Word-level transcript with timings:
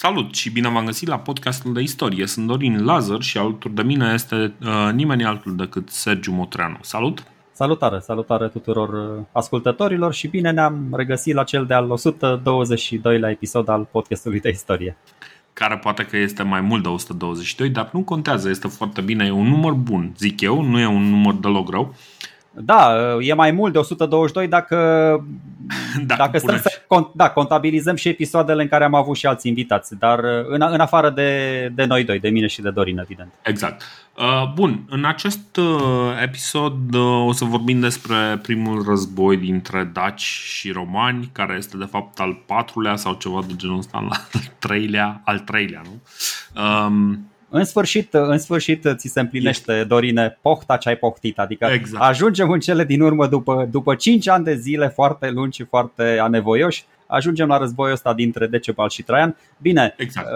Salut 0.00 0.34
și 0.34 0.50
bine 0.50 0.68
v-am 0.68 0.84
găsit 0.84 1.08
la 1.08 1.18
podcastul 1.18 1.72
de 1.72 1.80
istorie. 1.80 2.26
Sunt 2.26 2.46
Dorin 2.46 2.84
Lazar 2.84 3.20
și 3.20 3.38
alături 3.38 3.74
de 3.74 3.82
mine 3.82 4.10
este 4.14 4.54
uh, 4.60 4.90
nimeni 4.92 5.24
altul 5.24 5.56
decât 5.56 5.88
Sergiu 5.88 6.32
Motreanu. 6.32 6.78
Salut! 6.80 7.22
Salutare, 7.52 7.98
salutare 7.98 8.48
tuturor 8.48 8.88
uh, 8.88 9.24
ascultătorilor 9.32 10.12
și 10.12 10.28
bine 10.28 10.50
ne-am 10.50 10.88
regăsit 10.92 11.34
la 11.34 11.44
cel 11.44 11.66
de-al 11.66 11.94
122-lea 11.98 13.30
episod 13.30 13.68
al 13.68 13.88
podcastului 13.90 14.40
de 14.40 14.48
istorie. 14.48 14.96
Care 15.52 15.76
poate 15.76 16.04
că 16.04 16.16
este 16.16 16.42
mai 16.42 16.60
mult 16.60 16.82
de 16.82 16.88
122, 16.88 17.70
dar 17.70 17.90
nu 17.92 18.00
contează, 18.00 18.48
este 18.48 18.68
foarte 18.68 19.00
bine, 19.00 19.26
e 19.26 19.30
un 19.30 19.48
număr 19.48 19.72
bun, 19.72 20.12
zic 20.18 20.40
eu, 20.40 20.62
nu 20.62 20.78
e 20.78 20.86
un 20.86 21.10
număr 21.10 21.34
deloc 21.34 21.70
rău. 21.70 21.94
Da, 22.60 22.96
e 23.20 23.34
mai 23.34 23.50
mult 23.50 23.72
de 23.72 23.78
122 23.78 24.48
dacă, 24.48 24.76
dacă, 26.06 26.22
dacă 26.22 26.38
stăm 26.38 26.56
să 26.56 26.80
da, 27.14 27.30
contabilizăm 27.30 27.96
și 27.96 28.08
episoadele 28.08 28.62
în 28.62 28.68
care 28.68 28.84
am 28.84 28.94
avut 28.94 29.16
și 29.16 29.26
alți 29.26 29.48
invitați, 29.48 29.98
dar 29.98 30.18
în, 30.48 30.66
în 30.70 30.80
afară 30.80 31.10
de, 31.10 31.72
de 31.74 31.84
noi 31.84 32.04
doi, 32.04 32.18
de 32.18 32.28
mine 32.28 32.46
și 32.46 32.60
de 32.60 32.70
Dorin, 32.70 32.98
evident. 32.98 33.32
Exact. 33.42 33.82
Uh, 34.18 34.52
bun, 34.54 34.84
în 34.88 35.04
acest 35.04 35.56
uh, 35.56 36.22
episod 36.22 36.94
uh, 36.94 37.26
o 37.26 37.32
să 37.32 37.44
vorbim 37.44 37.80
despre 37.80 38.38
primul 38.42 38.84
război 38.88 39.36
dintre 39.36 39.90
daci 39.92 40.20
și 40.20 40.70
romani, 40.70 41.30
care 41.32 41.54
este 41.58 41.76
de 41.76 41.84
fapt 41.84 42.20
al 42.20 42.42
patrulea 42.46 42.96
sau 42.96 43.14
ceva 43.14 43.40
de 43.46 43.52
genul 43.56 43.78
ăsta, 43.78 43.96
al 43.98 44.10
treilea, 44.58 45.20
al 45.24 45.38
treilea, 45.38 45.82
nu? 45.84 46.00
Um, 46.62 47.27
în 47.50 47.64
sfârșit, 47.64 48.14
în 48.14 48.38
sfârșit 48.38 48.86
ți 48.96 49.08
se 49.08 49.20
împlinește, 49.20 49.72
este. 49.72 49.84
Dorine, 49.84 50.38
pohta 50.42 50.76
ce 50.76 50.88
ai 50.88 50.96
pohtit. 50.96 51.38
Adică 51.38 51.68
exact. 51.72 52.04
ajungem 52.04 52.50
în 52.50 52.60
cele 52.60 52.84
din 52.84 53.00
urmă, 53.00 53.26
după, 53.26 53.68
după 53.70 53.94
5 53.94 54.28
ani 54.28 54.44
de 54.44 54.54
zile 54.54 54.88
foarte 54.88 55.30
lungi 55.30 55.56
și 55.56 55.64
foarte 55.64 56.18
anevoioși, 56.20 56.84
ajungem 57.08 57.48
la 57.48 57.58
războiul 57.58 57.92
ăsta 57.92 58.14
dintre 58.14 58.46
Decebal 58.46 58.88
și 58.88 59.02
Traian. 59.02 59.36
Bine, 59.58 59.94
exact. 59.96 60.26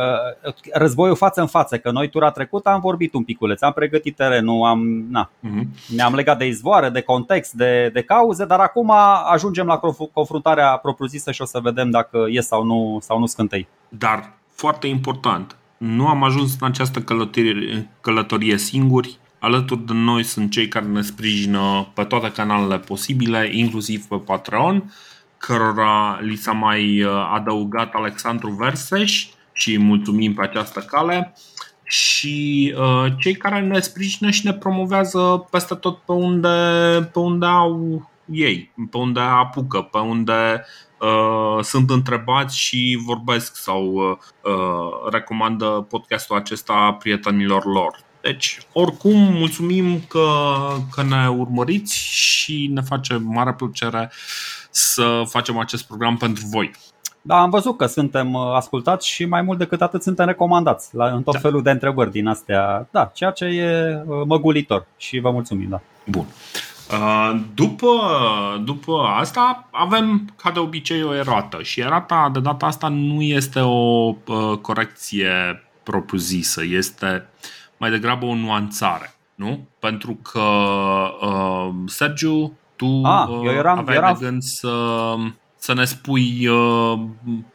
Uh, 0.46 0.54
războiul 0.72 1.16
față 1.16 1.40
în 1.40 1.46
față, 1.46 1.78
că 1.78 1.90
noi 1.90 2.08
tura 2.08 2.30
trecută 2.30 2.68
am 2.68 2.80
vorbit 2.80 3.14
un 3.14 3.24
piculeț, 3.24 3.62
am 3.62 3.72
pregătit 3.72 4.16
terenul, 4.16 4.64
am, 4.64 5.06
na, 5.10 5.30
uh-huh. 5.30 5.94
ne-am 5.97 6.14
legat 6.14 6.38
de 6.38 6.47
izvoare, 6.47 6.88
de 6.88 7.00
context, 7.00 7.52
de, 7.52 7.91
de 7.92 8.02
cauze, 8.02 8.44
dar 8.44 8.60
acum 8.60 8.92
ajungem 9.32 9.66
la 9.66 9.80
confruntarea 10.12 10.76
propriu-zisă 10.76 11.30
și 11.32 11.42
o 11.42 11.44
să 11.44 11.60
vedem 11.62 11.91
dacă 11.91 12.26
e 12.28 12.41
sau 12.41 12.64
nu, 12.64 12.98
sau 13.00 13.19
nu 13.19 13.26
scântei. 13.26 13.69
Dar, 13.88 14.32
foarte 14.54 14.86
important, 14.86 15.56
nu 15.83 16.08
am 16.08 16.22
ajuns 16.22 16.56
în 16.61 16.66
această 16.66 17.00
călătorie, 17.00 17.88
călătorie 18.00 18.56
singuri. 18.56 19.19
Alături 19.38 19.86
de 19.86 19.92
noi 19.92 20.22
sunt 20.22 20.50
cei 20.50 20.69
care 20.69 20.86
ne 20.86 21.02
sprijină 21.02 21.91
pe 21.94 22.05
toate 22.05 22.30
canalele 22.30 22.78
posibile, 22.78 23.50
inclusiv 23.52 24.05
pe 24.05 24.16
Patreon, 24.16 24.94
cărora 25.36 26.19
li 26.20 26.36
s-a 26.36 26.53
mai 26.53 27.03
uh, 27.03 27.10
adăugat 27.33 27.92
Alexandru 27.94 28.50
Verseș 28.50 29.27
și 29.53 29.78
mulțumim 29.78 30.34
pe 30.34 30.42
această 30.42 30.80
cale 30.80 31.34
și 31.84 32.75
uh, 32.78 33.12
cei 33.19 33.34
care 33.34 33.60
ne 33.60 33.80
sprijină 33.80 34.30
și 34.30 34.47
ne 34.47 34.53
promovează 34.53 35.47
peste 35.50 35.75
tot 35.75 35.98
pe 35.98 36.12
unde, 36.12 36.48
pe 37.12 37.19
unde 37.19 37.47
au 37.47 38.10
ei, 38.25 38.72
pe 38.91 38.97
unde 38.97 39.20
apucă, 39.20 39.80
pe 39.80 39.98
unde 39.98 40.64
uh, 41.03 41.64
sunt 41.64 41.91
întrebați 41.91 42.58
și 42.58 42.98
vorbesc 43.06 43.56
sau 43.56 43.92
uh, 43.92 44.17
uh, 44.53 45.11
recomandă 45.11 45.86
podcastul 45.89 46.36
acesta 46.36 46.97
prietenilor 46.98 47.64
lor. 47.64 48.00
Deci, 48.20 48.59
oricum, 48.72 49.19
mulțumim 49.19 50.00
că, 50.09 50.27
că 50.91 51.03
ne 51.03 51.28
urmăriți 51.28 51.97
și 51.97 52.70
ne 52.72 52.81
face 52.81 53.17
mare 53.17 53.53
plăcere 53.53 54.12
să 54.70 55.22
facem 55.28 55.59
acest 55.59 55.86
program 55.86 56.17
pentru 56.17 56.44
voi. 56.47 56.70
Da, 57.22 57.41
am 57.41 57.50
văzut 57.50 57.77
că 57.77 57.87
suntem 57.87 58.33
uh, 58.33 58.55
ascultați 58.55 59.09
și 59.09 59.25
mai 59.25 59.42
mult 59.42 59.59
decât 59.59 59.83
atât 59.83 60.03
suntem 60.03 60.27
recomandați 60.27 60.94
la, 60.94 61.06
în 61.06 61.22
tot 61.22 61.34
da. 61.34 61.41
felul 61.41 61.62
de 61.62 61.70
întrebări 61.70 62.11
din 62.11 62.27
astea. 62.27 62.89
Da, 62.91 63.11
ceea 63.14 63.31
ce 63.31 63.44
e 63.44 64.03
uh, 64.06 64.22
măgulitor 64.27 64.87
și 64.97 65.19
vă 65.19 65.31
mulțumim. 65.31 65.69
Da. 65.69 65.81
Bun. 66.06 66.27
Uh, 66.92 67.41
după, 67.54 67.91
după 68.64 69.00
asta 69.19 69.69
avem 69.70 70.34
ca 70.36 70.50
de 70.50 70.58
obicei 70.58 71.03
o 71.03 71.14
erată 71.14 71.62
și 71.62 71.80
erata 71.80 72.30
de 72.32 72.41
data 72.41 72.66
asta 72.66 72.88
nu 72.88 73.22
este 73.22 73.60
o 73.60 74.14
uh, 74.26 74.58
corecție 74.60 75.62
propriu-zisă, 75.82 76.64
este 76.64 77.28
mai 77.76 77.91
degrabă 77.91 78.26
o 78.26 78.34
nuanțare, 78.34 79.14
nu? 79.34 79.69
Pentru 79.78 80.19
că 80.32 80.41
uh, 81.20 81.69
Sergiu, 81.86 82.52
tu 82.76 83.00
ah, 83.04 83.28
eu 83.28 83.52
eram, 83.52 83.78
aveai 83.78 83.97
eram... 83.97 84.16
de 84.19 84.25
gând 84.25 84.42
să, 84.42 85.14
să 85.56 85.75
ne 85.75 85.84
spui, 85.84 86.47
uh, 86.47 87.00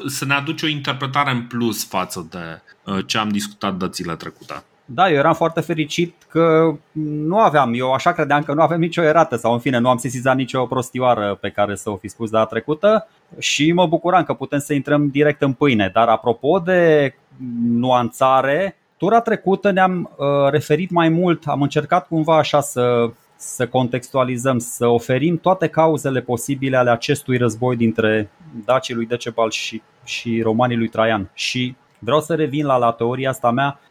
să 0.06 0.26
ne 0.26 0.34
aduci 0.34 0.62
o 0.62 0.68
interpretare 0.68 1.32
în 1.32 1.42
plus 1.42 1.86
față 1.86 2.28
de 2.30 2.62
uh, 2.92 3.06
ce 3.06 3.18
am 3.18 3.30
discutat 3.30 3.76
dățile 3.76 4.16
trecute. 4.16 4.64
Da, 4.90 5.10
eu 5.10 5.16
eram 5.16 5.34
foarte 5.34 5.62
fericit 5.62 6.16
că 6.30 6.76
nu 6.92 7.40
aveam, 7.40 7.74
eu 7.74 7.92
așa 7.92 8.12
credeam 8.12 8.44
că 8.44 8.54
nu 8.54 8.62
avem 8.62 8.80
nicio 8.80 9.02
erată 9.02 9.36
sau 9.36 9.54
în 9.54 9.60
fine 9.60 9.78
nu 9.78 9.90
am 9.90 9.98
sesizat 9.98 10.36
nicio 10.36 10.66
prostioară 10.66 11.38
pe 11.42 11.50
care 11.50 11.76
să 11.76 11.90
o 11.90 11.96
fi 11.96 12.08
spus 12.08 12.30
data 12.30 12.46
trecută 12.46 13.08
și 13.38 13.72
mă 13.72 13.88
bucuram 13.88 14.24
că 14.24 14.34
putem 14.34 14.60
să 14.60 14.74
intrăm 14.74 15.08
direct 15.08 15.42
în 15.42 15.54
pâine. 15.54 15.90
Dar 15.94 16.08
apropo 16.08 16.60
de 16.60 17.14
nuanțare, 17.62 18.78
tura 18.98 19.22
trecută 19.22 19.72
ne-am 19.72 20.12
uh, 20.18 20.50
referit 20.50 20.90
mai 20.90 21.10
mult, 21.10 21.48
am 21.48 21.62
încercat 21.62 22.08
cumva 22.08 22.38
așa 22.38 22.62
să, 22.62 23.10
să 23.36 23.68
contextualizăm, 23.68 24.60
să 24.60 24.88
oferim 24.88 25.38
toate 25.38 25.68
cauzele 25.68 26.22
posibile 26.22 26.78
ale 26.78 26.90
acestui 26.90 27.38
război 27.38 27.76
dintre 27.76 28.30
dacii 28.66 28.94
lui 28.94 29.06
Decebal 29.06 29.50
și, 29.50 29.82
și 30.04 30.42
romanii 30.42 30.78
lui 30.78 30.88
Traian. 30.88 31.30
Și 31.34 31.76
vreau 32.00 32.22
să 32.22 32.36
revin 32.36 32.66
la, 32.66 32.78
la 32.78 32.92
teoria 32.92 33.30
asta 33.30 33.52
mea 33.52 33.80
Uh, 33.80 33.87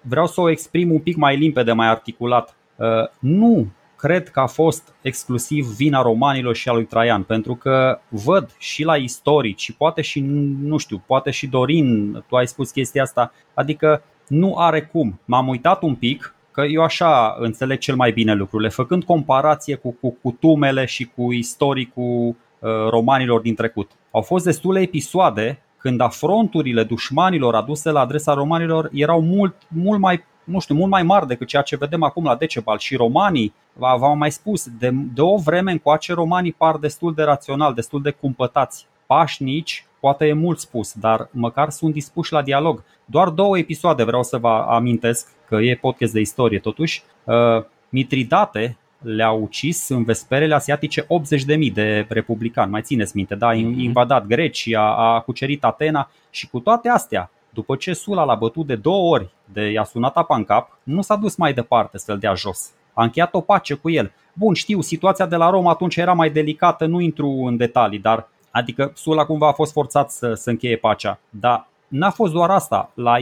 vreau 0.00 0.26
să 0.26 0.40
o 0.40 0.50
exprim 0.50 0.90
un 0.90 0.98
pic 0.98 1.16
mai 1.16 1.36
limpede, 1.36 1.72
mai 1.72 1.88
articulat. 1.88 2.56
Uh, 2.76 2.86
nu 3.18 3.66
cred 3.96 4.28
că 4.28 4.40
a 4.40 4.46
fost 4.46 4.94
exclusiv 5.02 5.66
vina 5.66 6.02
romanilor 6.02 6.54
și 6.54 6.68
a 6.68 6.72
lui 6.72 6.84
Traian, 6.84 7.22
pentru 7.22 7.54
că 7.54 8.00
văd 8.08 8.54
și 8.58 8.84
la 8.84 8.96
istorici 8.96 9.60
și 9.60 9.74
poate 9.74 10.02
și, 10.02 10.20
nu 10.60 10.76
știu, 10.76 11.02
poate 11.06 11.30
și 11.30 11.46
Dorin, 11.46 12.12
tu 12.28 12.36
ai 12.36 12.46
spus 12.46 12.70
chestia 12.70 13.02
asta, 13.02 13.32
adică 13.54 14.02
nu 14.28 14.54
are 14.56 14.82
cum. 14.82 15.20
M-am 15.24 15.48
uitat 15.48 15.82
un 15.82 15.94
pic, 15.94 16.34
că 16.50 16.62
eu 16.62 16.82
așa 16.82 17.36
înțeleg 17.38 17.78
cel 17.78 17.96
mai 17.96 18.12
bine 18.12 18.34
lucrurile, 18.34 18.68
făcând 18.68 19.04
comparație 19.04 19.74
cu, 19.74 19.96
cu 20.00 20.10
cutumele 20.22 20.84
și 20.84 21.10
cu 21.16 21.32
istoricul 21.32 22.36
uh, 22.58 22.70
romanilor 22.88 23.40
din 23.40 23.54
trecut. 23.54 23.90
Au 24.10 24.20
fost 24.20 24.44
destule 24.44 24.80
episoade 24.80 25.63
când 25.84 26.00
afronturile 26.00 26.84
dușmanilor 26.84 27.54
aduse 27.54 27.90
la 27.90 28.00
adresa 28.00 28.34
romanilor 28.34 28.90
erau 28.92 29.20
mult, 29.22 29.54
mult 29.68 30.00
mai 30.00 30.24
nu 30.44 30.60
știu, 30.60 30.74
mult 30.74 30.90
mai 30.90 31.02
mari 31.02 31.26
decât 31.26 31.46
ceea 31.46 31.62
ce 31.62 31.76
vedem 31.76 32.02
acum 32.02 32.24
la 32.24 32.36
Decebal 32.36 32.78
și 32.78 32.96
romanii, 32.96 33.54
v-am 33.72 34.18
mai 34.18 34.30
spus, 34.30 34.68
de, 34.78 34.90
de 35.14 35.20
o 35.20 35.36
vreme 35.36 35.72
încoace 35.72 36.12
romanii 36.12 36.52
par 36.52 36.76
destul 36.76 37.14
de 37.14 37.22
rațional, 37.22 37.74
destul 37.74 38.02
de 38.02 38.10
cumpătați, 38.10 38.86
pașnici, 39.06 39.86
poate 40.00 40.26
e 40.26 40.32
mult 40.32 40.58
spus, 40.58 40.92
dar 40.92 41.28
măcar 41.30 41.70
sunt 41.70 41.92
dispuși 41.92 42.32
la 42.32 42.42
dialog. 42.42 42.82
Doar 43.04 43.28
două 43.28 43.58
episoade 43.58 44.04
vreau 44.04 44.22
să 44.22 44.36
vă 44.36 44.48
amintesc, 44.68 45.28
că 45.48 45.54
e 45.54 45.78
podcast 45.80 46.12
de 46.12 46.20
istorie 46.20 46.58
totuși. 46.58 47.02
Uh, 47.24 47.64
Mitridate, 47.88 48.76
le-a 49.04 49.30
ucis 49.30 49.88
în 49.88 50.04
vesperele 50.04 50.54
asiatice 50.54 51.02
80.000 51.02 51.72
de 51.72 52.06
republicani, 52.08 52.70
mai 52.70 52.82
țineți 52.82 53.16
minte, 53.16 53.34
da, 53.34 53.46
a 53.46 53.52
mhm. 53.52 53.78
invadat 53.78 54.26
Grecia, 54.26 54.96
a 54.96 55.20
cucerit 55.20 55.64
Atena 55.64 56.10
și 56.30 56.48
cu 56.48 56.58
toate 56.60 56.88
astea, 56.88 57.30
după 57.50 57.76
ce 57.76 57.92
Sula 57.92 58.24
l-a 58.24 58.34
bătut 58.34 58.66
de 58.66 58.74
două 58.74 59.10
ori, 59.10 59.28
de 59.52 59.70
i-a 59.70 59.84
sunat 59.84 60.16
apa 60.16 60.36
în 60.36 60.44
cap, 60.44 60.78
nu 60.82 61.02
s-a 61.02 61.16
dus 61.16 61.36
mai 61.36 61.52
departe 61.52 61.98
să-l 61.98 62.18
dea 62.18 62.34
jos. 62.34 62.70
A 62.92 63.02
încheiat 63.02 63.34
o 63.34 63.40
pace 63.40 63.74
cu 63.74 63.90
el. 63.90 64.12
Bun, 64.32 64.54
știu, 64.54 64.80
situația 64.80 65.26
de 65.26 65.36
la 65.36 65.50
Roma 65.50 65.70
atunci 65.70 65.96
era 65.96 66.12
mai 66.12 66.30
delicată, 66.30 66.86
nu 66.86 67.00
intru 67.00 67.28
în 67.28 67.56
detalii, 67.56 67.98
dar 67.98 68.28
adică 68.50 68.92
Sula 68.94 69.24
cumva 69.24 69.48
a 69.48 69.52
fost 69.52 69.72
forțat 69.72 70.10
să, 70.10 70.34
să 70.34 70.50
încheie 70.50 70.76
pacea. 70.76 71.18
Dar 71.30 71.68
n-a 71.88 72.10
fost 72.10 72.32
doar 72.32 72.50
asta. 72.50 72.90
La, 72.94 73.16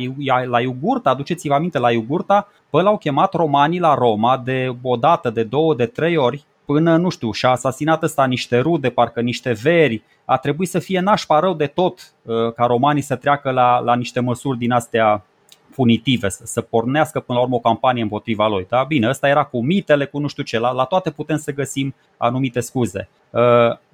la 0.48 0.60
Iugurta, 0.60 1.10
aduceți-vă 1.10 1.54
aminte, 1.54 1.78
la 1.78 1.90
Iugurta, 1.90 2.48
pe 2.70 2.80
l-au 2.80 2.98
chemat 2.98 3.32
romanii 3.32 3.80
la 3.80 3.94
Roma 3.94 4.38
de 4.44 4.76
o 4.82 4.96
dată, 4.96 5.30
de 5.30 5.42
două, 5.42 5.74
de 5.74 5.86
trei 5.86 6.16
ori, 6.16 6.44
până, 6.64 6.96
nu 6.96 7.08
știu, 7.08 7.32
și-a 7.32 7.50
asasinat 7.50 8.02
ăsta 8.02 8.24
niște 8.24 8.58
rude, 8.58 8.90
parcă 8.90 9.20
niște 9.20 9.52
veri. 9.62 10.02
A 10.24 10.36
trebuit 10.36 10.68
să 10.68 10.78
fie 10.78 11.00
nașpa 11.00 11.38
rău 11.38 11.54
de 11.54 11.66
tot 11.66 12.12
uh, 12.22 12.52
ca 12.52 12.64
romanii 12.64 13.02
să 13.02 13.16
treacă 13.16 13.50
la, 13.50 13.78
la 13.78 13.94
niște 13.94 14.20
măsuri 14.20 14.58
din 14.58 14.72
astea 14.72 15.24
punitive, 15.74 16.28
să, 16.28 16.42
să 16.44 16.60
pornească 16.60 17.20
până 17.20 17.38
la 17.38 17.44
urmă 17.44 17.56
o 17.56 17.60
campanie 17.60 18.02
împotriva 18.02 18.48
lui. 18.48 18.66
Da? 18.68 18.84
Bine, 18.88 19.08
ăsta 19.08 19.28
era 19.28 19.44
cu 19.44 19.64
mitele, 19.64 20.04
cu 20.04 20.18
nu 20.18 20.26
știu 20.26 20.42
ce, 20.42 20.58
la, 20.58 20.70
la 20.70 20.84
toate 20.84 21.10
putem 21.10 21.36
să 21.36 21.52
găsim 21.52 21.94
anumite 22.16 22.60
scuze. 22.60 23.08
Uh, 23.30 23.40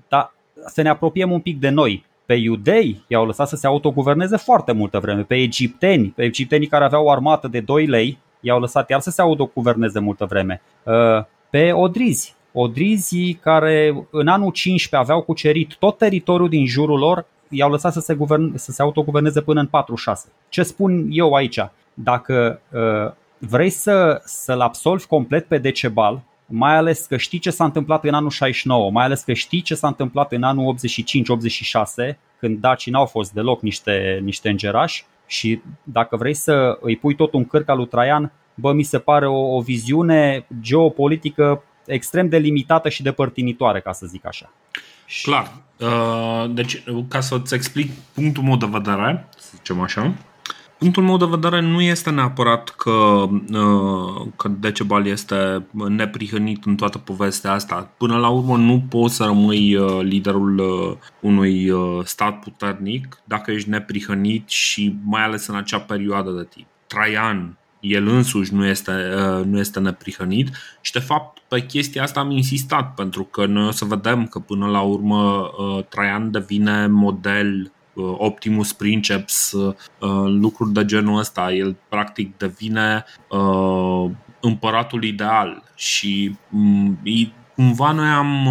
dar 0.09 0.33
să 0.67 0.83
ne 0.83 0.89
apropiem 0.89 1.31
un 1.31 1.41
pic 1.41 1.61
de 1.61 1.69
noi. 1.69 2.07
Pe 2.29 2.35
iudei 2.35 3.05
i-au 3.07 3.27
lăsat 3.27 3.49
să 3.49 3.57
se 3.57 3.67
autoguverneze 3.67 4.37
foarte 4.37 4.73
multă 4.73 4.99
vreme. 4.99 5.23
Pe 5.23 5.35
egipteni, 5.35 6.09
pe 6.09 6.23
egiptenii 6.23 6.67
care 6.67 6.85
aveau 6.85 7.05
o 7.05 7.11
armată 7.11 7.49
de 7.49 7.61
2 7.61 7.87
lei, 7.87 8.19
i-au 8.41 8.61
lăsat 8.61 8.91
iar 8.91 9.01
să 9.01 9.11
se 9.11 9.21
autoguverneze 9.21 9.99
multă 9.99 10.25
vreme. 10.25 10.63
Uh, 10.83 11.25
pe 11.51 11.73
odrizi, 11.73 12.35
odrizii 12.53 13.35
care 13.35 14.07
în 14.11 14.29
anul 14.29 14.51
15 14.51 15.11
aveau 15.11 15.23
cucerit 15.23 15.75
tot 15.79 15.99
teritoriul 15.99 16.49
din 16.49 16.67
jurul 16.67 16.99
lor, 16.99 17.27
i-au 17.49 17.71
lăsat 17.71 17.93
să 17.93 18.01
se, 18.01 18.15
guvern, 18.15 18.57
să 18.57 18.73
se 18.73 18.83
autoguverneze 18.83 19.41
până 19.41 19.61
în 19.61 19.67
46. 19.67 20.29
Ce 20.49 20.63
spun 20.63 21.07
eu 21.11 21.33
aici? 21.33 21.61
Dacă 21.95 22.61
uh, 22.73 23.13
vrei 23.39 23.71
să, 23.71 24.21
să-l 24.25 24.61
absolvi 24.61 25.07
complet 25.07 25.47
pe 25.47 25.59
Decebal, 25.59 26.23
mai 26.51 26.77
ales 26.77 27.07
că 27.07 27.17
știi 27.17 27.39
ce 27.39 27.51
s-a 27.51 27.65
întâmplat 27.65 28.05
în 28.05 28.15
anul 28.15 28.31
69, 28.31 28.91
mai 28.91 29.05
ales 29.05 29.21
că 29.21 29.33
știi 29.33 29.61
ce 29.61 29.75
s-a 29.75 29.87
întâmplat 29.87 30.33
în 30.33 30.43
anul 30.43 30.77
85-86, 32.13 32.17
când 32.39 32.59
dacii 32.59 32.93
n-au 32.93 33.07
fost 33.07 33.33
deloc 33.33 33.63
niște, 33.63 34.21
niște 34.23 34.49
îngerași 34.49 35.05
și 35.27 35.61
dacă 35.83 36.17
vrei 36.17 36.35
să 36.35 36.79
îi 36.81 36.97
pui 36.97 37.15
tot 37.15 37.33
un 37.33 37.45
cârc 37.45 37.69
al 37.69 37.77
lui 37.77 37.87
Traian, 37.87 38.33
bă, 38.55 38.73
mi 38.73 38.83
se 38.83 38.99
pare 38.99 39.27
o, 39.27 39.57
o 39.57 39.61
viziune 39.61 40.47
geopolitică 40.61 41.63
extrem 41.87 42.29
de 42.29 42.39
limitată 42.39 42.89
și 42.89 43.03
depărtinitoare, 43.03 43.81
ca 43.81 43.93
să 43.93 44.07
zic 44.07 44.27
așa. 44.27 44.53
Clar. 45.23 45.53
Uh, 45.79 46.51
deci, 46.51 46.83
ca 47.09 47.21
să-ți 47.21 47.55
explic 47.55 47.91
punctul 48.15 48.43
meu 48.43 48.57
de 48.57 48.67
vedere, 48.71 49.29
să 49.37 49.51
zicem 49.55 49.81
așa, 49.81 50.15
Punctul 50.79 51.03
meu 51.03 51.17
de 51.17 51.25
vedere 51.25 51.61
nu 51.61 51.81
este 51.81 52.11
neapărat 52.11 52.69
că, 52.69 52.91
uh, 52.91 54.27
că 54.37 54.49
Decebal 54.49 55.07
este 55.07 55.67
neprihănit 55.71 56.65
în 56.65 56.77
toată 56.77 56.99
povestea 56.99 57.53
asta. 57.53 57.91
Până 57.97 58.17
la 58.17 58.29
urmă 58.29 58.57
nu 58.57 58.83
poți 58.89 59.15
să 59.15 59.25
rămâi 59.25 59.77
uh, 59.77 60.03
liderul 60.03 60.63
unui 61.21 61.73
stat 62.05 62.39
puternic 62.39 63.23
dacă 63.25 63.51
ești 63.51 63.69
neprihănit 63.69 64.49
și 64.49 64.97
mai 65.05 65.25
ales 65.25 65.47
în 65.47 65.57
acea 65.57 65.81
perioadă 65.81 66.31
de 66.31 66.45
timp. 66.45 66.67
Traian 66.87 67.59
el 67.81 68.09
însuși 68.09 68.55
nu 68.55 68.67
este, 68.67 68.91
uh, 68.91 69.45
nu 69.45 69.59
este 69.59 69.81
neprihănit 69.81 70.49
și 70.81 70.93
de 70.93 70.99
fapt 70.99 71.39
pe 71.49 71.67
chestia 71.67 72.03
asta 72.03 72.21
am 72.21 72.31
insistat 72.31 72.95
pentru 72.95 73.25
că 73.25 73.47
noi 73.47 73.67
o 73.67 73.71
să 73.71 73.85
vedem 73.85 74.27
că 74.27 74.39
până 74.39 74.67
la 74.67 74.81
urmă 74.81 75.51
uh, 75.59 75.85
Traian 75.89 76.31
devine 76.31 76.87
model 76.87 77.61
uh, 77.63 77.71
Optimus 77.99 78.73
Princeps, 78.73 79.55
lucruri 80.25 80.73
de 80.73 80.85
genul 80.85 81.19
ăsta. 81.19 81.53
El 81.53 81.77
practic 81.89 82.37
devine 82.37 83.05
împăratul 84.41 85.05
ideal 85.05 85.63
și 85.75 86.37
mm, 86.49 86.99
cumva 87.55 87.93
noi 87.93 88.09
am, 88.09 88.49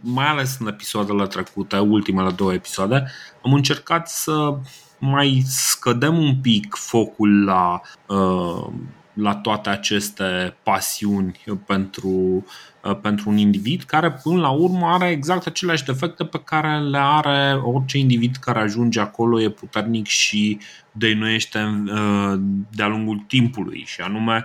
mai 0.00 0.26
ales 0.26 0.56
în 0.60 0.66
episoadele 0.66 1.26
trecute, 1.26 1.78
ultimele 1.78 2.30
două 2.30 2.52
episoade, 2.52 3.10
am 3.44 3.52
încercat 3.52 4.08
să 4.08 4.56
mai 4.98 5.42
scădem 5.46 6.18
un 6.18 6.36
pic 6.36 6.74
focul 6.74 7.44
la, 7.44 7.80
uh, 8.06 8.66
la 9.12 9.34
toate 9.34 9.68
aceste 9.68 10.56
pasiuni 10.62 11.40
pentru, 11.66 12.44
uh, 12.82 12.98
pentru 13.02 13.30
un 13.30 13.36
individ 13.36 13.82
care 13.82 14.12
până 14.12 14.40
la 14.40 14.50
urmă 14.50 14.86
are 14.86 15.08
exact 15.08 15.46
aceleași 15.46 15.84
defecte 15.84 16.24
pe 16.24 16.40
care 16.44 16.78
le 16.78 16.98
are 17.00 17.60
orice 17.64 17.98
individ 17.98 18.36
care 18.36 18.58
ajunge 18.58 19.00
acolo, 19.00 19.40
e 19.40 19.50
puternic 19.50 20.06
și 20.06 20.58
dăinuiește 20.92 21.58
uh, 21.58 22.40
de-a 22.70 22.86
lungul 22.86 23.24
timpului 23.26 23.82
și 23.86 24.00
anume 24.00 24.44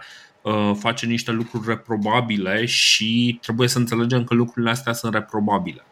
face 0.74 1.06
niște 1.06 1.32
lucruri 1.32 1.68
reprobabile 1.68 2.66
și 2.66 3.40
trebuie 3.42 3.68
să 3.68 3.78
înțelegem 3.78 4.24
că 4.24 4.34
lucrurile 4.34 4.72
astea 4.72 4.94
sunt 4.94 5.14
reprobabile. 5.14 5.84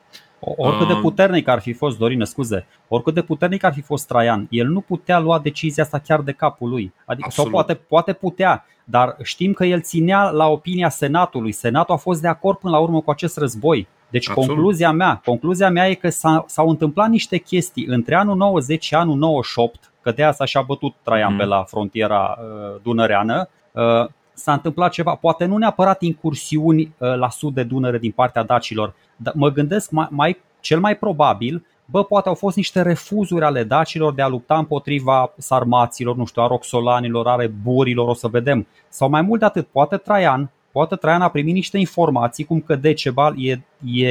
Oricât 0.57 0.87
de 0.87 0.93
ah. 0.93 0.99
puternic 1.01 1.47
ar 1.47 1.59
fi 1.59 1.73
fost, 1.73 1.97
Dorine, 1.97 2.23
scuze, 2.23 2.67
oricât 2.87 3.13
de 3.13 3.21
puternic 3.21 3.63
ar 3.63 3.73
fi 3.73 3.81
fost 3.81 4.07
Traian, 4.07 4.47
el 4.49 4.67
nu 4.67 4.81
putea 4.81 5.19
lua 5.19 5.39
decizia 5.39 5.83
asta 5.83 5.99
chiar 5.99 6.21
de 6.21 6.31
capul 6.31 6.69
lui. 6.69 6.93
Adică, 7.05 7.29
sau 7.31 7.49
poate, 7.49 7.73
poate 7.73 8.13
putea, 8.13 8.65
dar 8.83 9.15
știm 9.23 9.53
că 9.53 9.65
el 9.65 9.81
ținea 9.81 10.29
la 10.29 10.47
opinia 10.47 10.89
Senatului. 10.89 11.51
Senatul 11.51 11.93
a 11.93 11.97
fost 11.97 12.21
de 12.21 12.27
acord 12.27 12.57
până 12.57 12.73
la 12.73 12.79
urmă 12.79 13.01
cu 13.01 13.11
acest 13.11 13.37
război. 13.37 13.87
Deci 14.09 14.29
Absolut. 14.29 14.49
concluzia 14.49 14.91
mea, 14.91 15.21
concluzia 15.25 15.69
mea 15.69 15.89
e 15.89 15.93
că 15.93 16.09
s-au 16.45 16.69
întâmplat 16.69 17.09
niște 17.09 17.37
chestii 17.37 17.85
între 17.85 18.15
anul 18.15 18.35
90 18.35 18.83
și 18.83 18.95
anul 18.95 19.15
98, 19.15 19.91
că 20.01 20.11
de 20.11 20.23
asta 20.23 20.45
și-a 20.45 20.61
bătut 20.61 20.93
Traian 21.03 21.31
mm. 21.31 21.37
pe 21.37 21.45
la 21.45 21.63
frontiera 21.63 22.37
uh, 22.39 22.81
dunăreană, 22.83 23.49
uh, 23.71 24.07
s-a 24.35 24.53
întâmplat 24.53 24.91
ceva, 24.91 25.15
poate 25.15 25.45
nu 25.45 25.57
neapărat 25.57 26.01
incursiuni 26.01 26.81
uh, 26.81 27.15
la 27.15 27.29
sud 27.29 27.53
de 27.53 27.63
Dunăre 27.63 27.97
din 27.97 28.11
partea 28.11 28.43
dacilor, 28.43 28.93
dar 29.15 29.33
mă 29.35 29.51
gândesc 29.51 29.91
mai, 29.91 30.07
mai 30.09 30.37
cel 30.59 30.79
mai 30.79 30.97
probabil 30.97 31.65
bă, 31.85 32.03
poate 32.03 32.27
au 32.27 32.35
fost 32.35 32.55
niște 32.55 32.81
refuzuri 32.81 33.45
ale 33.45 33.63
dacilor 33.63 34.13
de 34.13 34.21
a 34.21 34.27
lupta 34.27 34.57
împotriva 34.57 35.33
sarmaților, 35.37 36.15
nu 36.15 36.25
știu, 36.25 36.41
a 36.41 36.47
roxolanilor, 36.47 37.27
a 37.27 37.35
reburilor, 37.35 38.07
o 38.07 38.13
să 38.13 38.27
vedem. 38.27 38.67
Sau 38.89 39.09
mai 39.09 39.21
mult 39.21 39.39
de 39.39 39.45
atât, 39.45 39.67
poate 39.67 39.97
Traian, 39.97 40.49
poate 40.71 40.95
Traian 40.95 41.21
a 41.21 41.29
primit 41.29 41.53
niște 41.53 41.77
informații 41.77 42.43
cum 42.43 42.61
că 42.61 42.75
Decebal 42.75 43.35
e, 43.37 43.61
e, 43.85 44.09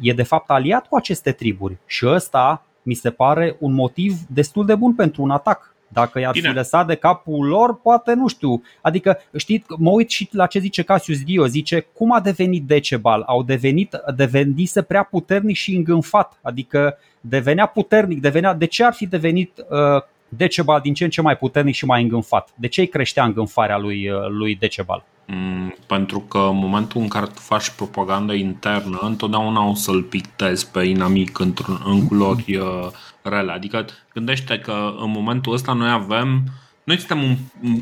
e 0.00 0.12
de 0.14 0.22
fapt 0.22 0.50
aliat 0.50 0.86
cu 0.86 0.96
aceste 0.96 1.32
triburi 1.32 1.76
și 1.86 2.06
ăsta 2.06 2.64
mi 2.82 2.94
se 2.94 3.10
pare 3.10 3.56
un 3.58 3.72
motiv 3.72 4.18
destul 4.28 4.66
de 4.66 4.74
bun 4.74 4.94
pentru 4.94 5.22
un 5.22 5.30
atac. 5.30 5.69
Dacă 5.92 6.18
i-ar 6.18 6.32
Bine. 6.32 6.48
fi 6.48 6.54
lăsat 6.54 6.86
de 6.86 6.94
capul 6.94 7.46
lor, 7.46 7.80
poate 7.80 8.12
nu 8.14 8.28
știu. 8.28 8.62
Adică, 8.80 9.18
știți, 9.36 9.66
mă 9.78 9.90
uit 9.90 10.10
și 10.10 10.28
la 10.32 10.46
ce 10.46 10.58
zice 10.58 10.82
Cassius 10.82 11.22
Dio, 11.22 11.46
zice 11.46 11.86
cum 11.92 12.12
a 12.12 12.20
devenit 12.20 12.66
Decebal? 12.66 13.22
Au 13.26 13.42
devenit, 13.42 13.96
devenise 14.16 14.82
prea 14.82 15.02
puternic 15.02 15.56
și 15.56 15.74
îngânfat. 15.74 16.38
Adică 16.42 16.98
devenea 17.20 17.66
puternic, 17.66 18.20
devenea, 18.20 18.54
de 18.54 18.64
ce 18.64 18.84
ar 18.84 18.92
fi 18.92 19.06
devenit 19.06 19.58
uh, 19.58 20.02
Decebal 20.36 20.80
din 20.80 20.94
ce 20.94 21.04
în 21.04 21.10
ce 21.10 21.22
mai 21.22 21.36
puternic 21.36 21.74
și 21.74 21.84
mai 21.84 22.02
îngânfat? 22.02 22.48
De 22.54 22.68
ce 22.68 22.80
îi 22.80 22.88
creștea 22.88 23.24
îngânfarea 23.24 23.78
lui, 23.78 24.10
uh, 24.10 24.28
lui 24.28 24.54
Decebal? 24.54 25.04
Mm, 25.26 25.74
pentru 25.86 26.20
că 26.20 26.38
în 26.38 26.56
momentul 26.56 27.00
în 27.00 27.08
care 27.08 27.26
tu 27.26 27.40
faci 27.40 27.70
propaganda 27.70 28.34
internă, 28.34 28.98
întotdeauna 29.02 29.68
o 29.68 29.74
să-l 29.74 30.02
pictezi 30.02 30.70
pe 30.70 30.84
inamic 30.84 31.38
într-un, 31.38 31.80
în 31.84 32.06
culori 32.06 32.56
uh, 32.56 32.88
rele. 33.22 33.52
Adică 33.52 33.84
gândește 34.14 34.58
că 34.58 34.94
în 35.00 35.10
momentul 35.10 35.52
ăsta 35.52 35.72
noi 35.72 35.90
avem, 35.90 36.42
noi 36.84 36.98
suntem 36.98 37.18
în, 37.18 37.36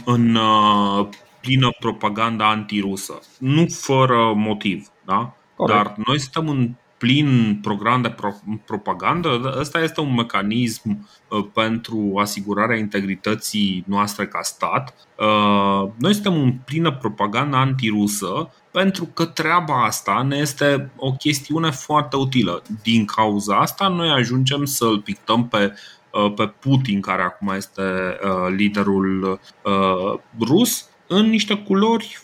în 0.05 0.35
uh, 0.35 1.07
plină 1.41 1.71
propaganda 1.79 2.49
antirusă, 2.49 3.21
nu 3.39 3.67
fără 3.67 4.33
motiv, 4.35 4.89
da? 5.05 5.35
Corect. 5.57 5.79
Dar 5.79 5.95
noi 6.07 6.19
suntem 6.19 6.49
în 6.49 6.71
plin 6.99 7.59
program 7.63 8.03
de 8.03 8.11
pro- 8.11 8.43
propagandă. 8.65 9.55
Ăsta 9.59 9.83
este 9.83 10.01
un 10.01 10.15
mecanism 10.15 11.09
uh, 11.29 11.47
pentru 11.53 12.13
asigurarea 12.17 12.77
integrității 12.77 13.85
noastre 13.87 14.27
ca 14.27 14.43
stat. 14.43 14.95
Uh, 15.19 15.91
noi 15.99 16.15
suntem 16.15 16.35
în 16.35 16.53
plină 16.65 16.93
propagandă 16.93 17.57
antirusă 17.57 18.53
pentru 18.71 19.05
că 19.05 19.25
treaba 19.25 19.85
asta 19.85 20.25
ne 20.29 20.37
este 20.37 20.91
o 20.97 21.13
chestiune 21.13 21.71
foarte 21.71 22.17
utilă. 22.17 22.63
Din 22.83 23.05
cauza 23.05 23.59
asta, 23.59 23.89
noi 23.89 24.09
ajungem 24.09 24.65
să-l 24.65 25.01
pictăm 25.01 25.49
pe 25.49 25.75
uh, 26.13 26.33
pe 26.35 26.47
Putin, 26.47 27.01
care 27.01 27.23
acum 27.23 27.49
este 27.49 27.83
liderul 28.57 29.41
rus, 30.41 30.89
în 31.07 31.29
niște 31.29 31.55
culori 31.55 32.19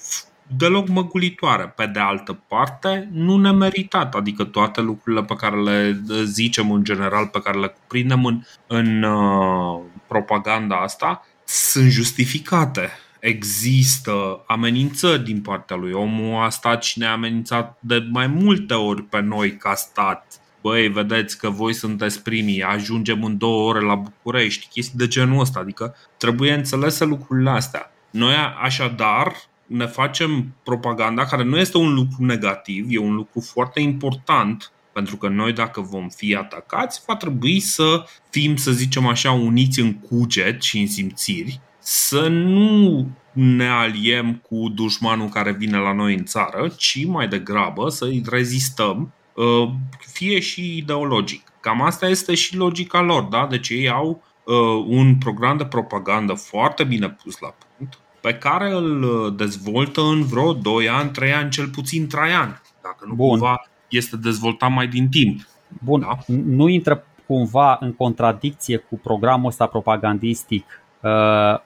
deloc 0.46 0.88
măgulitoare. 0.88 1.72
Pe 1.76 1.86
de 1.86 1.98
altă 1.98 2.32
parte, 2.48 3.08
nu 3.12 3.36
nemeritat, 3.36 4.14
adică 4.14 4.44
toate 4.44 4.80
lucrurile 4.80 5.22
pe 5.22 5.34
care 5.34 5.62
le 5.62 6.02
zicem 6.24 6.70
în 6.70 6.84
general, 6.84 7.26
pe 7.26 7.40
care 7.40 7.58
le 7.58 7.66
cuprindem 7.66 8.24
în, 8.24 8.42
în 8.66 9.02
uh, 9.02 9.80
propaganda 10.06 10.76
asta, 10.76 11.26
sunt 11.44 11.90
justificate. 11.90 12.90
Există 13.20 14.44
amenințări 14.46 15.24
din 15.24 15.40
partea 15.40 15.76
lui. 15.76 15.92
Omul 15.92 16.42
a 16.42 16.48
stat 16.48 16.82
și 16.82 16.98
ne-a 16.98 17.12
amenințat 17.12 17.78
de 17.80 18.08
mai 18.10 18.26
multe 18.26 18.74
ori 18.74 19.02
pe 19.02 19.20
noi 19.20 19.56
ca 19.56 19.74
stat. 19.74 20.38
Băi, 20.60 20.88
vedeți 20.88 21.38
că 21.38 21.50
voi 21.50 21.72
sunteți 21.72 22.22
primii, 22.22 22.62
ajungem 22.62 23.24
în 23.24 23.38
două 23.38 23.68
ore 23.68 23.80
la 23.80 23.94
București, 23.94 24.68
chestii 24.72 24.98
de 24.98 25.06
genul 25.06 25.40
ăsta. 25.40 25.60
Adică 25.60 25.96
trebuie 26.16 26.52
înțelese 26.52 27.04
lucrurile 27.04 27.50
astea. 27.50 27.90
Noi 28.10 28.34
așadar 28.62 29.34
ne 29.66 29.86
facem 29.86 30.54
propaganda, 30.64 31.24
care 31.24 31.42
nu 31.42 31.58
este 31.58 31.76
un 31.76 31.94
lucru 31.94 32.24
negativ, 32.24 32.86
e 32.88 32.98
un 32.98 33.14
lucru 33.14 33.40
foarte 33.40 33.80
important, 33.80 34.72
pentru 34.92 35.16
că 35.16 35.28
noi 35.28 35.52
dacă 35.52 35.80
vom 35.80 36.08
fi 36.08 36.34
atacați, 36.34 37.02
va 37.06 37.16
trebui 37.16 37.60
să 37.60 38.04
fim, 38.30 38.56
să 38.56 38.70
zicem 38.70 39.06
așa, 39.06 39.32
uniți 39.32 39.80
în 39.80 39.92
cuget 39.94 40.62
și 40.62 40.80
în 40.80 40.86
simțiri, 40.86 41.60
să 41.78 42.28
nu 42.28 43.08
ne 43.32 43.68
aliem 43.68 44.34
cu 44.34 44.68
dușmanul 44.74 45.28
care 45.28 45.52
vine 45.52 45.78
la 45.78 45.92
noi 45.92 46.14
în 46.14 46.24
țară, 46.24 46.68
ci 46.76 47.06
mai 47.06 47.28
degrabă 47.28 47.88
să-i 47.88 48.22
rezistăm, 48.26 49.12
uh, 49.34 49.70
fie 49.98 50.40
și 50.40 50.76
ideologic. 50.76 51.52
Cam 51.60 51.82
asta 51.82 52.08
este 52.08 52.34
și 52.34 52.56
logica 52.56 53.00
lor, 53.00 53.22
da? 53.22 53.46
Deci 53.46 53.68
ei 53.68 53.88
au 53.88 54.22
uh, 54.44 54.84
un 54.86 55.16
program 55.16 55.56
de 55.56 55.64
propagandă 55.64 56.32
foarte 56.32 56.84
bine 56.84 57.10
pus 57.10 57.38
la 57.38 57.48
punct, 57.48 57.63
pe 58.24 58.34
care 58.34 58.70
îl 58.70 59.02
uh, 59.02 59.34
dezvoltă 59.36 60.00
în 60.00 60.22
vreo 60.22 60.52
2 60.52 60.88
ani, 60.88 61.10
3 61.10 61.32
ani, 61.32 61.50
cel 61.50 61.68
puțin 61.68 62.08
Traian, 62.08 62.62
dacă 62.82 63.04
nu 63.06 63.14
Bun. 63.14 63.28
cumva 63.28 63.66
este 63.88 64.16
dezvoltat 64.16 64.70
mai 64.70 64.86
din 64.86 65.08
timp. 65.08 65.40
Bun, 65.84 66.00
da? 66.00 66.18
nu 66.44 66.68
intră 66.68 67.04
cumva 67.26 67.76
în 67.80 67.92
contradicție 67.92 68.76
cu 68.76 68.98
programul 69.02 69.46
ăsta 69.46 69.66
propagandistic. 69.66 70.82
Uh, 71.00 71.60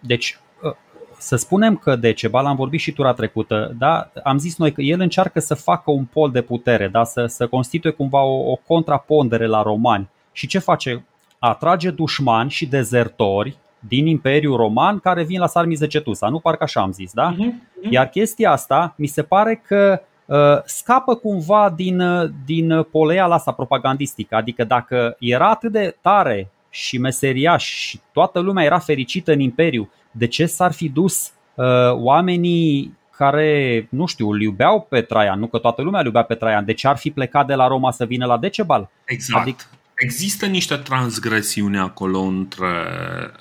deci, 0.00 0.38
uh, 0.62 0.72
să 1.18 1.36
spunem 1.36 1.76
că 1.76 1.96
Decebal, 1.96 2.46
am 2.46 2.56
vorbit 2.56 2.80
și 2.80 2.92
tura 2.92 3.12
trecută, 3.12 3.74
da? 3.78 4.10
am 4.24 4.38
zis 4.38 4.56
noi 4.56 4.72
că 4.72 4.82
el 4.82 5.00
încearcă 5.00 5.40
să 5.40 5.54
facă 5.54 5.90
un 5.90 6.04
pol 6.04 6.30
de 6.30 6.42
putere, 6.42 6.88
da? 6.88 7.04
să, 7.04 7.26
să 7.26 7.46
constituie 7.46 7.92
cumva 7.92 8.22
o, 8.22 8.50
o 8.50 8.56
contrapondere 8.66 9.46
la 9.46 9.62
romani 9.62 10.08
și 10.32 10.46
ce 10.46 10.58
face? 10.58 11.04
Atrage 11.38 11.90
dușmani 11.90 12.50
și 12.50 12.66
dezertori 12.66 13.58
din 13.78 14.06
Imperiul 14.06 14.56
Roman 14.56 14.98
care 14.98 15.24
vin 15.24 15.40
la 15.40 15.46
Sarmizegetusa, 15.46 16.28
nu 16.28 16.38
parcă 16.38 16.62
așa 16.62 16.80
am 16.80 16.92
zis, 16.92 17.12
da? 17.12 17.34
Uh-huh. 17.34 17.90
Iar 17.90 18.08
chestia 18.08 18.50
asta 18.50 18.94
mi 18.96 19.06
se 19.06 19.22
pare 19.22 19.62
că 19.66 20.02
uh, 20.26 20.36
scapă 20.64 21.14
cumva 21.14 21.72
din, 21.76 22.00
uh, 22.00 22.30
din 22.44 22.86
poleala 22.90 23.34
asta 23.34 23.52
propagandistică. 23.52 24.34
Adică 24.34 24.64
dacă 24.64 25.16
era 25.18 25.50
atât 25.50 25.72
de 25.72 25.96
tare 26.00 26.50
și 26.70 26.98
meseriaș 26.98 27.64
și 27.64 28.00
toată 28.12 28.38
lumea 28.38 28.64
era 28.64 28.78
fericită 28.78 29.32
în 29.32 29.40
Imperiu, 29.40 29.90
de 30.10 30.26
ce 30.26 30.46
s-ar 30.46 30.72
fi 30.72 30.88
dus 30.88 31.32
uh, 31.54 31.64
oamenii 31.92 32.96
care, 33.18 33.86
nu 33.90 34.06
știu, 34.06 34.30
îl 34.30 34.40
iubeau 34.40 34.86
pe 34.88 35.00
Traian, 35.00 35.38
nu 35.38 35.46
că 35.46 35.58
toată 35.58 35.82
lumea 35.82 36.00
îl 36.00 36.06
iubea 36.06 36.22
pe 36.22 36.34
Traian, 36.34 36.64
de 36.64 36.72
ce 36.72 36.88
ar 36.88 36.96
fi 36.96 37.10
plecat 37.10 37.46
de 37.46 37.54
la 37.54 37.66
Roma 37.66 37.90
să 37.90 38.04
vină 38.04 38.26
la 38.26 38.38
Decebal? 38.38 38.90
Exact. 39.04 39.42
Adică, 39.42 39.64
Există 39.98 40.46
niște 40.46 40.76
transgresiuni 40.76 41.78
acolo 41.78 42.18
între, 42.18 42.86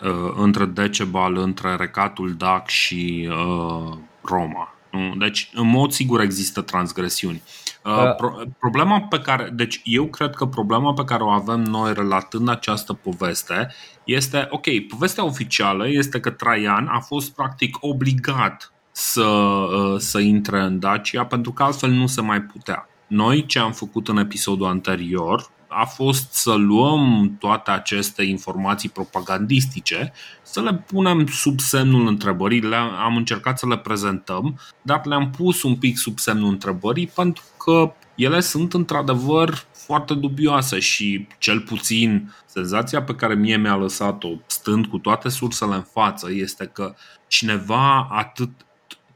uh, 0.04 0.34
între 0.36 0.66
Decebal, 0.66 1.38
între 1.38 1.76
Recatul 1.76 2.34
Dac 2.38 2.68
și 2.68 3.30
uh, 3.32 3.98
Roma. 4.22 4.76
Deci, 5.18 5.50
în 5.54 5.68
mod 5.68 5.92
sigur 5.92 6.22
există 6.22 6.62
transgresiuni. 6.62 7.42
Uh, 7.84 7.92
uh. 7.92 8.16
Pro- 8.16 8.42
problema 8.60 9.02
pe 9.02 9.20
care, 9.20 9.50
deci 9.54 9.82
eu 9.84 10.06
cred 10.06 10.36
că 10.36 10.46
problema 10.46 10.94
pe 10.94 11.04
care 11.04 11.24
o 11.24 11.30
avem 11.30 11.62
noi 11.62 11.94
relatând 11.94 12.50
această 12.50 12.94
poveste 12.94 13.74
este, 14.04 14.48
ok, 14.50 14.66
povestea 14.90 15.26
oficială 15.26 15.90
este 15.90 16.20
că 16.20 16.30
Traian 16.30 16.88
a 16.88 17.00
fost 17.00 17.36
practic 17.36 17.78
obligat 17.80 18.72
să, 18.92 19.22
uh, 19.22 20.00
să 20.00 20.20
intre 20.20 20.60
în 20.60 20.80
Dacia 20.80 21.26
pentru 21.26 21.52
că 21.52 21.64
altfel 21.64 21.90
nu 21.90 22.08
se 22.08 22.22
mai 22.22 22.42
putea. 22.42 22.90
Noi 23.08 23.46
ce 23.46 23.60
am 23.60 23.72
făcut 23.72 24.08
în 24.08 24.18
episodul 24.18 24.68
anterior 24.68 25.56
a 25.80 25.86
fost 25.86 26.34
să 26.34 26.54
luăm 26.54 27.36
toate 27.40 27.72
aceste 27.72 28.24
informații 28.24 28.90
propagandistice, 28.90 30.14
să 30.42 30.62
le 30.62 30.74
punem 30.74 31.28
sub 31.28 31.60
semnul 31.60 32.08
întrebării, 32.08 32.62
le 32.62 32.76
am 32.76 33.16
încercat 33.16 33.60
să 33.60 33.68
le 33.68 33.78
prezentăm, 33.78 34.60
dar 34.82 35.06
le-am 35.06 35.30
pus 35.30 35.64
un 35.64 35.76
pic 35.76 35.98
sub 35.98 36.18
semnul 36.18 36.50
întrebării 36.50 37.08
pentru 37.08 37.44
că 37.58 37.94
ele 38.16 38.40
sunt 38.40 38.74
într-adevăr 38.74 39.66
foarte 39.72 40.14
dubioase 40.14 40.80
și 40.80 41.28
cel 41.38 41.60
puțin 41.60 42.34
senzația 42.46 43.02
pe 43.02 43.16
care 43.16 43.36
mie 43.36 43.58
mi-a 43.58 43.76
lăsat-o 43.76 44.30
stând 44.46 44.86
cu 44.86 44.98
toate 44.98 45.30
sursele 45.30 45.76
în 45.76 45.86
față 45.92 46.32
este 46.32 46.66
că 46.66 46.96
cineva 47.28 48.08
atât 48.12 48.50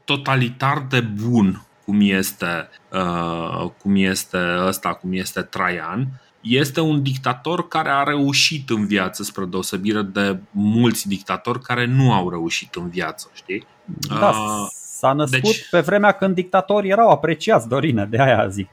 totalitar 0.04 0.86
de 0.88 1.00
bun 1.00 1.66
cum 1.84 2.00
este, 2.00 2.68
uh, 2.92 3.70
cum 3.78 3.94
este 3.96 4.38
ăsta, 4.66 4.94
cum 4.94 5.12
este 5.12 5.42
Traian, 5.42 6.08
este 6.42 6.80
un 6.80 7.02
dictator 7.02 7.68
care 7.68 7.90
a 7.90 8.02
reușit 8.02 8.70
în 8.70 8.86
viață, 8.86 9.22
spre 9.22 9.44
deosebire 9.44 10.02
de 10.02 10.38
mulți 10.50 11.08
dictatori 11.08 11.60
care 11.60 11.86
nu 11.86 12.12
au 12.12 12.30
reușit 12.30 12.74
în 12.74 12.88
viață, 12.88 13.30
știi? 13.34 13.66
Da, 13.84 14.28
uh, 14.28 14.68
s-a 14.70 15.12
născut 15.12 15.42
deci, 15.42 15.68
pe 15.70 15.80
vremea 15.80 16.12
când 16.12 16.34
dictatorii 16.34 16.90
erau 16.90 17.10
apreciați, 17.10 17.68
Dorine, 17.68 18.06
de 18.10 18.22
aia 18.22 18.48
zic. 18.48 18.68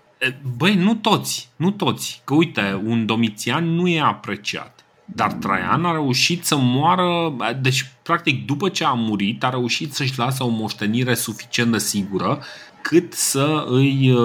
Băi, 0.57 0.75
nu 0.75 0.95
toți, 0.95 1.49
nu 1.55 1.71
toți. 1.71 2.21
Că 2.23 2.33
uite, 2.33 2.81
un 2.85 3.05
Domitian 3.05 3.75
nu 3.75 3.87
e 3.87 4.01
apreciat. 4.01 4.83
Dar 5.05 5.33
Traian 5.33 5.85
a 5.85 5.91
reușit 5.91 6.45
să 6.45 6.57
moară, 6.57 7.35
deci 7.61 7.91
practic 8.01 8.45
după 8.45 8.69
ce 8.69 8.83
a 8.83 8.93
murit 8.93 9.43
a 9.43 9.49
reușit 9.49 9.93
să-și 9.93 10.17
lasă 10.17 10.43
o 10.43 10.47
moștenire 10.47 11.13
suficient 11.13 11.71
de 11.71 11.77
sigură 11.77 12.41
cât 12.81 13.13
să 13.13 13.65
îi, 13.67 14.17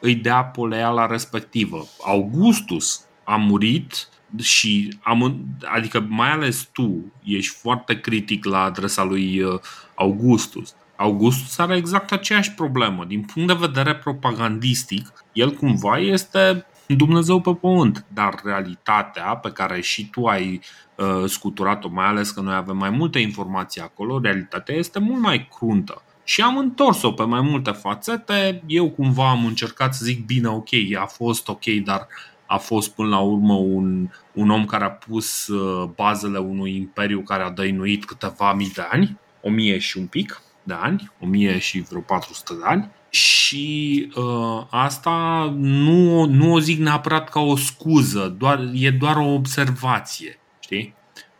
îi 0.00 0.14
dea 0.14 0.44
poleala 0.44 1.06
respectivă. 1.06 1.86
Augustus 2.04 3.04
a 3.24 3.36
murit 3.36 4.08
și 4.40 4.98
am, 5.02 5.46
adică 5.64 6.06
mai 6.08 6.30
ales 6.30 6.68
tu 6.72 7.12
ești 7.24 7.56
foarte 7.56 8.00
critic 8.00 8.44
la 8.44 8.62
adresa 8.62 9.04
lui 9.04 9.40
uh, 9.40 9.60
Augustus. 9.94 10.74
Augustus 10.96 11.58
are 11.58 11.76
exact 11.76 12.12
aceeași 12.12 12.52
problemă. 12.52 13.04
Din 13.04 13.22
punct 13.22 13.48
de 13.48 13.66
vedere 13.66 13.94
propagandistic, 13.94 15.12
el 15.32 15.50
cumva 15.50 15.98
este 15.98 16.66
Dumnezeu 16.86 17.40
pe 17.40 17.54
pământ, 17.54 18.04
dar 18.08 18.40
realitatea 18.44 19.36
pe 19.36 19.50
care 19.50 19.80
și 19.80 20.10
tu 20.10 20.26
ai 20.26 20.60
uh, 20.94 21.24
scuturat-o, 21.26 21.88
mai 21.88 22.06
ales 22.06 22.30
că 22.30 22.40
noi 22.40 22.54
avem 22.54 22.76
mai 22.76 22.90
multe 22.90 23.18
informații 23.18 23.80
acolo, 23.80 24.20
realitatea 24.20 24.74
este 24.74 24.98
mult 24.98 25.20
mai 25.20 25.48
cruntă. 25.58 26.02
Și 26.28 26.40
am 26.42 26.58
întors-o 26.58 27.12
pe 27.12 27.22
mai 27.22 27.40
multe 27.40 27.70
fațete. 27.70 28.62
Eu 28.66 28.90
cumva 28.90 29.30
am 29.30 29.46
încercat 29.46 29.94
să 29.94 30.04
zic 30.04 30.24
bine, 30.24 30.48
ok, 30.48 30.68
a 31.00 31.04
fost 31.04 31.48
ok, 31.48 31.64
dar 31.84 32.06
a 32.46 32.56
fost 32.56 32.90
până 32.90 33.08
la 33.08 33.18
urmă 33.18 33.54
un, 33.54 34.08
un 34.32 34.50
om 34.50 34.64
care 34.64 34.84
a 34.84 34.90
pus 34.90 35.46
uh, 35.46 35.88
bazele 35.94 36.38
unui 36.38 36.76
imperiu 36.76 37.20
care 37.20 37.42
a 37.42 37.50
dăinuit 37.50 38.04
câteva 38.04 38.52
mii 38.52 38.70
de 38.74 38.86
ani, 38.90 39.18
o 39.40 39.50
mie 39.50 39.78
și 39.78 39.98
un 39.98 40.06
pic 40.06 40.42
de 40.62 40.74
ani, 40.80 41.12
o 41.20 41.26
mie 41.26 41.58
și 41.58 41.80
vreo 41.80 42.00
400 42.00 42.54
de 42.54 42.64
ani 42.64 42.90
și 43.08 44.08
uh, 44.16 44.66
asta 44.70 45.48
nu, 45.56 46.24
nu 46.24 46.52
o 46.52 46.58
zic 46.58 46.78
neapărat 46.78 47.28
ca 47.28 47.40
o 47.40 47.56
scuză, 47.56 48.34
doar, 48.38 48.60
e 48.72 48.90
doar 48.90 49.16
o 49.16 49.32
observație, 49.32 50.38
știi? 50.60 50.94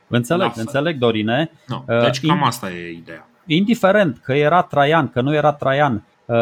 Înțeleg, 0.07 0.53
înțeleg, 0.55 0.99
Dorine. 0.99 1.51
No, 1.67 1.85
deci 2.01 2.19
uh, 2.19 2.29
cam 2.29 2.43
asta 2.43 2.71
e 2.71 2.91
ideea 2.91 3.29
indiferent 3.47 4.19
că 4.19 4.33
era 4.33 4.63
Traian, 4.63 5.09
că 5.09 5.21
nu 5.21 5.35
era 5.35 5.53
Traian, 5.53 6.05
uh, 6.25 6.37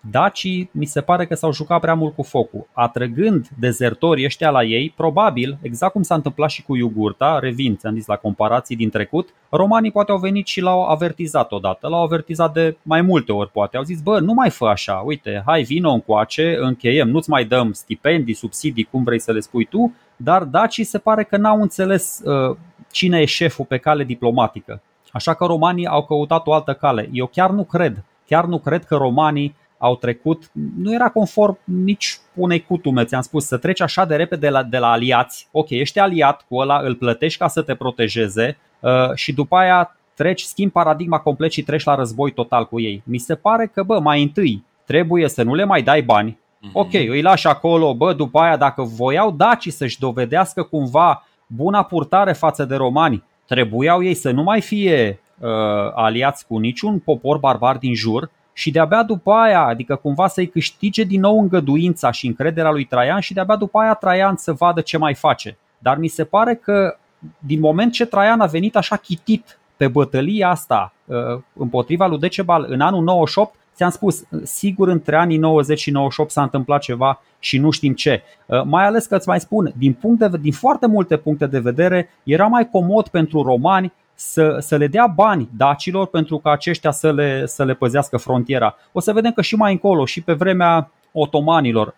Dacii 0.00 0.70
mi 0.72 0.84
se 0.84 1.00
pare 1.00 1.26
că 1.26 1.34
s-au 1.34 1.52
jucat 1.52 1.80
prea 1.80 1.94
mult 1.94 2.14
cu 2.14 2.22
focul. 2.22 2.66
Atrăgând 2.72 3.48
dezertorii 3.58 4.24
ăștia 4.24 4.50
la 4.50 4.62
ei, 4.62 4.92
probabil, 4.96 5.58
exact 5.62 5.92
cum 5.92 6.02
s-a 6.02 6.14
întâmplat 6.14 6.50
și 6.50 6.62
cu 6.62 6.76
Iugurta, 6.76 7.38
revin, 7.38 7.76
ți-am 7.76 7.94
zis 7.94 8.06
la 8.06 8.16
comparații 8.16 8.76
din 8.76 8.90
trecut, 8.90 9.28
romanii 9.50 9.90
poate 9.90 10.10
au 10.10 10.18
venit 10.18 10.46
și 10.46 10.60
l-au 10.60 10.84
avertizat 10.84 11.52
odată, 11.52 11.88
l-au 11.88 12.02
avertizat 12.02 12.52
de 12.52 12.76
mai 12.82 13.02
multe 13.02 13.32
ori 13.32 13.50
poate. 13.50 13.76
Au 13.76 13.82
zis, 13.82 14.00
bă, 14.00 14.20
nu 14.20 14.32
mai 14.32 14.50
fă 14.50 14.64
așa, 14.64 15.02
uite, 15.04 15.42
hai 15.46 15.62
vino 15.62 15.90
încoace, 15.90 16.56
încheiem, 16.60 17.08
nu-ți 17.08 17.30
mai 17.30 17.44
dăm 17.44 17.72
stipendii, 17.72 18.34
subsidii, 18.34 18.88
cum 18.90 19.04
vrei 19.04 19.20
să 19.20 19.32
le 19.32 19.40
spui 19.40 19.64
tu, 19.64 19.94
dar 20.16 20.42
dacii 20.42 20.84
se 20.84 20.98
pare 20.98 21.24
că 21.24 21.36
n-au 21.36 21.60
înțeles 21.60 22.20
uh, 22.24 22.56
cine 22.90 23.20
e 23.20 23.24
șeful 23.24 23.64
pe 23.64 23.76
cale 23.76 24.04
diplomatică. 24.04 24.82
Așa 25.12 25.34
că 25.34 25.44
romanii 25.44 25.86
au 25.86 26.04
căutat 26.04 26.46
o 26.46 26.52
altă 26.52 26.74
cale. 26.74 27.08
Eu 27.12 27.26
chiar 27.26 27.50
nu 27.50 27.64
cred, 27.64 28.04
chiar 28.26 28.44
nu 28.44 28.58
cred 28.58 28.84
că 28.84 28.96
romanii 28.96 29.56
au 29.78 29.96
trecut, 29.96 30.50
nu 30.76 30.92
era 30.94 31.08
conform 31.08 31.58
nici 31.64 32.18
unei 32.34 32.60
cutume, 32.60 33.04
ți-am 33.04 33.20
spus, 33.20 33.46
să 33.46 33.56
treci 33.56 33.80
așa 33.80 34.04
de 34.04 34.16
repede 34.16 34.46
de 34.46 34.48
la, 34.48 34.62
de 34.62 34.78
la 34.78 34.90
aliați. 34.90 35.48
Ok, 35.52 35.70
ești 35.70 35.98
aliat 35.98 36.44
cu 36.48 36.56
ăla, 36.56 36.78
îl 36.78 36.94
plătești 36.94 37.38
ca 37.38 37.48
să 37.48 37.62
te 37.62 37.74
protejeze 37.74 38.56
uh, 38.80 38.90
și 39.14 39.32
după 39.32 39.56
aia 39.56 39.96
treci, 40.14 40.42
schimbi 40.42 40.72
paradigma 40.72 41.18
complet 41.18 41.52
și 41.52 41.62
treci 41.62 41.84
la 41.84 41.94
război 41.94 42.30
total 42.32 42.66
cu 42.66 42.80
ei. 42.80 43.02
Mi 43.04 43.18
se 43.18 43.34
pare 43.34 43.66
că, 43.66 43.82
bă, 43.82 43.98
mai 43.98 44.22
întâi 44.22 44.64
trebuie 44.84 45.28
să 45.28 45.42
nu 45.42 45.54
le 45.54 45.64
mai 45.64 45.82
dai 45.82 46.02
bani. 46.02 46.38
Mhm. 46.60 46.70
Ok, 46.72 46.92
îi 46.92 47.22
lași 47.22 47.46
acolo, 47.46 47.94
bă, 47.94 48.12
după 48.12 48.38
aia 48.38 48.56
dacă 48.56 48.82
voiau 48.82 49.30
dacii 49.30 49.70
să-și 49.70 49.98
dovedească 49.98 50.62
cumva 50.62 51.24
buna 51.46 51.82
purtare 51.82 52.32
față 52.32 52.64
de 52.64 52.74
romani, 52.74 53.24
trebuiau 53.54 54.02
ei 54.02 54.14
să 54.14 54.30
nu 54.30 54.42
mai 54.42 54.60
fie 54.60 55.20
uh, 55.38 55.48
aliați 55.94 56.46
cu 56.46 56.58
niciun 56.58 56.98
popor 56.98 57.38
barbar 57.38 57.76
din 57.76 57.94
jur 57.94 58.30
și 58.52 58.70
de-abia 58.70 59.02
după 59.02 59.32
aia, 59.32 59.64
adică 59.64 59.96
cumva 59.96 60.28
să-i 60.28 60.48
câștige 60.48 61.02
din 61.02 61.20
nou 61.20 61.40
îngăduința 61.40 62.10
și 62.10 62.26
încrederea 62.26 62.70
lui 62.70 62.84
Traian 62.84 63.20
și 63.20 63.34
de-abia 63.34 63.56
după 63.56 63.78
aia 63.78 63.94
Traian 63.94 64.36
să 64.36 64.52
vadă 64.52 64.80
ce 64.80 64.98
mai 64.98 65.14
face. 65.14 65.58
Dar 65.78 65.96
mi 65.98 66.08
se 66.08 66.24
pare 66.24 66.54
că 66.54 66.96
din 67.38 67.60
moment 67.60 67.92
ce 67.92 68.06
Traian 68.06 68.40
a 68.40 68.46
venit 68.46 68.76
așa 68.76 68.96
chitit 68.96 69.58
pe 69.76 69.88
bătălia 69.88 70.48
asta 70.48 70.92
uh, 71.04 71.16
împotriva 71.52 72.06
lui 72.06 72.18
Decebal 72.18 72.66
în 72.68 72.80
anul 72.80 73.02
98, 73.02 73.54
Ți-am 73.74 73.90
spus, 73.90 74.22
sigur 74.42 74.88
între 74.88 75.16
anii 75.16 75.36
90 75.36 75.78
și 75.78 75.90
98 75.90 76.30
s-a 76.30 76.42
întâmplat 76.42 76.80
ceva 76.80 77.22
și 77.38 77.58
nu 77.58 77.70
știm 77.70 77.94
ce. 77.94 78.22
Uh, 78.46 78.62
mai 78.64 78.86
ales 78.86 79.06
că 79.06 79.16
îți 79.16 79.28
mai 79.28 79.40
spun, 79.40 79.72
din, 79.76 79.92
punct 79.92 80.18
de, 80.18 80.38
din 80.40 80.52
foarte 80.52 80.86
multe 80.86 81.16
puncte 81.16 81.46
de 81.46 81.58
vedere, 81.58 82.08
era 82.22 82.46
mai 82.46 82.68
comod 82.70 83.08
pentru 83.08 83.42
romani 83.42 83.92
să, 84.14 84.56
să 84.60 84.76
le 84.76 84.86
dea 84.86 85.06
bani 85.06 85.48
dacilor 85.56 86.06
pentru 86.06 86.38
ca 86.38 86.50
aceștia 86.50 86.90
să 86.90 87.12
le, 87.12 87.46
să 87.46 87.64
le 87.64 87.74
păzească 87.74 88.16
frontiera. 88.16 88.76
O 88.92 89.00
să 89.00 89.12
vedem 89.12 89.32
că 89.32 89.42
și 89.42 89.56
mai 89.56 89.72
încolo, 89.72 90.04
și 90.04 90.22
pe 90.22 90.32
vremea 90.32 90.90
otomanilor, 91.12 91.94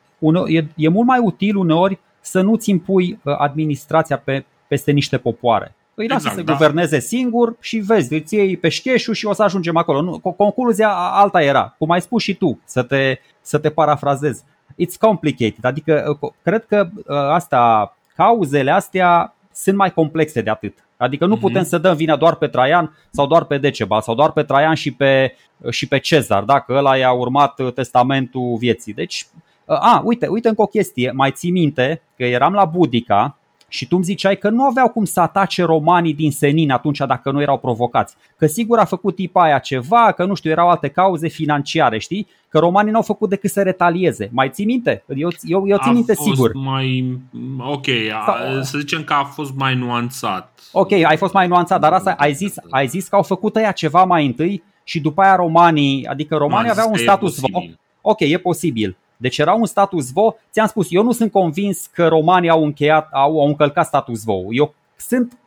e, 0.46 0.64
e 0.76 0.88
mult 0.88 1.06
mai 1.06 1.18
util 1.18 1.56
uneori 1.56 1.98
să 2.20 2.40
nu-ți 2.40 2.70
impui 2.70 3.18
uh, 3.24 3.34
administrația 3.38 4.18
pe, 4.18 4.44
peste 4.68 4.90
niște 4.90 5.18
popoare. 5.18 5.74
Îi 5.94 6.08
lasă 6.08 6.28
exact, 6.28 6.36
să 6.36 6.42
da. 6.42 6.52
guverneze 6.52 7.00
singur 7.00 7.56
și 7.60 7.78
vezi, 7.78 8.14
îți 8.14 8.34
iei 8.34 8.56
peșcheșul 8.56 9.14
și 9.14 9.26
o 9.26 9.32
să 9.32 9.42
ajungem 9.42 9.76
acolo. 9.76 10.00
Nu, 10.00 10.18
concluzia 10.36 10.88
alta 10.94 11.42
era, 11.42 11.74
cum 11.78 11.90
ai 11.90 12.00
spus 12.00 12.22
și 12.22 12.34
tu, 12.34 12.60
să 12.64 12.82
te, 12.82 13.18
să 13.40 13.58
te 13.58 13.70
parafrazez. 13.70 14.44
It's 14.72 14.98
complicated, 14.98 15.64
adică 15.64 16.18
uh, 16.20 16.30
cred 16.42 16.64
că 16.64 16.88
uh, 16.94 17.16
asta, 17.16 17.96
cauzele 18.16 18.70
astea 18.70 19.34
sunt 19.52 19.76
mai 19.76 19.92
complexe 19.92 20.40
de 20.40 20.50
atât. 20.50 20.78
Adică 20.96 21.26
nu 21.26 21.32
mhm. 21.32 21.40
putem 21.40 21.62
mm-hmm. 21.62 21.68
să 21.68 21.78
dăm 21.78 21.96
vina 21.96 22.16
doar 22.16 22.34
pe 22.34 22.46
Traian 22.46 22.96
sau 23.10 23.26
doar 23.26 23.44
pe 23.44 23.58
Decebal 23.58 24.00
sau 24.00 24.14
doar 24.14 24.32
pe 24.32 24.42
Traian 24.42 24.74
și 24.74 24.92
pe, 24.92 25.36
și 25.70 25.88
pe 25.88 25.98
Cezar, 25.98 26.42
dacă 26.42 26.72
ăla 26.72 26.96
i-a 26.96 27.12
urmat 27.12 27.72
testamentul 27.74 28.56
vieții. 28.58 28.92
Deci, 28.92 29.26
uh, 29.64 29.76
a, 29.80 30.02
uite, 30.04 30.26
uite 30.26 30.48
încă 30.48 30.62
o 30.62 30.66
chestie, 30.66 31.10
mai 31.10 31.30
ții 31.30 31.50
minte 31.50 32.02
că 32.16 32.24
eram 32.24 32.52
la 32.52 32.64
Budica 32.64 33.36
Și 33.72 33.86
tu 33.86 33.96
îmi 33.96 34.04
ziceai 34.04 34.36
că 34.36 34.50
nu 34.50 34.64
aveau 34.64 34.88
cum 34.88 35.04
să 35.04 35.20
atace 35.20 35.64
romanii 35.64 36.14
din 36.14 36.30
senin 36.30 36.70
atunci 36.70 36.98
dacă 36.98 37.30
nu 37.30 37.40
erau 37.40 37.58
provocați. 37.58 38.14
Că 38.36 38.46
sigur 38.46 38.78
a 38.78 38.84
făcut 38.84 39.14
tipa 39.14 39.42
aia 39.42 39.58
ceva, 39.58 40.12
că 40.12 40.24
nu 40.24 40.34
știu, 40.34 40.50
erau 40.50 40.68
alte 40.68 40.88
cauze 40.88 41.28
financiare, 41.28 41.98
știi? 41.98 42.26
Că 42.48 42.58
romanii 42.58 42.92
n-au 42.92 43.02
făcut 43.02 43.28
decât 43.28 43.50
să 43.50 43.62
retalieze. 43.62 44.28
Mai 44.32 44.50
ții 44.50 44.64
minte? 44.64 45.04
Eu, 45.16 45.28
eu, 45.42 45.68
eu 45.68 45.78
țin 45.82 45.92
minte 45.92 46.14
sigur. 46.14 46.50
Mai... 46.54 47.18
Ok, 47.58 47.86
a, 48.26 48.60
să 48.62 48.78
zicem 48.78 49.04
că 49.04 49.12
a 49.12 49.24
fost 49.24 49.54
mai 49.54 49.74
nuanțat. 49.74 50.60
Ok, 50.72 50.92
ai 50.92 51.16
fost 51.16 51.32
mai 51.32 51.48
nuanțat, 51.48 51.80
dar 51.80 51.92
asta 51.92 52.14
ai 52.18 52.32
zis, 52.32 52.54
ai 52.70 52.86
zis 52.86 53.08
că 53.08 53.16
au 53.16 53.22
făcut 53.22 53.56
ăia 53.56 53.72
ceva 53.72 54.04
mai 54.04 54.26
întâi 54.26 54.62
și 54.84 55.00
după 55.00 55.22
aia 55.22 55.36
romanii, 55.36 56.06
adică 56.06 56.36
romanii 56.36 56.70
aveau 56.70 56.90
un 56.90 56.96
status 56.96 57.38
quo. 57.38 57.62
Ok, 58.00 58.20
e 58.20 58.38
posibil. 58.38 58.96
Deci 59.22 59.38
era 59.38 59.52
un 59.52 59.66
status 59.66 60.10
quo. 60.10 60.34
Ți-am 60.52 60.66
spus, 60.66 60.86
eu 60.90 61.02
nu 61.02 61.12
sunt 61.12 61.30
convins 61.30 61.86
că 61.86 62.08
romanii 62.08 62.48
au 62.48 62.64
încheiat, 62.64 63.08
au, 63.12 63.40
au 63.40 63.46
încălcat 63.46 63.86
status 63.86 64.24
quo. 64.24 64.42
Eu 64.50 64.74
sunt, 64.96 65.38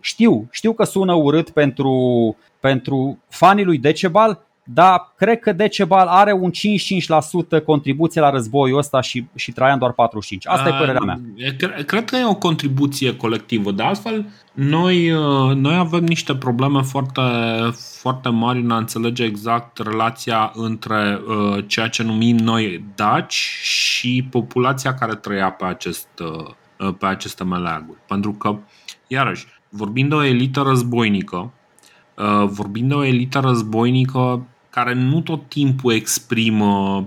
știu, 0.00 0.46
știu 0.50 0.72
că 0.72 0.84
sună 0.84 1.14
urât 1.14 1.50
pentru, 1.50 2.36
pentru 2.60 3.18
fanii 3.28 3.64
lui 3.64 3.78
Decebal, 3.78 4.40
dar 4.68 5.12
cred 5.16 5.38
că 5.38 5.52
Decebal 5.52 6.06
are 6.06 6.32
un 6.32 6.50
55% 7.60 7.64
contribuție 7.64 8.20
la 8.20 8.30
războiul 8.30 8.78
ăsta 8.78 9.00
și, 9.00 9.26
și 9.34 9.52
Traian 9.52 9.78
doar 9.78 9.92
45%. 9.92 9.94
Asta 10.44 10.68
e 10.68 10.78
părerea 10.78 11.00
mea. 11.00 11.20
Cred 11.86 12.04
că 12.04 12.16
e 12.16 12.24
o 12.24 12.34
contribuție 12.34 13.16
colectivă. 13.16 13.72
De 13.72 13.82
altfel, 13.82 14.26
noi, 14.52 15.10
uh, 15.10 15.54
noi 15.54 15.76
avem 15.76 16.04
niște 16.04 16.34
probleme 16.34 16.82
foarte, 16.82 17.20
foarte 18.00 18.28
mari 18.28 18.60
în 18.60 18.70
a 18.70 18.76
înțelege 18.76 19.24
exact 19.24 19.78
relația 19.78 20.52
între 20.54 21.20
uh, 21.26 21.64
ceea 21.66 21.88
ce 21.88 22.02
numim 22.02 22.36
noi 22.36 22.84
daci 22.94 23.58
și 23.62 24.28
populația 24.30 24.94
care 24.94 25.14
trăia 25.14 25.50
pe, 25.50 25.64
acest, 25.64 26.08
uh, 26.78 26.94
pe 26.98 27.06
aceste 27.06 27.44
meleaguri. 27.44 27.98
Pentru 28.06 28.32
că, 28.32 28.58
iarăși, 29.06 29.46
vorbind 29.68 30.08
de 30.08 30.14
o 30.14 30.24
elită 30.24 30.60
războinică, 30.60 31.50
vorbind 32.44 32.88
de 32.88 32.94
o 32.94 33.04
elită 33.04 33.38
războinică 33.38 34.46
care 34.76 34.92
nu 34.92 35.20
tot 35.20 35.48
timpul 35.48 35.92
exprimă 35.92 37.04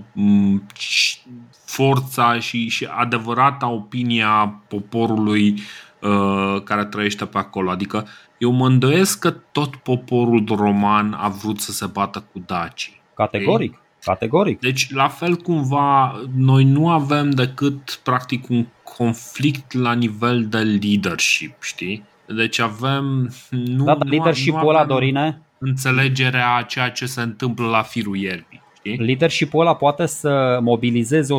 forța 1.64 2.38
și, 2.38 2.68
și 2.68 2.84
adevărata 2.84 3.68
opinia 3.68 4.60
poporului 4.68 5.60
uh, 6.00 6.62
care 6.64 6.84
trăiește 6.84 7.24
pe 7.24 7.38
acolo. 7.38 7.70
Adică 7.70 8.06
eu 8.38 8.50
mă 8.50 8.66
îndoiesc 8.66 9.18
că 9.18 9.30
tot 9.30 9.76
poporul 9.76 10.44
roman 10.48 11.16
a 11.20 11.28
vrut 11.28 11.60
să 11.60 11.72
se 11.72 11.86
bată 11.86 12.24
cu 12.32 12.42
dacii. 12.46 13.00
Categoric. 13.14 13.70
Okay? 13.70 13.82
Categoric. 14.04 14.60
Deci, 14.60 14.92
la 14.92 15.08
fel 15.08 15.36
cumva, 15.36 16.20
noi 16.36 16.64
nu 16.64 16.88
avem 16.88 17.30
decât 17.30 18.00
practic 18.02 18.48
un 18.48 18.66
conflict 18.96 19.72
la 19.72 19.92
nivel 19.92 20.46
de 20.46 20.58
leadership, 20.58 21.62
știi? 21.62 22.04
Deci 22.26 22.58
avem... 22.58 23.30
Nu, 23.50 23.84
da, 23.84 23.94
dar 23.94 24.06
leadership-ul 24.06 24.68
ăla, 24.68 24.84
Dorine, 24.84 25.42
înțelegerea 25.60 26.54
a 26.54 26.62
ceea 26.62 26.90
ce 26.90 27.06
se 27.06 27.20
întâmplă 27.20 27.66
la 27.66 27.82
firul 27.82 28.16
ierbii. 28.16 28.62
Știi? 28.74 28.96
Leadership-ul 28.96 29.60
ăla 29.60 29.74
poate 29.74 30.06
să 30.06 30.58
mobilizeze 30.62 31.36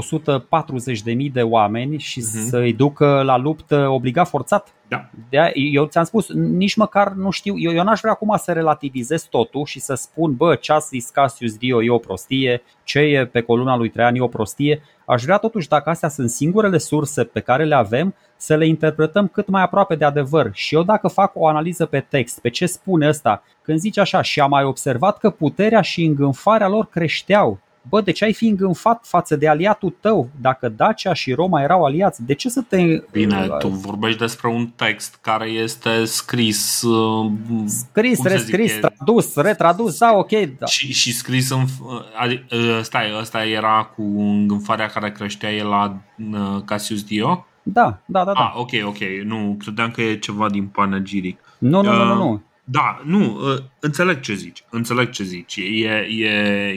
140.000 1.16 1.32
de 1.32 1.42
oameni 1.42 2.00
și 2.00 2.20
uh-huh. 2.20 2.50
să-i 2.50 2.74
ducă 2.74 3.22
la 3.26 3.38
luptă 3.38 3.88
obligat 3.88 4.30
forțat. 4.30 4.74
Da. 4.88 5.10
De 5.30 5.52
eu 5.54 5.86
ți-am 5.86 6.04
spus, 6.04 6.34
nici 6.34 6.76
măcar 6.76 7.12
nu 7.12 7.30
știu, 7.30 7.60
eu, 7.60 7.74
eu 7.74 7.84
n-aș 7.84 8.00
vrea 8.00 8.12
acum 8.12 8.36
să 8.38 8.52
relativizez 8.52 9.24
totul 9.24 9.66
și 9.66 9.80
să 9.80 9.94
spun, 9.94 10.36
bă, 10.36 10.56
ce 10.56 10.72
a 10.72 10.78
zis 10.78 11.10
Cassius 11.10 11.56
Dio 11.58 11.84
e 11.84 11.90
o 11.90 11.98
prostie, 11.98 12.62
ce 12.84 13.00
e 13.00 13.26
pe 13.26 13.42
coluna 13.42 13.78
lui 13.78 13.90
Traian 13.90 14.16
e 14.16 14.22
o 14.22 14.28
prostie. 14.28 14.82
Aș 15.06 15.24
vrea 15.24 15.38
totuși, 15.38 15.68
dacă 15.68 15.90
astea 15.90 16.10
sunt 16.10 16.30
singurele 16.30 16.78
surse 16.78 17.24
pe 17.24 17.40
care 17.40 17.66
le 17.66 17.76
avem, 17.76 18.16
să 18.42 18.56
le 18.56 18.68
interpretăm 18.68 19.28
cât 19.28 19.48
mai 19.48 19.62
aproape 19.62 19.96
de 19.96 20.06
adevăr. 20.06 20.50
Și 20.54 20.76
eu 20.76 20.84
dacă 20.84 21.08
fac 21.08 21.32
o 21.36 21.48
analiză 21.48 21.86
pe 21.86 22.00
text, 22.10 22.40
pe 22.40 22.50
ce 22.50 22.66
spune 22.66 23.08
ăsta, 23.08 23.44
când 23.62 23.80
zice 23.80 24.00
așa, 24.00 24.22
și 24.22 24.40
am 24.40 24.50
mai 24.50 24.64
observat 24.64 25.18
că 25.18 25.30
puterea 25.30 25.82
și 25.82 26.04
îngânfarea 26.04 26.68
lor 26.68 26.86
creșteau, 26.86 27.60
Bă, 27.90 28.02
de 28.02 28.12
ce 28.12 28.24
ai 28.24 28.34
fi 28.34 28.48
îngânfat 28.48 29.06
față 29.08 29.36
de 29.36 29.48
aliatul 29.48 29.96
tău? 30.00 30.30
Dacă 30.42 30.70
Dacia 30.70 31.14
și 31.14 31.34
Roma 31.34 31.62
erau 31.62 31.84
aliați, 31.84 32.26
de 32.26 32.34
ce 32.34 32.50
să 32.50 32.62
te... 32.62 32.78
Bine, 33.12 33.48
tu 33.60 33.68
vorbești 33.68 34.20
despre 34.20 34.48
un 34.48 34.68
text 34.68 35.18
care 35.22 35.50
este 35.50 36.06
scris... 36.06 36.82
Uh, 36.82 37.32
scris, 37.66 38.24
rescris, 38.24 38.80
tradus, 38.80 39.36
retradus, 39.36 39.98
da, 39.98 40.12
ok. 40.14 40.32
Da. 40.32 40.66
Și, 40.66 40.94
și 40.94 41.14
scris 41.14 41.50
în... 41.50 41.66
Uh, 41.82 42.80
stai, 42.82 43.06
ăsta 43.20 43.46
era 43.46 43.92
cu 43.96 44.02
îngânfarea 44.02 44.88
care 44.88 45.12
creștea 45.12 45.52
el 45.54 45.68
la 45.68 46.02
uh, 46.32 46.62
Cassius 46.66 47.04
Dio? 47.04 47.46
Da, 47.64 48.00
da, 48.06 48.24
da. 48.24 48.34
da. 48.34 48.40
Ah, 48.40 48.54
ok, 48.56 48.70
ok. 48.84 49.00
Nu, 49.24 49.56
credeam 49.60 49.92
că 49.92 50.02
e 50.02 50.18
ceva 50.18 50.50
din 50.50 50.66
panegiric. 50.68 51.40
Nu, 51.58 51.82
nu, 51.82 51.90
uh, 51.90 51.98
nu, 51.98 52.06
nu, 52.06 52.16
nu. 52.16 52.42
Da, 52.64 53.02
nu, 53.04 53.40
ă, 53.44 53.64
înțeleg 53.80 54.20
ce 54.20 54.34
zici, 54.34 54.64
înțeleg 54.70 55.10
ce 55.10 55.24
zici, 55.24 55.56
e, 55.56 56.08
e, 56.10 56.30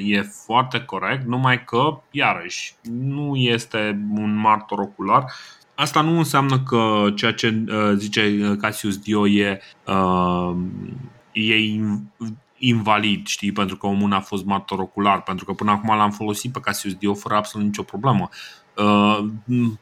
e 0.05 0.23
foarte 0.23 0.81
corect, 0.81 1.27
numai 1.27 1.65
că, 1.65 2.01
iarăși, 2.11 2.75
nu 2.91 3.37
este 3.37 4.05
un 4.15 4.35
martor 4.37 4.79
ocular. 4.79 5.25
Asta 5.75 6.01
nu 6.01 6.19
înseamnă 6.19 6.59
că 6.59 7.05
ceea 7.15 7.33
ce 7.33 7.65
uh, 7.69 7.93
zice 7.97 8.57
Cassius 8.61 8.99
Dio 8.99 9.29
e, 9.29 9.61
uh, 9.87 10.55
e 11.33 11.55
invalid, 12.59 13.27
știi, 13.27 13.53
pentru 13.53 13.77
că 13.77 13.87
omul 13.87 14.13
a 14.13 14.21
fost 14.21 14.45
martor 14.45 14.79
ocular, 14.79 15.23
pentru 15.23 15.45
că 15.45 15.53
până 15.53 15.71
acum 15.71 15.97
l-am 15.97 16.11
folosit 16.11 16.53
pe 16.53 16.61
Cassius 16.61 16.95
Dio 16.95 17.15
fără 17.15 17.35
absolut 17.35 17.67
nicio 17.67 17.83
problemă. 17.83 18.29
Uh, 18.77 19.19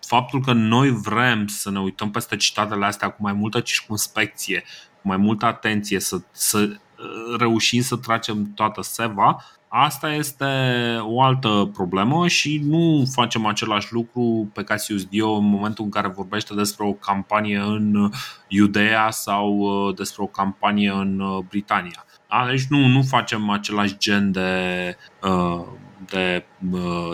faptul 0.01 0.41
că 0.41 0.53
noi 0.53 0.91
vrem 0.91 1.47
să 1.47 1.71
ne 1.71 1.81
uităm 1.81 2.11
peste 2.11 2.37
citatele 2.37 2.85
astea 2.85 3.09
cu 3.09 3.23
mai 3.23 3.33
multă 3.33 3.61
circunspecție 3.61 4.65
cu 5.03 5.09
mai 5.09 5.17
multă 5.17 5.47
atenție, 5.47 6.01
să, 6.01 6.21
să 6.31 6.59
uh, 6.59 7.37
reușim 7.39 7.83
să 7.83 7.97
tragem 7.97 8.53
toată 8.55 8.83
seva, 8.83 9.45
asta 9.69 10.13
este 10.13 10.47
o 11.01 11.23
altă 11.23 11.71
problemă 11.73 12.29
și 12.29 12.63
nu 12.65 13.05
facem 13.13 13.47
același 13.47 13.93
lucru 13.93 14.51
pe 14.53 14.65
Cassius 14.65 15.05
Dio 15.05 15.33
în 15.33 15.45
momentul 15.45 15.85
în 15.85 15.91
care 15.91 16.09
vorbește 16.09 16.55
despre 16.55 16.87
o 16.87 16.93
campanie 16.93 17.59
în 17.59 18.11
Iudea 18.49 19.11
sau 19.11 19.57
uh, 19.57 19.95
despre 19.95 20.23
o 20.23 20.27
campanie 20.27 20.91
în 20.91 21.21
uh, 21.21 21.45
Britania. 21.49 22.05
Deci 22.49 22.67
nu, 22.69 22.87
nu 22.87 23.03
facem 23.03 23.51
același 23.51 23.99
gen 23.99 24.33
de, 24.33 24.97
de 26.07 26.45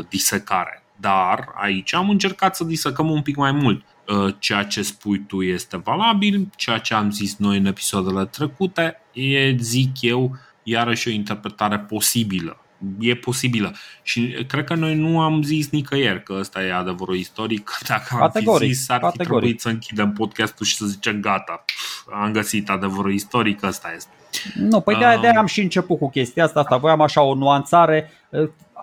disecare. 0.09 0.83
Dar 1.01 1.49
aici 1.55 1.95
am 1.95 2.11
încercat 2.11 2.57
să 2.57 2.65
disecăm 2.65 3.11
un 3.11 3.23
pic 3.23 3.37
mai 3.37 3.53
mult. 3.53 3.85
Uh, 4.07 4.35
ceea 4.39 4.63
ce 4.63 4.83
spui 4.83 5.25
tu 5.27 5.43
este 5.43 5.77
valabil, 5.77 6.49
ceea 6.57 6.79
ce 6.79 6.95
am 6.95 7.11
zis 7.11 7.37
noi 7.37 7.57
în 7.57 7.67
episoadele 7.67 8.25
trecute, 8.25 9.01
e, 9.13 9.57
zic 9.57 10.01
eu, 10.01 10.37
iarăși 10.63 11.09
o 11.09 11.11
interpretare 11.11 11.79
posibilă. 11.79 12.61
E 12.99 13.15
posibilă. 13.15 13.75
Și 14.03 14.45
cred 14.49 14.65
că 14.65 14.75
noi 14.75 14.95
nu 14.95 15.21
am 15.21 15.43
zis 15.43 15.71
nicăieri 15.71 16.23
că 16.23 16.37
ăsta 16.39 16.63
e 16.63 16.73
adevărul 16.73 17.17
istoric. 17.17 17.79
Dacă 17.89 18.09
am 18.11 18.19
categoric, 18.19 18.69
fi 18.69 18.75
zis, 18.75 18.89
ar 18.89 19.01
categoric. 19.01 19.23
fi 19.23 19.29
trebuit 19.29 19.61
să 19.61 19.69
închidem 19.69 20.13
podcastul 20.13 20.67
și 20.67 20.77
să 20.77 20.87
zicem 20.87 21.21
gata, 21.21 21.65
am 22.13 22.33
găsit 22.33 22.71
adevărul 22.71 23.13
istoric, 23.13 23.63
ăsta 23.63 23.93
este. 23.97 24.11
Nu, 24.55 24.81
păi 24.81 24.97
de-aia, 24.97 25.19
de 25.19 25.29
am 25.29 25.47
și 25.47 25.61
început 25.61 25.99
cu 25.99 26.11
chestia 26.11 26.45
asta, 26.45 26.61
asta 26.61 26.77
voiam 26.77 27.01
așa 27.01 27.23
o 27.23 27.35
nuanțare 27.35 28.11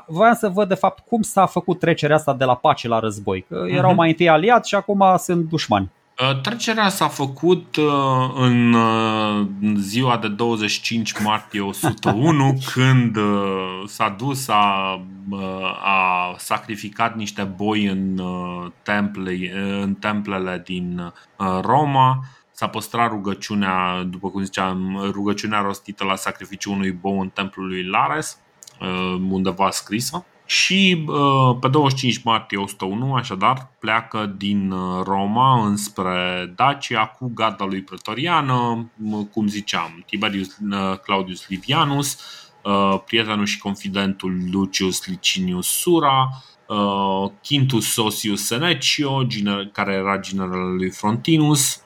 voiam 0.08 0.34
să 0.34 0.50
văd 0.50 0.68
de 0.68 0.74
fapt 0.74 1.04
cum 1.08 1.22
s-a 1.22 1.46
făcut 1.46 1.80
trecerea 1.80 2.16
asta 2.16 2.34
de 2.34 2.46
la 2.46 2.56
pace 2.56 2.88
la 2.88 3.00
război. 3.00 3.46
Că 3.50 3.66
erau 3.68 3.92
uh-huh. 3.92 3.96
mai 3.96 4.10
întâi 4.10 4.30
aliați 4.30 4.70
și 4.70 4.76
acum 4.76 5.04
sunt 5.18 5.50
dușmani. 5.50 5.92
Uh, 6.22 6.42
trecerea 6.42 6.90
s-a 6.90 7.08
făcut 7.08 7.76
uh, 7.76 8.32
în 8.36 8.74
uh, 8.74 9.48
ziua 9.78 10.18
de 10.18 10.28
25 10.28 11.22
martie 11.24 11.62
101 11.62 12.58
când 12.74 13.18
s-a 13.86 14.16
dus, 14.18 14.48
a, 14.48 15.02
a 15.84 16.34
sacrificat 16.38 17.16
niște 17.16 17.44
boi 17.44 17.86
în, 17.86 18.22
temple, 18.84 19.52
în 19.82 19.94
templele 19.94 20.62
din 20.66 21.14
Roma. 21.62 22.20
S-a 22.52 22.68
păstrat 22.68 23.10
rugăciunea, 23.10 24.04
după 24.10 24.30
cum 24.30 24.44
ziceam, 24.44 25.10
rugăciunea 25.12 25.62
rostită 25.62 26.04
la 26.04 26.16
sacrificiul 26.16 26.74
unui 26.74 26.92
bou 26.92 27.20
în 27.20 27.30
templul 27.30 27.68
lui 27.68 27.84
Lares 27.84 28.40
Uh, 28.40 28.45
undeva 29.30 29.70
scrisă. 29.70 30.26
Și 30.46 31.06
uh, 31.08 31.58
pe 31.60 31.68
25 31.68 32.24
martie 32.24 32.58
101, 32.58 33.14
așadar, 33.14 33.72
pleacă 33.80 34.34
din 34.38 34.72
uh, 34.72 35.04
Roma 35.04 35.66
înspre 35.66 36.54
Dacia 36.56 37.06
cu 37.06 37.32
garda 37.34 37.66
lui 37.66 37.82
pretoriană, 37.82 38.90
cum 39.32 39.48
ziceam, 39.48 40.04
Tiberius 40.06 40.58
Claudius 41.04 41.48
Livianus, 41.48 42.20
prietenul 43.06 43.46
și 43.46 43.58
confidentul 43.58 44.38
Lucius 44.52 45.08
Licinius 45.08 45.68
Sura, 45.68 46.30
Quintus 47.48 47.92
Sosius 47.92 48.46
Senecio, 48.46 49.26
care 49.72 49.94
era 49.94 50.20
generalul 50.20 50.76
lui 50.76 50.90
Frontinus, 50.90 51.82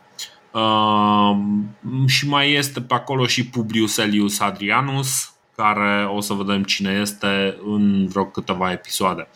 și 2.05 2.27
mai 2.27 2.51
este 2.51 2.81
pe 2.81 2.93
acolo 2.93 3.25
și 3.25 3.45
Publius 3.45 3.97
Elius 3.97 4.39
Adrianus, 4.39 5.33
care 5.63 6.09
o 6.15 6.19
să 6.19 6.33
vedem 6.33 6.63
cine 6.63 6.97
este 7.01 7.57
în 7.65 8.07
vreo 8.07 8.25
câteva 8.25 8.71
episoade. 8.71 9.27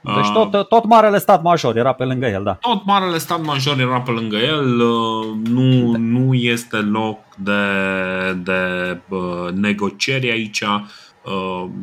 Deci 0.00 0.30
tot, 0.32 0.68
tot 0.68 0.84
marele 0.84 1.18
stat 1.18 1.42
major 1.42 1.76
era 1.76 1.92
pe 1.92 2.04
lângă 2.04 2.26
el, 2.26 2.42
da. 2.42 2.54
Tot 2.54 2.84
marele 2.84 3.18
stat 3.18 3.42
major 3.42 3.80
era 3.80 4.00
pe 4.00 4.10
lângă 4.10 4.36
el. 4.36 4.66
Nu, 5.44 5.96
nu 5.96 6.34
este 6.34 6.76
loc 6.76 7.18
de, 7.36 7.62
de 8.42 8.98
negocieri 9.54 10.30
aici. 10.30 10.64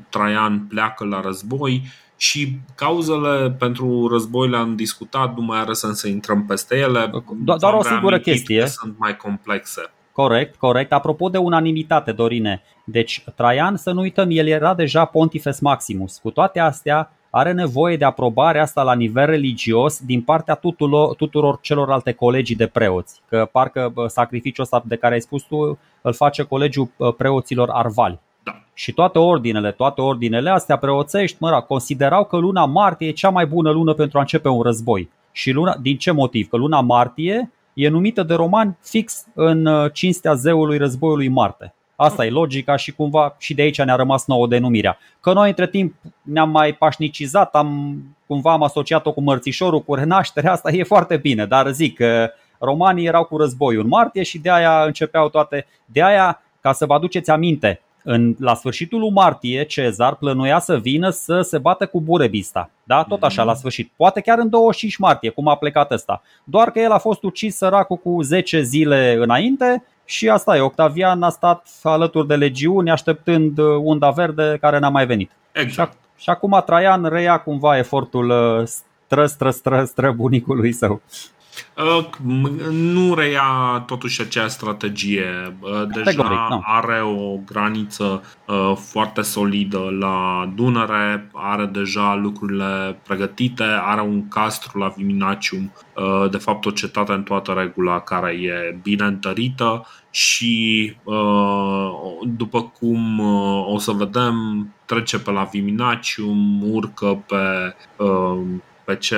Traian 0.10 0.60
pleacă 0.60 1.06
la 1.06 1.22
război 1.22 1.84
și 2.18 2.58
cauzele 2.76 3.52
pentru 3.52 4.08
război 4.12 4.50
le-am 4.50 4.76
discutat, 4.76 5.36
nu 5.36 5.42
mai 5.42 5.60
are 5.60 5.74
sens 5.74 6.00
să 6.00 6.08
intrăm 6.08 6.46
peste 6.46 6.78
ele. 6.78 7.10
Do- 7.10 7.58
doar 7.60 7.74
o 7.74 7.84
singură 7.84 8.20
chestie. 8.20 8.66
Sunt 8.68 8.96
mai 8.98 9.18
complexe. 9.18 9.92
Corect, 10.20 10.56
corect. 10.56 10.92
Apropo 10.92 11.30
de 11.30 11.38
unanimitate, 11.38 12.12
Dorine. 12.12 12.62
Deci, 12.84 13.24
Traian, 13.36 13.76
să 13.76 13.92
nu 13.92 14.00
uităm, 14.00 14.28
el 14.32 14.48
era 14.48 14.74
deja 14.74 15.06
Pontifex 15.06 15.60
Maximus. 15.60 16.18
Cu 16.18 16.30
toate 16.32 16.60
astea, 16.60 17.12
are 17.30 17.52
nevoie 17.52 17.98
de 17.98 18.06
aprobarea 18.06 18.62
asta 18.62 18.84
la 18.84 18.94
nivel 18.94 19.26
religios 19.26 20.00
din 20.06 20.22
partea 20.22 20.56
tuturor, 20.56 21.16
tuturor 21.16 21.60
celorlalte 21.62 22.12
colegii 22.12 22.56
de 22.56 22.68
preoți. 22.68 23.22
Că 23.30 23.50
parcă 23.52 23.94
sacrificiul 24.08 24.64
ăsta 24.64 24.84
de 24.86 24.96
care 24.96 25.14
ai 25.14 25.22
spus 25.22 25.44
tu 25.44 25.78
îl 26.02 26.14
face 26.14 26.44
colegiul 26.44 26.90
preoților 27.18 27.70
arvali. 27.72 28.20
Da. 28.44 28.62
Și 28.74 28.94
toate 28.94 29.20
ordinele, 29.20 29.72
toate 29.72 30.02
ordinele 30.02 30.50
astea 30.50 30.78
preoțești, 30.78 31.38
mă, 31.40 31.64
considerau 31.68 32.26
că 32.26 32.38
luna 32.38 32.66
martie 32.66 33.08
e 33.08 33.12
cea 33.12 33.30
mai 33.30 33.46
bună 33.46 33.72
lună 33.72 33.94
pentru 33.94 34.18
a 34.18 34.22
începe 34.22 34.48
un 34.48 34.62
război. 34.62 35.10
Și 35.32 35.52
luna, 35.52 35.76
din 35.82 35.98
ce 35.98 36.12
motiv? 36.12 36.48
Că 36.48 36.58
luna 36.58 36.82
martie 36.82 37.52
e 37.84 37.90
numită 37.90 38.24
de 38.24 38.34
romani 38.34 38.78
fix 38.82 39.26
în 39.34 39.66
uh, 39.66 39.92
cinstea 39.94 40.34
zeului 40.34 40.78
războiului 40.78 41.28
Marte. 41.28 41.74
Asta 41.96 42.26
e 42.26 42.30
logica 42.30 42.76
și 42.76 42.92
cumva 42.92 43.36
și 43.38 43.54
de 43.54 43.62
aici 43.62 43.82
ne-a 43.82 43.96
rămas 43.96 44.26
nouă 44.26 44.48
denumirea. 44.48 44.98
Că 45.20 45.34
noi 45.34 45.48
între 45.48 45.68
timp 45.68 45.96
ne-am 46.22 46.50
mai 46.50 46.74
pașnicizat, 46.74 47.56
am, 47.56 47.98
cumva 48.28 48.52
am 48.52 48.64
asociat-o 48.64 49.12
cu 49.12 49.22
mărțișorul, 49.22 49.82
cu 49.82 49.96
renașterea, 49.96 50.52
asta 50.52 50.72
e 50.72 50.84
foarte 50.84 51.18
bine, 51.18 51.46
dar 51.46 51.72
zic 51.72 51.96
că 51.96 52.32
romanii 52.60 53.06
erau 53.06 53.24
cu 53.24 53.38
războiul 53.38 53.84
în 53.84 53.88
martie 53.88 54.24
și 54.24 54.40
de 54.40 54.52
aia 54.52 54.84
începeau 54.84 55.30
toate, 55.30 55.66
de 55.86 56.04
aia, 56.04 56.42
ca 56.62 56.74
să 56.74 56.86
vă 56.86 56.94
aduceți 56.94 57.30
aminte, 57.30 57.82
în, 58.04 58.36
la 58.40 58.56
sfârșitul 58.56 59.00
lui 59.00 59.12
martie, 59.12 59.66
Cezar 59.66 60.16
plănuia 60.16 60.60
să 60.60 60.78
vină 60.78 61.10
să 61.10 61.42
se 61.42 61.58
bată 61.58 61.86
cu 61.86 62.02
Burebista. 62.02 62.70
Da? 62.84 63.04
Tot 63.04 63.24
așa, 63.24 63.44
la 63.44 63.54
sfârșit. 63.54 63.92
Poate 63.96 64.22
chiar 64.22 64.40
în 64.40 64.50
25 64.50 64.98
martie, 64.98 65.30
cum 65.30 65.48
a 65.48 65.56
plecat 65.56 65.92
ăsta. 65.92 66.22
Doar 66.44 66.72
că 66.72 66.80
el 66.80 66.92
a 66.92 66.98
fost 66.98 67.24
ucis 67.24 67.56
săracul 67.56 67.98
cu 67.98 68.22
10 68.22 68.62
zile 68.62 69.18
înainte 69.20 69.84
și 70.06 70.30
asta 70.30 70.56
e. 70.56 70.60
Octavian 70.60 71.24
a 71.24 71.30
stat 71.30 71.68
alături 71.84 72.28
de 72.28 72.36
legiuni 72.36 72.92
așteptând 72.92 73.58
unda 73.82 74.10
verde 74.10 74.58
care 74.62 74.80
n-a 74.80 74.90
mai 74.90 75.06
venit. 75.06 75.32
Exact. 75.52 75.92
Și, 75.92 76.24
și 76.24 76.30
acum 76.30 76.64
Traian 76.66 77.04
reia 77.04 77.38
cumva 77.38 77.78
efortul 77.78 78.34
stră, 78.66 79.26
stră, 79.26 79.50
stră, 79.50 79.84
stră 79.84 80.12
bunicului 80.12 80.72
său. 80.72 81.02
Nu 82.72 83.14
reia 83.14 83.84
totuși 83.88 84.22
acea 84.22 84.48
strategie. 84.48 85.58
Deja 85.94 86.62
are 86.64 87.02
o 87.02 87.38
graniță 87.46 88.24
foarte 88.76 89.22
solidă 89.22 89.96
la 90.00 90.50
Dunăre, 90.56 91.30
are 91.34 91.66
deja 91.66 92.16
lucrurile 92.16 93.00
pregătite, 93.08 93.64
are 93.64 94.02
un 94.02 94.28
castru 94.28 94.80
la 94.80 94.94
Viminacium, 94.98 95.74
de 96.32 96.38
fapt 96.38 96.66
o 96.66 96.72
cetate 96.72 97.12
în 97.12 97.24
toată 97.24 97.52
regula 97.52 98.00
care 98.00 98.32
e 98.32 98.80
bine 98.82 99.06
întărită 99.06 99.88
și 100.10 100.96
după 102.24 102.62
cum 102.80 103.20
o 103.66 103.78
să 103.78 103.92
vedem 103.92 104.68
trece 104.86 105.20
pe 105.20 105.32
la 105.32 105.44
Viminacium, 105.44 106.72
urcă 106.74 107.24
pe 107.28 107.76
pe 108.90 108.96
ce, 108.96 109.18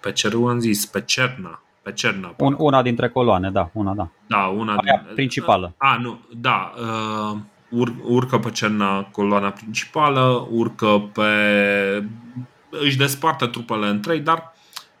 pe 0.00 0.12
ce 0.12 0.28
râu 0.28 0.48
am 0.48 0.58
zis, 0.58 0.86
pe 0.86 1.00
Cerna. 1.00 1.62
Pe 1.82 1.92
Cerna. 1.92 2.34
Un, 2.38 2.54
una 2.58 2.82
dintre 2.82 3.08
coloane, 3.08 3.50
da, 3.50 3.70
una 3.72 3.94
da. 3.94 4.08
Da, 4.26 4.46
una 4.46 4.72
Aia 4.76 5.02
din, 5.04 5.14
principală. 5.14 5.74
A, 5.76 5.98
nu, 6.00 6.20
da. 6.30 6.72
Uh, 6.76 7.38
ur, 7.70 7.94
urcă 8.02 8.38
pe 8.38 8.50
Cerna 8.50 9.02
coloana 9.02 9.50
principală, 9.50 10.46
urcă 10.50 11.10
pe. 11.12 11.28
își 12.70 12.96
desparte 12.96 13.46
trupele 13.46 13.86
în 13.86 14.00
trei, 14.00 14.20
dar 14.20 14.52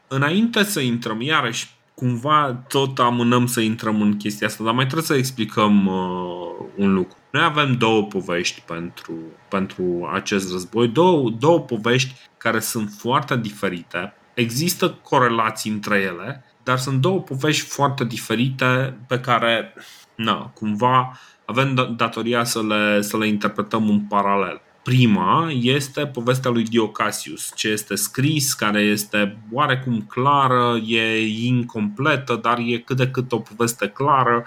înainte 0.08 0.62
să 0.62 0.80
intrăm, 0.80 1.20
iarăși, 1.20 1.70
cumva 1.94 2.64
tot 2.68 2.98
amânăm 2.98 3.46
să 3.46 3.60
intrăm 3.60 4.00
în 4.00 4.16
chestia 4.16 4.46
asta, 4.46 4.64
dar 4.64 4.74
mai 4.74 4.84
trebuie 4.84 5.06
să 5.06 5.14
explicăm 5.14 5.86
uh, 5.86 6.66
un 6.76 6.94
lucru. 6.94 7.16
Noi 7.30 7.42
avem 7.42 7.72
două 7.72 8.02
povești 8.02 8.60
pentru, 8.60 9.14
pentru 9.48 10.10
acest 10.12 10.52
război, 10.52 10.88
două, 10.88 11.30
două 11.30 11.60
povești 11.60 12.14
care 12.36 12.60
sunt 12.60 12.90
foarte 12.98 13.36
diferite. 13.36 14.14
Există 14.34 14.90
corelații 14.90 15.70
între 15.70 15.98
ele, 15.98 16.44
dar 16.62 16.78
sunt 16.78 17.00
două 17.00 17.20
povești 17.20 17.66
foarte 17.66 18.04
diferite 18.04 18.98
pe 19.08 19.20
care, 19.20 19.74
na, 20.14 20.46
cumva, 20.46 21.18
avem 21.44 21.94
datoria 21.96 22.44
să 22.44 22.62
le, 22.62 23.00
să 23.02 23.18
le 23.18 23.26
interpretăm 23.26 23.88
în 23.88 24.00
paralel. 24.00 24.60
Prima 24.84 25.50
este 25.60 26.06
povestea 26.06 26.50
lui 26.50 26.62
Diocasius, 26.62 27.52
ce 27.54 27.68
este 27.68 27.94
scris, 27.94 28.52
care 28.52 28.80
este 28.80 29.38
oarecum 29.52 30.00
clară, 30.00 30.76
e 30.86 31.26
incompletă, 31.46 32.38
dar 32.42 32.58
e 32.58 32.76
cât 32.78 32.96
de 32.96 33.08
cât 33.08 33.32
o 33.32 33.38
poveste 33.38 33.88
clară. 33.88 34.44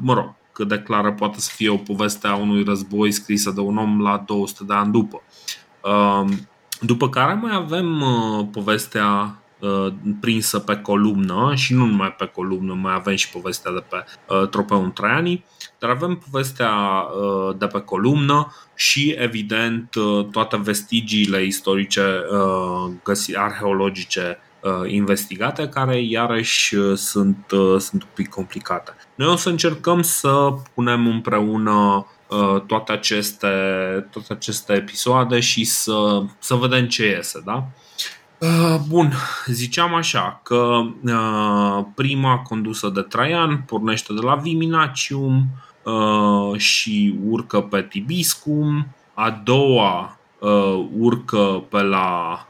Mă 0.00 0.14
rog, 0.14 0.34
cât 0.52 0.68
de 0.68 0.78
clară 0.78 1.12
poate 1.12 1.40
să 1.40 1.50
fie 1.54 1.68
o 1.68 1.76
poveste 1.76 2.26
a 2.26 2.34
unui 2.34 2.64
război 2.64 3.10
scrisă 3.10 3.50
de 3.50 3.60
un 3.60 3.76
om 3.76 4.00
la 4.00 4.22
200 4.26 4.64
de 4.64 4.74
ani 4.74 4.92
după. 4.92 5.22
După 6.80 7.08
care 7.08 7.34
mai 7.34 7.54
avem 7.54 8.04
povestea 8.52 9.39
prinsă 10.20 10.58
pe 10.58 10.76
columnă 10.76 11.52
și 11.54 11.74
nu 11.74 11.84
numai 11.84 12.12
pe 12.18 12.26
columnă, 12.26 12.74
mai 12.74 12.94
avem 12.94 13.14
și 13.14 13.30
povestea 13.30 13.72
de 13.72 13.84
pe 13.88 14.04
Tropeul 14.50 14.88
Traianii, 14.88 15.44
dar 15.78 15.90
avem 15.90 16.22
povestea 16.30 16.72
de 17.58 17.66
pe 17.66 17.80
columnă 17.80 18.54
și 18.74 19.14
evident 19.18 19.90
toate 20.30 20.56
vestigiile 20.56 21.44
istorice 21.44 22.02
arheologice 23.34 24.38
investigate, 24.86 25.68
care 25.68 26.02
iarăși 26.02 26.76
sunt, 26.94 27.46
sunt 27.78 28.02
un 28.02 28.08
pic 28.14 28.28
complicate. 28.28 28.94
Noi 29.14 29.28
o 29.28 29.36
să 29.36 29.48
încercăm 29.48 30.02
să 30.02 30.52
punem 30.74 31.06
împreună 31.06 32.06
toate 32.66 32.92
aceste, 32.92 33.48
toate 34.10 34.32
aceste 34.32 34.72
episoade 34.72 35.40
și 35.40 35.64
să, 35.64 36.22
să 36.38 36.54
vedem 36.54 36.86
ce 36.86 37.06
iese, 37.06 37.42
da? 37.44 37.66
Bun, 38.88 39.12
ziceam 39.46 39.94
așa 39.94 40.40
că 40.42 40.80
prima 41.94 42.38
condusă 42.38 42.88
de 42.88 43.00
Traian 43.00 43.62
pornește 43.66 44.12
de 44.12 44.20
la 44.20 44.34
Viminacium 44.34 45.46
și 46.56 47.18
urcă 47.28 47.60
pe 47.60 47.82
Tibiscum, 47.82 48.86
a 49.14 49.30
doua 49.30 50.18
urcă 50.98 51.64
pe 51.68 51.82
la, 51.82 52.46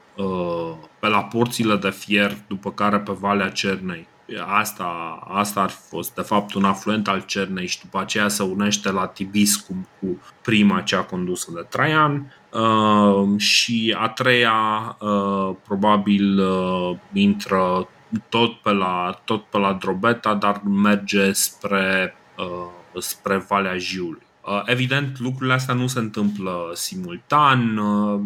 pe 0.98 1.08
la 1.08 1.22
porțile 1.22 1.76
de 1.76 1.90
fier, 1.90 2.36
după 2.48 2.70
care 2.70 2.98
pe 2.98 3.12
Valea 3.20 3.48
Cernei. 3.48 4.06
Asta, 4.46 5.18
asta 5.28 5.60
ar 5.60 5.70
fi 5.70 5.88
fost 5.88 6.14
de 6.14 6.22
fapt 6.22 6.54
un 6.54 6.64
afluent 6.64 7.08
al 7.08 7.22
Cernei 7.26 7.66
și 7.66 7.80
după 7.80 8.00
aceea 8.00 8.28
se 8.28 8.42
unește 8.42 8.90
la 8.90 9.06
Tibiscum 9.06 9.88
cu 10.00 10.06
prima 10.42 10.80
cea 10.80 11.02
condusă 11.02 11.50
de 11.54 11.66
Traian 11.68 12.32
Uh, 12.50 13.38
și 13.40 13.96
a 13.98 14.08
treia 14.08 14.96
uh, 15.00 15.54
probabil 15.66 16.38
uh, 16.38 16.96
intră 17.12 17.88
tot 18.28 18.54
pe 18.54 18.70
la, 18.72 19.20
tot 19.24 19.44
pe 19.44 19.58
la 19.58 19.72
Drobeta, 19.72 20.34
dar 20.34 20.62
merge 20.64 21.32
spre, 21.32 22.14
uh, 22.38 23.00
spre 23.00 23.44
Valea 23.48 23.76
Jiului. 23.78 24.22
Uh, 24.46 24.62
evident, 24.64 25.18
lucrurile 25.18 25.54
astea 25.54 25.74
nu 25.74 25.86
se 25.86 25.98
întâmplă 25.98 26.70
simultan, 26.72 27.76
uh, 27.76 28.20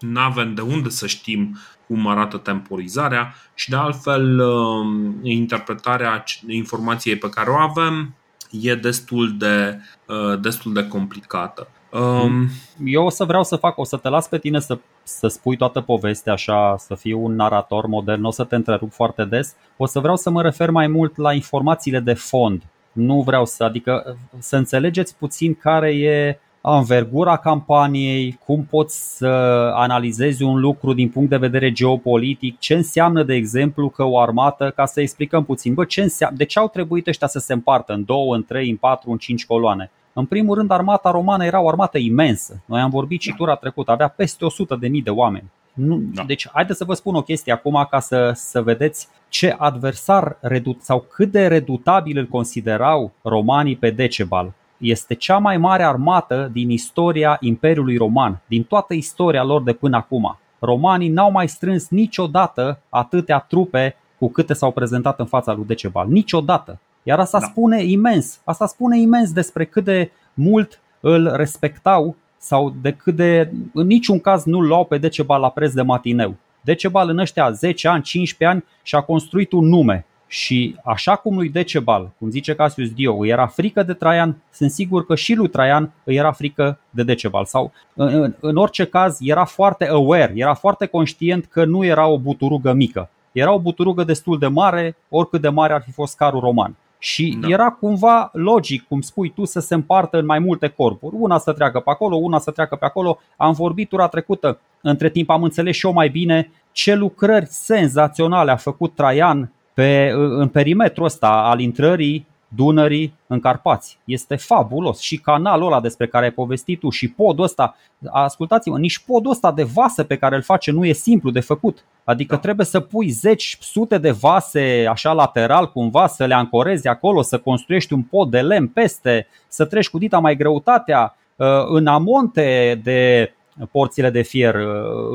nu 0.00 0.20
avem 0.20 0.54
de 0.54 0.60
unde 0.60 0.88
să 0.88 1.06
știm 1.06 1.58
cum 1.86 2.06
arată 2.06 2.36
temporizarea 2.36 3.34
și 3.54 3.70
de 3.70 3.76
altfel 3.76 4.38
uh, 4.40 4.86
interpretarea 5.22 6.24
informației 6.48 7.16
pe 7.16 7.28
care 7.28 7.50
o 7.50 7.56
avem 7.56 8.14
e 8.50 8.74
destul 8.74 9.36
de, 9.38 9.78
uh, 10.06 10.40
destul 10.40 10.72
de 10.72 10.86
complicată. 10.86 11.68
Um, 11.92 12.48
Eu 12.84 13.04
o 13.04 13.10
să 13.10 13.24
vreau 13.24 13.44
să 13.44 13.56
fac, 13.56 13.78
o 13.78 13.84
să 13.84 13.96
te 13.96 14.08
las 14.08 14.28
pe 14.28 14.38
tine 14.38 14.60
să, 14.60 14.78
să 15.02 15.28
spui 15.28 15.56
toată 15.56 15.80
povestea 15.80 16.32
așa, 16.32 16.76
să 16.78 16.94
fiu 16.94 17.24
un 17.24 17.34
narator 17.34 17.86
modern, 17.86 18.24
o 18.24 18.30
să 18.30 18.44
te 18.44 18.54
întrerup 18.54 18.92
foarte 18.92 19.24
des. 19.24 19.54
O 19.76 19.86
să 19.86 20.00
vreau 20.00 20.16
să 20.16 20.30
mă 20.30 20.42
refer 20.42 20.70
mai 20.70 20.86
mult 20.86 21.16
la 21.16 21.32
informațiile 21.32 22.00
de 22.00 22.14
fond. 22.14 22.62
Nu 22.92 23.20
vreau 23.20 23.44
să, 23.44 23.64
adică 23.64 24.16
să 24.38 24.56
înțelegeți 24.56 25.16
puțin 25.16 25.54
care 25.54 25.94
e 25.94 26.40
învergura 26.74 27.36
campaniei, 27.36 28.38
cum 28.44 28.64
poți 28.70 29.16
să 29.16 29.26
analizezi 29.74 30.42
un 30.42 30.60
lucru 30.60 30.92
din 30.92 31.08
punct 31.08 31.30
de 31.30 31.36
vedere 31.36 31.72
geopolitic, 31.72 32.58
ce 32.58 32.74
înseamnă, 32.74 33.22
de 33.22 33.34
exemplu, 33.34 33.88
că 33.88 34.04
o 34.04 34.20
armată, 34.20 34.72
ca 34.76 34.84
să 34.84 35.00
explicăm 35.00 35.44
puțin, 35.44 35.74
bă, 35.74 35.84
ce 35.84 36.02
înseamnă, 36.02 36.36
de 36.36 36.44
ce 36.44 36.58
au 36.58 36.68
trebuit 36.68 37.06
ăștia 37.06 37.26
să 37.26 37.38
se 37.38 37.52
împartă 37.52 37.92
în 37.92 38.04
două, 38.04 38.34
în 38.34 38.44
trei, 38.44 38.70
în 38.70 38.76
patru, 38.76 39.10
în 39.10 39.18
cinci 39.18 39.46
coloane? 39.46 39.90
În 40.12 40.24
primul 40.24 40.56
rând, 40.56 40.70
armata 40.70 41.10
romană 41.10 41.44
era 41.44 41.60
o 41.60 41.68
armată 41.68 41.98
imensă. 41.98 42.62
Noi 42.64 42.80
am 42.80 42.90
vorbit 42.90 43.20
și 43.20 43.34
tura 43.36 43.54
trecută, 43.54 43.90
avea 43.90 44.08
peste 44.08 44.44
100 44.44 44.76
de 44.80 44.88
mii 44.88 45.02
de 45.02 45.10
oameni. 45.10 45.50
Nu, 45.72 46.02
da. 46.14 46.22
Deci, 46.22 46.48
haideți 46.52 46.78
să 46.78 46.84
vă 46.84 46.94
spun 46.94 47.14
o 47.14 47.22
chestie 47.22 47.52
acum 47.52 47.86
ca 47.90 48.00
să, 48.00 48.30
să 48.34 48.62
vedeți 48.62 49.08
ce 49.28 49.54
adversar 49.58 50.36
redut, 50.40 50.82
sau 50.82 51.04
cât 51.10 51.30
de 51.30 51.46
redutabil 51.46 52.18
îl 52.18 52.26
considerau 52.26 53.12
romanii 53.22 53.76
pe 53.76 53.90
Decebal. 53.90 54.52
Este 54.78 55.14
cea 55.14 55.38
mai 55.38 55.56
mare 55.56 55.84
armată 55.84 56.50
din 56.52 56.70
istoria 56.70 57.36
Imperiului 57.40 57.96
Roman, 57.96 58.40
din 58.46 58.62
toată 58.62 58.94
istoria 58.94 59.44
lor 59.44 59.62
de 59.62 59.72
până 59.72 59.96
acum. 59.96 60.38
Romanii 60.58 61.08
n-au 61.08 61.30
mai 61.30 61.48
strâns 61.48 61.88
niciodată 61.88 62.80
atâtea 62.88 63.38
trupe 63.38 63.96
cu 64.18 64.28
câte 64.28 64.52
s-au 64.52 64.70
prezentat 64.70 65.18
în 65.18 65.26
fața 65.26 65.52
lui 65.52 65.64
Decebal. 65.66 66.08
Niciodată. 66.08 66.80
Iar 67.02 67.18
asta 67.18 67.38
da. 67.38 67.46
spune 67.46 67.82
imens. 67.82 68.40
Asta 68.44 68.66
spune 68.66 68.98
imens 68.98 69.32
despre 69.32 69.64
cât 69.64 69.84
de 69.84 70.10
mult 70.34 70.80
îl 71.00 71.32
respectau 71.34 72.16
sau 72.38 72.74
de 72.82 72.92
cât 72.92 73.16
de 73.16 73.52
în 73.74 73.86
niciun 73.86 74.20
caz 74.20 74.44
nu 74.44 74.60
luau 74.60 74.84
pe 74.84 74.98
Decebal 74.98 75.40
la 75.40 75.50
preț 75.50 75.72
de 75.72 75.82
matineu. 75.82 76.34
Decebal 76.60 77.08
în 77.08 77.18
ăștia 77.18 77.50
10 77.50 77.88
ani, 77.88 78.02
15 78.02 78.56
ani 78.56 78.64
și-a 78.82 79.00
construit 79.00 79.52
un 79.52 79.68
nume. 79.68 80.06
Și 80.26 80.76
așa 80.84 81.16
cum 81.16 81.34
lui 81.34 81.48
Decebal, 81.48 82.10
cum 82.18 82.30
zice 82.30 82.54
Cassius 82.54 82.90
Dio, 82.90 83.16
îi 83.18 83.28
era 83.28 83.46
frică 83.46 83.82
de 83.82 83.92
Traian, 83.92 84.36
sunt 84.52 84.70
sigur 84.70 85.06
că 85.06 85.14
și 85.14 85.34
lui 85.34 85.48
Traian 85.48 85.92
îi 86.04 86.16
era 86.16 86.32
frică 86.32 86.78
de 86.90 87.02
Decebal. 87.02 87.44
Sau 87.44 87.72
în, 87.94 88.34
în 88.40 88.56
orice 88.56 88.84
caz 88.84 89.18
era 89.20 89.44
foarte 89.44 89.88
aware, 89.88 90.32
era 90.34 90.54
foarte 90.54 90.86
conștient 90.86 91.44
că 91.44 91.64
nu 91.64 91.84
era 91.84 92.06
o 92.06 92.18
buturugă 92.18 92.72
mică. 92.72 93.10
Era 93.32 93.52
o 93.52 93.58
buturugă 93.58 94.04
destul 94.04 94.38
de 94.38 94.46
mare, 94.46 94.96
oricât 95.08 95.40
de 95.40 95.48
mare 95.48 95.72
ar 95.72 95.82
fi 95.82 95.90
fost 95.92 96.16
carul 96.16 96.40
roman. 96.40 96.76
Și 96.98 97.38
da. 97.40 97.48
era 97.48 97.70
cumva 97.70 98.30
logic, 98.32 98.86
cum 98.88 99.00
spui 99.00 99.32
tu, 99.32 99.44
să 99.44 99.60
se 99.60 99.74
împartă 99.74 100.18
în 100.18 100.24
mai 100.24 100.38
multe 100.38 100.68
corpuri. 100.68 101.14
Una 101.18 101.38
să 101.38 101.52
treacă 101.52 101.80
pe 101.80 101.90
acolo, 101.90 102.16
una 102.16 102.38
să 102.38 102.50
treacă 102.50 102.76
pe 102.76 102.84
acolo. 102.84 103.18
Am 103.36 103.52
vorbit 103.52 103.88
tura 103.88 104.08
trecută. 104.08 104.60
Între 104.80 105.10
timp 105.10 105.30
am 105.30 105.42
înțeles 105.42 105.76
și 105.76 105.86
eu 105.86 105.92
mai 105.92 106.08
bine 106.08 106.50
ce 106.72 106.94
lucrări 106.94 107.46
senzaționale 107.48 108.50
a 108.50 108.56
făcut 108.56 108.94
Traian 108.94 109.52
pe, 109.76 110.12
în 110.14 110.48
perimetrul 110.48 111.04
ăsta 111.04 111.28
al 111.28 111.60
intrării 111.60 112.26
Dunării 112.48 113.14
în 113.26 113.40
Carpați. 113.40 113.98
Este 114.04 114.36
fabulos 114.36 115.00
și 115.00 115.20
canalul 115.20 115.66
ăla 115.66 115.80
despre 115.80 116.06
care 116.06 116.24
ai 116.24 116.30
povestit 116.30 116.80
tu 116.80 116.90
și 116.90 117.08
podul 117.08 117.44
ăsta, 117.44 117.76
ascultați-mă, 118.10 118.78
nici 118.78 118.98
podul 118.98 119.30
ăsta 119.30 119.52
de 119.52 119.62
vase 119.62 120.04
pe 120.04 120.16
care 120.16 120.36
îl 120.36 120.42
face 120.42 120.70
nu 120.70 120.84
e 120.84 120.92
simplu 120.92 121.30
de 121.30 121.40
făcut. 121.40 121.84
Adică 122.04 122.34
da. 122.34 122.40
trebuie 122.40 122.66
să 122.66 122.80
pui 122.80 123.08
zeci, 123.08 123.56
sute 123.60 123.98
de 123.98 124.10
vase 124.10 124.86
așa 124.90 125.12
lateral 125.12 125.72
cumva, 125.72 126.06
să 126.06 126.24
le 126.24 126.34
ancorezi 126.34 126.88
acolo, 126.88 127.22
să 127.22 127.38
construiești 127.38 127.92
un 127.92 128.02
pod 128.02 128.30
de 128.30 128.40
lemn 128.40 128.68
peste, 128.68 129.26
să 129.48 129.64
treci 129.64 129.90
cu 129.90 129.98
dita 129.98 130.18
mai 130.18 130.36
greutatea 130.36 131.16
uh, 131.36 131.46
în 131.68 131.86
amonte 131.86 132.80
de 132.82 133.32
porțile 133.70 134.10
de 134.10 134.22
fier, 134.22 134.54
uh, 134.54 134.62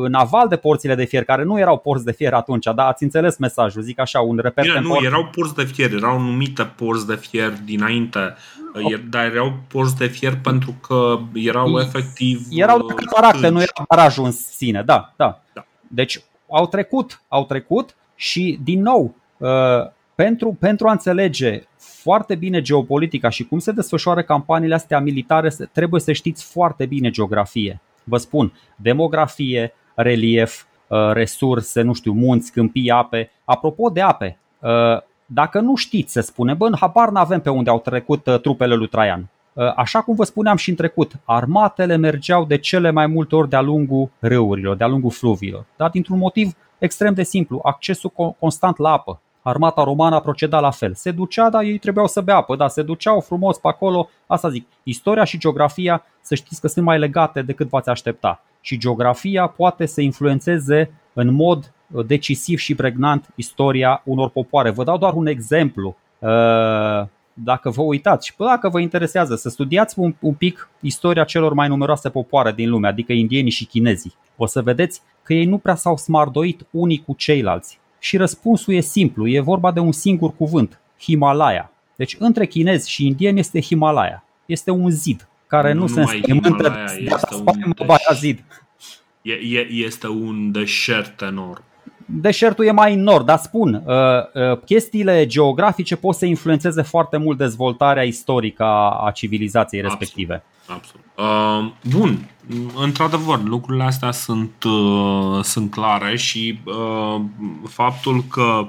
în 0.04 0.14
aval 0.14 0.48
de 0.48 0.56
porțile 0.56 0.96
de 0.96 1.06
fier, 1.06 1.24
care 1.24 1.44
nu 1.44 1.60
erau 1.60 1.78
porți 1.78 2.06
de 2.06 2.12
fier 2.12 2.34
atunci, 2.34 2.66
dar 2.76 2.88
ați 2.88 3.04
înțeles 3.04 3.38
mesajul, 3.38 3.82
zic 3.82 4.00
așa, 4.00 4.20
un 4.20 4.40
reper 4.42 4.64
Bine, 4.64 4.80
Nu, 4.80 4.98
erau 5.04 5.26
porți 5.26 5.56
de 5.56 5.64
fier, 5.64 5.94
erau 5.94 6.20
numite 6.20 6.64
porți 6.64 7.08
de 7.08 7.16
fier 7.16 7.54
dinainte, 7.66 8.36
oh. 8.74 9.00
dar 9.10 9.26
erau 9.26 9.54
porți 9.68 9.98
de 9.98 10.08
fier 10.08 10.38
pentru 10.44 10.76
că 10.88 11.20
erau 11.34 11.80
efectiv... 11.80 12.48
Erau 12.50 12.86
de 12.86 12.94
cataracte, 12.94 13.48
nu 13.48 13.62
erau 13.62 13.86
barajul 13.90 14.26
în 14.26 14.32
sine, 14.32 14.82
da, 14.82 15.14
da, 15.16 15.42
da. 15.54 15.66
Deci 15.88 16.22
au 16.50 16.68
trecut, 16.68 17.22
au 17.28 17.46
trecut 17.46 17.96
și 18.16 18.60
din 18.64 18.82
nou, 18.82 19.16
uh, 19.38 19.50
pentru, 20.16 20.58
pentru 20.60 20.88
a 20.88 20.92
înțelege 20.92 21.64
foarte 21.78 22.36
bine 22.36 22.62
geopolitica 22.62 23.30
și 23.30 23.44
cum 23.44 23.60
se 23.60 23.72
desfășoară 23.72 24.24
campaniile 24.24 24.76
astea 24.76 25.00
militare, 25.00 25.50
trebuie 25.72 26.02
să 26.02 26.12
știți 26.12 26.44
foarte 26.44 26.86
bine 26.86 27.10
geografie. 27.10 27.82
Vă 28.04 28.18
spun, 28.18 28.54
demografie, 28.76 29.74
relief, 29.96 30.64
uh, 30.88 31.12
resurse, 31.14 31.82
nu 31.82 31.94
știu, 31.94 32.12
munți, 32.12 32.52
câmpii, 32.52 32.90
ape. 32.90 33.32
Apropo 33.46 33.90
de 33.90 34.02
ape, 34.02 34.38
uh, 34.60 35.02
dacă 35.26 35.60
nu 35.60 35.76
știți, 35.76 36.12
se 36.12 36.22
spune, 36.22 36.54
bă, 36.54 36.66
în 36.66 36.76
habar 36.80 37.10
n-avem 37.10 37.42
pe 37.42 37.50
unde 37.50 37.70
au 37.70 37.80
trecut 37.80 38.28
uh, 38.28 38.40
trupele 38.40 38.76
lui 38.76 38.88
Traian. 38.88 39.30
Așa 39.76 40.02
cum 40.02 40.16
vă 40.16 40.24
spuneam 40.24 40.56
și 40.58 40.70
în 40.70 40.76
trecut, 40.76 41.12
armatele 41.26 41.96
mergeau 41.96 42.46
de 42.46 42.58
cele 42.58 42.92
mai 42.92 43.08
multe 43.08 43.36
ori 43.36 43.50
de-a 43.50 43.62
lungul 43.62 44.10
râurilor, 44.20 44.76
de-a 44.76 44.88
lungul 44.88 45.12
fluviilor, 45.12 45.66
dar 45.76 45.90
dintr-un 45.90 46.18
motiv 46.18 46.54
extrem 46.78 47.14
de 47.14 47.24
simplu, 47.24 47.60
accesul 47.64 48.36
constant 48.40 48.78
la 48.78 48.92
apă. 48.92 49.22
Armata 49.42 49.84
romană 49.84 50.16
a 50.16 50.20
procedat 50.20 50.62
la 50.62 50.72
fel. 50.72 50.94
Se 50.94 51.12
ducea, 51.12 51.50
dar 51.50 51.64
ei 51.64 51.78
trebuiau 51.78 52.08
să 52.08 52.22
bea 52.22 52.36
apă, 52.36 52.56
dar 52.56 52.70
se 52.70 52.82
duceau 52.82 53.20
frumos 53.20 53.58
pe 53.58 53.68
acolo. 53.68 54.10
Asta 54.28 54.50
zic, 54.50 54.68
istoria 54.84 55.24
și 55.24 55.38
geografia, 55.38 56.04
să 56.22 56.36
știți 56.36 56.62
că 56.62 56.68
sunt 56.68 56.86
mai 56.86 57.00
legate 57.00 57.42
decât 57.42 57.70
v-ați 57.70 57.90
aștepta. 57.90 58.44
Și 58.62 58.78
geografia 58.78 59.48
poate 59.48 59.86
să 59.86 60.02
influențeze 60.02 60.92
în 61.14 61.34
mod 61.34 61.74
uh, 61.92 62.06
decisiv 62.06 62.58
și 62.58 62.76
pregnant 62.76 63.30
istoria 63.36 64.02
unor 64.06 64.30
popoare. 64.30 64.70
Vă 64.70 64.84
dau 64.84 64.98
doar 64.98 65.14
un 65.14 65.28
exemplu. 65.28 65.96
Uh, 66.20 66.30
dacă 67.34 67.70
vă 67.70 67.82
uitați 67.82 68.28
și 68.28 68.34
dacă 68.38 68.70
vă 68.70 68.80
interesează 68.80 69.36
să 69.36 69.50
studiați 69.50 70.00
un, 70.00 70.16
un 70.20 70.34
pic 70.34 70.70
istoria 70.80 71.24
celor 71.24 71.54
mai 71.54 71.68
numeroase 71.68 72.10
popoare 72.10 72.52
din 72.52 72.70
lume, 72.70 72.88
adică 72.88 73.14
indienii 73.14 73.52
și 73.52 73.66
chinezii, 73.66 74.14
o 74.38 74.46
să 74.46 74.62
vedeți 74.62 75.02
că 75.24 75.34
ei 75.34 75.46
nu 75.46 75.58
prea 75.58 75.76
s-au 75.76 75.98
smardoit 75.98 76.66
unii 76.72 77.04
cu 77.06 77.14
ceilalți. 77.14 77.81
Și 78.04 78.18
răspunsul 78.18 78.74
e 78.74 78.80
simplu, 78.80 79.28
e 79.28 79.40
vorba 79.40 79.72
de 79.72 79.80
un 79.80 79.92
singur 79.92 80.36
cuvânt, 80.36 80.80
Himalaya. 81.00 81.72
Deci 81.96 82.16
între 82.20 82.46
chinezi 82.46 82.90
și 82.90 83.08
indieni 83.08 83.40
este 83.40 83.62
Himalaya. 83.62 84.24
Este 84.46 84.72
un 84.72 84.90
zid 84.90 85.28
care 85.48 85.74
nu, 85.74 85.80
nu 85.80 85.88
se 85.88 86.00
înspăimântă 86.00 86.88
de 87.78 88.16
zid. 88.16 88.44
E, 89.22 89.34
e, 89.34 89.68
este 89.70 90.08
un 90.08 90.52
deșert 90.52 91.22
enorm. 91.22 91.64
Deșertul 92.14 92.66
e 92.66 92.72
mai 92.72 92.94
în 92.94 93.02
nord, 93.02 93.26
dar 93.26 93.38
spun, 93.38 93.84
uh, 93.86 93.94
uh, 94.52 94.60
chestiile 94.66 95.26
geografice 95.26 95.96
pot 95.96 96.16
să 96.16 96.26
influențeze 96.26 96.82
foarte 96.82 97.18
mult 97.18 97.38
dezvoltarea 97.38 98.04
istorică 98.04 98.64
a, 98.64 99.06
a 99.06 99.12
civilizației 99.12 99.82
respective. 99.82 100.44
Absolut. 100.68 101.06
Uh, 101.18 101.72
bun, 101.98 102.30
într-adevăr, 102.76 103.44
lucrurile 103.44 103.84
astea 103.84 104.12
sunt, 104.12 104.64
uh, 104.64 105.44
sunt 105.44 105.72
clare 105.72 106.18
și 106.18 106.60
uh, 106.66 107.22
faptul 107.68 108.24
că 108.30 108.68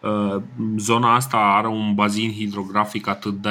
uh, 0.00 0.42
zona 0.76 1.14
asta 1.14 1.36
are 1.36 1.66
un 1.66 1.94
bazin 1.94 2.32
hidrografic 2.32 3.08
atât 3.08 3.34
de, 3.42 3.48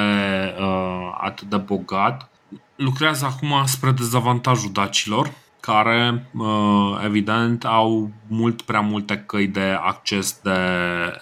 uh, 0.60 1.18
atât 1.20 1.48
de 1.48 1.56
bogat 1.56 2.30
lucrează 2.76 3.24
acum 3.24 3.52
spre 3.64 3.90
dezavantajul 3.90 4.70
dacilor 4.72 5.30
care 5.66 6.28
uh, 6.38 7.02
evident 7.04 7.64
au 7.64 8.10
mult 8.26 8.62
prea 8.62 8.80
multe 8.80 9.18
căi 9.26 9.46
de 9.46 9.78
acces 9.80 10.40
de, 10.42 10.50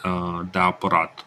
uh, 0.04 0.40
de 0.50 0.59
apărat. 0.59 1.26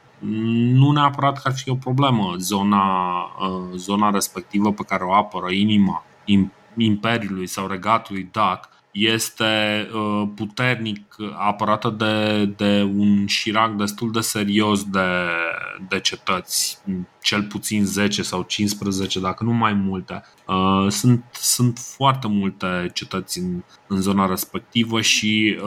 Nu 0.73 0.91
neapărat 0.91 1.41
că 1.41 1.47
ar 1.47 1.53
fi 1.53 1.69
o 1.69 1.75
problemă 1.75 2.33
zona, 2.37 3.15
uh, 3.39 3.75
zona 3.75 4.09
respectivă 4.09 4.73
pe 4.73 4.83
care 4.87 5.03
o 5.03 5.13
apără 5.13 5.51
inima 5.51 6.05
Imperiului 6.77 7.47
sau 7.47 7.67
regatului 7.67 8.29
Dac 8.31 8.69
este 8.97 9.87
uh, 9.93 10.27
puternic 10.35 11.15
apărată 11.37 11.89
de, 11.89 12.45
de 12.45 12.81
un 12.81 13.27
șirac 13.27 13.75
destul 13.75 14.11
de 14.11 14.19
serios 14.19 14.83
de, 14.83 15.27
de 15.89 15.99
cetăți, 15.99 16.77
cel 17.21 17.43
puțin 17.43 17.85
10 17.85 18.21
sau 18.21 18.41
15, 18.41 19.19
dacă 19.19 19.43
nu 19.43 19.51
mai 19.51 19.73
multe. 19.73 20.23
Uh, 20.47 20.85
sunt, 20.89 21.23
sunt 21.31 21.77
foarte 21.77 22.27
multe 22.27 22.89
cetăți 22.93 23.39
în, 23.39 23.63
în 23.87 24.01
zona 24.01 24.25
respectivă 24.25 25.01
și 25.01 25.57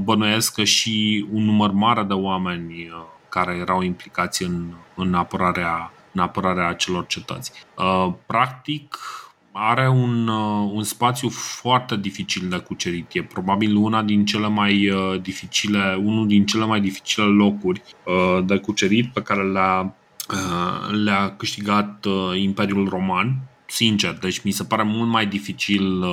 bănuiesc 0.00 0.54
că 0.54 0.64
și 0.64 1.26
un 1.32 1.44
număr 1.44 1.70
mare 1.70 2.02
de 2.02 2.12
oameni 2.12 2.90
care 3.30 3.56
erau 3.56 3.82
implicați 3.82 4.42
în, 4.42 4.74
în, 4.94 5.14
apărarea, 5.14 5.92
în 6.12 6.20
apărarea 6.20 6.68
acelor 6.68 7.06
cetăți. 7.06 7.52
Uh, 7.76 8.12
practic, 8.26 8.98
are 9.52 9.88
un, 9.88 10.28
uh, 10.28 10.70
un 10.72 10.82
spațiu 10.82 11.28
foarte 11.28 11.96
dificil 11.96 12.48
de 12.48 12.56
cucerit. 12.58 13.10
E 13.12 13.22
probabil 13.22 13.76
una 13.76 14.02
din 14.02 14.24
cele 14.24 14.48
mai 14.48 14.88
uh, 14.88 15.20
dificile, 15.22 15.98
unul 16.04 16.26
din 16.26 16.46
cele 16.46 16.64
mai 16.64 16.80
dificile 16.80 17.24
locuri 17.24 17.82
de 18.44 18.56
cucerit 18.56 19.12
pe 19.12 19.22
care 19.22 19.42
le-a, 19.42 19.94
le-a 21.04 21.36
câștigat 21.36 22.06
Imperiul 22.34 22.88
Roman. 22.88 23.36
Sincer, 23.66 24.18
deci 24.18 24.42
mi 24.42 24.50
se 24.50 24.64
pare 24.64 24.82
mult 24.82 25.08
mai 25.08 25.26
dificil 25.26 26.04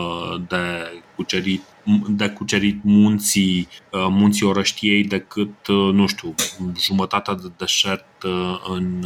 de 0.48 0.92
cucerit 1.16 1.62
de 2.10 2.30
cucerit 2.30 2.80
munții, 2.84 3.68
uh, 3.92 4.08
munții 4.10 4.46
orăștiei 4.46 5.04
decât, 5.04 5.68
uh, 5.68 5.94
nu 5.94 6.08
știu, 6.08 6.34
jumătatea 6.80 7.34
de 7.34 7.52
deșert 7.58 8.06
uh, 8.24 8.76
în, 8.76 9.06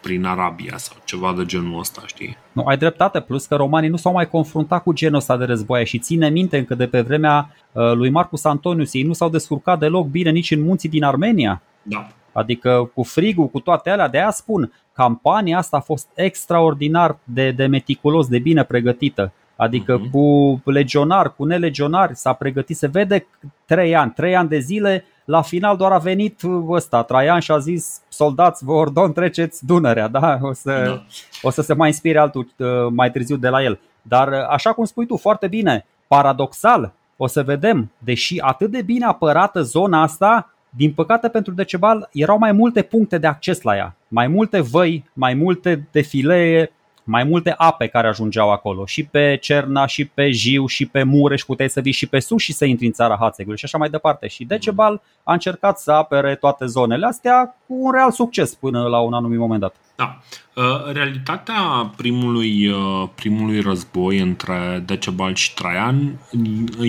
prin 0.00 0.24
Arabia 0.24 0.76
sau 0.76 0.96
ceva 1.04 1.34
de 1.36 1.44
genul 1.44 1.78
ăsta, 1.78 2.02
știi? 2.06 2.36
Nu, 2.52 2.62
ai 2.62 2.76
dreptate, 2.76 3.20
plus 3.20 3.46
că 3.46 3.54
romanii 3.54 3.88
nu 3.88 3.96
s-au 3.96 4.12
mai 4.12 4.28
confruntat 4.28 4.82
cu 4.82 4.92
genul 4.92 5.16
ăsta 5.16 5.36
de 5.36 5.44
războaie 5.44 5.84
și 5.84 5.98
ține 5.98 6.28
minte 6.28 6.58
încă 6.58 6.74
de 6.74 6.86
pe 6.86 7.00
vremea 7.00 7.56
lui 7.72 8.10
Marcus 8.10 8.44
Antonius, 8.44 8.94
ei 8.94 9.02
nu 9.02 9.12
s-au 9.12 9.28
descurcat 9.28 9.78
deloc 9.78 10.06
bine 10.06 10.30
nici 10.30 10.50
în 10.50 10.62
munții 10.62 10.88
din 10.88 11.04
Armenia. 11.04 11.62
Da. 11.82 12.08
Adică 12.32 12.90
cu 12.94 13.02
frigul, 13.02 13.48
cu 13.48 13.60
toate 13.60 13.90
alea, 13.90 14.08
de 14.08 14.18
aia 14.18 14.30
spun, 14.30 14.72
campania 14.92 15.58
asta 15.58 15.76
a 15.76 15.80
fost 15.80 16.08
extraordinar 16.14 17.18
de, 17.24 17.50
de 17.50 17.66
meticulos, 17.66 18.26
de 18.26 18.38
bine 18.38 18.64
pregătită 18.64 19.32
Adică 19.56 20.00
uh-huh. 20.00 20.10
cu 20.10 20.70
legionari, 20.70 21.36
cu 21.36 21.44
nelegionari 21.44 22.16
s-a 22.16 22.32
pregătit, 22.32 22.76
se 22.76 22.86
vede 22.86 23.26
trei 23.64 23.96
ani, 23.96 24.12
trei 24.12 24.36
ani 24.36 24.48
de 24.48 24.58
zile, 24.58 25.04
la 25.26 25.42
final 25.42 25.76
doar 25.76 25.92
a 25.92 25.98
venit 25.98 26.40
ăsta, 26.68 27.02
Traian 27.02 27.40
și 27.40 27.50
a 27.50 27.58
zis 27.58 28.00
soldați, 28.08 28.64
vă 28.64 28.72
ordon, 28.72 29.12
treceți 29.12 29.66
Dunărea, 29.66 30.08
da? 30.08 30.38
O 30.42 30.52
să, 30.52 30.82
da. 30.86 31.02
o 31.42 31.50
să 31.50 31.62
se 31.62 31.74
mai 31.74 31.88
inspire 31.88 32.18
altul 32.18 32.48
uh, 32.56 32.66
mai 32.90 33.10
târziu 33.10 33.36
de 33.36 33.48
la 33.48 33.62
el. 33.62 33.78
Dar 34.02 34.28
uh, 34.28 34.46
așa 34.48 34.72
cum 34.72 34.84
spui 34.84 35.06
tu, 35.06 35.16
foarte 35.16 35.46
bine, 35.46 35.86
paradoxal, 36.06 36.92
o 37.16 37.26
să 37.26 37.42
vedem, 37.42 37.90
deși 37.98 38.40
atât 38.40 38.70
de 38.70 38.82
bine 38.82 39.04
apărată 39.04 39.62
zona 39.62 40.02
asta, 40.02 40.50
din 40.70 40.92
păcate 40.92 41.28
pentru 41.28 41.52
Decebal 41.52 42.08
erau 42.12 42.38
mai 42.38 42.52
multe 42.52 42.82
puncte 42.82 43.18
de 43.18 43.26
acces 43.26 43.62
la 43.62 43.76
ea, 43.76 43.96
mai 44.08 44.26
multe 44.26 44.60
văi, 44.60 45.04
mai 45.12 45.34
multe 45.34 45.88
defilee, 45.90 46.72
mai 47.06 47.24
multe 47.24 47.54
ape 47.56 47.86
care 47.86 48.08
ajungeau 48.08 48.50
acolo, 48.50 48.86
și 48.86 49.04
pe 49.04 49.38
Cerna, 49.40 49.86
și 49.86 50.04
pe 50.04 50.30
Jiu, 50.30 50.66
și 50.66 50.86
pe 50.86 51.02
Mureș, 51.02 51.42
puteai 51.42 51.70
să 51.70 51.80
vii 51.80 51.92
și 51.92 52.06
pe 52.06 52.18
sus 52.18 52.42
și 52.42 52.52
să 52.52 52.64
intri 52.64 52.86
în 52.86 52.92
țara 52.92 53.16
Hațegului 53.20 53.58
și 53.58 53.64
așa 53.64 53.78
mai 53.78 53.90
departe. 53.90 54.28
Și 54.28 54.44
Decebal 54.44 55.02
a 55.22 55.32
încercat 55.32 55.78
să 55.78 55.92
apere 55.92 56.34
toate 56.34 56.66
zonele 56.66 57.06
astea 57.06 57.56
cu 57.66 57.74
un 57.74 57.92
real 57.92 58.10
succes 58.10 58.54
până 58.54 58.82
la 58.82 59.00
un 59.00 59.12
anumit 59.12 59.38
moment 59.38 59.60
dat. 59.60 59.74
Da. 59.96 60.18
Uh, 60.54 60.92
realitatea 60.92 61.92
primului, 61.96 62.68
uh, 62.68 63.08
primului 63.14 63.60
război 63.60 64.18
între 64.18 64.82
Decebal 64.86 65.34
și 65.34 65.54
Traian 65.54 66.18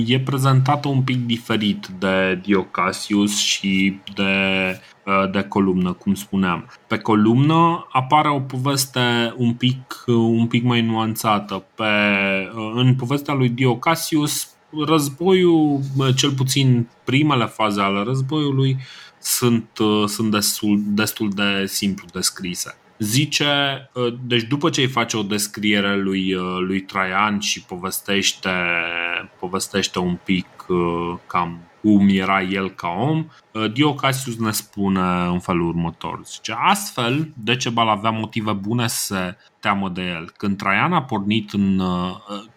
e 0.05 0.19
prezentată 0.19 0.87
un 0.87 1.01
pic 1.01 1.25
diferit 1.25 1.87
de 1.99 2.39
Diocasius 2.43 3.37
și 3.37 3.99
de, 4.15 4.23
uh, 4.23 4.96
de 5.31 5.41
columnă, 5.41 5.93
cum 5.93 6.13
spuneam. 6.13 6.69
Pe 6.87 6.97
columnă 6.97 7.87
apare 7.91 8.29
o 8.29 8.39
poveste 8.39 9.33
un 9.37 9.53
pic, 9.53 10.03
un 10.07 10.47
pic 10.47 10.63
mai 10.63 10.81
nuanțată. 10.81 11.63
Pe, 11.75 11.83
în 12.73 12.95
povestea 12.95 13.33
lui 13.33 13.49
Diocasius, 13.49 14.49
războiul, 14.85 15.79
cel 16.15 16.31
puțin 16.31 16.87
primele 17.03 17.45
faze 17.45 17.81
ale 17.81 18.03
războiului, 18.03 18.77
sunt, 19.19 19.69
sunt 20.05 20.31
destul, 20.31 20.81
destul 20.85 21.29
de 21.29 21.65
simplu 21.65 22.05
descrise 22.13 22.77
zice, 22.99 23.89
ă, 23.95 24.09
deci 24.27 24.43
după 24.43 24.69
ce 24.69 24.81
îi 24.81 24.87
face 24.87 25.17
o 25.17 25.23
descriere 25.23 25.97
lui, 25.97 26.35
ă, 26.37 26.57
lui 26.59 26.81
Traian 26.81 27.39
și 27.39 27.63
povestește, 27.63 28.49
povestește 29.39 29.99
un 29.99 30.17
pic 30.23 30.47
ă, 30.69 31.19
cam 31.27 31.59
cum 31.87 32.07
era 32.09 32.41
el 32.41 32.69
ca 32.69 32.87
om, 32.87 33.27
Diocasius 33.73 34.37
ne 34.37 34.51
spune 34.51 35.01
în 35.31 35.39
felul 35.39 35.67
următor. 35.67 36.21
Zice, 36.25 36.55
astfel, 36.57 37.33
Decebal 37.43 37.87
avea 37.87 38.09
motive 38.09 38.51
bune 38.53 38.87
să 38.87 39.05
se 39.05 39.37
teamă 39.59 39.89
de 39.89 40.01
el. 40.01 40.31
Când 40.37 40.57
Traian 40.57 40.93
a 40.93 41.03
pornit 41.03 41.53
în, 41.53 41.81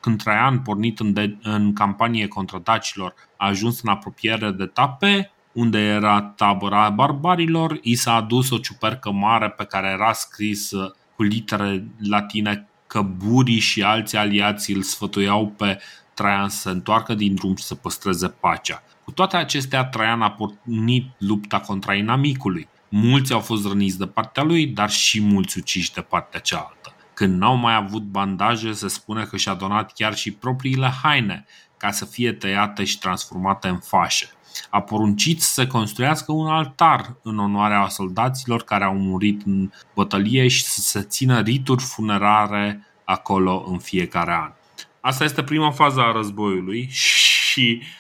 când 0.01 0.23
Traian 0.23 0.59
pornit 0.59 1.01
în, 1.01 1.13
de, 1.13 1.37
în 1.43 1.73
campanie 1.73 2.27
contra 2.27 2.59
dacilor 2.59 3.15
a 3.37 3.47
ajuns 3.47 3.83
în 3.83 3.91
apropiere 3.91 4.51
de 4.51 4.67
tape, 4.67 5.31
unde 5.53 5.79
era 5.79 6.23
tabăra 6.23 6.91
barbarilor, 6.91 7.79
i 7.83 7.95
s-a 7.95 8.15
adus 8.15 8.51
o 8.51 8.59
ciupercă 8.59 9.11
mare 9.11 9.51
pe 9.51 9.65
care 9.65 9.89
era 9.89 10.13
scris 10.13 10.71
uh, 10.71 10.91
cu 11.17 11.23
litere 11.23 11.87
latine 12.09 12.69
că 12.87 13.03
burii 13.03 13.59
și 13.59 13.83
alți 13.83 14.17
aliați 14.17 14.73
îl 14.73 14.83
sfătuiau 14.83 15.53
pe 15.57 15.79
Traian 16.15 16.49
să 16.49 16.59
se 16.59 16.71
întoarcă 16.71 17.15
din 17.15 17.35
drum 17.35 17.57
și 17.57 17.65
să 17.65 17.75
păstreze 17.75 18.29
pacea. 18.29 18.83
Cu 19.11 19.17
toate 19.17 19.37
acestea, 19.37 19.85
Traian 19.85 20.23
a 20.23 20.31
pornit 20.31 21.11
lupta 21.19 21.61
contra 21.61 21.95
inamicului. 21.95 22.69
Mulți 22.89 23.33
au 23.33 23.41
fost 23.41 23.67
răniți 23.67 23.99
de 23.99 24.07
partea 24.07 24.43
lui, 24.43 24.67
dar 24.67 24.91
și 24.91 25.21
mulți 25.21 25.59
uciși 25.59 25.93
de 25.93 26.01
partea 26.01 26.41
cealaltă. 26.41 26.95
Când 27.15 27.39
n-au 27.39 27.57
mai 27.57 27.75
avut 27.75 28.03
bandaje, 28.03 28.73
se 28.73 28.89
spune 28.89 29.25
că 29.25 29.37
și-a 29.37 29.55
donat 29.55 29.93
chiar 29.93 30.15
și 30.15 30.31
propriile 30.31 30.93
haine 31.03 31.45
ca 31.77 31.91
să 31.91 32.05
fie 32.05 32.33
tăiate 32.33 32.85
și 32.85 32.99
transformate 32.99 33.69
în 33.69 33.79
fașe 33.79 34.31
a 34.71 34.81
poruncit 34.81 35.43
să 35.43 35.53
se 35.53 35.67
construiască 35.67 36.33
un 36.33 36.47
altar 36.47 37.17
în 37.23 37.39
onoarea 37.39 37.89
soldaților 37.89 38.63
care 38.63 38.85
au 38.85 38.97
murit 38.97 39.43
în 39.47 39.71
bătălie 39.95 40.49
și 40.49 40.65
să 40.65 40.81
se 40.81 41.03
țină 41.03 41.41
rituri 41.41 41.83
funerare 41.83 42.87
acolo 43.05 43.65
în 43.67 43.79
fiecare 43.79 44.33
an. 44.33 44.53
Asta 45.01 45.25
este 45.25 45.43
prima 45.43 45.71
fază 45.71 46.01
a 46.01 46.13
războiului 46.13 46.89
și 46.91 47.83
uh, 47.83 48.00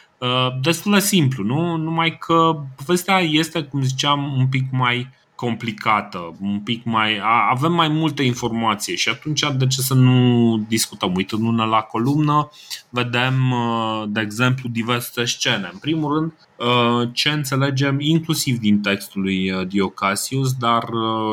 destul 0.60 0.92
de 0.92 0.98
simplu, 0.98 1.44
nu? 1.44 1.76
Numai 1.76 2.18
că 2.18 2.60
povestea 2.76 3.18
este, 3.18 3.62
cum 3.62 3.82
ziceam, 3.82 4.34
un 4.38 4.46
pic 4.46 4.64
mai 4.70 5.08
complicată, 5.40 6.36
un 6.40 6.60
pic 6.60 6.84
mai. 6.84 7.20
avem 7.50 7.72
mai 7.72 7.88
multe 7.88 8.22
informații 8.22 8.96
și 8.96 9.08
atunci 9.08 9.40
de 9.56 9.66
ce 9.66 9.80
să 9.80 9.94
nu 9.94 10.56
discutăm? 10.68 11.14
Uitându-ne 11.14 11.64
la 11.64 11.80
columnă, 11.80 12.50
vedem, 12.88 13.50
uh, 13.50 14.04
de 14.08 14.20
exemplu, 14.20 14.68
diverse 14.68 15.24
scene. 15.24 15.68
În 15.72 15.78
primul 15.78 16.14
rând, 16.14 16.32
uh, 16.56 17.08
ce 17.12 17.30
înțelegem 17.30 18.00
inclusiv 18.00 18.58
din 18.58 18.80
textul 18.80 19.22
lui 19.22 19.50
uh, 19.52 19.66
Diocasius, 19.66 20.52
dar 20.52 20.84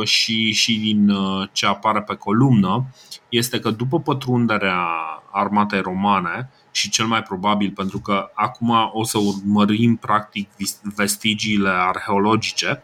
și, 0.04 0.52
și 0.52 0.80
din 0.80 1.12
ce 1.52 1.65
apare 1.65 2.02
pe 2.02 2.15
columnă, 2.15 2.86
este 3.30 3.60
că 3.60 3.69
după 3.69 4.00
pătrunderea 4.00 4.86
armatei 5.32 5.82
romane, 5.82 6.50
și 6.77 6.89
cel 6.89 7.05
mai 7.05 7.21
probabil 7.21 7.71
pentru 7.71 7.99
că 7.99 8.29
acum 8.33 8.89
o 8.93 9.03
să 9.03 9.17
urmărim 9.17 9.95
practic 9.95 10.49
vestigiile 10.95 11.69
arheologice, 11.69 12.83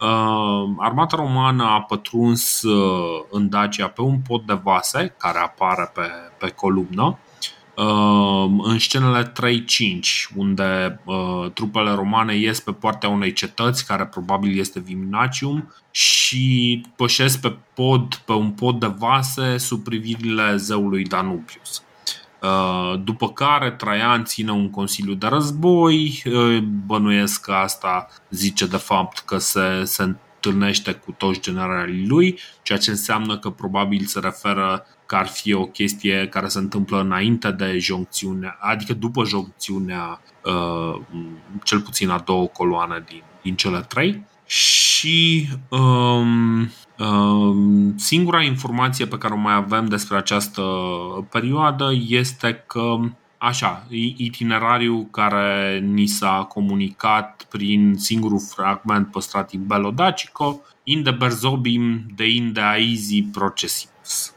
Uh, 0.00 0.74
armata 0.76 1.16
romană 1.16 1.64
a 1.64 1.80
pătruns 1.80 2.62
uh, 2.62 3.24
în 3.30 3.48
Dacia 3.48 3.88
pe 3.88 4.00
un 4.00 4.18
pod 4.26 4.46
de 4.46 4.60
vase 4.62 5.14
care 5.18 5.38
apare 5.38 5.90
pe, 5.94 6.02
pe 6.38 6.48
columnă 6.48 7.18
uh, 7.76 8.50
în 8.62 8.78
scenele 8.78 9.32
3-5 9.32 9.32
unde 10.36 11.00
trupele 11.54 11.90
romane 11.90 12.36
ies 12.36 12.60
pe 12.60 12.72
partea 12.72 13.08
unei 13.08 13.32
cetăți 13.32 13.86
care 13.86 14.06
probabil 14.06 14.58
este 14.58 14.80
Viminacium 14.80 15.74
și 15.90 16.84
pășesc 16.96 17.40
pe 17.40 17.56
pod, 17.74 18.14
pe 18.14 18.32
un 18.32 18.50
pod 18.50 18.80
de 18.80 18.94
vase 18.98 19.56
sub 19.56 19.82
privirile 19.82 20.56
zeului 20.56 21.04
Danubius. 21.04 21.82
Uh, 22.42 23.00
după 23.04 23.28
care 23.28 23.70
Traian 23.70 24.24
ține 24.24 24.50
un 24.50 24.70
consiliu 24.70 25.14
de 25.14 25.26
război, 25.26 26.22
uh, 26.26 26.58
bănuiesc 26.86 27.40
că 27.40 27.52
asta 27.52 28.08
zice 28.30 28.66
de 28.66 28.76
fapt 28.76 29.18
că 29.18 29.38
se, 29.38 29.84
se 29.84 30.02
întâlnește 30.02 30.92
cu 30.92 31.12
toți 31.12 31.40
generalii 31.40 32.06
lui, 32.06 32.38
ceea 32.62 32.78
ce 32.78 32.90
înseamnă 32.90 33.38
că 33.38 33.50
probabil 33.50 34.04
se 34.04 34.20
referă 34.20 34.86
că 35.06 35.16
ar 35.16 35.26
fi 35.26 35.52
o 35.52 35.66
chestie 35.66 36.28
care 36.28 36.48
se 36.48 36.58
întâmplă 36.58 37.00
înainte 37.00 37.50
de 37.50 37.78
joncțiunea, 37.78 38.56
adică 38.60 38.92
după 38.92 39.24
joncțiunea 39.24 40.20
uh, 40.44 41.00
cel 41.62 41.80
puțin 41.80 42.08
a 42.08 42.18
două 42.18 42.46
coloane 42.46 43.04
din, 43.08 43.22
din 43.42 43.56
cele 43.56 43.80
trei. 43.80 44.26
Și 44.46 45.48
um, 45.68 46.18
um, 46.18 46.70
singura 47.96 48.42
informație 48.42 49.06
pe 49.06 49.18
care 49.18 49.34
o 49.34 49.36
mai 49.36 49.54
avem 49.54 49.86
despre 49.86 50.16
această 50.16 50.62
perioadă 51.30 51.90
este 52.08 52.64
că 52.66 52.96
Așa, 53.40 53.86
itinerariul 54.16 55.06
care 55.10 55.78
ni 55.78 56.06
s-a 56.06 56.46
comunicat 56.48 57.46
prin 57.50 57.94
singurul 57.96 58.40
fragment 58.54 59.10
păstrat 59.10 59.52
în 59.52 59.66
Belodacico, 59.66 60.60
inde 60.82 61.10
Berzobim 61.10 62.06
de 62.16 62.28
inde 62.28 62.60
Aizi 62.60 63.22
procesimus. 63.22 64.32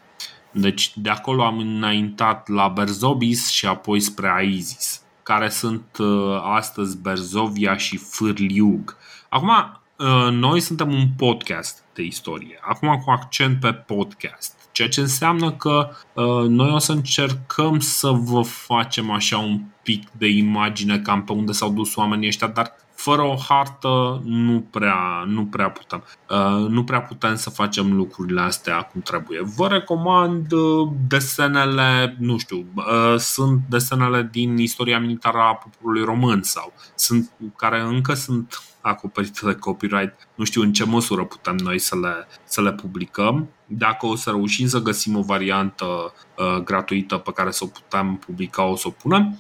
Deci 0.51 0.91
de 0.95 1.09
acolo 1.09 1.43
am 1.43 1.57
înaintat 1.57 2.47
la 2.47 2.67
Berzobis 2.67 3.49
și 3.49 3.65
apoi 3.65 3.99
spre 3.99 4.31
Aizis, 4.35 5.01
care 5.23 5.49
sunt 5.49 5.97
uh, 5.99 6.41
astăzi 6.43 7.01
Berzovia 7.01 7.77
și 7.77 7.97
Fârliug. 7.97 8.97
Acum, 9.29 9.81
Uh, 10.01 10.31
noi 10.31 10.59
suntem 10.59 10.93
un 10.93 11.07
podcast 11.17 11.80
de 11.93 12.01
istorie, 12.01 12.59
acum 12.61 13.01
cu 13.05 13.09
accent 13.11 13.59
pe 13.59 13.73
podcast, 13.73 14.69
ceea 14.71 14.89
ce 14.89 14.99
înseamnă 14.99 15.51
că 15.51 15.89
uh, 16.13 16.47
noi 16.47 16.71
o 16.71 16.77
să 16.77 16.91
încercăm 16.91 17.79
să 17.79 18.09
vă 18.09 18.41
facem 18.41 19.11
așa 19.11 19.37
un 19.37 19.61
pic 19.83 20.09
de 20.17 20.27
imagine 20.27 20.99
cam 20.99 21.23
pe 21.23 21.31
unde 21.31 21.51
s-au 21.51 21.71
dus 21.71 21.95
oamenii 21.95 22.27
ăștia, 22.27 22.47
dar 22.47 22.75
fără 23.01 23.21
o 23.21 23.35
hartă 23.35 24.21
nu 24.23 24.67
prea, 24.69 25.23
nu 25.27 25.45
prea 25.45 25.69
putem. 25.69 26.03
Uh, 26.29 26.69
nu 26.69 26.83
prea 26.83 27.01
putem 27.01 27.35
să 27.35 27.49
facem 27.49 27.93
lucrurile 27.93 28.41
astea 28.41 28.81
cum 28.81 29.01
trebuie. 29.01 29.41
Vă 29.55 29.67
recomand 29.67 30.51
uh, 30.51 30.89
desenele, 31.07 32.15
nu 32.19 32.37
știu, 32.37 32.65
uh, 32.75 33.15
sunt 33.17 33.61
desenele 33.69 34.29
din 34.31 34.57
istoria 34.57 34.99
militară 34.99 35.37
a 35.37 35.53
poporului 35.53 36.03
român 36.03 36.41
sau 36.41 36.73
sunt 36.95 37.31
care 37.55 37.81
încă 37.81 38.13
sunt 38.13 38.63
acoperite 38.81 39.39
de 39.45 39.55
copyright. 39.55 40.27
Nu 40.35 40.43
știu 40.43 40.61
în 40.61 40.73
ce 40.73 40.85
măsură 40.85 41.23
putem 41.23 41.55
noi 41.55 41.79
să 41.79 41.95
le, 41.95 42.27
să 42.43 42.61
le 42.61 42.73
publicăm. 42.73 43.49
Dacă 43.65 44.05
o 44.05 44.15
să 44.15 44.29
reușim 44.29 44.67
să 44.67 44.79
găsim 44.79 45.17
o 45.17 45.21
variantă 45.21 45.85
uh, 45.85 46.63
gratuită 46.63 47.17
pe 47.17 47.31
care 47.31 47.51
să 47.51 47.63
o 47.63 47.67
putem 47.67 48.15
publica, 48.15 48.63
o 48.63 48.75
să 48.75 48.87
o 48.87 48.91
punem. 48.91 49.39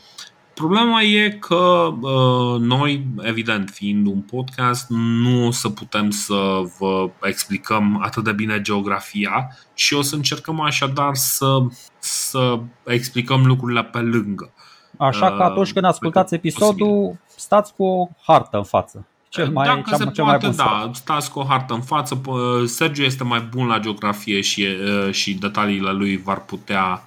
Problema 0.53 1.01
e 1.01 1.29
că 1.29 1.93
uh, 2.01 2.59
noi, 2.59 3.07
evident, 3.21 3.69
fiind 3.69 4.07
un 4.07 4.21
podcast, 4.21 4.85
nu 4.89 5.47
o 5.47 5.51
să 5.51 5.69
putem 5.69 6.09
să 6.09 6.61
vă 6.79 7.09
explicăm 7.21 7.99
atât 8.01 8.23
de 8.23 8.31
bine 8.31 8.61
geografia 8.61 9.57
și 9.73 9.93
o 9.93 10.01
să 10.01 10.15
încercăm 10.15 10.59
așadar 10.59 11.15
să, 11.15 11.57
să 11.99 12.59
explicăm 12.85 13.45
lucrurile 13.45 13.83
pe 13.83 13.99
lângă. 13.99 14.53
Așa 14.97 15.35
că 15.35 15.43
atunci 15.43 15.73
când 15.73 15.85
ascultați 15.85 16.33
episodul, 16.33 16.87
posibil. 16.87 17.19
stați 17.35 17.73
cu 17.73 17.83
o 17.83 18.07
hartă 18.21 18.57
în 18.57 18.63
față. 18.63 19.05
Cel 19.31 19.49
mai, 19.49 19.67
Dacă 19.67 19.89
cea, 19.89 19.95
se 19.95 20.03
cel 20.03 20.23
poate, 20.23 20.45
mai 20.45 20.55
bun 20.55 20.65
da, 20.65 20.91
stați 20.93 21.31
cu 21.31 21.39
o 21.39 21.43
hartă 21.43 21.73
în 21.73 21.81
față. 21.81 22.21
Sergiu 22.65 23.03
este 23.03 23.23
mai 23.23 23.39
bun 23.39 23.67
la 23.67 23.79
geografie 23.79 24.41
și, 24.41 24.67
și 25.11 25.33
detaliile 25.33 25.91
lui 25.91 26.17
v-ar 26.17 26.41
putea, 26.41 27.03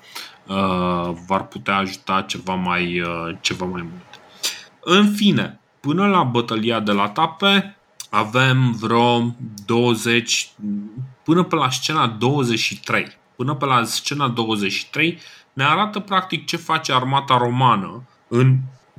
v-ar 1.27 1.47
putea 1.49 1.77
ajuta 1.77 2.23
ceva 2.23 2.55
mai, 2.55 3.03
ceva 3.41 3.65
mai 3.65 3.83
mult. 3.83 4.21
În 4.81 5.13
fine, 5.13 5.61
până 5.81 6.07
la 6.07 6.23
bătălia 6.23 6.81
de 6.81 6.93
la 6.93 7.09
Tape 7.09 7.77
avem 8.11 8.73
vreo 8.73 9.35
20, 9.67 10.51
până 11.25 11.43
pe 11.43 11.55
la 11.55 11.71
scena 11.71 12.07
23. 12.07 13.07
Până 13.37 13.55
pe 13.55 13.65
la 13.65 13.85
scena 13.85 14.29
23 14.29 15.19
ne 15.53 15.65
arată 15.65 16.01
practic 16.01 16.47
ce 16.47 16.57
face 16.57 16.93
armata 16.93 17.37
romană 17.37 18.03
în 18.29 18.57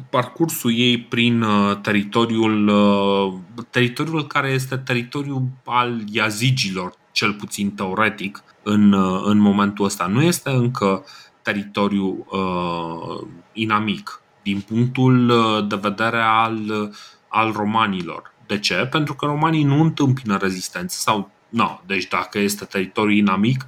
parcursul 0.10 0.72
ei 0.76 1.00
prin 1.00 1.42
uh, 1.42 1.78
teritoriul, 1.82 2.68
uh, 2.68 3.34
teritoriul 3.70 4.28
care 4.28 4.50
este 4.50 4.78
teritoriul 4.78 5.44
al 5.66 6.02
yazigilor, 6.12 6.94
cel 7.12 7.34
puțin 7.34 7.72
teoretic, 7.72 8.44
în, 8.64 8.92
uh, 8.92 9.22
în 9.26 9.38
momentul 9.38 9.86
ăsta. 9.86 10.06
Nu 10.06 10.22
este 10.22 10.50
încă 10.50 11.06
teritoriu 11.42 12.26
uh, 12.30 13.28
inamic 13.54 14.22
din 14.44 14.60
punctul 14.60 15.34
de 15.68 15.76
vedere 15.76 16.22
al, 16.22 16.92
al 17.28 17.52
romanilor. 17.52 18.34
De 18.48 18.60
ce? 18.60 18.76
Pentru 18.76 19.14
că 19.14 19.26
romanii 19.26 19.64
nu 19.64 19.82
întâmpină 19.82 20.38
rezistență 20.38 20.98
sau 21.00 21.34
No, 21.50 21.80
deci 21.86 22.08
dacă 22.08 22.40
este 22.40 22.66
teritoriu 22.66 23.16
inamic, 23.16 23.66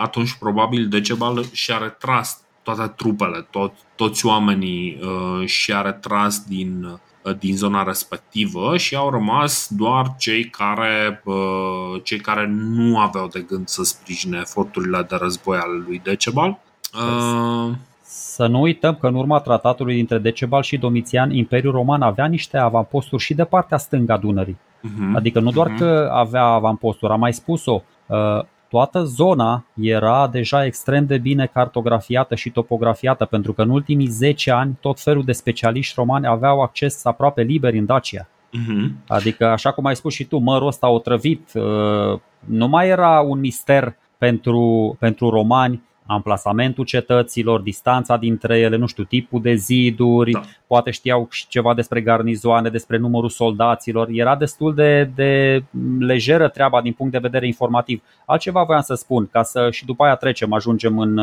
atunci 0.00 0.32
probabil 0.32 0.88
Decebal 0.88 1.44
și-a 1.52 1.78
retras 1.78 2.43
toate 2.64 2.92
trupele, 2.96 3.46
tot, 3.50 3.72
toți 3.96 4.26
oamenii 4.26 4.98
uh, 5.02 5.46
și-a 5.46 5.80
retras 5.80 6.44
din, 6.48 6.84
uh, 7.22 7.36
din 7.38 7.56
zona 7.56 7.82
respectivă 7.82 8.76
și 8.76 8.96
au 8.96 9.10
rămas 9.10 9.68
doar 9.70 10.14
cei 10.18 10.44
care, 10.44 11.22
uh, 11.24 12.02
cei 12.02 12.18
care 12.18 12.46
nu 12.48 12.98
aveau 12.98 13.26
de 13.26 13.40
gând 13.40 13.68
să 13.68 13.82
sprijine 13.82 14.38
eforturile 14.40 15.06
de 15.08 15.16
război 15.16 15.56
ale 15.56 15.82
lui 15.86 16.00
Decebal. 16.04 16.58
Uh, 16.94 17.74
să 18.02 18.46
nu 18.46 18.60
uităm 18.60 18.94
că 18.94 19.06
în 19.06 19.14
urma 19.14 19.38
tratatului 19.38 19.94
dintre 19.94 20.18
Decebal 20.18 20.62
și 20.62 20.76
Domitian, 20.76 21.30
Imperiul 21.30 21.72
Roman 21.72 22.02
avea 22.02 22.26
niște 22.26 22.58
avamposturi 22.58 23.22
și 23.22 23.34
de 23.34 23.44
partea 23.44 23.78
stângă 23.78 24.12
a 24.12 24.16
Dunării. 24.16 24.56
Uh-huh. 24.56 25.14
Adică 25.14 25.40
nu 25.40 25.50
doar 25.50 25.70
uh-huh. 25.70 25.78
că 25.78 26.10
avea 26.12 26.44
avamposturi, 26.44 27.12
am 27.12 27.20
mai 27.20 27.32
spus-o, 27.32 27.82
uh, 28.06 28.44
toată 28.74 29.02
zona 29.04 29.64
era 29.80 30.28
deja 30.28 30.64
extrem 30.64 31.06
de 31.06 31.18
bine 31.18 31.46
cartografiată 31.46 32.34
și 32.34 32.50
topografiată, 32.50 33.24
pentru 33.24 33.52
că 33.52 33.62
în 33.62 33.70
ultimii 33.70 34.06
10 34.06 34.50
ani 34.50 34.76
tot 34.80 35.00
felul 35.00 35.24
de 35.24 35.32
specialiști 35.32 35.94
romani 35.96 36.26
aveau 36.26 36.62
acces 36.62 37.04
aproape 37.04 37.42
liber 37.42 37.74
în 37.74 37.86
Dacia. 37.86 38.28
Uh-huh. 38.28 38.90
Adică, 39.08 39.46
așa 39.46 39.72
cum 39.72 39.84
ai 39.84 39.96
spus 39.96 40.14
și 40.14 40.24
tu, 40.24 40.38
mărul 40.38 40.66
ăsta 40.66 40.88
otrăvit 40.88 41.50
uh, 41.54 42.20
nu 42.44 42.68
mai 42.68 42.88
era 42.88 43.20
un 43.20 43.38
mister 43.38 43.96
pentru, 44.18 44.96
pentru 44.98 45.28
romani 45.28 45.82
amplasamentul 46.06 46.84
cetăților, 46.84 47.60
distanța 47.60 48.16
dintre 48.16 48.58
ele, 48.58 48.76
nu 48.76 48.86
știu, 48.86 49.04
tipul 49.04 49.42
de 49.42 49.54
ziduri, 49.54 50.30
da. 50.30 50.40
poate 50.66 50.90
știau 50.90 51.28
și 51.30 51.48
ceva 51.48 51.74
despre 51.74 52.00
garnizoane, 52.00 52.68
despre 52.68 52.96
numărul 52.96 53.28
soldaților. 53.28 54.08
Era 54.10 54.36
destul 54.36 54.74
de, 54.74 55.10
de 55.14 55.62
lejeră 55.98 56.48
treaba 56.48 56.80
din 56.80 56.92
punct 56.92 57.12
de 57.12 57.18
vedere 57.18 57.46
informativ. 57.46 58.02
Altceva 58.26 58.62
voiam 58.62 58.82
să 58.82 58.94
spun, 58.94 59.28
ca 59.32 59.42
să 59.42 59.68
și 59.70 59.84
după 59.84 60.04
aia 60.04 60.14
trecem, 60.14 60.52
ajungem 60.52 60.98
în, 60.98 61.18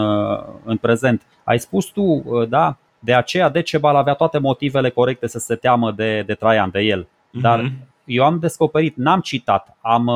în 0.64 0.78
prezent. 0.78 1.22
Ai 1.44 1.60
spus 1.60 1.86
tu, 1.86 2.24
da, 2.50 2.78
de 3.00 3.14
aceea 3.14 3.50
Decebal 3.50 3.96
avea 3.96 4.14
toate 4.14 4.38
motivele 4.38 4.90
corecte 4.90 5.28
să 5.28 5.40
se 5.40 5.56
teamă 5.56 5.92
de, 5.92 6.24
de 6.26 6.34
Traian, 6.34 6.70
de 6.72 6.80
el. 6.80 7.08
Dar 7.30 7.62
mm-hmm. 7.62 7.88
eu 8.06 8.24
am 8.24 8.40
descoperit, 8.40 8.96
n-am 8.96 9.20
citat, 9.20 9.78
am 9.82 10.12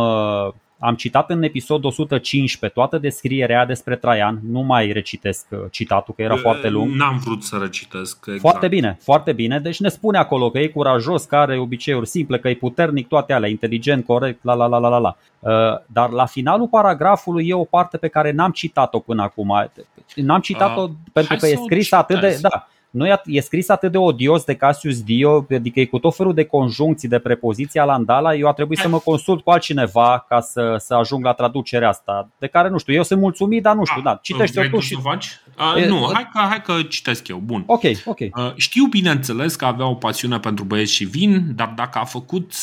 am 0.80 0.96
citat 0.96 1.30
în 1.30 1.44
episodul 1.44 1.90
115 1.90 2.80
toată 2.80 2.98
descrierea 2.98 3.66
despre 3.66 3.96
Traian, 3.96 4.40
nu 4.50 4.62
mai 4.62 4.92
recitesc 4.92 5.46
uh, 5.50 5.60
citatul 5.72 6.14
că 6.14 6.22
era 6.22 6.36
foarte 6.36 6.70
lung. 6.70 6.96
N-am 6.96 7.18
vrut 7.18 7.44
să 7.44 7.58
recitesc. 7.62 8.18
Exact. 8.26 8.40
Foarte 8.40 8.68
bine, 8.68 8.98
foarte 9.02 9.34
bine. 9.34 9.60
Deci 9.60 9.80
ne 9.80 9.90
spune 9.90 10.18
acolo 10.18 10.50
că 10.50 10.60
e 10.60 10.68
curajos, 10.68 11.24
că 11.24 11.36
are 11.36 11.58
obiceiuri 11.58 12.08
simple, 12.08 12.40
că 12.40 12.50
e 12.50 12.56
puternic, 12.56 13.08
toate 13.08 13.34
alea, 13.34 13.50
inteligent, 13.50 14.06
corect, 14.06 14.44
la 14.44 14.54
la 14.54 14.66
la 14.66 14.78
la 14.78 14.88
la 14.88 14.98
la. 14.98 15.18
Uh, 15.40 15.52
dar 15.88 16.10
la 16.10 16.26
finalul 16.26 16.68
paragrafului 16.68 17.48
e 17.48 17.54
o 17.54 17.64
parte 17.64 17.98
pe 17.98 18.08
care 18.08 18.32
n-am 18.32 18.52
citat-o 18.52 19.00
până 19.00 19.22
acum. 19.22 19.70
N-am 20.16 20.40
citat-o 20.40 20.82
uh, 20.82 20.90
pentru 21.14 21.36
că 21.36 21.48
e 21.48 21.56
scris 21.56 21.92
atât 21.92 22.20
de. 22.20 22.38
Da, 22.42 22.68
nu 22.96 23.08
e, 23.08 23.22
e 23.26 23.40
scris 23.40 23.70
atât 23.70 23.92
de 23.92 23.98
odios 23.98 24.44
de 24.44 24.56
Cassius 24.56 25.02
Dio, 25.02 25.46
adică 25.50 25.80
e 25.80 25.86
cu 25.86 26.00
tot 26.00 26.16
felul 26.16 26.34
de 26.34 26.44
conjuncții 26.44 27.08
de 27.08 27.20
prepoziția 27.20 27.84
la 27.84 27.94
Andala, 27.94 28.36
eu 28.36 28.48
a 28.48 28.54
trebuit 28.54 28.80
să 28.80 28.88
mă 28.88 29.00
consult 29.00 29.44
cu 29.44 29.50
altcineva 29.50 30.26
ca 30.28 30.42
să, 30.42 30.76
să 30.80 30.94
ajung 30.94 31.26
la 31.26 31.34
traducerea 31.34 31.90
asta, 31.90 32.30
de 32.38 32.48
care 32.48 32.70
nu 32.70 32.78
știu, 32.78 32.94
eu 32.94 33.04
sunt 33.04 33.20
mulțumit, 33.20 33.64
dar 33.64 33.76
nu 33.76 33.86
știu, 33.86 34.02
a, 34.02 34.04
da, 34.04 34.20
citește-o 34.22 34.64
tu 34.64 34.80
și... 34.80 34.98
Faci? 35.02 35.40
A, 35.56 35.80
e, 35.80 35.88
nu, 35.88 36.10
hai 36.14 36.30
că, 36.34 36.40
hai 36.40 36.62
că 36.62 36.74
citesc 36.90 37.28
eu, 37.28 37.38
bun. 37.38 37.64
Ok, 37.66 37.82
ok. 38.06 38.20
Știu 38.56 38.86
bineînțeles 38.86 39.56
că 39.56 39.66
avea 39.66 39.88
o 39.88 39.94
pasiune 39.94 40.40
pentru 40.40 40.64
băieți 40.64 40.94
și 40.94 41.04
vin, 41.04 41.56
dar 41.56 41.74
dacă, 41.76 42.00
a 42.00 42.04
făcut, 42.04 42.54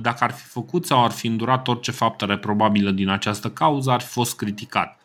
dacă 0.00 0.24
ar 0.24 0.32
fi 0.32 0.44
făcut 0.44 0.86
sau 0.86 1.04
ar 1.04 1.10
fi 1.10 1.26
îndurat 1.26 1.68
orice 1.68 1.90
faptă 1.90 2.24
reprobabilă 2.24 2.90
din 2.90 3.08
această 3.08 3.48
cauză, 3.48 3.90
ar 3.90 4.00
fi 4.00 4.08
fost 4.08 4.36
criticat. 4.36 4.99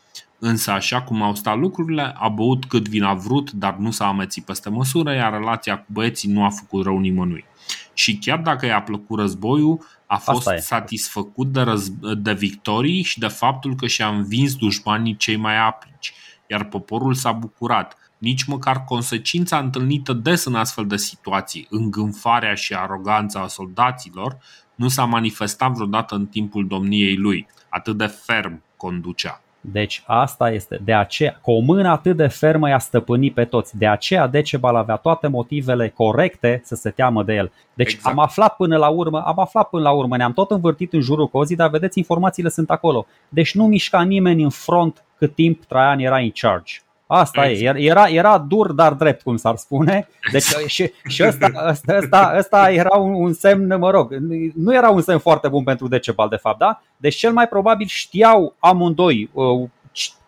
Însă, 0.48 0.72
așa 0.72 1.02
cum 1.02 1.22
au 1.22 1.36
stat 1.36 1.58
lucrurile, 1.58 2.14
a 2.18 2.30
băut 2.30 2.66
cât 2.66 2.88
vin 2.88 3.04
a 3.04 3.14
vrut, 3.14 3.52
dar 3.52 3.76
nu 3.76 3.92
s-a 3.92 4.08
amețit 4.08 4.46
peste 4.46 4.70
măsură, 4.70 5.14
iar 5.14 5.32
relația 5.32 5.78
cu 5.78 5.86
băieții 5.88 6.32
nu 6.32 6.44
a 6.44 6.50
făcut 6.50 6.84
rău 6.84 7.00
nimănui. 7.00 7.46
Și 7.94 8.18
chiar 8.18 8.40
dacă 8.40 8.66
i-a 8.66 8.82
plăcut 8.82 9.20
războiul, 9.20 9.86
a 10.06 10.18
fost 10.18 10.50
satisfăcut 10.58 11.48
de, 11.52 11.64
răz- 11.64 12.18
de 12.18 12.34
victorii 12.34 13.02
și 13.02 13.20
de 13.20 13.28
faptul 13.28 13.76
că 13.76 13.88
și-a 13.88 14.08
învins 14.08 14.56
dușmanii 14.56 15.16
cei 15.16 15.36
mai 15.36 15.58
aplici, 15.58 16.14
iar 16.48 16.64
poporul 16.64 17.14
s-a 17.14 17.32
bucurat. 17.32 17.98
Nici 18.18 18.44
măcar 18.44 18.84
consecința 18.84 19.58
întâlnită 19.58 20.14
des 20.14 20.46
în 20.46 20.56
astfel 20.56 20.88
de 20.88 20.98
situații, 20.98 21.68
îngânfarea 21.70 22.54
și 22.54 22.74
aroganța 22.74 23.40
a 23.40 23.48
soldaților, 23.48 24.38
nu 24.76 24.88
s-a 24.88 25.06
manifestat 25.06 25.72
vreodată 25.72 26.16
în 26.16 26.26
timpul 26.26 26.68
domniei 26.68 27.16
lui. 27.16 27.48
Atât 27.70 27.98
de 27.98 28.06
ferm 28.06 28.64
conducea. 28.78 29.40
Deci 29.72 30.04
asta 30.06 30.52
este. 30.52 30.80
De 30.84 30.94
aceea, 30.94 31.40
cu 31.42 31.52
o 31.52 31.60
mână 31.60 31.90
atât 31.90 32.16
de 32.16 32.28
fermă 32.28 32.70
i-a 32.70 32.80
stăpânit 32.80 33.34
pe 33.34 33.46
toți. 33.46 33.78
De 33.78 33.88
aceea 33.88 34.28
Decebal 34.28 34.76
avea 34.76 34.96
toate 34.96 35.28
motivele 35.28 35.90
corecte 35.90 36.62
să 36.64 36.76
se 36.76 36.90
teamă 36.90 37.24
de 37.24 37.34
el. 37.34 37.52
Deci 37.74 37.94
exact. 37.94 38.16
am 38.16 38.24
aflat 38.24 38.56
până 38.56 38.78
la 38.78 38.88
urmă, 38.88 39.24
am 39.26 39.40
aflat 39.40 39.70
până 39.70 39.84
la 39.84 39.92
urmă, 39.92 40.18
ne-am 40.18 40.34
tot 40.34 40.52
învârtit 40.52 40.94
în 40.94 41.02
jurul 41.02 41.28
cozii, 41.28 41.56
dar 41.56 41.70
vedeți, 41.70 41.98
informațiile 41.98 42.50
sunt 42.50 42.70
acolo. 42.70 43.06
Deci 43.30 43.56
nu 43.56 43.66
mișca 43.66 44.02
nimeni 44.02 44.44
în 44.44 44.50
front 44.50 45.04
cât 45.18 45.36
timp 45.36 45.64
Traian 45.66 46.00
era 46.00 46.18
în 46.18 46.32
charge. 46.34 46.74
Asta 47.08 47.50
exact. 47.50 47.78
e, 47.78 47.82
era, 47.82 48.08
era 48.08 48.38
dur, 48.38 48.72
dar 48.72 48.94
drept, 48.94 49.22
cum 49.22 49.38
s-ar 49.38 49.56
spune. 49.56 50.08
Deci, 50.32 50.44
și, 50.66 50.92
și 51.08 51.24
ăsta, 51.24 51.52
ăsta, 51.70 51.98
ăsta, 51.98 52.34
ăsta 52.38 52.72
era 52.72 52.98
un, 52.98 53.14
un 53.14 53.34
semn, 53.34 53.78
mă 53.80 53.90
rog, 53.90 54.14
nu 54.56 54.74
era 54.74 54.90
un 54.90 55.02
semn 55.02 55.20
foarte 55.20 55.48
bun 55.48 55.64
pentru 55.64 55.88
Decebal, 55.88 56.30
de 56.30 56.36
fapt, 56.36 56.58
da? 56.58 56.82
Deci 56.98 57.16
cel 57.16 57.32
mai 57.32 57.48
probabil 57.48 57.88
știau 57.88 58.54
amândoi 58.60 59.30
uh, 59.34 59.70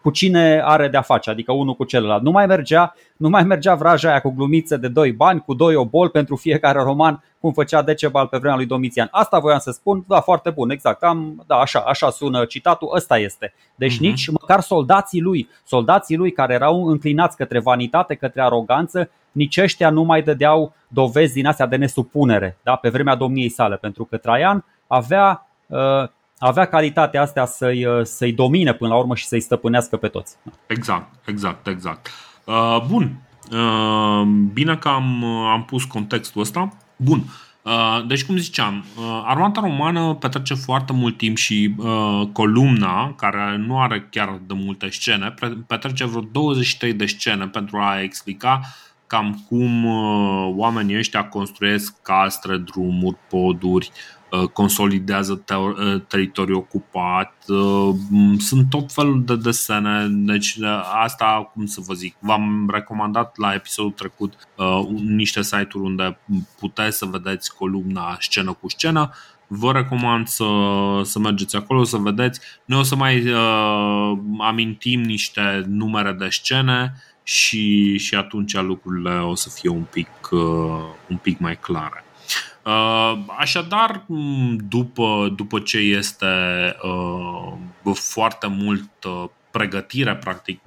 cu 0.07 0.13
cine 0.13 0.61
are 0.65 0.87
de-a 0.87 1.01
face, 1.01 1.29
adică 1.29 1.51
unul 1.51 1.73
cu 1.75 1.83
celălalt. 1.83 2.21
Nu 2.23 2.31
mai 2.31 2.45
mergea, 2.45 2.95
nu 3.17 3.29
mai 3.29 3.43
mergea 3.43 3.75
vraja 3.75 4.09
aia 4.09 4.19
cu 4.19 4.29
glumițe 4.29 4.77
de 4.77 4.87
doi 4.87 5.11
bani, 5.11 5.43
cu 5.45 5.53
doi 5.53 5.75
obol 5.75 6.09
pentru 6.09 6.35
fiecare 6.35 6.81
roman, 6.81 7.23
cum 7.39 7.51
făcea 7.51 7.81
Decebal 7.81 8.27
pe 8.27 8.37
vremea 8.37 8.55
lui 8.55 8.65
Domitian. 8.65 9.07
Asta 9.11 9.39
voiam 9.39 9.59
să 9.59 9.71
spun, 9.71 10.03
da, 10.07 10.19
foarte 10.19 10.49
bun, 10.49 10.69
exact. 10.69 11.03
Am, 11.03 11.43
da, 11.47 11.55
așa, 11.55 11.79
așa 11.79 12.09
sună 12.09 12.45
citatul, 12.45 12.89
ăsta 12.95 13.17
este. 13.17 13.53
Deci 13.75 13.95
uh-huh. 13.95 13.99
nici 13.99 14.27
măcar 14.27 14.59
soldații 14.59 15.21
lui, 15.21 15.49
soldații 15.65 16.15
lui 16.15 16.31
care 16.31 16.53
erau 16.53 16.87
înclinați 16.87 17.37
către 17.37 17.59
vanitate, 17.59 18.15
către 18.15 18.41
aroganță, 18.41 19.09
nici 19.31 19.57
ăștia 19.57 19.89
nu 19.89 20.03
mai 20.03 20.21
dădeau 20.21 20.73
dovezi 20.87 21.33
din 21.33 21.45
astea 21.45 21.65
de 21.65 21.75
nesupunere, 21.75 22.57
da, 22.63 22.75
pe 22.75 22.89
vremea 22.89 23.15
domniei 23.15 23.49
sale, 23.49 23.75
pentru 23.75 24.05
că 24.05 24.17
Traian 24.17 24.65
avea 24.87 25.47
uh, 25.67 25.79
avea 26.37 26.65
calitatea 26.65 27.21
astea 27.21 27.45
să-i, 27.45 27.85
uh, 27.85 28.05
să-i 28.05 28.33
domine 28.33 28.73
până 28.73 28.89
la 28.89 28.99
urmă 28.99 29.15
și 29.15 29.25
să-i 29.25 29.39
stăpânească 29.39 29.97
pe 29.97 30.07
toți. 30.07 30.35
Exact, 30.67 31.13
exact, 31.25 31.67
exact. 31.67 32.09
Uh, 32.43 32.85
bun, 32.87 33.21
uh, 33.51 34.21
bine 34.53 34.75
că 34.75 34.87
am, 34.87 35.21
uh, 35.21 35.49
am 35.51 35.63
pus 35.63 35.83
contextul 35.83 36.41
ăsta. 36.41 36.69
Bun, 36.95 37.23
uh, 37.61 38.05
deci 38.07 38.25
cum 38.25 38.37
ziceam, 38.37 38.85
uh, 38.97 39.23
armata 39.25 39.61
romană 39.61 40.13
petrece 40.13 40.53
foarte 40.53 40.93
mult 40.93 41.17
timp 41.17 41.37
și 41.37 41.75
uh, 41.77 42.21
columna, 42.33 43.13
care 43.13 43.63
nu 43.67 43.81
are 43.81 44.07
chiar 44.09 44.39
de 44.47 44.53
multe 44.53 44.89
scene, 44.89 45.33
petrece 45.67 46.05
vreo 46.05 46.21
23 46.31 46.93
de 46.93 47.05
scene 47.05 47.47
pentru 47.47 47.77
a 47.77 48.01
explica 48.01 48.61
cam 49.07 49.45
cum 49.47 49.85
oamenii 50.57 50.97
ăștia 50.97 51.27
construiesc 51.27 52.01
castre, 52.01 52.57
drumuri, 52.57 53.17
poduri, 53.29 53.91
consolidează 54.53 55.43
teritoriul 56.07 56.57
ocupat. 56.57 57.33
Sunt 58.37 58.69
tot 58.69 58.91
felul 58.91 59.23
de 59.23 59.35
desene, 59.35 60.07
deci 60.09 60.57
asta, 61.03 61.51
cum 61.53 61.65
să 61.65 61.81
vă 61.85 61.93
zic, 61.93 62.15
v-am 62.19 62.69
recomandat 62.71 63.37
la 63.37 63.53
episodul 63.53 63.91
trecut 63.91 64.33
niște 65.05 65.41
site-uri 65.41 65.85
unde 65.85 66.19
puteți 66.59 66.97
să 66.97 67.05
vedeți 67.05 67.55
columna 67.55 68.17
scenă 68.19 68.53
cu 68.53 68.69
scenă 68.69 69.11
vă 69.47 69.71
recomand 69.71 70.27
să, 70.27 70.45
să 71.03 71.19
mergeți 71.19 71.55
acolo 71.55 71.83
să 71.83 71.97
vedeți. 71.97 72.39
Noi 72.65 72.79
o 72.79 72.83
să 72.83 72.95
mai 72.95 73.31
uh, 73.31 74.17
amintim 74.39 75.01
niște 75.01 75.63
numere 75.67 76.11
de 76.11 76.27
scene 76.29 76.93
și, 77.27 77.97
și 77.97 78.15
atunci 78.15 78.55
lucrurile 78.55 79.19
o 79.19 79.35
să 79.35 79.49
fie 79.49 79.69
un 79.69 79.83
pic, 79.83 80.09
uh, 80.31 80.39
un 81.09 81.17
pic 81.21 81.39
mai 81.39 81.57
clare. 81.57 82.03
Uh, 82.65 83.17
așadar, 83.37 84.05
după, 84.67 85.33
după 85.35 85.59
ce 85.59 85.77
este 85.77 86.25
uh, 87.83 87.95
foarte 87.95 88.47
mult 88.47 88.89
uh, 89.03 89.29
pregătire, 89.51 90.15
practic, 90.15 90.61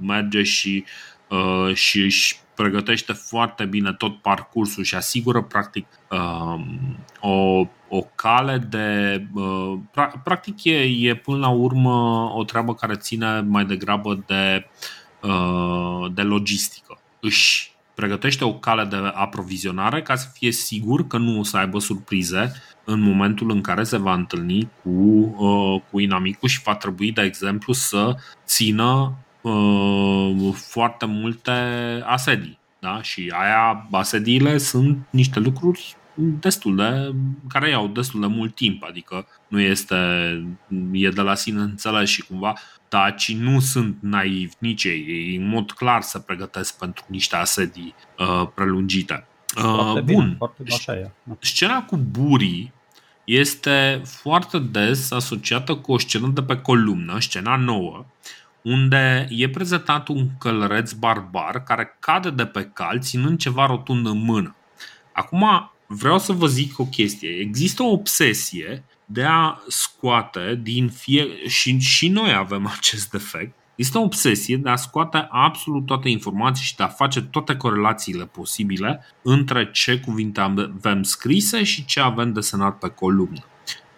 merge 0.00 0.42
și, 0.42 0.84
uh, 1.28 1.74
și 1.74 2.00
își 2.00 2.40
pregătește 2.54 3.12
foarte 3.12 3.64
bine 3.64 3.92
tot 3.92 4.20
parcursul 4.20 4.84
și 4.84 4.94
asigură, 4.94 5.42
practic, 5.42 5.86
uh, 6.10 6.60
o 7.20 7.66
o 7.94 8.02
cale 8.14 8.58
de. 8.58 9.26
Uh, 9.34 9.78
practic, 10.24 10.64
e, 10.64 10.78
e 10.82 11.14
până 11.14 11.38
la 11.38 11.48
urmă 11.48 11.92
o 12.34 12.44
treabă 12.44 12.74
care 12.74 12.94
ține 12.94 13.40
mai 13.40 13.64
degrabă 13.64 14.24
de, 14.26 14.66
uh, 14.66 15.00
de 16.14 16.22
logistică. 16.22 16.98
Își 17.20 17.72
pregătește 17.94 18.44
o 18.44 18.54
cale 18.54 18.84
de 18.84 18.96
aprovizionare 19.14 20.02
ca 20.02 20.14
să 20.14 20.28
fie 20.32 20.52
sigur 20.52 21.06
că 21.06 21.18
nu 21.18 21.38
o 21.38 21.42
să 21.42 21.56
aibă 21.56 21.78
surprize 21.78 22.52
în 22.84 23.00
momentul 23.00 23.50
în 23.50 23.60
care 23.60 23.82
se 23.82 23.96
va 23.96 24.14
întâlni 24.14 24.68
cu, 24.82 24.90
uh, 24.90 25.82
cu 25.90 26.00
inamicul 26.00 26.48
și 26.48 26.62
va 26.62 26.74
trebui, 26.74 27.12
de 27.12 27.22
exemplu, 27.22 27.72
să 27.72 28.14
țină 28.46 29.16
foarte 30.54 31.06
multe 31.06 31.50
asedii. 32.06 32.58
Da? 32.78 33.02
Și 33.02 33.32
aia, 33.34 33.88
asediile 33.90 34.58
sunt 34.58 35.06
niște 35.10 35.38
lucruri 35.38 35.96
destul 36.40 36.76
de, 36.76 37.14
care 37.48 37.68
iau 37.68 37.86
destul 37.86 38.20
de 38.20 38.26
mult 38.26 38.54
timp, 38.54 38.82
adică 38.88 39.26
nu 39.48 39.60
este, 39.60 39.94
e 40.92 41.08
de 41.08 41.20
la 41.20 41.34
sine 41.34 41.60
înțeles 41.60 42.08
și 42.08 42.22
cumva 42.22 42.54
dacii 42.88 43.34
nu 43.34 43.60
sunt 43.60 43.96
naivi 44.00 44.54
nici 44.58 44.84
ei, 44.84 45.04
ei 45.08 45.36
în 45.36 45.48
mod 45.48 45.72
clar 45.72 46.02
se 46.02 46.20
pregătesc 46.20 46.78
pentru 46.78 47.04
niște 47.06 47.36
asedii 47.36 47.94
uh, 48.18 48.48
prelungite. 48.54 49.26
Uh, 49.56 49.92
bun, 49.92 50.04
bine, 50.04 50.34
foarte 50.38 50.62
așa 50.70 50.92
e. 50.92 51.10
Da. 51.22 51.34
Scena 51.40 51.82
cu 51.82 51.96
burii 51.96 52.72
este 53.24 54.00
foarte 54.04 54.58
des 54.58 55.10
asociată 55.10 55.74
cu 55.74 55.92
o 55.92 55.98
scenă 55.98 56.28
de 56.28 56.42
pe 56.42 56.56
columnă, 56.56 57.20
scena 57.20 57.56
nouă, 57.56 58.04
unde 58.62 59.26
e 59.30 59.48
prezentat 59.48 60.08
un 60.08 60.28
călăreț 60.38 60.92
barbar 60.92 61.62
care 61.62 61.96
cade 62.00 62.30
de 62.30 62.46
pe 62.46 62.70
cal 62.72 63.00
ținând 63.00 63.38
ceva 63.38 63.66
rotund 63.66 64.06
în 64.06 64.24
mână. 64.24 64.54
Acum, 65.12 65.71
vreau 65.94 66.18
să 66.18 66.32
vă 66.32 66.46
zic 66.46 66.78
o 66.78 66.84
chestie. 66.84 67.30
Există 67.40 67.82
o 67.82 67.90
obsesie 67.90 68.84
de 69.04 69.24
a 69.24 69.58
scoate 69.68 70.60
din 70.62 70.88
fie 70.88 71.26
și, 71.46 71.78
și 71.78 72.08
noi 72.08 72.32
avem 72.32 72.66
acest 72.76 73.10
defect. 73.10 73.56
Este 73.74 73.98
o 73.98 74.02
obsesie 74.02 74.56
de 74.56 74.68
a 74.68 74.76
scoate 74.76 75.26
absolut 75.30 75.86
toate 75.86 76.08
informații 76.08 76.64
și 76.64 76.76
de 76.76 76.82
a 76.82 76.88
face 76.88 77.22
toate 77.22 77.56
corelațiile 77.56 78.24
posibile 78.24 79.04
între 79.22 79.70
ce 79.70 79.98
cuvinte 79.98 80.40
avem 80.40 81.02
scrise 81.02 81.62
și 81.62 81.84
ce 81.84 82.00
avem 82.00 82.32
desenat 82.32 82.78
pe 82.78 82.88
columnă. 82.88 83.44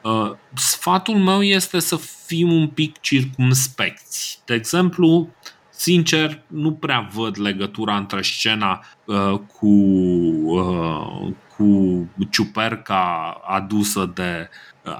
Uh, 0.02 0.32
sfatul 0.54 1.16
meu 1.16 1.42
este 1.42 1.78
să 1.78 1.96
fim 2.26 2.52
un 2.52 2.68
pic 2.68 3.00
circumspecți. 3.00 4.40
De 4.44 4.54
exemplu, 4.54 5.28
sincer, 5.70 6.42
nu 6.46 6.72
prea 6.72 7.08
văd 7.14 7.40
legătura 7.40 7.96
între 7.96 8.22
scena 8.22 8.84
uh, 9.04 9.38
cu, 9.58 9.66
uh, 9.66 11.32
cu 11.56 12.08
ciuperca 12.30 13.40
adusă 13.46 14.10
de 14.14 14.48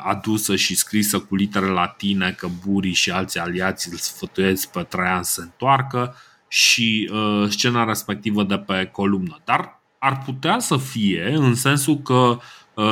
adusă 0.04 0.56
și 0.56 0.76
scrisă 0.76 1.18
cu 1.18 1.34
litere 1.34 1.66
latine 1.66 2.30
că 2.30 2.48
Burii 2.66 2.92
și 2.92 3.10
alții 3.10 3.40
aliați 3.40 3.88
îl 3.90 3.96
sfătuiesc 3.96 4.70
pe 4.70 4.82
Traian 4.82 5.22
să 5.22 5.32
se 5.32 5.40
întoarcă 5.40 6.16
și 6.48 7.10
uh, 7.12 7.48
scena 7.48 7.84
respectivă 7.84 8.42
de 8.42 8.58
pe 8.58 8.88
columnă. 8.92 9.40
Dar 9.44 9.80
ar 9.98 10.22
putea 10.24 10.58
să 10.58 10.76
fie 10.76 11.34
în 11.34 11.54
sensul 11.54 11.98
că 11.98 12.14
uh, 12.14 12.40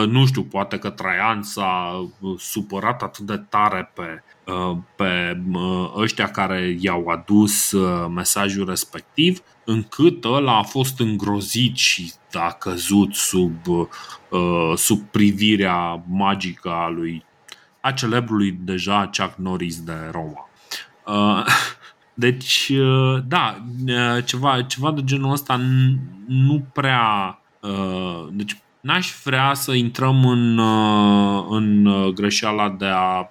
nu 0.09 0.27
știu, 0.27 0.43
poate 0.43 0.79
că 0.79 0.91
Traian 0.91 1.43
s-a 1.43 2.09
supărat 2.39 3.03
atât 3.03 3.27
de 3.27 3.37
tare 3.37 3.91
pe 3.95 4.23
Uh, 4.47 4.77
pe 4.97 5.43
uh, 5.53 5.93
ăștia 5.97 6.31
care 6.31 6.77
i-au 6.81 7.07
adus 7.07 7.73
uh, 7.73 8.07
mesajul 8.15 8.69
respectiv, 8.69 9.41
încât 9.65 10.25
ăla 10.25 10.59
a 10.59 10.63
fost 10.63 11.01
îngrozit 11.01 11.77
și 11.77 12.13
a 12.33 12.53
căzut 12.53 13.15
sub, 13.15 13.57
sub 14.75 15.01
privirea 15.01 16.03
magică 16.09 16.71
a 16.71 16.89
lui 16.89 17.25
a 17.81 17.93
celebrului 17.93 18.59
deja 18.61 19.11
Chuck 19.19 19.35
Norris 19.37 19.83
de 19.83 20.11
Roma. 20.11 20.49
Deci, 22.15 22.73
da, 23.25 23.65
ceva, 24.25 24.63
ceva 24.63 24.93
de 24.93 25.05
genul 25.05 25.33
ăsta 25.33 25.61
nu 26.27 26.67
prea. 26.73 27.41
Deci, 28.31 28.63
n-aș 28.83 29.13
vrea 29.25 29.55
să 29.55 29.73
intrăm 29.73 30.27
în, 30.27 30.59
în 31.49 31.89
greșeala 32.15 32.71
de 32.71 32.87
a 32.87 33.31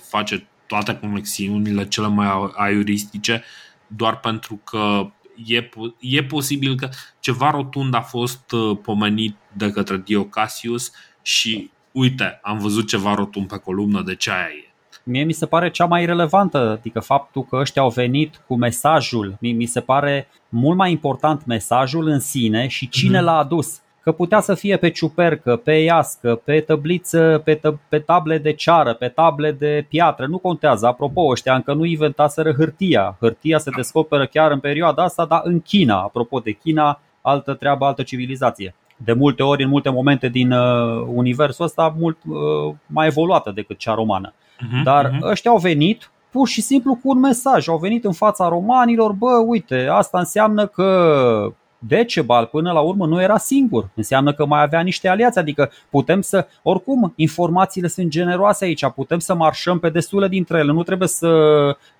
face 0.00 0.46
toate 0.66 0.98
conexiunile 0.98 1.88
cele 1.88 2.06
mai 2.06 2.50
aiuristice 2.54 3.44
doar 3.86 4.20
pentru 4.20 4.60
că 4.64 5.10
e, 5.46 5.68
e 6.00 6.24
posibil 6.24 6.76
că 6.76 6.88
ceva 7.20 7.50
rotund 7.50 7.94
a 7.94 8.00
fost 8.00 8.52
uh, 8.52 8.78
pomenit 8.82 9.36
de 9.52 9.70
către 9.70 10.02
Diocasius 10.04 10.92
și 11.22 11.70
uite, 11.92 12.38
am 12.42 12.58
văzut 12.58 12.88
ceva 12.88 13.14
rotund 13.14 13.46
pe 13.46 13.56
columnă, 13.56 14.02
de 14.02 14.14
ce 14.14 14.30
aia 14.30 14.48
e? 14.64 14.70
Mie 15.04 15.24
mi 15.24 15.32
se 15.32 15.46
pare 15.46 15.70
cea 15.70 15.84
mai 15.84 16.04
relevantă, 16.04 16.58
adică 16.78 17.00
faptul 17.00 17.44
că 17.44 17.56
ăștia 17.56 17.82
au 17.82 17.90
venit 17.90 18.40
cu 18.46 18.56
mesajul. 18.56 19.36
Mi 19.40 19.66
se 19.66 19.80
pare 19.80 20.28
mult 20.48 20.76
mai 20.76 20.90
important 20.90 21.44
mesajul 21.44 22.06
în 22.06 22.20
sine 22.20 22.66
și 22.66 22.88
cine 22.88 23.18
mm-hmm. 23.18 23.22
l-a 23.22 23.36
adus 23.36 23.80
că 24.02 24.12
putea 24.12 24.40
să 24.40 24.54
fie 24.54 24.76
pe 24.76 24.90
ciupercă, 24.90 25.56
pe 25.56 25.72
iască, 25.72 26.40
pe 26.44 26.60
tăbliță, 26.60 27.40
pe, 27.44 27.54
tă, 27.54 27.78
pe 27.88 27.98
table 27.98 28.38
de 28.38 28.52
ceară, 28.52 28.94
pe 28.94 29.08
table 29.08 29.52
de 29.52 29.86
piatră, 29.88 30.26
nu 30.26 30.38
contează. 30.38 30.86
Apropo, 30.86 31.20
ăștia 31.20 31.54
încă 31.54 31.72
nu 31.74 31.84
inventaseră 31.84 32.52
hârtia. 32.52 33.16
Hârtia 33.20 33.58
se 33.58 33.70
descoperă 33.76 34.26
chiar 34.26 34.50
în 34.50 34.60
perioada 34.60 35.02
asta, 35.02 35.24
dar 35.24 35.40
în 35.44 35.60
China. 35.60 35.96
Apropo 36.00 36.38
de 36.38 36.50
China, 36.50 37.00
altă 37.20 37.54
treabă, 37.54 37.84
altă 37.84 38.02
civilizație. 38.02 38.74
De 38.96 39.12
multe 39.12 39.42
ori, 39.42 39.62
în 39.62 39.68
multe 39.68 39.90
momente 39.90 40.28
din 40.28 40.52
uh, 40.52 41.04
universul 41.06 41.64
ăsta, 41.64 41.94
mult 41.98 42.18
uh, 42.28 42.74
mai 42.86 43.06
evoluată 43.06 43.50
decât 43.50 43.78
cea 43.78 43.94
romană. 43.94 44.32
Uh-huh, 44.32 44.82
Dar 44.84 45.10
uh-huh. 45.10 45.30
ăștia 45.30 45.50
au 45.50 45.58
venit 45.58 46.10
pur 46.30 46.48
și 46.48 46.60
simplu 46.60 46.94
cu 46.94 47.08
un 47.08 47.18
mesaj. 47.18 47.68
Au 47.68 47.78
venit 47.78 48.04
în 48.04 48.12
fața 48.12 48.48
romanilor, 48.48 49.12
bă, 49.12 49.42
uite, 49.46 49.86
asta 49.90 50.18
înseamnă 50.18 50.66
că 50.66 51.52
Decebal 51.86 52.46
până 52.46 52.72
la 52.72 52.80
urmă 52.80 53.06
nu 53.06 53.22
era 53.22 53.38
singur. 53.38 53.88
Înseamnă 53.94 54.32
că 54.32 54.46
mai 54.46 54.62
avea 54.62 54.80
niște 54.80 55.08
aliați, 55.08 55.38
adică 55.38 55.70
putem 55.90 56.20
să, 56.20 56.46
oricum, 56.62 57.12
informațiile 57.16 57.88
sunt 57.88 58.08
generoase 58.08 58.64
aici, 58.64 58.86
putem 58.86 59.18
să 59.18 59.34
marșăm 59.34 59.78
pe 59.78 59.90
destule 59.90 60.28
dintre 60.28 60.58
ele. 60.58 60.72
Nu 60.72 60.82
trebuie 60.82 61.08
să, 61.08 61.28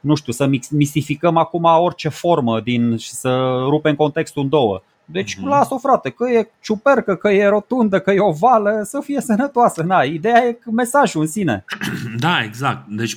nu 0.00 0.14
știu, 0.14 0.32
să 0.32 0.50
mistificăm 0.70 1.36
acum 1.36 1.64
orice 1.64 2.08
formă 2.08 2.60
din, 2.60 2.96
și 2.96 3.10
să 3.10 3.62
rupem 3.68 3.94
contextul 3.94 4.42
în 4.42 4.48
două. 4.48 4.82
Deci 5.12 5.36
uh-huh. 5.36 5.48
las-o 5.48 5.78
frate, 5.78 6.10
că 6.10 6.28
e 6.28 6.50
ciupercă, 6.60 7.14
că 7.14 7.28
e 7.28 7.48
rotundă, 7.48 8.00
că 8.00 8.10
e 8.10 8.20
ovală, 8.20 8.80
să 8.84 9.00
fie 9.04 9.20
sănătoasă. 9.20 9.82
Na, 9.82 10.02
ideea 10.02 10.44
e 10.44 10.58
mesajul 10.70 11.20
în 11.20 11.26
sine. 11.26 11.64
Da, 12.18 12.42
exact. 12.42 12.86
Deci 12.88 13.16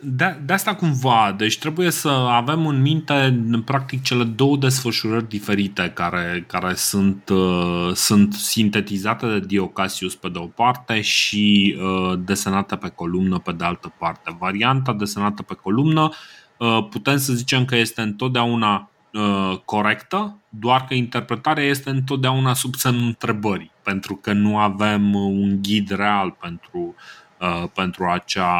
de, 0.00 0.36
de 0.44 0.52
asta 0.52 0.74
cumva, 0.74 1.34
deci 1.36 1.58
trebuie 1.58 1.90
să 1.90 2.08
avem 2.30 2.66
în 2.66 2.80
minte 2.80 3.44
practic 3.64 4.02
cele 4.02 4.24
două 4.24 4.56
desfășurări 4.56 5.28
diferite 5.28 5.90
care, 5.94 6.44
care 6.46 6.74
sunt, 6.74 7.28
uh, 7.28 7.90
sunt 7.94 8.32
sintetizate 8.32 9.26
de 9.26 9.38
Diocasius 9.38 10.14
pe 10.14 10.28
de 10.28 10.38
o 10.38 10.46
parte 10.46 11.00
și 11.00 11.76
uh, 11.78 12.18
desenate 12.24 12.76
pe 12.76 12.88
columnă 12.88 13.38
pe 13.38 13.52
de 13.52 13.64
altă 13.64 13.94
parte. 13.98 14.36
Varianta 14.38 14.92
desenată 14.92 15.42
pe 15.42 15.54
columnă 15.54 16.10
uh, 16.56 16.86
putem 16.90 17.16
să 17.16 17.32
zicem 17.32 17.64
că 17.64 17.76
este 17.76 18.00
întotdeauna 18.00 18.88
Uh, 19.14 19.58
corectă, 19.64 20.38
doar 20.48 20.84
că 20.84 20.94
interpretarea 20.94 21.64
este 21.64 21.90
întotdeauna 21.90 22.54
sub 22.54 22.74
semnul 22.74 23.06
întrebării, 23.06 23.70
pentru 23.82 24.14
că 24.14 24.32
nu 24.32 24.58
avem 24.58 25.14
un 25.14 25.62
ghid 25.62 25.90
real 25.90 26.30
pentru, 26.30 26.94
uh, 27.40 27.64
pentru 27.74 28.04
acea 28.04 28.54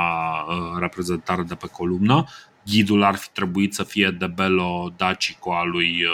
uh, 0.49 0.79
reprezentare 0.81 1.43
de 1.43 1.55
pe 1.55 1.67
columnă. 1.67 2.25
ghidul 2.65 3.03
ar 3.03 3.15
fi 3.15 3.29
trebuit 3.29 3.75
să 3.75 3.83
fie 3.83 4.11
de 4.11 4.27
Belo 4.27 4.93
Dacico 4.97 5.55
al 5.55 5.71
lui 5.71 6.05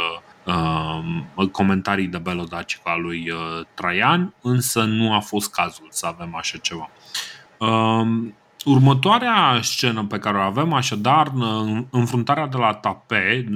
uh, 0.46 1.48
comentarii 1.52 2.06
de 2.06 2.18
Belo 2.18 2.44
Dacico 2.44 2.90
al 2.90 3.02
lui 3.02 3.30
uh, 3.30 3.66
Traian, 3.74 4.34
însă 4.42 4.84
nu 4.84 5.14
a 5.14 5.20
fost 5.20 5.52
cazul 5.52 5.86
să 5.90 6.06
avem 6.06 6.34
așa 6.34 6.58
ceva. 6.58 6.90
Uh, 7.58 8.32
următoarea 8.64 9.58
scenă 9.62 10.04
pe 10.04 10.18
care 10.18 10.36
o 10.36 10.40
avem, 10.40 10.72
așadar, 10.72 11.32
înfruntarea 11.90 12.46
de 12.46 12.56
la 12.56 12.74
tape, 12.74 13.46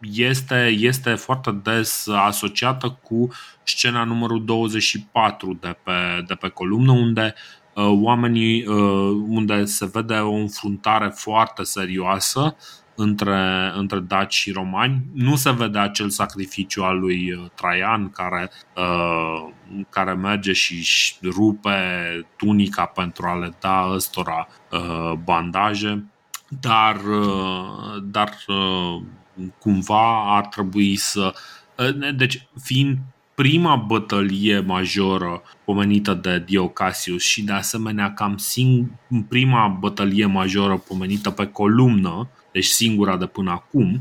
este, 0.00 0.76
este 0.78 1.14
foarte 1.14 1.50
des 1.62 2.06
asociată 2.08 2.98
cu 3.02 3.28
scena 3.62 4.04
numărul 4.04 4.44
24 4.44 5.58
de 5.60 5.76
pe, 5.82 6.24
de 6.26 6.34
pe 6.34 6.48
columnă, 6.48 6.92
unde 6.92 7.34
uh, 7.74 7.84
oamenii, 8.02 8.66
uh, 8.66 9.22
unde 9.28 9.64
se 9.64 9.90
vede 9.92 10.14
o 10.14 10.32
înfruntare 10.32 11.08
foarte 11.14 11.62
serioasă 11.62 12.56
între, 12.94 13.72
între 13.74 13.98
daci 13.98 14.34
și 14.34 14.52
romani. 14.52 15.02
Nu 15.14 15.36
se 15.36 15.50
vede 15.50 15.78
acel 15.78 16.08
sacrificiu 16.08 16.82
al 16.82 16.98
lui 16.98 17.32
uh, 17.32 17.44
Traian 17.54 18.10
care, 18.10 18.50
uh, 18.76 19.48
care 19.88 20.12
merge 20.12 20.52
și 20.52 21.16
rupe 21.22 21.76
tunica 22.36 22.84
pentru 22.84 23.26
a 23.26 23.38
le 23.38 23.54
da 23.60 23.90
ăstora 23.94 24.48
uh, 24.70 25.12
bandaje, 25.24 26.04
dar, 26.48 26.96
uh, 27.04 28.02
dar 28.02 28.34
uh, 28.46 29.02
cumva 29.58 30.36
ar 30.36 30.46
trebui 30.46 30.96
să. 30.96 31.34
Uh, 31.78 32.14
deci, 32.16 32.46
fiind 32.62 32.98
prima 33.40 33.76
bătălie 33.76 34.60
majoră 34.60 35.42
pomenită 35.64 36.14
de 36.14 36.42
Diocasius 36.46 37.22
și 37.22 37.42
de 37.42 37.52
asemenea 37.52 38.12
cam 38.12 38.38
sing- 38.38 39.26
prima 39.28 39.68
bătălie 39.68 40.26
majoră 40.26 40.76
pomenită 40.76 41.30
pe 41.30 41.46
columnă, 41.46 42.28
deci 42.52 42.64
singura 42.64 43.16
de 43.16 43.26
până 43.26 43.50
acum, 43.50 44.00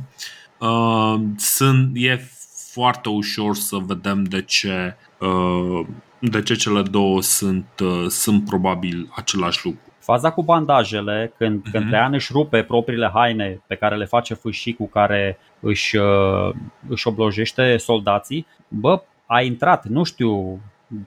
uh, 0.58 1.22
sunt, 1.38 1.92
e 1.94 2.30
foarte 2.72 3.10
ușor 3.10 3.56
să 3.56 3.78
vedem 3.78 4.24
de 4.24 4.42
ce, 4.42 4.96
uh, 5.20 5.88
de 6.20 6.42
ce 6.42 6.56
cele 6.56 6.82
două 6.82 7.22
sunt, 7.22 7.68
uh, 7.84 8.06
sunt 8.08 8.46
probabil 8.46 9.12
același 9.16 9.66
lucru. 9.66 9.89
Faza 10.00 10.32
cu 10.32 10.44
bandajele, 10.44 11.34
când, 11.38 11.62
uh-huh. 11.62 11.72
când 11.72 11.90
Traian 11.90 12.14
își 12.14 12.32
rupe 12.32 12.64
propriile 12.64 13.12
haine 13.14 13.62
pe 13.68 13.76
care 13.76 13.96
le 13.96 14.06
face 14.06 14.34
fâșii 14.34 14.74
cu 14.74 14.88
care 14.88 15.38
își, 15.60 15.98
uh, 15.98 16.54
își 16.88 17.08
oblojește 17.08 17.78
soldații, 17.78 18.48
bă, 18.68 19.02
a 19.26 19.42
intrat, 19.42 19.86
nu 19.86 20.04
știu 20.04 20.60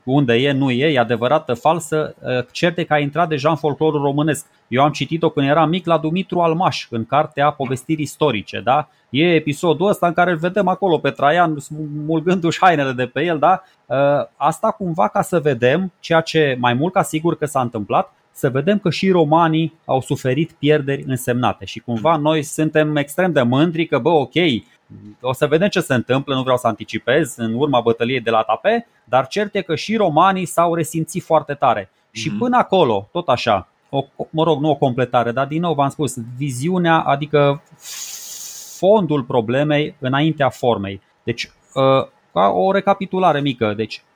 unde 0.05 0.35
e, 0.35 0.53
nu 0.53 0.71
e, 0.71 0.87
e 0.87 0.99
adevărată, 0.99 1.55
falsă, 1.55 2.15
uh, 2.19 2.47
certe 2.53 2.85
că 2.85 2.93
a 2.93 2.99
intrat 2.99 3.29
deja 3.29 3.51
în 3.51 3.57
folclorul 3.57 4.03
românesc. 4.03 4.47
Eu 4.69 4.83
am 4.83 4.91
citit-o 4.91 5.31
când 5.31 5.49
eram 5.49 5.69
mic 5.69 5.87
la 5.87 5.99
Dumitru 5.99 6.41
Almaș, 6.41 6.87
în 6.91 7.05
cartea 7.05 7.51
Povestiri 7.51 8.03
istorice, 8.03 8.61
da? 8.61 8.89
E 9.11 9.35
episodul 9.35 9.89
ăsta 9.89 10.07
în 10.07 10.13
care 10.13 10.31
îl 10.31 10.37
vedem 10.37 10.69
acolo 10.69 10.99
pe 10.99 11.11
Traian 11.11 11.57
mulgându-și 12.07 12.59
hainele 12.61 12.93
de 12.93 13.07
pe 13.07 13.25
el, 13.25 13.39
da? 13.39 13.63
Uh, 13.87 13.97
asta 14.37 14.71
cumva 14.71 15.09
ca 15.09 15.23
să 15.23 15.41
vedem 15.41 15.93
ceea 16.01 16.21
ce 16.21 16.57
mai 16.61 16.75
mult 16.75 16.93
ca 16.93 17.03
sigur 17.03 17.37
că 17.37 17.47
s-a 17.47 17.61
întâmplat, 17.61 18.13
să 18.33 18.51
vedem 18.51 18.79
că 18.79 18.91
și 18.91 19.11
romanii 19.11 19.73
au 19.85 20.01
suferit 20.01 20.53
pierderi 20.53 21.05
însemnate 21.07 21.65
și 21.65 21.79
cumva 21.79 22.17
noi 22.17 22.43
suntem 22.43 22.97
extrem 22.97 23.33
de 23.33 23.43
mândri 23.43 23.87
că, 23.87 23.99
bă, 23.99 24.09
ok, 24.09 24.35
o 25.21 25.33
să 25.33 25.47
vedem 25.47 25.69
ce 25.69 25.81
se 25.81 25.95
întâmplă, 25.95 26.35
nu 26.35 26.43
vreau 26.43 26.57
să 26.57 26.67
anticipez 26.67 27.35
în 27.37 27.55
urma 27.55 27.81
bătăliei 27.81 28.21
de 28.21 28.31
la 28.31 28.43
Tape, 28.43 28.87
dar 29.05 29.27
cert 29.27 29.55
e 29.55 29.63
că 29.63 29.75
și 29.75 29.97
romanii 29.97 30.47
s-au 30.47 30.75
resimțit 30.75 31.23
foarte 31.23 31.55
tare. 31.55 31.85
Mm-hmm. 31.85 32.13
Și 32.13 32.29
mhm. 32.29 32.39
până 32.39 32.57
acolo, 32.57 33.09
tot 33.13 33.29
așa, 33.29 33.69
o, 33.89 34.05
mă 34.31 34.43
rog, 34.45 34.61
nu 34.61 34.71
o 34.71 34.75
completare, 34.75 35.33
dar 35.33 35.47
din 35.47 35.61
nou 35.61 35.75
v-am 35.75 35.89
spus, 35.89 36.17
viziunea, 36.37 37.01
adică 37.01 37.63
fondul 38.79 39.23
problemei 39.23 39.95
înaintea 39.99 40.49
formei. 40.49 41.01
Deci, 41.23 41.51
uh, 41.75 42.09
ca 42.33 42.49
o 42.49 42.73
recapitulare 42.73 43.41
mică, 43.41 43.75
deci 43.77 43.95
uh, 43.97 44.12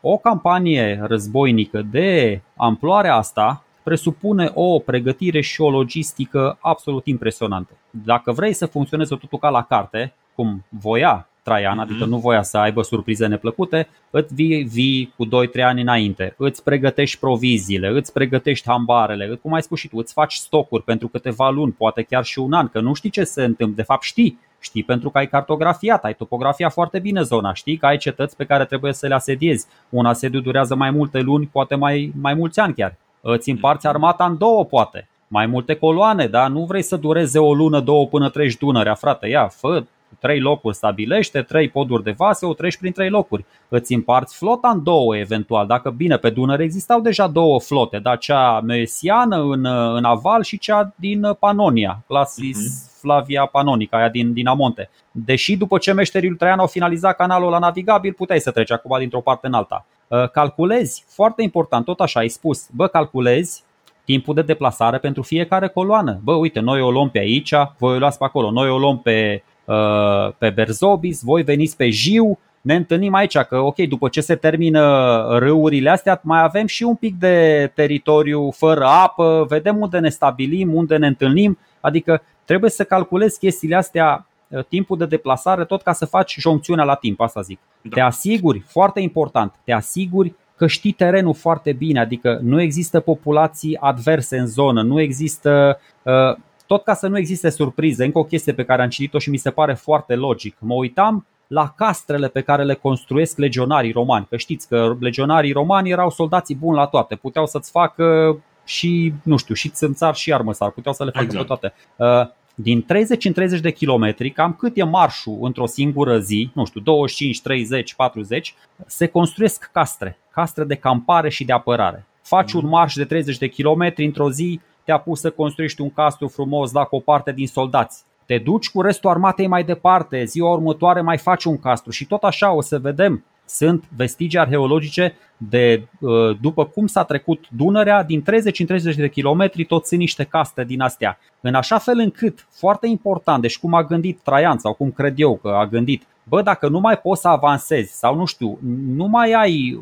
o 0.00 0.16
campanie 0.16 1.00
războinică 1.02 1.82
de 1.90 2.40
amploarea 2.56 3.16
asta 3.16 3.64
presupune 3.82 4.50
o 4.54 4.78
pregătire 4.78 5.40
și 5.40 5.60
o 5.60 5.70
logistică 5.70 6.58
absolut 6.60 7.06
impresionantă. 7.06 7.72
Dacă 7.90 8.32
vrei 8.32 8.52
să 8.52 8.66
funcționeze 8.66 9.14
totul 9.14 9.38
ca 9.38 9.48
la 9.48 9.62
carte, 9.62 10.12
cum 10.34 10.64
voia 10.68 11.26
Traian, 11.42 11.78
mm-hmm. 11.78 11.82
adică 11.82 12.04
nu 12.04 12.18
voia 12.18 12.42
să 12.42 12.58
aibă 12.58 12.82
surprize 12.82 13.26
neplăcute, 13.26 13.88
îți 14.10 14.34
vii, 14.34 14.62
vii 14.62 15.12
cu 15.16 15.26
2-3 15.26 15.28
ani 15.62 15.80
înainte, 15.80 16.34
îți 16.38 16.62
pregătești 16.62 17.18
proviziile, 17.18 17.88
îți 17.88 18.12
pregătești 18.12 18.68
hambarele, 18.68 19.34
cum 19.34 19.52
ai 19.52 19.62
spus 19.62 19.78
și 19.78 19.88
tu, 19.88 19.96
îți 19.96 20.12
faci 20.12 20.34
stocuri 20.34 20.82
pentru 20.82 21.08
câteva 21.08 21.50
luni, 21.50 21.72
poate 21.72 22.02
chiar 22.02 22.24
și 22.24 22.38
un 22.38 22.52
an, 22.52 22.68
că 22.68 22.80
nu 22.80 22.94
știi 22.94 23.10
ce 23.10 23.24
se 23.24 23.44
întâmplă, 23.44 23.76
de 23.76 23.82
fapt 23.82 24.02
știi, 24.02 24.38
Știi 24.64 24.82
pentru 24.82 25.10
că 25.10 25.18
ai 25.18 25.26
cartografiat, 25.26 26.04
ai 26.04 26.14
topografia 26.14 26.68
foarte 26.68 26.98
bine 26.98 27.22
zona, 27.22 27.52
știi 27.52 27.76
că 27.76 27.86
ai 27.86 27.96
cetăți 27.96 28.36
pe 28.36 28.44
care 28.44 28.64
trebuie 28.64 28.92
să 28.92 29.06
le 29.06 29.14
asediezi. 29.14 29.66
Un 29.88 30.06
asediu 30.06 30.40
durează 30.40 30.74
mai 30.74 30.90
multe 30.90 31.20
luni, 31.20 31.48
poate 31.52 31.74
mai, 31.74 32.12
mai 32.20 32.34
mulți 32.34 32.60
ani 32.60 32.74
chiar. 32.74 32.96
Îți 33.20 33.50
împarți 33.50 33.86
armata 33.86 34.24
în 34.24 34.38
două, 34.38 34.64
poate. 34.64 35.08
Mai 35.28 35.46
multe 35.46 35.74
coloane, 35.74 36.26
dar 36.26 36.48
nu 36.48 36.64
vrei 36.64 36.82
să 36.82 36.96
dureze 36.96 37.38
o 37.38 37.54
lună, 37.54 37.80
două 37.80 38.06
până 38.06 38.28
treci 38.28 38.56
Dunărea, 38.56 38.94
frate. 38.94 39.28
Ia, 39.28 39.48
fă 39.48 39.84
trei 40.18 40.40
locuri 40.40 40.76
stabilește, 40.76 41.42
trei 41.42 41.68
poduri 41.68 42.02
de 42.02 42.14
vase, 42.16 42.46
o 42.46 42.54
treci 42.54 42.78
prin 42.78 42.92
trei 42.92 43.10
locuri. 43.10 43.44
Îți 43.68 43.94
împarți 43.94 44.36
flota 44.36 44.68
în 44.68 44.82
două 44.82 45.16
eventual, 45.16 45.66
dacă 45.66 45.90
bine, 45.90 46.16
pe 46.16 46.30
Dunăre 46.30 46.62
existau 46.62 47.00
deja 47.00 47.26
două 47.26 47.60
flote, 47.60 47.98
da, 47.98 48.16
cea 48.16 48.60
mesiană 48.60 49.36
în, 49.42 49.64
în 49.94 50.04
aval 50.04 50.42
și 50.42 50.58
cea 50.58 50.92
din 50.96 51.36
Panonia, 51.38 52.02
clasis 52.06 52.58
uh-huh. 52.58 52.91
Flavia 53.02 53.46
Panonica, 53.46 53.96
aia 53.96 54.08
din, 54.08 54.32
din 54.32 54.46
Amonte. 54.46 54.90
Deși 55.10 55.56
după 55.56 55.78
ce 55.78 55.92
meșterii 55.92 56.34
Traian 56.34 56.58
au 56.58 56.66
finalizat 56.66 57.16
canalul 57.16 57.50
la 57.50 57.58
navigabil, 57.58 58.12
puteai 58.12 58.40
să 58.40 58.50
treci 58.50 58.72
acum 58.72 58.98
dintr-o 58.98 59.20
parte 59.20 59.46
în 59.46 59.52
alta. 59.52 59.86
Uh, 60.08 60.30
calculezi, 60.30 61.04
foarte 61.08 61.42
important, 61.42 61.84
tot 61.84 62.00
așa 62.00 62.20
ai 62.20 62.28
spus, 62.28 62.68
bă, 62.74 62.86
calculezi 62.86 63.62
timpul 64.04 64.34
de 64.34 64.42
deplasare 64.42 64.98
pentru 64.98 65.22
fiecare 65.22 65.68
coloană. 65.68 66.20
Bă, 66.22 66.32
uite, 66.32 66.60
noi 66.60 66.80
o 66.80 66.90
luăm 66.90 67.10
pe 67.10 67.18
aici, 67.18 67.54
voi 67.78 67.94
o 67.94 67.98
luați 67.98 68.18
pe 68.18 68.24
acolo, 68.24 68.50
noi 68.50 68.68
o 68.68 68.78
luăm 68.78 68.98
pe, 68.98 69.42
uh, 69.64 70.32
pe 70.38 70.50
Berzobis, 70.50 71.22
voi 71.22 71.42
veniți 71.42 71.76
pe 71.76 71.90
Jiu, 71.90 72.38
ne 72.60 72.74
întâlnim 72.74 73.14
aici, 73.14 73.38
că 73.38 73.58
ok, 73.58 73.76
după 73.76 74.08
ce 74.08 74.20
se 74.20 74.34
termină 74.34 75.22
râurile 75.38 75.90
astea, 75.90 76.20
mai 76.22 76.42
avem 76.42 76.66
și 76.66 76.82
un 76.82 76.94
pic 76.94 77.18
de 77.18 77.70
teritoriu 77.74 78.50
fără 78.50 78.84
apă, 78.84 79.46
vedem 79.48 79.76
unde 79.80 79.98
ne 79.98 80.08
stabilim, 80.08 80.74
unde 80.74 80.96
ne 80.96 81.06
întâlnim, 81.06 81.58
adică 81.80 82.22
trebuie 82.52 82.70
să 82.70 82.84
calculezi 82.84 83.38
chestiile 83.38 83.76
astea 83.76 84.26
Uh, 84.52 84.64
timpul 84.64 84.98
de 84.98 85.06
deplasare 85.06 85.64
tot 85.64 85.82
ca 85.82 85.92
să 85.92 86.06
faci 86.06 86.36
joncțiunea 86.38 86.84
la 86.84 86.94
timp, 86.94 87.20
asta 87.20 87.40
zic. 87.40 87.58
Da. 87.82 87.90
Te 87.94 88.00
asiguri, 88.00 88.58
foarte 88.66 89.00
important, 89.00 89.54
te 89.64 89.72
asiguri 89.72 90.34
că 90.56 90.66
știi 90.66 90.92
terenul 90.92 91.34
foarte 91.34 91.72
bine, 91.72 92.00
adică 92.00 92.38
nu 92.42 92.60
există 92.60 93.00
populații 93.00 93.76
adverse 93.76 94.38
în 94.38 94.46
zonă, 94.46 94.82
nu 94.82 95.00
există 95.00 95.80
uh, 96.02 96.36
tot 96.66 96.84
ca 96.84 96.94
să 96.94 97.08
nu 97.08 97.18
existe 97.18 97.50
surprize. 97.50 98.04
Încă 98.04 98.18
o 98.18 98.24
chestie 98.24 98.52
pe 98.52 98.64
care 98.64 98.82
am 98.82 98.88
citit-o 98.88 99.18
și 99.18 99.30
mi 99.30 99.36
se 99.36 99.50
pare 99.50 99.74
foarte 99.74 100.14
logic. 100.14 100.56
Mă 100.58 100.74
uitam 100.74 101.26
la 101.46 101.72
castrele 101.76 102.28
pe 102.28 102.40
care 102.40 102.64
le 102.64 102.74
construiesc 102.74 103.38
legionarii 103.38 103.92
romani. 103.92 104.26
Că 104.28 104.36
știți 104.36 104.68
că 104.68 104.96
legionarii 105.00 105.52
romani 105.52 105.90
erau 105.90 106.10
soldații 106.10 106.54
buni 106.54 106.76
la 106.76 106.86
toate, 106.86 107.14
puteau 107.14 107.46
să-ți 107.46 107.70
facă 107.70 108.36
și, 108.64 109.12
nu 109.22 109.36
știu, 109.36 109.54
și 109.54 109.68
țânțar 109.68 110.14
și 110.14 110.32
armăsar, 110.32 110.70
puteau 110.70 110.94
să 110.94 111.04
le 111.04 111.10
facă 111.10 111.24
exact. 111.24 111.46
pe 111.46 111.54
toate. 111.54 111.74
Uh, 111.96 112.30
din 112.54 112.82
30 112.82 113.24
în 113.24 113.32
30 113.32 113.60
de 113.60 113.70
kilometri, 113.70 114.30
cam 114.30 114.52
cât 114.52 114.76
e 114.76 114.82
marșul 114.82 115.38
într-o 115.40 115.66
singură 115.66 116.18
zi, 116.18 116.50
nu 116.52 116.64
știu, 116.64 116.80
25, 116.80 117.40
30, 117.40 117.94
40, 117.94 118.54
se 118.86 119.06
construiesc 119.06 119.70
castre, 119.72 120.18
castre 120.30 120.64
de 120.64 120.74
campare 120.74 121.28
și 121.28 121.44
de 121.44 121.52
apărare. 121.52 122.06
Faci 122.22 122.52
un 122.52 122.66
marș 122.66 122.94
de 122.94 123.04
30 123.04 123.38
de 123.38 123.48
kilometri 123.48 124.04
într-o 124.04 124.30
zi, 124.30 124.60
te-a 124.84 124.98
pus 124.98 125.20
să 125.20 125.30
construiești 125.30 125.80
un 125.80 125.90
castru 125.90 126.28
frumos 126.28 126.72
la 126.72 126.84
cu 126.84 126.96
o 126.96 127.00
parte 127.00 127.32
din 127.32 127.46
soldați. 127.46 128.04
Te 128.26 128.38
duci 128.38 128.70
cu 128.70 128.80
restul 128.80 129.10
armatei 129.10 129.46
mai 129.46 129.64
departe, 129.64 130.24
ziua 130.24 130.52
următoare 130.52 131.00
mai 131.00 131.18
faci 131.18 131.44
un 131.44 131.58
castru 131.58 131.90
și 131.90 132.06
tot 132.06 132.22
așa 132.22 132.52
o 132.52 132.60
să 132.60 132.78
vedem 132.78 133.24
sunt 133.52 133.84
vestigii 133.96 134.38
arheologice 134.38 135.14
de 135.36 135.88
uh, 136.00 136.38
după 136.40 136.64
cum 136.64 136.86
s-a 136.86 137.04
trecut 137.04 137.44
Dunărea, 137.56 138.02
din 138.02 138.22
30 138.22 138.58
în 138.58 138.66
30 138.66 138.96
de 138.96 139.08
kilometri 139.08 139.64
tot 139.64 139.86
sunt 139.86 140.00
niște 140.00 140.24
caste 140.24 140.64
din 140.64 140.80
astea. 140.80 141.18
În 141.40 141.54
așa 141.54 141.78
fel 141.78 141.98
încât, 141.98 142.46
foarte 142.50 142.86
important, 142.86 143.42
deci 143.42 143.58
cum 143.58 143.74
a 143.74 143.84
gândit 143.84 144.20
Traian 144.22 144.58
sau 144.58 144.72
cum 144.72 144.90
cred 144.90 145.14
eu 145.16 145.36
că 145.36 145.48
a 145.48 145.66
gândit, 145.66 146.02
bă, 146.24 146.42
dacă 146.42 146.68
nu 146.68 146.80
mai 146.80 146.98
poți 146.98 147.20
să 147.20 147.28
avansezi 147.28 147.98
sau 147.98 148.16
nu 148.16 148.24
știu, 148.24 148.58
nu 148.86 149.06
mai 149.06 149.32
ai, 149.32 149.80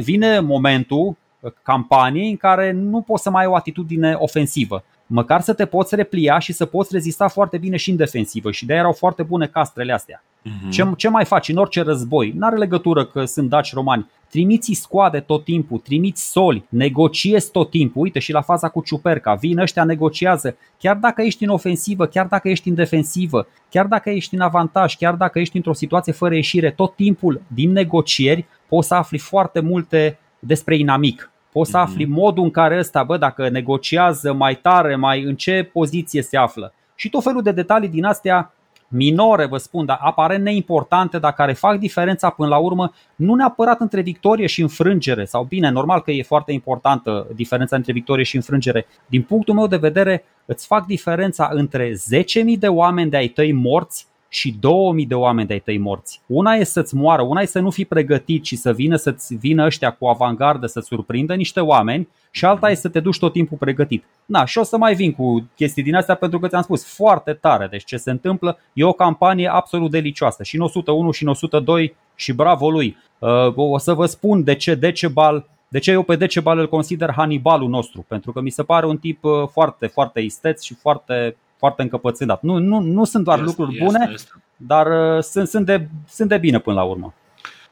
vine 0.00 0.40
momentul 0.40 1.16
campaniei 1.62 2.30
în 2.30 2.36
care 2.36 2.70
nu 2.70 3.00
poți 3.00 3.22
să 3.22 3.30
mai 3.30 3.42
ai 3.42 3.50
o 3.50 3.54
atitudine 3.54 4.14
ofensivă. 4.18 4.84
Măcar 5.06 5.40
să 5.40 5.52
te 5.52 5.66
poți 5.66 5.94
replia 5.94 6.38
și 6.38 6.52
să 6.52 6.64
poți 6.64 6.92
rezista 6.92 7.28
foarte 7.28 7.58
bine 7.58 7.76
și 7.76 7.90
în 7.90 7.96
defensivă 7.96 8.50
și 8.50 8.66
de 8.66 8.72
aia 8.72 8.80
erau 8.80 8.92
foarte 8.92 9.22
bune 9.22 9.46
castrele 9.46 9.92
astea. 9.92 10.22
Uh-huh. 10.44 10.70
Ce, 10.70 10.92
ce 10.96 11.08
mai 11.08 11.24
faci 11.24 11.48
în 11.48 11.56
orice 11.56 11.82
război? 11.82 12.32
N-are 12.36 12.56
legătură 12.56 13.06
că 13.06 13.24
sunt 13.24 13.48
daci 13.48 13.72
romani. 13.72 14.10
Trimiți 14.30 14.72
scoade 14.72 15.20
tot 15.20 15.44
timpul, 15.44 15.78
trimiți 15.78 16.30
soli, 16.30 16.64
negociezi 16.68 17.50
tot 17.50 17.70
timpul. 17.70 18.02
Uite 18.02 18.18
și 18.18 18.32
la 18.32 18.40
faza 18.40 18.68
cu 18.68 18.82
Ciuperca, 18.82 19.34
vin 19.34 19.58
ăștia, 19.58 19.84
negociază. 19.84 20.56
Chiar 20.78 20.96
dacă 20.96 21.22
ești 21.22 21.44
în 21.44 21.50
ofensivă, 21.50 22.06
chiar 22.06 22.26
dacă 22.26 22.48
ești 22.48 22.68
în 22.68 22.74
defensivă, 22.74 23.46
chiar 23.70 23.86
dacă 23.86 24.10
ești 24.10 24.34
în 24.34 24.40
avantaj, 24.40 24.96
chiar 24.96 25.14
dacă 25.14 25.38
ești 25.38 25.56
într-o 25.56 25.72
situație 25.72 26.12
fără 26.12 26.34
ieșire, 26.34 26.70
tot 26.70 26.94
timpul 26.94 27.42
din 27.46 27.72
negocieri 27.72 28.46
poți 28.68 28.88
să 28.88 28.94
afli 28.94 29.18
foarte 29.18 29.60
multe 29.60 30.18
despre 30.38 30.76
inamic. 30.76 31.30
Poți 31.54 31.70
să 31.70 31.78
mhm. 31.78 31.86
afli 31.86 32.04
modul 32.04 32.44
în 32.44 32.50
care 32.50 32.78
ăsta, 32.78 33.02
bă, 33.02 33.16
dacă 33.16 33.48
negociază 33.48 34.32
mai 34.32 34.54
tare, 34.54 34.96
mai 34.96 35.22
în 35.22 35.36
ce 35.36 35.70
poziție 35.72 36.22
se 36.22 36.36
află. 36.36 36.72
Și 36.94 37.08
tot 37.08 37.22
felul 37.22 37.42
de 37.42 37.52
detalii 37.52 37.88
din 37.88 38.04
astea 38.04 38.52
minore, 38.88 39.46
vă 39.46 39.56
spun, 39.56 39.84
dar 39.84 39.98
aparent 40.00 40.44
neimportante, 40.44 41.18
dar 41.18 41.32
care 41.32 41.52
fac 41.52 41.78
diferența 41.78 42.30
până 42.30 42.48
la 42.48 42.56
urmă, 42.56 42.92
nu 43.16 43.34
neapărat 43.34 43.80
între 43.80 44.00
victorie 44.00 44.46
și 44.46 44.62
înfrângere, 44.62 45.24
sau 45.24 45.44
bine, 45.44 45.70
normal 45.70 46.00
că 46.00 46.10
e 46.10 46.22
foarte 46.22 46.52
importantă 46.52 47.26
diferența 47.34 47.76
între 47.76 47.92
victorie 47.92 48.24
și 48.24 48.36
înfrângere. 48.36 48.86
Din 49.06 49.22
punctul 49.22 49.54
meu 49.54 49.66
de 49.66 49.76
vedere, 49.76 50.24
îți 50.44 50.66
fac 50.66 50.86
diferența 50.86 51.48
între 51.52 51.92
10.000 51.92 52.58
de 52.58 52.68
oameni 52.68 53.10
de 53.10 53.16
ai 53.16 53.28
tăi 53.28 53.52
morți 53.52 54.06
și 54.34 54.54
2000 54.60 55.06
de 55.06 55.14
oameni 55.14 55.46
de-ai 55.46 55.60
tăi 55.60 55.78
morți. 55.78 56.20
Una 56.26 56.54
e 56.54 56.64
să-ți 56.64 56.94
moară, 56.94 57.22
una 57.22 57.40
e 57.40 57.46
să 57.46 57.58
nu 57.58 57.70
fii 57.70 57.84
pregătit 57.84 58.44
și 58.44 58.56
să 58.56 58.72
vină 58.72 58.96
să-ți 58.96 59.34
vină 59.34 59.64
ăștia 59.64 59.90
cu 59.90 60.06
avangardă 60.06 60.66
să 60.66 60.80
surprindă 60.80 61.34
niște 61.34 61.60
oameni 61.60 62.08
și 62.30 62.44
alta 62.44 62.70
e 62.70 62.74
să 62.74 62.88
te 62.88 63.00
duci 63.00 63.18
tot 63.18 63.32
timpul 63.32 63.56
pregătit. 63.56 64.04
Na, 64.24 64.44
și 64.44 64.58
o 64.58 64.62
să 64.62 64.76
mai 64.76 64.94
vin 64.94 65.12
cu 65.12 65.48
chestii 65.56 65.82
din 65.82 65.94
astea 65.94 66.14
pentru 66.14 66.38
că 66.38 66.48
ți-am 66.48 66.62
spus 66.62 66.94
foarte 66.94 67.32
tare. 67.32 67.66
Deci 67.66 67.84
ce 67.84 67.96
se 67.96 68.10
întâmplă 68.10 68.58
e 68.72 68.84
o 68.84 68.92
campanie 68.92 69.48
absolut 69.48 69.90
delicioasă 69.90 70.42
și 70.42 70.56
în 70.56 70.62
101 70.62 71.10
și 71.10 71.22
în 71.22 71.28
102 71.28 71.94
și 72.14 72.32
bravo 72.32 72.70
lui. 72.70 72.96
Uh, 73.18 73.52
o 73.56 73.78
să 73.78 73.94
vă 73.94 74.06
spun 74.06 74.44
de 74.44 74.54
ce 74.54 74.74
Decebal 74.74 75.48
de 75.68 75.78
ce 75.78 75.90
eu 75.90 76.02
pe 76.02 76.16
Decebal 76.16 76.58
îl 76.58 76.68
consider 76.68 77.12
Hannibalul 77.12 77.68
nostru? 77.68 78.04
Pentru 78.08 78.32
că 78.32 78.40
mi 78.40 78.50
se 78.50 78.62
pare 78.62 78.86
un 78.86 78.96
tip 78.98 79.24
uh, 79.24 79.48
foarte, 79.52 79.86
foarte 79.86 80.20
isteț 80.20 80.62
și 80.62 80.74
foarte 80.74 81.36
foarte 81.56 81.82
încăpățânat. 81.82 82.42
Nu, 82.42 82.58
nu, 82.58 82.80
nu 82.80 83.04
sunt 83.04 83.24
doar 83.24 83.38
este, 83.38 83.48
lucruri 83.48 83.78
bune, 83.84 83.98
este, 84.00 84.12
este. 84.12 84.30
dar 84.56 85.16
uh, 85.16 85.22
sunt, 85.22 85.48
sunt, 85.48 85.66
de, 85.66 85.88
sunt 86.08 86.28
de 86.28 86.38
bine 86.38 86.58
până 86.58 86.76
la 86.76 86.82
urmă. 86.82 87.14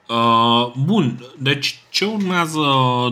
Uh, 0.08 0.72
bun, 0.84 1.18
deci 1.38 1.82
ce 1.90 2.04
urmează 2.04 2.60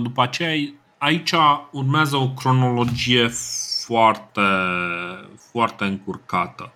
după 0.02 0.22
aceea? 0.22 0.72
Aici 0.98 1.34
urmează 1.70 2.16
o 2.16 2.28
cronologie 2.28 3.30
foarte, 3.84 4.40
foarte 5.52 5.84
încurcată. 5.84 6.72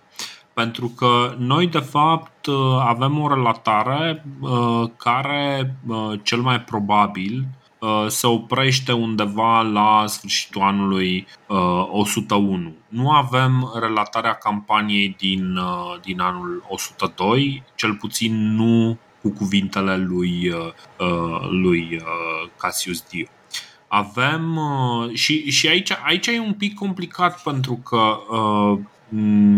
Pentru 0.53 0.87
că 0.87 1.35
noi, 1.37 1.67
de 1.67 1.79
fapt, 1.79 2.45
uh, 2.45 2.55
avem 2.79 3.19
o 3.19 3.33
relatare 3.33 4.25
uh, 4.39 4.89
care, 4.97 5.75
uh, 5.87 6.19
cel 6.23 6.39
mai 6.39 6.61
probabil, 6.61 7.33
Uh, 7.39 7.64
se 8.07 8.27
oprește 8.27 8.91
undeva 8.91 9.61
la 9.61 10.03
sfârșitul 10.07 10.61
anului 10.61 11.27
101. 11.91 12.67
Uh, 12.67 12.73
nu 12.87 13.11
avem 13.11 13.71
relatarea 13.79 14.33
campaniei 14.33 15.15
din, 15.17 15.55
uh, 15.57 15.99
din 16.01 16.19
anul 16.19 16.65
102, 16.69 17.63
cel 17.75 17.93
puțin 17.93 18.55
nu 18.55 18.97
cu 19.21 19.31
cuvintele 19.31 19.97
lui, 19.97 20.53
lui 21.49 22.01
Cassius 22.57 23.03
Dio. 23.09 23.25
Avem 23.87 24.59
și, 25.13 25.51
și 25.51 25.67
aici, 25.67 25.91
aici 26.05 26.27
e 26.27 26.39
un 26.39 26.53
pic 26.53 26.73
complicat 26.73 27.41
pentru 27.43 27.75
că 27.75 28.17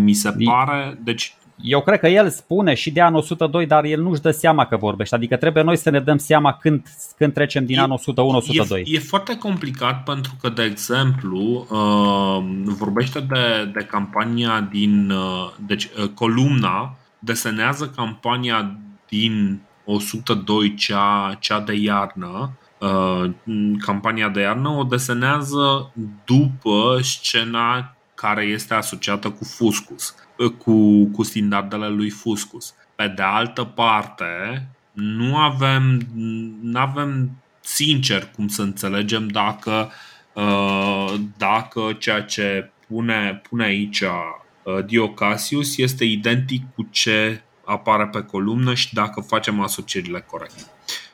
mi 0.04 0.14
se 0.14 0.36
pare, 0.46 0.98
deci 1.04 1.36
eu 1.62 1.82
cred 1.82 2.00
că 2.00 2.08
el 2.08 2.30
spune 2.30 2.74
și 2.74 2.92
de 2.92 3.02
anul 3.02 3.20
102, 3.20 3.66
dar 3.66 3.84
el 3.84 4.02
nu-și 4.02 4.22
dă 4.22 4.32
seama 4.32 4.66
că 4.66 4.78
vorbește. 4.78 5.16
Adică 5.16 5.36
trebuie 5.36 5.64
noi 5.64 5.78
să 5.78 5.90
ne 5.90 6.00
dăm 6.00 6.18
seama 6.18 6.54
când, 6.54 6.88
când 7.18 7.34
trecem 7.34 7.66
din 7.66 7.78
e, 7.78 7.82
anul 7.82 8.00
101-102. 8.70 8.72
E, 8.72 8.82
e 8.86 9.00
foarte 9.00 9.38
complicat 9.38 10.04
pentru 10.04 10.32
că, 10.42 10.50
de 10.50 10.64
exemplu, 10.64 11.68
uh, 11.70 12.74
vorbește 12.78 13.20
de, 13.20 13.72
de 13.74 13.86
campania 13.86 14.68
din. 14.72 15.10
Uh, 15.10 15.54
deci, 15.66 15.84
uh, 15.84 16.10
columna 16.14 16.96
desenează 17.20 17.94
campania 17.96 18.78
din 19.10 19.62
102, 19.86 20.74
cea, 20.74 21.38
cea 21.40 21.60
de 21.60 21.74
iarnă. 21.74 22.52
Uh, 22.78 23.32
campania 23.86 24.30
de 24.30 24.42
iarnă 24.42 24.70
o 24.70 24.84
desenează 24.84 25.92
după 26.26 27.00
scena 27.02 27.96
care 28.16 28.44
este 28.44 28.74
asociată 28.74 29.30
cu 29.30 29.44
Fuscus 29.44 30.16
cu, 30.58 31.06
cu 31.06 31.24
standardele 31.24 31.88
lui 31.88 32.10
Fuscus. 32.10 32.74
Pe 32.96 33.14
de 33.16 33.22
altă 33.22 33.64
parte, 33.64 34.68
nu 34.94 35.38
avem, 35.38 36.08
nu 36.62 36.80
avem 36.80 37.30
sincer 37.60 38.32
cum 38.36 38.48
să 38.48 38.62
înțelegem 38.62 39.28
dacă, 39.28 39.92
uh, 40.34 41.14
dacă 41.38 41.96
ceea 42.00 42.22
ce 42.22 42.72
pune, 42.88 43.42
pune 43.50 43.64
aici 43.64 44.02
uh, 44.02 44.86
Diocasius 44.86 45.78
este 45.78 46.04
identic 46.04 46.64
cu 46.76 46.88
ce 46.92 47.42
apare 47.66 48.08
pe 48.08 48.22
columnă 48.22 48.74
și 48.74 48.94
dacă 48.94 49.22
facem 49.22 49.60
asocierile 49.62 50.20
corecte. 50.20 50.62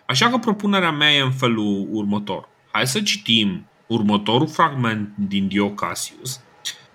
Așa 0.06 0.30
că 0.30 0.38
propunerea 0.38 0.92
mea 0.92 1.12
e 1.14 1.22
în 1.22 1.32
felul 1.32 1.88
următor. 1.92 2.50
Hai 2.72 2.88
să 2.88 3.02
citim 3.02 3.66
următorul 3.88 4.48
fragment 4.48 5.14
din 5.16 5.48
Diocasius 5.48 6.42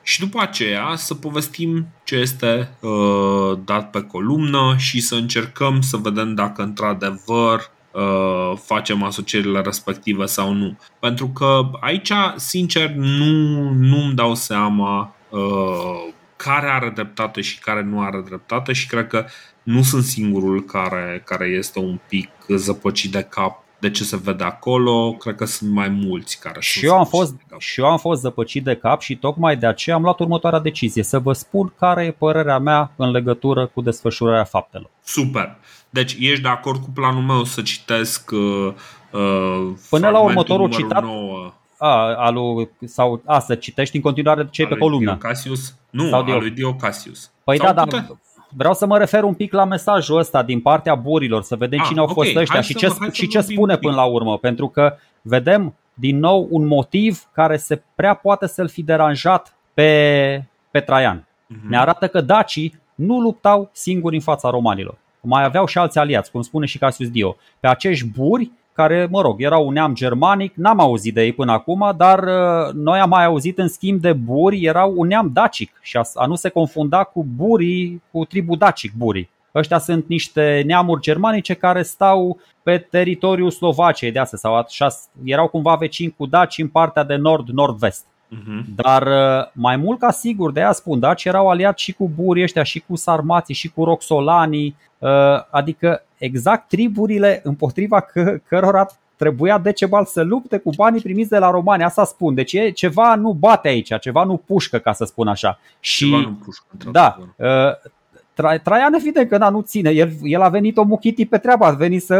și 0.08 0.20
după 0.20 0.40
aceea 0.40 0.94
să 0.96 1.14
povestim 1.14 1.86
ce 2.04 2.16
este 2.16 2.68
uh, 2.80 3.58
dat 3.64 3.90
pe 3.90 4.00
columnă 4.00 4.74
și 4.78 5.00
să 5.00 5.14
încercăm 5.14 5.80
să 5.80 5.96
vedem 5.96 6.34
dacă 6.34 6.62
într-adevăr 6.62 7.70
uh, 7.92 8.52
facem 8.64 9.02
asocierile 9.02 9.60
respective 9.60 10.26
sau 10.26 10.52
nu. 10.52 10.78
Pentru 11.00 11.28
că 11.28 11.70
aici, 11.80 12.12
sincer, 12.36 12.90
nu, 12.90 13.70
nu-mi 13.70 14.14
dau 14.14 14.34
seama 14.34 15.14
uh, 15.28 16.12
care 16.36 16.66
are 16.66 16.90
dreptate 16.90 17.40
și 17.40 17.58
care 17.58 17.82
nu 17.82 18.00
are 18.00 18.22
dreptate 18.26 18.72
și 18.72 18.86
cred 18.86 19.06
că 19.06 19.24
nu 19.62 19.82
sunt 19.82 20.04
singurul 20.04 20.64
care, 20.64 21.22
care 21.24 21.46
este 21.46 21.78
un 21.78 21.98
pic 22.08 22.30
zăpăcit 22.48 23.10
de 23.10 23.22
cap 23.22 23.64
de 23.78 23.90
ce 23.90 24.04
se 24.04 24.16
vede 24.16 24.44
acolo, 24.44 25.12
cred 25.12 25.34
că 25.34 25.44
sunt 25.44 25.70
mai 25.70 25.88
mulți 25.88 26.40
care 26.40 26.60
și 26.60 26.84
eu 26.84 26.98
am 26.98 27.04
fost 27.04 27.34
Și 27.58 27.80
eu 27.80 27.86
am 27.86 27.98
fost 27.98 28.20
zăpăcit 28.20 28.64
de 28.64 28.74
cap 28.74 29.00
și 29.00 29.16
tocmai 29.16 29.56
de 29.56 29.66
aceea 29.66 29.96
am 29.96 30.02
luat 30.02 30.18
următoarea 30.18 30.58
decizie, 30.58 31.02
să 31.02 31.18
vă 31.18 31.32
spun 31.32 31.72
care 31.78 32.04
e 32.04 32.10
părerea 32.10 32.58
mea 32.58 32.92
în 32.96 33.10
legătură 33.10 33.66
cu 33.66 33.80
desfășurarea 33.80 34.44
faptelor. 34.44 34.90
Super! 35.04 35.56
Deci 35.90 36.16
ești 36.18 36.42
de 36.42 36.48
acord 36.48 36.80
cu 36.80 36.90
planul 36.90 37.22
meu 37.22 37.44
să 37.44 37.62
citesc 37.62 38.30
uh, 38.30 38.72
uh, 39.12 39.70
Până 39.90 40.08
la 40.08 40.18
următorul 40.18 40.70
citat, 40.70 41.02
9. 41.02 41.52
A, 41.78 42.14
alu, 42.16 42.68
sau, 42.84 43.22
a, 43.24 43.38
să 43.38 43.54
citești 43.54 43.96
în 43.96 44.02
continuare 44.02 44.48
ce 44.50 44.66
pe 44.66 44.76
columnă. 44.76 45.10
Diocasius? 45.10 45.74
Nu, 45.90 46.08
sau 46.08 46.20
al 46.20 46.38
lui 46.38 46.50
Diocasius. 46.50 47.30
Păi 47.44 47.56
sau 47.56 47.72
da, 47.72 47.84
dar 47.84 48.16
Vreau 48.56 48.74
să 48.74 48.86
mă 48.86 48.98
refer 48.98 49.22
un 49.22 49.34
pic 49.34 49.52
la 49.52 49.64
mesajul 49.64 50.18
ăsta 50.18 50.42
din 50.42 50.60
partea 50.60 50.94
burilor, 50.94 51.42
să 51.42 51.56
vedem 51.56 51.80
ah, 51.80 51.86
cine 51.86 51.98
au 51.98 52.08
okay. 52.10 52.14
fost 52.14 52.36
ăștia 52.36 52.60
și 52.60 52.74
ce, 52.74 52.88
și 53.12 53.26
ce 53.26 53.40
spune 53.40 53.76
până 53.76 53.94
la 53.94 54.04
urmă, 54.04 54.38
pentru 54.38 54.68
că 54.68 54.96
vedem 55.22 55.74
din 55.94 56.18
nou 56.18 56.46
un 56.50 56.66
motiv 56.66 57.28
care 57.32 57.56
se 57.56 57.82
prea 57.94 58.14
poate 58.14 58.46
să-l 58.46 58.68
fi 58.68 58.82
deranjat 58.82 59.56
pe, 59.74 60.44
pe 60.70 60.80
Traian. 60.80 61.26
Uh-huh. 61.26 61.68
Ne 61.68 61.78
arată 61.78 62.08
că 62.08 62.20
dacii 62.20 62.80
nu 62.94 63.20
luptau 63.20 63.70
singuri 63.72 64.14
în 64.14 64.20
fața 64.20 64.50
romanilor. 64.50 64.98
Mai 65.20 65.44
aveau 65.44 65.66
și 65.66 65.78
alți 65.78 65.98
aliați, 65.98 66.30
cum 66.30 66.42
spune 66.42 66.66
și 66.66 66.78
Cassius 66.78 67.10
Dio. 67.10 67.36
Pe 67.60 67.68
acești 67.68 68.06
buri 68.06 68.50
care, 68.78 69.08
mă 69.10 69.20
rog, 69.20 69.42
erau 69.42 69.66
un 69.66 69.72
neam 69.72 69.94
germanic, 69.94 70.52
n-am 70.54 70.80
auzit 70.80 71.14
de 71.14 71.22
ei 71.22 71.32
până 71.32 71.52
acum, 71.52 71.94
dar 71.96 72.18
uh, 72.18 72.72
noi 72.74 72.98
am 72.98 73.08
mai 73.08 73.24
auzit 73.24 73.58
în 73.58 73.68
schimb 73.68 74.00
de 74.00 74.12
buri, 74.12 74.64
erau 74.64 74.92
un 74.96 75.06
neam 75.06 75.30
dacic 75.32 75.78
și 75.82 75.96
a, 75.96 76.02
a 76.14 76.26
nu 76.26 76.34
se 76.34 76.48
confunda 76.48 77.04
cu 77.04 77.26
burii, 77.36 78.02
cu 78.10 78.24
tribu 78.24 78.56
dacic 78.56 78.92
burii. 78.96 79.28
Ăștia 79.54 79.78
sunt 79.78 80.08
niște 80.08 80.62
neamuri 80.66 81.00
germanice 81.00 81.54
care 81.54 81.82
stau 81.82 82.40
pe 82.62 82.78
teritoriul 82.78 83.50
Slovaciei 83.50 84.12
de 84.12 84.18
astăzi 84.18 84.42
sau 84.42 84.56
așa, 84.56 84.88
erau 85.24 85.48
cumva 85.48 85.74
vecini 85.74 86.14
cu 86.16 86.26
daci 86.26 86.58
în 86.58 86.68
partea 86.68 87.04
de 87.04 87.14
nord-nord-vest. 87.14 88.04
Uh-huh. 88.04 88.64
Dar 88.74 89.02
uh, 89.02 89.50
mai 89.52 89.76
mult 89.76 89.98
ca 89.98 90.10
sigur, 90.10 90.52
de 90.52 90.60
aia 90.60 90.72
spun, 90.72 91.00
daci 91.00 91.24
erau 91.24 91.48
aliați 91.48 91.82
și 91.82 91.92
cu 91.92 92.10
burii 92.14 92.42
ăștia, 92.42 92.62
și 92.62 92.82
cu 92.86 92.96
sarmații, 92.96 93.54
și 93.54 93.68
cu 93.68 93.84
roxolanii, 93.84 94.76
uh, 94.98 95.08
adică 95.50 96.02
exact 96.18 96.68
triburile 96.68 97.40
împotriva 97.44 98.00
că, 98.00 98.38
cărora 98.48 98.86
trebuia 99.16 99.58
Decebal 99.58 100.04
să 100.04 100.22
lupte 100.22 100.58
cu 100.58 100.70
banii 100.76 101.00
primiți 101.00 101.28
de 101.28 101.38
la 101.38 101.50
romani. 101.50 101.82
Asta 101.82 102.04
spun. 102.04 102.34
Deci 102.34 102.52
e, 102.52 102.70
ceva 102.70 103.14
nu 103.14 103.32
bate 103.32 103.68
aici, 103.68 103.98
ceva 104.00 104.24
nu 104.24 104.36
pușcă, 104.36 104.78
ca 104.78 104.92
să 104.92 105.04
spun 105.04 105.28
așa. 105.28 105.58
Și, 105.80 106.04
ceva 106.04 106.20
nu 106.20 106.38
pușcă, 106.44 106.64
da, 106.92 107.18
uh, 107.36 108.58
Traian 108.62 108.94
evident 108.94 109.28
că 109.28 109.38
da, 109.38 109.48
nu 109.48 109.60
ține. 109.60 109.90
El, 109.90 110.12
el 110.22 110.40
a 110.40 110.48
venit 110.48 110.76
o 110.76 110.82
muchiti 110.82 111.26
pe 111.26 111.38
treabă, 111.38 111.64
a 111.64 111.70
venit 111.70 112.02
să 112.02 112.14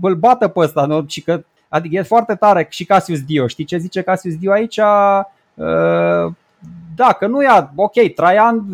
îl 0.00 0.14
bată 0.14 0.48
pe 0.48 0.58
ăsta. 0.60 0.86
Nu? 0.86 1.04
Și 1.08 1.20
că, 1.20 1.44
adică 1.68 1.96
e 1.96 2.02
foarte 2.02 2.34
tare 2.34 2.66
și 2.70 2.84
Cassius 2.84 3.20
Dio. 3.20 3.46
Știi 3.46 3.64
ce 3.64 3.76
zice 3.76 4.02
Cassius 4.02 4.36
Dio 4.36 4.52
aici? 4.52 4.76
Uh, 4.76 6.32
da, 6.96 7.12
că 7.18 7.26
nu 7.26 7.42
ia, 7.42 7.72
ok, 7.76 8.14
Traian 8.14 8.64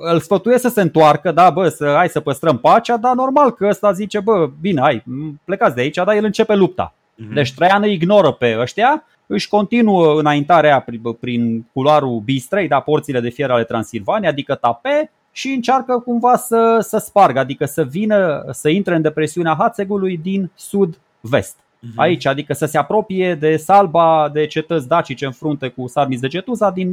îl 0.00 0.20
sfătuiesc 0.20 0.62
să 0.62 0.68
se 0.68 0.80
întoarcă, 0.80 1.32
da, 1.32 1.50
bă, 1.50 1.68
să, 1.68 1.92
hai 1.96 2.08
să 2.08 2.20
păstrăm 2.20 2.58
pacea, 2.58 2.96
dar 2.96 3.14
normal 3.14 3.50
că 3.50 3.66
ăsta 3.66 3.92
zice, 3.92 4.20
bă, 4.20 4.50
bine, 4.60 4.80
hai, 4.80 5.02
plecați 5.44 5.74
de 5.74 5.80
aici, 5.80 5.94
dar 5.94 6.14
el 6.14 6.24
începe 6.24 6.54
lupta. 6.54 6.94
Mm-hmm. 6.94 7.34
Deci 7.34 7.54
Traian 7.54 7.82
îi 7.82 7.92
ignoră 7.92 8.32
pe 8.32 8.56
ăștia, 8.60 9.04
își 9.26 9.48
continuă 9.48 10.18
înaintarea 10.18 10.86
prin 11.20 11.66
culoarul 11.72 12.22
B3, 12.22 12.68
da, 12.68 12.80
porțile 12.80 13.20
de 13.20 13.28
fier 13.28 13.50
ale 13.50 13.64
Transilvania, 13.64 14.28
adică 14.28 14.54
tape, 14.54 15.10
și 15.32 15.48
încearcă 15.48 15.98
cumva 15.98 16.36
să, 16.36 16.78
să 16.80 16.98
spargă, 16.98 17.38
adică 17.38 17.64
să 17.64 17.82
vină, 17.84 18.44
să 18.50 18.68
intre 18.68 18.94
în 18.94 19.02
depresiunea 19.02 19.56
Hațegului 19.58 20.16
din 20.16 20.50
sud-vest. 20.54 21.56
Uh-huh. 21.56 21.94
Aici, 21.96 22.26
adică 22.26 22.52
să 22.52 22.66
se 22.66 22.78
apropie 22.78 23.34
de 23.34 23.56
salba 23.56 24.30
de 24.32 24.46
cetăți 24.46 24.88
dacice 24.88 25.24
în 25.24 25.32
frunte 25.32 25.68
cu 25.68 25.86
Sarmis 25.86 26.20
de 26.20 26.28
Getuza 26.28 26.70
din 26.70 26.90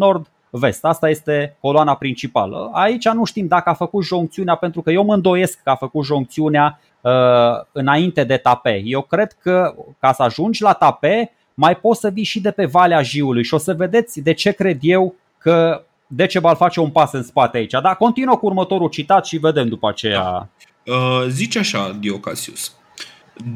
nord-vest. 0.50 0.86
Asta 0.86 1.10
este 1.10 1.58
coloana 1.62 1.95
principală. 1.95 2.70
Aici 2.74 3.10
nu 3.10 3.26
știm 3.26 3.48
dacă 3.48 3.70
a 3.70 3.74
făcut 3.74 4.04
joncțiunea, 4.04 4.56
pentru 4.56 4.82
că 4.82 4.91
eu 4.91 5.04
mă 5.04 5.14
îndoiesc 5.14 5.60
că 5.64 5.70
a 5.70 5.76
făcut 5.76 6.06
joncțiunea 6.06 6.80
uh, 7.02 7.12
înainte 7.72 8.24
de 8.24 8.38
tape. 8.38 8.82
Eu 8.86 9.02
cred 9.02 9.32
că 9.32 9.76
ca 10.00 10.14
să 10.14 10.24
ajungi 10.24 10.62
la 10.62 10.74
tape, 10.74 11.32
mai 11.54 11.76
poți 11.76 12.00
să 12.00 12.10
vii 12.10 12.24
și 12.24 12.41
de 12.41 12.52
pe 12.52 12.66
Valea 12.66 13.02
Jiului 13.02 13.43
și 13.43 13.54
o 13.54 13.58
să 13.58 13.74
vedeți 13.74 14.22
de 14.22 14.34
ce 14.34 14.52
cred 14.52 14.78
eu 14.82 15.16
că 15.38 15.82
Decebal 16.10 16.56
face 16.56 16.80
un 16.80 16.89
pas 16.89 17.12
în 17.12 17.24
spate 17.24 17.58
aici. 17.58 17.72
Dar 17.72 17.95
continuă 17.98 18.38
cu 18.38 18.45
următorul 18.45 18.89
citat 18.89 19.26
și 19.26 19.38
vedem 19.38 19.68
după 19.68 19.89
aceea. 19.89 20.22
Da. 20.22 20.48
Uh, 20.93 21.26
zice 21.28 21.60
așa 21.60 21.95
Diocasius. 22.00 22.76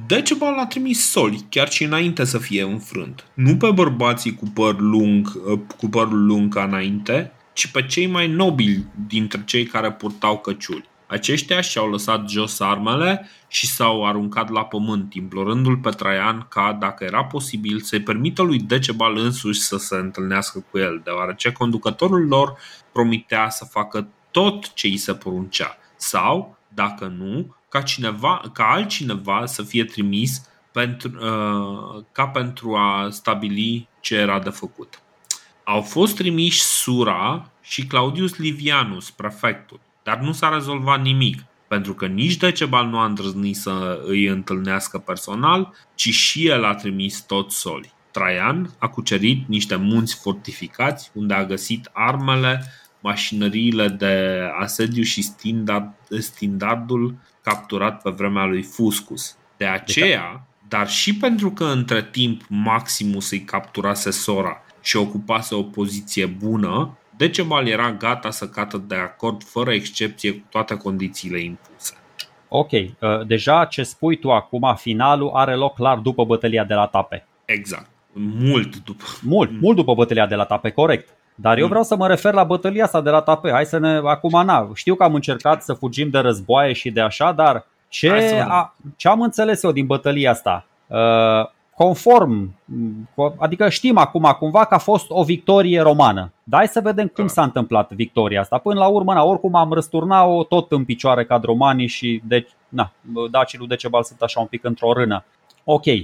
Decebal 0.07 0.57
a 0.57 0.65
trimis 0.65 1.09
soli, 1.09 1.45
chiar 1.49 1.69
și 1.69 1.83
înainte 1.83 2.23
să 2.23 2.37
fie 2.37 2.63
înfrânt. 2.63 3.25
Nu 3.33 3.57
pe 3.57 3.71
bărbații 3.71 4.35
cu 4.35 4.45
păr 4.53 4.79
lung, 4.79 5.41
uh, 5.45 5.59
cu 5.77 5.89
părul 5.89 6.25
lung 6.25 6.53
ca 6.53 6.63
înainte, 6.63 7.31
ci 7.53 7.67
pe 7.67 7.85
cei 7.85 8.07
mai 8.07 8.27
nobili 8.27 8.85
dintre 9.07 9.43
cei 9.45 9.65
care 9.65 9.91
purtau 9.91 10.37
căciuli. 10.37 10.89
Aceștia 11.07 11.61
și-au 11.61 11.89
lăsat 11.89 12.29
jos 12.29 12.59
armele 12.59 13.27
și 13.47 13.67
s-au 13.67 14.05
aruncat 14.05 14.49
la 14.49 14.65
pământ, 14.65 15.13
implorându-l 15.13 15.77
pe 15.77 15.89
Traian 15.89 16.45
ca, 16.49 16.77
dacă 16.79 17.03
era 17.03 17.23
posibil, 17.23 17.79
să-i 17.79 18.01
permită 18.01 18.41
lui 18.41 18.59
Decebal 18.59 19.17
însuși 19.17 19.59
să 19.59 19.77
se 19.77 19.95
întâlnească 19.95 20.65
cu 20.71 20.77
el, 20.77 21.01
deoarece 21.03 21.51
conducătorul 21.51 22.27
lor 22.27 22.57
promitea 22.91 23.49
să 23.49 23.65
facă 23.65 24.07
tot 24.31 24.73
ce 24.73 24.87
îi 24.87 24.97
se 24.97 25.13
poruncea. 25.13 25.77
Sau, 25.95 26.57
dacă 26.67 27.13
nu, 27.17 27.55
ca, 27.71 27.81
cineva, 27.81 28.41
ca 28.53 28.63
altcineva 28.63 29.45
să 29.45 29.63
fie 29.63 29.85
trimis 29.85 30.49
pentru, 30.71 31.09
uh, 31.09 32.03
ca 32.11 32.27
pentru 32.27 32.75
a 32.75 33.07
stabili 33.09 33.87
ce 33.99 34.15
era 34.15 34.39
de 34.39 34.49
făcut. 34.49 35.01
Au 35.63 35.81
fost 35.81 36.15
trimiși 36.15 36.61
Sura 36.61 37.51
și 37.61 37.85
Claudius 37.85 38.37
Livianus, 38.37 39.09
prefectul, 39.09 39.79
dar 40.03 40.19
nu 40.19 40.31
s-a 40.31 40.53
rezolvat 40.53 41.01
nimic, 41.01 41.43
pentru 41.67 41.93
că 41.93 42.05
nici 42.05 42.37
Decebal 42.37 42.87
nu 42.87 42.97
a 42.97 43.05
îndrăznit 43.05 43.55
să 43.55 44.01
îi 44.05 44.25
întâlnească 44.25 44.97
personal, 44.97 45.73
ci 45.95 46.09
și 46.09 46.47
el 46.47 46.65
a 46.65 46.75
trimis 46.75 47.21
tot 47.21 47.51
soli. 47.51 47.93
Traian 48.11 48.75
a 48.77 48.87
cucerit 48.87 49.47
niște 49.47 49.75
munți 49.75 50.15
fortificați 50.15 51.11
unde 51.13 51.33
a 51.33 51.45
găsit 51.45 51.89
armele, 51.93 52.63
mașinăriile 52.99 53.87
de 53.87 54.41
asediu 54.59 55.03
și 55.03 55.21
stindard, 55.21 55.93
stindardul 56.19 57.15
capturat 57.43 58.01
pe 58.01 58.09
vremea 58.09 58.45
lui 58.45 58.61
Fuscus. 58.61 59.37
De 59.57 59.65
aceea, 59.65 60.47
dar 60.67 60.89
și 60.89 61.17
pentru 61.17 61.51
că 61.51 61.63
între 61.63 62.03
timp 62.03 62.41
Maximus 62.47 63.31
îi 63.31 63.41
capturase 63.41 64.11
sora 64.11 64.61
și 64.81 64.97
ocupase 64.97 65.55
o 65.55 65.63
poziție 65.63 66.25
bună, 66.25 66.95
Decebal 67.21 67.67
era 67.67 67.91
gata 67.91 68.29
să 68.29 68.47
cată 68.47 68.77
de 68.87 68.95
acord 68.95 69.43
fără 69.43 69.73
excepție 69.73 70.33
cu 70.33 70.45
toate 70.49 70.77
condițiile 70.77 71.39
impuse. 71.39 71.93
Ok, 72.47 72.71
uh, 72.71 72.89
deja 73.27 73.65
ce 73.65 73.83
spui 73.83 74.17
tu 74.17 74.31
acum, 74.31 74.75
finalul 74.77 75.29
are 75.33 75.55
loc 75.55 75.73
clar 75.73 75.97
după 75.97 76.25
bătălia 76.25 76.63
de 76.63 76.73
la 76.73 76.87
Tape. 76.87 77.27
Exact, 77.45 77.89
mult 78.13 78.83
după. 78.83 79.03
Mult, 79.21 79.51
mult 79.61 79.75
după 79.75 79.93
bătălia 79.93 80.27
de 80.27 80.35
la 80.35 80.45
Tape, 80.45 80.69
corect. 80.69 81.09
Dar 81.35 81.57
eu 81.57 81.63
mm. 81.63 81.69
vreau 81.69 81.83
să 81.83 81.95
mă 81.95 82.07
refer 82.07 82.33
la 82.33 82.43
bătălia 82.43 82.83
asta 82.83 83.01
de 83.01 83.09
la 83.09 83.21
Tape. 83.21 83.51
Hai 83.51 83.65
să 83.65 83.77
ne. 83.77 84.01
Acum, 84.05 84.45
na, 84.45 84.69
știu 84.73 84.95
că 84.95 85.03
am 85.03 85.13
încercat 85.13 85.63
să 85.63 85.73
fugim 85.73 86.09
de 86.09 86.19
războaie 86.19 86.73
și 86.73 86.91
de 86.91 87.01
așa, 87.01 87.31
dar 87.31 87.65
ce, 87.87 88.45
a, 88.47 88.75
ce 88.95 89.07
am 89.07 89.21
înțeles 89.21 89.63
eu 89.63 89.71
din 89.71 89.85
bătălia 89.85 90.31
asta? 90.31 90.65
Uh, 90.87 91.49
conform, 91.75 92.55
adică 93.37 93.69
știm 93.69 93.97
acum 93.97 94.35
cumva 94.39 94.65
că 94.65 94.73
a 94.73 94.77
fost 94.77 95.05
o 95.09 95.23
victorie 95.23 95.81
romană. 95.81 96.31
Dar 96.43 96.59
hai 96.59 96.67
să 96.67 96.81
vedem 96.81 97.07
cum 97.07 97.25
da. 97.25 97.31
s-a 97.31 97.43
întâmplat 97.43 97.91
victoria 97.91 98.39
asta. 98.39 98.57
Până 98.57 98.79
la 98.79 98.87
urmă, 98.87 99.13
na, 99.13 99.23
oricum 99.23 99.55
am 99.55 99.73
răsturnat-o 99.73 100.43
tot 100.43 100.71
în 100.71 100.85
picioare 100.85 101.25
ca 101.25 101.39
romanii 101.43 101.87
și 101.87 102.21
de, 102.27 102.47
na, 102.69 102.91
dacii 103.31 103.57
lui 103.57 103.67
Decebal 103.67 104.03
sunt 104.03 104.21
așa 104.21 104.39
un 104.39 104.45
pic 104.45 104.63
într-o 104.63 104.93
rână. 104.93 105.23
Ok, 105.63 105.85
uh, 105.85 106.03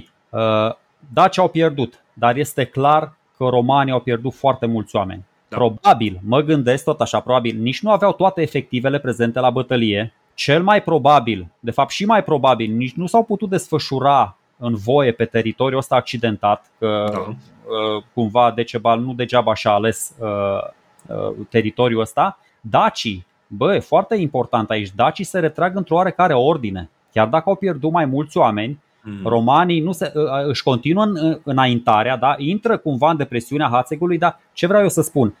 dacii 1.12 1.42
au 1.42 1.48
pierdut, 1.48 2.04
dar 2.12 2.36
este 2.36 2.64
clar 2.64 3.12
că 3.38 3.44
romanii 3.44 3.92
au 3.92 4.00
pierdut 4.00 4.34
foarte 4.34 4.66
mulți 4.66 4.96
oameni. 4.96 5.24
Da. 5.48 5.56
Probabil, 5.56 6.20
mă 6.26 6.40
gândesc 6.40 6.84
tot 6.84 7.00
așa, 7.00 7.20
probabil, 7.20 7.56
nici 7.58 7.82
nu 7.82 7.90
aveau 7.90 8.12
toate 8.12 8.42
efectivele 8.42 8.98
prezente 8.98 9.40
la 9.40 9.50
bătălie. 9.50 10.12
Cel 10.34 10.62
mai 10.62 10.82
probabil, 10.82 11.48
de 11.60 11.70
fapt 11.70 11.90
și 11.90 12.04
mai 12.04 12.24
probabil, 12.24 12.72
nici 12.72 12.94
nu 12.94 13.06
s-au 13.06 13.24
putut 13.24 13.48
desfășura 13.48 14.36
în 14.58 14.74
voie 14.74 15.12
pe 15.12 15.24
teritoriul 15.24 15.78
ăsta 15.78 15.94
accidentat, 15.94 16.70
că 16.78 17.08
da. 17.12 17.18
Uh, 17.18 18.02
cumva 18.14 18.52
Decebal 18.54 19.00
nu 19.00 19.12
degeaba 19.12 19.54
și-a 19.54 19.70
ales 19.70 20.14
uh, 20.18 20.28
uh, 21.06 21.46
teritoriul 21.48 22.00
ăsta. 22.00 22.38
Dacii, 22.60 23.26
bă, 23.46 23.74
e 23.74 23.78
foarte 23.78 24.16
important 24.16 24.70
aici, 24.70 24.90
dacii 24.94 25.24
se 25.24 25.38
retrag 25.38 25.76
într-o 25.76 25.94
oarecare 25.94 26.34
ordine. 26.34 26.90
Chiar 27.12 27.26
dacă 27.26 27.48
au 27.48 27.54
pierdut 27.54 27.92
mai 27.92 28.04
mulți 28.04 28.36
oameni, 28.36 28.78
mm. 29.02 29.20
romanii 29.24 29.80
nu 29.80 29.92
se, 29.92 30.12
își 30.46 30.62
continuă 30.62 31.04
în, 31.04 31.38
înaintarea, 31.44 32.16
da? 32.16 32.34
intră 32.38 32.78
cumva 32.78 33.10
în 33.10 33.16
depresiunea 33.16 33.68
Hațegului, 33.72 34.18
dar 34.18 34.40
ce 34.52 34.66
vreau 34.66 34.82
eu 34.82 34.88
să 34.88 35.02
spun? 35.02 35.34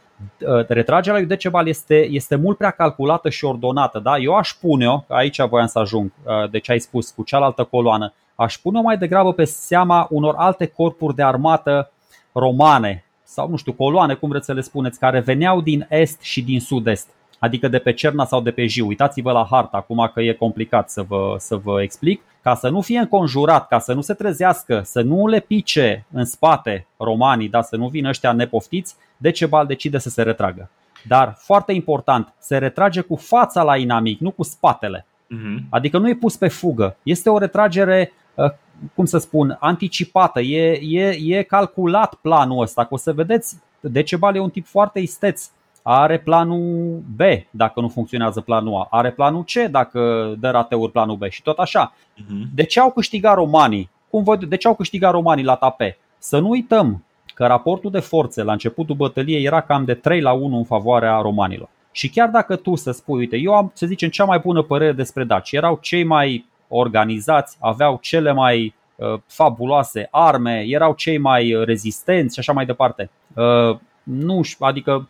Retragerea 0.68 1.18
lui 1.18 1.28
Decebal 1.28 1.68
este, 1.68 2.06
este 2.10 2.36
mult 2.36 2.56
prea 2.56 2.70
calculată 2.70 3.28
și 3.28 3.44
ordonată. 3.44 3.98
Da? 3.98 4.18
Eu 4.18 4.34
aș 4.34 4.50
pune-o, 4.60 5.04
aici 5.08 5.40
voiam 5.40 5.66
să 5.66 5.78
ajung, 5.78 6.12
de 6.50 6.58
ce 6.58 6.72
ai 6.72 6.78
spus, 6.78 7.10
cu 7.10 7.22
cealaltă 7.22 7.64
coloană, 7.64 8.12
aș 8.34 8.56
pune-o 8.56 8.82
mai 8.82 8.98
degrabă 8.98 9.32
pe 9.32 9.44
seama 9.44 10.06
unor 10.10 10.34
alte 10.36 10.66
corpuri 10.66 11.14
de 11.14 11.22
armată 11.22 11.90
romane 12.32 13.04
sau 13.24 13.48
nu 13.48 13.56
știu, 13.56 13.72
coloane, 13.72 14.14
cum 14.14 14.28
vreți 14.28 14.44
să 14.44 14.52
le 14.52 14.60
spuneți, 14.60 14.98
care 14.98 15.20
veneau 15.20 15.60
din 15.60 15.86
est 15.90 16.20
și 16.20 16.42
din 16.42 16.60
sud-est, 16.60 17.08
adică 17.38 17.68
de 17.68 17.78
pe 17.78 17.92
Cerna 17.92 18.24
sau 18.24 18.40
de 18.40 18.50
pe 18.50 18.66
Jiu. 18.66 18.86
Uitați-vă 18.86 19.32
la 19.32 19.46
hartă 19.50 19.76
acum 19.76 20.10
că 20.14 20.20
e 20.20 20.32
complicat 20.32 20.90
să 20.90 21.02
vă, 21.02 21.34
să 21.38 21.56
vă 21.56 21.82
explic. 21.82 22.22
Ca 22.42 22.54
să 22.54 22.68
nu 22.68 22.80
fie 22.80 22.98
înconjurat, 22.98 23.68
ca 23.68 23.78
să 23.78 23.92
nu 23.92 24.00
se 24.00 24.14
trezească, 24.14 24.82
să 24.84 25.00
nu 25.00 25.26
le 25.26 25.40
pice 25.40 26.06
în 26.12 26.24
spate 26.24 26.86
romanii, 26.96 27.48
da, 27.48 27.62
să 27.62 27.76
nu 27.76 27.88
vină 27.88 28.08
ăștia 28.08 28.32
nepoftiți, 28.32 28.96
Decebal 29.16 29.66
decide 29.66 29.98
să 29.98 30.08
se 30.08 30.22
retragă. 30.22 30.70
Dar, 31.06 31.34
foarte 31.38 31.72
important, 31.72 32.34
se 32.38 32.58
retrage 32.58 33.00
cu 33.00 33.16
fața 33.16 33.62
la 33.62 33.76
inamic, 33.76 34.20
nu 34.20 34.30
cu 34.30 34.42
spatele. 34.42 35.06
Uh-huh. 35.06 35.68
Adică 35.68 35.98
nu 35.98 36.08
e 36.08 36.14
pus 36.14 36.36
pe 36.36 36.48
fugă. 36.48 36.96
Este 37.02 37.30
o 37.30 37.38
retragere 37.38 38.12
Uh, 38.38 38.50
cum 38.94 39.04
să 39.04 39.18
spun, 39.18 39.56
anticipată, 39.60 40.40
e, 40.40 40.78
e, 40.82 41.36
e 41.36 41.42
calculat 41.42 42.14
planul 42.14 42.62
ăsta, 42.62 42.84
că 42.84 42.94
o 42.94 42.96
să 42.96 43.12
vedeți, 43.12 43.56
Decebal 43.80 44.36
e 44.36 44.40
un 44.40 44.50
tip 44.50 44.66
foarte 44.66 44.98
isteț. 44.98 45.50
Are 45.90 46.18
planul 46.18 47.02
B 47.16 47.20
dacă 47.50 47.80
nu 47.80 47.88
funcționează 47.88 48.40
planul 48.40 48.74
A, 48.74 48.86
are 48.90 49.10
planul 49.10 49.42
C 49.42 49.52
dacă 49.70 50.34
dă 50.38 50.50
rateuri 50.50 50.92
planul 50.92 51.16
B 51.16 51.24
și 51.28 51.42
tot 51.42 51.58
așa. 51.58 51.92
Uh-huh. 51.92 52.54
De 52.54 52.64
ce 52.64 52.80
au 52.80 52.90
câștigat 52.90 53.34
romanii? 53.34 53.90
Cum 54.10 54.22
văd, 54.22 54.44
de 54.44 54.56
ce 54.56 54.68
au 54.68 54.74
câștigat 54.74 55.12
romanii 55.12 55.44
la 55.44 55.54
tape? 55.54 55.98
Să 56.18 56.38
nu 56.38 56.48
uităm 56.48 57.04
că 57.34 57.46
raportul 57.46 57.90
de 57.90 57.98
forțe 57.98 58.42
la 58.42 58.52
începutul 58.52 58.94
bătăliei 58.94 59.44
era 59.44 59.60
cam 59.60 59.84
de 59.84 59.94
3 59.94 60.20
la 60.20 60.32
1 60.32 60.56
în 60.56 60.64
favoarea 60.64 61.20
romanilor. 61.20 61.68
Și 61.90 62.08
chiar 62.08 62.28
dacă 62.28 62.56
tu 62.56 62.74
să 62.74 62.90
spui, 62.90 63.18
uite, 63.18 63.36
eu 63.36 63.54
am, 63.54 63.70
să 63.74 63.86
zicem, 63.86 64.08
cea 64.08 64.24
mai 64.24 64.38
bună 64.38 64.62
părere 64.62 64.92
despre 64.92 65.24
daci, 65.24 65.52
erau 65.52 65.78
cei 65.82 66.04
mai 66.04 66.44
organizați, 66.68 67.56
aveau 67.60 67.98
cele 68.02 68.32
mai 68.32 68.74
uh, 68.96 69.14
fabuloase 69.26 70.08
arme, 70.10 70.64
erau 70.66 70.94
cei 70.94 71.18
mai 71.18 71.54
uh, 71.54 71.64
rezistenți 71.64 72.34
și 72.34 72.40
așa 72.40 72.52
mai 72.52 72.66
departe. 72.66 73.10
Uh, 73.34 73.78
nu, 74.02 74.40
adică 74.58 75.08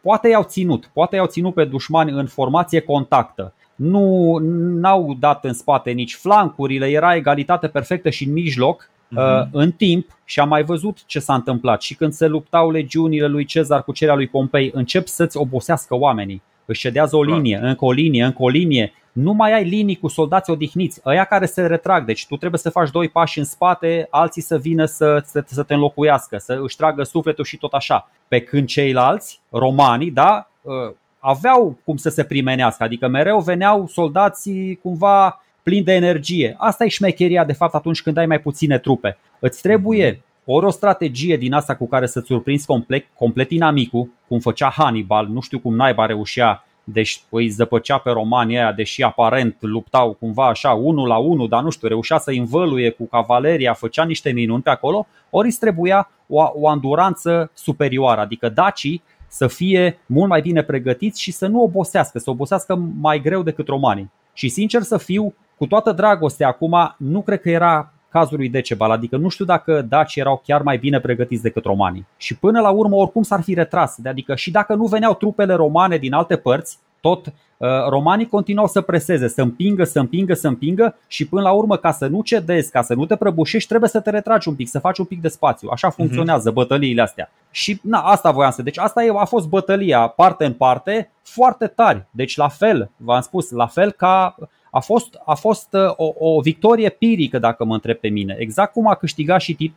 poate 0.00 0.28
i-au 0.28 0.42
ținut, 0.42 0.90
poate 0.92 1.16
i-au 1.16 1.26
ținut 1.26 1.54
pe 1.54 1.64
dușmani 1.64 2.10
în 2.10 2.26
formație 2.26 2.80
contactă. 2.80 3.52
Nu 3.74 4.38
n-au 4.80 5.16
dat 5.20 5.44
în 5.44 5.52
spate 5.52 5.90
nici 5.90 6.14
flancurile, 6.14 6.86
era 6.86 7.14
egalitate 7.14 7.68
perfectă 7.68 8.10
și 8.10 8.24
în 8.24 8.32
mijloc, 8.32 8.90
uh-huh. 9.16 9.48
în 9.50 9.72
timp 9.72 10.18
și 10.24 10.40
am 10.40 10.48
mai 10.48 10.62
văzut 10.62 11.04
ce 11.06 11.18
s-a 11.18 11.34
întâmplat 11.34 11.82
și 11.82 11.94
când 11.94 12.12
se 12.12 12.26
luptau 12.26 12.70
legiunile 12.70 13.26
lui 13.26 13.44
Cezar 13.44 13.82
cu 13.82 13.92
cerea 13.92 14.14
lui 14.14 14.26
Pompei, 14.26 14.70
încep 14.74 15.06
să-ți 15.06 15.36
obosească 15.36 15.96
oamenii. 15.96 16.42
Își 16.64 16.80
cedează 16.80 17.16
o 17.16 17.22
linie, 17.22 17.60
încă 17.62 17.84
o 17.84 17.92
linie, 17.92 18.24
încă 18.24 18.42
o 18.42 18.48
linie 18.48 18.92
nu 19.18 19.32
mai 19.32 19.52
ai 19.52 19.64
linii 19.64 19.96
cu 19.96 20.08
soldați 20.08 20.50
odihniți, 20.50 21.00
ăia 21.06 21.24
care 21.24 21.46
se 21.46 21.66
retrag, 21.66 22.04
deci 22.04 22.26
tu 22.26 22.36
trebuie 22.36 22.60
să 22.60 22.70
faci 22.70 22.90
doi 22.90 23.08
pași 23.08 23.38
în 23.38 23.44
spate, 23.44 24.06
alții 24.10 24.42
să 24.42 24.58
vină 24.58 24.84
să, 24.84 25.22
să, 25.24 25.44
să 25.46 25.62
te 25.62 25.74
înlocuiască, 25.74 26.38
să 26.38 26.60
își 26.62 26.76
tragă 26.76 27.02
sufletul 27.02 27.44
și 27.44 27.56
tot 27.56 27.72
așa. 27.72 28.10
Pe 28.28 28.40
când 28.40 28.66
ceilalți, 28.66 29.40
romanii, 29.50 30.10
da, 30.10 30.48
ă, 30.66 30.94
aveau 31.18 31.78
cum 31.84 31.96
să 31.96 32.08
se 32.08 32.24
primenească, 32.24 32.82
adică 32.82 33.08
mereu 33.08 33.40
veneau 33.40 33.86
soldații 33.86 34.78
cumva 34.82 35.42
plini 35.62 35.84
de 35.84 35.92
energie. 35.92 36.54
Asta 36.58 36.84
e 36.84 36.88
șmecheria 36.88 37.44
de 37.44 37.52
fapt 37.52 37.74
atunci 37.74 38.02
când 38.02 38.16
ai 38.16 38.26
mai 38.26 38.40
puține 38.40 38.78
trupe. 38.78 39.18
Îți 39.38 39.62
trebuie 39.62 40.22
ori 40.44 40.66
o 40.66 40.70
strategie 40.70 41.36
din 41.36 41.52
asta 41.52 41.74
cu 41.74 41.88
care 41.88 42.06
să-ți 42.06 42.26
surprinzi 42.26 42.66
complet, 42.66 43.06
complet 43.14 43.50
inamicul, 43.50 44.10
cum 44.28 44.38
făcea 44.38 44.68
Hannibal, 44.68 45.26
nu 45.26 45.40
știu 45.40 45.58
cum 45.58 45.74
naiba 45.74 46.06
reușea 46.06 46.62
deci 46.92 47.22
îi 47.28 47.48
zăpăcea 47.48 47.98
pe 47.98 48.10
romanii 48.10 48.56
aia, 48.56 48.72
deși 48.72 49.02
aparent 49.02 49.56
luptau 49.60 50.12
cumva 50.12 50.46
așa 50.46 50.70
unul 50.70 51.06
la 51.06 51.16
unul, 51.16 51.48
dar 51.48 51.62
nu 51.62 51.70
știu, 51.70 51.88
reușea 51.88 52.18
să 52.18 52.30
învăluie 52.30 52.90
cu 52.90 53.06
cavaleria, 53.06 53.72
făcea 53.72 54.04
niște 54.04 54.30
minuni 54.30 54.62
pe 54.62 54.70
acolo, 54.70 55.06
ori 55.30 55.46
îți 55.46 55.58
trebuia 55.58 56.10
o, 56.26 56.50
o 56.54 56.68
anduranță 56.68 57.50
superioară, 57.54 58.20
adică 58.20 58.48
dacii 58.48 59.02
să 59.28 59.46
fie 59.46 59.98
mult 60.06 60.28
mai 60.28 60.40
bine 60.40 60.62
pregătiți 60.62 61.22
și 61.22 61.32
să 61.32 61.46
nu 61.46 61.62
obosească, 61.62 62.18
să 62.18 62.30
obosească 62.30 62.74
mai 63.00 63.20
greu 63.20 63.42
decât 63.42 63.66
romanii. 63.66 64.10
Și 64.32 64.48
sincer 64.48 64.82
să 64.82 64.98
fiu, 64.98 65.34
cu 65.56 65.66
toată 65.66 65.92
dragostea 65.92 66.48
acum, 66.48 66.94
nu 66.96 67.22
cred 67.22 67.40
că 67.40 67.50
era 67.50 67.92
cazul 68.10 68.36
lui 68.36 68.48
Decebal, 68.48 68.90
adică 68.90 69.16
nu 69.16 69.28
știu 69.28 69.44
dacă 69.44 69.82
dacii 69.88 70.20
erau 70.20 70.42
chiar 70.44 70.62
mai 70.62 70.78
bine 70.78 71.00
pregătiți 71.00 71.42
decât 71.42 71.64
romanii. 71.64 72.06
Și 72.16 72.36
până 72.36 72.60
la 72.60 72.70
urmă 72.70 72.96
oricum 72.96 73.22
s-ar 73.22 73.42
fi 73.42 73.54
retras, 73.54 73.98
adică 74.04 74.34
și 74.34 74.50
dacă 74.50 74.74
nu 74.74 74.84
veneau 74.84 75.14
trupele 75.14 75.54
romane 75.54 75.96
din 75.96 76.12
alte 76.12 76.36
părți, 76.36 76.78
tot 77.00 77.26
uh, 77.26 77.68
romanii 77.88 78.28
continuau 78.28 78.66
să 78.66 78.80
preseze, 78.80 79.28
să 79.28 79.42
împingă, 79.42 79.84
să 79.84 79.98
împingă, 79.98 80.34
să 80.34 80.48
împingă 80.48 80.96
și 81.06 81.28
până 81.28 81.42
la 81.42 81.50
urmă 81.50 81.76
ca 81.76 81.92
să 81.92 82.06
nu 82.06 82.22
cedezi, 82.22 82.70
ca 82.70 82.82
să 82.82 82.94
nu 82.94 83.06
te 83.06 83.16
prăbușești, 83.16 83.68
trebuie 83.68 83.90
să 83.90 84.00
te 84.00 84.10
retragi 84.10 84.48
un 84.48 84.54
pic, 84.54 84.68
să 84.68 84.78
faci 84.78 84.98
un 84.98 85.04
pic 85.04 85.20
de 85.20 85.28
spațiu. 85.28 85.68
Așa 85.72 85.86
mhm. 85.86 85.96
funcționează 85.96 86.50
uh-huh. 86.50 86.54
bătăliile 86.54 87.02
astea. 87.02 87.30
Și 87.50 87.80
na, 87.82 87.98
asta 87.98 88.30
voiam 88.30 88.50
să. 88.50 88.62
Deci 88.62 88.78
asta 88.78 89.02
a 89.16 89.24
fost 89.24 89.48
bătălia 89.48 90.06
parte 90.06 90.44
în 90.44 90.52
parte, 90.52 91.10
foarte 91.22 91.66
tari. 91.66 92.06
Deci 92.10 92.36
la 92.36 92.48
fel, 92.48 92.90
v-am 92.96 93.20
spus, 93.20 93.50
la 93.50 93.66
fel 93.66 93.90
ca 93.90 94.34
a 94.70 94.80
fost, 94.80 95.18
a 95.24 95.34
fost 95.34 95.68
uh, 95.72 95.92
o, 95.96 96.12
o 96.18 96.40
victorie 96.40 96.88
pirică, 96.88 97.38
dacă 97.38 97.64
mă 97.64 97.74
întreb 97.74 97.96
pe 97.96 98.08
mine. 98.08 98.36
Exact 98.38 98.72
cum 98.72 98.86
a 98.86 98.94
câștigat 98.94 99.40
și 99.40 99.72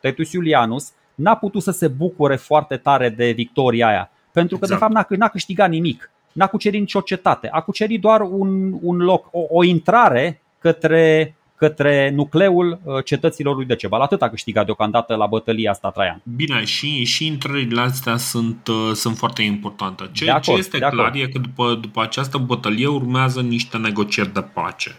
Titus 0.00 0.32
Iulianus, 0.32 0.92
n-a 1.14 1.36
putut 1.36 1.62
să 1.62 1.70
se 1.70 1.88
bucure 1.88 2.36
foarte 2.36 2.76
tare 2.76 3.08
de 3.08 3.30
victoria 3.30 3.86
aia. 3.88 4.10
Pentru 4.32 4.58
că, 4.58 4.64
exact. 4.64 4.80
de 4.80 4.94
fapt, 4.94 5.10
n-a, 5.10 5.16
n-a 5.18 5.28
câștigat 5.28 5.68
nimic. 5.68 6.10
N-a 6.32 6.46
cucerit 6.46 6.80
nicio 6.80 7.00
cetate. 7.00 7.48
A 7.48 7.60
cucerit 7.60 8.00
doar 8.00 8.20
un, 8.20 8.78
un 8.82 8.96
loc, 8.96 9.28
o, 9.30 9.40
o 9.48 9.64
intrare 9.64 10.42
către 10.58 11.36
către 11.56 12.10
nucleul 12.14 12.80
uh, 12.82 13.04
cetăților 13.04 13.56
lui 13.56 13.64
Decebal. 13.64 14.00
Atât 14.00 14.22
a 14.22 14.28
câștigat 14.28 14.64
deocamdată 14.64 15.14
la 15.14 15.26
bătălia 15.26 15.70
asta 15.70 15.90
Traian. 15.90 16.22
Bine, 16.36 16.64
și, 16.64 17.04
și 17.04 17.26
intrările 17.26 17.80
astea 17.80 18.16
sunt, 18.16 18.68
uh, 18.68 18.90
sunt 18.92 19.16
foarte 19.16 19.42
importante. 19.42 20.08
Ce, 20.12 20.30
acord, 20.30 20.44
ce 20.44 20.52
este 20.52 20.78
clar 20.78 20.92
acord. 20.92 21.14
e 21.14 21.28
că 21.28 21.38
după, 21.38 21.78
după 21.80 22.02
această 22.02 22.38
bătălie 22.38 22.86
urmează 22.86 23.40
niște 23.40 23.76
negocieri 23.76 24.32
de 24.32 24.42
pace. 24.42 24.90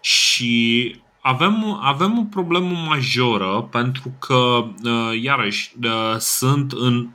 Și 0.00 0.94
avem, 1.20 1.78
avem 1.82 2.18
o 2.18 2.22
problemă 2.22 2.70
majoră 2.88 3.68
pentru 3.70 4.12
că, 4.18 4.34
uh, 4.34 5.22
iarăși, 5.22 5.72
sunt 6.18 6.72
în, 6.72 7.08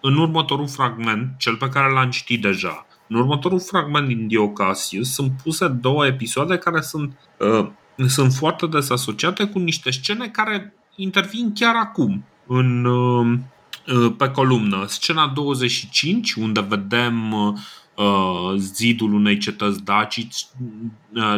în 0.00 0.16
următorul 0.16 0.68
fragment, 0.68 1.34
cel 1.38 1.56
pe 1.56 1.68
care 1.68 1.92
l-am 1.92 2.10
citit 2.10 2.42
deja, 2.42 2.86
în 3.08 3.16
următorul 3.16 3.60
fragment 3.60 4.06
din 4.06 4.26
Diocasius 4.26 5.12
sunt 5.14 5.32
puse 5.42 5.68
două 5.68 6.06
episoade 6.06 6.58
care 6.58 6.80
sunt 6.80 7.18
uh, 7.38 7.68
sunt 8.06 8.32
foarte 8.32 8.66
des 8.66 8.90
asociate 8.90 9.44
cu 9.44 9.58
niște 9.58 9.90
scene 9.90 10.28
care 10.28 10.74
intervin 10.96 11.52
chiar 11.52 11.74
acum 11.76 12.24
în, 12.46 12.84
uh, 12.84 13.38
uh, 13.86 14.12
pe 14.18 14.30
columnă. 14.30 14.84
Scena 14.86 15.26
25, 15.26 16.32
unde 16.32 16.60
vedem 16.60 17.32
uh, 17.32 18.54
zidul 18.56 19.12
unei 19.12 19.38
cetăți 19.38 19.84
dacice, 19.84 20.44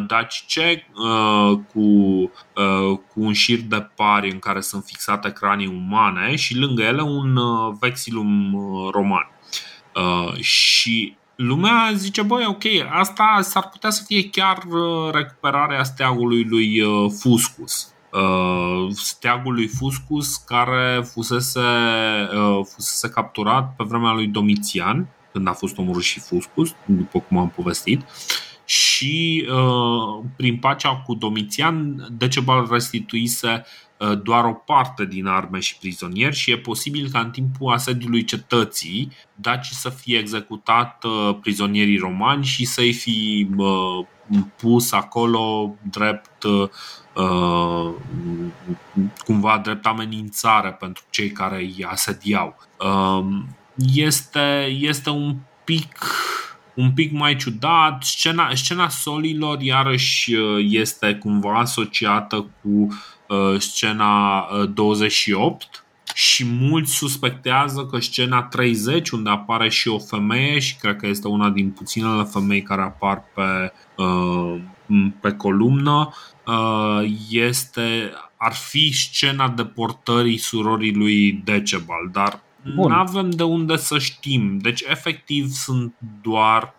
dacice 0.07 0.87
cu, 1.73 2.31
cu 3.09 3.21
un 3.21 3.33
șir 3.33 3.61
de 3.61 3.89
pari 3.97 4.31
în 4.31 4.39
care 4.39 4.61
sunt 4.61 4.85
fixate 4.85 5.33
cranii 5.33 5.67
umane 5.67 6.37
și 6.37 6.59
lângă 6.59 6.83
ele 6.83 7.03
un 7.03 7.39
vexilum 7.81 8.57
roman. 8.93 9.31
Și 10.41 11.17
lumea 11.37 11.93
zice, 11.95 12.23
băi, 12.23 12.45
ok, 12.47 12.63
asta 12.91 13.39
s-ar 13.43 13.69
putea 13.69 13.91
să 13.91 14.03
fie 14.07 14.31
chiar 14.31 14.63
uh, 14.69 15.13
recuperarea 15.13 15.85
steagului 15.85 16.45
lui 16.45 16.81
uh, 16.81 17.11
Fuscus. 17.21 17.91
Uh, 18.13 18.91
steagul 18.91 19.55
lui 19.55 19.67
Fuscus 19.67 20.37
care 20.37 21.03
fusese, 21.13 21.61
fusese 22.75 23.09
capturat 23.09 23.75
pe 23.77 23.85
vremea 23.89 24.13
lui 24.13 24.27
Domitian, 24.27 25.09
când 25.33 25.49
a 25.49 25.53
fost 25.53 25.79
omorât 25.79 26.03
și 26.03 26.21
Fuscus, 26.21 26.75
după 26.85 27.21
cum 27.21 27.39
am 27.39 27.49
povestit. 27.49 28.05
Și 28.65 29.49
prin 30.37 30.57
pacea 30.57 30.97
cu 30.97 31.15
Domitian, 31.15 32.07
Decebal 32.19 32.69
restituise 32.71 33.49
Uh, 33.49 33.63
doar 34.23 34.45
o 34.45 34.53
parte 34.53 35.05
din 35.05 35.27
arme 35.27 35.59
și 35.59 35.79
prizonieri 35.79 36.37
și 36.37 36.51
e 36.51 36.59
posibil 36.59 37.09
ca 37.13 37.21
în 37.21 37.31
timpul 37.31 37.73
asediului 37.73 38.25
cetății 38.25 39.13
daci 39.35 39.67
să 39.67 39.89
fie 39.89 40.19
executat 40.19 41.05
uh, 41.05 41.37
prizonierii 41.41 41.99
romani 41.99 42.45
și 42.45 42.65
să-i 42.65 42.93
fi 42.93 43.49
uh, 43.57 44.07
pus 44.57 44.93
acolo 44.93 45.75
drept 45.91 46.45
cumva 49.25 49.59
drept 49.59 49.87
amenințare 49.87 50.71
pentru 50.73 51.05
cei 51.11 51.31
care 51.31 51.57
îi 51.57 51.87
asediau. 51.89 52.57
Um, 52.79 53.57
este, 53.95 54.77
este 54.81 55.11
un 55.11 55.37
pic 55.65 56.05
un 56.75 56.93
pic 56.93 57.13
mai 57.13 57.37
ciudat. 57.37 58.03
Scena, 58.03 58.55
scena 58.55 58.89
solilor 58.89 59.61
iarăși 59.61 60.35
este 60.59 61.15
cumva 61.15 61.59
asociată 61.59 62.47
cu 62.63 62.69
Uh, 62.69 62.95
scena 63.59 64.47
28 64.75 65.63
uh, 65.63 65.81
și 66.15 66.45
mulți 66.45 66.93
suspectează 66.93 67.87
că 67.87 68.01
scena 68.01 68.43
30, 68.43 69.11
unde 69.11 69.31
apare 69.31 69.69
și 69.69 69.89
o 69.89 69.99
femeie 69.99 70.59
și 70.59 70.77
cred 70.77 70.97
că 70.97 71.07
este 71.07 71.29
una 71.29 71.49
din 71.49 71.71
puținele 71.71 72.23
femei 72.23 72.63
care 72.63 72.83
apar 72.83 73.25
pe, 73.35 73.73
uh, 74.03 74.61
pe 75.21 75.33
columnă, 75.33 76.09
este, 77.31 78.13
ar 78.37 78.53
fi 78.53 78.93
scena 78.93 79.49
deportării 79.49 80.37
surorii 80.37 80.95
lui 80.95 81.33
Decebal, 81.33 82.09
dar 82.13 82.41
nu 82.63 82.85
avem 82.85 83.31
de 83.31 83.43
unde 83.43 83.77
să 83.77 83.99
știm. 83.99 84.59
Deci, 84.59 84.81
efectiv, 84.81 85.49
sunt 85.49 85.95
doar, 86.23 86.75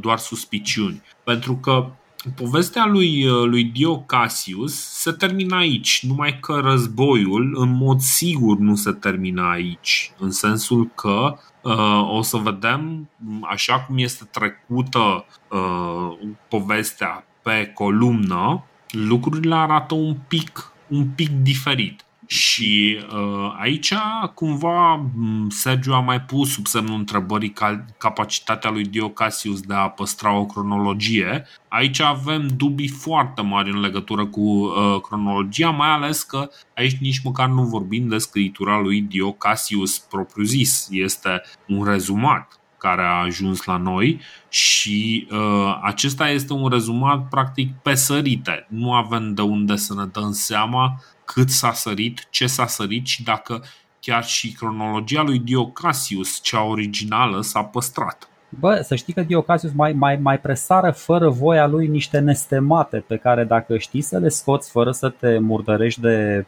doar 0.00 0.18
suspiciuni. 0.18 1.02
Pentru 1.24 1.56
că 1.56 1.90
povestea 2.34 2.86
lui, 2.86 3.26
uh, 3.26 3.44
lui 3.44 3.64
Dio 3.64 3.98
Cassius 3.98 4.74
se 4.74 5.12
termină 5.12 5.56
aici, 5.56 6.06
numai 6.06 6.38
că 6.40 6.60
războiul 6.62 7.54
în 7.56 7.76
mod 7.76 8.00
sigur 8.00 8.58
nu 8.58 8.74
se 8.74 8.92
termină 8.92 9.42
aici, 9.42 10.12
în 10.18 10.30
sensul 10.30 10.90
că 10.94 11.38
uh, 11.62 12.08
o 12.10 12.22
să 12.22 12.36
vedem, 12.36 13.10
așa 13.42 13.80
cum 13.80 13.98
este 13.98 14.24
trecută 14.30 15.24
uh, 15.50 16.28
povestea 16.48 17.26
pe 17.42 17.70
columnă, 17.74 18.64
lucrurile 18.90 19.54
arată 19.54 19.94
un 19.94 20.16
pic, 20.28 20.72
un 20.88 21.06
pic 21.06 21.28
diferit. 21.28 22.02
Și 22.30 22.98
uh, 23.12 23.54
aici 23.58 23.94
cumva 24.34 25.10
Sergiu 25.48 25.92
a 25.92 26.00
mai 26.00 26.20
pus 26.20 26.52
sub 26.52 26.66
semnul 26.66 26.98
întrebării 26.98 27.52
capacitatea 27.98 28.70
lui 28.70 28.84
Dio 28.84 29.08
Cassius 29.08 29.60
de 29.60 29.74
a 29.74 29.88
păstra 29.88 30.32
o 30.32 30.46
cronologie. 30.46 31.46
Aici 31.68 32.00
avem 32.00 32.48
dubii 32.56 32.88
foarte 32.88 33.42
mari 33.42 33.70
în 33.70 33.80
legătură 33.80 34.26
cu 34.26 34.40
uh, 34.40 35.00
cronologia, 35.00 35.70
mai 35.70 35.88
ales 35.88 36.22
că 36.22 36.50
aici 36.76 36.96
nici 37.00 37.22
măcar 37.22 37.48
nu 37.48 37.62
vorbim 37.62 38.08
de 38.08 38.18
scritura 38.18 38.80
lui 38.80 39.00
Dio 39.00 39.32
Cassius 39.32 39.98
propriu-zis. 39.98 40.88
Este 40.90 41.42
un 41.66 41.84
rezumat 41.84 42.60
care 42.78 43.02
a 43.02 43.22
ajuns 43.22 43.64
la 43.64 43.76
noi 43.76 44.20
și 44.48 45.28
uh, 45.30 45.78
acesta 45.82 46.28
este 46.28 46.52
un 46.52 46.68
rezumat 46.68 47.28
practic 47.28 47.74
pe 47.82 47.94
sărite. 47.94 48.66
Nu 48.68 48.94
avem 48.94 49.34
de 49.34 49.42
unde 49.42 49.76
să 49.76 49.94
ne 49.94 50.04
dăm 50.04 50.32
seama 50.32 51.00
cât 51.34 51.50
s-a 51.50 51.72
sărit, 51.72 52.26
ce 52.30 52.46
s-a 52.46 52.66
sărit 52.66 53.06
și 53.06 53.22
dacă 53.22 53.64
chiar 54.00 54.24
și 54.24 54.52
cronologia 54.52 55.22
lui 55.22 55.38
Diocasius, 55.38 56.40
cea 56.42 56.62
originală, 56.62 57.40
s-a 57.40 57.62
păstrat. 57.62 58.28
Bă, 58.48 58.80
să 58.84 58.94
știi 58.94 59.12
că 59.12 59.22
Diocasius 59.22 59.72
mai, 59.72 59.92
mai, 59.92 60.16
mai 60.16 60.40
presară 60.40 60.90
fără 60.90 61.28
voia 61.28 61.66
lui 61.66 61.86
niște 61.86 62.18
nestemate 62.18 63.04
pe 63.06 63.16
care 63.16 63.44
dacă 63.44 63.78
știi 63.78 64.00
să 64.00 64.18
le 64.18 64.28
scoți 64.28 64.70
fără 64.70 64.90
să 64.90 65.08
te 65.08 65.38
murdărești 65.38 66.00
de 66.00 66.46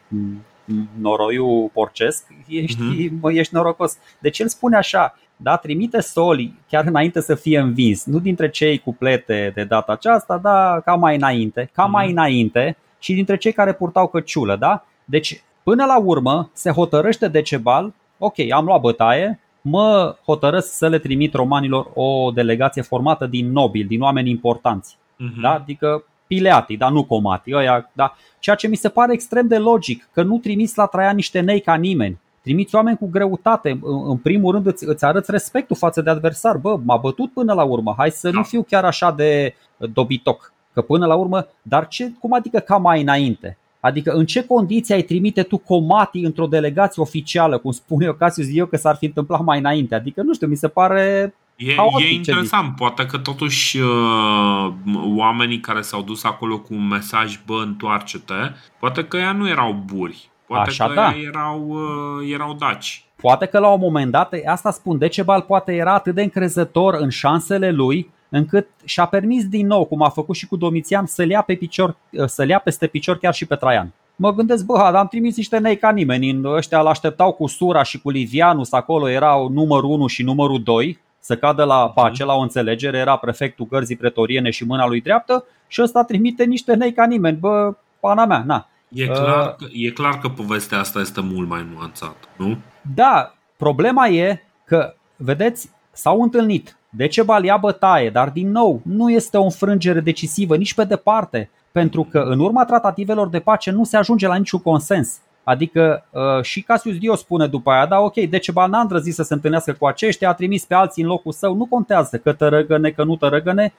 noroiul 1.01 1.70
porcesc, 1.72 2.24
ești, 2.47 2.81
uh-huh. 2.83 3.33
ești 3.33 3.55
norocos. 3.55 3.99
Deci 4.18 4.39
el 4.39 4.49
spune 4.49 4.76
așa, 4.76 5.18
da, 5.37 5.57
trimite 5.57 6.01
Soli 6.01 6.55
chiar 6.68 6.87
înainte 6.87 7.20
să 7.20 7.35
fie 7.35 7.59
învins, 7.59 8.05
nu 8.05 8.18
dintre 8.18 8.51
cei 8.51 8.78
cu 8.78 8.95
plete 8.95 9.53
de 9.55 9.64
data 9.64 9.93
aceasta, 9.93 10.39
dar 10.39 10.83
ca 10.83 10.95
mai 10.95 11.16
înainte, 11.16 11.70
ca 11.72 11.87
uh-huh. 11.87 11.91
mai 11.91 12.11
înainte, 12.11 12.76
și 13.01 13.15
dintre 13.15 13.37
cei 13.37 13.53
care 13.53 13.73
purtau 13.73 14.07
căciulă. 14.07 14.57
Da? 14.57 14.85
Deci, 15.05 15.43
până 15.63 15.85
la 15.85 15.99
urmă, 15.99 16.51
se 16.53 16.71
hotărăște 16.71 17.29
Decebal, 17.29 17.93
ok, 18.19 18.35
am 18.51 18.65
luat 18.65 18.81
bătaie, 18.81 19.41
mă 19.61 20.17
hotărăsc 20.25 20.73
să 20.73 20.89
le 20.89 20.99
trimit 20.99 21.35
romanilor 21.35 21.91
o 21.95 22.31
delegație 22.31 22.83
formată 22.83 23.27
din 23.27 23.53
nobili, 23.53 23.89
din 23.89 24.01
oameni 24.01 24.31
importanți. 24.31 24.97
Uh-huh. 24.97 25.41
Da? 25.43 25.51
Adică 25.51 26.05
pileati, 26.27 26.77
dar 26.77 26.91
nu 26.91 27.05
comati. 27.05 27.55
Ăia, 27.55 27.91
da? 27.93 28.17
Ceea 28.39 28.57
ce 28.57 28.69
mi 28.69 28.77
se 28.77 28.89
pare 28.89 29.13
extrem 29.13 29.47
de 29.47 29.59
logic, 29.59 30.09
că 30.13 30.23
nu 30.23 30.39
trimiți 30.39 30.79
la 30.79 30.87
Traian 30.87 31.15
niște 31.15 31.41
nei 31.41 31.61
ca 31.61 31.75
nimeni. 31.75 32.19
Trimiți 32.43 32.75
oameni 32.75 32.97
cu 32.97 33.09
greutate. 33.11 33.81
În 33.83 34.17
primul 34.17 34.53
rând 34.53 34.67
îți, 34.67 34.85
îți 34.87 35.05
arăți 35.05 35.31
respectul 35.31 35.77
față 35.77 36.03
de 36.03 36.11
adversar. 36.11 36.57
Bă, 36.57 36.79
m-a 36.85 36.97
bătut 36.97 37.33
până 37.33 37.53
la 37.53 37.63
urmă. 37.63 37.95
Hai 37.97 38.11
să 38.11 38.31
da. 38.31 38.37
nu 38.37 38.43
fiu 38.43 38.63
chiar 38.63 38.85
așa 38.85 39.11
de 39.11 39.55
dobitoc. 39.77 40.53
Că 40.73 40.81
până 40.81 41.07
la 41.07 41.14
urmă, 41.14 41.47
dar 41.62 41.89
ce, 41.89 42.12
cum 42.18 42.33
adică 42.33 42.59
ca 42.59 42.77
mai 42.77 43.01
înainte? 43.01 43.59
Adică 43.81 44.12
în 44.12 44.27
ce 44.27 44.45
condiții 44.45 44.95
ai 44.95 45.03
trimite 45.03 45.43
tu 45.43 45.59
comati 45.59 46.18
într-o 46.18 46.47
delegație 46.47 47.03
oficială, 47.03 47.59
cum 47.59 47.71
spune 47.71 48.05
eu 48.05 48.12
Casius 48.12 48.47
eu 48.53 48.66
că 48.66 48.77
s-ar 48.77 48.97
fi 48.97 49.05
întâmplat 49.05 49.45
mai 49.45 49.59
înainte? 49.59 49.95
Adică 49.95 50.23
nu 50.23 50.35
știu, 50.35 50.47
mi 50.47 50.57
se 50.57 50.68
pare 50.68 51.35
E, 51.57 51.75
e 51.99 52.12
interesant, 52.12 52.77
poate 52.77 53.07
că 53.07 53.18
totuși 53.18 53.79
uh, 53.79 54.73
oamenii 55.16 55.61
care 55.61 55.81
s-au 55.81 56.03
dus 56.03 56.25
acolo 56.25 56.59
cu 56.59 56.75
un 56.75 56.89
mesaj, 56.89 57.41
bă, 57.47 57.62
întoarce-te, 57.64 58.35
poate 58.79 59.05
că 59.05 59.16
ea 59.16 59.33
nu 59.33 59.49
erau 59.49 59.73
buri, 59.73 60.31
poate 60.47 60.71
Așa, 60.71 60.87
că 60.87 60.95
da. 60.95 61.14
erau, 61.27 61.68
uh, 61.68 62.33
erau 62.33 62.55
daci. 62.55 63.05
Poate 63.16 63.47
că 63.47 63.59
la 63.59 63.68
un 63.68 63.81
moment 63.81 64.11
dat, 64.11 64.35
asta 64.47 64.71
spun, 64.71 64.99
Decebal 64.99 65.41
poate 65.41 65.75
era 65.75 65.95
atât 65.95 66.14
de 66.14 66.23
încrezător 66.23 66.95
în 66.95 67.09
șansele 67.09 67.71
lui 67.71 68.11
încât 68.31 68.68
și-a 68.85 69.05
permis 69.05 69.49
din 69.49 69.66
nou, 69.66 69.85
cum 69.85 70.03
a 70.03 70.09
făcut 70.09 70.37
și 70.37 70.47
cu 70.47 70.57
Domitian, 70.57 71.07
să-l 71.07 71.31
ia, 71.31 71.43
pe 71.43 71.55
picior, 71.55 71.97
să 72.26 72.47
ia 72.47 72.59
peste 72.59 72.87
picior 72.87 73.18
chiar 73.18 73.35
și 73.35 73.47
pe 73.47 73.55
Traian. 73.55 73.93
Mă 74.16 74.33
gândesc, 74.33 74.64
bă, 74.64 74.78
am 74.78 75.07
trimis 75.07 75.37
niște 75.37 75.59
nei 75.59 75.76
ca 75.76 75.91
nimeni, 75.91 76.31
în 76.31 76.45
ăștia 76.45 76.81
îl 76.81 76.87
așteptau 76.87 77.33
cu 77.33 77.47
Sura 77.47 77.83
și 77.83 78.01
cu 78.01 78.11
Livianus, 78.11 78.72
acolo 78.72 79.09
erau 79.09 79.49
numărul 79.49 79.91
1 79.91 80.07
și 80.07 80.22
numărul 80.22 80.62
2, 80.62 80.99
să 81.20 81.37
cadă 81.37 81.64
la 81.64 81.85
mhm. 81.85 81.95
pace, 81.95 82.24
la 82.24 82.35
o 82.35 82.41
înțelegere, 82.41 82.99
era 82.99 83.16
prefectul 83.16 83.66
gărzii 83.66 83.97
pretoriene 83.97 84.51
și 84.51 84.64
mâna 84.64 84.87
lui 84.87 85.01
dreaptă 85.01 85.45
și 85.66 85.83
ăsta 85.83 86.05
trimite 86.05 86.45
niște 86.45 86.74
nei 86.74 86.93
ca 86.93 87.07
nimeni, 87.07 87.37
bă, 87.37 87.74
pana 88.01 88.26
mea, 88.26 88.43
na. 88.47 88.68
E 88.89 89.07
clar, 89.07 89.47
uh, 89.47 89.55
că, 89.55 89.66
e 89.72 89.91
clar 89.91 90.18
că 90.18 90.28
povestea 90.28 90.78
asta 90.78 91.01
este 91.01 91.20
mult 91.20 91.49
mai 91.49 91.66
nuanțată, 91.74 92.28
nu? 92.37 92.59
Da, 92.95 93.35
problema 93.57 94.09
e 94.09 94.43
că, 94.64 94.95
vedeți, 95.16 95.70
s-au 95.93 96.22
întâlnit 96.22 96.76
Decebal 96.91 97.45
ia 97.45 97.57
bătaie, 97.57 98.11
dar 98.11 98.30
din 98.30 98.51
nou 98.51 98.80
nu 98.84 99.11
este 99.11 99.36
o 99.36 99.43
înfrângere 99.43 100.01
decisivă 100.01 100.57
nici 100.57 100.74
pe 100.74 100.84
departe, 100.84 101.51
pentru 101.72 102.07
că 102.11 102.18
în 102.18 102.41
urma 102.41 102.64
tratativelor 102.64 103.28
de 103.28 103.41
pace 103.41 103.70
nu 103.70 103.84
se 103.84 103.97
ajunge 103.97 104.26
la 104.26 104.36
niciun 104.36 104.61
consens. 104.61 105.20
Adică 105.45 106.05
uh, 106.11 106.43
și 106.43 106.62
Cassius 106.62 106.99
Dio 106.99 107.14
spune 107.14 107.47
după 107.47 107.70
aia, 107.70 107.86
da 107.86 107.99
ok, 107.99 108.14
Decebal 108.14 108.70
n-a 108.70 108.80
îndrăzit 108.80 109.14
să 109.14 109.22
se 109.22 109.34
întâlnească 109.34 109.72
cu 109.72 109.86
aceștia, 109.86 110.28
a 110.28 110.34
trimis 110.34 110.64
pe 110.64 110.74
alții 110.74 111.03
în 111.03 111.09
locul 111.09 111.32
său, 111.32 111.55
nu 111.55 111.66
contează 111.66 112.16
că 112.16 112.32
tărăgăne, 112.32 112.91
că 112.91 113.05
nu 113.05 113.16
tărăgăne. 113.16 113.72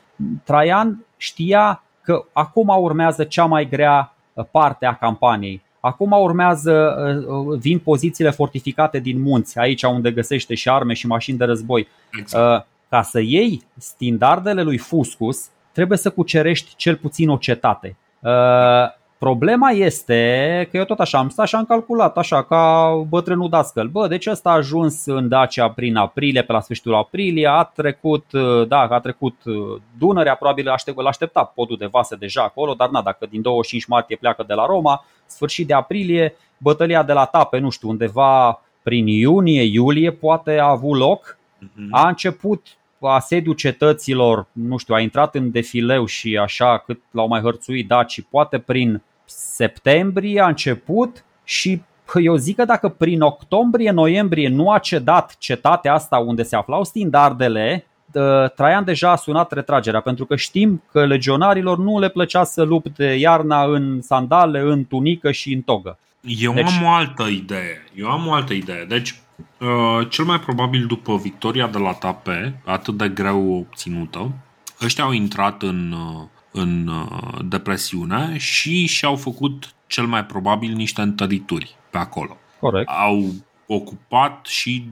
Traian 0.43 1.05
știa 1.17 1.83
că 2.01 2.25
acum 2.33 2.67
urmează 2.67 3.23
cea 3.23 3.45
mai 3.45 3.69
grea 3.69 4.13
uh, 4.33 4.45
parte 4.51 4.85
a 4.85 4.95
campaniei. 4.95 5.61
Acum 5.79 6.11
urmează, 6.11 6.95
uh, 7.27 7.59
vin 7.59 7.79
pozițiile 7.79 8.29
fortificate 8.29 8.99
din 8.99 9.21
munți, 9.21 9.59
aici 9.59 9.83
unde 9.83 10.11
găsește 10.11 10.55
și 10.55 10.69
arme 10.69 10.93
și 10.93 11.07
mașini 11.07 11.37
de 11.37 11.43
război. 11.43 11.87
Exact. 12.19 12.67
Ca 12.91 13.01
să 13.01 13.19
iei 13.19 13.63
standardele 13.77 14.61
lui 14.61 14.77
Fuscus, 14.77 15.49
trebuie 15.71 15.97
să 15.97 16.09
cucerești 16.09 16.75
cel 16.75 16.95
puțin 16.95 17.29
o 17.29 17.37
cetate. 17.37 17.97
Uh, 18.19 18.31
problema 19.17 19.69
este 19.69 20.67
că 20.71 20.77
eu 20.77 20.83
tot 20.83 20.99
așa 20.99 21.17
am 21.17 21.29
stat 21.29 21.47
și 21.47 21.55
am 21.55 21.65
calculat 21.65 22.17
așa 22.17 22.43
ca 22.43 22.93
bătrânul 23.09 23.49
dascăl. 23.49 23.87
Bă, 23.87 24.07
deci 24.07 24.25
ăsta 24.25 24.49
a 24.49 24.53
ajuns 24.53 25.05
în 25.05 25.27
Dacia 25.27 25.69
prin 25.69 25.95
aprilie, 25.95 26.43
pe 26.43 26.51
la 26.51 26.61
sfârșitul 26.61 26.95
aprilie, 26.95 27.47
a 27.47 27.63
trecut, 27.63 28.25
uh, 28.31 28.67
da, 28.67 28.79
a 28.79 28.99
trecut 28.99 29.35
uh, 29.45 29.81
Dunărea, 29.97 30.35
probabil 30.35 30.69
aștept, 30.69 30.97
îl 30.97 31.07
aștepta 31.07 31.43
podul 31.43 31.77
de 31.77 31.85
vase 31.85 32.15
deja 32.15 32.43
acolo, 32.43 32.73
dar 32.73 32.89
na, 32.89 33.01
dacă 33.01 33.25
din 33.29 33.41
25 33.41 33.89
martie 33.89 34.15
pleacă 34.15 34.43
de 34.47 34.53
la 34.53 34.65
Roma, 34.65 35.05
sfârșit 35.25 35.67
de 35.67 35.73
aprilie, 35.73 36.35
bătălia 36.57 37.03
de 37.03 37.13
la 37.13 37.25
Tape, 37.25 37.57
nu 37.57 37.69
știu, 37.69 37.89
undeva 37.89 38.61
prin 38.83 39.07
iunie, 39.07 39.63
iulie 39.63 40.11
poate 40.11 40.57
a 40.59 40.69
avut 40.69 40.97
loc. 40.97 41.37
Mhm. 41.57 41.87
A 41.91 42.07
început 42.07 42.67
asediul 43.07 43.55
cetăților, 43.55 44.47
nu 44.51 44.77
știu, 44.77 44.93
a 44.93 44.99
intrat 44.99 45.35
în 45.35 45.51
defileu 45.51 46.05
și 46.05 46.37
așa 46.37 46.77
cât 46.85 47.01
l-au 47.11 47.27
mai 47.27 47.41
hărțuit 47.41 47.87
daci, 47.87 48.21
poate 48.29 48.57
prin 48.57 49.01
septembrie 49.25 50.41
a 50.41 50.47
început 50.47 51.25
și 51.43 51.81
eu 52.21 52.35
zic 52.35 52.55
că 52.55 52.65
dacă 52.65 52.89
prin 52.89 53.21
octombrie-noiembrie 53.21 54.49
nu 54.49 54.71
a 54.71 54.77
cedat 54.79 55.35
cetatea 55.37 55.93
asta 55.93 56.17
unde 56.17 56.43
se 56.43 56.55
aflau 56.55 56.83
stindardele, 56.83 57.85
ă, 58.15 58.51
Traian 58.55 58.83
deja 58.83 59.11
a 59.11 59.15
sunat 59.15 59.51
retragerea, 59.51 59.99
pentru 59.99 60.25
că 60.25 60.35
știm 60.35 60.83
că 60.91 61.05
legionarilor 61.05 61.77
nu 61.77 61.99
le 61.99 62.09
plăcea 62.09 62.43
să 62.43 62.61
lupte 62.61 63.03
iarna 63.03 63.63
în 63.63 64.01
sandale, 64.01 64.59
în 64.59 64.85
tunică 64.85 65.31
și 65.31 65.53
în 65.53 65.61
togă. 65.61 65.97
Eu 66.21 66.53
deci... 66.53 66.63
am 66.63 66.83
o 66.83 66.89
altă 66.89 67.23
idee. 67.23 67.83
Eu 67.95 68.07
am 68.07 68.27
o 68.27 68.33
altă 68.33 68.53
idee. 68.53 68.85
Deci, 68.87 69.15
Uh, 69.57 70.07
cel 70.09 70.25
mai 70.25 70.39
probabil 70.39 70.85
după 70.85 71.17
victoria 71.17 71.67
de 71.67 71.77
la 71.77 71.93
Tape, 71.93 72.61
atât 72.65 72.97
de 72.97 73.09
greu 73.09 73.53
obținută, 73.53 74.31
ăștia 74.81 75.03
au 75.03 75.11
intrat 75.11 75.61
în, 75.61 75.91
uh, 75.91 76.27
în 76.51 76.87
uh, 76.87 77.39
depresiune 77.45 78.37
și 78.37 78.85
și-au 78.85 79.15
făcut 79.15 79.73
cel 79.87 80.05
mai 80.05 80.25
probabil 80.25 80.73
niște 80.73 81.01
întărituri 81.01 81.75
pe 81.89 81.97
acolo. 81.97 82.37
Corect. 82.59 82.89
Au 82.89 83.25
ocupat 83.67 84.45
și 84.45 84.87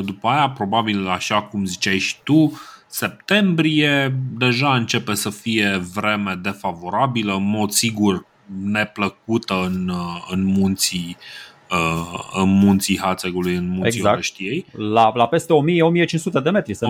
după 0.00 0.28
aia, 0.28 0.50
probabil 0.50 1.08
așa 1.08 1.42
cum 1.42 1.64
ziceai 1.64 1.98
și 1.98 2.16
tu, 2.22 2.60
septembrie 2.86 4.16
deja 4.38 4.74
începe 4.74 5.14
să 5.14 5.30
fie 5.30 5.82
vreme 5.94 6.34
defavorabilă, 6.34 7.34
în 7.34 7.48
mod 7.48 7.70
sigur 7.70 8.26
neplăcută 8.62 9.64
în, 9.64 9.92
în 10.30 10.44
munții 10.44 11.16
uh, 11.18 11.51
în 12.32 12.58
munții 12.58 12.98
Hațegului, 12.98 13.54
în 13.54 13.68
munții 13.68 13.98
exact. 13.98 14.14
Orăștiei. 14.14 14.66
La, 14.76 15.12
la 15.14 15.26
peste 15.26 15.52
1000-1500 16.38 16.42
de 16.42 16.50
metri, 16.50 16.74
să 16.74 16.86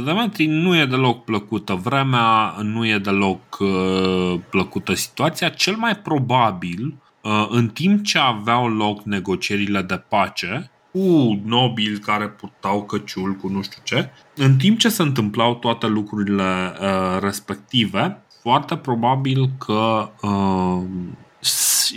1000-1500 0.00 0.04
de 0.04 0.12
metri, 0.12 0.46
nu 0.46 0.76
e 0.76 0.84
deloc 0.84 1.24
plăcută 1.24 1.74
vremea, 1.74 2.54
nu 2.62 2.86
e 2.86 2.98
deloc 2.98 3.58
uh, 3.58 4.40
plăcută 4.50 4.94
situația. 4.94 5.48
Cel 5.48 5.76
mai 5.76 5.96
probabil, 5.96 6.94
uh, 7.22 7.46
în 7.50 7.68
timp 7.68 8.04
ce 8.04 8.18
aveau 8.18 8.68
loc 8.68 9.02
negocierile 9.02 9.82
de 9.82 10.02
pace, 10.08 10.70
cu 10.92 11.40
nobili 11.44 11.98
care 11.98 12.28
purtau 12.28 12.82
căciul, 12.82 13.32
cu 13.32 13.48
nu 13.48 13.62
știu 13.62 13.82
ce, 13.84 14.08
în 14.36 14.56
timp 14.56 14.78
ce 14.78 14.88
se 14.88 15.02
întâmplau 15.02 15.54
toate 15.54 15.86
lucrurile 15.86 16.72
uh, 16.80 17.20
respective, 17.20 18.22
foarte 18.42 18.76
probabil 18.76 19.50
că 19.58 20.10
uh, 20.22 20.82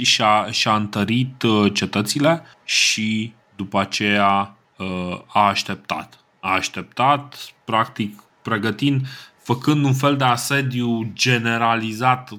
și-a, 0.02 0.48
și-a 0.52 0.76
întărit 0.76 1.41
uh, 1.41 1.74
cetățile 1.74 2.44
și 2.64 3.34
după 3.56 3.80
aceea 3.80 4.58
uh, 4.78 5.20
a 5.28 5.48
așteptat. 5.48 6.20
A 6.39 6.54
așteptat, 6.54 7.36
practic, 7.66 8.24
pregătind, 8.41 9.08
făcând 9.44 9.86
un 9.86 9.94
fel 9.94 10.18
de 10.18 10.24
asediu 10.24 11.12
generalizat, 11.14 12.30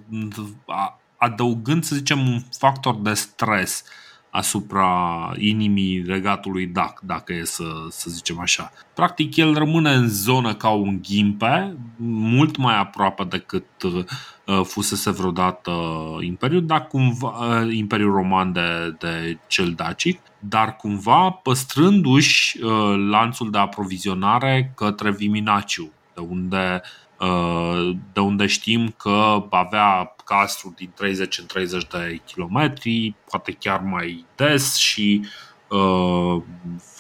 adăugând, 1.17 1.85
să 1.85 1.95
zicem, 1.95 2.29
un 2.29 2.41
factor 2.59 2.95
de 2.95 3.15
stres 3.15 3.85
asupra 4.35 5.33
inimii 5.39 6.03
regatului 6.07 6.67
Dac, 6.67 7.01
dacă 7.01 7.33
e 7.33 7.45
să, 7.45 7.65
să 7.89 8.11
zicem 8.11 8.41
așa. 8.41 8.73
Practic, 8.95 9.37
el 9.37 9.55
rămâne 9.55 9.91
în 9.91 10.09
zonă 10.09 10.55
ca 10.55 10.69
un 10.69 10.99
ghimpe, 11.03 11.77
mult 12.07 12.57
mai 12.57 12.79
aproape 12.79 13.25
decât 13.25 13.65
uh, 13.83 14.05
fusese 14.65 15.11
vreodată 15.11 15.73
Imperiul, 16.21 16.67
dar 16.67 16.87
cumva, 16.87 17.29
uh, 17.29 17.75
Imperiul 17.75 18.13
Roman 18.13 18.53
de, 18.53 18.95
de 18.99 19.39
cel 19.47 19.73
dacic, 19.73 20.21
dar 20.39 20.77
cumva 20.77 21.31
păstrându-și 21.31 22.63
uh, 22.63 22.95
lanțul 23.11 23.51
de 23.51 23.59
aprovizionare 23.59 24.73
către 24.77 25.11
Viminaciu, 25.11 25.93
de 26.15 26.21
unde 26.21 26.83
Uh, 27.21 27.97
de 28.13 28.21
unde 28.21 28.47
știm 28.47 28.95
că 28.99 29.47
avea 29.51 30.14
castru 30.25 30.73
din 30.77 30.91
30 30.95 31.39
în 31.39 31.47
30 31.47 31.87
de 31.87 32.21
kilometri, 32.27 33.15
poate 33.31 33.53
chiar 33.53 33.81
mai 33.81 34.25
des 34.37 34.77
și 34.77 35.27
uh, 35.69 36.43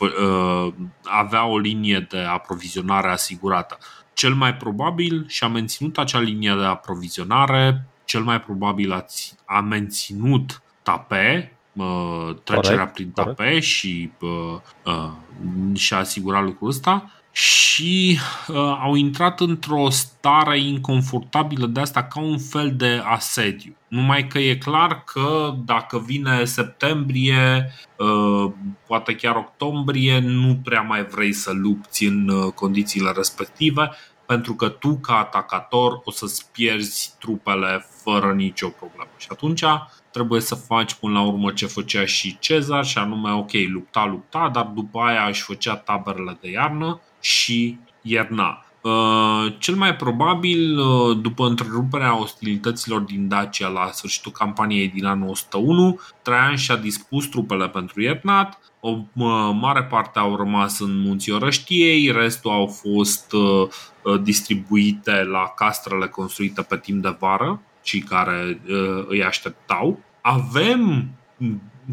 uh, 0.01 0.73
avea 1.03 1.47
o 1.47 1.59
linie 1.59 2.07
de 2.11 2.19
aprovizionare 2.19 3.09
asigurată. 3.09 3.79
Cel 4.13 4.35
mai 4.35 4.55
probabil 4.55 5.25
și-a 5.29 5.49
menținut 5.49 5.99
acea 5.99 6.21
linie 6.21 6.55
de 6.59 6.65
aprovizionare, 6.65 7.87
cel 8.05 8.23
mai 8.23 8.41
probabil 8.41 8.93
a, 8.93 9.05
a 9.45 9.61
menținut 9.61 10.63
tape, 10.83 11.57
uh, 11.73 12.37
trecerea 12.45 12.79
corect, 12.79 12.95
prin 12.95 13.11
tape 13.11 13.35
corect. 13.35 13.63
și 13.63 14.11
uh, 14.21 14.61
uh, 14.85 15.77
și-a 15.77 15.99
asigurat 15.99 16.43
lucrul 16.43 16.69
ăsta 16.69 17.11
și 17.35 18.19
uh, 18.49 18.79
au 18.81 18.95
intrat 18.95 19.41
într-o 19.41 19.91
stare 19.91 20.61
inconfortabilă 20.61 21.67
de 21.67 21.81
asta 21.81 22.03
ca 22.03 22.21
un 22.21 22.39
fel 22.39 22.77
de 22.77 23.03
asediu. 23.05 23.77
Numai 23.89 24.27
că 24.27 24.39
e 24.39 24.57
clar 24.57 25.05
că 25.05 25.55
dacă 25.65 25.99
vine 25.99 26.45
septembrie, 26.45 27.73
uh, 27.97 28.53
poate 28.87 29.15
chiar 29.15 29.37
octombrie, 29.37 30.19
nu 30.19 30.61
prea 30.65 30.81
mai 30.81 31.05
vrei 31.05 31.33
să 31.33 31.53
lupți 31.53 32.05
în 32.05 32.29
uh, 32.29 32.53
condițiile 32.53 33.13
respective, 33.17 33.91
pentru 34.27 34.55
că 34.55 34.69
tu, 34.69 34.97
ca 34.97 35.19
atacator, 35.19 36.01
o 36.05 36.11
să-ți 36.11 36.51
pierzi 36.53 37.15
trupele 37.19 37.87
fără 38.03 38.33
nicio 38.33 38.69
problemă. 38.69 39.11
Și 39.17 39.29
atunci 39.31 39.65
trebuie 40.15 40.41
să 40.41 40.55
faci 40.55 40.95
până 40.95 41.13
la 41.13 41.23
urmă 41.23 41.51
ce 41.51 41.67
făcea 41.67 42.05
și 42.05 42.39
Cezar, 42.39 42.85
și 42.85 42.99
anume, 42.99 43.33
ok, 43.33 43.51
lupta, 43.73 44.07
lupta, 44.07 44.51
dar 44.53 44.65
după 44.65 45.01
aia 45.01 45.27
își 45.29 45.43
făcea 45.43 45.77
taberele 45.77 46.39
de 46.41 46.51
iarnă 46.51 47.01
și 47.21 47.79
ierna. 48.03 48.65
Uh, 48.83 49.55
cel 49.59 49.75
mai 49.75 49.97
probabil, 49.97 50.79
uh, 50.79 51.19
după 51.21 51.47
întreruperea 51.47 52.21
ostilităților 52.21 53.01
din 53.01 53.29
Dacia 53.29 53.69
la 53.69 53.91
sfârșitul 53.93 54.33
campaniei 54.33 54.89
din 54.89 55.05
anul 55.05 55.29
101, 55.29 56.01
Traian 56.23 56.57
și-a 56.57 56.77
dispus 56.77 57.27
trupele 57.27 57.69
pentru 57.69 58.03
Iernat, 58.03 58.59
o 58.81 58.89
uh, 58.91 59.51
mare 59.61 59.85
parte 59.85 60.19
au 60.19 60.37
rămas 60.37 60.81
în 60.81 61.01
munții 61.01 61.33
Orăștiei, 61.33 62.13
restul 62.13 62.51
au 62.51 62.67
fost 62.67 63.33
distribuite 64.23 65.23
la 65.23 65.53
castrele 65.57 66.07
construite 66.07 66.63
pe 66.63 66.77
timp 66.77 67.03
de 67.03 67.17
vară 67.19 67.61
și 67.85 67.99
care 68.01 68.61
îi 69.09 69.25
așteptau. 69.25 70.01
Avem 70.21 71.11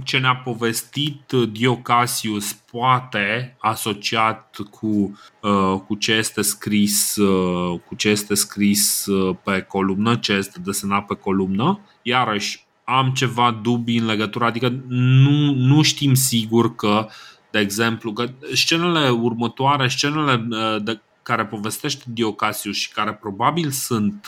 ce 0.04 0.18
ne-a 0.18 0.36
povestit 0.36 1.32
Diocasius 1.52 2.54
poate 2.54 3.56
asociat 3.60 4.58
cu, 4.70 5.20
uh, 5.42 5.80
cu 5.88 5.96
ce 5.96 6.12
este 6.12 6.42
scris 6.42 7.16
uh, 7.16 7.80
cu 7.88 7.96
ce 7.96 8.10
este 8.10 8.34
scris 8.34 9.06
uh, 9.06 9.36
pe 9.44 9.62
columnă, 9.62 10.16
ce 10.16 10.34
este 10.34 10.60
desenat 10.60 11.06
pe 11.06 11.16
columnă. 11.16 11.80
Iarăși 12.02 12.66
am 12.84 13.12
ceva 13.12 13.60
dubii 13.62 13.98
în 13.98 14.06
legătură, 14.06 14.46
adică 14.46 14.82
nu, 14.88 15.54
nu 15.54 15.82
știm 15.82 16.14
sigur 16.14 16.76
că, 16.76 17.08
de 17.52 17.60
exemplu, 17.60 18.14
că 18.14 18.30
scenele 18.54 19.10
următoare, 19.10 19.88
scenele 19.88 20.48
de 20.84 21.00
care 21.24 21.46
povestește 21.46 22.04
Diocasius 22.08 22.76
și 22.76 22.92
care 22.92 23.14
probabil 23.14 23.70
sunt, 23.70 24.26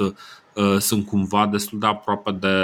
sunt 0.79 1.05
cumva 1.05 1.47
destul 1.47 1.79
de 1.79 1.85
aproape 1.85 2.31
de 2.31 2.57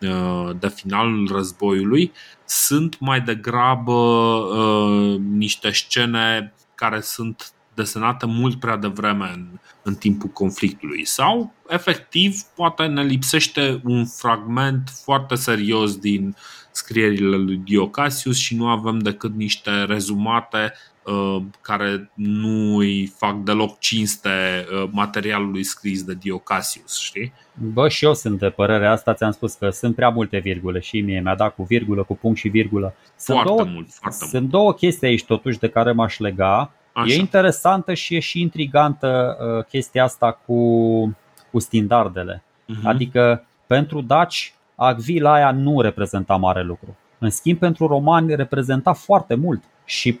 Uh, 0.00 0.50
de 0.58 0.68
finalul 0.68 1.28
războiului. 1.32 2.12
Sunt 2.44 2.98
mai 2.98 3.20
degrabă 3.20 3.92
uh, 3.92 5.18
niște 5.18 5.70
scene 5.70 6.54
care 6.74 7.00
sunt 7.00 7.52
desenate 7.74 8.26
mult 8.26 8.60
prea 8.60 8.76
devreme 8.76 9.30
în, 9.34 9.46
în 9.82 9.94
timpul 9.94 10.28
conflictului. 10.28 11.04
Sau 11.04 11.52
efectiv 11.68 12.40
poate 12.54 12.86
ne 12.86 13.02
lipsește 13.02 13.80
un 13.84 14.06
fragment 14.06 14.90
foarte 15.04 15.34
serios 15.34 15.96
din 15.96 16.36
scrierile 16.70 17.36
lui 17.36 17.56
Diocasius 17.56 18.36
și 18.36 18.56
nu 18.56 18.68
avem 18.68 18.98
decât 18.98 19.34
niște 19.34 19.70
rezumate 19.84 20.72
Uh, 20.72 20.95
care 21.60 22.10
nu 22.14 22.76
îi 22.76 23.06
fac 23.06 23.36
deloc 23.36 23.78
cinste 23.78 24.28
uh, 24.28 24.88
materialului 24.90 25.62
scris 25.62 26.04
de 26.04 26.14
Diocasius, 26.14 26.98
știi? 27.00 27.32
Bă, 27.54 27.88
și 27.88 28.04
eu 28.04 28.14
sunt 28.14 28.38
de 28.38 28.48
părerea 28.48 28.92
asta, 28.92 29.14
ți-am 29.14 29.30
spus 29.30 29.54
că 29.54 29.70
sunt 29.70 29.94
prea 29.94 30.08
multe 30.08 30.38
virgule 30.38 30.80
și 30.80 31.00
mie 31.00 31.20
mi-a 31.20 31.34
dat 31.34 31.54
cu 31.54 31.62
virgulă, 31.62 32.02
cu 32.02 32.16
punct 32.16 32.38
și 32.38 32.48
virgulă. 32.48 32.94
Sunt 33.16 33.38
foarte 33.38 33.62
două, 33.62 33.74
mult, 33.74 33.88
foarte 33.90 34.24
sunt 34.24 34.40
mult. 34.40 34.52
două 34.52 34.72
chestii 34.72 35.08
aici 35.08 35.24
totuși 35.24 35.58
de 35.58 35.68
care 35.68 35.92
m-aș 35.92 36.18
lega. 36.18 36.70
Așa. 36.92 37.12
E 37.12 37.18
interesantă 37.18 37.94
și 37.94 38.14
e 38.14 38.18
și 38.18 38.40
intrigantă 38.40 39.36
uh, 39.40 39.64
chestia 39.64 40.04
asta 40.04 40.40
cu, 40.46 41.16
cu 41.50 41.58
standardele. 41.58 42.42
Uh-huh. 42.42 42.84
Adică 42.84 43.44
pentru 43.66 44.00
daci, 44.00 44.54
Agvila 44.74 45.32
aia 45.32 45.50
nu 45.50 45.80
reprezenta 45.80 46.36
mare 46.36 46.62
lucru. 46.62 46.96
În 47.18 47.30
schimb, 47.30 47.58
pentru 47.58 47.86
romani 47.86 48.34
reprezenta 48.34 48.92
foarte 48.92 49.34
mult 49.34 49.62
și 49.84 50.20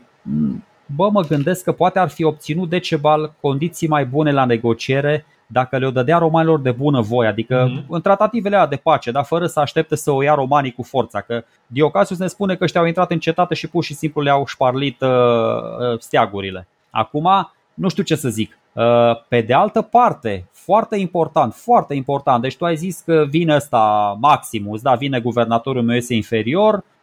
bă, 0.86 1.08
mă 1.10 1.22
gândesc 1.22 1.64
că 1.64 1.72
poate 1.72 1.98
ar 1.98 2.08
fi 2.08 2.24
obținut 2.24 2.68
Decebal 2.68 3.34
condiții 3.40 3.88
mai 3.88 4.06
bune 4.06 4.32
la 4.32 4.44
negociere 4.44 5.24
dacă 5.46 5.78
le-o 5.78 5.90
dădea 5.90 6.18
romanilor 6.18 6.60
de 6.60 6.70
bună 6.70 7.00
voie, 7.00 7.28
adică 7.28 7.68
mm-hmm. 7.68 7.86
în 7.88 8.00
tratativele 8.00 8.54
alea 8.54 8.68
de 8.68 8.76
pace, 8.76 9.10
dar 9.10 9.24
fără 9.24 9.46
să 9.46 9.60
aștepte 9.60 9.96
să 9.96 10.10
o 10.10 10.22
ia 10.22 10.34
romanii 10.34 10.72
cu 10.72 10.82
forța. 10.82 11.20
Că 11.20 11.44
Diocasius 11.66 12.18
ne 12.18 12.26
spune 12.26 12.56
că 12.56 12.64
ăștia 12.64 12.80
au 12.80 12.86
intrat 12.86 13.10
în 13.10 13.18
cetate 13.18 13.54
și 13.54 13.68
pur 13.68 13.84
și 13.84 13.94
simplu 13.94 14.20
le-au 14.20 14.46
șparlit 14.46 15.00
uh, 15.00 15.08
uh, 15.08 15.98
steagurile. 15.98 16.68
Acum, 16.90 17.50
nu 17.74 17.88
știu 17.88 18.02
ce 18.02 18.14
să 18.14 18.28
zic. 18.28 18.58
Uh, 18.72 18.84
pe 19.28 19.40
de 19.40 19.54
altă 19.54 19.82
parte, 19.82 20.48
foarte 20.52 20.96
important, 20.96 21.54
foarte 21.54 21.94
important, 21.94 22.42
deci 22.42 22.56
tu 22.56 22.64
ai 22.64 22.76
zis 22.76 23.00
că 23.00 23.24
vine 23.28 23.54
ăsta 23.54 24.16
Maximus, 24.20 24.82
da, 24.82 24.94
vine 24.94 25.20
guvernatorul 25.20 25.82
meu 25.82 25.96
este 25.96 26.14
inferior, 26.14 26.74
Uh, 26.74 26.95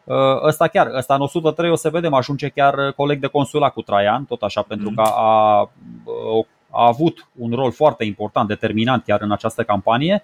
ăsta 0.43 0.67
chiar, 0.67 0.87
ăsta 0.95 1.13
în 1.13 1.21
103 1.21 1.69
o 1.69 1.75
să 1.75 1.89
vedem, 1.89 2.13
ajunge 2.13 2.49
chiar 2.49 2.73
uh, 2.73 2.93
coleg 2.93 3.19
de 3.19 3.27
consulat 3.27 3.73
cu 3.73 3.81
Traian, 3.81 4.25
tot 4.25 4.41
așa, 4.41 4.61
pentru 4.61 4.89
mm. 4.89 4.95
că 4.95 5.01
a, 5.01 5.61
uh, 5.61 6.45
a 6.69 6.87
avut 6.87 7.27
un 7.37 7.51
rol 7.51 7.71
foarte 7.71 8.05
important, 8.05 8.47
determinant 8.47 9.03
chiar 9.03 9.21
în 9.21 9.31
această 9.31 9.63
campanie. 9.63 10.23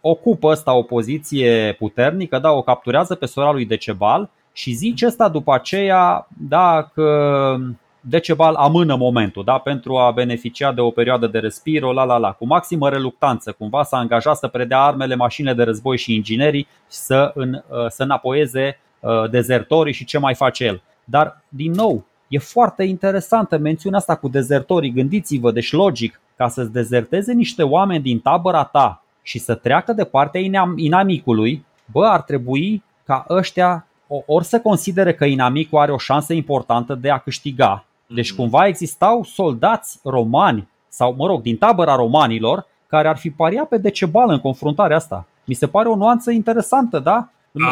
Ocupă 0.00 0.48
ăsta 0.48 0.74
o 0.74 0.82
poziție 0.82 1.74
puternică, 1.78 2.38
da, 2.38 2.50
o 2.50 2.62
capturează 2.62 3.14
pe 3.14 3.26
sora 3.26 3.52
lui 3.52 3.64
Decebal 3.64 4.30
și 4.52 4.72
zice 4.72 5.06
ăsta 5.06 5.28
după 5.28 5.54
aceea 5.54 6.26
da, 6.48 6.90
că 6.94 7.56
Decebal 8.06 8.54
amână 8.54 8.96
momentul 8.96 9.44
da, 9.44 9.58
pentru 9.58 9.96
a 9.96 10.10
beneficia 10.10 10.72
de 10.72 10.80
o 10.80 10.90
perioadă 10.90 11.26
de 11.26 11.38
respiro, 11.38 11.92
la 11.92 12.04
la 12.04 12.16
la, 12.16 12.32
cu 12.32 12.46
maximă 12.46 12.88
reluctanță, 12.88 13.52
cumva 13.52 13.82
s-a 13.82 13.96
angajat 13.96 14.36
să 14.36 14.48
predea 14.48 14.80
armele, 14.80 15.14
mașinile 15.14 15.54
de 15.54 15.62
război 15.62 15.98
și 15.98 16.14
inginerii 16.14 16.66
să, 16.86 17.30
în, 17.34 17.52
uh, 17.52 17.86
să 17.88 18.02
înapoieze 18.02 18.78
uh, 19.00 19.30
dezertorii 19.30 19.92
și 19.92 20.04
ce 20.04 20.18
mai 20.18 20.34
face 20.34 20.64
el. 20.64 20.82
Dar, 21.04 21.42
din 21.48 21.72
nou, 21.72 22.04
e 22.28 22.38
foarte 22.38 22.82
interesantă 22.84 23.58
mențiunea 23.58 23.98
asta 23.98 24.16
cu 24.16 24.28
dezertorii. 24.28 24.92
Gândiți-vă, 24.92 25.50
deci 25.50 25.72
logic, 25.72 26.20
ca 26.36 26.48
să-ți 26.48 26.72
dezerteze 26.72 27.32
niște 27.32 27.62
oameni 27.62 28.02
din 28.02 28.20
tabăra 28.20 28.64
ta 28.64 29.02
și 29.22 29.38
să 29.38 29.54
treacă 29.54 29.92
de 29.92 30.04
partea 30.04 30.40
inamicului, 30.76 31.64
bă, 31.92 32.06
ar 32.06 32.22
trebui 32.22 32.82
ca 33.04 33.26
ăștia 33.28 33.86
ori 34.26 34.44
să 34.44 34.60
considere 34.60 35.14
că 35.14 35.24
inamicul 35.24 35.78
are 35.78 35.92
o 35.92 35.98
șansă 35.98 36.32
importantă 36.32 36.94
de 36.94 37.10
a 37.10 37.18
câștiga 37.18 37.84
deci 38.14 38.30
mhm. 38.30 38.40
cumva 38.40 38.66
existau 38.66 39.22
soldați 39.24 40.00
romani 40.04 40.68
sau, 40.88 41.14
mă 41.18 41.26
rog, 41.26 41.42
din 41.42 41.56
tabăra 41.56 41.94
romanilor 41.94 42.66
care 42.86 43.08
ar 43.08 43.16
fi 43.16 43.30
pariat 43.30 43.68
pe 43.68 43.78
Decebal 43.78 44.30
în 44.30 44.38
confruntarea 44.38 44.96
asta. 44.96 45.26
Mi 45.44 45.54
se 45.54 45.66
pare 45.66 45.88
o 45.88 45.96
nuanță 45.96 46.30
interesantă, 46.30 46.98
da? 46.98 47.28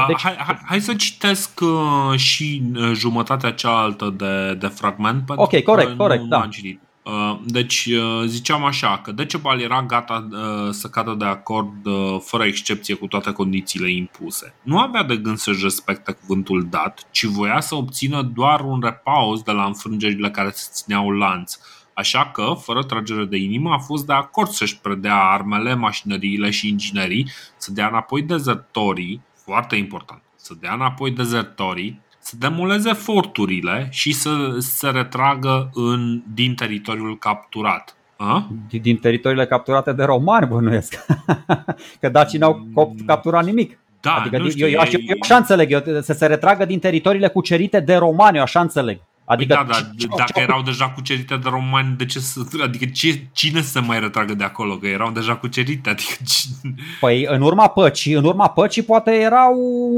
Deci... 0.06 0.20
Hai, 0.22 0.34
hai, 0.38 0.58
hai 0.64 0.80
să 0.80 0.94
citesc 0.94 1.60
uh, 1.60 2.18
și 2.18 2.62
uh, 2.74 2.90
jumătatea 2.94 3.52
cealaltă 3.52 4.14
de, 4.16 4.54
de 4.54 4.66
fragment. 4.66 5.22
Ok, 5.28 5.60
corect, 5.60 5.96
corect, 5.96 6.24
da. 6.24 6.46
citit. 6.50 6.80
Uh, 7.04 7.40
deci 7.44 7.86
uh, 7.86 8.22
ziceam 8.26 8.64
așa 8.64 8.98
că 8.98 9.12
Decebal 9.12 9.60
era 9.60 9.82
gata 9.82 10.28
uh, 10.30 10.70
să 10.70 10.88
cadă 10.88 11.14
de 11.14 11.24
acord 11.24 11.74
fără 12.20 12.44
excepție 12.44 12.94
cu 12.94 13.06
toate 13.06 13.32
condițiile 13.32 13.90
impuse. 13.90 14.54
Nu 14.62 14.78
avea 14.78 15.02
de 15.02 15.16
gând 15.16 15.36
să-și 15.36 15.62
respecte 15.62 16.12
cuvântul 16.12 16.66
dat, 16.70 17.08
ci 17.10 17.24
voia 17.24 17.60
să 17.60 17.74
obțină 17.74 18.22
doar 18.22 18.60
un 18.60 18.80
repaus 18.82 19.42
de 19.42 19.52
la 19.52 19.64
înfrângerile 19.64 20.30
care 20.30 20.50
se 20.50 20.68
țineau 20.72 21.10
lanț. 21.10 21.58
Așa 21.94 22.30
că, 22.30 22.54
fără 22.60 22.82
tragere 22.82 23.24
de 23.24 23.36
inimă, 23.36 23.72
a 23.72 23.78
fost 23.78 24.06
de 24.06 24.12
acord 24.12 24.50
să-și 24.50 24.78
predea 24.78 25.16
armele, 25.16 25.74
mașinăriile 25.74 26.50
și 26.50 26.68
inginerii, 26.68 27.30
să 27.56 27.72
dea 27.72 27.88
înapoi 27.88 28.22
dezertorii, 28.22 29.20
foarte 29.44 29.76
important, 29.76 30.22
să 30.36 30.54
dea 30.60 30.74
înapoi 30.74 31.10
dezertorii, 31.10 32.00
să 32.22 32.36
demoleze 32.38 32.92
forturile 32.92 33.88
și 33.90 34.12
să 34.12 34.30
se 34.58 34.88
retragă 34.88 35.70
în, 35.74 36.22
din 36.34 36.54
teritoriul 36.54 37.18
capturat. 37.18 37.96
A? 38.16 38.48
Din 38.82 38.96
teritoriile 38.96 39.46
capturate 39.46 39.92
de 39.92 40.04
romani, 40.04 40.46
bănuiesc. 40.46 41.04
Că 42.00 42.08
dacii 42.08 42.38
n-au 42.38 42.66
capturat 43.06 43.44
nimic. 43.44 43.78
Da, 44.00 44.14
adică 44.14 44.38
nu 44.38 44.48
știu, 44.50 44.66
eu, 44.66 44.72
eu, 44.72 44.86
eu, 44.92 45.00
eu 45.06 45.16
așa 45.22 45.36
înțeleg, 45.36 45.70
eu, 45.70 45.80
să 46.00 46.12
se 46.12 46.26
retragă 46.26 46.64
din 46.64 46.78
teritoriile 46.78 47.28
cucerite 47.28 47.80
de 47.80 47.94
romani, 47.94 48.36
eu 48.36 48.42
așa 48.42 48.60
înțeleg. 48.60 49.00
Adică, 49.24 49.54
păi 49.54 49.64
da, 49.64 49.72
dar 49.72 49.90
ce, 49.98 50.06
dacă 50.16 50.32
ce, 50.34 50.40
erau 50.40 50.62
deja 50.62 50.90
cucerite 50.90 51.36
de 51.36 51.48
romani, 51.48 51.96
de 51.96 52.04
ce 52.04 52.18
să, 52.18 52.40
adică 52.62 52.84
ce, 52.84 53.26
cine 53.32 53.60
să 53.60 53.80
mai 53.80 54.00
retragă 54.00 54.34
de 54.34 54.44
acolo? 54.44 54.76
Că 54.76 54.86
erau 54.86 55.10
deja 55.10 55.36
cucerite. 55.36 55.90
Adică 55.90 56.12
cine... 56.26 56.74
Păi 57.00 57.26
în 57.28 57.42
urma 57.42 57.68
păcii, 57.68 58.12
în 58.12 58.24
urma 58.24 58.48
păcii 58.48 58.82
poate 58.82 59.10
era 59.10 59.48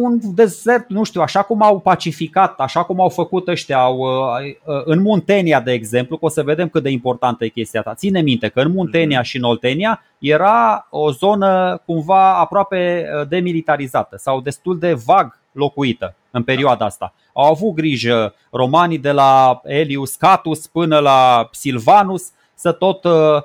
un 0.02 0.18
desert, 0.22 0.88
nu 0.88 1.04
știu, 1.04 1.20
așa 1.20 1.42
cum 1.42 1.62
au 1.62 1.80
pacificat, 1.80 2.60
așa 2.60 2.82
cum 2.82 3.00
au 3.00 3.08
făcut 3.08 3.48
ăștia 3.48 3.78
au, 3.78 3.98
uh, 3.98 4.54
uh, 4.64 4.82
în 4.84 5.00
Muntenia, 5.00 5.60
de 5.60 5.72
exemplu, 5.72 6.16
că 6.16 6.24
o 6.24 6.28
să 6.28 6.42
vedem 6.42 6.68
cât 6.68 6.82
de 6.82 6.90
importantă 6.90 7.44
e 7.44 7.48
chestia 7.48 7.82
ta. 7.82 7.94
Ține 7.94 8.20
minte 8.20 8.48
că 8.48 8.60
în 8.60 8.70
Muntenia 8.70 9.20
mm-hmm. 9.20 9.24
și 9.24 9.36
în 9.36 9.42
Oltenia 9.42 10.02
era 10.18 10.86
o 10.90 11.10
zonă 11.10 11.82
cumva 11.86 12.38
aproape 12.38 13.06
uh, 13.20 13.28
demilitarizată 13.28 14.16
sau 14.16 14.40
destul 14.40 14.78
de 14.78 14.92
vag 14.92 15.38
locuită. 15.52 16.14
În 16.34 16.42
perioada 16.42 16.84
asta. 16.84 17.14
Au 17.32 17.50
avut 17.50 17.74
grijă 17.74 18.34
romanii 18.50 18.98
de 18.98 19.12
la 19.12 19.60
Elius 19.64 20.14
Catus 20.14 20.66
până 20.66 20.98
la 20.98 21.48
Silvanus 21.52 22.30
să 22.54 22.72
tot, 22.72 23.04
uh, 23.04 23.42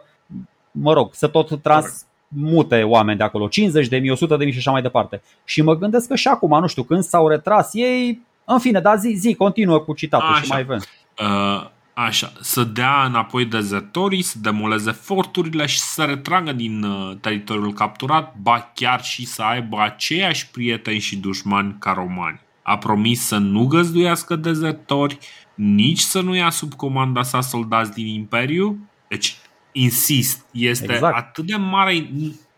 mă 0.72 0.94
rog, 0.94 1.14
să 1.14 1.28
tot 1.28 1.62
transmute 1.62 2.84
oameni 2.84 3.18
de 3.18 3.24
acolo, 3.24 3.48
50 3.48 3.88
de 3.88 3.98
mii, 3.98 4.12
100 4.12 4.36
de 4.36 4.44
mii 4.44 4.54
și 4.54 4.60
așa 4.60 4.72
mai 4.72 4.82
departe. 4.82 5.22
Și 5.44 5.62
mă 5.62 5.78
gândesc 5.78 6.08
că 6.08 6.16
și 6.16 6.28
acum, 6.28 6.60
nu 6.60 6.68
știu, 6.68 6.84
când 6.84 7.04
s-au 7.04 7.28
retras 7.28 7.70
ei, 7.74 8.22
în 8.46 8.60
fine, 8.60 8.80
dar 8.80 8.98
zi, 8.98 9.10
zi, 9.10 9.34
continuă 9.34 9.80
cu 9.80 9.94
citatul 9.94 10.28
așa. 10.28 10.42
și 10.42 10.50
mai 10.50 10.60
avem. 10.60 10.82
Uh, 11.20 11.70
așa, 11.94 12.32
să 12.42 12.64
dea 12.64 13.04
înapoi 13.06 13.46
dezertorii, 13.46 14.22
să 14.22 14.38
demoleze 14.42 14.92
forturile 14.92 15.66
și 15.66 15.80
să 15.80 16.04
retragă 16.04 16.52
din 16.52 16.84
uh, 16.84 17.16
teritoriul 17.22 17.74
capturat, 17.74 18.36
ba 18.42 18.72
chiar 18.74 19.04
și 19.04 19.26
să 19.26 19.42
aibă 19.42 19.80
aceiași 19.80 20.50
prieteni 20.50 21.00
și 21.00 21.18
dușmani 21.18 21.76
ca 21.80 21.92
romani. 21.92 22.48
A 22.70 22.78
promis 22.78 23.22
să 23.22 23.38
nu 23.38 23.66
găzduiască 23.66 24.36
dezertori, 24.36 25.18
nici 25.56 26.00
să 26.00 26.22
nu 26.22 26.36
ia 26.36 26.50
sub 26.50 26.74
comanda 26.74 27.24
sa 27.24 27.42
soldați 27.42 27.94
din 27.94 28.08
Imperiu. 28.08 28.78
Deci, 29.08 29.36
insist, 29.72 30.46
este 30.52 30.94
exact. 30.94 31.16
atât 31.16 31.46
de 31.46 31.56
mare. 31.56 32.10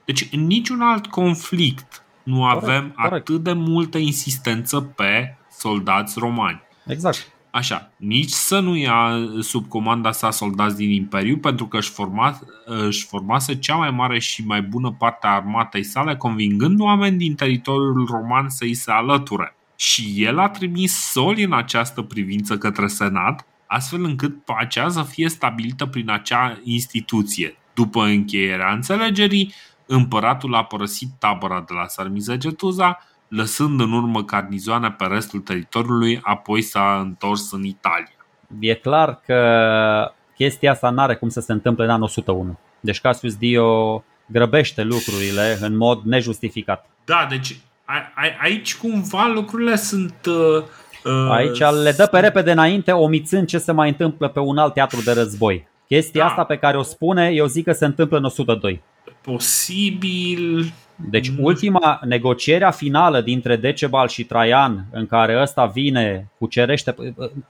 Deci, 0.06 0.28
în 0.32 0.46
niciun 0.46 0.82
alt 0.82 1.08
conflict 1.08 2.04
nu 2.24 2.40
corect, 2.40 2.64
avem 2.64 2.90
corect. 2.90 3.14
atât 3.14 3.44
de 3.44 3.54
multă 3.54 3.98
insistență 3.98 4.82
pe 4.82 5.38
soldați 5.52 6.20
romani. 6.20 6.62
Exact. 6.86 7.32
Așa, 7.52 7.92
nici 7.98 8.32
să 8.32 8.60
nu 8.60 8.76
ia 8.76 9.12
sub 9.40 9.68
comanda 9.68 10.12
sa 10.12 10.32
soldați 10.32 10.76
din 10.76 10.90
Imperiu, 10.90 11.38
pentru 11.38 11.68
că 11.68 11.78
își, 11.78 11.90
forma, 11.90 12.40
își 12.66 13.06
formase 13.06 13.60
cea 13.60 13.76
mai 13.76 13.92
mare 13.92 14.20
și 14.20 14.46
mai 14.46 14.62
bună 14.62 14.96
parte 14.98 15.28
a 15.28 15.36
armatei 15.36 15.84
sale, 15.84 16.16
convingând 16.16 16.80
oameni 16.80 17.18
din 17.18 17.36
teritoriul 17.36 18.06
roman 18.06 18.50
să 18.50 18.64
îi 18.64 18.74
se 18.74 18.92
alăture. 18.92 19.56
Și 19.82 20.14
el 20.16 20.40
a 20.40 20.50
trimis 20.50 21.12
soli 21.12 21.44
în 21.44 21.54
această 21.54 22.02
privință 22.02 22.58
către 22.58 22.88
Senat, 22.88 23.46
astfel 23.66 24.04
încât 24.04 24.46
pacea 24.46 24.90
să 24.90 25.04
fie 25.04 25.30
stabilită 25.30 25.86
prin 25.86 26.10
acea 26.10 26.60
instituție. 26.64 27.58
După 27.74 28.04
încheierea 28.04 28.72
înțelegerii, 28.72 29.54
împăratul 29.86 30.56
a 30.56 30.64
părăsit 30.64 31.10
tabăra 31.20 31.64
de 31.68 31.74
la 31.74 31.88
Sarmizegetuza, 31.88 33.00
lăsând 33.28 33.80
în 33.80 33.92
urmă 33.92 34.24
carnizoane 34.24 34.92
pe 34.92 35.06
restul 35.06 35.40
teritoriului, 35.40 36.20
apoi 36.24 36.62
s-a 36.62 37.00
întors 37.00 37.52
în 37.52 37.64
Italia. 37.64 38.26
E 38.60 38.74
clar 38.74 39.22
că 39.26 40.12
chestia 40.36 40.72
asta 40.72 40.90
nu 40.90 41.02
are 41.02 41.16
cum 41.16 41.30
să 41.30 41.40
se 41.40 41.52
întâmple 41.52 41.84
în 41.84 41.90
anul 41.90 42.04
101. 42.04 42.60
Deci 42.80 43.02
Cassius 43.02 43.36
Dio 43.36 44.04
grăbește 44.26 44.84
lucrurile 44.84 45.58
în 45.62 45.78
mod 45.78 46.02
nejustificat. 46.04 46.90
Da, 47.06 47.28
deci 47.30 47.56
a, 47.92 48.12
a, 48.16 48.22
aici 48.42 48.78
cumva 48.78 49.32
lucrurile 49.34 49.76
sunt... 49.76 50.16
Uh, 50.28 50.64
uh, 51.04 51.32
aici 51.32 51.60
le 51.84 51.92
dă 51.92 52.08
pe 52.12 52.20
repede 52.20 52.52
înainte, 52.52 52.92
omițând 52.92 53.48
ce 53.48 53.58
se 53.58 53.72
mai 53.72 53.90
întâmplă 53.90 54.28
pe 54.28 54.40
un 54.40 54.58
alt 54.58 54.74
teatru 54.74 55.02
de 55.02 55.12
război. 55.12 55.68
Chestia 55.88 56.22
da. 56.22 56.28
asta 56.28 56.44
pe 56.44 56.58
care 56.58 56.78
o 56.78 56.82
spune, 56.82 57.30
eu 57.34 57.46
zic 57.46 57.64
că 57.64 57.72
se 57.72 57.86
întâmplă 57.86 58.18
în 58.18 58.24
102. 58.24 58.82
Posibil, 59.22 60.74
deci 61.10 61.32
ultima 61.40 62.00
negocierea 62.04 62.72
finală 62.72 63.22
dintre 63.22 63.56
Decebal 63.56 64.08
și 64.08 64.24
Traian 64.24 64.86
în 64.92 65.06
care 65.06 65.42
ăsta 65.42 65.66
vine, 65.66 66.32
cucerește, 66.38 66.96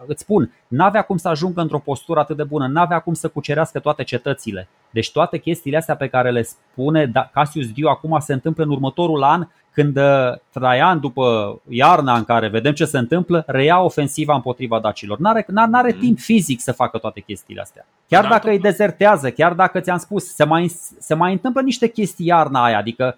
îți 0.06 0.22
spun, 0.22 0.52
n-avea 0.68 1.02
cum 1.02 1.18
să 1.18 1.28
ajungă 1.28 1.62
într-o 1.62 1.80
postură 1.80 2.20
atât 2.20 2.38
de 2.38 2.44
bună, 2.44 2.68
n-avea 2.68 3.00
cum 3.00 3.14
să 3.14 3.28
cucerească 3.28 3.80
toate 3.80 4.04
cetățile. 4.04 4.68
Deci 4.90 5.12
toate 5.12 5.38
chestiile 5.38 5.78
astea 5.78 5.96
pe 5.96 6.08
care 6.08 6.32
le 6.32 6.42
spune 6.42 7.06
da, 7.06 7.30
Cassius 7.34 7.72
Dio 7.72 7.90
acum 7.90 8.20
se 8.20 8.34
întâmplă 8.34 8.64
în 8.64 8.70
următorul 8.70 9.24
an 9.24 9.48
când 9.74 9.98
uh, 9.98 10.04
Traian, 10.50 11.00
după 11.00 11.60
iarna 11.68 12.18
în 12.18 12.24
care 12.24 12.48
vedem 12.48 12.74
ce 12.74 12.86
se 12.86 12.98
întâmplă, 12.98 13.44
reia 13.48 13.82
ofensiva 13.82 14.36
împotriva 14.36 14.80
dacilor. 14.80 15.20
N-are, 15.20 15.46
n-are 15.48 15.92
mm. 15.94 16.00
timp 16.00 16.20
fizic 16.20 16.62
să 16.62 16.72
facă 16.72 16.98
toate 16.98 17.20
chestiile 17.20 17.62
astea. 17.62 17.86
Chiar 18.08 18.24
da, 18.24 18.30
dacă 18.30 18.50
îi 18.50 18.60
dezertează, 18.60 19.32
chiar 19.32 19.54
dacă 19.54 19.80
ți-am 19.80 19.98
spus, 19.98 20.34
se 20.34 20.44
mai, 20.44 20.72
se 21.00 21.14
mai 21.14 21.32
întâmplă 21.32 21.62
niște 21.62 21.88
chestii 21.88 22.26
iarna 22.26 22.64
aia. 22.64 22.78
Adică, 22.78 23.18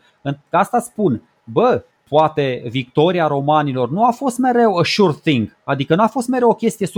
asta 0.49 0.79
spun, 0.79 1.21
bă, 1.43 1.83
poate 2.09 2.63
victoria 2.69 3.27
romanilor 3.27 3.89
nu 3.89 4.05
a 4.05 4.11
fost 4.11 4.37
mereu 4.37 4.77
a 4.77 4.83
sure 4.83 5.17
thing, 5.23 5.57
adică 5.63 5.95
nu 5.95 6.03
a 6.03 6.07
fost 6.07 6.27
mereu 6.27 6.49
o 6.49 6.53
chestie 6.53 6.87
100% 6.87 6.89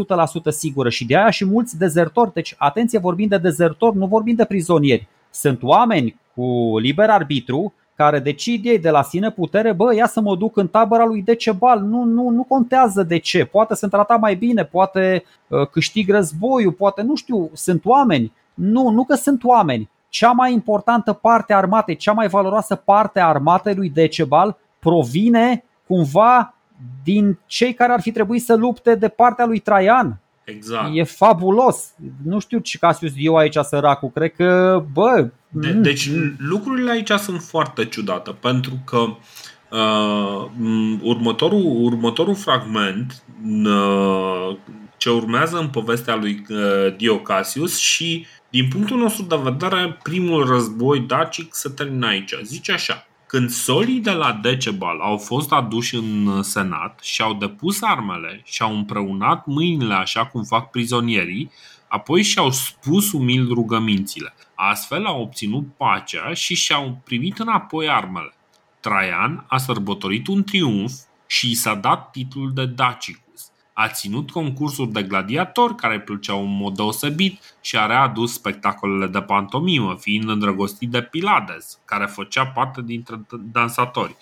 sigură 0.47 0.89
și 0.89 1.05
de 1.05 1.17
aia 1.17 1.29
și 1.29 1.45
mulți 1.45 1.77
dezertori, 1.77 2.33
deci 2.33 2.55
atenție, 2.57 2.99
vorbim 2.99 3.27
de 3.27 3.37
dezertori, 3.37 3.97
nu 3.97 4.05
vorbim 4.05 4.35
de 4.35 4.45
prizonieri. 4.45 5.07
Sunt 5.29 5.63
oameni 5.63 6.19
cu 6.35 6.77
liber 6.77 7.09
arbitru 7.09 7.73
care 7.95 8.19
decid 8.19 8.65
ei 8.65 8.79
de 8.79 8.89
la 8.89 9.03
sine 9.03 9.31
putere, 9.31 9.73
bă, 9.73 9.95
ia 9.95 10.07
să 10.07 10.21
mă 10.21 10.35
duc 10.35 10.57
în 10.57 10.67
tabăra 10.67 11.05
lui 11.05 11.21
Decebal, 11.21 11.81
nu, 11.81 12.03
nu, 12.03 12.29
nu 12.29 12.43
contează 12.43 13.03
de 13.03 13.17
ce, 13.17 13.45
poate 13.45 13.75
sunt 13.75 13.91
tratat 13.91 14.19
mai 14.19 14.35
bine, 14.35 14.63
poate 14.63 15.23
uh, 15.47 15.67
câștig 15.67 16.09
războiul, 16.09 16.71
poate, 16.71 17.01
nu 17.01 17.15
știu, 17.15 17.49
sunt 17.53 17.85
oameni. 17.85 18.31
Nu, 18.53 18.89
nu 18.89 19.03
că 19.03 19.15
sunt 19.15 19.43
oameni. 19.43 19.89
Cea 20.09 20.31
mai 20.31 20.53
importantă 20.53 21.13
parte 21.13 21.53
a 21.53 21.57
armatei, 21.57 21.95
cea 21.95 22.11
mai 22.11 22.27
valoroasă 22.27 22.75
parte 22.75 23.19
a 23.19 23.27
armatei 23.27 23.75
lui 23.75 23.89
Decebal 23.89 24.57
provine 24.79 25.63
cumva 25.87 26.53
din 27.03 27.39
cei 27.45 27.73
care 27.73 27.91
ar 27.91 28.01
fi 28.01 28.11
trebuit 28.11 28.43
să 28.43 28.55
lupte 28.55 28.95
de 28.95 29.07
partea 29.07 29.45
lui 29.45 29.59
Traian. 29.59 30.19
Exact. 30.43 30.89
E 30.93 31.03
fabulos. 31.03 31.93
Nu 32.23 32.39
știu 32.39 32.59
ce 32.59 32.77
Casius 32.77 33.13
Dio 33.13 33.37
aici 33.37 33.57
săracul. 33.57 34.09
Cred 34.09 34.33
că, 34.33 34.83
bă... 34.93 35.29
De, 35.57 35.71
mm, 35.71 35.81
deci 35.81 36.09
mm. 36.09 36.35
lucrurile 36.37 36.91
aici 36.91 37.11
sunt 37.11 37.41
foarte 37.41 37.85
ciudate 37.85 38.31
pentru 38.31 38.81
că 38.85 38.97
uh, 39.77 40.49
următorul, 41.01 41.63
următorul 41.83 42.35
fragment 42.35 43.23
uh, 43.63 44.57
ce 44.97 45.09
urmează 45.09 45.57
în 45.57 45.67
povestea 45.67 46.15
lui 46.15 46.45
uh, 46.49 46.95
Dio 46.97 47.19
Cassius 47.19 47.77
și 47.77 48.25
din 48.49 48.67
punctul 48.67 48.97
nostru 48.97 49.23
de 49.23 49.39
vedere 49.43 49.97
primul 50.03 50.45
război 50.45 50.99
dacic 50.99 51.55
se 51.55 51.69
termină 51.69 52.07
aici. 52.07 52.33
Zice 52.43 52.71
așa 52.71 53.07
când 53.27 53.49
solii 53.49 53.99
de 53.99 54.11
la 54.11 54.39
Decebal 54.41 54.99
au 54.99 55.17
fost 55.17 55.51
aduși 55.51 55.95
în 55.95 56.43
senat 56.43 56.99
și 57.03 57.21
au 57.21 57.33
depus 57.33 57.81
armele 57.81 58.41
și 58.43 58.61
au 58.61 58.75
împreunat 58.75 59.45
mâinile 59.45 59.93
așa 59.93 60.25
cum 60.25 60.43
fac 60.43 60.69
prizonierii, 60.69 61.51
apoi 61.87 62.21
și-au 62.21 62.51
spus 62.51 63.11
umil 63.11 63.47
rugămințile. 63.47 64.33
Astfel 64.55 65.05
au 65.05 65.21
obținut 65.21 65.75
pacea 65.77 66.33
și 66.33 66.55
și-au 66.55 67.01
primit 67.03 67.39
înapoi 67.39 67.89
armele. 67.89 68.33
Traian 68.79 69.45
a 69.47 69.57
sărbătorit 69.57 70.27
un 70.27 70.43
triumf 70.43 70.91
și 71.27 71.51
i 71.51 71.55
s-a 71.55 71.75
dat 71.75 72.11
titlul 72.11 72.53
de 72.53 72.65
Dacic 72.65 73.25
a 73.77 73.87
ținut 73.87 74.31
concursuri 74.31 74.91
de 74.91 75.03
gladiatori 75.03 75.75
care 75.75 75.99
plăceau 75.99 76.43
în 76.43 76.55
mod 76.55 76.75
deosebit 76.75 77.55
și 77.61 77.77
a 77.77 77.85
readus 77.85 78.33
spectacolele 78.33 79.07
de 79.07 79.21
pantomimă, 79.21 79.95
fiind 79.99 80.29
îndrăgostit 80.29 80.89
de 80.89 81.01
Pilades, 81.01 81.79
care 81.85 82.05
făcea 82.05 82.45
parte 82.45 82.81
dintre 82.81 83.25
dansatori. 83.51 84.15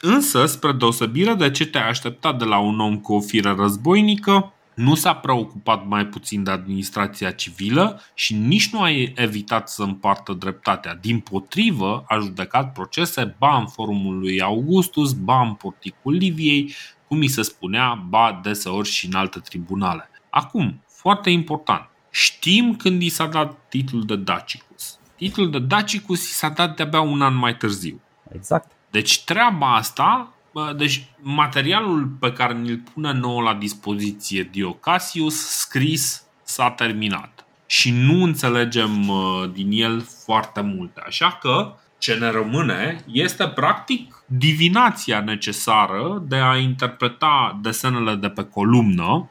Însă, 0.00 0.46
spre 0.46 0.72
deosebire 0.72 1.34
de 1.34 1.50
ce 1.50 1.66
te-ai 1.66 1.88
așteptat 1.88 2.38
de 2.38 2.44
la 2.44 2.58
un 2.58 2.80
om 2.80 2.98
cu 2.98 3.14
o 3.14 3.20
fire 3.20 3.54
războinică, 3.58 4.52
nu 4.74 4.94
s-a 4.94 5.14
preocupat 5.14 5.86
mai 5.86 6.06
puțin 6.06 6.42
de 6.42 6.50
administrația 6.50 7.30
civilă 7.30 8.00
și 8.14 8.34
nici 8.34 8.72
nu 8.72 8.80
a 8.80 8.90
evitat 9.14 9.68
să 9.68 9.82
împartă 9.82 10.32
dreptatea. 10.32 10.94
Din 10.94 11.20
potrivă, 11.20 12.04
a 12.08 12.18
judecat 12.18 12.72
procese 12.72 13.34
ba 13.38 13.56
în 13.56 13.66
forumul 13.66 14.18
lui 14.18 14.40
Augustus, 14.40 15.12
ba 15.12 15.40
în 15.40 15.54
porticul 15.54 16.12
Liviei, 16.12 16.74
cum 17.08 17.18
mi 17.18 17.26
se 17.26 17.42
spunea, 17.42 17.94
ba 18.08 18.40
deseori 18.42 18.88
și 18.88 19.06
în 19.06 19.14
alte 19.14 19.38
tribunale. 19.38 20.10
Acum, 20.30 20.82
foarte 20.86 21.30
important, 21.30 21.88
știm 22.10 22.76
când 22.76 23.02
i 23.02 23.08
s-a 23.08 23.26
dat 23.26 23.58
titlul 23.68 24.04
de 24.04 24.16
Dacicus. 24.16 24.98
Titlul 25.16 25.50
de 25.50 25.58
Dacicus 25.58 26.30
i 26.30 26.32
s-a 26.32 26.48
dat 26.48 26.76
de-abia 26.76 27.00
un 27.00 27.22
an 27.22 27.34
mai 27.34 27.56
târziu. 27.56 28.00
Exact. 28.34 28.70
Deci 28.90 29.24
treaba 29.24 29.74
asta, 29.74 30.32
deci 30.76 31.04
materialul 31.20 32.06
pe 32.20 32.32
care 32.32 32.54
ni-l 32.54 32.82
pune 32.94 33.12
nouă 33.12 33.42
la 33.42 33.54
dispoziție 33.54 34.48
Diocasius, 34.52 35.34
scris, 35.34 36.26
s-a 36.42 36.70
terminat. 36.70 37.46
Și 37.66 37.90
nu 37.90 38.22
înțelegem 38.22 39.10
din 39.52 39.68
el 39.70 40.06
foarte 40.24 40.60
multe. 40.60 41.02
Așa 41.06 41.38
că 41.40 41.74
ce 41.98 42.14
ne 42.14 42.30
rămâne 42.30 43.04
este 43.12 43.48
practic 43.48 44.24
divinația 44.26 45.20
necesară 45.20 46.24
de 46.28 46.36
a 46.36 46.56
interpreta 46.56 47.58
desenele 47.62 48.14
de 48.14 48.28
pe 48.28 48.44
columnă 48.44 49.30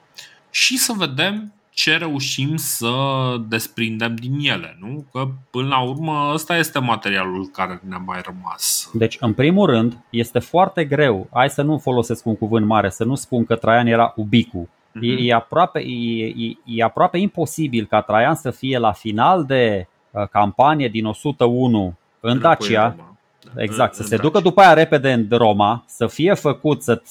și 0.49 0.77
să 0.77 0.93
vedem 0.98 1.53
ce 1.81 1.97
reușim 1.97 2.55
să 2.55 2.93
desprindem 3.47 4.15
din 4.15 4.37
ele, 4.39 4.77
nu? 4.79 5.05
Că 5.11 5.27
până 5.51 5.67
la 5.67 5.81
urmă 5.81 6.31
ăsta 6.33 6.57
este 6.57 6.79
materialul 6.79 7.45
care 7.45 7.81
ne-a 7.87 8.01
mai 8.05 8.21
rămas. 8.25 8.89
Deci, 8.93 9.17
în 9.19 9.33
primul 9.33 9.65
rând, 9.65 9.97
este 10.09 10.39
foarte 10.39 10.85
greu, 10.85 11.27
hai 11.33 11.49
să 11.49 11.61
nu 11.61 11.77
folosesc 11.77 12.25
un 12.25 12.37
cuvânt 12.37 12.65
mare, 12.65 12.89
să 12.89 13.03
nu 13.03 13.15
spun 13.15 13.45
că 13.45 13.55
Traian 13.55 13.87
era 13.87 14.13
ubicu. 14.15 14.69
Mm-hmm. 14.69 15.01
E, 15.01 15.27
e, 15.27 15.33
aproape, 15.33 15.79
e, 15.79 16.25
e, 16.25 16.57
e 16.65 16.83
aproape 16.83 17.17
imposibil 17.17 17.85
ca 17.85 18.01
Traian 18.01 18.35
să 18.35 18.51
fie 18.51 18.77
la 18.77 18.91
final 18.91 19.45
de 19.45 19.87
uh, 20.11 20.27
campanie 20.27 20.87
din 20.87 21.05
101 21.05 21.97
în 22.19 22.39
Dacia, 22.39 22.95
Exact, 23.56 23.94
să 23.95 24.03
se 24.03 24.18
ducă 24.18 24.40
după 24.40 24.61
aia 24.61 24.73
repede 24.73 25.11
în 25.11 25.28
Roma, 25.30 25.84
să 25.88 26.07
fie 26.07 26.34
făcut 26.34 26.84
să 26.84 27.02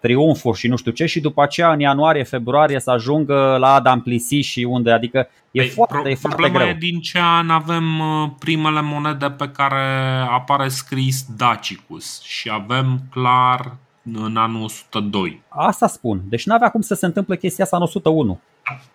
triumfuri 0.00 0.58
și 0.58 0.68
nu 0.68 0.76
știu 0.76 0.92
ce 0.92 1.06
și 1.06 1.20
după 1.20 1.42
aceea 1.42 1.72
în 1.72 1.80
ianuarie, 1.80 2.22
februarie 2.22 2.80
să 2.80 2.90
ajungă 2.90 3.56
la 3.58 3.74
Adam 3.74 4.00
Plisi 4.00 4.40
și 4.40 4.66
unde, 4.68 4.90
adică 4.90 5.18
e 5.18 5.60
Ei, 5.60 5.66
păi, 5.66 5.74
foarte, 5.74 5.96
pro- 6.00 6.08
e 6.08 6.14
foarte 6.14 6.48
greu. 6.50 6.66
e 6.66 6.76
din 6.78 7.00
ce 7.00 7.18
an 7.22 7.50
avem 7.50 7.98
uh, 7.98 8.30
primele 8.38 8.80
monede 8.80 9.30
pe 9.30 9.48
care 9.48 9.84
apare 10.30 10.68
scris 10.68 11.26
Dacicus 11.36 12.22
și 12.22 12.50
avem 12.52 13.00
clar 13.10 13.76
în 14.12 14.36
anul 14.36 14.62
102. 14.62 15.42
Asta 15.48 15.86
spun. 15.86 16.20
Deci 16.28 16.46
nu 16.46 16.54
avea 16.54 16.70
cum 16.70 16.80
să 16.80 16.94
se 16.94 17.06
întâmple 17.06 17.36
chestia 17.36 17.64
asta 17.64 17.76
în 17.76 17.82
101. 17.82 18.40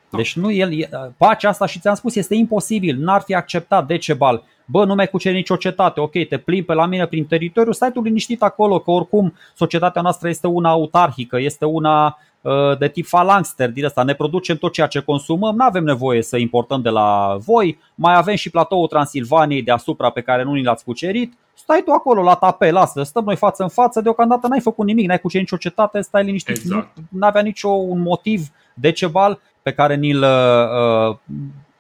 Da. 0.09 0.17
Deci 0.17 0.35
nu 0.35 0.51
el, 0.51 0.89
pacea 1.17 1.49
asta 1.49 1.65
și 1.65 1.79
ți-am 1.79 1.95
spus 1.95 2.15
este 2.15 2.35
imposibil, 2.35 2.97
n-ar 2.97 3.21
fi 3.21 3.35
acceptat 3.35 3.87
Decebal. 3.87 4.43
Bă, 4.69 4.85
nu 4.85 4.95
mai 4.95 5.07
cuceri 5.07 5.35
nicio 5.35 5.55
cetate, 5.55 5.99
ok, 5.99 6.11
te 6.11 6.37
plimbi 6.37 6.65
pe 6.65 6.73
la 6.73 6.85
mine 6.85 7.05
prin 7.05 7.25
teritoriu, 7.25 7.71
stai 7.71 7.91
tu 7.91 8.01
liniștit 8.01 8.41
acolo, 8.41 8.79
că 8.79 8.91
oricum 8.91 9.33
societatea 9.55 10.01
noastră 10.01 10.29
este 10.29 10.47
una 10.47 10.69
autarhică, 10.69 11.39
este 11.39 11.65
una 11.65 12.17
uh, 12.41 12.77
de 12.77 12.87
tip 12.87 13.05
falangster 13.05 13.71
din 13.71 13.85
asta, 13.85 14.03
ne 14.03 14.13
producem 14.13 14.57
tot 14.57 14.71
ceea 14.71 14.87
ce 14.87 14.99
consumăm, 14.99 15.55
nu 15.55 15.63
avem 15.63 15.83
nevoie 15.83 16.21
să 16.21 16.37
importăm 16.37 16.81
de 16.81 16.89
la 16.89 17.37
voi, 17.39 17.79
mai 17.95 18.15
avem 18.15 18.35
și 18.35 18.49
platoul 18.49 18.87
Transilvaniei 18.87 19.61
deasupra 19.61 20.09
pe 20.09 20.21
care 20.21 20.43
nu 20.43 20.53
ni 20.53 20.63
l-ați 20.63 20.83
cucerit, 20.83 21.33
stai 21.53 21.81
tu 21.85 21.91
acolo 21.91 22.21
la 22.21 22.35
tape, 22.35 22.71
lasă, 22.71 23.03
stăm 23.03 23.23
noi 23.23 23.35
față 23.35 23.63
în 23.63 23.69
față, 23.69 24.01
deocamdată 24.01 24.47
n-ai 24.47 24.59
făcut 24.59 24.85
nimic, 24.85 25.07
n-ai 25.07 25.19
cucerit 25.19 25.51
nicio 25.51 25.69
cetate, 25.69 26.01
stai 26.01 26.23
liniștit, 26.23 26.55
exact. 26.55 26.97
nu 27.09 27.25
avea 27.25 27.41
niciun 27.41 28.01
motiv 28.01 28.47
decebal 28.73 29.39
pe 29.61 29.73
care 29.73 29.95
ni-l, 29.95 30.23
uh, 30.23 31.17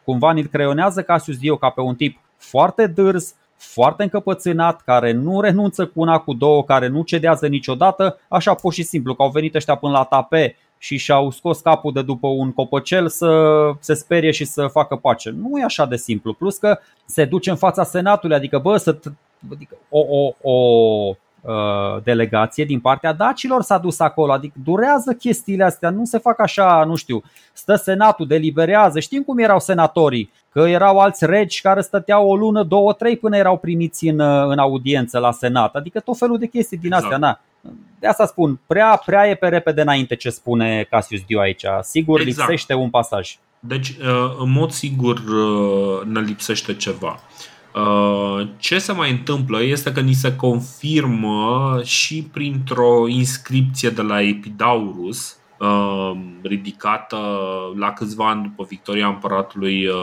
cumva 0.03 0.31
ni-l 0.31 0.47
creionează 0.47 1.01
Cassius 1.01 1.37
Dio 1.37 1.57
ca 1.57 1.69
pe 1.69 1.81
un 1.81 1.95
tip 1.95 2.17
foarte 2.37 2.87
dârz, 2.87 3.35
foarte 3.57 4.03
încăpățânat, 4.03 4.81
care 4.81 5.11
nu 5.11 5.41
renunță 5.41 5.85
cu 5.85 5.99
una, 5.99 6.17
cu 6.17 6.33
două, 6.33 6.63
care 6.63 6.87
nu 6.87 7.03
cedează 7.03 7.47
niciodată, 7.47 8.19
așa 8.27 8.53
pur 8.53 8.73
și 8.73 8.83
simplu, 8.83 9.15
că 9.15 9.21
au 9.21 9.29
venit 9.29 9.55
ăștia 9.55 9.75
până 9.75 9.91
la 9.91 10.03
tape 10.03 10.55
și 10.77 10.97
și-au 10.97 11.31
scos 11.31 11.59
capul 11.59 11.93
de 11.93 12.01
după 12.01 12.27
un 12.27 12.51
copăcel 12.51 13.07
să 13.07 13.51
se 13.79 13.93
sperie 13.93 14.31
și 14.31 14.45
să 14.45 14.67
facă 14.67 14.95
pace. 14.95 15.29
Nu 15.29 15.59
e 15.59 15.63
așa 15.63 15.85
de 15.85 15.95
simplu. 15.95 16.33
Plus 16.33 16.57
că 16.57 16.79
se 17.05 17.25
duce 17.25 17.49
în 17.49 17.55
fața 17.55 17.83
Senatului, 17.83 18.35
adică, 18.35 18.57
bă, 18.57 18.77
să 18.77 18.97
adică 19.51 19.77
o, 19.89 19.99
o, 19.99 20.51
o 20.51 21.15
Uh, 21.41 22.03
delegație 22.03 22.65
din 22.65 22.79
partea 22.79 23.13
dacilor 23.13 23.61
s-a 23.61 23.77
dus 23.77 23.99
acolo, 23.99 24.31
adică 24.31 24.53
durează 24.63 25.13
chestiile 25.13 25.63
astea, 25.63 25.89
nu 25.89 26.05
se 26.05 26.17
fac 26.17 26.39
așa, 26.39 26.83
nu 26.83 26.95
știu, 26.95 27.23
stă 27.53 27.75
senatul, 27.75 28.27
deliberează, 28.27 28.99
știm 28.99 29.23
cum 29.23 29.37
erau 29.37 29.59
senatorii, 29.59 30.31
că 30.57 30.67
erau 30.67 30.99
alți 30.99 31.25
regi 31.25 31.61
care 31.61 31.81
stăteau 31.81 32.29
o 32.29 32.35
lună, 32.35 32.63
două, 32.63 32.93
trei 32.93 33.17
până 33.17 33.37
erau 33.37 33.57
primiți 33.57 34.07
în, 34.07 34.19
uh, 34.19 34.47
în 34.47 34.57
audiență 34.57 35.19
la 35.19 35.31
senat, 35.31 35.75
adică 35.75 35.99
tot 35.99 36.17
felul 36.17 36.37
de 36.37 36.47
chestii 36.47 36.77
din 36.77 36.93
astea, 36.93 37.15
exact. 37.15 37.21
na. 37.21 37.71
De 37.99 38.07
asta 38.07 38.25
spun, 38.25 38.59
prea, 38.67 39.01
prea 39.05 39.29
e 39.29 39.35
pe 39.35 39.47
repede 39.47 39.81
înainte 39.81 40.15
ce 40.15 40.29
spune 40.29 40.87
Cassius 40.89 41.21
Dio 41.21 41.39
aici, 41.39 41.63
sigur 41.81 42.19
exact. 42.19 42.37
lipsește 42.37 42.73
un 42.73 42.89
pasaj. 42.89 43.37
Deci, 43.59 43.89
uh, 43.89 44.35
în 44.39 44.51
mod 44.51 44.71
sigur, 44.71 45.21
ne 46.05 46.19
lipsește 46.19 46.73
ceva. 46.73 47.19
Uh, 47.75 48.47
ce 48.57 48.79
se 48.79 48.91
mai 48.91 49.11
întâmplă 49.11 49.63
este 49.63 49.91
că 49.91 49.99
ni 49.99 50.13
se 50.13 50.35
confirmă 50.35 51.79
și 51.83 52.29
printr-o 52.31 53.07
inscripție 53.07 53.89
de 53.89 54.01
la 54.01 54.21
Epidaurus, 54.21 55.29
uh, 55.29 55.46
ridicată 56.41 57.17
la 57.75 57.93
câțiva 57.93 58.29
ani 58.29 58.41
după 58.43 58.65
victoria 58.69 59.07
împăratului 59.07 59.87
uh, 59.87 59.95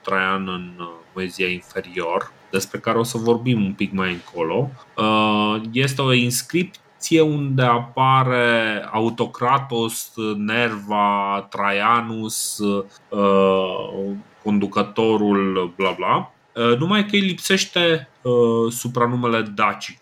Traian 0.00 0.48
în 0.48 0.70
Moezia 1.14 1.48
inferior, 1.48 2.32
despre 2.50 2.78
care 2.78 2.98
o 2.98 3.02
să 3.02 3.18
vorbim 3.18 3.64
un 3.64 3.72
pic 3.72 3.92
mai 3.92 4.12
încolo. 4.12 4.70
Este 5.72 6.02
o 6.02 6.12
inscripție 6.12 7.20
unde 7.20 7.62
apare 7.62 8.88
Autocratos, 8.92 10.12
Nerva, 10.36 11.46
Traianus, 11.50 12.60
conducătorul, 14.42 15.72
bla 15.76 15.94
bla, 15.96 16.32
Uh, 16.54 16.76
numai 16.78 17.06
că 17.06 17.08
îi 17.12 17.20
lipsește 17.20 18.08
uh, 18.22 18.72
supranumele 18.72 19.42
Dacicus, 19.42 19.99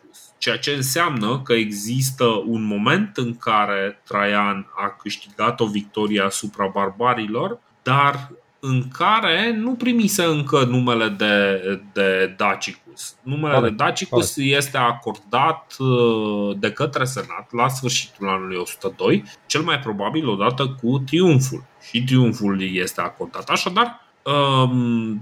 ceea 0.48 0.60
ce 0.60 0.70
înseamnă 0.70 1.40
că 1.44 1.52
există 1.52 2.24
un 2.46 2.62
moment 2.62 3.16
în 3.16 3.36
care 3.36 4.00
Traian 4.04 4.66
a 4.76 4.96
câștigat 5.02 5.60
o 5.60 5.66
victorie 5.66 6.20
asupra 6.20 6.66
barbarilor, 6.66 7.58
dar 7.82 8.30
în 8.60 8.88
care 8.88 9.52
nu 9.52 9.74
primise 9.74 10.24
încă 10.24 10.64
numele 10.64 11.08
de, 11.08 11.60
de 11.92 12.34
Dacicus. 12.36 13.14
Numele 13.22 13.54
Corect. 13.54 13.76
de 13.76 13.84
Dacicus 13.84 14.34
Corect. 14.34 14.56
este 14.56 14.76
acordat 14.76 15.76
uh, 15.78 16.56
de 16.58 16.72
către 16.72 17.04
Senat 17.04 17.52
la 17.52 17.68
sfârșitul 17.68 18.28
anului 18.28 18.56
102, 18.56 19.24
cel 19.46 19.62
mai 19.62 19.78
probabil 19.78 20.28
odată 20.28 20.76
cu 20.82 20.98
triumful. 20.98 21.64
Și 21.88 22.04
triumful 22.04 22.62
este 22.74 23.00
acordat. 23.00 23.48
Așadar, 23.48 24.00
Um, 24.00 24.07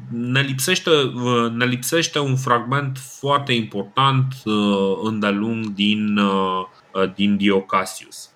ne 0.08 0.40
lipsește, 0.40 0.90
uh, 0.90 1.50
ne 1.50 1.64
lipsește 1.64 2.18
un 2.18 2.36
fragment 2.36 2.98
foarte 2.98 3.52
important 3.52 4.34
uh, 4.44 4.98
îndelung 5.02 5.66
din, 5.66 6.16
uh, 6.16 6.66
din 7.14 7.36
Diocasius. 7.36 8.30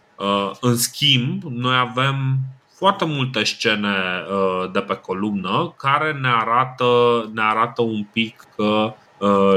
În 0.61 0.77
schimb, 0.77 1.43
noi 1.43 1.77
avem 1.77 2.39
foarte 2.77 3.05
multe 3.05 3.45
scene 3.45 3.97
de 4.73 4.81
pe 4.81 4.95
columnă 4.95 5.75
care 5.77 6.13
ne 6.13 6.29
arată, 6.29 6.85
ne 7.35 7.43
arată 7.43 7.83
un 7.83 8.05
pic 8.13 8.45
că 8.57 8.95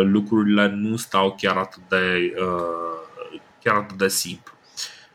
lucrurile 0.03 0.67
nu 0.75 0.95
stau 0.95 1.35
chiar 1.37 1.57
atât 1.57 1.81
de, 1.89 2.33
chiar 3.63 3.75
atât 3.75 3.97
de 3.97 4.07
simplu. 4.07 4.52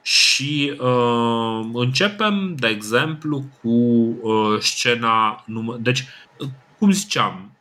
Și 0.08 0.74
uh, 0.78 1.68
începem, 1.72 2.54
de 2.58 2.66
exemplu, 2.66 3.44
cu 3.60 3.68
uh, 3.68 4.60
scena. 4.60 5.44
Num- 5.46 5.76
deci, 5.80 6.04
cum 6.78 6.90
ziceam, 6.90 7.52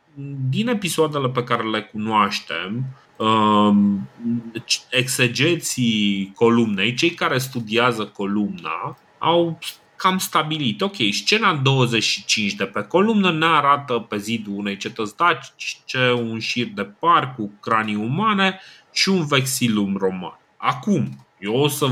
din 0.48 0.68
episoadele 0.68 1.28
pe 1.28 1.44
care 1.44 1.62
le 1.62 1.82
cunoaștem, 1.82 2.84
uh, 3.16 3.76
exegeții 4.90 6.32
columnei, 6.34 6.94
cei 6.94 7.10
care 7.10 7.38
studiază 7.38 8.04
columna, 8.04 8.98
au 9.18 9.58
cam 9.96 10.18
stabilit. 10.18 10.80
Ok, 10.80 10.96
scena 11.10 11.54
25 11.54 12.52
de 12.52 12.64
pe 12.64 12.82
columnă 12.82 13.32
ne 13.32 13.46
arată 13.46 13.94
pe 13.94 14.18
zidul 14.18 14.54
unei 14.56 14.76
cetăți 14.76 15.16
dacice 15.16 16.12
un 16.12 16.38
șir 16.38 16.66
de 16.66 16.84
par 16.84 17.34
cu 17.34 17.52
cranii 17.60 17.94
umane 17.94 18.60
și 18.92 19.08
un 19.08 19.26
vexilum 19.26 19.96
roman. 19.96 20.38
Acum, 20.56 21.27
eu 21.38 21.54
o 21.54 21.68
să. 21.68 21.86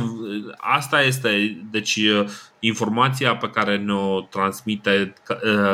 Asta 0.56 1.02
este. 1.02 1.59
Deci, 1.70 2.01
informația 2.59 3.36
pe 3.36 3.51
care 3.51 3.77
ne-o 3.77 4.20
transmite 4.20 5.12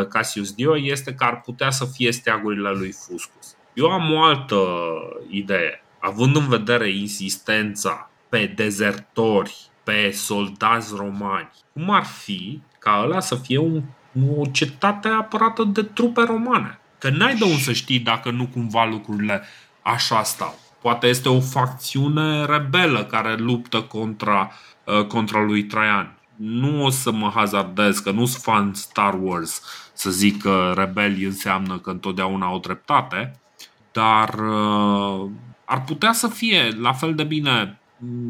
Cassius 0.09 0.53
Dio 0.53 0.79
este 0.79 1.15
că 1.15 1.25
ar 1.25 1.41
putea 1.41 1.71
să 1.71 1.85
fie 1.85 2.13
steagurile 2.13 2.71
lui 2.71 2.93
Fuscus. 2.93 3.57
Eu 3.75 3.91
am 3.91 4.13
o 4.13 4.23
altă 4.23 4.57
idee. 5.29 5.85
Având 5.99 6.37
în 6.37 6.49
vedere 6.49 6.91
insistența 6.91 8.11
pe 8.29 8.53
dezertori, 8.57 9.57
pe 9.85 10.11
soldați 10.11 10.95
romani, 10.97 11.51
cum 11.73 11.91
ar 11.91 12.05
fi 12.05 12.61
ca 12.79 13.03
ăla 13.05 13.21
să 13.21 13.35
fie 13.35 13.59
un, 13.59 13.83
o 14.39 14.47
cetate 14.53 15.09
apărată 15.09 15.65
de 15.65 15.83
trupe 15.83 16.23
romane? 16.23 16.79
Că 16.99 17.11
n-ai 17.11 17.35
de 17.35 17.45
unde 17.45 17.57
să 17.57 17.73
știi 17.73 17.99
dacă 17.99 18.31
nu 18.31 18.47
cumva 18.47 18.85
lucrurile 18.85 19.43
așa 19.83 20.23
stau. 20.23 20.59
Poate 20.83 21.07
este 21.07 21.29
o 21.29 21.41
facțiune 21.41 22.45
rebelă 22.45 23.05
care 23.05 23.37
luptă 23.37 23.83
contra, 23.83 24.51
uh, 24.85 25.07
contra 25.07 25.43
lui 25.43 25.65
Traian. 25.65 26.17
Nu 26.37 26.85
o 26.85 26.91
să 26.91 27.13
mă 27.13 27.31
hazardez, 27.35 27.99
că 27.99 28.11
nu 28.11 28.25
sunt 28.25 28.43
fan 28.43 28.75
Star 28.75 29.19
Wars 29.21 29.63
să 29.93 30.11
zic 30.11 30.43
că 30.43 30.73
rebeli 30.77 31.25
înseamnă 31.25 31.79
că 31.79 31.91
întotdeauna 31.91 32.47
au 32.47 32.59
dreptate, 32.59 33.41
dar 33.93 34.35
uh, 34.35 35.31
ar 35.65 35.85
putea 35.85 36.13
să 36.13 36.29
fie 36.29 36.77
la 36.81 36.93
fel 36.93 37.15
de 37.15 37.25
bine. 37.25 37.81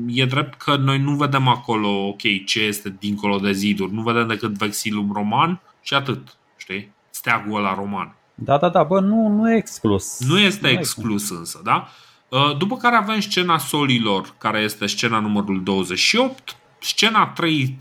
E 0.06 0.24
drept 0.24 0.62
că 0.62 0.76
noi 0.76 0.98
nu 0.98 1.16
vedem 1.16 1.48
acolo, 1.48 1.88
ok, 1.88 2.44
ce 2.46 2.60
este 2.60 2.96
dincolo 2.98 3.38
de 3.38 3.52
ziduri, 3.52 3.92
nu 3.92 4.02
vedem 4.02 4.26
decât 4.26 4.58
vexilum 4.58 5.10
roman 5.12 5.60
și 5.80 5.94
atât, 5.94 6.36
știi? 6.56 6.92
Steagul 7.10 7.56
ăla 7.56 7.74
roman. 7.74 8.14
Da, 8.34 8.58
da, 8.58 8.68
da, 8.68 8.82
bă, 8.82 9.00
nu, 9.00 9.28
nu 9.28 9.52
e 9.52 9.56
exclus. 9.56 10.20
Nu 10.20 10.38
este 10.38 10.72
nu 10.72 10.78
exclus 10.78 11.30
însă, 11.30 11.60
da? 11.64 11.88
Uh, 12.32 12.56
după 12.56 12.76
care 12.76 12.96
avem 12.96 13.20
scena 13.20 13.58
solilor, 13.58 14.34
care 14.38 14.60
este 14.60 14.86
scena 14.86 15.18
numărul 15.18 15.62
28. 15.62 16.56
Scena 16.78 17.26
3, 17.26 17.78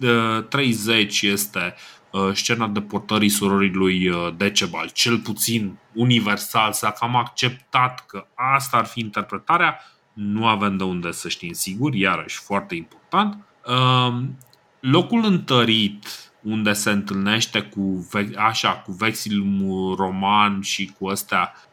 30 0.50 1.22
uh, 1.22 1.30
este 1.32 1.76
uh, 2.12 2.30
scena 2.34 2.68
deportării 2.68 3.30
surorii 3.30 3.72
lui 3.72 4.12
Decebal. 4.38 4.90
Cel 4.94 5.18
puțin 5.18 5.78
universal 5.94 6.72
s-a 6.74 6.92
cam 6.92 7.16
acceptat 7.16 8.06
că 8.06 8.28
asta 8.56 8.78
ar 8.78 8.86
fi 8.86 9.00
interpretarea. 9.00 9.80
Nu 10.14 10.48
avem 10.48 10.78
de 10.78 10.84
unde 10.84 11.12
să 11.12 11.30
știm 11.30 11.54
sigur, 11.54 11.94
iarăși 11.94 12.40
foarte 12.40 12.76
important. 12.76 13.46
Locul 14.80 15.26
întărit 15.26 16.32
unde 16.42 16.74
se 16.74 16.90
întâlnește 16.90 17.62
cu, 17.62 18.10
așa, 18.38 18.70
cu 18.72 18.92
vexilul 18.92 19.96
roman 19.96 20.62
și 20.62 20.94
cu 21.00 21.08
astea 21.08 21.54
uh, 21.56 21.71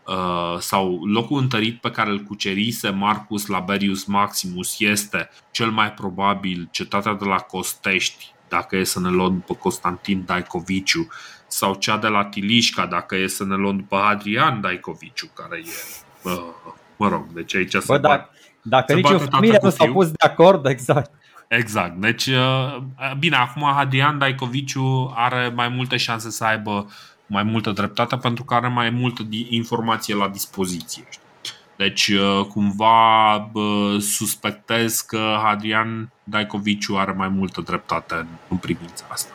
sau 0.59 1.05
locul 1.05 1.40
întărit 1.40 1.80
pe 1.80 1.90
care 1.90 2.10
îl 2.10 2.18
cucerise 2.18 2.90
Marcus 2.90 3.47
Laberius 3.47 4.05
Maximus 4.05 4.80
este 4.80 5.30
cel 5.51 5.70
mai 5.70 5.93
probabil 5.93 6.68
cetatea 6.70 7.14
de 7.14 7.24
la 7.24 7.36
Costești, 7.36 8.32
dacă 8.48 8.76
e 8.76 8.85
să 8.85 9.01
ne 9.01 9.09
luăm 9.09 9.44
pe 9.47 9.55
Constantin 9.55 10.22
Daicoviciu, 10.26 11.09
sau 11.47 11.74
cea 11.74 11.97
de 11.97 12.06
la 12.06 12.24
Tilișca, 12.24 12.86
dacă 12.86 13.16
e 13.16 13.26
să 13.26 13.44
ne 13.44 13.55
luăm 13.55 13.76
după 13.76 13.97
Adrian 13.97 14.60
Daicoviciu, 14.60 15.30
care 15.35 15.62
e, 15.64 15.70
uh, 16.22 16.32
mă 16.97 17.09
rog, 17.09 17.26
deci 17.32 17.55
aici 17.55 17.72
Bă, 17.72 17.80
se 17.80 17.98
da, 17.98 18.30
Dacă 18.62 18.94
nici 18.94 19.10
o 19.10 19.18
familie 19.18 19.59
nu 19.62 19.70
s-a 19.70 19.86
pus 19.86 20.06
de 20.06 20.26
acord, 20.26 20.66
exact. 20.66 21.10
Exact. 21.48 21.94
Deci, 21.97 22.26
uh, 22.26 22.78
bine, 23.18 23.36
acum 23.36 23.62
Hadian 23.62 24.18
Daicoviciu 24.18 25.12
are 25.14 25.52
mai 25.55 25.68
multe 25.68 25.97
șanse 25.97 26.30
să 26.30 26.44
aibă 26.44 26.90
mai 27.28 27.42
multă 27.42 27.70
dreptate 27.70 28.16
pentru 28.16 28.44
că 28.44 28.55
are 28.55 28.68
mai 28.68 28.90
multă 28.90 29.22
informație 29.48 30.14
la 30.14 30.28
dispoziție. 30.28 31.09
Deci, 31.76 32.09
uh, 32.09 32.46
cumva 32.46 33.50
suspectez 34.00 35.00
că 35.00 35.38
Hadian 35.42 36.10
Daicoviciu 36.24 36.96
are 36.96 37.12
mai 37.12 37.28
multă 37.28 37.60
dreptate 37.60 38.26
în 38.48 38.56
privința 38.56 39.05
asta. 39.09 39.32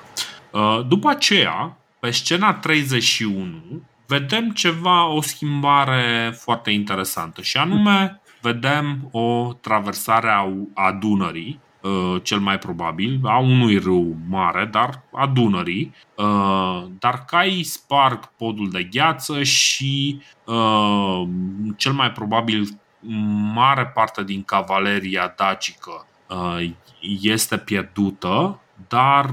Uh, 0.52 0.86
după 0.88 1.10
aceea, 1.10 1.78
pe 2.00 2.12
scena 2.12 2.54
31, 2.54 3.62
vedem 4.08 4.52
ceva, 4.52 5.08
o 5.08 5.22
schimbare 5.22 6.36
foarte 6.40 6.72
interesantă 6.72 7.42
și 7.42 7.58
anume 7.58 8.22
vedem 8.42 9.10
o 9.12 9.54
traversare 9.54 10.30
a 10.74 10.92
Dunării 10.92 11.60
Uh, 11.73 11.73
cel 12.22 12.40
mai 12.40 12.58
probabil, 12.58 13.20
a 13.24 13.38
unui 13.38 13.78
râu 13.78 14.16
mare, 14.30 14.66
dar 14.66 15.04
a 15.12 15.28
Dunării, 15.28 15.94
uh, 16.16 16.84
dar 17.00 17.26
caii 17.26 17.64
sparg 17.64 18.26
podul 18.38 18.70
de 18.70 18.84
gheață 18.84 19.44
și 19.44 20.22
uh, 20.46 21.28
cel 21.78 21.92
mai 21.92 22.12
probabil 22.12 22.68
mare 23.54 23.86
parte 23.86 24.24
din 24.24 24.44
cavaleria 24.44 25.34
dacică 25.38 26.08
este 27.22 27.58
pierdută, 27.58 28.60
dar 28.88 29.30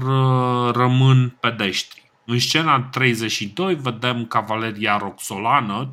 rămân 0.71 1.35
pedeștri. 1.39 2.11
În 2.25 2.39
scena 2.39 2.79
32 2.81 3.75
vedem 3.75 4.25
cavaleria 4.25 4.97
roxolană, 4.97 5.87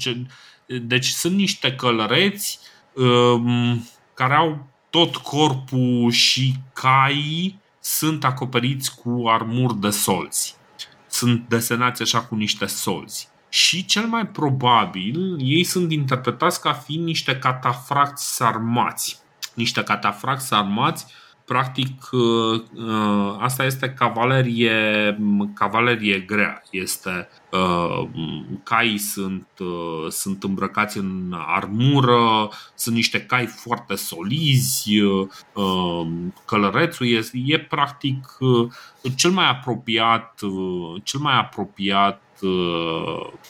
deci 0.66 1.06
sunt 1.06 1.34
niște 1.34 1.74
călăreți 1.74 2.58
care 4.14 4.34
au 4.34 4.66
tot 4.90 5.16
corpul 5.16 6.10
și 6.10 6.54
caii 6.72 7.60
sunt 7.80 8.24
acoperiți 8.24 8.94
cu 9.00 9.24
armuri 9.26 9.80
de 9.80 9.90
solzi. 9.90 10.56
Sunt 11.08 11.48
desenați 11.48 12.02
așa 12.02 12.20
cu 12.20 12.34
niște 12.34 12.66
solzi. 12.66 13.28
Și 13.48 13.84
cel 13.84 14.06
mai 14.06 14.26
probabil 14.26 15.36
ei 15.40 15.64
sunt 15.64 15.92
interpretați 15.92 16.60
ca 16.60 16.72
fiind 16.72 17.04
niște 17.04 17.36
catafracți 17.38 18.42
armați. 18.42 19.18
Niște 19.54 19.82
catafracți 19.82 20.54
armați 20.54 21.04
practic 21.04 21.16
uh, 21.16 21.27
uh, 22.12 23.36
asta 23.38 23.64
este 23.64 23.90
cavalerie, 23.90 25.18
cavalerie 25.54 26.18
grea. 26.18 26.62
Este 26.70 27.28
uh, 27.50 28.08
caii 28.62 28.98
sunt, 28.98 29.46
sunt 30.08 30.42
îmbrăcați 30.42 30.98
în 30.98 31.34
armură, 31.46 32.48
sunt 32.74 32.94
niște 32.94 33.20
cai 33.20 33.46
foarte 33.46 33.94
solizi, 33.94 35.02
călărețul 36.44 37.06
e, 37.06 37.20
e 37.46 37.58
practic 37.58 38.36
cel 39.16 39.30
mai 39.30 39.48
apropiat, 39.48 40.40
cel 41.02 41.20
mai 41.20 41.38
apropiat 41.38 42.22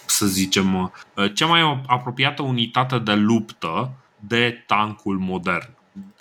să 0.06 0.26
zicem, 0.26 0.92
cea 1.34 1.46
mai 1.46 1.82
apropiată 1.86 2.42
unitate 2.42 2.98
de 2.98 3.14
luptă 3.14 3.90
de 4.20 4.64
tancul 4.66 5.18
modern 5.18 5.76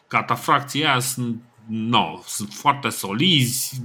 catafracții 0.07 0.85
aia 0.85 0.99
sunt 0.99 1.41
no, 1.69 2.19
sunt 2.25 2.49
foarte 2.51 2.89
solizi, 2.89 3.81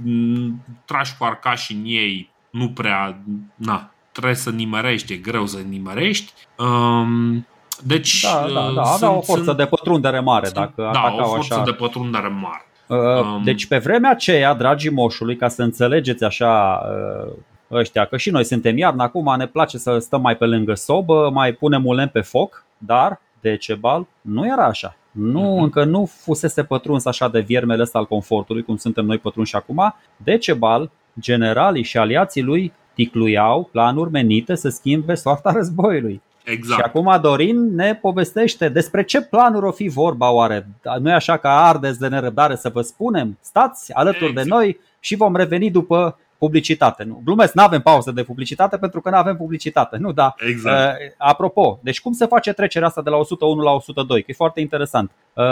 tragi 0.85 1.15
cu 1.17 1.23
arcași 1.23 1.73
în 1.73 1.81
ei, 1.85 2.29
nu 2.49 2.69
prea, 2.69 3.23
na, 3.55 3.91
trebuie 4.11 4.35
să 4.35 4.49
nimerești, 4.49 5.13
e 5.13 5.17
greu 5.17 5.45
să 5.45 5.59
nimerești. 5.69 6.33
Um, 6.57 7.47
deci, 7.83 8.21
da, 8.21 8.45
da, 8.53 8.71
da, 8.75 8.81
avea 8.81 9.11
o 9.11 9.21
forță 9.21 9.43
sunt, 9.43 9.57
de 9.57 9.65
pătrundere 9.65 10.19
mare 10.19 10.45
sunt, 10.45 10.57
dacă 10.57 10.89
Da, 10.93 11.15
o 11.21 11.25
forță 11.25 11.53
așa. 11.53 11.63
de 11.63 11.71
pătrundere 11.71 12.27
mare. 12.27 12.65
Uh, 12.87 13.25
um, 13.25 13.43
deci 13.43 13.67
pe 13.67 13.77
vremea 13.77 14.09
aceea, 14.09 14.53
dragii 14.53 14.89
moșului, 14.89 15.35
ca 15.35 15.47
să 15.47 15.63
înțelegeți 15.63 16.23
așa 16.23 16.81
uh, 17.25 17.33
ăștia, 17.71 18.05
că 18.05 18.17
și 18.17 18.29
noi 18.29 18.43
suntem 18.43 18.77
iarnă 18.77 19.03
acum, 19.03 19.35
ne 19.37 19.47
place 19.47 19.77
să 19.77 19.97
stăm 19.97 20.21
mai 20.21 20.37
pe 20.37 20.45
lângă 20.45 20.73
sobă, 20.73 21.29
mai 21.33 21.51
punem 21.51 21.85
ulem 21.85 22.07
pe 22.07 22.21
foc, 22.21 22.65
dar 22.77 23.21
Decebal 23.41 24.07
nu 24.21 24.45
era 24.45 24.65
așa. 24.65 24.95
Nu, 25.13 25.55
uh-huh. 25.55 25.63
încă 25.63 25.83
nu 25.83 26.05
fusese 26.05 26.63
pătruns 26.63 27.05
așa 27.05 27.29
de 27.29 27.39
viermele 27.39 27.81
ăsta 27.81 27.97
al 27.97 28.05
confortului, 28.05 28.63
cum 28.63 28.77
suntem 28.77 29.05
noi 29.05 29.17
pătrunși 29.17 29.55
acum. 29.55 29.95
Decebal, 30.17 30.91
generalii 31.19 31.83
și 31.83 31.97
aliații 31.97 32.41
lui 32.41 32.73
ticluiau 32.93 33.69
planuri 33.71 34.11
menite 34.11 34.55
să 34.55 34.69
schimbe 34.69 35.15
soarta 35.15 35.51
războiului. 35.57 36.21
Exact. 36.43 36.79
Și 36.79 36.85
acum 36.85 37.21
Dorin 37.21 37.75
ne 37.75 37.95
povestește 37.95 38.69
despre 38.69 39.03
ce 39.03 39.21
planuri 39.21 39.65
o 39.65 39.71
fi 39.71 39.87
vorba 39.87 40.31
oare. 40.31 40.67
Nu 40.99 41.09
e 41.09 41.13
așa 41.13 41.37
că 41.37 41.47
ardeți 41.47 41.99
de 41.99 42.07
nerăbdare 42.07 42.55
să 42.55 42.69
vă 42.69 42.81
spunem? 42.81 43.37
Stați 43.41 43.93
alături 43.93 44.29
exact. 44.29 44.47
de 44.47 44.53
noi 44.53 44.79
și 44.99 45.15
vom 45.15 45.35
reveni 45.35 45.71
după 45.71 46.17
publicitate. 46.37 47.03
Nu, 47.03 47.21
glumesc, 47.25 47.53
nu 47.53 47.63
avem 47.63 47.81
pauză 47.81 48.11
de 48.11 48.23
publicitate 48.23 48.77
pentru 48.77 49.01
că 49.01 49.09
nu 49.09 49.15
avem 49.15 49.37
publicitate. 49.37 49.97
Nu, 49.97 50.11
da. 50.11 50.35
Exact. 50.37 50.99
Uh, 50.99 51.07
apropo, 51.17 51.79
deci 51.81 52.01
cum 52.01 52.13
se 52.13 52.25
face 52.25 52.53
trecerea 52.53 52.87
asta 52.87 53.01
de 53.01 53.09
la 53.09 53.17
101 53.17 53.61
la 53.61 53.71
102? 53.71 54.19
Că 54.21 54.31
e 54.31 54.33
foarte 54.33 54.59
interesant. 54.59 55.11
Uh, 55.33 55.43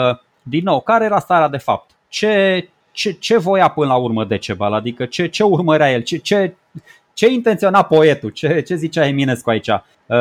din 0.43 0.63
nou, 0.63 0.81
care 0.81 1.05
era 1.05 1.19
starea 1.19 1.47
de 1.47 1.57
fapt? 1.57 1.91
Ce, 2.07 2.67
ce, 2.91 3.11
ce 3.11 3.37
voia 3.37 3.67
până 3.67 3.87
la 3.87 3.95
urmă 3.95 4.25
Decebal? 4.25 4.73
Adică 4.73 5.05
ce, 5.05 5.27
ce 5.27 5.43
urmărea 5.43 5.91
el? 5.91 6.01
Ce, 6.01 6.17
ce, 6.17 6.55
ce 7.13 7.27
intenționa 7.27 7.83
poetul? 7.83 8.29
Ce, 8.29 8.61
ce 8.61 8.75
zicea 8.75 9.07
Eminescu 9.07 9.49
aici? 9.49 9.67
Uh, 9.67 10.17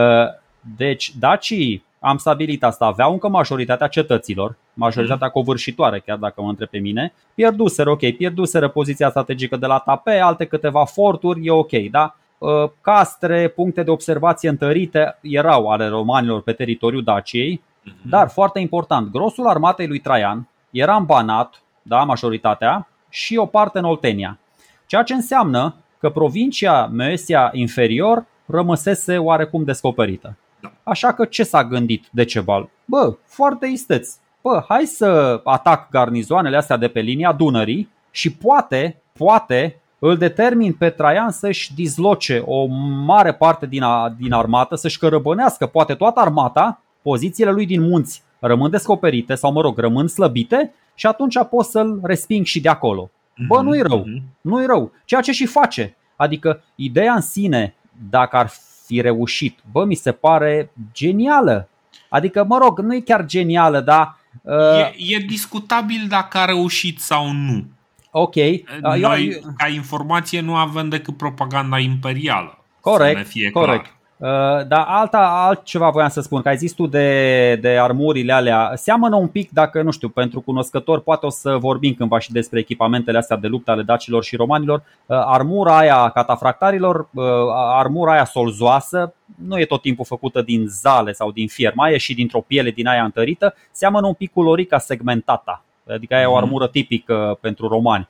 deci, 0.77 1.13
dacii 1.19 1.85
am 2.01 2.17
stabilit 2.17 2.65
asta, 2.65 2.85
aveau 2.85 3.13
încă 3.13 3.29
majoritatea 3.29 3.87
cetăților, 3.87 4.57
majoritatea 4.75 5.27
mhm. 5.27 5.35
covârșitoare, 5.35 6.03
chiar 6.07 6.17
dacă 6.17 6.43
mă 6.43 6.49
întreb 6.49 6.69
pe 6.69 6.79
mine, 6.79 7.13
pierduseră, 7.35 7.91
ok, 7.91 8.17
pierduseră 8.17 8.69
poziția 8.69 9.11
strategică 9.11 9.57
de 9.57 9.67
la 9.67 9.79
tape, 9.79 10.19
alte 10.19 10.45
câteva 10.45 10.85
forturi, 10.85 11.47
e 11.47 11.51
ok, 11.51 11.73
da? 11.91 12.17
Uh, 12.39 12.71
castre, 12.81 13.49
puncte 13.49 13.83
de 13.83 13.91
observație 13.91 14.49
întărite 14.49 15.19
erau 15.21 15.69
ale 15.69 15.89
romanilor 15.89 16.43
pe 16.43 16.53
teritoriul 16.53 17.03
Daciei, 17.03 17.63
mhm. 17.85 18.09
dar 18.09 18.29
foarte 18.29 18.59
important, 18.59 19.11
grosul 19.11 19.47
armatei 19.47 19.87
lui 19.87 19.99
Traian 19.99 20.49
era 20.71 20.97
în 20.97 21.05
Banat, 21.05 21.63
da, 21.83 22.05
majoritatea, 22.05 22.89
și 23.09 23.37
o 23.37 23.47
parte 23.47 23.79
în 23.79 23.85
Oltenia. 23.85 24.39
Ceea 24.87 25.03
ce 25.03 25.15
înseamnă 25.15 25.75
că 25.99 26.11
provincia 26.11 26.91
Moesia 26.93 27.51
inferior 27.53 28.25
rămăsese 28.47 29.19
oarecum 29.19 29.65
descoperită. 29.65 30.37
Da. 30.61 30.73
Așa 30.83 31.13
că 31.13 31.25
ce 31.25 31.43
s-a 31.43 31.65
gândit 31.65 32.07
Decebal? 32.13 32.69
Bă, 32.85 33.17
foarte 33.25 33.67
isteț. 33.67 34.15
Bă, 34.43 34.65
hai 34.69 34.85
să 34.85 35.41
atac 35.45 35.91
garnizoanele 35.91 36.57
astea 36.57 36.77
de 36.77 36.89
pe 36.89 37.01
linia 37.01 37.33
Dunării 37.33 37.89
și 38.11 38.33
poate, 38.33 39.03
poate 39.13 39.81
îl 39.99 40.17
determin 40.17 40.73
pe 40.73 40.91
Traian 40.91 41.31
să-și 41.31 41.75
dizloce 41.75 42.43
o 42.47 42.65
mare 43.05 43.33
parte 43.33 43.67
din, 43.67 43.83
a, 43.83 44.15
din 44.19 44.33
armată, 44.33 44.75
să-și 44.75 44.99
cărăbănească 44.99 45.67
poate 45.67 45.95
toată 45.95 46.21
armata, 46.21 46.83
pozițiile 47.03 47.51
lui 47.51 47.67
din 47.67 47.83
munți 47.83 48.23
rămân 48.41 48.71
descoperite 48.71 49.35
sau, 49.35 49.53
mă 49.53 49.61
rog, 49.61 49.79
rămân 49.79 50.07
slăbite 50.07 50.73
și 50.95 51.07
atunci 51.07 51.39
pot 51.51 51.65
să-l 51.65 52.01
resping 52.03 52.45
și 52.45 52.61
de 52.61 52.69
acolo. 52.69 53.11
Bă, 53.49 53.57
mhm, 53.57 53.65
nu-i 53.65 53.81
rău, 53.81 53.99
mhm. 53.99 54.23
nu-i 54.41 54.67
rău. 54.67 54.93
Ceea 55.05 55.21
ce 55.21 55.33
și 55.33 55.47
face. 55.47 55.97
Adică 56.17 56.63
ideea 56.75 57.13
în 57.13 57.21
sine, 57.21 57.75
dacă 58.11 58.37
ar 58.37 58.49
fi 58.91 59.01
reușit. 59.01 59.59
Bă, 59.73 59.85
mi 59.85 59.95
se 59.95 60.13
pare 60.13 60.71
genială. 60.93 61.69
Adică, 62.09 62.45
mă 62.45 62.59
rog, 62.59 62.79
nu 62.79 62.95
e 62.95 63.01
chiar 63.01 63.25
genială, 63.25 63.81
dar... 63.81 64.19
Uh... 64.43 64.79
E, 64.79 65.15
e 65.15 65.19
discutabil 65.19 66.07
dacă 66.09 66.39
a 66.39 66.45
reușit 66.45 67.01
sau 67.01 67.33
nu. 67.33 67.65
Ok. 68.11 68.35
Noi, 68.81 69.01
Eu... 69.01 69.53
ca 69.57 69.67
informație, 69.67 70.41
nu 70.41 70.57
avem 70.57 70.89
decât 70.89 71.17
propaganda 71.17 71.79
imperială. 71.79 72.65
Corect, 72.81 73.13
să 73.13 73.19
ne 73.19 73.25
fie 73.25 73.51
corect. 73.51 73.83
Clar. 73.83 73.99
Uh, 74.21 74.67
dar 74.67 74.85
alta, 74.89 75.19
altceva 75.19 75.91
voiam 75.91 76.09
să 76.09 76.21
spun, 76.21 76.43
că 76.43 76.49
ai 76.49 76.57
zis 76.57 76.73
tu 76.73 76.87
de, 76.87 77.55
de 77.61 77.69
armurile 77.69 78.33
alea, 78.33 78.73
seamănă 78.75 79.17
un 79.17 79.29
pic, 79.29 79.51
dacă 79.51 79.83
nu 79.83 79.91
știu, 79.91 80.09
pentru 80.09 80.41
cunoscători, 80.41 81.03
poate 81.03 81.27
o 81.27 81.31
să 81.31 81.57
vorbim 81.57 81.95
cândva 81.95 82.19
și 82.19 82.33
despre 82.33 82.59
echipamentele 82.59 83.19
astea 83.19 83.37
de 83.37 83.47
luptă 83.47 83.71
ale 83.71 83.83
dacilor 83.83 84.25
și 84.25 84.37
romanilor. 84.37 84.79
Uh, 84.79 85.17
armura 85.25 85.79
aia 85.79 86.09
catafractarilor, 86.09 87.09
uh, 87.15 87.25
armura 87.55 88.13
aia 88.13 88.25
solzoasă, 88.25 89.15
nu 89.47 89.59
e 89.59 89.65
tot 89.65 89.81
timpul 89.81 90.05
făcută 90.05 90.43
din 90.43 90.67
zale 90.69 91.13
sau 91.13 91.31
din 91.31 91.49
fier, 91.49 91.73
mai 91.75 91.95
e 91.95 91.97
și 91.97 92.15
dintr-o 92.15 92.41
piele 92.41 92.71
din 92.71 92.87
aia 92.87 93.05
întărită, 93.05 93.55
seamănă 93.71 94.07
un 94.07 94.15
pic 94.15 94.33
cu 94.33 94.43
lorica 94.43 94.79
segmentata, 94.79 95.65
adică 95.89 96.15
aia 96.15 96.23
e 96.23 96.27
o 96.27 96.31
mhm. 96.31 96.43
armură 96.43 96.69
tipică 96.69 97.39
pentru 97.41 97.69
romani. 97.69 98.09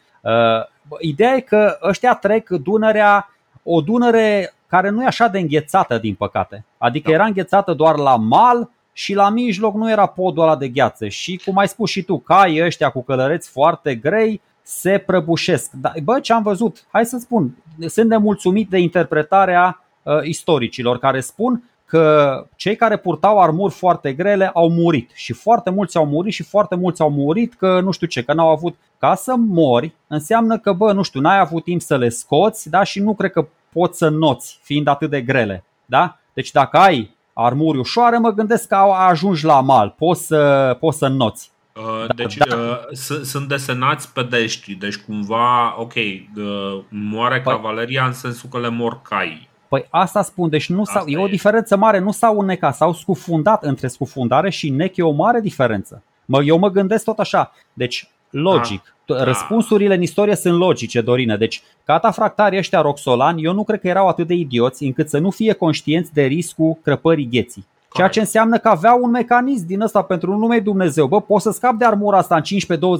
ideea 1.01 1.35
e 1.35 1.41
că 1.41 1.79
ăștia 1.83 2.15
trec 2.15 2.49
Dunărea, 2.49 3.35
o 3.63 3.81
Dunăre 3.81 4.55
care 4.71 4.89
nu 4.89 5.03
e 5.03 5.07
așa 5.07 5.29
de 5.29 5.39
înghețată, 5.39 5.99
din 5.99 6.15
păcate. 6.15 6.65
Adică 6.79 7.09
da. 7.09 7.15
era 7.15 7.25
înghețată 7.25 7.73
doar 7.73 7.97
la 7.97 8.17
mal 8.17 8.71
și 8.93 9.15
la 9.15 9.29
mijloc 9.29 9.75
nu 9.75 9.91
era 9.91 10.07
podul 10.07 10.43
ăla 10.43 10.57
de 10.57 10.69
gheață. 10.69 11.09
Și 11.09 11.41
cum 11.45 11.59
ai 11.59 11.69
spus 11.69 11.91
și 11.91 12.03
tu, 12.03 12.19
cai 12.19 12.61
ăștia 12.65 12.91
cu 12.91 13.03
călăreți 13.03 13.51
foarte 13.51 13.95
grei 13.95 14.41
se 14.63 14.99
prăbușesc. 14.99 15.71
Dar, 15.73 15.95
bă, 16.05 16.21
ce 16.21 16.33
am 16.33 16.43
văzut? 16.43 16.85
Hai 16.91 17.07
să 17.07 17.19
spun, 17.19 17.57
sunt 17.87 18.09
nemulțumit 18.09 18.69
de 18.69 18.79
interpretarea 18.79 19.85
uh, 20.03 20.23
istoricilor 20.23 20.99
care 20.99 21.21
spun 21.21 21.63
că 21.85 22.47
cei 22.57 22.77
care 22.77 22.97
purtau 22.97 23.41
armuri 23.41 23.73
foarte 23.73 24.13
grele 24.13 24.51
au 24.55 24.71
murit 24.71 25.11
și 25.15 25.33
foarte 25.33 25.71
mulți 25.71 25.97
au 25.97 26.07
murit 26.07 26.33
și 26.33 26.43
foarte 26.43 26.77
mulți 26.77 27.01
au 27.01 27.11
murit 27.11 27.55
că 27.55 27.81
nu 27.81 27.91
știu 27.91 28.07
ce, 28.07 28.23
că 28.23 28.33
n-au 28.33 28.51
avut 28.51 28.77
ca 28.99 29.15
să 29.15 29.35
mori 29.37 29.95
înseamnă 30.07 30.59
că 30.59 30.73
bă, 30.73 30.93
nu 30.93 31.03
știu, 31.03 31.21
n-ai 31.21 31.39
avut 31.39 31.65
timp 31.65 31.81
să 31.81 31.97
le 31.97 32.09
scoți, 32.09 32.71
da, 32.71 32.83
și 32.83 33.01
nu 33.01 33.15
cred 33.15 33.31
că 33.31 33.47
poți 33.73 33.99
să 33.99 34.09
noți 34.09 34.59
fiind 34.63 34.87
atât 34.87 35.11
de 35.11 35.21
grele, 35.21 35.65
da? 35.87 36.19
Deci 36.33 36.51
dacă 36.51 36.77
ai 36.77 37.17
armuri 37.33 37.79
ușoare, 37.79 38.19
mă 38.19 38.31
gândesc 38.31 38.69
că 38.69 38.75
ajungi 38.75 39.45
la 39.45 39.61
mal, 39.61 39.95
poți 39.99 40.27
să, 40.27 40.77
poți 40.81 40.99
să 40.99 41.09
noți. 41.09 41.51
Uh, 41.77 42.07
da, 42.07 42.15
deci 42.15 42.37
da. 42.37 42.57
Uh, 42.57 42.97
sunt 43.23 43.49
desenați 43.49 44.13
pe 44.13 44.23
dești, 44.23 44.75
deci 44.75 44.97
cumva, 44.97 45.81
ok, 45.81 45.95
uh, 45.95 46.83
moare 46.89 47.41
păi, 47.41 47.55
cavaleria 47.55 48.05
în 48.05 48.13
sensul 48.13 48.49
că 48.49 48.59
le 48.59 48.69
mor 48.69 49.03
cai. 49.03 49.49
Păi 49.69 49.87
asta 49.91 50.23
spun, 50.23 50.49
deci 50.49 50.69
nu 50.69 50.85
s-au, 50.85 51.07
e 51.07 51.19
o 51.19 51.27
diferență 51.27 51.77
mare, 51.77 51.99
nu 51.99 52.11
s-au 52.11 52.39
înnecat, 52.39 52.75
s-au 52.75 52.93
scufundat 52.93 53.63
între 53.63 53.89
scufundare 53.89 54.51
și 54.51 54.71
nec 54.71 54.97
e 54.97 55.03
o 55.03 55.11
mare 55.11 55.41
diferență. 55.41 56.03
Mă, 56.25 56.43
eu 56.43 56.59
mă 56.59 56.69
gândesc 56.71 57.05
tot 57.05 57.19
așa, 57.19 57.53
deci 57.73 58.11
logic, 58.31 58.95
da. 59.07 59.25
răspunsurile 59.25 59.95
în 59.95 60.03
istorie 60.03 60.35
sunt 60.35 60.59
logice, 60.59 61.01
Dorine, 61.01 61.37
deci 61.37 61.63
catafractarii 61.85 62.59
ăștia 62.59 62.81
roxolani, 62.81 63.43
eu 63.43 63.53
nu 63.53 63.65
cred 63.65 63.81
că 63.81 63.89
erau 63.89 64.09
atât 64.09 64.27
de 64.27 64.35
idioți 64.35 64.85
încât 64.85 65.09
să 65.09 65.19
nu 65.19 65.31
fie 65.31 65.53
conștienți 65.53 66.13
de 66.13 66.23
riscul 66.23 66.79
crăpării 66.83 67.29
gheții. 67.31 67.67
Ceea 67.93 68.09
ce 68.09 68.21
înseamnă 68.21 68.59
că 68.59 68.69
avea 68.69 68.95
un 68.95 69.11
mecanism 69.11 69.67
din 69.67 69.81
ăsta 69.81 70.03
pentru 70.03 70.37
nume 70.37 70.59
Dumnezeu. 70.59 71.07
Bă, 71.07 71.21
poți 71.21 71.43
să 71.43 71.51
scapi 71.51 71.77
de 71.77 71.85
armura 71.85 72.19
asta 72.19 72.37
în 72.37 72.43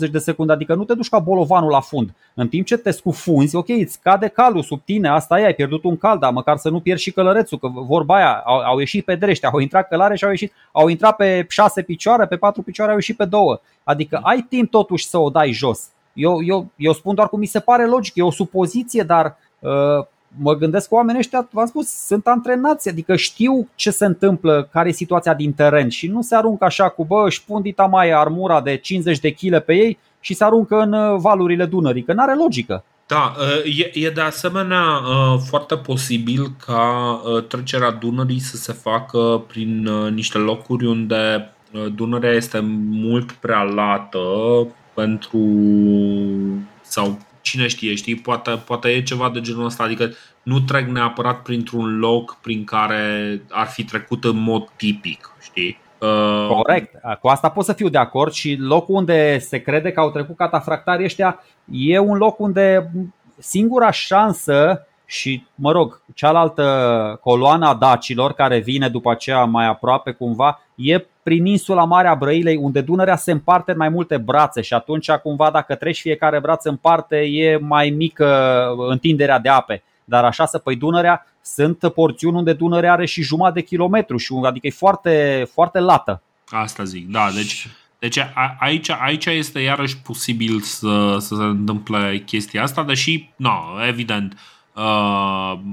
15-20 0.07 0.11
de 0.11 0.19
secunde, 0.19 0.53
adică 0.53 0.75
nu 0.75 0.85
te 0.85 0.95
duci 0.95 1.09
ca 1.09 1.19
bolovanul 1.19 1.71
la 1.71 1.81
fund. 1.81 2.15
În 2.35 2.49
timp 2.49 2.67
ce 2.67 2.77
te 2.77 2.91
scufunzi, 2.91 3.57
ok, 3.57 3.69
îți 3.69 4.01
cade 4.03 4.29
calul 4.29 4.63
sub 4.63 4.81
tine, 4.85 5.09
asta 5.09 5.41
e, 5.41 5.45
ai 5.45 5.55
pierdut 5.55 5.85
un 5.85 5.97
cal, 5.97 6.19
dar 6.19 6.33
măcar 6.33 6.57
să 6.57 6.69
nu 6.69 6.81
pierzi 6.81 7.03
și 7.03 7.13
călărețul, 7.13 7.59
că 7.59 7.69
vorba 7.73 8.15
aia, 8.15 8.43
au, 8.45 8.59
au 8.59 8.79
ieșit 8.79 9.05
pe 9.05 9.15
drește, 9.15 9.47
au 9.47 9.59
intrat 9.59 9.89
călare 9.89 10.17
și 10.17 10.25
au 10.25 10.31
ieșit, 10.31 10.53
au 10.73 10.89
intrat 10.89 11.17
pe 11.17 11.47
șase 11.49 11.83
picioare, 11.83 12.27
pe 12.27 12.37
patru 12.37 12.63
picioare, 12.63 12.91
au 12.91 12.97
ieșit 12.97 13.17
pe 13.17 13.25
două. 13.25 13.61
Adică 13.85 14.21
ai 14.23 14.47
timp 14.49 14.71
totuși 14.71 15.09
să 15.09 15.19
o 15.19 15.31
dai 15.31 15.53
jos. 15.53 15.89
Eu, 16.13 16.45
eu, 16.45 16.67
eu 16.77 16.93
spun 16.93 17.15
doar 17.15 17.29
cum 17.29 17.39
mi 17.39 17.47
se 17.47 17.61
pare 17.61 17.87
logic, 17.87 18.17
e 18.17 18.23
o 18.23 18.31
supoziție, 18.31 19.03
dar 19.03 19.37
uh, 19.59 20.07
mă 20.39 20.55
gândesc 20.55 20.89
că 20.89 20.95
oamenii 20.95 21.21
ăștia, 21.21 21.49
v-am 21.51 21.67
spus, 21.67 21.89
sunt 21.89 22.27
antrenați, 22.27 22.89
adică 22.89 23.17
știu 23.17 23.69
ce 23.75 23.91
se 23.91 24.05
întâmplă, 24.05 24.69
care 24.73 24.89
e 24.89 24.93
situația 24.93 25.35
din 25.35 25.53
teren 25.53 25.89
și 25.89 26.07
nu 26.07 26.23
se 26.23 26.35
aruncă 26.35 26.65
așa 26.65 26.89
cu, 26.89 27.05
bă, 27.05 27.23
își 27.27 27.45
pun 27.45 27.63
dita 27.63 27.85
mai 27.85 28.11
armura 28.11 28.61
de 28.61 28.77
50 28.77 29.19
de 29.19 29.31
kg 29.31 29.59
pe 29.59 29.75
ei 29.75 29.99
și 30.21 30.35
se 30.35 30.45
aruncă 30.45 30.81
în 30.81 30.93
uh, 30.93 31.19
valurile 31.19 31.65
Dunării, 31.65 32.03
că 32.03 32.13
n-are 32.13 32.35
logică. 32.35 32.85
Da, 33.07 33.35
uh, 33.39 33.79
e, 33.79 34.07
e 34.07 34.11
de 34.11 34.21
asemenea 34.21 34.83
uh, 34.83 35.41
foarte 35.49 35.77
posibil 35.77 36.47
ca 36.67 37.21
trecerea 37.49 37.91
Dunării 37.91 38.41
să 38.41 38.57
se 38.57 38.73
facă 38.73 39.45
prin 39.47 39.83
niște 40.15 40.39
locuri 40.39 40.87
unde 40.87 41.53
Dunărea 41.95 42.33
este 42.33 42.59
mult 42.91 43.33
prea 43.33 43.63
lată 43.63 44.19
pentru 44.95 45.41
sau 46.83 47.19
cine 47.41 47.67
știe, 47.67 47.95
știi, 47.95 48.15
poate, 48.15 48.51
poate 48.51 48.89
e 48.89 49.03
ceva 49.03 49.31
de 49.31 49.41
genul 49.41 49.65
ăsta, 49.65 49.83
adică 49.83 50.11
nu 50.43 50.61
trec 50.61 50.89
neapărat 50.89 51.43
printr-un 51.43 51.99
loc 51.99 52.39
prin 52.41 52.65
care 52.65 53.43
ar 53.51 53.67
fi 53.67 53.85
trecut 53.85 54.25
în 54.25 54.37
mod 54.37 54.69
tipic, 54.77 55.35
știi? 55.43 55.79
Uh... 55.99 56.47
Corect, 56.47 57.01
cu 57.21 57.29
asta 57.29 57.49
pot 57.49 57.65
să 57.65 57.73
fiu 57.73 57.89
de 57.89 57.99
acord 57.99 58.33
și 58.33 58.57
locul 58.59 58.95
unde 58.95 59.39
se 59.39 59.59
crede 59.59 59.93
că 59.93 60.01
au 60.01 60.11
trecut 60.11 60.37
catafractarii 60.37 61.05
ăștia 61.05 61.45
e 61.71 61.99
un 61.99 62.17
loc 62.17 62.39
unde 62.39 62.91
singura 63.39 63.91
șansă 63.91 64.87
și, 65.05 65.47
mă 65.55 65.73
rog, 65.73 66.03
cealaltă 66.15 67.19
coloană 67.23 67.67
a 67.67 67.75
dacilor 67.75 68.33
care 68.33 68.59
vine 68.59 68.89
după 68.89 69.11
aceea 69.11 69.45
mai 69.45 69.67
aproape 69.67 70.11
cumva 70.11 70.61
e 70.75 71.07
prin 71.23 71.47
insula 71.47 71.85
Marea 71.85 72.15
Brăilei 72.15 72.57
unde 72.57 72.81
Dunărea 72.81 73.17
se 73.17 73.33
împarte 73.33 73.71
în 73.71 73.77
mai 73.77 73.89
multe 73.89 74.17
brațe 74.17 74.61
și 74.61 74.75
atunci 74.75 75.11
cumva 75.11 75.51
dacă 75.51 75.75
treci 75.75 76.01
fiecare 76.01 76.41
braț 76.41 76.65
în 76.65 76.77
parte 76.77 77.17
e 77.17 77.57
mai 77.57 77.91
mică 77.91 78.67
întinderea 78.89 79.39
de 79.39 79.49
ape. 79.49 79.83
Dar 80.05 80.25
așa 80.25 80.47
să 80.47 80.59
păi 80.59 80.77
Dunărea 80.77 81.27
sunt 81.43 81.93
porțiuni 81.95 82.37
unde 82.37 82.53
Dunărea 82.53 82.93
are 82.93 83.07
și 83.07 83.23
jumătate 83.23 83.61
de 83.61 83.67
kilometru, 83.67 84.17
și 84.17 84.35
adică 84.45 84.67
e 84.67 84.71
foarte, 84.71 85.47
foarte 85.53 85.79
lată. 85.79 86.23
Asta 86.49 86.85
zic, 86.85 87.11
da, 87.11 87.29
deci 87.35 87.69
deci 87.99 88.19
a, 88.19 88.57
aici, 88.61 88.91
aici 88.91 89.27
este 89.27 89.61
iarăși 89.61 89.99
posibil 89.99 90.61
să, 90.61 91.17
să 91.19 91.35
se 91.35 91.43
întâmple 91.43 92.23
chestia 92.27 92.63
asta, 92.63 92.85
deși, 92.85 93.33
no, 93.37 93.61
evident, 93.89 94.33
Uh, 94.33 94.60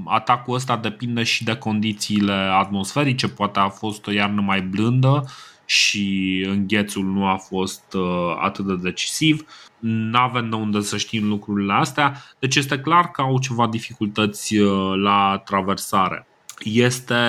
atacul 0.06 0.54
ăsta 0.54 0.78
depinde 0.78 1.24
și 1.24 1.44
de 1.44 1.56
condițiile 1.56 2.34
atmosferice, 2.34 3.28
poate 3.28 3.60
a 3.60 3.70
fost 3.70 4.08
o 4.08 4.12
iarnă 4.12 4.42
mai 4.42 4.62
blândă 4.62 5.24
și 5.66 6.46
înghețul 6.50 7.04
nu 7.04 7.26
a 7.26 7.36
fost 7.36 7.94
uh, 7.94 8.38
atât 8.40 8.66
de 8.66 8.76
decisiv. 8.76 9.46
Nu 9.80 10.18
avem 10.18 10.50
de 10.50 10.56
unde 10.56 10.82
să 10.82 10.98
știm 10.98 11.28
lucrurile 11.28 11.74
astea, 11.74 12.24
deci 12.40 12.56
este 12.56 12.80
clar 12.80 13.12
că 13.12 13.22
au 13.22 13.40
ceva 13.40 13.68
dificultăți 13.68 14.58
uh, 14.58 14.94
la 14.96 15.42
traversare. 15.46 16.28
Este, 16.60 17.26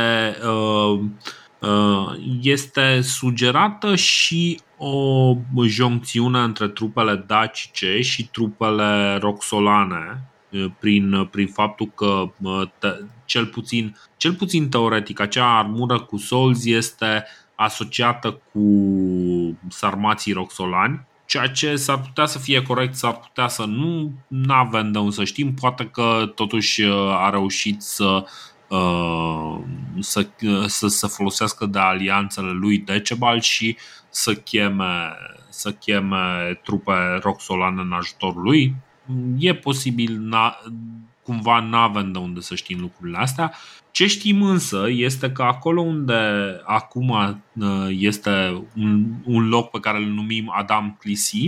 este 2.43 3.01
sugerată 3.01 3.95
și 3.97 4.61
o 4.79 5.35
joncțiune 5.67 6.39
între 6.39 6.69
trupele 6.69 7.25
dacice 7.27 8.01
și 8.01 8.29
trupele 8.29 9.17
roxolane 9.21 10.29
prin, 10.79 11.25
prin 11.31 11.47
faptul 11.47 11.91
că 11.95 12.31
cel 13.25 13.47
puțin, 13.47 13.97
cel 14.17 14.35
puțin 14.35 14.69
teoretic 14.69 15.21
acea 15.21 15.59
armură 15.59 16.01
cu 16.01 16.17
solzi 16.17 16.73
este 16.73 17.25
asociată 17.55 18.41
cu 18.53 18.63
sarmații 19.69 20.33
roxolani 20.33 21.07
ceea 21.29 21.47
ce 21.47 21.77
s-ar 21.77 22.01
putea 22.01 22.27
să 22.27 22.39
fie 22.39 22.63
corect, 22.63 22.95
s-ar 22.95 23.17
putea 23.17 23.49
să 23.49 23.65
nu, 23.65 24.13
nu 24.29 24.53
avem 24.53 24.93
de 24.93 24.99
unde 24.99 25.15
să 25.15 25.25
știm, 25.25 25.55
poate 25.55 25.85
că 25.87 26.33
totuși 26.35 26.83
a 27.11 27.31
reușit 27.31 27.83
să, 27.83 28.25
să, 29.99 30.27
să, 30.67 30.87
să 30.87 31.07
folosească 31.07 31.67
de 31.67 31.79
alianțele 31.79 32.51
lui 32.51 32.79
Decebal 32.79 33.41
și 33.41 33.77
să 34.09 34.35
cheme, 34.35 35.13
să 35.49 35.73
cheme 35.73 36.61
trupe 36.63 37.19
roxolane 37.23 37.81
în 37.81 37.93
ajutorul 37.93 38.43
lui 38.43 38.75
e 39.39 39.55
posibil, 39.55 40.19
na, 40.21 40.57
cumva 41.23 41.61
nu 41.61 41.77
avem 41.77 42.13
de 42.13 42.19
unde 42.19 42.41
să 42.41 42.55
știm 42.55 42.81
lucrurile 42.81 43.19
astea. 43.19 43.53
Ce 43.91 44.07
știm 44.07 44.43
însă 44.43 44.85
este 44.89 45.33
că 45.33 45.43
acolo 45.43 45.81
unde 45.81 46.15
acum 46.65 47.09
uh, 47.09 47.87
este 47.89 48.63
un, 48.77 49.05
un 49.25 49.49
loc 49.49 49.71
pe 49.71 49.81
care 49.81 49.99
îl 49.99 50.05
numim 50.05 50.53
Adam 50.57 50.97
Clisi, 50.99 51.45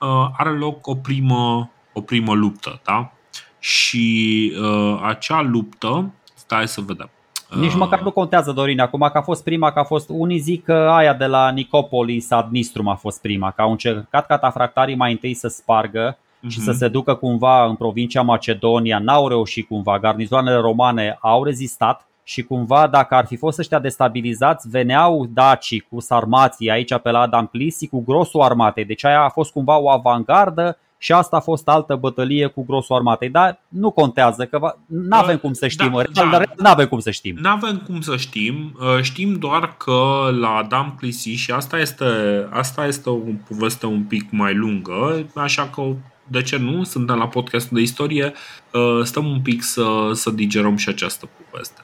uh, 0.00 0.28
are 0.36 0.50
loc 0.50 0.86
o 0.86 0.94
primă, 0.94 1.70
o 1.92 2.00
primă 2.00 2.34
luptă, 2.34 2.80
da? 2.84 3.12
Și 3.58 4.52
uh, 4.60 5.00
acea 5.02 5.42
luptă, 5.42 6.12
stai 6.34 6.68
să 6.68 6.80
vedem. 6.80 7.10
Nici 7.56 7.74
măcar 7.74 8.02
nu 8.02 8.10
contează, 8.10 8.52
Dorin, 8.52 8.80
acum 8.80 9.08
că 9.12 9.18
a 9.18 9.22
fost 9.22 9.44
prima, 9.44 9.72
că 9.72 9.78
a 9.78 9.84
fost, 9.84 10.08
unii 10.12 10.38
zic 10.38 10.64
că 10.64 10.72
aia 10.72 11.14
de 11.14 11.26
la 11.26 11.50
Nicopolis, 11.50 12.30
Adnistrum 12.30 12.88
a 12.88 12.94
fost 12.94 13.20
prima, 13.20 13.50
că 13.50 13.62
au 13.62 13.70
încercat 13.70 14.26
catafractarii 14.26 14.94
mai 14.94 15.12
întâi 15.12 15.34
să 15.34 15.48
spargă 15.48 16.18
uh-huh. 16.38 16.48
și 16.48 16.60
să 16.60 16.70
mhm. 16.70 16.78
se 16.78 16.88
ducă 16.88 17.14
cumva 17.14 17.64
în 17.64 17.74
provincia 17.74 18.22
Macedonia, 18.22 18.98
n-au 18.98 19.28
reușit 19.28 19.66
cumva, 19.66 19.98
garnizoanele 19.98 20.56
romane 20.56 21.18
au 21.20 21.44
rezistat 21.44 22.08
și 22.22 22.42
cumva 22.42 22.86
dacă 22.86 23.14
ar 23.14 23.26
fi 23.26 23.36
fost 23.36 23.58
ăștia 23.58 23.78
destabilizați, 23.78 24.68
veneau 24.68 25.26
dacii 25.32 25.80
cu 25.80 26.00
sarmații 26.00 26.70
aici 26.70 26.98
pe 26.98 27.10
la 27.10 27.26
Damplisi 27.26 27.86
cu 27.86 28.02
grosul 28.06 28.40
armatei, 28.40 28.84
deci 28.84 29.04
aia 29.04 29.22
a 29.22 29.28
fost 29.28 29.52
cumva 29.52 29.78
o 29.78 29.90
avangardă 29.90 30.78
și 30.98 31.12
asta 31.12 31.36
a 31.36 31.40
fost 31.40 31.68
altă 31.68 31.96
bătălie 31.96 32.46
cu 32.46 32.64
grosul 32.64 32.96
armatei, 32.96 33.28
dar 33.28 33.60
nu 33.68 33.90
contează 33.90 34.44
că 34.44 34.74
nu 34.86 35.16
avem 35.16 35.36
cum 35.36 35.52
să 35.52 35.68
știm, 35.68 36.02
da, 36.12 36.28
da. 36.30 36.42
nu 36.56 36.68
avem 36.68 36.86
cum 36.86 36.98
să 36.98 37.10
știm. 37.10 37.36
Nu 37.40 37.48
avem 37.48 37.82
cum 37.86 38.00
să 38.00 38.16
știm, 38.16 38.76
uh, 38.80 39.02
știm 39.02 39.34
doar 39.34 39.74
că 39.76 40.28
la 40.40 40.66
Damplisi 40.68 41.30
și 41.30 41.50
asta 41.50 41.78
este, 41.78 42.04
asta 42.50 42.86
este 42.86 43.10
o 43.10 43.18
poveste 43.48 43.86
un 43.86 44.02
pic 44.02 44.30
mai 44.30 44.54
lungă, 44.54 45.26
așa 45.34 45.68
că 45.74 45.82
de 46.28 46.42
ce 46.42 46.56
nu? 46.56 46.84
Suntem 46.84 47.16
la 47.16 47.28
podcastul 47.28 47.76
de 47.76 47.82
istorie, 47.82 48.32
uh, 48.72 49.04
stăm 49.04 49.26
un 49.26 49.40
pic 49.40 49.62
să, 49.62 50.10
să 50.12 50.30
digerăm 50.30 50.76
și 50.76 50.88
această 50.88 51.28
poveste. 51.50 51.80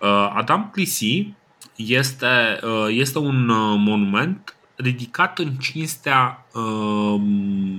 Uh, 0.00 0.32
Adam 0.34 0.70
Clisi 0.72 1.32
este, 1.76 2.58
uh, 2.62 2.86
este 2.88 3.18
un 3.18 3.46
monument 3.78 4.52
ridicat 4.78 5.38
în 5.38 5.50
cinstea 5.50 6.46
uh, 6.54 7.20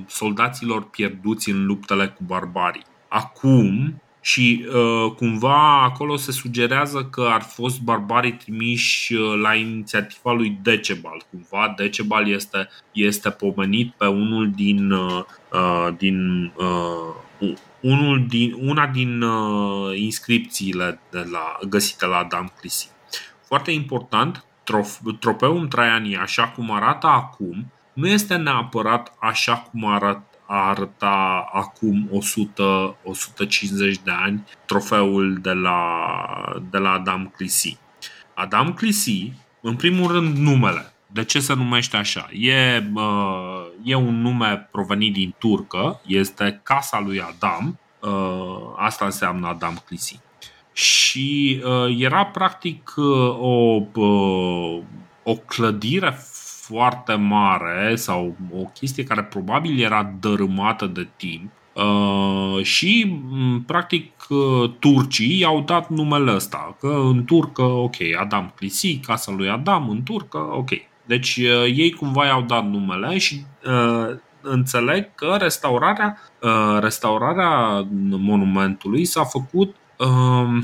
soldaților 0.07 0.89
pierduți 0.89 1.49
în 1.49 1.65
luptele 1.65 2.07
cu 2.07 2.23
barbarii. 2.23 2.85
Acum, 3.07 4.01
și 4.21 4.65
uh, 4.67 5.11
cumva 5.11 5.83
acolo 5.83 6.15
se 6.15 6.31
sugerează 6.31 7.03
că 7.11 7.27
ar 7.31 7.41
fost 7.41 7.81
barbarii 7.81 8.33
trimiși 8.33 9.13
uh, 9.13 9.39
la 9.41 9.53
inițiativa 9.53 10.31
lui 10.31 10.57
Decebal. 10.61 11.21
Cumva 11.31 11.73
Decebal 11.77 12.29
este, 12.29 12.69
este 12.91 13.29
pomenit 13.29 13.93
pe 13.97 14.05
unul 14.05 14.51
din, 14.55 14.91
uh, 14.91 15.23
uh 15.51 15.87
din 15.97 16.51
uh, 16.55 17.55
unul 17.79 18.25
din, 18.27 18.55
una 18.59 18.87
din 18.87 19.21
uh, 19.21 19.97
inscripțiile 19.97 20.99
de 21.11 21.27
la, 21.31 21.57
găsite 21.69 22.05
la 22.05 22.17
Adam 22.17 22.51
Clisi. 22.59 22.89
Foarte 23.45 23.71
important, 23.71 24.45
trof, 24.63 24.99
tropeul 25.19 25.67
Traianii, 25.67 26.17
așa 26.17 26.47
cum 26.47 26.71
arată 26.71 27.07
acum, 27.07 27.71
nu 27.93 28.07
este 28.07 28.35
neapărat 28.35 29.15
așa 29.19 29.57
cum 29.57 29.85
arată 30.51 30.81
arăta 30.81 31.49
acum 31.53 32.09
100, 32.11 32.97
150 33.03 33.97
de 33.97 34.11
ani 34.11 34.43
trofeul 34.65 35.37
de 35.41 35.51
la, 35.51 35.81
de 36.69 36.77
la 36.77 36.91
Adam 36.91 37.33
Clisi. 37.35 37.77
Adam 38.33 38.73
Clisi, 38.73 39.33
în 39.61 39.75
primul 39.75 40.11
rând, 40.11 40.37
numele. 40.37 40.93
De 41.11 41.23
ce 41.23 41.39
se 41.39 41.53
numește 41.53 41.97
așa? 41.97 42.29
E, 42.31 42.83
uh, 42.93 43.65
e 43.83 43.95
un 43.95 44.21
nume 44.21 44.67
provenit 44.71 45.13
din 45.13 45.35
turcă, 45.37 46.01
este 46.05 46.59
casa 46.63 46.99
lui 46.99 47.21
Adam, 47.21 47.79
uh, 47.99 48.73
asta 48.75 49.05
înseamnă 49.05 49.47
Adam 49.47 49.83
Clisi. 49.85 50.19
Și 50.73 51.61
uh, 51.63 51.95
era 51.97 52.25
practic 52.25 52.93
uh, 52.95 53.37
o, 53.39 53.81
uh, 53.93 54.81
o 55.23 55.35
clădire 55.35 56.17
foarte 56.69 57.13
mare 57.13 57.95
sau 57.95 58.35
o 58.53 58.63
chestie 58.63 59.03
care 59.03 59.23
probabil 59.23 59.81
era 59.81 60.13
dărâmată 60.19 60.85
de 60.85 61.07
timp 61.15 61.51
Uh, 61.73 62.63
și, 62.63 63.21
practic, 63.65 64.11
uh, 64.29 64.71
turcii 64.79 65.39
i-au 65.39 65.61
dat 65.61 65.89
numele 65.89 66.33
ăsta. 66.35 66.75
Că 66.79 66.87
în 66.87 67.25
turcă, 67.25 67.61
ok, 67.61 67.95
Adam 68.19 68.53
Clisi, 68.55 68.97
casa 68.97 69.31
lui 69.31 69.49
Adam, 69.49 69.89
în 69.89 70.03
turcă, 70.03 70.37
ok. 70.37 70.69
Deci 71.05 71.35
uh, 71.37 71.63
ei 71.75 71.91
cumva 71.91 72.25
i-au 72.25 72.41
dat 72.41 72.65
numele 72.65 73.17
și 73.17 73.41
uh, 73.65 74.15
înțeleg 74.41 75.15
că 75.15 75.35
restaurarea, 75.39 76.17
uh, 76.41 76.77
restaurarea 76.79 77.87
monumentului 78.09 79.05
s-a 79.05 79.23
făcut 79.23 79.75
uh, 79.97 80.63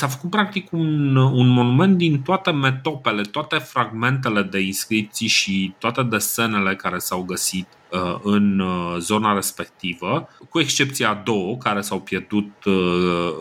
s-a 0.00 0.08
făcut 0.08 0.30
practic 0.30 0.72
un, 0.72 1.16
un 1.16 1.48
monument 1.48 1.96
din 1.96 2.22
toate 2.22 2.50
metopele, 2.50 3.22
toate 3.22 3.58
fragmentele 3.58 4.42
de 4.42 4.58
inscripții 4.58 5.26
și 5.26 5.74
toate 5.78 6.02
desenele 6.02 6.76
care 6.76 6.98
s-au 6.98 7.22
găsit 7.22 7.66
uh, 7.90 8.18
în 8.22 8.58
uh, 8.58 8.96
zona 8.98 9.34
respectivă, 9.34 10.28
cu 10.48 10.60
excepția 10.60 11.10
a 11.10 11.22
două 11.24 11.56
care 11.56 11.80
s-au 11.80 12.00
pierdut 12.00 12.64
uh, 12.64 12.74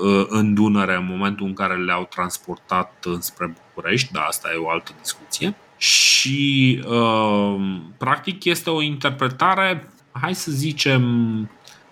uh, 0.03 0.25
în 0.27 0.53
Dunăre 0.53 0.95
în 0.95 1.05
momentul 1.09 1.45
în 1.45 1.53
care 1.53 1.75
le-au 1.75 2.05
transportat 2.09 3.03
înspre 3.05 3.53
București, 3.67 4.11
dar 4.11 4.23
asta 4.27 4.49
e 4.53 4.57
o 4.57 4.69
altă 4.69 4.91
discuție. 5.01 5.55
Și 5.77 6.79
uh, 6.87 7.79
practic 7.97 8.43
este 8.43 8.69
o 8.69 8.81
interpretare, 8.81 9.89
hai 10.11 10.35
să 10.35 10.51
zicem, 10.51 11.01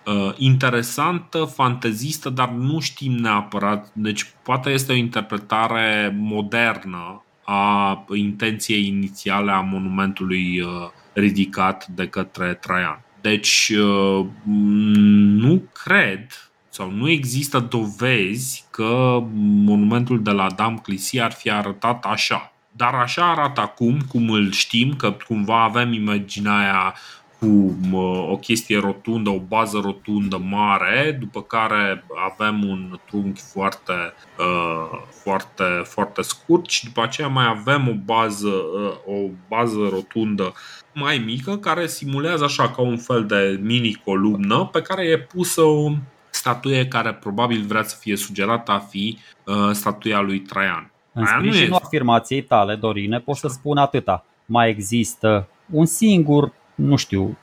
uh, 0.08 0.34
interesantă, 0.36 1.44
fantezistă, 1.44 2.30
dar 2.30 2.48
nu 2.48 2.80
știm 2.80 3.12
neapărat. 3.12 3.90
Deci 3.92 4.32
poate 4.42 4.70
este 4.70 4.92
o 4.92 4.96
interpretare 4.96 6.16
modernă 6.18 7.22
a 7.44 8.04
intenției 8.14 8.86
inițiale 8.86 9.50
a 9.50 9.60
monumentului 9.60 10.60
uh, 10.60 10.68
ridicat 11.12 11.86
de 11.86 12.06
către 12.08 12.54
Traian. 12.54 13.00
Deci 13.20 13.72
uh, 13.78 14.26
nu 14.44 15.62
cred 15.82 16.26
sau 16.68 16.90
nu 16.90 17.08
există 17.08 17.58
dovezi 17.58 18.64
că 18.70 19.22
monumentul 19.64 20.22
de 20.22 20.30
la 20.30 20.50
Dam 20.56 20.78
Clisi 20.78 21.20
ar 21.20 21.32
fi 21.32 21.50
arătat 21.50 22.04
așa. 22.04 22.52
Dar 22.70 22.94
așa 22.94 23.30
arată 23.30 23.60
acum, 23.60 23.98
cum 24.08 24.30
îl 24.30 24.50
știm, 24.50 24.94
că 24.96 25.16
cumva 25.26 25.62
avem 25.62 25.92
imaginea 25.92 26.56
aia 26.56 26.94
cu 27.38 27.74
o 28.30 28.36
chestie 28.36 28.78
rotundă, 28.78 29.30
o 29.30 29.38
bază 29.38 29.80
rotundă 29.82 30.40
mare, 30.48 31.16
după 31.20 31.42
care 31.42 32.04
avem 32.30 32.68
un 32.68 32.98
trunchi 33.06 33.40
foarte, 33.40 33.92
uh, 34.38 35.00
foarte, 35.22 35.64
foarte 35.84 36.22
scurt 36.22 36.68
și 36.68 36.84
după 36.84 37.02
aceea 37.02 37.28
mai 37.28 37.46
avem 37.46 37.88
o 37.88 37.94
bază, 38.04 38.48
uh, 38.48 39.14
o 39.14 39.28
bază 39.48 39.88
rotundă 39.90 40.52
mai 40.94 41.18
mică 41.18 41.56
care 41.56 41.86
simulează 41.86 42.44
așa 42.44 42.70
ca 42.70 42.82
un 42.82 42.96
fel 42.96 43.26
de 43.26 43.60
mini 43.62 44.02
columnă 44.04 44.68
pe 44.72 44.82
care 44.82 45.04
e 45.04 45.18
pusă 45.18 45.62
o 45.62 45.90
statuie 46.30 46.86
care 46.86 47.14
probabil 47.14 47.64
vrea 47.66 47.82
să 47.82 47.96
fie 48.00 48.16
sugerată 48.16 48.70
a 48.70 48.78
fi 48.78 49.18
uh, 49.44 49.70
statuia 49.72 50.20
lui 50.20 50.40
Traian. 50.40 50.90
În 51.12 51.26
sprijinul 51.26 51.78
afirmației 51.82 52.42
tale, 52.42 52.74
Dorine, 52.74 53.18
pot 53.20 53.36
să 53.36 53.48
spun 53.48 53.76
atâta. 53.76 54.24
Mai 54.46 54.68
există 54.68 55.48
un 55.70 55.86
singur 55.86 56.52
nu 56.78 56.96
știu, 56.96 57.36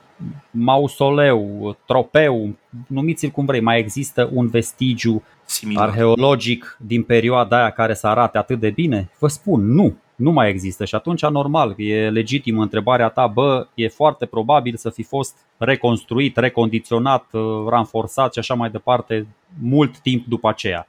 mausoleu, 0.50 1.76
tropeu, 1.86 2.56
numiți-l 2.86 3.30
cum 3.30 3.44
vrei, 3.44 3.60
mai 3.60 3.78
există 3.78 4.30
un 4.32 4.46
vestigiu 4.46 5.22
Similar. 5.44 5.88
arheologic 5.88 6.76
din 6.80 7.02
perioada 7.02 7.56
aia 7.56 7.70
care 7.70 7.94
să 7.94 8.06
arate 8.06 8.38
atât 8.38 8.60
de 8.60 8.70
bine? 8.70 9.10
Vă 9.18 9.28
spun, 9.28 9.72
nu, 9.72 9.96
nu 10.16 10.30
mai 10.30 10.48
există 10.48 10.84
și 10.84 10.94
atunci 10.94 11.26
normal, 11.26 11.74
e 11.76 12.10
legitimă 12.10 12.62
întrebarea 12.62 13.08
ta, 13.08 13.26
bă, 13.26 13.66
e 13.74 13.88
foarte 13.88 14.26
probabil 14.26 14.76
să 14.76 14.90
fi 14.90 15.02
fost 15.02 15.36
reconstruit, 15.56 16.36
recondiționat, 16.36 17.26
ranforsat 17.68 18.32
și 18.32 18.38
așa 18.38 18.54
mai 18.54 18.70
departe 18.70 19.26
mult 19.60 19.98
timp 19.98 20.26
după 20.26 20.48
aceea. 20.48 20.86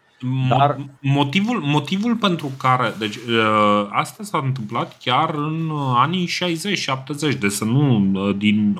Dar... 0.49 0.77
Motivul, 1.01 1.59
motivul 1.59 2.15
pentru 2.15 2.51
care. 2.57 2.93
Deci, 2.97 3.15
uh, 3.15 3.87
asta 3.89 4.23
s-a 4.23 4.41
întâmplat 4.43 4.97
chiar 4.97 5.33
în 5.33 5.71
anii 5.95 6.27
60-70, 6.27 7.37
deci 7.39 7.51
să 7.51 7.65
nu. 7.65 8.11
Uh, 8.13 8.35
din 8.37 8.77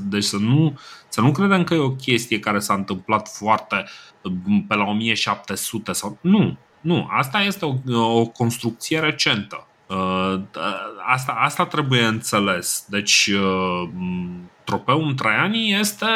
deci 0.00 0.24
să 0.24 0.36
nu, 0.36 0.78
să 1.08 1.20
nu 1.20 1.32
credem 1.32 1.64
că 1.64 1.74
e 1.74 1.78
o 1.78 1.90
chestie 1.90 2.38
care 2.38 2.58
s-a 2.58 2.74
întâmplat 2.74 3.28
foarte 3.28 3.84
uh, 4.22 4.32
pe 4.68 4.74
la 4.74 4.84
1700 4.84 5.92
sau. 5.92 6.18
Nu, 6.20 6.56
nu. 6.80 7.08
Asta 7.10 7.40
este 7.40 7.64
o, 7.64 7.74
o 8.20 8.26
construcție 8.26 8.98
recentă. 8.98 9.66
Asta, 11.06 11.32
asta 11.32 11.66
trebuie 11.66 12.04
înțeles. 12.04 12.86
Deci, 12.88 13.30
tropeul 14.64 15.14
Traianii 15.14 15.78
este 15.78 16.06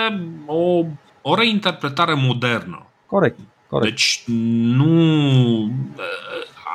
o 0.47 0.85
o 1.29 1.35
reinterpretare 1.35 2.15
modernă. 2.15 2.87
Corect. 3.07 3.39
corect. 3.69 3.91
Deci 3.91 4.23
nu. 4.27 5.71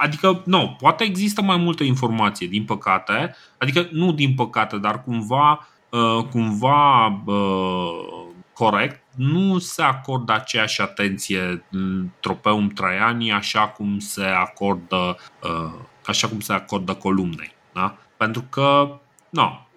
Adică, 0.01 0.41
nu, 0.45 0.75
poate 0.79 1.03
există 1.03 1.41
mai 1.41 1.57
multă 1.57 1.83
informație, 1.83 2.47
din 2.47 2.63
păcate. 2.65 3.35
Adică, 3.57 3.87
nu 3.91 4.11
din 4.11 4.33
păcate, 4.35 4.77
dar 4.77 5.03
cumva, 5.03 5.67
uh, 5.89 6.23
cumva 6.31 7.07
uh, 7.25 8.27
corect, 8.53 9.03
nu 9.15 9.57
se 9.57 9.81
acordă 9.81 10.33
aceeași 10.33 10.81
atenție 10.81 11.65
tropeum 12.19 12.67
Traianii 12.67 13.31
așa 13.31 13.67
cum 13.67 13.99
se 13.99 14.23
acordă, 14.23 15.17
uh, 15.43 15.73
așa 16.05 16.27
cum 16.27 16.39
se 16.39 16.53
acordă 16.53 16.93
columnei. 16.93 17.53
Da? 17.73 17.97
Pentru 18.17 18.43
că, 18.49 18.99
nu, 19.29 19.67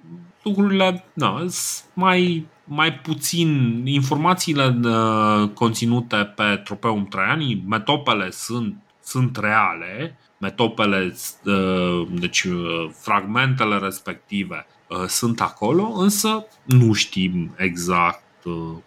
lucrurile 0.43 1.05
nu, 1.13 1.39
sunt 1.39 1.85
mai 1.93 2.47
mai 2.65 2.95
puțin 2.95 3.83
informațiile 3.87 4.79
uh, 4.85 5.49
conținute 5.49 6.17
pe 6.17 6.61
Tropeum 6.65 7.07
Traianii, 7.07 7.65
metopele 7.69 8.31
sunt, 8.31 8.77
sunt 9.03 9.37
reale, 9.37 10.19
metopele, 10.39 11.15
uh, 11.45 12.07
deci 12.11 12.43
uh, 12.43 12.91
fragmentele 13.01 13.79
respective 13.79 14.67
sunt 15.07 15.41
acolo, 15.41 15.93
însă 15.97 16.47
nu 16.65 16.93
știm 16.93 17.55
exact 17.57 18.23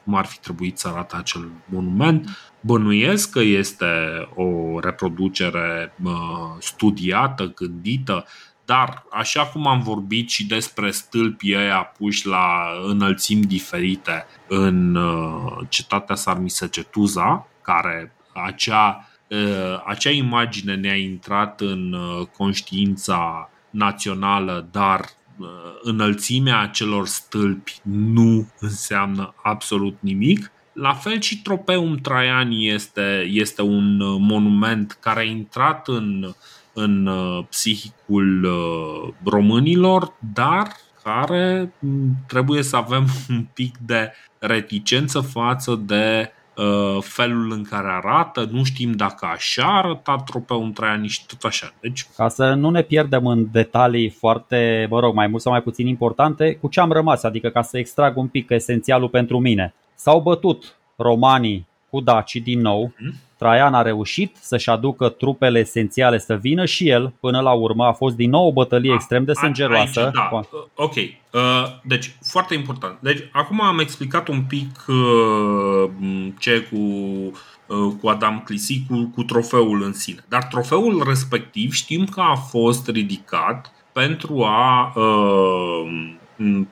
cum 0.04 0.16
ar 0.16 0.26
fi 0.26 0.40
trebuit 0.40 0.78
să 0.78 0.88
arate 0.88 1.16
acel 1.16 1.50
monument. 1.66 2.30
Bănuiesc 2.62 3.30
că 3.30 3.40
este 3.40 3.86
o 4.36 4.80
reproducere 4.80 5.94
studiată, 6.60 7.52
gândită, 7.56 8.26
dar, 8.68 9.06
așa 9.12 9.46
cum 9.46 9.68
am 9.68 9.82
vorbit 9.82 10.30
și 10.30 10.46
despre 10.48 10.92
stâlpii 10.92 11.56
ăia 11.56 11.84
puși 11.98 12.28
la 12.28 12.68
înălțimi 12.86 13.44
diferite 13.44 14.26
în 14.48 14.96
uh, 14.96 15.66
cetatea 15.70 16.16
Sarmisegetuza, 16.16 17.48
care 17.62 18.16
acea, 18.34 19.10
uh, 19.30 19.84
acea 19.86 20.10
imagine 20.10 20.76
ne-a 20.76 20.96
intrat 20.96 21.62
în 21.62 21.94
uh, 21.94 22.28
conștiința 22.38 23.50
națională, 23.70 24.68
dar 24.72 25.06
înălțimea 25.82 26.60
acelor 26.60 27.08
stâlpi 27.08 27.80
nu 27.84 28.48
înseamnă 28.60 29.34
absolut 29.44 29.98
nimic. 30.00 30.52
La 30.74 30.94
fel 30.94 31.22
și 31.22 31.42
Tropeum 31.42 31.96
Traiani 31.96 32.68
este, 32.68 33.28
este 33.30 33.62
un 33.62 33.98
monument 34.22 34.98
care 35.02 35.20
a 35.20 35.24
intrat 35.24 35.88
în 35.88 36.34
în 36.80 37.10
psihicul 37.50 38.48
românilor, 39.24 40.14
dar 40.34 40.68
care 41.04 41.74
trebuie 42.28 42.64
să 42.64 42.76
avem 42.76 43.06
un 43.30 43.46
pic 43.54 43.78
de 43.78 44.12
reticență 44.40 45.20
față 45.20 45.76
de 45.86 46.32
uh, 46.56 47.02
felul 47.02 47.52
în 47.52 47.64
care 47.64 47.88
arată, 47.88 48.48
nu 48.52 48.64
știm 48.64 48.92
dacă 48.92 49.26
așa 49.26 49.64
a 49.64 49.78
arătat 49.78 50.24
tropeul 50.24 50.72
Traian 50.72 51.08
și 51.08 51.26
tot 51.26 51.44
așa. 51.44 51.74
Deci... 51.82 52.08
Ca 52.16 52.28
să 52.28 52.54
nu 52.54 52.70
ne 52.70 52.82
pierdem 52.82 53.26
în 53.26 53.48
detalii 53.52 54.10
foarte, 54.10 54.88
mă 54.90 55.00
rog, 55.00 55.14
mai 55.14 55.28
mult 55.28 55.42
sau 55.42 55.52
mai 55.52 55.62
puțin 55.62 55.88
importante, 55.88 56.56
cu 56.56 56.68
ce 56.68 56.80
am 56.80 56.92
rămas, 56.92 57.24
adică 57.24 57.50
ca 57.50 57.62
să 57.62 57.78
extrag 57.78 58.18
un 58.18 58.28
pic 58.28 58.50
esențialul 58.50 59.10
pentru 59.10 59.40
mine. 59.40 59.74
S-au 59.96 60.22
bătut 60.22 60.76
romanii 60.96 61.68
cu 61.90 62.00
dacii 62.00 62.42
din 62.42 62.60
nou, 62.60 62.92
hmm? 62.98 63.14
Traian 63.38 63.74
a 63.74 63.82
reușit 63.82 64.36
să-și 64.40 64.70
aducă 64.70 65.10
trupele 65.10 65.60
esențiale 65.60 66.18
să 66.18 66.36
vină 66.36 66.66
și 66.66 66.90
el, 66.90 67.14
până 67.20 67.40
la 67.40 67.52
urmă 67.52 67.86
a 67.86 67.92
fost 67.92 68.16
din 68.16 68.30
nou 68.30 68.48
o 68.48 68.52
bătălie 68.52 68.92
a, 68.92 68.94
extrem 68.94 69.24
de 69.24 69.34
sângeroasă. 69.34 70.04
Aici, 70.04 70.14
da. 70.14 70.40
Ok, 70.76 70.96
uh, 70.96 71.12
deci 71.84 72.16
foarte 72.22 72.54
important. 72.54 72.98
Deci 73.00 73.24
acum 73.32 73.62
am 73.62 73.80
explicat 73.80 74.28
un 74.28 74.42
pic 74.42 74.86
uh, 74.88 75.90
ce 76.40 76.68
cu 76.72 76.78
uh, 77.68 77.94
cu 78.02 78.08
Adam 78.08 78.42
Clisi, 78.46 78.84
cu, 78.90 79.12
cu 79.16 79.24
trofeul 79.24 79.84
în 79.84 79.94
sine. 79.94 80.26
Dar 80.28 80.44
trofeul 80.44 81.04
respectiv 81.08 81.72
știm 81.72 82.06
că 82.06 82.22
a 82.22 82.36
fost 82.36 82.88
ridicat 82.88 83.72
pentru 83.92 84.44
a, 84.44 84.94
uh, 84.96 86.12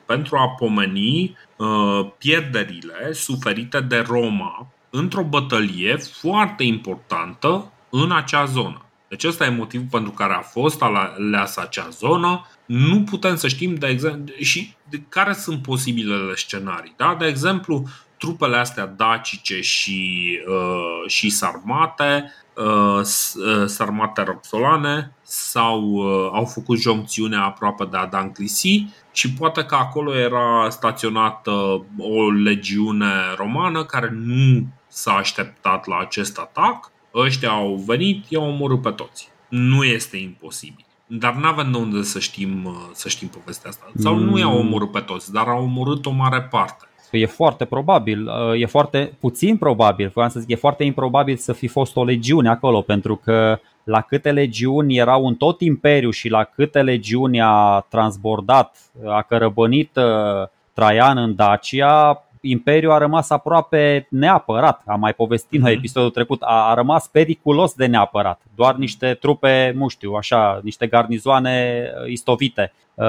pentru 0.06 0.36
a 0.36 0.48
pomeni 0.48 1.36
uh, 1.56 2.06
pierderile 2.18 3.12
suferite 3.12 3.80
de 3.80 4.04
Roma 4.08 4.66
într-o 4.90 5.22
bătălie 5.22 5.96
foarte 5.96 6.64
importantă 6.64 7.72
în 7.90 8.12
acea 8.12 8.44
zonă. 8.44 8.80
Deci 9.08 9.24
ăsta 9.24 9.44
e 9.44 9.48
motivul 9.48 9.86
pentru 9.90 10.10
care 10.10 10.32
a 10.32 10.40
fost 10.40 10.82
aleasă 10.82 11.60
acea 11.60 11.88
zonă. 11.88 12.46
Nu 12.66 13.02
putem 13.02 13.36
să 13.36 13.48
știm 13.48 13.74
de 13.74 13.86
exemplu 13.86 14.34
și 14.38 14.74
de 14.90 15.02
care 15.08 15.32
sunt 15.32 15.62
posibilele 15.62 16.34
scenarii. 16.34 16.94
Da? 16.96 17.16
De 17.18 17.26
exemplu, 17.26 17.88
trupele 18.18 18.56
astea 18.56 18.86
dacice 18.86 19.60
și, 19.60 20.30
uh, 20.48 21.10
și 21.10 21.30
sarmate, 21.30 22.32
uh, 22.56 23.00
uh 23.04 23.66
sarmate 23.66 24.22
roxolane 24.22 25.12
sau 25.22 25.82
uh, 25.82 26.30
au 26.32 26.44
făcut 26.44 26.78
joncțiunea 26.78 27.42
aproape 27.42 27.84
de 27.84 27.96
Adan 27.96 28.32
Clisi 28.32 28.86
și 29.12 29.32
poate 29.32 29.64
că 29.64 29.74
acolo 29.74 30.14
era 30.14 30.66
staționată 30.70 31.50
o 31.98 32.30
legiune 32.30 33.12
romană 33.36 33.84
care 33.84 34.10
nu 34.12 34.66
s-a 34.88 35.12
așteptat 35.12 35.86
la 35.86 35.98
acest 35.98 36.38
atac, 36.38 36.92
ăștia 37.14 37.50
au 37.50 37.82
venit, 37.86 38.24
i-au 38.28 38.48
omorât 38.48 38.82
pe 38.82 38.90
toți. 38.90 39.28
Nu 39.48 39.84
este 39.84 40.16
imposibil. 40.16 40.84
Dar 41.06 41.34
nu 41.34 41.46
avem 41.46 41.70
de 41.70 41.78
unde 41.78 42.02
să 42.02 42.18
știm, 42.18 42.76
să 42.92 43.08
știm 43.08 43.28
povestea 43.28 43.70
asta. 43.70 43.90
Sau 43.98 44.16
nu 44.16 44.38
i-au 44.38 44.58
omorât 44.58 44.90
pe 44.90 45.00
toți, 45.00 45.32
dar 45.32 45.48
au 45.48 45.62
omorât 45.62 46.06
o 46.06 46.10
mare 46.10 46.42
parte. 46.42 46.88
E 47.16 47.26
foarte 47.26 47.64
probabil, 47.64 48.28
e 48.58 48.66
foarte 48.66 49.12
puțin 49.20 49.56
probabil, 49.56 50.10
vreau 50.14 50.28
să 50.28 50.40
zic, 50.40 50.50
e 50.50 50.54
foarte 50.54 50.84
improbabil 50.84 51.36
să 51.36 51.52
fi 51.52 51.66
fost 51.66 51.96
o 51.96 52.04
legiune 52.04 52.48
acolo, 52.48 52.80
pentru 52.80 53.16
că 53.16 53.58
la 53.84 54.00
câte 54.00 54.32
legiuni 54.32 54.96
erau 54.96 55.26
în 55.26 55.34
tot 55.34 55.60
imperiu 55.60 56.10
și 56.10 56.28
la 56.28 56.44
câte 56.44 56.82
legiuni 56.82 57.40
a 57.40 57.86
transbordat, 57.88 58.76
a 59.06 59.22
cărăbănit 59.22 59.96
uh, 59.96 60.48
Traian 60.72 61.18
în 61.18 61.34
Dacia, 61.34 62.20
Imperiul 62.40 62.92
a 62.92 62.98
rămas 62.98 63.30
aproape 63.30 64.06
neapărat. 64.10 64.82
Am 64.86 65.00
mai 65.00 65.14
povestit 65.14 65.60
la 65.60 65.68
mhm. 65.68 65.76
episodul 65.76 66.10
trecut, 66.10 66.42
a, 66.42 66.70
a 66.70 66.74
rămas 66.74 67.08
periculos 67.08 67.74
de 67.74 67.86
neapărat. 67.86 68.40
Doar 68.54 68.74
niște 68.74 69.14
trupe, 69.14 69.72
nu 69.76 69.88
știu, 69.88 70.12
așa, 70.12 70.60
niște 70.62 70.86
garnizoane 70.86 71.86
uh, 72.00 72.10
istovite. 72.10 72.72
Uh, 72.94 73.06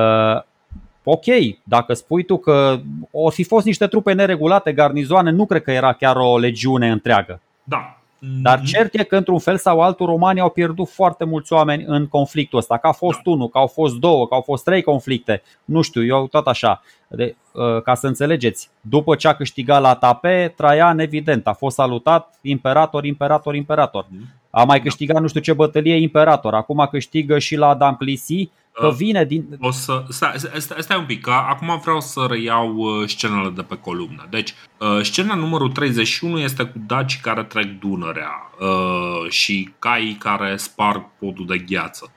ok, 1.10 1.26
dacă 1.64 1.94
spui 1.94 2.24
tu 2.24 2.38
că 2.38 2.80
o 3.12 3.30
fi 3.30 3.44
fost 3.44 3.66
niște 3.66 3.88
trupe 3.88 4.14
neregulate, 4.14 4.74
garnizoane, 4.74 5.32
nu 5.32 5.46
cred 5.46 5.62
că 5.62 5.72
era 5.72 5.94
chiar 5.94 6.16
o 6.16 6.38
legiune 6.38 6.90
întreagă. 6.90 7.42
Da, 7.64 7.98
dar 8.20 8.58
mhm. 8.58 8.66
cert 8.66 8.94
e 8.94 9.04
că 9.04 9.16
într-un 9.16 9.40
fel 9.40 9.58
sau 9.58 9.82
altul 9.82 10.06
romanii 10.06 10.42
au 10.42 10.50
pierdut 10.50 10.90
foarte 10.90 11.26
mulți 11.26 11.54
oameni 11.54 11.84
în 11.88 12.08
conflictul 12.08 12.60
ăsta. 12.60 12.78
Că 12.78 12.88
a 12.88 12.92
fost 12.92 13.22
da. 13.24 13.32
unul, 13.32 13.50
că 13.50 13.58
au 13.58 13.68
fost 13.68 13.96
două, 13.96 14.28
că 14.28 14.34
au 14.34 14.42
fost 14.42 14.64
trei 14.64 14.82
conflicte. 14.82 15.42
Nu 15.66 15.82
știu, 15.82 16.06
eu 16.06 16.28
tot 16.28 16.48
așa. 16.48 16.82
De, 17.08 17.36
uh, 17.54 17.82
ca 17.82 17.96
să 17.96 18.08
înțelegeți, 18.08 18.70
după 18.82 19.16
ce 19.16 19.28
a 19.28 19.34
câștigat 19.34 19.82
la 19.82 19.96
Tape, 19.96 20.54
Traian 20.56 21.00
evident 21.00 21.48
a 21.48 21.54
fost 21.54 21.76
salutat 21.76 22.38
imperator, 22.42 23.06
imperator, 23.06 23.56
imperator. 23.56 24.06
Mhm. 24.10 24.34
A 24.50 24.64
mai 24.64 24.78
da. 24.78 24.84
câștigat 24.84 25.22
nu 25.22 25.28
știu 25.28 25.42
ce 25.42 25.54
bătălie 25.54 25.96
imperator. 25.96 26.54
Acum 26.54 26.88
câștigă 26.92 27.40
și 27.40 27.56
la 27.56 27.76
Damclisi 27.76 28.50
Că 28.80 28.94
vine 28.98 29.26
din... 29.26 29.58
O 29.60 29.72
să... 29.72 30.04
Stai, 30.10 30.34
stai, 30.38 30.78
stai 30.82 30.98
un 30.98 31.06
pic, 31.06 31.22
că 31.22 31.32
acum 31.32 31.80
vreau 31.82 32.02
să 32.02 32.26
reiau 32.30 32.76
uh, 32.76 33.08
scenele 33.08 33.50
de 33.50 33.62
pe 33.62 33.76
columnă. 33.76 34.28
Deci, 34.30 34.54
uh, 34.78 35.02
scena 35.02 35.36
numărul 35.36 35.72
31 35.72 36.40
este 36.40 36.64
cu 36.64 36.78
daci 36.88 37.20
care 37.22 37.44
trec 37.44 37.80
Dunărea 37.80 38.52
uh, 38.60 39.30
și 39.30 39.74
cai 39.80 40.16
care 40.20 40.56
sparg 40.58 41.06
podul 41.20 41.46
de 41.46 41.58
gheață. 41.58 42.12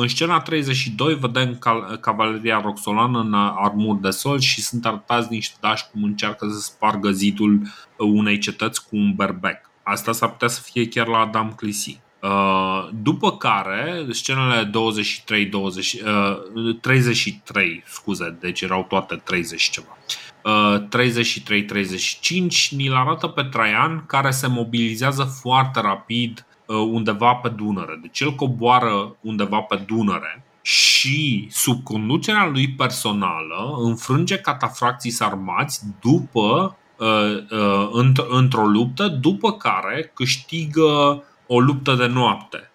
În 0.00 0.08
scena 0.08 0.40
32 0.40 1.14
vedem 1.14 1.58
cavaleria 2.00 2.60
roxolană 2.60 3.20
în 3.20 3.34
armuri 3.34 4.00
de 4.00 4.10
sol 4.10 4.38
și 4.38 4.62
sunt 4.62 4.86
arătați 4.86 5.32
niște 5.32 5.56
dași 5.60 5.84
cum 5.92 6.02
încearcă 6.02 6.48
să 6.50 6.58
spargă 6.58 7.10
zidul 7.10 7.60
unei 7.96 8.38
cetăți 8.38 8.88
cu 8.88 8.96
un 8.96 9.12
berbec. 9.14 9.70
Asta 9.82 10.12
s-ar 10.12 10.30
putea 10.30 10.48
să 10.48 10.60
fie 10.62 10.88
chiar 10.88 11.06
la 11.06 11.18
Adam 11.18 11.52
Clisi. 11.56 12.00
Uh, 12.22 12.88
după 13.02 13.36
care, 13.36 14.06
scenele 14.10 14.62
23, 14.62 15.46
20, 15.46 15.92
uh, 15.92 16.78
33, 16.80 17.82
scuze, 17.86 18.36
deci 18.40 18.60
erau 18.60 18.86
toate 18.88 19.14
30 19.24 19.62
ceva. 19.62 19.98
Uh, 20.44 20.82
33-35 20.88 22.68
ni-l 22.70 22.94
arată 22.94 23.26
pe 23.26 23.42
Traian 23.42 24.04
care 24.06 24.30
se 24.30 24.46
mobilizează 24.46 25.22
foarte 25.40 25.80
rapid 25.80 26.46
uh, 26.66 26.76
undeva 26.76 27.34
pe 27.34 27.48
Dunăre. 27.48 27.98
Deci 28.02 28.20
el 28.20 28.34
coboară 28.34 29.16
undeva 29.20 29.58
pe 29.60 29.76
Dunăre 29.86 30.44
și 30.62 31.46
sub 31.50 31.82
conducerea 31.82 32.46
lui 32.46 32.70
personală 32.70 33.76
înfrânge 33.78 34.36
catafracții 34.36 35.10
sarmați 35.10 35.80
după 36.00 36.76
uh, 36.96 37.06
uh, 37.50 37.88
într-o 38.28 38.66
luptă, 38.66 39.08
după 39.08 39.52
care 39.52 40.10
câștigă 40.14 41.22
o 41.52 41.60
luptă 41.60 41.94
de 41.94 42.06
noapte. 42.06 42.70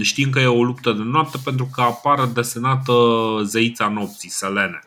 Știm 0.00 0.30
că 0.30 0.40
e 0.40 0.46
o 0.46 0.62
luptă 0.62 0.92
de 0.92 1.02
noapte 1.02 1.38
pentru 1.44 1.68
că 1.72 1.80
apare 1.80 2.24
desenată 2.24 2.92
zeița 3.42 3.88
nopții, 3.88 4.30
Selene, 4.30 4.80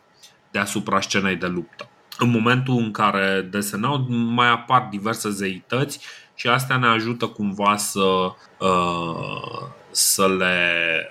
deasupra 0.50 1.00
scenei 1.00 1.36
de 1.36 1.46
luptă. 1.46 1.88
În 2.18 2.30
momentul 2.30 2.76
în 2.76 2.90
care 2.90 3.48
desenau, 3.50 4.06
mai 4.08 4.50
apar 4.50 4.86
diverse 4.90 5.30
zeități 5.30 6.00
și 6.34 6.48
astea 6.48 6.76
ne 6.76 6.86
ajută 6.86 7.26
cumva 7.26 7.76
să, 7.76 8.32
uh, 8.58 9.66
să, 9.90 10.28
le, 10.28 10.66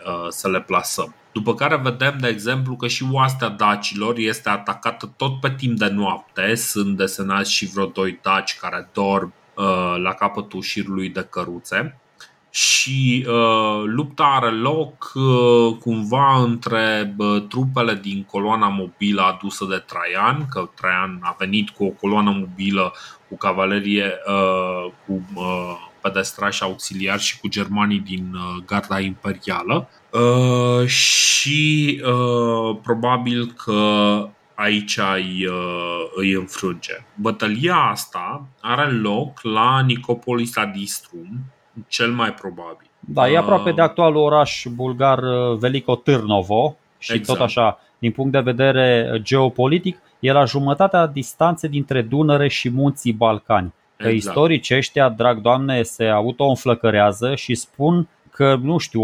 uh, 0.06 0.28
să 0.30 0.50
le 0.50 0.62
plasăm. 0.62 1.16
După 1.32 1.56
care 1.56 1.76
vedem, 1.76 2.18
de 2.20 2.28
exemplu, 2.28 2.76
că 2.76 2.88
și 2.88 3.06
oastea 3.12 3.50
dacilor 3.50 4.18
este 4.18 4.50
atacată 4.50 5.14
tot 5.18 5.40
pe 5.40 5.54
timp 5.58 5.78
de 5.78 5.88
noapte. 5.88 6.56
Sunt 6.56 6.98
desenați 6.98 7.52
și 7.52 7.66
vreo 7.66 7.86
doi 7.86 8.20
daci 8.22 8.58
care 8.58 8.90
dorm 8.94 9.34
uh, 9.54 9.96
la 9.98 10.14
capătul 10.14 10.62
șirului 10.62 11.10
de 11.10 11.28
căruțe 11.30 12.00
și 12.49 13.26
uh, 13.27 13.84
lupta 13.85 14.23
are 14.23 14.51
loc 14.51 15.11
uh, 15.15 15.77
cumva 15.80 16.41
între 16.43 17.15
uh, 17.17 17.43
trupele 17.49 17.99
din 18.01 18.23
coloana 18.23 18.67
mobilă 18.67 19.21
adusă 19.21 19.65
de 19.69 19.84
Traian, 19.85 20.45
că 20.49 20.69
Traian 20.76 21.19
a 21.21 21.35
venit 21.39 21.69
cu 21.69 21.85
o 21.85 21.89
coloană 21.89 22.31
mobilă 22.31 22.93
cu 23.30 23.38
cavalerie, 23.38 24.13
uh, 24.27 24.91
cu 25.05 25.26
uh, 25.34 25.88
pedestrași 26.01 26.63
auxiliari 26.63 27.21
și 27.21 27.39
cu 27.39 27.47
germanii 27.47 27.99
din 27.99 28.34
uh, 28.34 28.63
garda 28.65 28.99
imperială 28.99 29.89
uh, 30.09 30.88
și 30.88 32.01
uh, 32.05 32.77
probabil 32.84 33.45
că 33.45 34.30
aici 34.55 34.99
îi, 35.15 35.45
uh, 35.45 36.03
îi 36.15 36.31
înfrânge. 36.31 37.05
Bătălia 37.15 37.76
asta 37.76 38.47
are 38.61 38.91
loc 38.91 39.41
la 39.41 39.81
Nicopolis 39.81 40.57
Adistrum, 40.57 41.39
cel 41.88 42.11
mai 42.11 42.34
probabil. 42.34 42.88
Da, 42.99 43.30
e 43.30 43.38
aproape 43.38 43.72
de 43.72 43.81
actualul 43.81 44.22
oraș 44.22 44.65
bulgar 44.76 45.18
uh, 45.18 45.57
Veliko 45.57 45.95
Târnovo 45.95 46.76
și 46.97 47.14
exact. 47.14 47.38
tot 47.39 47.47
așa, 47.47 47.80
din 47.99 48.11
punct 48.11 48.31
de 48.31 48.39
vedere 48.39 49.19
geopolitic, 49.22 50.01
e 50.19 50.31
la 50.31 50.45
jumătatea 50.45 51.07
distanței 51.07 51.69
dintre 51.69 52.01
Dunăre 52.01 52.47
și 52.47 52.69
munții 52.69 53.14
Balcani. 53.14 53.73
Exact. 53.97 54.15
istorici 54.15 54.72
ăștia, 54.72 55.10
drag 55.10 55.41
doamne, 55.41 55.81
se 55.81 56.06
auto-înflăcărează 56.06 57.35
și 57.35 57.56
spun 57.56 58.07
că, 58.31 58.56
nu 58.61 58.77
știu, 58.77 59.01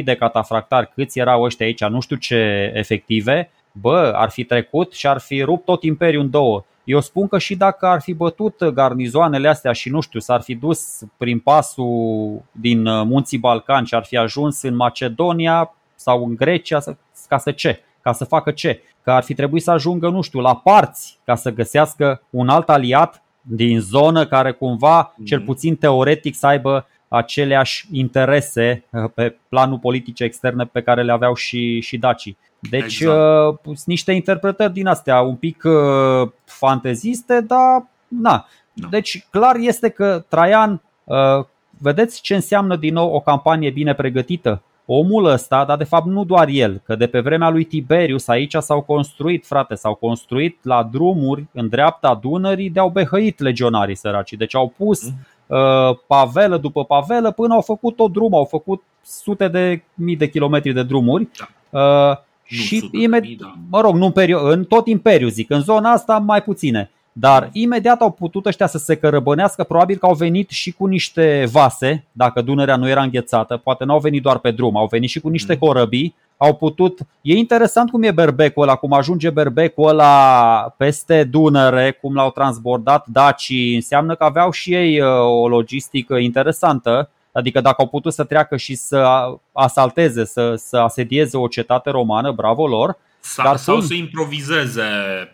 1000-2000 0.00 0.04
de 0.04 0.14
catafractari, 0.14 0.90
câți 0.94 1.18
erau 1.18 1.42
ăștia 1.42 1.66
aici, 1.66 1.84
nu 1.84 2.00
știu 2.00 2.16
ce 2.16 2.70
efective, 2.74 3.50
bă, 3.72 4.12
ar 4.16 4.30
fi 4.30 4.44
trecut 4.44 4.92
și 4.92 5.06
ar 5.06 5.18
fi 5.18 5.42
rupt 5.42 5.64
tot 5.64 5.82
imperiul 5.82 6.22
în 6.22 6.30
două. 6.30 6.64
Eu 6.84 7.00
spun 7.00 7.28
că 7.28 7.38
și 7.38 7.56
dacă 7.56 7.86
ar 7.86 8.00
fi 8.00 8.14
bătut 8.14 8.64
garnizoanele 8.64 9.48
astea 9.48 9.72
și 9.72 9.88
nu 9.88 10.00
știu, 10.00 10.20
s-ar 10.20 10.40
fi 10.40 10.54
dus 10.54 11.02
prin 11.16 11.38
pasul 11.38 12.42
din 12.52 12.82
munții 12.82 13.38
Balcan 13.38 13.84
și 13.84 13.94
ar 13.94 14.04
fi 14.04 14.16
ajuns 14.16 14.62
în 14.62 14.76
Macedonia 14.76 15.74
sau 15.94 16.24
în 16.24 16.34
Grecia, 16.34 16.78
ca 17.28 17.38
să 17.38 17.50
ce? 17.50 17.80
Ca 18.00 18.12
să 18.12 18.24
facă 18.24 18.50
ce? 18.50 18.80
Că 19.02 19.12
ar 19.12 19.22
fi 19.22 19.34
trebuit 19.34 19.62
să 19.62 19.70
ajungă, 19.70 20.08
nu 20.08 20.20
știu, 20.20 20.40
la 20.40 20.56
parți 20.56 21.18
ca 21.24 21.34
să 21.34 21.50
găsească 21.50 22.22
un 22.30 22.48
alt 22.48 22.68
aliat 22.68 23.22
din 23.40 23.80
zonă 23.80 24.26
care 24.26 24.52
cumva, 24.52 25.14
cel 25.24 25.38
mhm. 25.38 25.46
puțin 25.46 25.76
teoretic, 25.76 26.34
să 26.34 26.46
aibă 26.46 26.86
aceleași 27.08 27.86
interese 27.90 28.84
uh, 28.90 29.10
pe 29.14 29.36
planul 29.48 29.78
politic 29.78 30.18
externe 30.18 30.64
pe 30.64 30.82
care 30.82 31.02
le 31.02 31.12
aveau 31.12 31.34
și, 31.34 31.80
și 31.80 31.98
dacii. 31.98 32.38
Deci 32.70 33.00
exact. 33.00 33.66
uh, 33.66 33.76
niște 33.84 34.12
interpretări 34.12 34.72
din 34.72 34.86
astea 34.86 35.20
un 35.20 35.34
pic 35.34 35.62
uh, 35.64 36.30
fanteziste, 36.44 37.40
dar 37.40 37.86
na. 38.08 38.46
No. 38.72 38.88
Deci 38.88 39.26
clar 39.30 39.56
este 39.56 39.88
că 39.88 40.24
Traian, 40.28 40.80
uh, 41.04 41.44
vedeți 41.78 42.20
ce 42.20 42.34
înseamnă 42.34 42.76
din 42.76 42.92
nou 42.94 43.14
o 43.14 43.20
campanie 43.20 43.70
bine 43.70 43.94
pregătită? 43.94 44.62
Omul 44.86 45.24
ăsta, 45.24 45.64
dar 45.64 45.76
de 45.76 45.84
fapt 45.84 46.06
nu 46.06 46.24
doar 46.24 46.48
el, 46.48 46.80
că 46.84 46.94
de 46.94 47.06
pe 47.06 47.20
vremea 47.20 47.48
lui 47.48 47.64
Tiberius 47.64 48.28
aici 48.28 48.54
s-au 48.58 48.80
construit, 48.80 49.46
frate, 49.46 49.74
s-au 49.74 49.94
construit 49.94 50.58
la 50.62 50.88
drumuri 50.92 51.46
în 51.52 51.68
dreapta 51.68 52.18
Dunării 52.22 52.70
de 52.70 52.80
au 52.80 52.88
behăit 52.88 53.40
legionarii 53.40 53.94
săraci. 53.94 54.32
Deci 54.32 54.54
au 54.54 54.74
pus 54.76 55.04
mm 55.04 55.14
Uh, 55.52 55.96
pavelă 56.06 56.56
după 56.56 56.84
pavelă 56.84 57.30
până 57.30 57.54
au 57.54 57.60
făcut 57.60 57.96
tot 57.96 58.12
drum, 58.12 58.34
au 58.34 58.44
făcut 58.44 58.82
sute 59.04 59.48
de 59.48 59.82
mii 59.94 60.16
de 60.16 60.28
kilometri 60.28 60.72
de 60.72 60.82
drumuri. 60.82 61.28
Da. 61.70 62.24
Uh, 62.50 62.58
și 62.58 62.88
imediat, 62.92 63.38
da. 63.38 63.54
mă 63.70 63.80
rog, 63.80 63.96
nu 63.96 64.04
în, 64.04 64.12
perio- 64.12 64.52
în 64.52 64.64
tot 64.64 64.86
imperiul 64.86 65.30
zic, 65.30 65.50
în 65.50 65.60
zona 65.60 65.90
asta 65.90 66.18
mai 66.18 66.42
puține. 66.42 66.90
Dar 67.12 67.48
imediat 67.52 68.00
au 68.00 68.10
putut 68.10 68.46
ăștia 68.46 68.66
să 68.66 68.78
se 68.78 68.96
cărăbănească, 68.96 69.64
probabil 69.64 69.96
că 69.96 70.06
au 70.06 70.14
venit 70.14 70.50
și 70.50 70.72
cu 70.72 70.86
niște 70.86 71.48
vase, 71.52 72.04
dacă 72.12 72.42
Dunărea 72.42 72.76
nu 72.76 72.88
era 72.88 73.02
înghețată, 73.02 73.56
poate 73.56 73.84
nu 73.84 73.92
au 73.92 73.98
venit 73.98 74.22
doar 74.22 74.38
pe 74.38 74.50
drum, 74.50 74.76
au 74.76 74.86
venit 74.86 75.08
și 75.08 75.20
cu 75.20 75.28
niște 75.28 75.52
mm. 75.52 75.58
corăbii, 75.58 76.14
au 76.36 76.54
putut. 76.54 76.98
E 77.20 77.36
interesant 77.36 77.90
cum 77.90 78.02
e 78.02 78.10
berbecul 78.10 78.62
ăla, 78.62 78.74
cum 78.74 78.92
ajunge 78.92 79.30
berbecul 79.30 79.88
ăla 79.88 80.74
peste 80.76 81.24
Dunăre, 81.24 81.98
cum 82.00 82.14
l-au 82.14 82.30
transbordat 82.30 83.06
dacii, 83.06 83.74
înseamnă 83.74 84.14
că 84.14 84.24
aveau 84.24 84.50
și 84.50 84.74
ei 84.74 85.00
uh, 85.00 85.08
o 85.18 85.48
logistică 85.48 86.16
interesantă. 86.16 87.10
Adică 87.32 87.60
dacă 87.60 87.76
au 87.78 87.88
putut 87.88 88.12
să 88.12 88.24
treacă 88.24 88.56
și 88.56 88.74
să 88.74 89.06
asalteze, 89.52 90.24
să, 90.24 90.54
să 90.56 90.76
asedieze 90.76 91.36
o 91.36 91.46
cetate 91.46 91.90
romană, 91.90 92.32
bravo 92.32 92.66
lor. 92.66 92.96
Sau, 93.24 93.44
Dar 93.44 93.56
sau 93.56 93.80
să 93.80 93.94
improvizeze. 93.94 94.82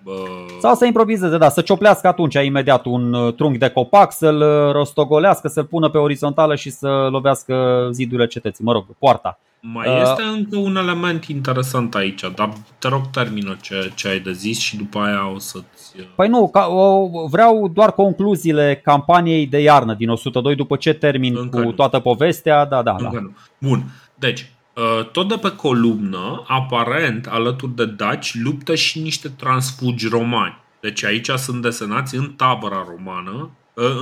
Uh... 0.04 0.14
Sau 0.60 0.74
să 0.74 0.84
improvizeze, 0.84 1.38
da, 1.38 1.48
să 1.48 1.60
cioplească 1.60 2.06
atunci 2.06 2.34
imediat 2.34 2.84
un 2.84 3.12
uh, 3.12 3.34
trunchi 3.34 3.58
de 3.58 3.68
copac, 3.68 4.12
să-l 4.12 4.40
uh, 4.40 4.72
rostogolească, 4.72 5.48
să-l 5.48 5.64
pună 5.64 5.88
pe 5.88 5.98
orizontală 5.98 6.54
și 6.54 6.70
să 6.70 7.08
lovească 7.10 7.88
zidurile 7.92 8.26
cetății, 8.26 8.64
mă 8.64 8.72
rog, 8.72 8.84
poarta. 8.98 9.38
Mai 9.60 9.88
uh, 9.88 10.00
este 10.00 10.22
încă 10.22 10.56
un 10.56 10.76
element 10.76 11.24
interesant 11.24 11.94
aici, 11.94 12.24
dar 12.34 12.52
te 12.78 12.88
rog 12.88 13.10
termină 13.10 13.56
ce, 13.60 13.92
ce 13.94 14.08
ai 14.08 14.20
de 14.20 14.32
zis 14.32 14.58
și 14.58 14.76
după 14.76 14.98
aia 14.98 15.30
o 15.30 15.38
să-ți... 15.38 15.98
Uh, 15.98 16.04
păi 16.14 16.28
nu, 16.28 16.48
ca, 16.48 16.66
o, 16.66 17.08
vreau 17.28 17.68
doar 17.68 17.92
concluziile 17.92 18.80
campaniei 18.84 19.46
de 19.46 19.58
iarnă 19.58 19.94
din 19.94 20.08
102 20.08 20.54
după 20.54 20.76
ce 20.76 20.92
termin 20.92 21.36
încă 21.36 21.56
cu 21.58 21.64
nu. 21.64 21.72
toată 21.72 21.98
povestea. 21.98 22.64
Da, 22.64 22.82
da, 22.82 22.90
încă 22.90 23.10
da. 23.14 23.20
Nu. 23.20 23.36
Bun, 23.58 23.84
deci 24.14 24.50
uh, 24.74 25.04
tot 25.04 25.28
de 25.28 25.36
pe 25.36 25.52
columnă, 25.56 26.44
aparent, 26.46 27.26
alături 27.26 27.74
de 27.74 27.86
daci, 27.86 28.34
luptă 28.34 28.74
și 28.74 29.00
niște 29.00 29.28
transfugi 29.28 30.08
romani. 30.08 30.56
Deci 30.80 31.04
aici 31.04 31.30
sunt 31.30 31.62
desenați 31.62 32.16
în 32.16 32.32
tabăra 32.36 32.86
romană, 32.88 33.50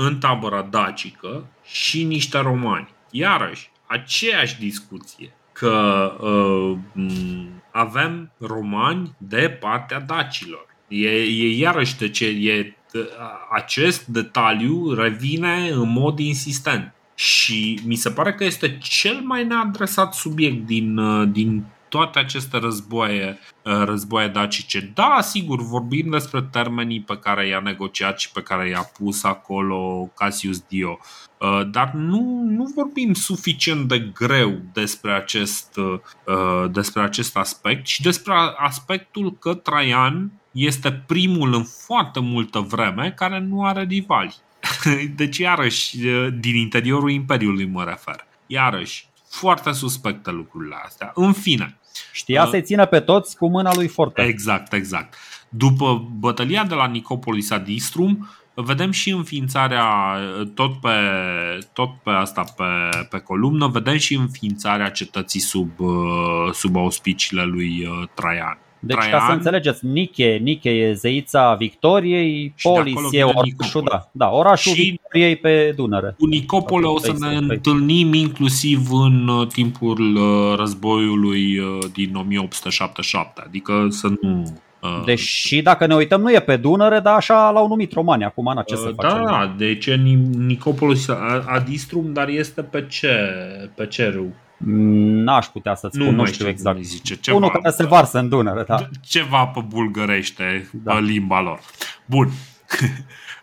în 0.06 0.18
tabăra 0.18 0.66
dacică 0.70 1.44
și 1.64 2.04
niște 2.04 2.38
romani. 2.38 2.88
Iarăși, 3.10 3.70
aceeași 3.86 4.58
discuție 4.58 5.34
că 5.58 6.16
uh, 6.20 6.78
avem 7.70 8.32
romani 8.38 9.14
de 9.18 9.58
partea 9.60 10.00
dacilor. 10.00 10.66
E, 10.88 11.08
e 11.08 11.56
iarăși 11.56 11.96
de 11.96 12.08
ce 12.08 12.26
e, 12.26 12.74
acest 13.52 14.06
detaliu 14.06 14.94
revine 14.94 15.68
în 15.68 15.92
mod 15.92 16.18
insistent. 16.18 16.94
Și 17.14 17.80
mi 17.84 17.94
se 17.94 18.10
pare 18.10 18.34
că 18.34 18.44
este 18.44 18.78
cel 18.78 19.20
mai 19.24 19.44
neadresat 19.44 20.14
subiect 20.14 20.66
din, 20.66 20.96
uh, 20.96 21.28
din 21.32 21.64
toate 21.88 22.18
aceste 22.18 22.58
războaie, 22.58 23.38
uh, 23.62 23.82
războaie 23.84 24.28
dacice. 24.28 24.90
Da, 24.94 25.18
sigur, 25.20 25.62
vorbim 25.62 26.10
despre 26.10 26.42
termenii 26.42 27.00
pe 27.00 27.18
care 27.18 27.46
i-a 27.46 27.60
negociat 27.60 28.18
și 28.18 28.32
pe 28.32 28.42
care 28.42 28.68
i-a 28.68 28.90
pus 28.98 29.24
acolo 29.24 30.10
Cassius 30.14 30.60
Dio. 30.60 30.98
Uh, 31.00 31.25
dar 31.70 31.92
nu, 31.92 32.42
nu 32.46 32.72
vorbim 32.74 33.14
suficient 33.14 33.88
de 33.88 33.98
greu 33.98 34.60
despre 34.72 35.12
acest, 35.12 35.76
uh, 35.76 36.70
despre 36.70 37.02
acest 37.02 37.36
aspect 37.36 37.86
și 37.86 38.02
despre 38.02 38.34
aspectul 38.56 39.36
că 39.38 39.54
Traian 39.54 40.32
este 40.50 40.92
primul 40.92 41.54
în 41.54 41.64
foarte 41.64 42.20
multă 42.20 42.58
vreme 42.58 43.12
care 43.16 43.40
nu 43.40 43.64
are 43.64 43.82
rivali. 43.82 44.34
Deci, 45.16 45.38
iarăși, 45.38 45.96
din 46.38 46.56
interiorul 46.56 47.10
Imperiului 47.10 47.66
mă 47.66 47.84
refer. 47.84 48.26
Iarăși, 48.46 49.08
foarte 49.28 49.72
suspecte 49.72 50.30
lucrurile 50.30 50.76
astea. 50.84 51.12
În 51.14 51.32
fine. 51.32 51.78
Știa 52.12 52.42
uh, 52.42 52.48
să-i 52.50 52.62
țină 52.62 52.86
pe 52.86 53.00
toți 53.00 53.36
cu 53.36 53.48
mâna 53.48 53.74
lui 53.74 53.88
forte. 53.88 54.22
Exact, 54.22 54.72
exact. 54.72 55.14
După 55.48 56.08
bătălia 56.18 56.64
de 56.64 56.74
la 56.74 56.86
Nicopolis 56.86 57.50
Adistrum, 57.50 58.28
vedem 58.62 58.90
și 58.90 59.10
înființarea, 59.10 59.84
tot 60.54 60.80
pe, 60.80 60.90
tot 61.72 61.90
pe 62.02 62.10
asta, 62.10 62.44
pe, 62.56 62.64
pe 63.10 63.18
columnă, 63.18 63.66
vedem 63.66 63.96
și 63.96 64.14
înființarea 64.14 64.88
cetății 64.90 65.40
sub, 65.40 65.70
sub 66.52 66.76
auspiciile 66.76 67.44
lui 67.44 67.86
uh, 67.86 68.08
Traian. 68.14 68.58
Deci 68.78 68.96
Traian, 68.96 69.18
ca 69.18 69.26
să 69.26 69.32
înțelegeți, 69.32 69.86
Nike, 69.86 70.40
Nike 70.42 70.70
e 70.70 70.92
zeița 70.92 71.54
Victoriei, 71.54 72.54
Polis 72.62 73.00
e 73.10 73.22
orașul, 73.22 73.82
da, 73.90 74.08
da, 74.12 74.30
orașul 74.30 74.72
și 74.72 74.82
Victoriei 74.82 75.36
pe 75.36 75.72
Dunăre. 75.76 76.14
Cu 76.18 76.26
Nicopole 76.26 76.86
o 76.86 76.98
să 76.98 77.14
ne 77.18 77.36
întâlnim 77.36 78.12
inclusiv 78.12 78.88
în 78.90 79.28
uh, 79.28 79.46
timpul 79.46 80.16
uh, 80.16 80.56
războiului 80.58 81.60
din 81.92 82.14
1877, 82.14 83.42
adică 83.46 83.86
să 83.90 84.08
nu 84.20 84.60
Deși 85.04 85.62
dacă 85.62 85.86
ne 85.86 85.94
uităm 85.94 86.20
nu 86.20 86.32
e 86.32 86.40
pe 86.40 86.56
Dunăre, 86.56 87.00
dar 87.00 87.14
așa 87.14 87.50
l-au 87.50 87.68
numit 87.68 87.92
romani 87.92 88.24
acum, 88.24 88.46
în 88.46 88.62
ce 88.66 88.76
să 88.76 88.92
da, 88.96 89.08
facem? 89.08 89.24
Da, 89.24 89.54
deci 89.56 89.90
Nicopolis 89.90 91.08
Adistrum, 91.46 92.12
dar 92.12 92.28
este 92.28 92.62
pe 92.62 92.86
ce, 92.86 93.16
pe 93.74 93.86
ce 93.86 94.08
râu? 94.08 94.34
N-aș 95.24 95.46
putea 95.46 95.74
să-ți 95.74 95.94
spun, 95.96 96.14
nu, 96.14 96.20
nu 96.20 96.24
știu 96.24 96.48
exact. 96.48 96.82
Zice. 96.82 97.16
Ceva, 97.16 97.36
Unul 97.36 97.50
care 97.50 97.70
se 97.70 97.86
varsă 97.86 98.18
în 98.18 98.28
Dunăre, 98.28 98.62
da. 98.66 98.88
Ceva 99.02 99.46
pe 99.46 99.60
bulgărește, 99.68 100.70
da. 100.72 100.94
pe 100.94 101.00
limba 101.00 101.40
lor. 101.40 101.60
Bun. 102.06 102.28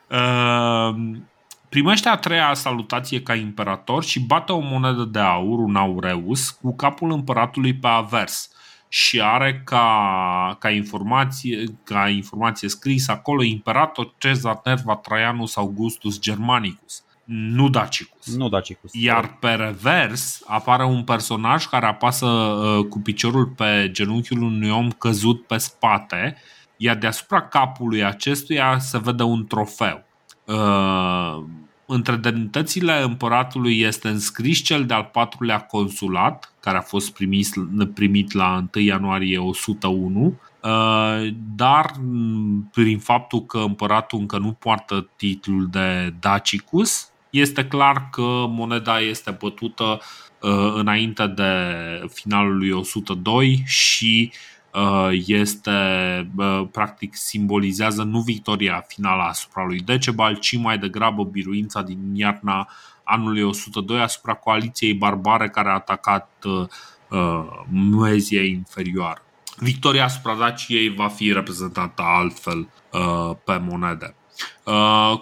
uh, 0.09 0.95
primește 1.69 2.09
a 2.09 2.15
treia 2.15 2.53
salutație 2.53 3.21
ca 3.21 3.35
imperator 3.35 4.03
și 4.03 4.19
bate 4.19 4.51
o 4.51 4.59
monedă 4.59 5.03
de 5.11 5.19
aur, 5.19 5.59
un 5.59 5.75
aureus, 5.75 6.49
cu 6.49 6.75
capul 6.75 7.11
împăratului 7.11 7.73
pe 7.73 7.87
avers 7.87 8.52
și 8.93 9.21
are 9.21 9.61
ca, 9.65 10.57
ca, 10.59 10.69
informație, 10.69 11.63
ca 11.83 12.09
informație 12.09 12.69
scrisă 12.69 13.11
acolo 13.11 13.43
Imperator 13.43 14.13
Cezar 14.17 14.61
Nerva 14.63 14.95
Traianus 14.95 15.55
Augustus 15.55 16.19
Germanicus 16.19 17.03
nu 17.25 17.69
Dacicus. 17.69 18.35
Nu 18.35 18.49
Dacicus. 18.49 18.91
Iar 18.93 19.37
pe 19.39 19.49
revers 19.49 20.43
apare 20.47 20.85
un 20.85 21.03
personaj 21.03 21.65
care 21.65 21.85
apasă 21.85 22.25
uh, 22.25 22.85
cu 22.85 22.99
piciorul 22.99 23.45
pe 23.45 23.89
genunchiul 23.91 24.41
unui 24.41 24.69
om 24.69 24.91
căzut 24.91 25.47
pe 25.47 25.57
spate, 25.57 26.37
iar 26.77 26.95
deasupra 26.95 27.41
capului 27.41 28.03
acestuia 28.03 28.79
se 28.79 28.99
vede 28.99 29.23
un 29.23 29.45
trofeu. 29.47 30.05
Uh, 30.45 31.43
între 31.85 32.15
demnitățile 32.15 33.01
împăratului 33.01 33.79
este 33.79 34.07
înscris 34.07 34.59
cel 34.59 34.85
de-al 34.85 35.09
patrulea 35.11 35.59
consulat, 35.59 36.53
care 36.59 36.77
a 36.77 36.81
fost 36.81 37.13
primit, 37.13 37.47
primit 37.93 38.31
la 38.31 38.65
1 38.75 38.83
ianuarie 38.83 39.37
101, 39.37 40.25
uh, 40.61 41.33
dar 41.55 41.91
prin 42.71 42.99
faptul 42.99 43.45
că 43.45 43.57
împăratul 43.57 44.19
încă 44.19 44.37
nu 44.37 44.51
poartă 44.51 45.09
titlul 45.15 45.67
de 45.71 46.13
Dacicus, 46.19 47.07
este 47.29 47.65
clar 47.65 48.07
că 48.11 48.45
moneda 48.47 48.99
este 48.99 49.37
bătută 49.39 49.99
uh, 50.41 50.73
înainte 50.75 51.27
de 51.27 51.51
finalul 52.13 52.57
lui 52.57 52.71
102 52.71 53.63
și 53.65 54.31
Uh, 54.31 54.52
este 55.11 55.71
uh, 56.37 56.67
practic 56.71 57.15
simbolizează 57.15 58.03
nu 58.03 58.19
victoria 58.19 58.85
finală 58.87 59.21
asupra 59.21 59.65
lui 59.65 59.79
Decebal, 59.79 60.35
ci 60.35 60.57
mai 60.57 60.77
degrabă 60.77 61.23
biruința 61.23 61.81
din 61.81 62.15
iarna 62.15 62.69
anului 63.03 63.43
102 63.43 64.01
asupra 64.01 64.33
coaliției 64.33 64.93
barbare 64.93 65.49
care 65.49 65.69
a 65.69 65.73
atacat 65.73 66.29
uh, 66.43 66.67
Mezia 67.69 68.43
inferioară. 68.43 69.21
victoria 69.57 70.03
asupra 70.03 70.35
Daciei 70.35 70.89
va 70.89 71.07
fi 71.07 71.31
reprezentată 71.31 72.01
altfel 72.05 72.67
pe 73.43 73.57
monede. 73.57 74.15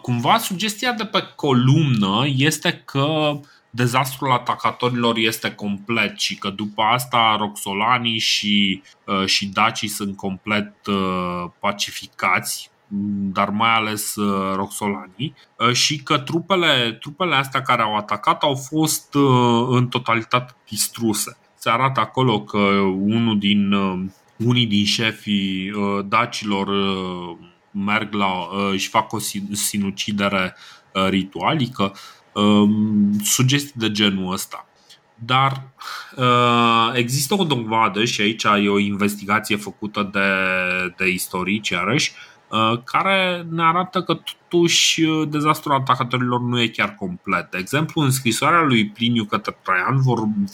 Cumva 0.02 0.38
sugestia 0.38 0.92
de 0.92 1.06
pe 1.06 1.24
columnă 1.36 2.24
este 2.36 2.82
că 2.86 3.40
dezastrul 3.72 4.32
atacatorilor 4.32 5.18
este 5.18 5.52
complet 5.52 6.20
și 6.20 6.38
că 6.38 6.50
după 6.50 6.82
asta 6.82 7.36
roxolanii 7.40 8.20
și, 8.20 8.82
uh, 9.06 9.26
și 9.26 9.48
dacii 9.48 9.88
sunt 9.88 10.16
complet 10.16 10.74
uh, 10.88 11.46
pacificați 11.60 12.70
dar 13.32 13.50
mai 13.50 13.74
ales 13.74 14.16
uh, 14.16 14.56
roxolanii 14.56 15.36
și 15.72 16.04
că 16.04 16.18
trupele, 16.18 16.98
trupele 17.00 17.36
astea 17.36 17.62
care 17.62 17.82
au 17.82 17.96
atacat 17.96 18.44
au 18.44 18.56
fost 18.56 19.16
în 19.68 19.88
totalitate 19.88 20.56
distruse. 20.70 21.38
Se 21.56 21.70
arată 21.70 22.00
acolo 22.00 22.42
că 22.42 22.58
unul 22.58 23.40
din, 23.40 23.74
unii 24.38 24.66
din 24.66 24.86
șefii 24.86 25.72
dacilor 26.06 26.68
merg 27.72 28.14
la, 28.14 28.48
își 28.72 28.90
fac 28.90 29.14
o 29.14 29.20
sinucidere 29.52 30.56
ritualică 31.10 31.84
um, 31.84 31.94
sugestii 33.24 33.74
de 33.80 33.92
genul 33.92 34.34
ăsta. 34.34 34.66
Dar 35.26 35.64
uh, 36.16 36.92
există 36.94 37.34
o 37.34 37.44
dovadă 37.44 38.06
și 38.06 38.22
aici 38.22 38.44
e 38.44 38.70
o 38.70 38.80
investigație 38.80 39.56
făcută 39.56 40.10
de, 40.12 40.20
de 40.98 41.10
istorici, 41.10 41.70
iarăși, 41.70 42.12
uh, 42.48 42.80
care 42.84 43.46
ne 43.50 43.64
arată 43.64 44.04
că 44.04 44.14
totuși 44.14 45.04
uh, 45.04 45.28
dezastrul 45.30 45.74
atacatorilor 45.74 46.40
nu 46.40 46.62
e 46.62 46.68
chiar 46.68 46.96
complet. 46.96 47.52
De 47.52 47.58
exemplu, 47.58 48.02
în 48.02 48.12
scrisoarea 48.12 48.62
lui 48.62 48.88
Pliniu 48.88 49.26
către 49.26 49.58
Traian 49.64 50.02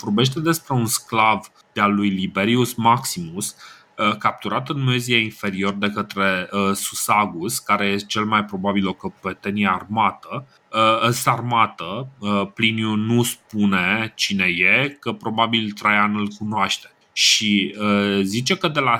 vorbește 0.00 0.40
despre 0.40 0.74
un 0.74 0.86
sclav 0.86 1.50
de-al 1.72 1.94
lui 1.94 2.08
Liberius 2.08 2.74
Maximus, 2.74 3.54
Uh, 3.54 3.77
capturat 4.18 4.68
în 4.68 4.84
Mezia 4.84 5.18
inferior 5.18 5.72
de 5.72 5.90
către 5.90 6.48
uh, 6.52 6.72
Susagus, 6.74 7.58
care 7.58 7.86
este 7.86 8.06
cel 8.06 8.24
mai 8.24 8.44
probabil 8.44 8.88
o 8.88 8.92
căpetenie 8.92 9.68
armată, 9.68 10.46
uh, 10.72 11.08
sarmată. 11.10 12.08
Pliniu 12.54 12.94
nu 12.94 13.22
spune 13.22 14.12
cine 14.14 14.44
e, 14.44 14.96
că 15.00 15.12
probabil 15.12 15.70
Traian 15.70 16.16
îl 16.16 16.28
cunoaște. 16.38 16.92
Și 17.12 17.74
zice 18.22 18.56
că 18.56 18.68
de 18.68 18.80
la 18.80 18.98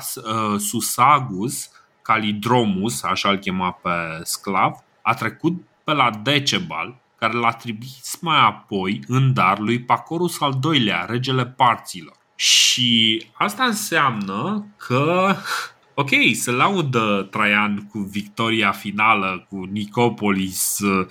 Susagus, 0.59 1.70
Calidromus, 2.03 3.03
așa 3.03 3.29
îl 3.29 3.37
chema 3.37 3.70
pe 3.70 3.91
sclav, 4.23 4.73
a 5.03 5.15
trecut 5.15 5.53
pe 5.85 5.93
la 5.93 6.11
Decebal, 6.23 7.01
care 7.19 7.33
l-a 7.33 7.51
trimis 7.51 8.19
mai 8.20 8.39
apoi 8.39 9.01
în 9.07 9.33
dar 9.33 9.59
lui 9.59 9.81
Pacorus 9.81 10.41
al 10.41 10.57
doilea, 10.61 11.05
regele 11.09 11.47
parților. 11.47 12.18
Și 12.40 13.23
asta 13.32 13.65
înseamnă 13.65 14.66
că 14.77 15.35
Ok, 16.01 16.09
se 16.32 16.51
laudă 16.51 17.28
Traian 17.31 17.86
cu 17.90 17.98
victoria 17.98 18.70
finală, 18.70 19.47
cu 19.48 19.65
Nicopolis, 19.73 20.78
uh, 20.78 21.06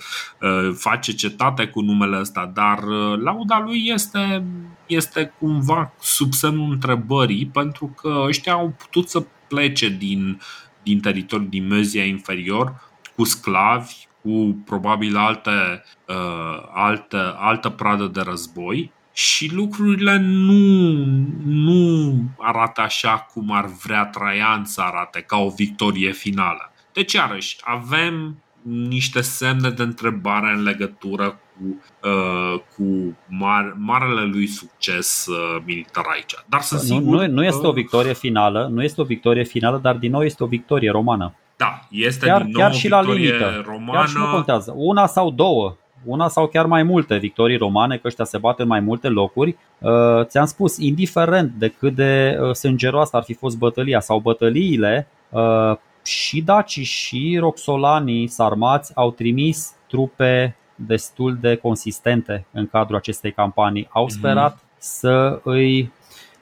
face 0.74 1.12
cetate 1.12 1.66
cu 1.66 1.80
numele 1.80 2.18
ăsta, 2.18 2.50
dar 2.54 2.82
uh, 2.82 3.18
lauda 3.18 3.58
lui 3.58 3.86
este, 3.86 4.44
este 4.86 5.32
cumva 5.38 5.92
sub 6.00 6.32
semnul 6.32 6.72
întrebării, 6.72 7.46
pentru 7.46 7.94
că 8.00 8.24
ăștia 8.26 8.52
au 8.52 8.74
putut 8.78 9.08
să 9.08 9.26
plece 9.48 9.88
din, 9.88 10.40
din 10.82 11.00
teritoriul 11.00 11.48
din 11.48 11.66
Mezia 11.66 12.04
inferior 12.04 12.90
cu 13.16 13.24
sclavi, 13.24 13.94
cu 14.22 14.62
probabil 14.64 15.16
alte, 15.16 15.82
uh, 16.06 16.68
altă, 16.72 17.36
altă 17.38 17.68
pradă 17.68 18.06
de 18.06 18.20
război 18.20 18.92
și 19.18 19.54
lucrurile 19.54 20.18
nu, 20.18 21.04
nu 21.44 22.14
arată 22.36 22.80
așa 22.80 23.28
cum 23.32 23.50
ar 23.52 23.66
vrea 23.84 24.04
Traian 24.04 24.64
să 24.64 24.80
arate, 24.80 25.20
ca 25.20 25.36
o 25.36 25.48
victorie 25.48 26.12
finală. 26.12 26.72
Deci, 26.92 27.12
iarăși, 27.12 27.56
avem 27.64 28.42
niște 28.88 29.20
semne 29.20 29.70
de 29.70 29.82
întrebare 29.82 30.52
în 30.56 30.62
legătură 30.62 31.38
cu, 31.56 31.82
uh, 32.08 32.60
cu 32.76 33.16
mar, 33.28 33.74
marele 33.78 34.24
lui 34.24 34.46
succes 34.46 35.26
uh, 35.26 35.62
militar 35.64 36.04
aici. 36.12 36.34
Dar 36.48 36.60
să 36.60 36.78
sigur 36.78 37.26
nu, 37.26 37.32
nu 37.32 37.44
este 37.44 37.66
o 37.66 37.72
victorie 37.72 38.14
finală, 38.14 38.68
nu 38.72 38.82
este 38.82 39.00
o 39.00 39.04
victorie 39.04 39.44
finală, 39.44 39.78
dar 39.82 39.96
din 39.96 40.10
nou 40.10 40.22
este 40.22 40.42
o 40.42 40.46
victorie 40.46 40.90
romană. 40.90 41.34
Da, 41.56 41.80
este 41.90 42.26
chiar, 42.26 42.42
din 42.42 42.50
nou 42.50 42.60
chiar 42.60 42.70
o 42.70 42.74
și 42.74 42.88
la 42.88 43.00
victorie 43.00 43.26
limită. 43.26 43.62
romană. 43.66 43.98
Chiar 43.98 44.08
și 44.08 44.16
nu 44.16 44.30
contează. 44.30 44.72
Una 44.76 45.06
sau 45.06 45.30
două 45.30 45.76
una 46.04 46.28
sau 46.28 46.46
chiar 46.46 46.66
mai 46.66 46.82
multe 46.82 47.16
victorii 47.16 47.56
romane, 47.56 47.96
că 47.96 48.06
ăștia 48.06 48.24
se 48.24 48.38
bat 48.38 48.58
în 48.58 48.66
mai 48.66 48.80
multe 48.80 49.08
locuri. 49.08 49.56
Uh, 49.78 50.24
ți-am 50.24 50.46
spus, 50.46 50.76
indiferent 50.76 51.52
de 51.58 51.68
cât 51.68 51.94
de 51.94 52.38
uh, 52.40 52.54
sângeroasă 52.54 53.16
ar 53.16 53.22
fi 53.22 53.34
fost 53.34 53.58
bătălia 53.58 54.00
sau 54.00 54.18
bătăliile, 54.18 55.08
uh, 55.28 55.76
și 56.04 56.40
dacii 56.40 56.84
și 56.84 57.36
roxolanii 57.40 58.26
sarmați 58.26 58.92
au 58.94 59.10
trimis 59.10 59.74
trupe 59.88 60.56
destul 60.74 61.38
de 61.40 61.56
consistente 61.56 62.46
în 62.52 62.66
cadrul 62.66 62.96
acestei 62.96 63.32
campanii. 63.32 63.88
Au 63.90 64.04
mhm. 64.04 64.12
sperat 64.12 64.56
mm-hmm. 64.56 64.78
să 64.78 65.40
îi 65.44 65.92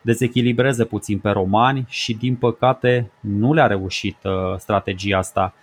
dezechilibreze 0.00 0.84
puțin 0.84 1.18
pe 1.18 1.30
romani 1.30 1.84
și 1.88 2.14
din 2.14 2.34
păcate 2.34 3.10
nu 3.20 3.52
le-a 3.52 3.66
reușit 3.66 4.16
strategia 4.56 5.18
asta. 5.18 5.54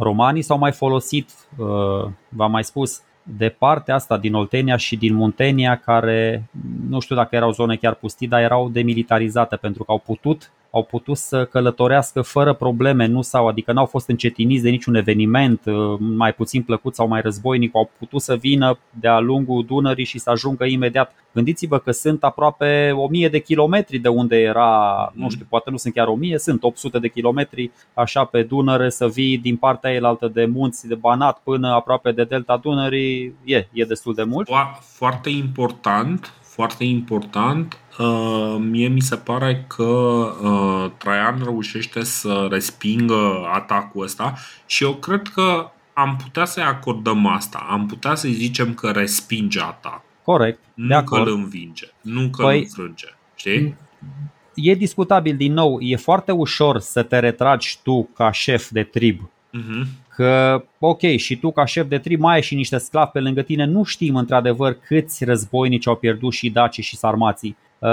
Romanii 0.00 0.42
s-au 0.42 0.58
mai 0.58 0.72
folosit, 0.72 1.30
uh, 1.56 2.10
v-am 2.28 2.50
mai 2.50 2.64
spus, 2.64 3.02
de 3.22 3.48
partea 3.48 3.94
asta 3.94 4.18
din 4.18 4.34
Oltenia 4.34 4.76
și 4.76 4.96
din 4.96 5.14
Muntenia, 5.14 5.76
care 5.76 6.48
nu 6.88 7.00
știu 7.00 7.16
dacă 7.16 7.36
erau 7.36 7.50
zone 7.50 7.76
chiar 7.76 7.94
pustii, 7.94 8.28
dar 8.28 8.40
erau 8.40 8.68
demilitarizate 8.68 9.56
pentru 9.56 9.84
că 9.84 9.90
au 9.90 9.98
putut 9.98 10.50
au 10.70 10.82
putut 10.82 11.16
să 11.16 11.44
călătorească 11.44 12.20
fără 12.20 12.52
probleme, 12.52 13.06
nu 13.06 13.22
sau, 13.22 13.46
adică 13.46 13.72
n-au 13.72 13.86
fost 13.86 14.08
încetiniți 14.08 14.62
de 14.62 14.70
niciun 14.70 14.94
eveniment 14.94 15.60
uh, 15.64 15.96
mai 15.98 16.32
puțin 16.32 16.62
plăcut 16.62 16.94
sau 16.94 17.08
mai 17.08 17.20
războinic, 17.20 17.74
au 17.74 17.90
putut 17.98 18.20
să 18.20 18.34
vină 18.34 18.78
de-a 18.90 19.18
lungul 19.18 19.64
Dunării 19.64 20.04
și 20.04 20.18
să 20.18 20.30
ajungă 20.30 20.64
imediat. 20.64 21.14
Gândiți-vă 21.32 21.78
că 21.78 21.90
sunt 21.90 22.24
aproape 22.24 22.90
1000 22.94 23.28
de 23.28 23.38
kilometri 23.38 23.98
de 23.98 24.08
unde 24.08 24.36
era, 24.36 25.12
nu 25.14 25.30
știu, 25.30 25.46
poate 25.48 25.70
nu 25.70 25.76
sunt 25.76 25.94
chiar 25.94 26.06
1000, 26.06 26.38
sunt 26.38 26.62
800 26.62 26.98
de 26.98 27.08
kilometri 27.08 27.70
așa 27.94 28.24
pe 28.24 28.42
Dunăre 28.42 28.90
să 28.90 29.08
vii 29.08 29.38
din 29.38 29.56
partea 29.56 29.92
elaltă 29.92 30.28
de 30.28 30.44
munți, 30.44 30.88
de 30.88 30.94
Banat 30.94 31.40
până 31.44 31.68
aproape 31.68 32.12
de 32.12 32.24
delta 32.24 32.56
Dunării, 32.56 33.34
e, 33.44 33.66
e 33.72 33.84
destul 33.84 34.14
de 34.14 34.22
mult. 34.22 34.48
Foarte 34.80 35.30
important, 35.30 36.32
foarte 36.60 36.84
important, 36.84 37.78
uh, 37.98 38.56
mie 38.58 38.88
mi 38.88 39.00
se 39.00 39.16
pare 39.16 39.64
că 39.66 39.82
uh, 39.82 40.90
Traian 40.98 41.40
reușește 41.44 42.04
să 42.04 42.46
respingă 42.50 43.48
atacul 43.52 44.02
ăsta 44.02 44.34
și 44.66 44.84
eu 44.84 44.94
cred 44.94 45.28
că 45.28 45.70
am 45.92 46.16
putea 46.22 46.44
să-i 46.44 46.62
acordăm 46.62 47.26
asta. 47.26 47.66
Am 47.70 47.86
putea 47.86 48.14
să-i 48.14 48.32
zicem 48.32 48.74
că 48.74 48.90
respinge 48.90 49.60
atac. 49.60 50.02
Corect. 50.22 50.58
Nu 50.74 50.86
de 50.88 51.04
că 51.04 51.16
îl 51.16 51.32
învinge. 51.32 51.86
Nu 52.00 52.28
că 52.28 52.42
păi, 52.42 52.56
îl 52.56 52.62
înfrânge. 52.62 53.06
Știi? 53.34 53.76
E 54.54 54.74
discutabil 54.74 55.36
din 55.36 55.52
nou. 55.52 55.80
E 55.80 55.96
foarte 55.96 56.32
ușor 56.32 56.78
să 56.78 57.02
te 57.02 57.18
retragi 57.18 57.78
tu 57.82 58.10
ca 58.14 58.30
șef 58.30 58.70
de 58.70 58.82
trib. 58.82 59.30
Uh-huh 59.58 59.86
că, 60.20 60.64
ok, 60.78 61.00
și 61.16 61.36
tu 61.36 61.50
ca 61.50 61.64
șef 61.64 61.86
de 61.88 61.98
trib 61.98 62.20
mai 62.20 62.34
ai 62.34 62.42
și 62.42 62.54
niște 62.54 62.78
sclavi 62.78 63.10
pe 63.10 63.20
lângă 63.20 63.42
tine, 63.42 63.64
nu 63.64 63.82
știm 63.82 64.16
într-adevăr 64.16 64.78
câți 64.86 65.24
războinici 65.24 65.86
au 65.86 65.96
pierdut 65.96 66.32
și 66.32 66.50
dacii 66.50 66.82
și 66.82 66.96
sarmații. 66.96 67.56
Uh, 67.78 67.88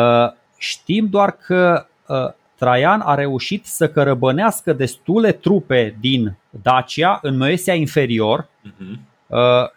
știm 0.58 1.08
doar 1.10 1.32
că 1.32 1.86
uh, 2.08 2.18
Traian 2.56 3.02
a 3.06 3.16
reușit 3.16 3.66
să 3.66 3.90
cărăbănească 3.90 4.74
destule 4.74 5.32
trupe 5.32 5.98
din 5.99 6.38
Dacia 6.49 7.20
în 7.22 7.38
Moesia 7.38 7.74
inferior 7.74 8.48
uh-huh. 8.48 8.98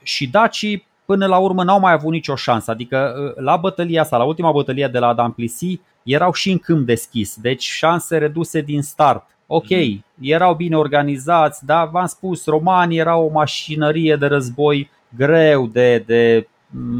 și 0.02 0.26
dacii 0.26 0.86
până 1.04 1.26
la 1.26 1.38
urmă 1.38 1.64
n-au 1.64 1.80
mai 1.80 1.92
avut 1.92 2.12
nicio 2.12 2.34
șansă. 2.34 2.70
Adică 2.70 3.14
la 3.36 3.56
bătălia 3.56 4.00
asta, 4.00 4.16
la 4.16 4.24
ultima 4.24 4.52
bătălie 4.52 4.88
de 4.88 4.98
la 4.98 5.14
Damplisi, 5.14 5.80
erau 6.02 6.32
și 6.32 6.50
în 6.50 6.58
câmp 6.58 6.86
deschis, 6.86 7.36
deci 7.36 7.62
șanse 7.62 8.18
reduse 8.18 8.60
din 8.60 8.82
start. 8.82 9.24
Ok, 9.52 9.70
mm. 9.70 10.04
erau 10.20 10.54
bine 10.54 10.76
organizați, 10.76 11.66
dar 11.66 11.88
v-am 11.88 12.06
spus, 12.06 12.46
romanii 12.46 12.98
erau 12.98 13.24
o 13.24 13.32
mașinărie 13.32 14.16
de 14.16 14.26
război 14.26 14.90
greu 15.16 15.66
de, 15.66 16.02
de 16.06 16.48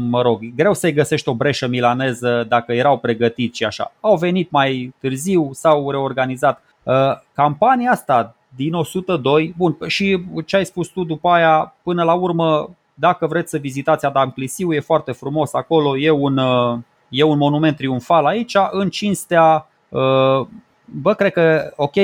mă 0.09 0.21
rog, 0.21 0.39
greu 0.55 0.73
să-i 0.73 0.93
găsești 0.93 1.29
o 1.29 1.35
breșă 1.35 1.67
milaneză 1.67 2.45
dacă 2.47 2.73
erau 2.73 2.97
pregătiți 2.97 3.57
și 3.57 3.63
așa. 3.63 3.93
Au 3.99 4.17
venit 4.17 4.51
mai 4.51 4.93
târziu, 4.99 5.49
s-au 5.53 5.91
reorganizat. 5.91 6.63
Uh, 6.83 6.93
campania 7.33 7.91
asta 7.91 8.35
din 8.55 8.73
102, 8.73 9.53
bun, 9.57 9.77
și 9.87 10.25
ce 10.45 10.55
ai 10.55 10.65
spus 10.65 10.87
tu 10.87 11.03
după 11.03 11.29
aia, 11.29 11.75
până 11.83 12.03
la 12.03 12.13
urmă, 12.13 12.69
dacă 12.93 13.27
vreți 13.27 13.49
să 13.49 13.57
vizitați 13.57 14.05
Adam 14.05 14.31
Clisiu, 14.31 14.73
e 14.73 14.79
foarte 14.79 15.11
frumos 15.11 15.53
acolo, 15.53 15.97
e 15.97 16.09
un, 16.09 16.37
uh, 16.37 16.79
e 17.09 17.23
un 17.23 17.37
monument 17.37 17.75
triumfal 17.75 18.25
aici, 18.25 18.55
în 18.71 18.89
cinstea 18.89 19.67
uh, 19.89 20.47
bă, 20.91 21.13
cred 21.13 21.31
că, 21.31 21.73
ok, 21.75 21.95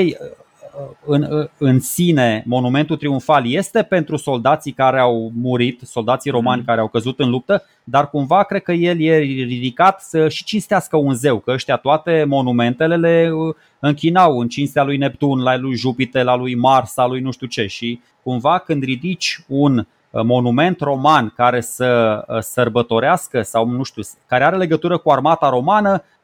în, 1.04 1.48
în 1.58 1.80
sine 1.80 2.42
monumentul 2.46 2.96
triumfal 2.96 3.52
este 3.52 3.82
pentru 3.82 4.16
soldații 4.16 4.72
care 4.72 5.00
au 5.00 5.32
murit, 5.34 5.80
soldații 5.84 6.30
romani 6.30 6.58
mm. 6.58 6.66
care 6.66 6.80
au 6.80 6.88
căzut 6.88 7.18
în 7.18 7.30
luptă, 7.30 7.64
dar 7.84 8.10
cumva 8.10 8.42
cred 8.42 8.62
că 8.62 8.72
el 8.72 9.00
e 9.00 9.16
ridicat 9.18 10.00
să 10.00 10.28
și 10.28 10.44
cinstească 10.44 10.96
un 10.96 11.14
zeu, 11.14 11.38
că 11.38 11.50
ăștia 11.50 11.76
toate 11.76 12.24
monumentele 12.28 12.96
le 12.96 13.30
închinau 13.78 14.38
în 14.38 14.48
cinstea 14.48 14.84
lui 14.84 14.96
Neptun, 14.96 15.42
la 15.42 15.56
lui 15.56 15.74
Jupiter, 15.74 16.24
la 16.24 16.36
lui 16.36 16.54
Mars, 16.54 16.94
la 16.94 17.06
lui 17.06 17.20
nu 17.20 17.30
știu 17.30 17.46
ce 17.46 17.66
și 17.66 18.00
cumva 18.22 18.58
când 18.58 18.82
ridici 18.82 19.40
un 19.46 19.86
monument 20.10 20.80
roman 20.80 21.32
care 21.36 21.60
să 21.60 22.24
sărbătorească 22.40 23.42
sau 23.42 23.68
nu 23.68 23.82
știu, 23.82 24.02
care 24.26 24.44
are 24.44 24.56
legătură 24.56 24.98
cu 24.98 25.10
armata 25.10 25.48
romană, 25.48 25.92
Uh, 25.92 26.17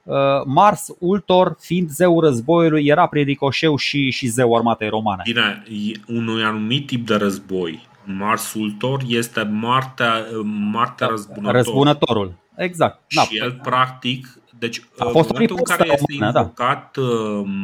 Mars, 0.44 0.86
Ultor, 0.98 1.56
fiind 1.60 1.90
zeul 1.90 2.20
războiului, 2.20 2.86
era 2.86 3.06
prin 3.06 3.24
ricoșeu 3.24 3.76
și, 3.76 4.10
și 4.10 4.26
zeul 4.26 4.56
armatei 4.56 4.89
romane. 4.89 5.22
Bine, 5.26 5.62
unui 6.06 6.43
anumit 6.43 6.86
tip 6.86 7.06
de 7.06 7.14
război. 7.14 7.86
Mars 8.05 8.55
Ultor 8.55 9.02
este 9.06 9.43
Martea, 9.43 10.26
Martea 10.72 11.06
răzbunător. 11.06 11.52
răzbunătorul. 11.52 12.35
Exact. 12.56 13.02
Și 13.06 13.16
da. 13.16 13.44
el, 13.44 13.60
practic, 13.62 14.39
deci 14.59 14.82
a 14.98 15.05
fost 15.05 15.28
în 15.28 15.31
momentul 15.32 15.56
în 15.59 15.76
care 15.76 15.89
este 15.93 16.05
română, 16.09 16.32
da. 16.32 16.40
invocat 16.40 16.97
da. 16.97 17.02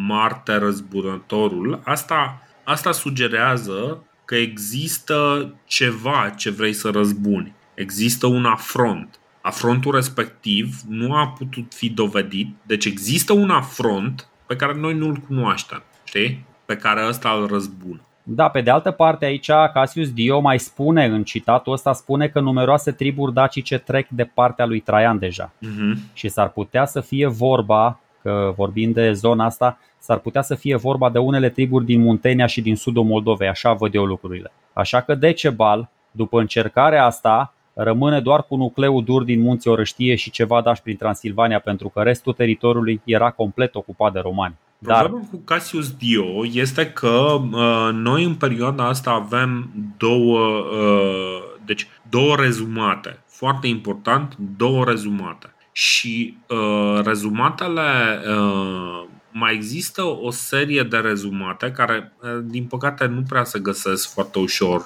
Marte 0.07 0.57
răzbunătorul, 0.57 1.81
asta, 1.85 2.43
asta 2.65 2.93
sugerează 2.93 4.05
că 4.25 4.35
există 4.35 5.49
ceva 5.67 6.33
ce 6.37 6.51
vrei 6.51 6.73
să 6.73 6.91
răzbuni. 6.91 7.55
Există 7.75 8.27
un 8.27 8.45
afront 8.45 9.20
afrontul 9.41 9.95
respectiv 9.95 10.77
nu 10.89 11.15
a 11.15 11.35
putut 11.39 11.75
fi 11.75 11.91
dovedit, 11.91 12.55
deci 12.63 12.85
există 12.85 13.33
un 13.33 13.51
afront 13.51 14.29
pe 14.47 14.57
care 14.57 14.75
noi 14.75 14.95
nu-l 14.95 15.17
cunoaștem, 15.17 15.83
știi? 16.05 16.45
Pe 16.65 16.77
care 16.77 17.07
ăsta 17.09 17.31
îl 17.41 17.47
răzbună. 17.47 18.01
Da, 18.23 18.49
pe 18.49 18.61
de 18.61 18.71
altă 18.71 18.91
parte 18.91 19.25
aici 19.25 19.51
Cassius 19.73 20.13
Dio 20.13 20.41
mai 20.41 20.59
spune 20.59 21.05
în 21.05 21.25
citatul 21.25 21.73
ăsta 21.73 21.93
spune 21.93 22.29
că 22.29 22.41
numeroase 22.41 22.91
triburi 22.91 23.33
dacice 23.33 23.79
trec 23.79 24.09
de 24.09 24.25
partea 24.25 24.67
lui 24.67 24.81
Traian 24.81 25.19
deja. 25.19 25.53
Uh-huh. 25.53 26.13
Și 26.13 26.29
s-ar 26.29 26.49
putea 26.49 26.85
să 26.85 27.01
fie 27.01 27.27
vorba, 27.27 28.01
că 28.23 28.53
vorbind 28.57 28.95
de 28.95 29.13
zona 29.13 29.45
asta, 29.45 29.79
s-ar 29.99 30.19
putea 30.19 30.43
să 30.43 30.55
fie 30.55 30.77
vorba 30.77 31.11
de 31.11 31.19
unele 31.19 31.49
triburi 31.49 31.85
din 31.85 32.01
Muntenia 32.01 32.47
și 32.47 32.61
din 32.61 32.77
sudul 32.77 33.05
Moldovei, 33.05 33.49
așa 33.49 33.73
văd 33.73 33.95
eu 33.95 34.05
lucrurile. 34.05 34.53
Așa 34.73 35.01
că 35.01 35.15
Decebal, 35.15 35.89
după 36.11 36.41
încercarea 36.41 37.05
asta, 37.05 37.55
rămâne 37.83 38.21
doar 38.21 38.43
cu 38.43 38.57
nucleul 38.57 39.05
dur 39.05 39.23
din 39.23 39.41
munții 39.41 39.71
Orăștie 39.71 40.15
și 40.15 40.31
ceva 40.31 40.61
dași 40.61 40.83
prin 40.83 40.97
Transilvania 40.97 41.59
pentru 41.61 41.89
că 41.89 42.01
restul 42.01 42.33
teritoriului 42.33 43.01
era 43.05 43.31
complet 43.31 43.75
ocupat 43.75 44.13
de 44.13 44.19
romani. 44.19 44.55
Problemul 44.83 45.27
cu 45.31 45.37
Cassius 45.45 45.91
Dio 45.91 46.47
este 46.53 46.87
că 46.87 47.41
uh, 47.53 47.89
noi 47.93 48.25
în 48.25 48.35
perioada 48.35 48.87
asta 48.87 49.11
avem 49.11 49.71
două, 49.97 50.41
uh, 50.41 51.43
deci 51.65 51.89
două 52.09 52.37
rezumate. 52.37 53.23
Foarte 53.27 53.67
important, 53.67 54.37
două 54.57 54.85
rezumate. 54.85 55.55
Și 55.73 56.37
uh, 56.49 57.05
rezumatele 57.05 58.21
uh, 58.29 59.05
mai 59.31 59.55
există 59.55 60.03
o 60.03 60.31
serie 60.31 60.83
de 60.83 60.97
rezumate 60.97 61.71
care, 61.71 62.13
eh, 62.23 62.39
din 62.43 62.65
păcate, 62.65 63.07
nu 63.07 63.23
prea 63.29 63.45
se 63.45 63.59
găsesc 63.59 64.13
foarte 64.13 64.39
ușor 64.39 64.85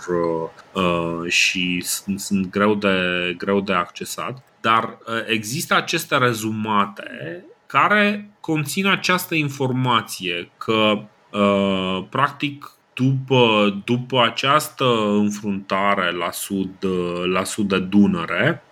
uh, 0.72 1.30
și 1.30 1.80
sunt, 1.80 2.20
sunt 2.20 2.50
greu, 2.50 2.74
de, 2.74 2.98
greu 3.38 3.60
de 3.60 3.72
accesat, 3.72 4.42
dar 4.60 4.84
uh, 4.84 5.14
există 5.26 5.74
aceste 5.74 6.16
rezumate 6.16 7.44
care 7.66 8.30
conțin 8.40 8.86
această 8.86 9.34
informație 9.34 10.50
că, 10.56 11.02
uh, 11.30 12.04
practic, 12.10 12.70
după, 12.94 13.74
după 13.84 14.22
această 14.22 14.84
înfruntare 15.08 16.12
la 16.12 16.30
sud, 16.30 16.70
la 17.32 17.44
sud 17.44 17.68
de 17.68 17.78
Dunăre, 17.78 18.62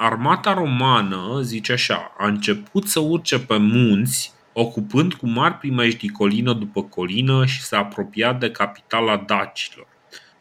armata 0.00 0.54
romană, 0.54 1.40
zice 1.42 1.72
așa, 1.72 2.12
a 2.18 2.26
început 2.26 2.86
să 2.86 3.00
urce 3.00 3.38
pe 3.38 3.56
munți, 3.56 4.32
ocupând 4.52 5.14
cu 5.14 5.28
mari 5.28 5.54
primejdii 5.54 6.08
colină 6.08 6.52
după 6.52 6.82
colină 6.82 7.44
și 7.44 7.60
s-a 7.60 7.78
apropiat 7.78 8.40
de 8.40 8.50
capitala 8.50 9.16
dacilor. 9.16 9.86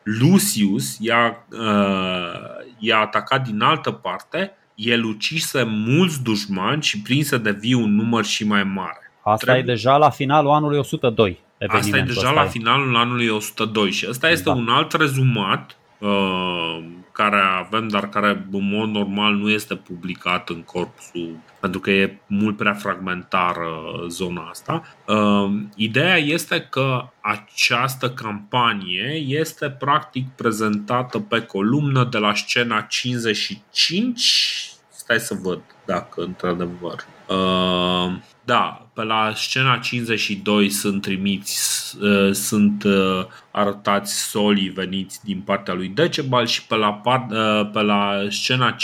Lucius 0.04 0.98
i-a, 1.00 1.46
uh, 1.52 2.66
i-a 2.80 2.98
atacat 2.98 3.48
din 3.48 3.62
altă 3.62 3.92
parte, 3.92 4.52
el 4.76 5.04
ucise 5.04 5.64
mulți 5.64 6.24
dușmani 6.24 6.82
și 6.82 7.02
prinse 7.02 7.38
de 7.38 7.52
viu 7.52 7.80
un 7.80 7.96
număr 7.96 8.26
și 8.26 8.46
mai 8.48 8.64
mare. 8.64 9.12
Asta 9.22 9.46
Trebuie... 9.46 9.64
e 9.64 9.76
deja 9.76 9.98
la 9.98 10.10
finalul 10.10 10.52
anului 10.52 10.78
102. 10.78 11.40
Asta 11.68 11.98
e 11.98 12.02
deja 12.02 12.32
la 12.32 12.46
finalul 12.46 12.96
anului 12.96 13.30
102 13.30 13.92
și 13.92 14.06
ăsta 14.10 14.30
este 14.30 14.50
da. 14.50 14.56
un 14.56 14.68
alt 14.70 14.94
rezumat 14.94 15.78
uh, 16.00 16.84
care 17.18 17.42
avem, 17.66 17.88
dar 17.88 18.10
care 18.10 18.48
în 18.52 18.70
mod 18.70 18.90
normal 18.90 19.34
nu 19.34 19.50
este 19.50 19.76
publicat 19.76 20.50
în 20.50 20.62
corpusul, 20.62 21.36
pentru 21.60 21.80
că 21.80 21.92
e 21.92 22.20
mult 22.28 22.58
prea 22.58 22.74
fragmentară 22.74 23.70
zona 24.08 24.50
asta. 24.50 24.84
Uh, 25.08 25.52
ideea 25.76 26.18
este 26.18 26.62
că 26.62 27.10
această 27.22 28.10
campanie 28.10 29.24
este 29.28 29.70
practic 29.70 30.28
prezentată 30.36 31.20
pe 31.20 31.42
columnă 31.42 32.04
de 32.04 32.18
la 32.18 32.34
scena 32.34 32.82
55. 32.82 34.72
Stai 34.90 35.20
să 35.20 35.38
văd 35.42 35.62
dacă 35.86 36.22
într-adevăr. 36.22 37.06
Uh, 37.28 38.16
da, 38.44 38.87
pe 38.98 39.04
la 39.04 39.34
scena 39.36 39.78
52 39.78 40.70
sunt 40.70 41.02
trimiți, 41.02 41.96
uh, 42.02 42.32
sunt 42.34 42.84
uh, 42.84 43.26
arătați 43.52 44.30
solii 44.30 44.70
veniți 44.70 45.24
din 45.24 45.42
partea 45.42 45.74
lui 45.74 45.88
Decebal 45.88 46.46
și 46.46 46.66
pe 46.66 46.76
la, 46.76 46.94
part, 46.94 47.32
uh, 47.32 47.70
pe 47.74 47.82
la 47.82 48.28
scena 48.30 48.76
54-55 48.76 48.78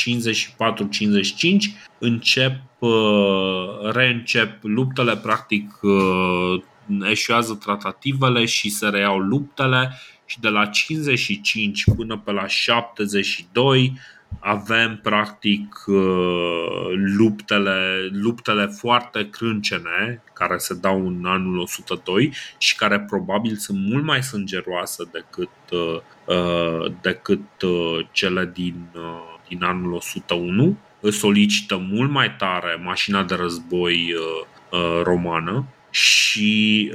încep, 2.00 2.62
reîncep 3.92 4.60
luptele, 4.62 5.18
practic 5.18 5.80
eșuează 7.02 7.54
tratativele 7.54 8.46
și 8.46 8.70
se 8.70 8.88
reiau 8.88 9.18
luptele 9.18 10.00
și 10.26 10.40
de 10.40 10.50
la 10.50 10.66
55 10.66 11.84
până 11.96 12.18
pe 12.18 12.32
la 12.32 12.48
72 12.48 13.94
avem 14.40 15.00
practic 15.04 15.84
uh, 15.88 16.92
luptele, 17.18 18.10
luptele 18.12 18.66
foarte 18.66 19.30
crâncene 19.30 20.22
care 20.34 20.58
se 20.58 20.74
dau 20.74 21.08
în 21.08 21.26
anul 21.26 21.58
102 21.58 22.34
și 22.58 22.76
care 22.76 23.00
probabil 23.00 23.56
sunt 23.56 23.78
mult 23.90 24.04
mai 24.04 24.24
sângeroase 24.24 25.04
decât, 25.12 25.50
uh, 25.72 26.36
uh, 26.36 26.92
decât 27.02 27.42
cele 28.12 28.52
din, 28.54 28.76
din 29.48 29.64
anul 29.64 29.94
101. 29.94 30.78
Solicită 31.10 31.78
mult 31.78 32.12
mai 32.12 32.36
tare 32.36 32.82
mașina 32.84 33.24
de 33.24 33.36
război 33.36 34.14
romană 35.04 35.66
și 35.90 36.92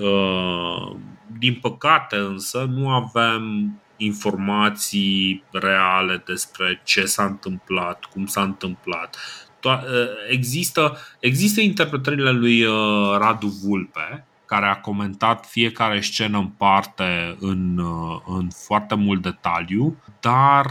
din 1.39 1.59
păcate 1.61 2.17
însă 2.17 2.71
nu 2.71 2.89
avem 2.89 3.73
informații 3.99 5.45
reale 5.53 6.23
despre 6.27 6.81
ce 6.85 7.05
s-a 7.05 7.25
întâmplat, 7.25 8.05
cum 8.05 8.27
s-a 8.27 8.43
întâmplat. 8.43 9.17
Ă, 9.65 9.81
există, 10.29 10.97
există 11.21 11.61
interpretările 11.61 12.31
lui 12.31 12.65
ă, 12.67 13.17
Radu 13.17 13.47
Vulpe, 13.47 14.27
care 14.47 14.67
a 14.67 14.81
comentat 14.81 15.47
fiecare 15.47 16.01
scenă 16.01 16.39
în 16.39 16.47
parte 16.47 17.37
în, 17.41 17.79
ă, 17.79 18.23
în 18.27 18.49
foarte 18.67 18.95
mult 18.95 19.23
detaliu, 19.23 19.97
dar 20.21 20.67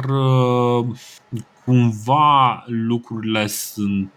cumva 1.65 2.63
lucrurile 2.65 3.47
sunt, 3.47 4.11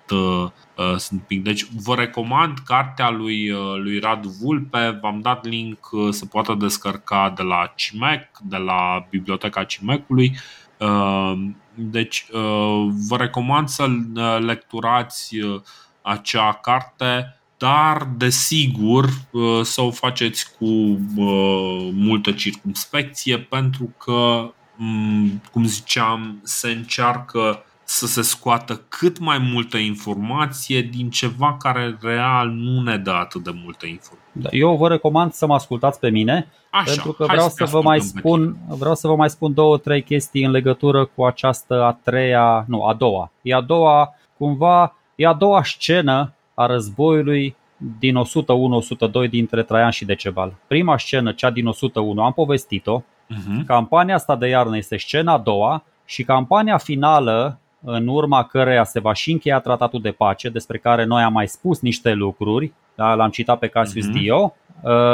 uh, 0.81 0.91
uh, 0.93 0.97
sunt 0.97 1.23
pic. 1.23 1.43
Deci 1.43 1.67
vă 1.83 1.95
recomand 1.95 2.59
cartea 2.65 3.11
lui, 3.11 3.51
uh, 3.51 3.77
lui 3.77 3.99
Radu 3.99 4.29
Vulpe, 4.29 4.99
v-am 5.03 5.21
dat 5.21 5.45
link 5.45 5.89
uh, 5.91 6.13
să 6.13 6.27
poată 6.27 6.55
descărca 6.59 7.33
de 7.37 7.43
la 7.43 7.73
CIMEC, 7.77 8.29
de 8.43 8.57
la 8.57 9.07
biblioteca 9.11 9.65
CIMEC-ului. 9.65 10.37
Uh, 10.79 11.33
deci 11.75 12.27
uh, 12.33 12.89
vă 13.09 13.17
recomand 13.17 13.69
să 13.69 13.87
uh, 14.15 14.39
lecturați 14.39 15.39
uh, 15.39 15.61
acea 16.03 16.53
carte 16.53 17.35
dar 17.57 18.09
desigur 18.17 19.09
uh, 19.31 19.61
să 19.63 19.81
o 19.81 19.91
faceți 19.91 20.57
cu 20.59 20.65
uh, 20.65 21.91
multă 21.93 22.33
circumspecție 22.33 23.39
pentru 23.39 23.95
că 23.99 24.51
Mm, 24.83 25.43
cum 25.53 25.65
ziceam, 25.65 26.41
se 26.43 26.71
încearcă 26.71 27.65
să 27.93 28.07
se 28.07 28.23
scoată 28.23 28.81
cât 28.89 29.19
mai 29.19 29.39
multă 29.39 29.77
informație 29.77 30.81
din 30.81 31.11
ceva 31.11 31.57
care 31.59 31.99
real 32.01 32.49
nu 32.49 32.83
ne 32.83 32.97
dă 32.97 33.11
atât 33.11 33.43
de 33.43 33.51
multă 33.65 33.87
informație. 33.87 34.33
Da, 34.33 34.49
eu 34.53 34.77
vă 34.77 34.89
recomand 34.89 35.33
să 35.33 35.47
mă 35.47 35.55
ascultați 35.55 35.99
pe 35.99 36.11
mine, 36.11 36.49
Așa, 36.71 36.85
pentru 36.93 37.13
că 37.13 37.25
vreau 37.25 37.49
să, 37.49 37.55
să 37.57 37.65
vă 37.65 37.83
mai 37.83 38.01
spun, 38.01 38.57
vreau 38.69 38.95
să 38.95 39.07
vă 39.07 39.17
mai 39.17 39.31
spun 39.31 39.55
două, 39.55 39.79
trei 39.79 40.03
chestii 40.03 40.45
în 40.45 40.51
legătură 40.51 41.05
cu 41.05 41.25
această 41.25 41.83
a 41.83 41.93
treia, 41.93 42.65
nu, 42.69 42.85
a 42.85 42.95
doua. 42.95 43.31
E 43.43 43.55
a 43.55 43.61
doua, 43.61 44.15
cumva, 44.39 44.97
e 45.15 45.27
a 45.27 45.33
doua 45.33 45.63
scenă 45.65 46.33
a 46.55 46.67
războiului 46.67 47.57
din 47.99 48.15
101-102 49.27 49.29
dintre 49.31 49.63
Traian 49.63 49.91
și 49.91 50.05
Decebal. 50.05 50.55
Prima 50.67 50.99
scenă, 50.99 51.33
cea 51.33 51.51
din 51.51 51.67
101, 51.67 52.23
am 52.23 52.33
povestit-o. 52.33 53.03
Uh-huh. 53.03 53.67
Campania 53.67 54.15
asta 54.15 54.37
de 54.37 54.49
iarnă 54.49 54.77
este 54.77 54.97
scena 54.97 55.33
a 55.33 55.39
doua 55.39 55.85
și 56.05 56.25
campania 56.25 56.77
finală, 56.77 57.59
în 57.85 58.07
urma 58.07 58.45
căreia 58.45 58.85
se 58.85 59.01
va 59.01 59.13
și 59.13 59.33
încheia 59.33 59.59
tratatul 59.59 60.01
de 60.01 60.11
pace, 60.11 60.49
despre 60.49 60.79
care 60.79 61.05
noi 61.05 61.23
am 61.23 61.33
mai 61.33 61.49
spus 61.49 61.81
niște 61.81 62.13
lucruri, 62.13 62.73
da, 62.95 63.15
l-am 63.15 63.31
citat 63.31 63.59
pe 63.59 63.67
Cassius 63.67 64.07
uh-huh. 64.09 64.13
Dio, 64.13 64.55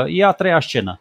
e 0.06 0.24
a 0.24 0.32
treia 0.32 0.60
scenă. 0.60 1.00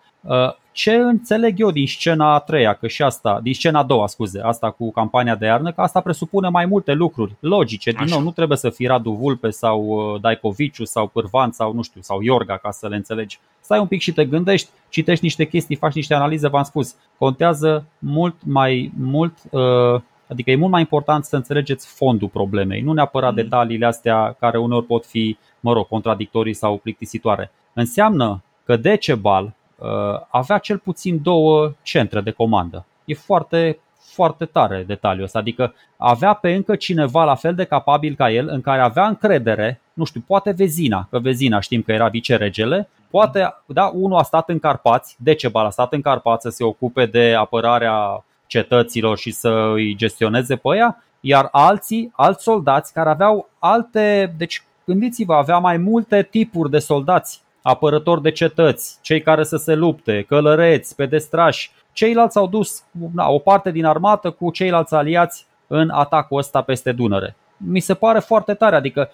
Ce 0.72 0.94
înțeleg 0.94 1.60
eu 1.60 1.72
din 1.72 1.88
scena 1.88 2.34
a 2.34 2.40
treia, 2.40 2.74
că 2.74 2.88
și 2.88 3.04
asta, 3.04 3.40
din 3.44 3.54
scena 3.54 3.80
a 3.80 3.84
doua, 3.84 4.08
scuze, 4.08 4.42
asta 4.44 4.72
cu 4.72 4.92
campania 4.92 5.36
de 5.36 5.46
iarnă, 5.46 5.72
că 5.72 5.82
asta 5.82 6.02
presupune 6.02 6.50
mai 6.50 6.66
multe 6.66 6.94
lucruri 6.94 7.36
logice. 7.40 7.92
Din 7.92 8.00
Așa. 8.00 8.16
nou, 8.16 8.24
nu 8.24 8.32
trebuie 8.32 8.58
să 8.58 8.70
fii 8.70 8.88
Radu 8.88 9.12
Vulpe 9.12 9.50
sau 9.50 9.86
uh, 9.86 10.22
Daicoviciu 10.22 10.84
sau 10.86 11.08
Pârvan 11.08 11.52
sau 11.52 11.74
nu 11.74 11.82
știu, 11.82 12.02
sau 12.02 12.22
Iorga 12.22 12.58
ca 12.58 12.72
să 12.72 12.88
le 12.88 12.96
înțelegi. 12.96 13.40
Stai 13.60 13.80
un 13.80 13.88
pic 13.88 14.02
și 14.02 14.14
te 14.14 14.26
gândești, 14.26 14.70
citești 14.90 15.24
niște 15.24 15.46
chestii, 15.46 15.76
faci 15.76 15.94
niște 15.94 16.14
analize, 16.14 16.48
v-am 16.48 16.64
spus. 16.64 16.96
Contează 17.18 17.86
mult 18.00 18.36
mai 18.46 18.92
mult 18.98 19.38
uh, 19.52 20.02
Adică 20.28 20.52
e 20.52 20.56
mult 20.56 20.72
mai 20.72 20.82
important 20.82 21.26
să 21.26 21.36
înțelegeți 21.36 21.88
fondul 21.88 22.28
problemei, 22.28 22.82
nu 22.82 22.94
neapărat 22.94 23.30
mm. 23.30 23.36
detaliile 23.36 23.86
astea 23.86 24.36
care 24.40 24.58
uneori 24.58 24.86
pot 24.86 25.06
fi, 25.06 25.38
mă 25.60 25.74
rog, 25.74 25.88
contradictorii 25.88 26.54
sau 26.54 26.78
plictisitoare. 26.78 27.52
Înseamnă 27.74 28.44
că 28.66 28.76
Decebal 28.76 29.54
Uh, 29.76 30.22
avea 30.30 30.58
cel 30.58 30.78
puțin 30.78 31.22
două 31.22 31.74
centre 31.82 32.22
de 32.22 32.32
comandă. 32.32 32.86
E 33.06 33.14
foarte, 33.14 33.80
foarte 33.98 34.46
tare 34.46 34.84
detaliul 34.88 35.24
ăsta, 35.24 35.40
adică 35.40 35.74
avea 35.98 36.34
pe 36.34 36.54
încă 36.54 36.76
cineva 36.76 37.24
la 37.24 37.36
fel 37.36 37.56
de 37.56 37.64
capabil 37.64 38.16
ca 38.16 38.32
el, 38.32 38.48
în 38.50 38.62
care 38.62 38.82
avea 38.82 39.08
încredere, 39.08 39.82
nu 39.94 40.04
știu, 40.04 40.24
poate 40.28 40.52
Vezina, 40.52 41.08
că 41.10 41.20
Vezina 41.20 41.60
știm 41.60 41.82
că 41.82 41.92
era 41.92 42.08
viceregele, 42.08 42.90
poate, 43.10 43.56
da, 43.66 43.92
unul 43.94 44.18
a 44.18 44.24
stat 44.24 44.50
în 44.50 44.60
Carpați, 44.60 45.16
Decebal 45.20 45.66
a 45.66 45.70
stat 45.70 45.94
în 45.94 46.02
Carpați 46.02 46.42
să 46.42 46.50
se 46.50 46.64
ocupe 46.64 47.06
de 47.06 47.34
apărarea 47.34 48.24
cetăților 48.48 49.18
și 49.18 49.32
să 49.32 49.72
îi 49.74 49.96
gestioneze 49.96 50.56
pe 50.56 50.76
ea, 50.78 51.04
iar 51.20 51.48
alții, 51.52 52.12
alți 52.16 52.44
soldați 52.44 52.94
care 52.94 53.10
aveau 53.10 53.50
alte, 53.60 54.34
deci 54.38 54.64
gândiți-vă, 54.86 55.34
avea 55.34 55.58
mai 55.58 55.78
multe 55.78 56.28
tipuri 56.32 56.70
de 56.70 56.80
soldați 56.80 57.44
apărători 57.62 58.22
de 58.22 58.32
cetăți, 58.32 58.98
cei 59.02 59.22
care 59.22 59.44
să 59.44 59.58
se 59.58 59.76
lupte, 59.76 60.26
călăreți, 60.28 60.96
pedestrași. 60.96 61.72
Ceilalți 61.92 62.38
au 62.38 62.48
dus 62.48 62.84
na, 63.14 63.30
o 63.30 63.40
parte 63.40 63.72
din 63.72 63.86
armată 63.86 64.30
cu 64.30 64.52
ceilalți 64.52 64.94
aliați 64.94 65.46
în 65.68 65.90
atacul 65.90 66.38
ăsta 66.38 66.62
peste 66.62 66.92
Dunăre. 66.92 67.36
Mi 67.58 67.80
se 67.80 67.94
pare 67.94 68.20
foarte 68.20 68.54
tare, 68.54 68.76
adică 68.76 69.10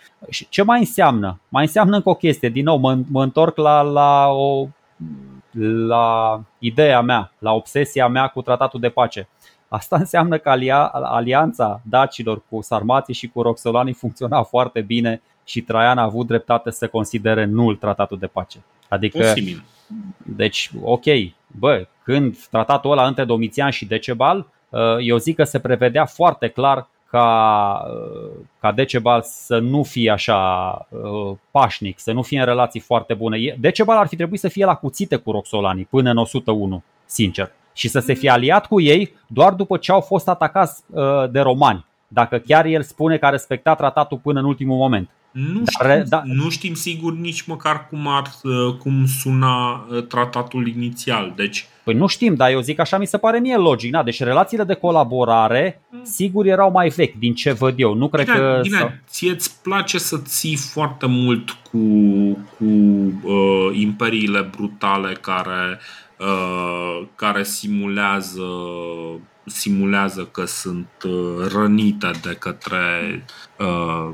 ce 0.49 0.63
mai 0.63 0.79
înseamnă? 0.79 1.39
Mai 1.49 1.63
înseamnă 1.63 1.95
încă 1.95 2.09
o 2.09 2.13
chestie, 2.13 2.49
din 2.49 2.63
nou 2.63 2.77
mă, 2.77 2.97
mă 3.11 3.23
întorc 3.23 3.57
la, 3.57 3.81
la, 3.81 4.27
o, 4.27 4.67
la 5.88 6.41
ideea 6.60 7.02
mea, 7.02 7.32
la 7.38 7.52
obsesia 7.52 8.07
mea 8.07 8.28
cu 8.28 8.41
tratatul 8.41 8.80
de 8.80 8.90
pace. 8.90 9.28
Asta 9.68 9.95
înseamnă 10.03 10.38
că 10.38 10.49
alia, 10.49 10.86
alianța 10.94 11.82
dacilor 11.84 12.41
cu 12.49 12.61
sarmații 12.61 13.14
și 13.14 13.28
cu 13.28 13.41
roxolanii 13.41 13.94
funcționa 13.94 14.44
foarte 14.44 14.82
bine 14.82 15.22
și 15.44 15.61
Traian 15.61 15.98
a 15.98 16.03
avut 16.03 16.28
dreptate 16.28 16.72
să 16.72 16.88
considere 16.88 17.45
nul 17.45 17.76
tratatul 17.76 18.18
de 18.18 18.28
pace. 18.28 18.64
Adică, 18.90 19.18
Posibil. 19.18 19.64
Deci, 20.18 20.72
ok, 20.84 21.03
bă, 21.48 21.88
când 22.03 22.38
tratatul 22.49 22.91
ăla 22.91 23.07
între 23.07 23.23
Domitian 23.23 23.69
și 23.69 23.86
Decebal, 23.86 24.48
uh, 24.69 24.80
eu 24.99 25.18
zic 25.18 25.36
că 25.36 25.44
se 25.44 25.60
prevedea 25.60 26.06
foarte 26.06 26.48
clar 26.48 26.88
ca, 27.11 27.81
uh, 27.88 28.31
ca 28.59 28.71
Decebal 28.71 29.21
să 29.23 29.57
nu 29.59 29.83
fie 29.83 30.11
așa 30.11 30.71
uh, 30.89 31.38
pașnic, 31.51 31.99
să 31.99 32.11
nu 32.11 32.21
fie 32.21 32.39
în 32.39 32.45
relații 32.45 32.79
foarte 32.79 33.13
bune. 33.13 33.55
Decebal 33.59 33.97
ar 33.97 34.07
fi 34.07 34.15
trebuit 34.15 34.39
să 34.39 34.47
fie 34.47 34.65
la 34.65 34.75
cuțite 34.75 35.15
cu 35.15 35.31
Roxolanii 35.31 35.85
până 35.85 36.09
în 36.09 36.17
101, 36.17 36.83
sincer, 37.05 37.51
și 37.73 37.88
să 37.88 37.99
se 37.99 38.13
fie 38.13 38.29
aliat 38.29 38.67
cu 38.67 38.81
ei 38.81 39.15
doar 39.27 39.53
după 39.53 39.77
ce 39.77 39.91
au 39.91 40.01
fost 40.01 40.27
atacați 40.27 40.83
de 41.31 41.39
romani, 41.39 41.85
dacă 42.07 42.38
chiar 42.38 42.65
el 42.65 42.81
spune 42.81 43.17
că 43.17 43.25
a 43.25 43.29
respectat 43.29 43.77
tratatul 43.77 44.17
până 44.17 44.39
în 44.39 44.45
ultimul 44.45 44.77
moment. 44.77 45.09
Nu 45.31 45.63
știm, 45.65 46.03
da. 46.07 46.21
nu 46.25 46.49
știm 46.49 46.73
sigur 46.73 47.13
nici 47.13 47.41
măcar 47.41 47.87
cum, 47.89 48.07
ar, 48.07 48.31
uh, 48.43 48.73
cum 48.73 49.05
suna 49.05 49.85
uh, 49.89 50.03
tratatul 50.07 50.67
inițial. 50.67 51.33
Deci, 51.35 51.65
păi 51.83 51.93
nu 51.93 52.07
știm, 52.07 52.35
dar 52.35 52.51
eu 52.51 52.61
zic 52.61 52.79
așa 52.79 52.97
mi 52.97 53.07
se 53.07 53.17
pare 53.17 53.39
mie 53.39 53.57
logic. 53.57 53.91
Na? 53.91 54.03
Deci 54.03 54.23
relațiile 54.23 54.63
de 54.63 54.73
colaborare 54.73 55.81
mm. 55.89 56.03
sigur 56.03 56.45
erau 56.45 56.71
mai 56.71 56.89
vechi 56.89 57.19
din 57.19 57.33
ce 57.33 57.51
văd 57.51 57.73
eu. 57.77 57.93
Nu 57.93 58.09
cred 58.09 58.25
bine, 58.25 58.37
că... 58.37 58.59
Bine, 58.61 58.77
să... 58.77 58.91
ție 59.07 59.31
îți 59.31 59.61
place 59.61 59.97
să 59.97 60.17
ții 60.17 60.55
foarte 60.55 61.05
mult 61.05 61.49
cu, 61.49 61.77
cu 62.57 62.65
uh, 63.23 63.69
imperiile 63.73 64.49
brutale 64.55 65.13
care, 65.21 65.79
uh, 66.19 67.07
care 67.15 67.43
simulează 67.43 68.43
simulează 69.45 70.25
că 70.25 70.45
sunt 70.45 70.89
uh, 71.05 71.47
rănite 71.53 72.11
de 72.21 72.35
către 72.39 73.23
uh, 73.59 74.09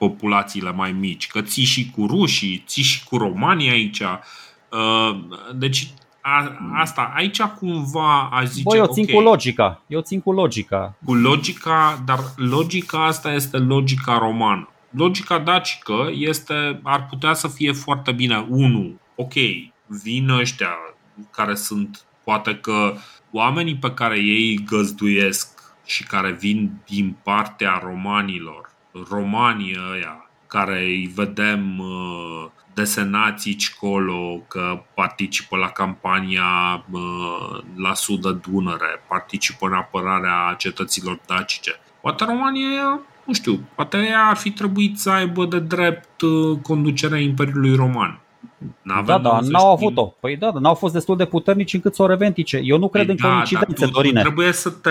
populațiile 0.00 0.72
mai 0.72 0.92
mici, 0.92 1.26
că 1.26 1.40
ții 1.42 1.64
și 1.64 1.90
cu 1.90 2.06
rușii, 2.06 2.64
ții 2.66 2.82
și 2.82 3.04
cu 3.04 3.16
romanii 3.16 3.70
aici. 3.70 4.00
Uh, 4.00 5.20
deci 5.54 5.88
a, 6.20 6.56
asta, 6.74 7.12
aici 7.14 7.42
cumva 7.42 8.28
aș 8.32 8.46
zice 8.46 8.62
Bă, 8.62 8.76
eu 8.76 8.86
țin 8.86 9.02
okay, 9.02 9.14
cu 9.14 9.20
logica. 9.20 9.82
Eu 9.86 10.00
țin 10.00 10.20
cu 10.20 10.32
logica. 10.32 10.94
Cu 11.04 11.14
logica, 11.14 12.02
dar 12.04 12.18
logica 12.36 13.06
asta 13.06 13.32
este 13.32 13.56
logica 13.56 14.18
romană. 14.18 14.68
Logica 14.90 15.38
dacică 15.38 16.10
este, 16.12 16.80
ar 16.82 17.06
putea 17.06 17.34
să 17.34 17.48
fie 17.48 17.72
foarte 17.72 18.12
bine. 18.12 18.46
Unu, 18.48 19.00
ok, 19.14 19.34
vin 19.86 20.28
ăștia 20.28 20.76
care 21.30 21.54
sunt, 21.54 22.04
poate 22.24 22.54
că 22.54 22.94
oamenii 23.32 23.76
pe 23.76 23.94
care 23.94 24.18
ei 24.18 24.64
găzduiesc 24.64 25.60
și 25.84 26.04
care 26.04 26.32
vin 26.32 26.70
din 26.86 27.16
partea 27.22 27.80
romanilor 27.84 28.69
romanii 29.10 29.76
ăia 29.92 30.30
care 30.46 30.78
îi 30.78 31.12
vedem 31.14 31.78
uh, 31.78 32.46
desenați 32.74 33.48
aici 33.48 33.74
colo 33.74 34.40
că 34.48 34.82
participă 34.94 35.56
la 35.56 35.68
campania 35.68 36.84
uh, 36.90 37.58
la 37.76 37.94
sudă 37.94 38.40
Dunăre, 38.48 39.02
participă 39.08 39.66
în 39.66 39.72
apărarea 39.72 40.54
cetăților 40.58 41.20
dacice. 41.26 41.80
Poate 42.00 42.24
România, 42.24 43.00
nu 43.24 43.32
știu, 43.32 43.60
poate 43.74 43.96
ea 43.96 44.26
ar 44.26 44.36
fi 44.36 44.50
trebuit 44.50 44.98
să 44.98 45.10
aibă 45.10 45.44
de 45.44 45.58
drept 45.58 46.20
uh, 46.20 46.58
conducerea 46.62 47.18
Imperiului 47.18 47.74
Roman. 47.74 48.20
N-avem 48.82 49.22
da, 49.22 49.30
da, 49.30 49.38
n-au 49.42 49.72
avut-o. 49.72 50.06
Păi 50.06 50.36
da, 50.36 50.50
da, 50.50 50.58
n-au 50.58 50.74
fost 50.74 50.92
destul 50.92 51.16
de 51.16 51.24
puternici 51.24 51.74
încât 51.74 51.94
să 51.94 52.02
o 52.02 52.06
reventice. 52.06 52.60
Eu 52.64 52.78
nu 52.78 52.88
cred 52.88 53.06
păi 53.06 53.14
în 53.14 53.20
da, 53.22 53.32
coincidențe, 53.32 53.84
tu, 53.84 53.90
Dorine. 53.90 54.20
Trebuie 54.20 54.52
să 54.52 54.70
te. 54.70 54.90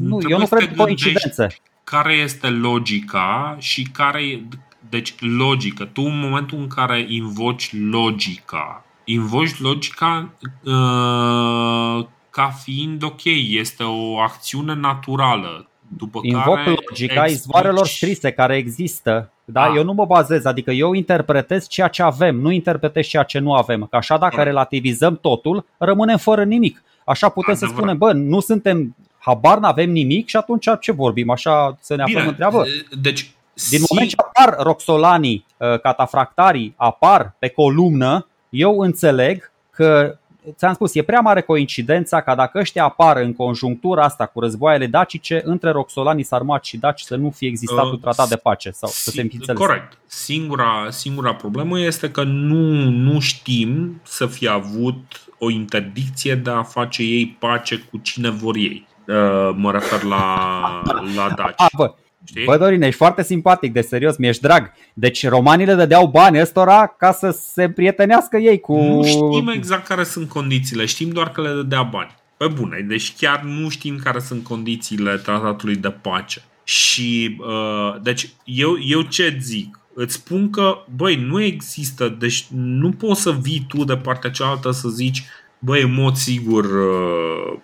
Nu, 0.00 0.18
eu 0.28 0.38
nu 0.38 0.46
cred 0.46 0.68
în 0.68 0.76
coincidențe 0.76 1.46
care 1.90 2.12
este 2.12 2.48
logica 2.48 3.56
și 3.58 3.82
care 3.82 4.42
deci 4.88 5.14
logică. 5.18 5.84
Tu 5.84 6.02
în 6.02 6.18
momentul 6.18 6.58
în 6.58 6.66
care 6.66 7.04
invoci 7.08 7.70
logica, 7.90 8.84
invoci 9.04 9.60
logica 9.60 10.30
uh, 10.64 12.06
ca 12.30 12.48
fiind 12.62 13.02
ok, 13.02 13.24
este 13.48 13.82
o 13.82 14.18
acțiune 14.18 14.74
naturală. 14.74 15.68
După 15.88 16.18
Invoc 16.22 16.54
care 16.54 16.74
logica 16.88 17.14
explici... 17.14 17.30
izvoarelor 17.30 17.86
scrise 17.86 18.30
care 18.30 18.56
există. 18.56 19.30
Da? 19.44 19.62
Ah. 19.62 19.72
Eu 19.76 19.84
nu 19.84 19.92
mă 19.92 20.04
bazez, 20.04 20.44
adică 20.44 20.70
eu 20.70 20.92
interpretez 20.92 21.68
ceea 21.68 21.88
ce 21.88 22.02
avem, 22.02 22.36
nu 22.36 22.50
interpretez 22.50 23.06
ceea 23.06 23.22
ce 23.22 23.38
nu 23.38 23.52
avem. 23.52 23.86
Că 23.90 23.96
așa 23.96 24.16
dacă 24.16 24.34
Corect. 24.34 24.46
relativizăm 24.46 25.16
totul, 25.16 25.66
rămânem 25.78 26.16
fără 26.16 26.44
nimic. 26.44 26.82
Așa 27.04 27.28
putem 27.28 27.54
Adevărat. 27.54 27.74
să 27.74 27.80
spunem, 27.80 27.98
bă, 27.98 28.12
nu 28.12 28.40
suntem 28.40 28.96
habar 29.26 29.58
n-avem 29.58 29.90
nimic 29.90 30.28
și 30.28 30.36
atunci 30.36 30.66
ce 30.80 30.92
vorbim? 30.92 31.30
Așa 31.30 31.76
să 31.80 31.94
ne 31.94 32.02
aflăm 32.02 32.18
Bine, 32.18 32.28
în 32.28 32.34
treabă? 32.34 32.64
Deci, 33.00 33.30
Din 33.70 33.80
moment 33.88 34.08
ce 34.10 34.16
apar 34.18 34.56
roxolanii, 34.58 35.44
uh, 35.56 35.80
catafractarii, 35.80 36.74
apar 36.76 37.34
pe 37.38 37.48
columnă, 37.48 38.26
eu 38.48 38.78
înțeleg 38.78 39.52
că 39.70 40.18
ți-am 40.56 40.74
spus, 40.74 40.94
e 40.94 41.02
prea 41.02 41.20
mare 41.20 41.40
coincidența 41.40 42.20
ca 42.20 42.34
dacă 42.34 42.58
ăștia 42.58 42.84
apar 42.84 43.16
în 43.16 43.32
conjunctura 43.32 44.04
asta 44.04 44.26
cu 44.26 44.40
războaiele 44.40 44.86
dacice, 44.86 45.40
între 45.44 45.70
roxolanii 45.70 46.24
sarmaci 46.24 46.66
și 46.66 46.76
daci 46.76 47.00
să 47.00 47.16
nu 47.16 47.30
fie 47.30 47.48
existat 47.48 47.84
uh, 47.84 47.90
un 47.90 47.98
tratat 47.98 48.28
de 48.28 48.36
pace 48.36 48.70
sau 48.70 48.88
să 48.88 49.10
se 49.10 49.20
înființeze. 49.20 49.58
Corect. 49.58 49.98
Singura, 50.06 50.86
singura 50.90 51.34
problemă 51.34 51.80
este 51.80 52.10
că 52.10 52.22
nu, 52.22 52.90
nu 52.90 53.20
știm 53.20 54.00
să 54.02 54.26
fie 54.26 54.48
avut 54.48 55.24
o 55.38 55.50
interdicție 55.50 56.34
de 56.34 56.50
a 56.50 56.62
face 56.62 57.02
ei 57.02 57.36
pace 57.38 57.76
cu 57.90 57.98
cine 57.98 58.30
vor 58.30 58.56
ei. 58.56 58.86
Uh, 59.06 59.54
mă 59.56 59.72
refer 59.72 60.02
la, 60.02 60.82
la 61.16 61.32
Daci. 61.36 61.54
A, 61.56 61.66
bă. 61.76 61.94
Știi? 62.24 62.44
Bă, 62.44 62.56
Dorine, 62.56 62.86
ești 62.86 62.98
foarte 62.98 63.22
simpatic, 63.22 63.72
de 63.72 63.80
serios, 63.80 64.16
mi-ești 64.16 64.42
drag. 64.42 64.72
Deci 64.94 65.28
romanii 65.28 65.66
le 65.66 65.74
dădeau 65.74 66.06
bani 66.06 66.40
ăstora 66.40 66.86
ca 66.86 67.12
să 67.12 67.30
se 67.30 67.68
prietenească 67.68 68.36
ei 68.36 68.60
cu... 68.60 68.76
Nu 68.76 69.04
știm 69.04 69.48
exact 69.48 69.86
care 69.86 70.04
sunt 70.04 70.28
condițiile, 70.28 70.84
știm 70.84 71.08
doar 71.08 71.30
că 71.30 71.40
le 71.40 71.52
dădea 71.52 71.82
bani. 71.82 72.14
Pe 72.36 72.46
bune, 72.46 72.84
deci 72.88 73.14
chiar 73.16 73.40
nu 73.40 73.68
știm 73.68 73.98
care 74.04 74.18
sunt 74.18 74.44
condițiile 74.44 75.16
tratatului 75.16 75.76
de 75.76 75.90
pace. 75.90 76.42
Și, 76.64 77.36
uh, 77.40 78.00
deci, 78.02 78.28
eu, 78.44 78.76
eu 78.80 79.00
ce 79.00 79.38
zic? 79.40 79.78
îți 79.98 80.14
spun 80.14 80.50
că, 80.50 80.84
băi, 80.96 81.16
nu 81.16 81.42
există, 81.42 82.08
deci 82.18 82.46
nu 82.54 82.90
poți 82.90 83.20
să 83.20 83.32
vii 83.32 83.64
tu 83.68 83.84
de 83.84 83.96
partea 83.96 84.30
cealaltă 84.30 84.70
să 84.70 84.88
zici, 84.88 85.24
băi, 85.58 85.82
în 85.82 85.94
mod 85.94 86.14
sigur 86.14 86.64
uh, 86.64 87.58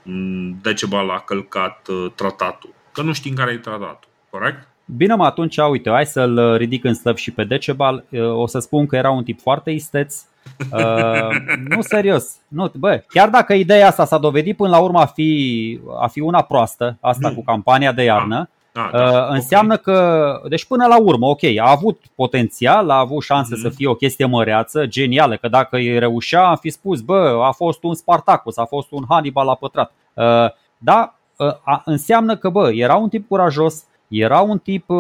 Decebal 0.63 1.11
a 1.11 1.19
călcat 1.19 1.89
uh, 1.89 2.13
tratatul. 2.15 2.71
Că 2.93 3.03
nu 3.03 3.13
știm 3.13 3.35
care 3.35 3.53
e 3.53 3.57
tratatul, 3.57 4.09
corect? 4.31 4.69
Bine, 4.85 5.15
mă, 5.15 5.25
atunci, 5.25 5.57
uite, 5.57 5.91
hai 5.91 6.07
să-l 6.07 6.57
ridic 6.57 6.85
în 6.85 6.95
slăb 6.95 7.17
și 7.17 7.31
pe 7.31 7.45
Decebal. 7.45 8.05
O 8.35 8.47
să 8.47 8.59
spun 8.59 8.87
că 8.87 8.97
era 8.97 9.11
un 9.11 9.25
tip 9.25 9.41
foarte 9.41 9.71
isteț. 9.71 10.23
Uh, 10.73 11.29
nu, 11.69 11.81
serios. 11.81 12.37
Nu, 12.49 12.73
bă, 12.75 13.05
chiar 13.09 13.29
dacă 13.29 13.53
ideea 13.53 13.87
asta 13.87 14.05
s-a 14.05 14.19
dovedit 14.19 14.57
până 14.57 14.71
la 14.71 14.79
urmă 14.79 15.01
a 15.01 15.07
fi, 15.07 15.81
a 16.01 16.07
fi 16.07 16.21
una 16.21 16.43
proastă, 16.43 16.97
asta 17.01 17.29
nu. 17.29 17.35
cu 17.35 17.43
campania 17.43 17.93
de 17.93 18.03
iarnă, 18.03 18.49
da. 18.73 18.89
Da, 18.93 19.11
da, 19.11 19.27
înseamnă 19.27 19.75
okay. 19.75 19.95
că, 19.95 20.49
deci 20.49 20.65
până 20.65 20.87
la 20.87 21.01
urmă, 21.01 21.27
ok, 21.27 21.43
a 21.43 21.71
avut 21.71 22.01
potențial, 22.15 22.91
a 22.91 22.99
avut 22.99 23.23
șanse 23.23 23.55
mm. 23.55 23.61
să 23.61 23.69
fie 23.69 23.89
o 23.89 23.95
chestie 23.95 24.27
măreață, 24.27 24.87
genială, 24.87 25.37
că 25.37 25.49
dacă 25.49 25.77
îi 25.77 25.99
reușea, 25.99 26.47
am 26.47 26.57
fi 26.57 26.71
spus, 26.71 27.01
bă, 27.01 27.43
a 27.45 27.51
fost 27.51 27.83
un 27.83 27.95
Spartacus, 27.95 28.57
a 28.57 28.65
fost 28.65 28.91
un 28.91 29.05
Hannibal 29.09 29.47
la 29.47 29.55
pătrat. 29.55 29.93
Uh, 30.15 30.25
da, 30.79 31.15
uh, 31.37 31.81
înseamnă 31.85 32.37
că, 32.37 32.49
bă, 32.49 32.71
era 32.73 32.95
un 32.95 33.09
tip 33.09 33.29
curajos, 33.29 33.85
era 34.09 34.41
un 34.41 34.59
tip 34.59 34.89
uh, 34.89 34.99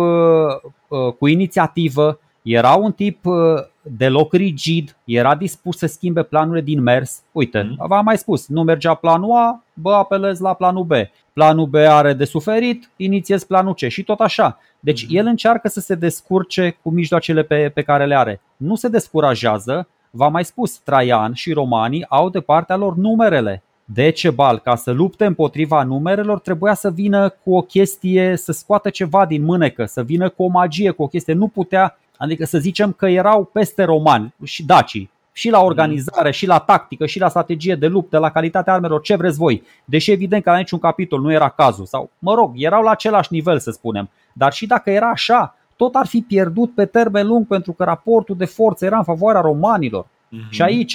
uh, 0.89 1.13
cu 1.19 1.27
inițiativă, 1.27 2.19
era 2.43 2.75
un 2.75 2.93
tip 2.93 3.27
uh, 3.27 3.35
deloc 3.83 4.33
rigid, 4.33 4.97
era 5.05 5.35
dispus 5.35 5.79
să 5.79 5.87
schimbe 5.87 6.23
planurile 6.23 6.65
din 6.65 6.83
mers. 6.83 7.23
Uite, 7.33 7.63
mm. 7.63 7.87
v-am 7.87 8.05
mai 8.05 8.19
spus, 8.19 8.49
nu 8.49 8.63
mergea 8.63 8.95
planul 8.95 9.37
A, 9.37 9.63
bă, 9.75 9.93
apelez 9.93 10.41
la 10.41 10.55
planul 10.55 10.85
B. 10.85 10.93
Planul 11.33 11.67
B 11.67 11.75
are 11.75 12.13
de 12.13 12.25
suferit, 12.25 12.91
inițiez 12.97 13.45
planul 13.45 13.75
C 13.75 13.79
și 13.79 14.03
tot 14.03 14.21
așa. 14.21 14.59
Deci 14.81 15.07
mm. 15.07 15.17
el 15.17 15.27
încearcă 15.27 15.69
să 15.69 15.81
se 15.81 15.95
descurce 15.95 16.79
cu 16.83 16.91
mijloacele 16.91 17.43
pe, 17.43 17.71
pe 17.75 17.83
care 17.83 18.07
le 18.07 18.17
are. 18.17 18.41
Nu 18.57 18.75
se 18.75 18.89
descurajează, 18.89 19.89
v-am 20.11 20.33
mai 20.33 20.45
spus, 20.45 20.79
Traian 20.79 21.33
și 21.33 21.53
romanii 21.53 22.05
au 22.09 22.31
de 22.31 22.41
partea 22.41 22.77
lor 22.77 22.97
numerele. 22.97 23.63
Decebal, 23.85 24.59
ca 24.59 24.77
să 24.77 24.91
lupte 24.91 25.25
împotriva 25.25 25.83
numerelor, 25.83 26.41
trebuia 26.41 26.75
să 26.75 26.91
vină 26.91 27.29
cu 27.29 27.55
o 27.57 27.61
chestie, 27.61 28.37
să 28.37 28.53
scoată 28.53 28.91
ceva 28.91 29.27
din 29.27 29.45
mânecă, 29.45 29.85
să 29.85 30.03
vină 30.03 30.29
cu 30.29 30.43
o 30.43 30.49
magie, 30.49 30.91
cu 30.91 31.03
o 31.03 31.07
chestie. 31.07 31.35
Nu 31.35 31.49
putea, 31.49 31.99
adică 32.17 32.45
să 32.45 32.59
zicem 32.59 32.93
că 32.93 33.07
erau 33.07 33.45
peste 33.45 33.85
romani 33.85 34.35
și 34.45 34.65
dacii, 34.65 35.11
și 35.33 35.51
la 35.51 35.61
organizare, 35.61 36.31
și 36.31 36.47
la 36.47 36.59
tactică, 36.59 37.07
și 37.07 37.19
la 37.19 37.29
strategie 37.29 37.75
de 37.75 37.87
luptă, 37.87 38.19
la 38.19 38.31
calitatea 38.31 38.73
armelor, 38.73 39.01
ce 39.01 39.17
vreți 39.17 39.39
voi. 39.39 39.63
Deși 39.85 40.11
evident 40.11 40.43
că 40.43 40.51
la 40.51 40.57
niciun 40.57 40.79
capitol 40.79 41.21
nu 41.21 41.33
era 41.33 41.49
cazul, 41.49 41.87
sau 41.87 42.11
mă 42.19 42.35
rog, 42.35 42.53
erau 42.57 42.83
la 42.83 42.91
același 42.91 43.33
nivel 43.33 43.59
să 43.59 43.71
spunem. 43.71 44.11
Dar 44.33 44.53
și 44.53 44.67
dacă 44.67 44.91
era 44.91 45.09
așa, 45.09 45.57
tot 45.77 45.95
ar 45.95 46.07
fi 46.07 46.21
pierdut 46.21 46.75
pe 46.75 46.85
termen 46.85 47.27
lung 47.27 47.47
pentru 47.47 47.73
că 47.73 47.85
raportul 47.85 48.37
de 48.37 48.45
forță 48.45 48.85
era 48.85 48.97
în 48.97 49.05
favoarea 49.05 49.41
romanilor. 49.41 50.05
Mm-hmm. 50.07 50.51
Și 50.51 50.63
aici 50.63 50.95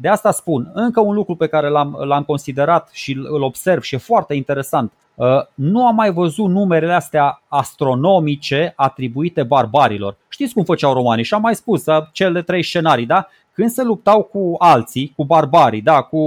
de 0.00 0.08
asta 0.08 0.30
spun, 0.30 0.70
încă 0.74 1.00
un 1.00 1.14
lucru 1.14 1.34
pe 1.34 1.46
care 1.46 1.68
l-am, 1.68 1.96
l-am 2.04 2.22
considerat 2.22 2.88
și 2.92 3.12
îl 3.12 3.42
observ 3.42 3.82
și 3.82 3.94
e 3.94 3.98
foarte 3.98 4.34
interesant. 4.34 4.92
Uh, 5.14 5.26
nu 5.54 5.86
am 5.86 5.94
mai 5.94 6.12
văzut 6.12 6.48
numerele 6.48 6.92
astea 6.92 7.42
astronomice 7.48 8.72
atribuite 8.76 9.42
barbarilor. 9.42 10.16
Știți 10.28 10.54
cum 10.54 10.64
făceau 10.64 10.92
romanii? 10.92 11.24
Și 11.24 11.34
am 11.34 11.40
mai 11.40 11.54
spus 11.54 11.86
uh, 11.86 12.06
cele 12.12 12.42
trei 12.42 12.62
scenarii, 12.62 13.06
da? 13.06 13.28
Când 13.58 13.70
se 13.70 13.82
luptau 13.82 14.22
cu 14.22 14.54
alții, 14.58 15.12
cu 15.16 15.24
barbarii, 15.24 15.80
da, 15.80 16.02
cu 16.02 16.18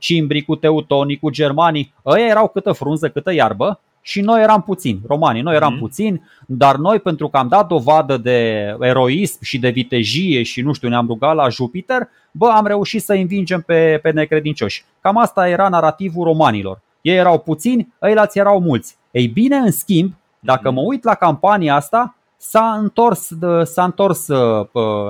cimbrii, 0.00 0.44
cu 0.44 0.56
teutonii, 0.56 1.18
cu 1.18 1.30
germanii, 1.30 1.94
ăia 2.04 2.26
erau 2.26 2.48
câtă 2.48 2.72
frunză, 2.72 3.08
câtă 3.08 3.32
iarbă 3.32 3.80
și 4.00 4.20
noi 4.20 4.42
eram 4.42 4.62
puțini, 4.62 5.00
romanii, 5.06 5.42
noi 5.42 5.54
eram 5.54 5.72
mm. 5.72 5.78
puțini, 5.78 6.22
dar 6.46 6.76
noi 6.76 7.00
pentru 7.00 7.28
că 7.28 7.36
am 7.36 7.48
dat 7.48 7.66
dovadă 7.66 8.16
de 8.16 8.66
eroism 8.80 9.38
și 9.42 9.58
de 9.58 9.68
vitejie 9.68 10.42
și 10.42 10.60
nu 10.62 10.72
știu, 10.72 10.88
ne-am 10.88 11.06
rugat 11.06 11.34
la 11.34 11.48
Jupiter, 11.48 12.08
bă, 12.30 12.46
am 12.46 12.66
reușit 12.66 13.02
să 13.02 13.12
învingem 13.12 13.60
pe, 13.60 13.98
pe 14.02 14.10
necredincioși. 14.10 14.84
Cam 15.00 15.16
asta 15.16 15.48
era 15.48 15.68
narativul 15.68 16.24
romanilor. 16.24 16.80
Ei 17.00 17.16
erau 17.16 17.38
puțini, 17.38 17.94
ăilalți 18.02 18.38
erau 18.38 18.60
mulți. 18.60 18.96
Ei 19.10 19.26
bine, 19.26 19.56
în 19.56 19.70
schimb, 19.70 20.12
dacă 20.40 20.70
mă 20.70 20.80
uit 20.80 21.04
la 21.04 21.14
campania 21.14 21.74
asta, 21.74 22.15
s-a 22.36 22.76
întors, 22.80 23.28
s-a 23.64 23.84
întors 23.84 24.28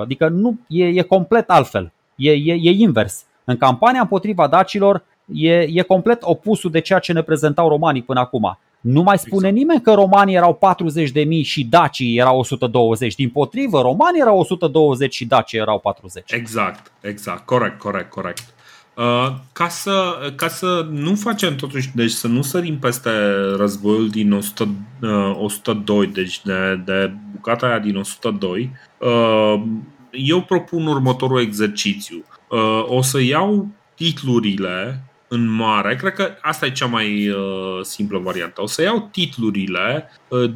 adică 0.01 0.27
nu, 0.27 0.59
e, 0.67 0.85
e 0.85 1.01
complet 1.01 1.49
altfel. 1.49 1.91
E, 2.15 2.31
e, 2.31 2.53
e 2.53 2.71
invers. 2.71 3.25
În 3.43 3.57
campania 3.57 4.01
împotriva 4.01 4.47
dacilor 4.47 5.03
e, 5.33 5.61
e 5.61 5.81
complet 5.81 6.19
opusul 6.21 6.71
de 6.71 6.79
ceea 6.79 6.99
ce 6.99 7.13
ne 7.13 7.21
prezentau 7.21 7.69
romanii 7.69 8.03
până 8.03 8.19
acum. 8.19 8.57
Nu 8.81 9.01
mai 9.01 9.17
spune 9.17 9.47
exact. 9.47 9.55
nimeni 9.55 9.81
că 9.81 9.93
romanii 9.93 10.35
erau 10.35 10.53
40 10.53 11.11
de 11.11 11.23
mii 11.23 11.43
și 11.43 11.65
dacii 11.65 12.17
erau 12.17 12.39
120. 12.39 13.15
Din 13.15 13.29
potrivă, 13.29 13.81
romanii 13.81 14.21
erau 14.21 14.39
120 14.39 15.15
și 15.15 15.25
dacii 15.25 15.59
erau 15.59 15.79
40. 15.79 16.31
Exact, 16.31 16.91
exact, 17.01 17.45
corect, 17.45 17.79
corect, 17.79 18.09
corect. 18.09 18.43
Uh, 18.97 19.33
ca, 19.51 19.67
să, 19.67 20.17
ca 20.35 20.47
să 20.47 20.87
nu 20.91 21.15
facem 21.15 21.55
totuși, 21.55 21.89
deci 21.95 22.11
să 22.11 22.27
nu 22.27 22.41
sărim 22.41 22.79
peste 22.79 23.09
războiul 23.55 24.09
din 24.09 24.31
100, 24.31 24.67
uh, 25.01 25.35
102, 25.39 26.07
deci 26.07 26.41
de, 26.41 26.81
de 26.85 27.11
bucata 27.31 27.67
aia 27.67 27.79
din 27.79 27.95
102, 27.95 28.71
uh, 28.97 29.61
eu 30.11 30.41
propun 30.41 30.87
următorul 30.87 31.41
exercițiu. 31.41 32.25
Uh, 32.49 32.83
o 32.87 33.01
să 33.01 33.21
iau 33.21 33.67
titlurile 33.95 35.03
în 35.27 35.49
mare, 35.49 35.95
cred 35.95 36.13
că 36.13 36.31
asta 36.41 36.65
e 36.65 36.71
cea 36.71 36.85
mai 36.85 37.29
uh, 37.29 37.79
simplă 37.81 38.17
variantă. 38.17 38.61
O 38.61 38.67
să 38.67 38.81
iau 38.81 39.07
titlurile 39.11 40.09
uh, 40.27 40.51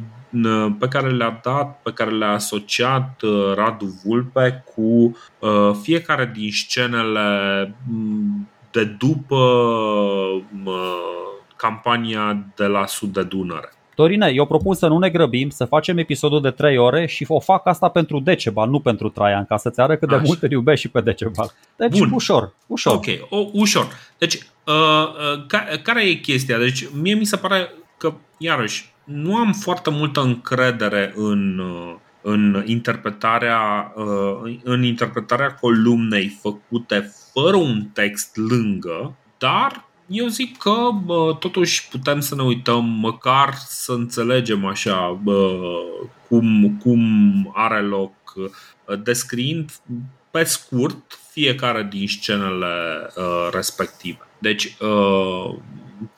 pe 0.78 0.88
care 0.88 1.10
le-a 1.10 1.40
dat, 1.42 1.80
pe 1.82 1.92
care 1.92 2.10
le-a 2.10 2.30
asociat 2.30 3.22
uh, 3.22 3.52
Radu 3.54 4.00
Vulpe 4.04 4.64
cu 4.74 5.16
uh, 5.38 5.70
fiecare 5.82 6.30
din 6.34 6.50
scenele 6.50 7.74
mm, 7.88 8.48
de 8.70 8.84
după 8.84 9.36
uh, 10.64 11.12
campania 11.56 12.46
de 12.56 12.64
la 12.64 12.86
sud 12.86 13.12
de 13.12 13.22
Dunăre. 13.22 13.72
Dorine, 13.94 14.30
eu 14.34 14.46
propun 14.46 14.74
să 14.74 14.86
nu 14.86 14.98
ne 14.98 15.10
grăbim, 15.10 15.50
să 15.50 15.64
facem 15.64 15.98
episodul 15.98 16.40
de 16.40 16.50
3 16.50 16.78
ore 16.78 17.06
și 17.06 17.24
o 17.28 17.40
fac 17.40 17.66
asta 17.66 17.88
pentru 17.88 18.20
Decebal, 18.20 18.68
nu 18.68 18.80
pentru 18.80 19.08
Traian, 19.08 19.44
ca 19.44 19.56
să-ți 19.56 19.80
arăt 19.80 19.98
cât 19.98 20.08
de 20.08 20.14
Așa. 20.14 20.24
mult 20.26 20.42
îl 20.42 20.50
iubești 20.50 20.86
și 20.86 20.88
pe 20.88 21.00
Decebal. 21.00 21.52
Deci 21.76 21.98
Bun. 21.98 22.10
ușor, 22.12 22.54
ușor. 22.66 22.94
Ok, 22.94 23.06
o, 23.28 23.48
ușor. 23.52 23.86
Deci, 24.18 24.34
uh, 24.34 24.74
uh, 24.74 25.46
ca, 25.46 25.64
care 25.82 26.08
e 26.08 26.14
chestia? 26.14 26.58
Deci, 26.58 26.88
mie 27.00 27.14
mi 27.14 27.24
se 27.24 27.36
pare 27.36 27.72
că, 27.96 28.12
iarăși, 28.38 28.91
nu 29.04 29.36
am 29.36 29.52
foarte 29.52 29.90
multă 29.90 30.20
încredere 30.20 31.12
în, 31.16 31.58
uh, 31.58 31.94
în 32.22 32.62
interpretarea, 32.66 33.92
uh, 33.96 34.58
în 34.62 34.82
interpretarea 34.82 35.54
columnei 35.54 36.38
făcute 36.40 37.12
fără 37.32 37.56
un 37.56 37.84
text 37.92 38.36
lângă, 38.36 39.14
dar 39.38 39.84
eu 40.06 40.26
zic 40.26 40.56
că 40.56 40.90
bă, 41.04 41.36
totuși 41.40 41.88
putem 41.88 42.20
să 42.20 42.34
ne 42.34 42.42
uităm 42.42 42.84
măcar 42.84 43.54
să 43.54 43.92
înțelegem 43.92 44.64
așa 44.64 45.20
bă, 45.22 45.58
cum, 46.28 46.78
cum 46.82 47.52
are 47.54 47.80
loc 47.80 48.12
descriind 49.02 49.70
pe 50.30 50.44
scurt 50.44 51.20
fiecare 51.30 51.82
din 51.82 52.08
scenele 52.08 53.06
uh, 53.16 53.48
respective. 53.52 54.18
Deci 54.38 54.76
uh, 54.80 55.54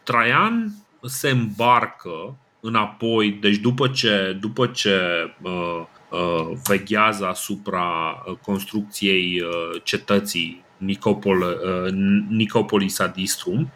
Traian 0.02 0.72
se 1.02 1.28
îmbarcă 1.28 2.36
înapoi, 2.66 3.30
deci 3.30 3.56
după 3.56 3.88
ce, 3.88 4.36
după 4.40 4.66
ce 4.66 5.00
uh, 5.42 5.82
uh, 6.10 6.56
veghează 6.68 7.26
asupra 7.26 8.22
construcției 8.42 9.40
uh, 9.40 9.80
cetății 9.82 10.64
Nicopol, 10.76 11.40
uh, 11.40 11.92
Nicopolis 12.28 12.98
Adistrum, 12.98 13.72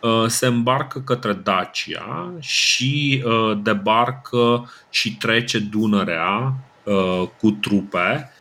uh, 0.00 0.24
se 0.26 0.46
îmbarcă 0.46 1.00
către 1.00 1.32
Dacia 1.32 2.32
și 2.40 3.22
uh, 3.26 3.58
debarcă 3.62 4.70
și 4.90 5.16
trece 5.16 5.58
Dunărea 5.58 6.54
cu 7.38 7.50
trupe 7.50 8.32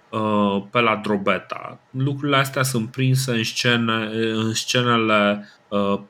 pe 0.72 0.80
la 0.80 1.00
Drobeta. 1.04 1.80
Lucrurile 1.92 2.38
astea 2.38 2.64
sunt 2.64 2.92
prinse 2.92 3.32
în, 3.32 3.44
scene, 3.44 4.10
în 4.14 4.54
scenele 4.54 5.50
46-48 6.06 6.08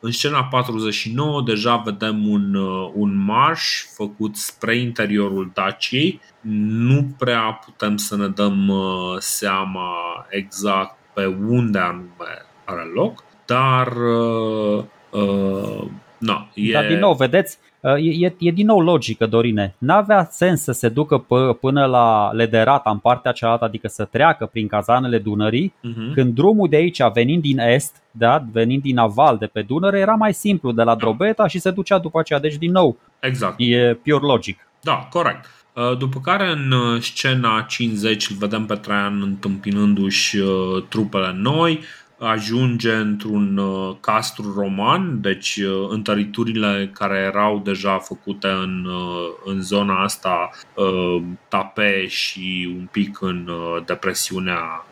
în 0.00 0.10
scena 0.10 0.44
49 0.44 1.42
deja 1.42 1.76
vedem 1.76 2.28
un, 2.28 2.54
uh, 2.54 2.90
un 2.94 3.24
marș 3.24 3.84
făcut 3.94 4.36
spre 4.36 4.76
interiorul 4.76 5.50
Daciei. 5.54 6.20
Nu 6.40 7.06
prea 7.18 7.60
putem 7.64 7.96
să 7.96 8.16
ne 8.16 8.28
dăm 8.28 8.68
uh, 8.68 9.16
seama 9.18 9.92
exact 10.28 10.96
pe 11.14 11.26
unde 11.26 11.78
anume 11.78 12.44
are 12.64 12.90
loc, 12.94 13.24
dar 13.46 13.96
uh, 13.96 14.84
uh, 15.10 15.86
no, 16.18 16.46
e... 16.54 16.72
Dar 16.72 16.86
din 16.86 16.98
nou, 16.98 17.14
vedeți, 17.14 17.58
Uh, 17.62 17.69
e, 17.82 18.26
e, 18.26 18.34
e 18.38 18.50
din 18.50 18.66
nou 18.66 18.80
logică, 18.80 19.26
Dorine. 19.26 19.74
N-avea 19.78 20.28
sens 20.30 20.62
să 20.62 20.72
se 20.72 20.88
ducă 20.88 21.24
p- 21.24 21.60
până 21.60 21.84
la 21.84 22.30
Lederata 22.32 22.90
în 22.90 22.98
partea 22.98 23.32
cealaltă, 23.32 23.64
adică 23.64 23.88
să 23.88 24.04
treacă 24.04 24.46
prin 24.46 24.66
cazanele 24.66 25.18
Dunării, 25.18 25.74
uh-huh. 25.78 26.14
când 26.14 26.34
drumul 26.34 26.68
de 26.68 26.76
aici, 26.76 27.00
venind 27.14 27.42
din 27.42 27.58
est, 27.58 27.96
da, 28.10 28.44
venind 28.52 28.82
din 28.82 28.98
aval 28.98 29.36
de 29.36 29.46
pe 29.46 29.62
Dunăre, 29.62 29.98
era 29.98 30.14
mai 30.14 30.34
simplu 30.34 30.72
de 30.72 30.82
la 30.82 30.94
da. 30.94 30.96
Drobeta 30.96 31.46
și 31.46 31.58
se 31.58 31.70
ducea 31.70 31.98
după 31.98 32.18
aceea. 32.18 32.40
Deci, 32.40 32.56
din 32.56 32.70
nou, 32.70 32.96
exact. 33.20 33.54
e 33.58 33.98
pure 34.02 34.26
logic. 34.26 34.68
Da, 34.80 35.08
corect. 35.10 35.44
După 35.98 36.20
care 36.20 36.50
în 36.50 37.00
scena 37.00 37.64
50 37.68 38.30
îl 38.30 38.36
vedem 38.36 38.66
pe 38.66 38.74
Traian 38.74 39.22
întâmpinându-și 39.22 40.38
trupele 40.88 41.32
noi, 41.36 41.80
ajunge 42.20 42.92
într-un 42.92 43.56
uh, 43.56 43.96
castru 44.00 44.52
roman, 44.56 45.20
deci 45.20 45.56
uh, 45.56 45.86
întăriturile 45.88 46.90
care 46.94 47.18
erau 47.18 47.58
deja 47.58 47.98
făcute 47.98 48.48
în, 48.48 48.84
uh, 48.84 49.28
în 49.44 49.62
zona 49.62 50.02
asta 50.02 50.50
tape 51.48 52.06
și 52.06 52.74
un 52.78 52.88
pic 52.90 53.20
în 53.20 53.50
depresiunea 53.86 54.84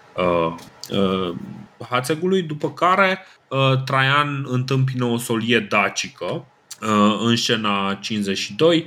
Hațegului, 1.88 2.42
după 2.42 2.70
care 2.72 3.18
Traian 3.84 4.46
întâmpină 4.48 5.04
o 5.04 5.16
solie 5.16 5.60
dacică 5.60 6.44
în 7.20 7.36
scena 7.36 7.94
52 7.94 8.86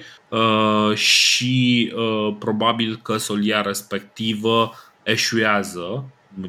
și 0.94 1.94
probabil 2.40 3.00
că 3.04 3.18
solia 3.18 3.62
respectivă 3.62 4.72
eșuează 5.04 6.06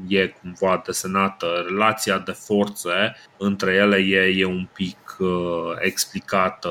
e 0.09 0.27
cumva 0.27 0.83
desenată 0.85 1.47
relația 1.69 2.19
de 2.19 2.33
forțe 2.33 3.17
între 3.37 3.73
ele 3.73 3.97
e, 3.97 4.35
e 4.39 4.45
un 4.45 4.69
pic 4.73 5.17
uh, 5.19 5.29
explicată 5.79 6.69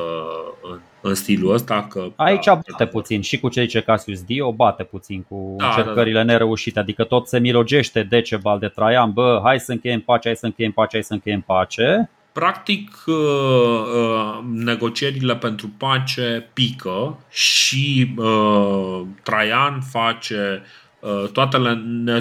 în, 0.71 0.79
în 1.01 1.13
stilul 1.15 1.53
ăsta. 1.53 1.87
Că, 1.89 2.11
Aici 2.15 2.45
da, 2.45 2.53
bate 2.53 2.83
da. 2.83 2.85
puțin 2.85 3.21
și 3.21 3.39
cu 3.39 3.49
cei 3.49 3.67
ce 3.67 3.81
Cassius 3.81 4.21
Dio 4.23 4.51
bate 4.51 4.83
puțin 4.83 5.25
cu 5.29 5.55
da, 5.57 5.67
încercările 5.67 6.19
da, 6.19 6.25
da. 6.25 6.31
nereușite, 6.31 6.79
adică 6.79 7.03
tot 7.03 7.27
se 7.27 7.39
milogește 7.39 8.03
Decebal 8.03 8.59
de 8.59 8.67
Traian, 8.67 9.11
bă, 9.11 9.41
hai 9.43 9.59
să 9.59 9.71
încheiem 9.71 9.99
pace, 9.99 10.27
hai 10.27 10.37
să 10.37 10.45
încheiem 10.45 10.71
pace, 10.71 10.89
hai 10.91 11.03
să 11.03 11.13
încheiem 11.13 11.41
pace. 11.41 12.09
Practic, 12.31 13.03
uh, 13.05 13.15
uh, 13.15 14.39
negocierile 14.53 15.35
pentru 15.35 15.69
pace 15.77 16.49
pică 16.53 17.19
și 17.29 18.13
uh, 18.17 19.01
Traian 19.23 19.81
face 19.91 20.61
Uh, 20.63 20.90
toate, 21.31 21.57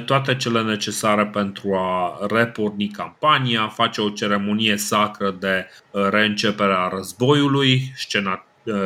toate 0.05 0.37
cele 0.37 0.63
necesare 0.63 1.27
pentru 1.27 1.75
a 1.75 2.27
reporni 2.29 2.89
campania, 2.89 3.69
face 3.69 4.01
o 4.01 4.09
ceremonie 4.09 4.77
sacră 4.77 5.37
de 5.41 5.67
uh, 5.91 6.09
reîncepere 6.11 6.75
a 6.77 6.89
războiului, 6.89 7.93
scena 7.97 8.45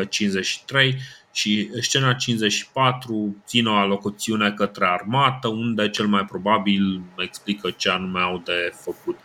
53 0.08 0.88
uh, 0.88 0.94
și 1.32 1.70
scena 1.80 2.12
54 2.12 3.36
ține 3.46 3.68
o 3.68 3.74
alocuțiune 3.74 4.50
către 4.50 4.86
armată, 4.86 5.48
unde 5.48 5.90
cel 5.90 6.06
mai 6.06 6.24
probabil 6.24 7.00
explică 7.16 7.70
ce 7.76 7.90
anume 7.90 8.20
au 8.20 8.42
de 8.44 8.72
făcut. 8.84 9.18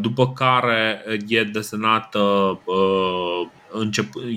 După 0.00 0.32
care 0.32 1.04
e 1.28 1.42
desenată 1.42 2.20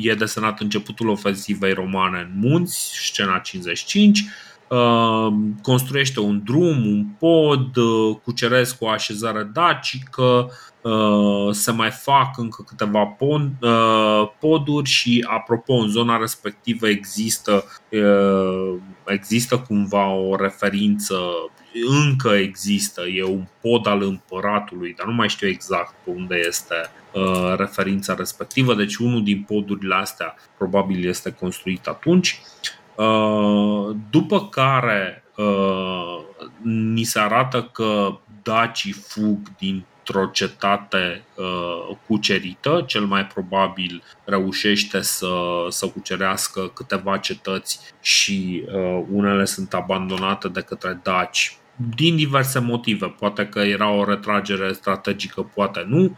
e 0.01 0.13
desenat 0.13 0.59
începutul 0.59 1.09
ofensivei 1.09 1.73
romane 1.73 2.19
în 2.19 2.49
munți, 2.49 2.91
scena 2.93 3.37
55, 3.37 4.19
Uh, 4.19 4.56
construiește 5.61 6.19
un 6.19 6.41
drum, 6.43 6.85
un 6.85 7.05
pod, 7.19 7.75
uh, 7.75 8.15
cuceresc 8.23 8.75
o 8.79 8.89
așezare 8.89 9.49
dacică, 9.53 10.51
uh, 10.81 11.49
se 11.51 11.71
mai 11.71 11.91
fac 11.91 12.37
încă 12.37 12.63
câteva 12.67 13.17
poduri 14.39 14.89
și, 14.89 15.25
apropo, 15.27 15.73
în 15.73 15.89
zona 15.89 16.17
respectivă 16.17 16.87
există, 16.87 17.63
există 19.05 19.57
cumva 19.67 20.07
o 20.13 20.35
referință, 20.35 21.15
încă 21.87 22.29
există, 22.29 23.01
e 23.01 23.23
un 23.23 23.47
pod 23.61 23.87
al 23.87 24.01
împăratului, 24.01 24.93
dar 24.97 25.05
nu 25.07 25.13
mai 25.13 25.29
știu 25.29 25.47
exact 25.47 25.95
pe 26.03 26.11
unde 26.11 26.35
este 26.47 26.75
referința 27.57 28.13
respectivă, 28.13 28.73
deci 28.75 28.95
unul 28.95 29.23
din 29.23 29.45
podurile 29.47 29.95
astea 29.95 30.35
probabil 30.57 31.07
este 31.07 31.31
construit 31.31 31.87
atunci. 31.87 32.39
Uh, 32.41 32.76
după 34.09 34.47
care 34.49 35.23
uh, 35.35 36.19
ni 36.63 37.03
se 37.03 37.19
arată 37.19 37.63
că 37.63 38.17
dacii 38.43 38.91
fug 38.91 39.37
dintr-o 39.57 40.25
cetate 40.31 41.25
uh, 41.35 41.97
cucerită, 42.07 42.83
cel 42.87 43.05
mai 43.05 43.25
probabil 43.25 44.03
reușește 44.25 45.01
să, 45.01 45.65
să 45.69 45.87
cucerească 45.87 46.71
câteva 46.73 47.17
cetăți 47.17 47.79
și 48.01 48.63
unele 49.11 49.45
sunt 49.45 49.73
abandonate 49.73 50.47
de 50.47 50.61
către 50.61 50.99
daci 51.03 51.57
din 51.95 52.15
diverse 52.15 52.59
motive. 52.59 53.15
Poate 53.19 53.47
că 53.47 53.59
era 53.59 53.89
o 53.89 54.03
retragere 54.03 54.73
strategică, 54.73 55.41
poate 55.41 55.85
nu. 55.87 56.17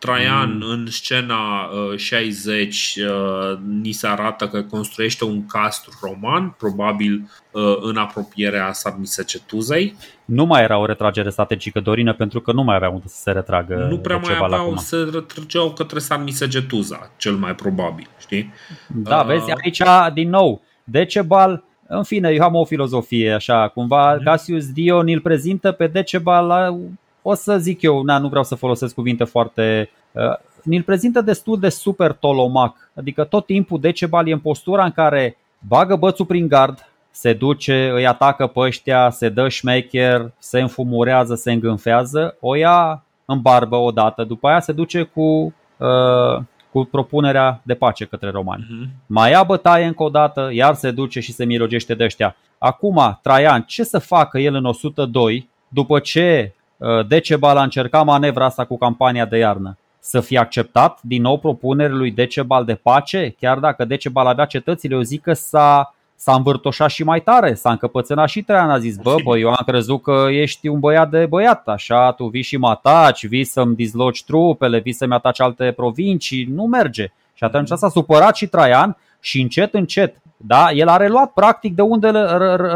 Traian 0.00 0.56
mm. 0.56 0.70
în 0.70 0.86
scena 0.88 1.70
uh, 1.92 1.96
60 1.96 2.96
uh, 2.96 3.58
ni 3.80 3.92
se 3.92 4.06
arată 4.06 4.48
că 4.48 4.62
construiește 4.62 5.24
un 5.24 5.46
castru 5.46 5.92
roman, 6.02 6.54
probabil 6.58 7.30
uh, 7.50 7.76
în 7.80 7.96
apropierea 7.96 8.72
Sarmisecetuzei. 8.72 9.94
Nu 10.24 10.44
mai 10.44 10.62
era 10.62 10.78
o 10.78 10.86
retragere 10.86 11.30
strategică, 11.30 11.80
Dorină, 11.80 12.14
pentru 12.14 12.40
că 12.40 12.52
nu 12.52 12.62
mai 12.62 12.76
avea 12.76 12.88
unde 12.88 13.06
să 13.06 13.20
se 13.20 13.30
retragă 13.30 13.86
Nu 13.90 13.98
prea 13.98 14.16
mai 14.16 14.38
aveau, 14.40 14.76
să 14.76 15.08
retrăgeau 15.12 15.70
către 15.70 15.98
Sarmisegetuza, 15.98 17.10
cel 17.16 17.34
mai 17.34 17.54
probabil, 17.54 18.06
știi? 18.20 18.52
Da, 18.86 19.20
uh, 19.20 19.26
vezi, 19.26 19.52
aici, 19.64 19.82
din 20.14 20.28
nou, 20.28 20.62
Decebal 20.84 21.64
în 21.92 22.02
fine, 22.02 22.30
eu 22.30 22.42
am 22.42 22.54
o 22.54 22.64
filozofie 22.64 23.32
așa, 23.32 23.68
cumva 23.68 24.14
mm. 24.14 24.20
Cassius 24.24 24.72
Dio 24.72 24.98
îl 24.98 25.20
prezintă 25.20 25.72
pe 25.72 25.86
Decebal 25.86 26.46
la 26.46 26.78
o 27.22 27.34
să 27.34 27.58
zic 27.58 27.82
eu, 27.82 28.02
na, 28.02 28.18
nu 28.18 28.28
vreau 28.28 28.44
să 28.44 28.54
folosesc 28.54 28.94
cuvinte 28.94 29.24
foarte... 29.24 29.90
Uh, 30.12 30.22
ni-l 30.64 30.82
prezintă 30.82 31.20
destul 31.20 31.58
de 31.58 31.68
super 31.68 32.12
tolomac, 32.12 32.90
adică 32.94 33.24
tot 33.24 33.46
timpul 33.46 33.80
Decebal 33.80 34.28
e 34.28 34.32
în 34.32 34.38
postura 34.38 34.84
în 34.84 34.90
care 34.90 35.36
bagă 35.68 35.96
bățul 35.96 36.26
prin 36.26 36.48
gard, 36.48 36.90
se 37.10 37.32
duce, 37.32 37.90
îi 37.94 38.06
atacă 38.06 38.46
pe 38.46 38.60
ăștia, 38.60 39.10
se 39.10 39.28
dă 39.28 39.48
șmecher, 39.48 40.32
se 40.38 40.60
înfumurează, 40.60 41.34
se 41.34 41.52
îngânfează, 41.52 42.36
o 42.40 42.54
ia 42.54 43.04
în 43.24 43.40
barbă 43.40 43.76
odată, 43.76 44.24
după 44.24 44.48
aia 44.48 44.60
se 44.60 44.72
duce 44.72 45.02
cu, 45.02 45.54
uh, 45.76 46.42
cu 46.72 46.84
propunerea 46.84 47.60
de 47.62 47.74
pace 47.74 48.04
către 48.04 48.30
romani. 48.30 48.64
Uh-huh. 48.64 48.88
Mai 49.06 49.30
ia 49.30 49.42
bătaie 49.42 49.84
încă 49.84 50.02
o 50.02 50.08
dată, 50.08 50.50
iar 50.52 50.74
se 50.74 50.90
duce 50.90 51.20
și 51.20 51.32
se 51.32 51.44
mirogește 51.44 51.94
de 51.94 52.04
ăștia. 52.04 52.36
Acum, 52.58 53.18
Traian, 53.22 53.62
ce 53.62 53.84
să 53.84 53.98
facă 53.98 54.38
el 54.38 54.54
în 54.54 54.64
102 54.64 55.48
după 55.68 55.98
ce 55.98 56.54
Uh, 56.54 56.59
Decebal 57.08 57.56
a 57.56 57.62
încercat 57.62 58.04
manevra 58.04 58.44
asta 58.44 58.64
cu 58.64 58.78
campania 58.78 59.24
de 59.24 59.38
iarnă. 59.38 59.76
Să 59.98 60.20
fie 60.20 60.38
acceptat 60.38 60.98
din 61.02 61.22
nou 61.22 61.38
propunerea 61.38 61.96
lui 61.96 62.10
Decebal 62.10 62.64
de 62.64 62.74
pace, 62.74 63.34
chiar 63.38 63.58
dacă 63.58 63.84
Decebal 63.84 64.26
avea 64.26 64.44
cetățile, 64.44 64.94
eu 64.94 65.00
zic 65.00 65.22
că 65.22 65.32
s-a, 65.32 65.94
s-a 66.14 66.34
învârtoșat 66.34 66.90
și 66.90 67.04
mai 67.04 67.20
tare, 67.20 67.54
s-a 67.54 67.70
încăpățânat 67.70 68.28
și 68.28 68.42
Traian 68.42 68.70
a 68.70 68.78
zis, 68.78 68.96
bă, 68.96 69.14
bă, 69.24 69.38
eu 69.38 69.48
am 69.48 69.64
crezut 69.66 70.02
că 70.02 70.26
ești 70.30 70.68
un 70.68 70.78
băiat 70.78 71.10
de 71.10 71.26
băiat, 71.26 71.68
așa, 71.68 72.12
tu 72.12 72.26
vii 72.26 72.42
și 72.42 72.56
mă 72.56 72.68
ataci, 72.68 73.26
vii 73.26 73.44
să-mi 73.44 73.74
dizloci 73.74 74.24
trupele, 74.24 74.78
vii 74.78 74.92
să-mi 74.92 75.12
ataci 75.12 75.40
alte 75.40 75.72
provincii, 75.76 76.44
nu 76.44 76.64
merge. 76.64 77.12
Și 77.34 77.44
atunci 77.44 77.68
s-a 77.68 77.88
supărat 77.88 78.36
și 78.36 78.46
Traian 78.46 78.96
și 79.20 79.40
încet, 79.40 79.74
încet, 79.74 80.16
da, 80.36 80.70
el 80.70 80.88
a 80.88 80.96
reluat 80.96 81.32
practic 81.32 81.74
de 81.74 81.82
unde 81.82 82.10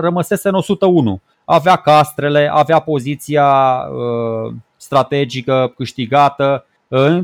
rămăsese 0.01 0.49
în 0.49 0.55
101 0.55 1.21
avea 1.45 1.77
castrele, 1.77 2.51
avea 2.53 2.79
poziția 2.79 3.79
uh, 3.79 4.55
strategică 4.77 5.73
câștigată, 5.77 6.67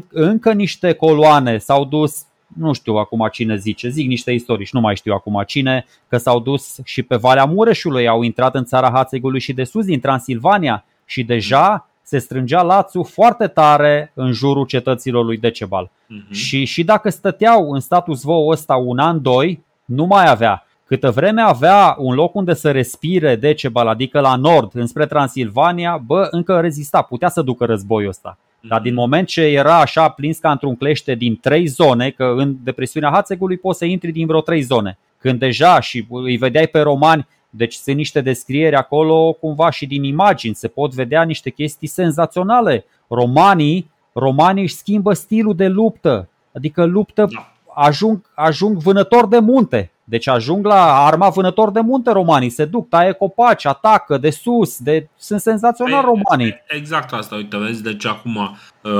încă 0.08 0.52
niște 0.52 0.92
coloane 0.92 1.58
s-au 1.58 1.84
dus, 1.84 2.24
nu 2.56 2.72
știu 2.72 2.94
acum 2.94 3.28
cine 3.32 3.56
zice, 3.56 3.88
zic 3.88 4.08
niște 4.08 4.32
istorici, 4.32 4.72
nu 4.72 4.80
mai 4.80 4.96
știu 4.96 5.12
acum 5.12 5.42
cine, 5.46 5.86
că 6.08 6.16
s-au 6.16 6.40
dus 6.40 6.78
și 6.84 7.02
pe 7.02 7.16
Valea 7.16 7.44
Mureșului, 7.44 8.08
au 8.08 8.22
intrat 8.22 8.54
în 8.54 8.64
țara 8.64 8.90
Hațegului 8.90 9.40
și 9.40 9.52
de 9.52 9.64
sus 9.64 9.84
din 9.84 10.00
Transilvania 10.00 10.84
și 11.04 11.24
deja 11.24 11.88
se 12.02 12.18
strângea 12.18 12.62
lațul 12.62 13.04
foarte 13.04 13.46
tare 13.46 14.12
în 14.14 14.32
jurul 14.32 14.66
cetăților 14.66 15.24
lui 15.24 15.36
Decebal. 15.36 15.90
Uh-huh. 15.90 16.30
Și, 16.30 16.64
și 16.64 16.84
dacă 16.84 17.10
stăteau 17.10 17.70
în 17.70 17.80
status 17.80 18.22
quo 18.22 18.46
ăsta 18.48 18.76
un 18.76 18.98
an, 18.98 19.22
doi, 19.22 19.64
nu 19.84 20.04
mai 20.04 20.28
avea. 20.28 20.66
Câtă 20.90 21.10
vreme 21.10 21.40
avea 21.40 21.94
un 21.98 22.14
loc 22.14 22.34
unde 22.34 22.54
să 22.54 22.70
respire 22.70 23.36
Decebal, 23.36 23.88
adică 23.88 24.20
la 24.20 24.36
nord, 24.36 24.70
înspre 24.74 25.06
Transilvania, 25.06 26.02
bă, 26.06 26.28
încă 26.30 26.60
rezista, 26.60 27.02
putea 27.02 27.28
să 27.28 27.42
ducă 27.42 27.64
războiul 27.64 28.08
ăsta. 28.08 28.38
Dar 28.60 28.80
din 28.80 28.94
moment 28.94 29.26
ce 29.26 29.42
era 29.42 29.80
așa 29.80 30.08
plins 30.08 30.38
ca 30.38 30.50
într-un 30.50 30.76
clește 30.76 31.14
din 31.14 31.38
trei 31.40 31.66
zone, 31.66 32.10
că 32.10 32.34
în 32.36 32.56
depresiunea 32.62 33.10
Hațegului 33.10 33.56
poți 33.56 33.78
să 33.78 33.84
intri 33.84 34.12
din 34.12 34.26
vreo 34.26 34.40
trei 34.40 34.60
zone, 34.60 34.98
când 35.18 35.38
deja 35.38 35.80
și 35.80 36.06
îi 36.10 36.36
vedeai 36.36 36.66
pe 36.66 36.80
romani, 36.80 37.26
deci 37.50 37.74
sunt 37.74 37.96
niște 37.96 38.20
descrieri 38.20 38.76
acolo 38.76 39.32
cumva 39.32 39.70
și 39.70 39.86
din 39.86 40.04
imagini, 40.04 40.54
se 40.54 40.68
pot 40.68 40.94
vedea 40.94 41.22
niște 41.22 41.50
chestii 41.50 41.88
senzaționale. 41.88 42.84
Romanii, 43.08 43.90
romanii 44.12 44.62
își 44.62 44.74
schimbă 44.74 45.12
stilul 45.12 45.54
de 45.54 45.68
luptă, 45.68 46.28
adică 46.54 46.84
luptă, 46.84 47.28
da. 47.32 47.52
ajung, 47.74 48.20
ajung 48.34 48.76
vânători 48.76 49.28
de 49.28 49.38
munte, 49.38 49.90
deci 50.10 50.26
ajung 50.26 50.66
la 50.66 51.06
arma 51.06 51.28
vânător 51.28 51.70
de 51.70 51.80
munte 51.80 52.10
romanii, 52.10 52.50
se 52.50 52.64
duc, 52.64 52.88
taie 52.88 53.12
copaci, 53.12 53.66
atacă 53.66 54.18
de 54.18 54.30
sus, 54.30 54.78
de... 54.78 55.08
sunt 55.16 55.40
senzațional 55.40 56.04
romanii. 56.04 56.62
Exact 56.68 57.12
asta, 57.12 57.34
uite, 57.34 57.56
vezi, 57.56 57.82
deci 57.82 58.06
acum 58.06 58.36
uh, 58.36 58.92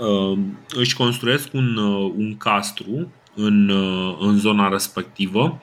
uh, 0.00 0.38
își 0.68 0.96
construiesc 0.96 1.52
un, 1.52 1.76
uh, 1.76 2.12
un 2.16 2.36
castru 2.36 3.12
în, 3.34 3.68
uh, 3.68 4.16
în 4.20 4.38
zona 4.38 4.68
respectivă 4.68 5.60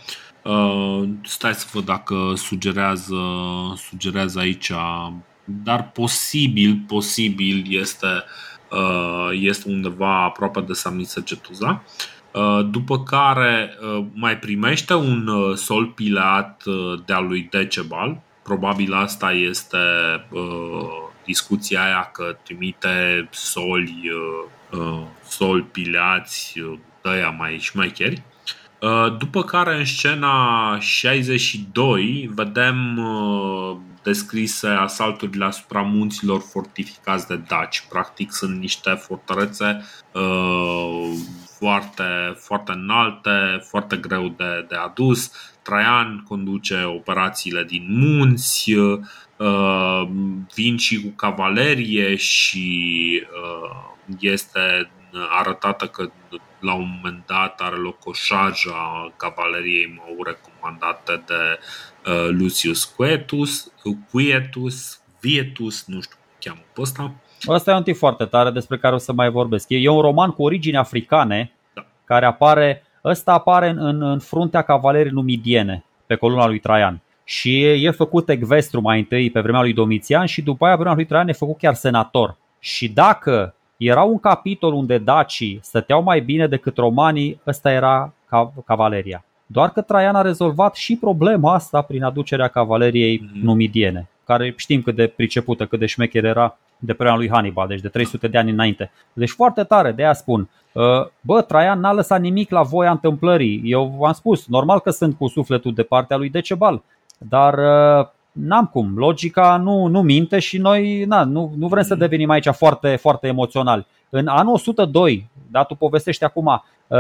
Stai 1.24 1.54
să 1.54 1.68
văd 1.74 1.86
dacă 1.86 2.34
sugerează, 2.36 3.16
sugerează 3.76 4.40
aici, 4.40 4.72
dar 5.46 5.92
posibil, 5.92 6.84
posibil 6.88 7.66
este, 7.70 8.08
este 9.32 9.70
undeva 9.70 10.24
aproape 10.24 10.62
de 10.62 10.74
Samniță 10.74 11.20
Cetuza. 11.20 11.84
După 12.70 13.04
care 13.04 13.78
mai 14.14 14.38
primește 14.38 14.94
un 14.94 15.30
sol 15.56 15.86
pilat 15.86 16.64
de-a 17.06 17.20
lui 17.20 17.48
Decebal. 17.52 18.22
Probabil 18.44 18.94
asta 18.94 19.32
este 19.32 19.78
discuția 21.26 21.84
aia 21.84 22.10
că 22.14 22.38
trimite 22.44 23.28
soli, 23.32 24.12
sol 25.28 25.64
pilați 25.64 26.62
ăia 27.06 27.30
mai 27.30 27.58
șmecheri. 27.60 28.24
După 29.18 29.44
care 29.44 29.78
în 29.78 29.86
scena 29.86 30.78
62 30.80 32.30
vedem 32.34 33.00
descrise 34.04 34.68
asalturile 34.68 35.46
asupra 35.46 35.82
munților 35.82 36.42
fortificați 36.52 37.28
de 37.28 37.36
daci. 37.36 37.84
Practic 37.90 38.32
sunt 38.32 38.60
niște 38.60 38.90
fortărețe 38.90 39.86
foarte, 41.60 42.34
foarte 42.36 42.72
înalte, 42.72 43.64
foarte 43.70 43.98
greu 43.98 44.28
de, 44.28 44.66
de 44.70 44.76
adus. 44.76 45.32
Traian 45.62 46.24
conduce 46.28 46.84
operațiile 46.84 47.64
din 47.64 47.86
munți, 47.90 48.74
vin 50.56 50.78
și 50.78 51.02
cu 51.02 51.10
cavalerie 51.16 52.16
și 52.16 53.24
este 54.20 54.92
arătată 55.30 55.88
că 55.88 56.12
la 56.60 56.74
un 56.74 56.90
moment 56.96 57.24
dat 57.26 57.62
are 57.62 57.76
loc 57.76 58.06
o 58.06 58.14
șarjă 58.14 58.72
a 58.74 59.14
cavaleriei 59.18 59.94
maure 59.98 60.40
comandată 60.42 61.24
de 61.26 61.60
uh, 62.12 62.28
Lucius 62.30 62.84
Quietus, 62.84 63.72
Quietus, 64.12 65.00
Vietus, 65.20 65.86
nu 65.86 66.02
știu 66.02 66.16
cum 66.16 66.36
cheamă 66.40 66.66
pe 66.74 66.82
ăsta. 66.82 67.16
Ăsta 67.48 67.72
e 67.72 67.76
un 67.76 67.84
tip 67.84 67.96
foarte 67.96 68.26
tare 68.26 68.50
despre 68.50 68.78
care 68.78 68.96
o 68.96 68.98
să 68.98 69.14
mai 69.14 69.30
vorbesc. 69.30 69.66
E 69.70 69.90
un 69.90 70.02
roman 70.02 70.32
cu 70.32 70.44
origini 70.44 70.78
africane 70.78 71.52
da. 71.74 71.86
care 72.04 72.26
apare, 72.26 72.84
ăsta 73.04 73.34
apare 73.34 73.70
în, 73.70 74.02
în 74.02 74.20
fruntea 74.20 74.62
cavaleriei 74.62 75.14
numidiene 75.14 75.84
pe 76.06 76.16
coluna 76.16 76.48
lui 76.48 76.60
Traian. 76.60 77.02
Și 77.24 77.64
e 77.64 77.92
făcut 77.92 78.30
ecvestru 78.30 78.82
mai 78.82 79.00
întâi 79.00 79.30
pe 79.30 79.40
vremea 79.40 79.62
lui 79.62 79.74
Domitian 79.74 80.26
și 80.26 80.42
după 80.42 80.66
aia 80.66 80.74
pe 80.74 80.80
vremea 80.80 80.98
lui 80.98 81.06
Traian 81.06 81.28
e 81.28 81.32
făcut 81.32 81.58
chiar 81.58 81.74
senator. 81.74 82.38
Și 82.60 82.90
dacă 82.90 83.54
era 83.78 84.04
un 84.04 84.20
capitol 84.20 84.74
unde 84.74 84.98
dacii 84.98 85.60
stăteau 85.62 86.04
mai 86.04 86.22
bine 86.22 86.48
decât 86.48 86.78
romanii, 86.78 87.42
ăsta 87.48 87.72
era 87.72 88.14
cavaleria. 88.66 89.24
Doar 89.46 89.70
că 89.70 89.82
Traian 89.82 90.16
a 90.16 90.22
rezolvat 90.22 90.76
și 90.76 90.96
problema 90.96 91.54
asta 91.54 91.82
prin 91.82 92.04
aducerea 92.04 92.48
cavaleriei 92.48 93.22
mhm. 93.24 93.46
numidiene, 93.46 94.10
care 94.26 94.54
știm 94.58 94.82
cât 94.82 94.96
de 94.96 95.08
pricepută, 95.08 95.66
cât 95.66 95.80
de 95.80 95.86
șmecher 95.86 96.24
era 96.24 96.58
de 96.80 96.94
pe 96.94 97.04
lui 97.16 97.30
Hannibal, 97.30 97.68
deci 97.68 97.82
de 97.82 97.88
300 97.88 98.28
de 98.28 98.38
ani 98.38 98.52
înainte. 98.52 98.92
Deci 99.14 99.30
foarte 99.30 99.64
tare, 99.64 99.92
de 99.92 100.04
aia 100.04 100.14
spun. 100.14 100.50
Ă, 100.76 101.12
bă, 101.22 101.42
Traian 101.42 101.80
n-a 101.80 101.92
lăsat 101.92 102.22
nimic 102.22 102.50
la 102.50 102.62
voia 102.62 102.92
întâmplării. 102.92 103.62
Eu 103.66 103.96
v-am 104.00 104.14
spus, 104.14 104.48
normal 104.48 104.80
că 104.80 104.90
sunt 104.90 105.18
cu 105.18 105.28
sufletul 105.28 105.74
de 105.74 105.84
partea 105.84 106.18
lui 106.18 106.30
Decebal, 106.30 106.84
dar 107.18 107.54
ă, 107.54 108.14
n-am 108.32 108.66
cum. 108.66 108.98
Logica 108.98 109.58
nu, 109.58 109.86
nu 109.86 110.02
minte 110.02 110.40
și 110.40 110.58
noi 110.58 111.04
na, 111.04 111.24
nu, 111.24 111.54
nu 111.58 111.68
vrem 111.68 111.84
să 111.84 111.94
mm. 111.94 112.00
devenim 112.00 112.30
aici 112.30 112.48
foarte, 112.48 112.96
foarte 112.96 113.28
emoționali. 113.28 113.86
În 114.10 114.28
anul 114.28 114.54
102, 114.54 115.30
da, 115.52 115.64
tu 115.64 115.76
povestești 115.76 116.24
acum, 116.24 116.46
uh, 116.88 116.98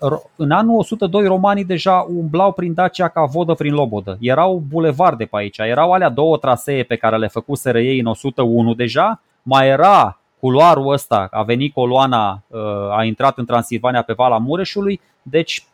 uh, 0.00 0.18
în 0.36 0.50
anul 0.50 0.78
102 0.78 1.26
romanii 1.26 1.64
deja 1.64 2.06
umblau 2.08 2.52
prin 2.52 2.74
Dacia 2.74 3.08
ca 3.08 3.24
vodă 3.24 3.54
prin 3.54 3.74
lobodă. 3.74 4.16
Erau 4.20 4.62
bulevarde 4.68 5.24
pe 5.24 5.36
aici, 5.36 5.58
erau 5.58 5.92
alea 5.92 6.08
două 6.08 6.36
trasee 6.36 6.82
pe 6.82 6.96
care 6.96 7.16
le 7.16 7.28
făcuseră 7.28 7.80
ei 7.80 7.98
în 7.98 8.06
101 8.06 8.74
deja, 8.74 9.20
mai 9.42 9.68
era 9.68 10.20
culoarul 10.40 10.92
ăsta, 10.92 11.28
a 11.30 11.42
venit 11.42 11.72
coloana, 11.72 12.42
uh, 12.46 12.60
a 12.98 13.04
intrat 13.04 13.38
în 13.38 13.44
Transilvania 13.44 14.02
pe 14.02 14.12
Vala 14.12 14.38
Mureșului, 14.38 15.00
deci 15.22 15.64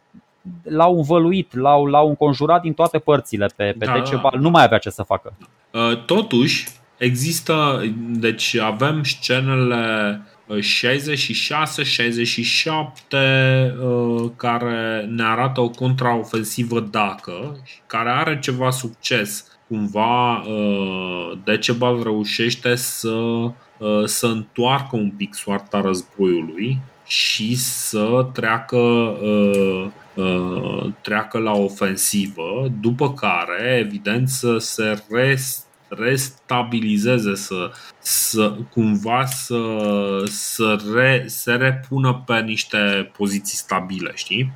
l-au 0.63 0.97
învăluit, 0.97 1.55
l-au, 1.55 1.87
l-au 1.87 2.09
înconjurat 2.09 2.61
din 2.61 2.73
toate 2.73 2.99
părțile 2.99 3.47
pe, 3.57 3.75
pe 3.79 3.85
da, 3.85 3.93
Decebal, 3.93 4.31
da. 4.35 4.41
nu 4.41 4.51
mai 4.51 4.65
avea 4.65 4.79
ce 4.79 4.91
să 4.91 5.03
facă. 5.03 5.33
Uh, 5.73 6.05
totuși, 6.05 6.69
există, 6.97 7.83
deci 8.09 8.57
avem 8.57 9.03
scenele 9.03 10.21
66, 10.61 11.81
uh, 11.81 11.87
67 11.87 13.75
uh, 13.81 14.31
care 14.37 15.09
ne 15.11 15.25
arată 15.25 15.61
o 15.61 15.69
contraofensivă 15.69 16.81
dacă, 16.81 17.63
care 17.87 18.11
are 18.11 18.39
ceva 18.39 18.71
succes. 18.71 19.51
Cumva 19.69 20.43
Decebal 21.45 22.03
reușește 22.03 22.75
să, 22.75 23.51
să 24.05 24.27
întoarcă 24.27 24.97
un 24.97 25.11
pic 25.11 25.35
soarta 25.35 25.81
războiului 25.81 26.79
și 27.05 27.57
să 27.57 28.29
treacă 28.33 28.79
Uh, 30.17 30.93
treacă 31.01 31.39
la 31.39 31.53
ofensivă, 31.53 32.73
după 32.81 33.13
care, 33.13 33.79
evident, 33.79 34.29
să 34.29 34.57
se 34.59 35.03
rest, 35.11 35.66
restabilizeze, 35.89 37.35
să, 37.35 37.73
să 37.99 38.57
cumva 38.71 39.25
să, 39.25 39.61
să 40.25 40.85
re, 40.95 41.25
se 41.27 41.53
repună 41.53 42.23
pe 42.27 42.41
niște 42.41 43.11
poziții 43.17 43.57
stabile, 43.57 44.13
știi? 44.15 44.53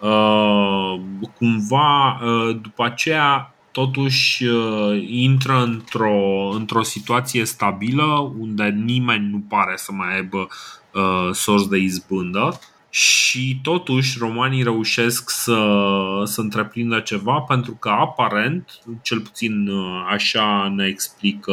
Uh, 0.00 1.00
cumva, 1.38 2.20
uh, 2.22 2.58
după 2.62 2.84
aceea, 2.84 3.54
totuși 3.72 4.44
uh, 4.44 5.04
intră 5.08 5.62
într-o, 5.62 6.48
într-o 6.52 6.82
situație 6.82 7.44
stabilă 7.44 8.34
unde 8.38 8.64
nimeni 8.64 9.30
nu 9.30 9.44
pare 9.48 9.76
să 9.76 9.92
mai 9.92 10.14
aibă 10.14 10.46
uh, 10.92 11.30
sorți 11.32 11.68
de 11.68 11.76
izbândă 11.76 12.58
și 12.94 13.58
totuși 13.62 14.18
romanii 14.18 14.62
reușesc 14.62 15.30
să, 15.30 15.82
să 16.24 16.40
întreprindă 16.40 17.00
ceva 17.00 17.40
pentru 17.40 17.72
că 17.72 17.88
aparent, 17.88 18.70
cel 19.02 19.20
puțin 19.20 19.68
uh, 19.68 20.06
așa 20.08 20.72
ne 20.76 20.86
explică 20.86 21.52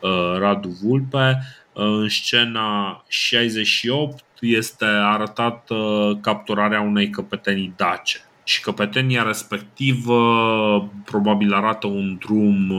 uh, 0.00 0.36
Radu 0.38 0.68
Vulpe, 0.82 1.38
uh, 1.72 1.84
în 1.84 2.08
scena 2.08 3.04
68 3.08 4.24
este 4.40 4.84
arătată 4.84 5.74
capturarea 6.22 6.80
unei 6.80 7.10
căpetenii 7.10 7.72
dace. 7.76 8.18
Și 8.44 8.60
căpetenia 8.60 9.22
respectivă 9.22 10.90
probabil 11.04 11.52
arată 11.52 11.86
un 11.86 12.16
drum, 12.18 12.70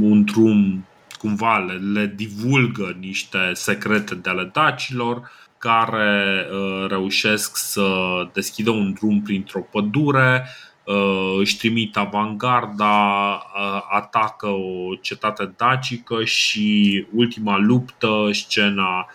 un 0.00 0.24
drum 0.24 0.86
cumva 1.18 1.58
le, 1.58 1.72
le 1.72 2.12
divulgă 2.16 2.96
niște 3.00 3.38
secrete 3.52 4.14
de 4.14 4.30
ale 4.30 4.50
dacilor 4.52 5.30
care 5.66 6.46
uh, 6.50 6.88
reușesc 6.88 7.56
să 7.56 7.88
deschidă 8.32 8.70
un 8.70 8.92
drum 8.92 9.22
printr-o 9.22 9.60
pădure, 9.60 10.46
uh, 10.84 11.36
își 11.38 11.56
trimit 11.56 11.96
avangarda, 11.96 13.32
uh, 13.34 13.80
atacă 13.90 14.46
o 14.46 14.94
cetate 15.00 15.54
dacică 15.56 16.24
și 16.24 17.06
ultima 17.12 17.58
luptă, 17.58 18.28
scena 18.32 19.06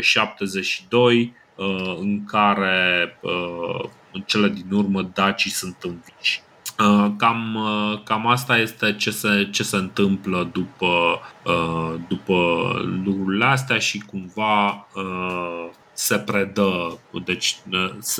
72, 0.00 1.34
în 2.00 2.24
care 2.24 3.18
în 4.12 4.20
cele 4.26 4.48
din 4.48 4.66
urmă 4.72 5.10
dacii 5.14 5.50
sunt 5.50 5.76
înviși. 5.82 6.40
Cam, 7.16 7.58
cam 8.04 8.26
asta 8.26 8.58
este 8.58 8.94
ce 8.94 9.10
se, 9.10 9.48
ce 9.50 9.62
se 9.62 9.76
întâmplă 9.76 10.50
după, 10.52 11.20
după 12.08 12.70
lucrurile 13.04 13.44
astea 13.44 13.78
și 13.78 13.98
cumva 13.98 14.86
se 16.00 16.18
predă, 16.18 16.98
deci 17.24 17.56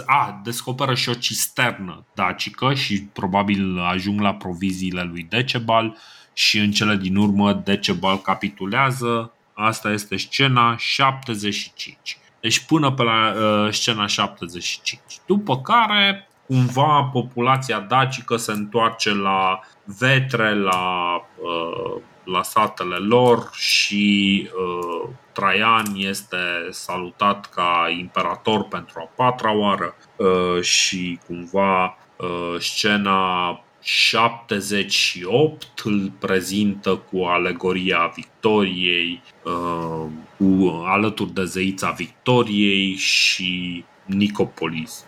a, 0.07 0.41
descoperă 0.45 0.95
și 0.95 1.09
o 1.09 1.15
cisternă 1.15 2.05
dacică 2.15 2.75
și 2.75 3.03
probabil 3.03 3.79
ajung 3.79 4.21
la 4.21 4.35
proviziile 4.35 5.03
lui 5.03 5.27
Decebal 5.29 5.97
și 6.33 6.59
în 6.59 6.71
cele 6.71 6.97
din 6.97 7.17
urmă 7.17 7.53
Decebal 7.53 8.19
capitulează. 8.19 9.33
Asta 9.55 9.91
este 9.91 10.17
scena 10.17 10.77
75. 10.77 12.19
Deci 12.41 12.59
până 12.59 12.93
pe 12.93 13.03
la 13.03 13.35
uh, 13.35 13.73
scena 13.73 14.07
75. 14.07 15.03
După 15.27 15.61
care 15.61 16.29
cumva 16.47 17.03
populația 17.13 17.81
dacică 17.81 18.37
se 18.37 18.53
întoarce 18.53 19.15
la 19.15 19.61
vetre, 19.85 20.55
la, 20.55 21.15
uh, 21.17 22.03
la 22.31 22.43
satele 22.43 22.97
lor 22.97 23.49
și 23.53 24.49
uh, 24.49 25.09
Traian 25.33 25.87
este 25.97 26.37
salutat 26.71 27.51
ca 27.55 27.95
imperator 27.99 28.63
pentru 28.63 29.01
a 29.01 29.11
patra 29.25 29.57
oară 29.57 29.95
uh, 30.17 30.63
și 30.63 31.19
cumva 31.27 31.99
uh, 32.17 32.57
scena 32.59 33.61
78 33.83 35.81
îl 35.85 36.13
prezintă 36.19 37.03
cu 37.11 37.23
alegoria 37.23 38.13
Victoriei, 38.15 39.23
uh, 39.45 40.07
cu 40.37 40.83
alături 40.87 41.33
de 41.33 41.45
zeița 41.45 41.91
Victoriei 41.91 42.95
și 42.95 43.85
Nicopolis, 44.05 45.07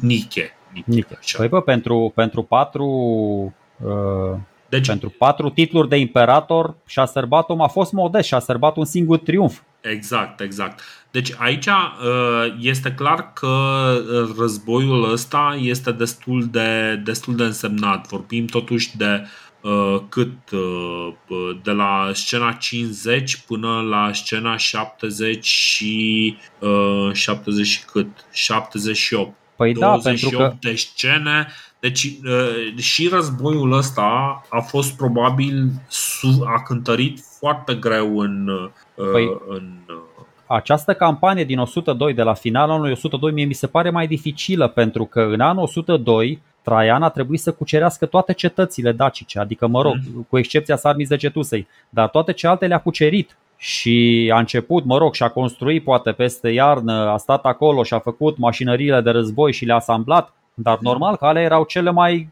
Nike, 0.00 0.56
Niche. 0.84 1.18
Păi 1.36 1.48
bă, 1.48 1.60
pentru, 1.60 2.12
pentru 2.14 2.42
patru 2.42 2.86
uh, 3.84 4.38
deci, 4.72 4.86
pentru 4.86 5.14
patru 5.18 5.48
titluri 5.48 5.88
de 5.88 5.96
imperator 5.96 6.74
și-a 6.86 7.04
sărbat 7.04 7.50
om 7.50 7.60
a 7.60 7.66
fost 7.66 7.92
modest 7.92 8.26
și 8.26 8.34
a 8.34 8.38
sărbat 8.38 8.76
un 8.76 8.84
singur 8.84 9.18
triumf. 9.18 9.60
Exact, 9.80 10.40
exact. 10.40 10.80
Deci 11.10 11.32
aici 11.38 11.66
uh, 11.66 12.54
este 12.60 12.92
clar 12.92 13.32
că 13.32 13.46
uh, 13.46 14.34
războiul 14.38 15.12
ăsta 15.12 15.58
este 15.60 15.92
destul 15.92 16.48
de, 16.50 17.00
destul 17.04 17.36
de 17.36 17.42
însemnat. 17.42 18.08
Vorbim 18.08 18.46
totuși 18.46 18.96
de 18.96 19.26
uh, 19.60 20.00
cât 20.08 20.32
de 21.62 21.70
la 21.70 22.10
scena 22.12 22.52
50 22.52 23.36
până 23.36 23.80
la 23.80 24.10
scena 24.12 24.56
70 24.56 25.44
și 25.44 26.36
70 27.12 27.66
și 27.66 27.84
cât? 27.84 28.06
78. 28.32 29.34
Păi 29.56 29.72
28 29.72 30.02
da, 30.02 30.08
pentru 30.08 30.38
că... 30.38 30.56
de 30.60 30.74
scene 30.74 31.46
deci 31.82 32.18
și 32.76 33.08
războiul 33.08 33.72
ăsta 33.72 34.42
a 34.48 34.60
fost 34.60 34.96
probabil 34.96 35.70
a 36.44 36.62
cântărit 36.62 37.20
foarte 37.38 37.74
greu 37.74 38.18
în, 38.18 38.48
păi, 38.94 39.40
în 39.48 39.62
această 40.46 40.94
campanie 40.94 41.44
din 41.44 41.58
102 41.58 42.14
de 42.14 42.22
la 42.22 42.34
finalul 42.34 42.74
anului 42.74 42.92
102 42.92 43.32
mie 43.32 43.44
mi 43.44 43.52
se 43.52 43.66
pare 43.66 43.90
mai 43.90 44.06
dificilă 44.06 44.68
pentru 44.68 45.04
că 45.04 45.20
în 45.20 45.40
anul 45.40 45.62
102 45.62 46.42
Traian 46.62 47.02
a 47.02 47.08
trebuit 47.08 47.40
să 47.40 47.52
cucerească 47.52 48.06
toate 48.06 48.32
cetățile 48.32 48.92
dacice, 48.92 49.38
adică 49.38 49.66
mă 49.66 49.82
rog, 49.82 49.94
mm. 49.94 50.26
cu 50.28 50.38
excepția 50.38 50.76
Sarmiz 50.76 51.16
Cetusei, 51.18 51.66
dar 51.88 52.08
toate 52.08 52.32
celelalte 52.32 52.66
le-a 52.66 52.80
cucerit 52.80 53.36
și 53.56 54.30
a 54.34 54.38
început, 54.38 54.84
mă 54.84 54.98
rog, 54.98 55.14
și 55.14 55.22
a 55.22 55.28
construit 55.28 55.84
poate 55.84 56.12
peste 56.12 56.48
iarnă, 56.48 56.92
a 56.92 57.16
stat 57.16 57.44
acolo 57.44 57.82
și 57.82 57.94
a 57.94 57.98
făcut 57.98 58.38
mașinările 58.38 59.00
de 59.00 59.10
război 59.10 59.52
și 59.52 59.64
le-a 59.64 59.74
asamblat, 59.74 60.32
dar 60.54 60.74
mm. 60.74 60.86
normal 60.88 61.16
că 61.16 61.24
alea 61.24 61.42
erau 61.42 61.64
cele 61.64 61.90
mai, 61.90 62.28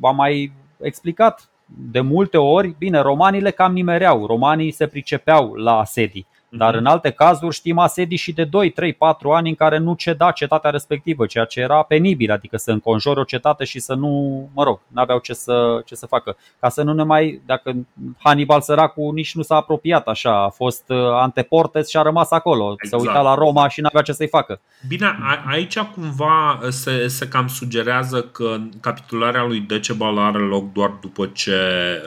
am 0.00 0.16
mai 0.16 0.52
explicat. 0.80 1.48
De 1.90 2.00
multe 2.00 2.36
ori, 2.36 2.74
bine, 2.78 3.00
romanii 3.00 3.40
le 3.40 3.50
cam 3.50 3.72
nimereau, 3.72 4.26
romanii 4.26 4.70
se 4.70 4.86
pricepeau 4.86 5.54
la 5.54 5.78
asedii, 5.78 6.26
dar 6.48 6.68
mhm. 6.68 6.78
în 6.78 6.86
alte 6.86 7.10
cazuri 7.10 7.54
știm 7.54 7.78
asedii 7.78 8.16
și 8.16 8.32
de 8.32 8.44
2, 8.44 8.70
3, 8.70 8.92
4 8.92 9.30
ani 9.30 9.48
în 9.48 9.54
care 9.54 9.78
nu 9.78 9.94
ceda 9.94 10.30
cetatea 10.30 10.70
respectivă, 10.70 11.26
ceea 11.26 11.44
ce 11.44 11.60
era 11.60 11.82
penibil, 11.82 12.30
adică 12.30 12.56
să 12.56 12.70
înconjori 12.70 13.20
o 13.20 13.24
cetate 13.24 13.64
și 13.64 13.78
să 13.78 13.94
nu, 13.94 14.08
mă 14.54 14.62
rog, 14.62 14.80
n-aveau 14.86 15.18
ce 15.18 15.32
să, 15.32 15.82
ce 15.84 15.94
să 15.94 16.06
facă. 16.06 16.36
Ca 16.60 16.68
să 16.68 16.82
nu 16.82 16.92
ne 16.92 17.02
mai, 17.02 17.40
dacă 17.46 17.72
Hannibal 18.18 18.60
săracul 18.60 19.12
nici 19.12 19.34
nu 19.34 19.42
s-a 19.42 19.56
apropiat 19.56 20.06
așa, 20.06 20.44
a 20.44 20.48
fost 20.48 20.84
uh, 20.88 20.96
anteportes 21.12 21.88
și 21.88 21.96
a 21.96 22.02
rămas 22.02 22.30
acolo, 22.30 22.72
exact. 22.72 23.02
să 23.02 23.08
uita 23.08 23.20
la 23.20 23.34
Roma 23.34 23.68
și 23.68 23.80
n-avea 23.80 24.02
ce 24.02 24.12
să-i 24.12 24.28
facă. 24.28 24.60
Bine, 24.88 25.06
a, 25.06 25.44
aici 25.46 25.78
cumva 25.78 26.60
se, 26.68 27.08
se 27.08 27.28
cam 27.28 27.46
sugerează 27.46 28.22
că 28.22 28.56
capitularea 28.80 29.44
lui 29.44 29.60
Decebal 29.60 30.18
are 30.18 30.38
loc 30.38 30.72
doar 30.72 30.90
după 31.00 31.26
ce 31.26 31.60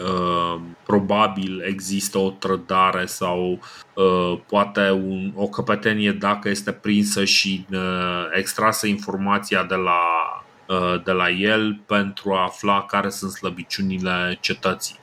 uh, 0.04 0.62
probabil 0.86 1.64
există 1.68 2.18
o 2.18 2.30
trădare 2.30 3.06
sau 3.06 3.60
Uh, 3.91 3.91
poate 4.48 4.90
un, 4.90 5.32
o 5.36 5.48
căpetenie 5.48 6.12
dacă 6.12 6.50
este 6.50 6.72
prinsă 6.72 7.26
și 7.26 7.66
uh, 7.72 7.80
extrasă 8.32 8.88
informația 8.88 9.64
de 9.64 9.76
la, 9.76 10.00
uh, 10.68 11.04
de 11.04 11.12
la 11.12 11.30
el 11.30 11.80
pentru 11.86 12.34
a 12.34 12.44
afla 12.44 12.86
care 12.86 13.10
sunt 13.10 13.32
slăbiciunile 13.32 14.38
cetății. 14.40 15.00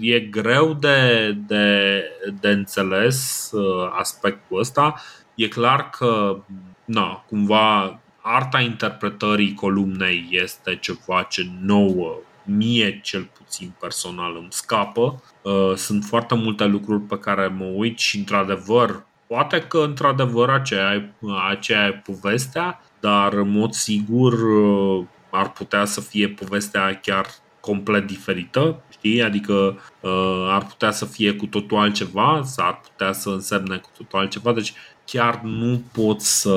E 0.00 0.20
greu 0.20 0.72
de, 0.72 1.30
de, 1.46 2.02
de 2.40 2.48
înțeles 2.48 3.50
aspectul 3.98 4.58
ăsta. 4.58 4.94
E 5.34 5.48
clar 5.48 5.90
că, 5.90 6.36
na, 6.84 7.24
cumva, 7.28 8.00
arta 8.20 8.60
interpretării 8.60 9.54
columnei 9.54 10.28
este 10.30 10.76
ceva 10.76 11.22
ce 11.22 11.46
nouă, 11.60 12.18
mie 12.44 13.00
cel 13.02 13.30
puțin 13.38 13.74
personal 13.78 14.36
îmi 14.36 14.48
scapă 14.50 15.22
Uh, 15.42 15.72
sunt 15.76 16.04
foarte 16.04 16.34
multe 16.34 16.64
lucruri 16.64 17.00
pe 17.00 17.18
care 17.18 17.46
mă 17.46 17.64
uit 17.64 17.98
și 17.98 18.18
într-adevăr, 18.18 19.06
poate 19.26 19.60
că 19.60 19.78
într-adevăr 19.78 20.50
aceea, 20.50 21.14
aceea 21.50 21.86
e 21.86 22.02
povestea, 22.04 22.80
dar 23.00 23.32
în 23.32 23.50
mod 23.50 23.72
sigur 23.72 24.32
uh, 24.32 25.04
ar 25.30 25.52
putea 25.52 25.84
să 25.84 26.00
fie 26.00 26.28
povestea 26.28 26.98
chiar 27.02 27.26
complet 27.60 28.06
diferită, 28.06 28.82
știi? 28.90 29.22
Adică 29.22 29.78
uh, 30.00 30.46
ar 30.50 30.66
putea 30.66 30.90
să 30.90 31.04
fie 31.04 31.32
cu 31.32 31.46
totul 31.46 31.78
altceva, 31.78 32.40
sau 32.44 32.66
ar 32.66 32.80
putea 32.80 33.12
să 33.12 33.28
însemne 33.28 33.76
cu 33.76 33.88
totul 33.96 34.18
altceva, 34.18 34.52
deci 34.52 34.72
chiar 35.04 35.40
nu 35.42 35.82
pot 35.92 36.20
să 36.20 36.56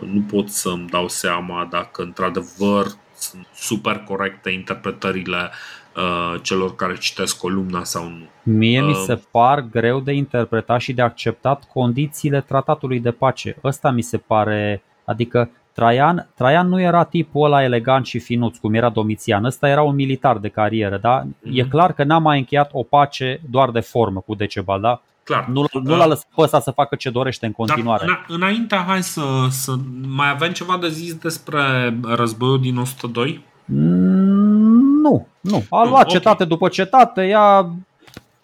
nu 0.00 0.20
pot 0.28 0.48
să-mi 0.48 0.88
dau 0.88 1.08
seama 1.08 1.68
dacă 1.70 2.02
într-adevăr 2.02 2.86
sunt 3.22 3.46
super 3.54 3.98
corecte 3.98 4.50
interpretările 4.50 5.50
Uh, 5.96 6.40
celor 6.42 6.74
care 6.74 6.96
citesc 6.96 7.38
columna 7.38 7.84
sau 7.84 8.04
nu. 8.04 8.52
Mie 8.52 8.80
uh, 8.80 8.86
mi 8.86 8.94
se 8.94 9.22
par 9.30 9.60
greu 9.60 10.00
de 10.00 10.12
interpretat 10.12 10.80
și 10.80 10.92
de 10.92 11.02
acceptat 11.02 11.64
condițiile 11.72 12.40
tratatului 12.40 13.00
de 13.00 13.10
pace. 13.10 13.56
Ăsta 13.64 13.90
mi 13.90 14.02
se 14.02 14.18
pare, 14.18 14.82
adică 15.04 15.50
Traian, 15.72 16.28
Traian 16.34 16.68
nu 16.68 16.80
era 16.80 17.04
tipul 17.04 17.44
ăla 17.44 17.62
elegant 17.62 18.06
și 18.06 18.18
finuț 18.18 18.56
cum 18.56 18.74
era 18.74 18.88
Domitian, 18.88 19.44
ăsta 19.44 19.68
era 19.68 19.82
un 19.82 19.94
militar 19.94 20.38
de 20.38 20.48
carieră, 20.48 20.98
da? 20.98 21.22
Mm-hmm. 21.22 21.52
E 21.52 21.62
clar 21.62 21.92
că 21.92 22.04
n-a 22.04 22.18
mai 22.18 22.38
încheiat 22.38 22.70
o 22.72 22.82
pace 22.82 23.40
doar 23.50 23.70
de 23.70 23.80
formă 23.80 24.20
cu 24.20 24.34
Decebal, 24.34 24.80
da? 24.80 25.02
Clar. 25.24 25.46
Nu, 25.46 25.64
nu 25.82 25.96
l-a 25.96 26.06
lăsat 26.06 26.28
pe 26.34 26.42
ăsta 26.42 26.60
să 26.60 26.70
facă 26.70 26.94
ce 26.96 27.10
dorește 27.10 27.46
în 27.46 27.52
continuare. 27.52 28.04
Dar, 28.06 28.24
înainte, 28.28 28.76
hai 28.86 29.02
să, 29.02 29.22
să 29.50 29.72
mai 30.08 30.30
avem 30.30 30.52
ceva 30.52 30.76
de 30.76 30.88
zis 30.88 31.14
despre 31.14 31.94
războiul 32.02 32.60
din 32.60 32.76
102? 32.76 33.44
Nu, 33.64 35.26
nu. 35.40 35.64
A 35.70 35.84
luat 35.84 36.00
okay. 36.00 36.12
cetate 36.12 36.44
după 36.44 36.68
cetate, 36.68 37.22
i-a 37.22 37.70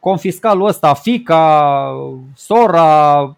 confiscat 0.00 0.56
lui 0.56 0.66
ăsta 0.66 0.94
fica, 0.94 1.92
sora, 2.34 3.36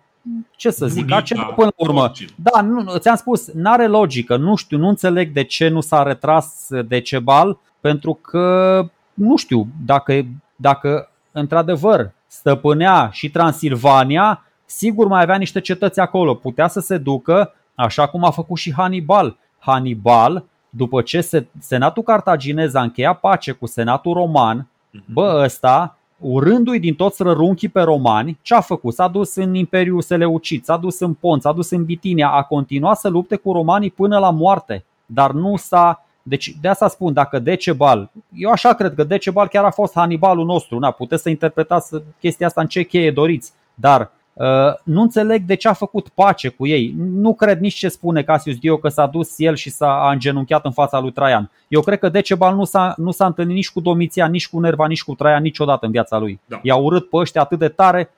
ce 0.57 0.71
să 0.71 0.87
zic, 0.87 1.05
Bunica, 1.05 1.21
ce 1.21 1.35
până 1.35 1.73
la 1.77 1.85
urmă. 1.87 2.13
Da, 2.35 2.61
nu, 2.61 2.97
ți-am 2.97 3.17
spus, 3.17 3.51
n-are 3.53 3.87
logică, 3.87 4.37
nu 4.37 4.55
știu, 4.55 4.79
nu 4.79 4.89
înțeleg 4.89 5.33
de 5.33 5.45
ce 5.45 5.69
nu 5.69 5.81
s-a 5.81 6.03
retras 6.03 6.67
Decebal, 6.87 7.59
pentru 7.81 8.19
că, 8.21 8.85
nu 9.15 9.37
știu, 9.37 9.67
dacă, 9.85 10.27
dacă 10.57 11.11
într-adevăr 11.33 12.11
stăpânea 12.31 13.09
și 13.13 13.31
Transilvania, 13.31 14.45
sigur 14.65 15.07
mai 15.07 15.23
avea 15.23 15.37
niște 15.37 15.61
cetăți 15.61 16.01
acolo, 16.01 16.35
putea 16.35 16.69
să 16.69 16.81
se 16.81 16.99
ducă 16.99 17.55
așa 17.75 18.07
cum 18.07 18.25
a 18.25 18.31
făcut 18.31 18.59
și 18.59 18.73
Hannibal. 18.73 19.37
Hannibal 19.59 20.45
după 20.69 21.03
ce 21.03 21.49
Senatul 21.59 22.03
Cartaginez 22.03 22.75
a 22.75 22.83
încheiat 22.83 23.21
pace 23.21 23.53
cu 23.53 23.67
Senatul 23.67 24.13
Roman, 24.13 24.69
mhm. 24.91 25.05
bă, 25.13 25.41
ăsta, 25.45 25.99
urându-i 26.19 26.79
din 26.79 26.95
toți 26.95 27.23
rărunchii 27.23 27.69
pe 27.69 27.81
romani, 27.81 28.39
ce 28.43 28.55
a 28.55 28.61
făcut? 28.61 28.95
S-a 28.95 29.09
dus 29.09 29.35
în 29.35 29.55
Imperiul 29.55 30.03
Seleucid, 30.03 30.65
s-a 30.65 30.77
dus 30.77 31.01
în 31.01 31.15
Pont, 31.15 31.43
s-a 31.43 31.53
dus 31.53 31.71
în 31.71 31.85
Bitinia, 31.85 32.29
a 32.29 32.43
continuat 32.43 32.99
să 32.99 33.09
lupte 33.09 33.37
cu 33.37 33.53
romanii 33.53 33.91
până 33.91 34.19
la 34.19 34.31
moarte, 34.31 34.85
dar 35.07 35.33
nu 35.33 35.57
s-a 35.57 36.05
deci 36.31 36.55
de 36.61 36.69
asta 36.69 36.89
spun, 36.89 37.13
dacă 37.13 37.39
Decebal, 37.39 38.11
eu 38.35 38.51
așa 38.51 38.75
cred 38.75 38.95
că 38.95 39.05
Decebal 39.05 39.49
chiar 39.49 39.65
a 39.65 39.71
fost 39.71 39.95
Hannibalul 39.95 40.45
nostru, 40.45 40.79
na, 40.79 40.91
puteți 40.91 41.23
să 41.23 41.29
interpretați 41.29 42.03
chestia 42.21 42.47
asta 42.47 42.61
în 42.61 42.67
ce 42.67 42.83
cheie 42.83 43.11
doriți, 43.11 43.53
dar 43.75 44.11
Uh, 44.33 44.47
nu 44.85 45.01
înțeleg 45.01 45.43
de 45.43 45.55
ce 45.55 45.69
a 45.69 45.73
făcut 45.73 46.09
pace 46.09 46.49
cu 46.49 46.67
ei. 46.67 46.95
Nu 46.97 47.35
cred 47.35 47.61
nici 47.61 47.75
ce 47.75 47.89
spune 47.89 48.23
Cassius 48.23 48.57
Dio 48.57 48.77
că 48.77 48.89
s-a 48.89 49.07
dus 49.07 49.35
el 49.37 49.55
și 49.55 49.71
s-a 49.71 50.09
îngenunchiat 50.13 50.65
în 50.65 50.73
fața 50.73 51.01
lui 51.01 51.13
Traian. 51.13 51.51
Eu 51.69 51.81
cred 51.81 51.99
că 51.99 52.09
Decebal 52.09 52.55
nu 52.55 52.65
s-a, 52.65 52.95
nu 52.97 53.11
s-a 53.11 53.27
întâlnit 53.27 53.55
nici 53.55 53.71
cu 53.71 53.81
Domitian, 53.81 54.31
nici 54.31 54.49
cu 54.49 54.61
Nerva, 54.61 54.87
nici 54.87 55.03
cu 55.03 55.15
Traian 55.15 55.43
niciodată 55.43 55.87
în 55.87 55.93
viața 55.93 56.19
lui. 56.19 56.41
Da. 56.47 56.61
I-a 56.63 56.77
urât 56.77 57.09
pe 57.09 57.17
ăștia 57.17 57.41
atât 57.41 57.59
de 57.59 57.69
tare 57.69 58.11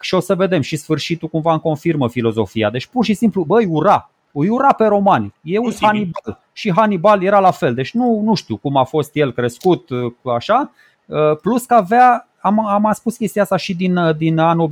și 0.00 0.14
o 0.14 0.20
să 0.20 0.34
vedem 0.34 0.60
și 0.60 0.76
sfârșitul 0.76 1.28
cumva 1.28 1.52
îmi 1.52 1.60
confirmă 1.60 2.08
filozofia. 2.08 2.70
Deci 2.70 2.86
pur 2.86 3.04
și 3.04 3.14
simplu, 3.14 3.44
băi, 3.44 3.66
ura, 3.66 4.10
îi 4.32 4.48
ura 4.48 4.72
pe 4.72 4.84
romani. 4.84 5.34
E 5.42 5.58
un 5.58 5.72
Hannibal. 5.80 6.40
Și 6.52 6.72
Hannibal 6.72 7.22
era 7.22 7.38
la 7.38 7.50
fel. 7.50 7.74
Deci 7.74 7.92
nu, 7.92 8.20
nu 8.24 8.34
știu 8.34 8.56
cum 8.56 8.76
a 8.76 8.84
fost 8.84 9.16
el 9.16 9.32
crescut 9.32 9.88
așa. 10.36 10.70
Uh, 11.06 11.36
plus 11.42 11.64
că 11.64 11.74
avea 11.74 12.28
am, 12.40 12.66
am 12.66 12.90
spus 12.92 13.16
chestia 13.16 13.42
asta 13.42 13.56
și 13.56 13.74
din, 13.74 13.98
din 14.16 14.38
anul 14.38 14.68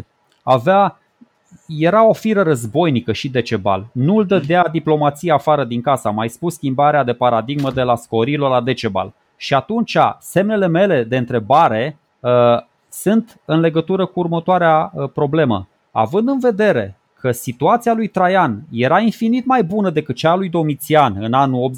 85-86. 0.00 0.04
Avea 0.42 0.98
era 1.66 2.06
o 2.06 2.12
firă 2.12 2.42
războinică 2.42 3.12
și 3.12 3.28
Decebal. 3.28 3.86
Nu-l 3.92 4.26
dădea 4.26 4.68
diplomația 4.72 5.34
afară 5.34 5.64
din 5.64 5.80
casa. 5.80 6.08
Am 6.08 6.14
mai 6.14 6.28
spus 6.28 6.54
schimbarea 6.54 7.04
de 7.04 7.12
paradigmă 7.12 7.70
de 7.70 7.82
la 7.82 7.96
Scorilo 7.96 8.48
la 8.48 8.60
Decebal. 8.60 9.12
Și 9.36 9.54
atunci 9.54 9.96
semnele 10.18 10.66
mele 10.66 11.04
de 11.04 11.16
întrebare 11.16 11.98
uh, 12.20 12.30
sunt 12.88 13.40
în 13.44 13.60
legătură 13.60 14.06
cu 14.06 14.20
următoarea 14.20 14.90
uh, 14.94 15.10
problemă. 15.14 15.68
Având 15.90 16.28
în 16.28 16.38
vedere 16.38 16.99
că 17.20 17.32
situația 17.32 17.94
lui 17.94 18.08
Traian 18.08 18.62
era 18.70 19.00
infinit 19.00 19.46
mai 19.46 19.64
bună 19.64 19.90
decât 19.90 20.16
cea 20.16 20.34
lui 20.34 20.48
Domitian 20.48 21.16
în 21.20 21.32
anul 21.32 21.70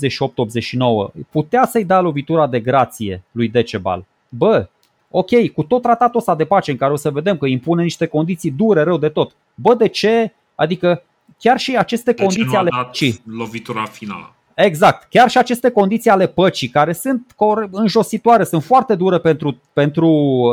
88-89, 1.11 1.25
putea 1.31 1.67
să-i 1.67 1.85
dea 1.85 2.01
lovitura 2.01 2.47
de 2.47 2.61
grație 2.61 3.23
lui 3.33 3.49
Decebal. 3.49 4.05
Bă, 4.29 4.67
Ok, 5.15 5.31
cu 5.55 5.63
tot 5.63 5.83
tratatul 5.83 6.19
ăsta 6.19 6.35
de 6.35 6.45
pace 6.45 6.71
în 6.71 6.77
care 6.77 6.93
o 6.93 6.97
să 6.97 7.11
vedem 7.11 7.37
că 7.37 7.47
impune 7.47 7.83
niște 7.83 8.07
condiții 8.07 8.51
dure 8.51 8.83
rău 8.83 8.97
de 8.99 9.09
tot. 9.09 9.33
Bă, 9.55 9.75
de 9.75 9.87
ce? 9.89 10.33
Adică 10.55 11.03
chiar 11.39 11.59
și 11.59 11.77
aceste 11.77 12.13
Deci 12.13 12.21
condiții 12.21 12.45
nu 12.45 12.55
a 12.55 12.59
ale 12.59 12.69
dat 12.77 12.87
păcii. 12.87 13.21
lovitura 13.37 13.85
finală. 13.85 14.35
Exact. 14.55 15.07
Chiar 15.11 15.31
și 15.31 15.39
aceste 15.39 15.71
condiții 15.71 16.11
ale 16.11 16.27
păcii, 16.27 16.69
care 16.69 16.93
sunt 16.93 17.33
cor- 17.35 17.69
înjositoare, 17.71 18.45
sunt 18.45 18.63
foarte 18.63 18.95
dure 18.95 19.19
pentru, 19.19 19.61
pentru 19.73 20.11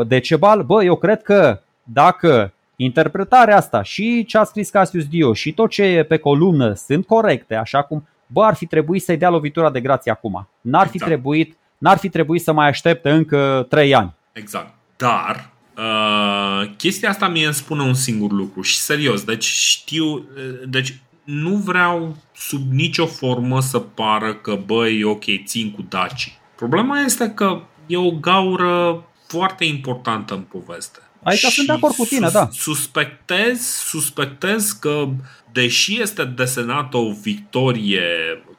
Decebal, 0.07 0.63
bă, 0.63 0.83
eu 0.83 0.95
cred 0.95 1.21
că 1.21 1.59
dacă 1.83 2.53
interpretarea 2.81 3.57
asta 3.57 3.81
și 3.83 4.25
ce 4.25 4.37
a 4.37 4.43
scris 4.43 4.69
Cassius 4.69 5.07
Dio 5.07 5.33
și 5.33 5.53
tot 5.53 5.69
ce 5.69 5.83
e 5.83 6.03
pe 6.03 6.17
columnă 6.17 6.73
sunt 6.73 7.05
corecte, 7.05 7.55
așa 7.55 7.81
cum, 7.81 8.07
bă, 8.27 8.43
ar 8.43 8.55
fi 8.55 8.65
trebuit 8.65 9.03
să-i 9.03 9.17
dea 9.17 9.29
lovitura 9.29 9.71
de 9.71 9.81
grație 9.81 10.11
acum. 10.11 10.49
N-ar 10.61 10.87
fi, 10.87 10.93
Exact. 10.93 11.11
trebuit, 11.11 11.57
n-ar 11.77 11.97
fi 11.97 12.09
trebuit 12.09 12.41
să 12.41 12.51
mai 12.51 12.67
aștepte 12.67 13.09
încă 13.09 13.65
3 13.69 13.95
ani. 13.95 14.13
Exact. 14.31 14.73
Dar 14.97 15.49
uh, 15.77 16.69
chestia 16.77 17.09
asta 17.09 17.27
mie 17.27 17.45
îmi 17.45 17.53
spune 17.53 17.81
un 17.81 17.93
singur 17.93 18.31
lucru 18.31 18.61
și 18.61 18.77
serios, 18.77 19.23
deci 19.23 19.45
știu, 19.45 20.05
uh, 20.05 20.23
deci 20.67 21.01
nu 21.23 21.55
vreau 21.55 22.15
sub 22.35 22.71
nicio 22.71 23.05
formă 23.05 23.61
să 23.61 23.79
pară 23.79 24.33
că 24.33 24.59
băi, 24.65 25.03
ok, 25.03 25.23
țin 25.45 25.71
cu 25.71 25.85
Daci. 25.89 26.37
Problema 26.55 26.99
este 26.99 27.29
că 27.29 27.61
e 27.85 27.97
o 27.97 28.11
gaură 28.11 29.03
foarte 29.27 29.65
importantă 29.65 30.33
în 30.33 30.41
poveste. 30.41 30.99
Aici 31.23 31.39
Și 31.39 31.49
sunt 31.49 31.67
de 31.67 31.73
acord 31.73 31.95
cu 31.95 32.05
tine, 32.05 32.29
da. 32.29 32.49
Suspectez, 32.51 33.59
suspectez 33.61 34.71
că, 34.71 35.07
deși 35.51 36.01
este 36.01 36.23
desenată 36.23 36.97
o 36.97 37.11
victorie 37.11 38.03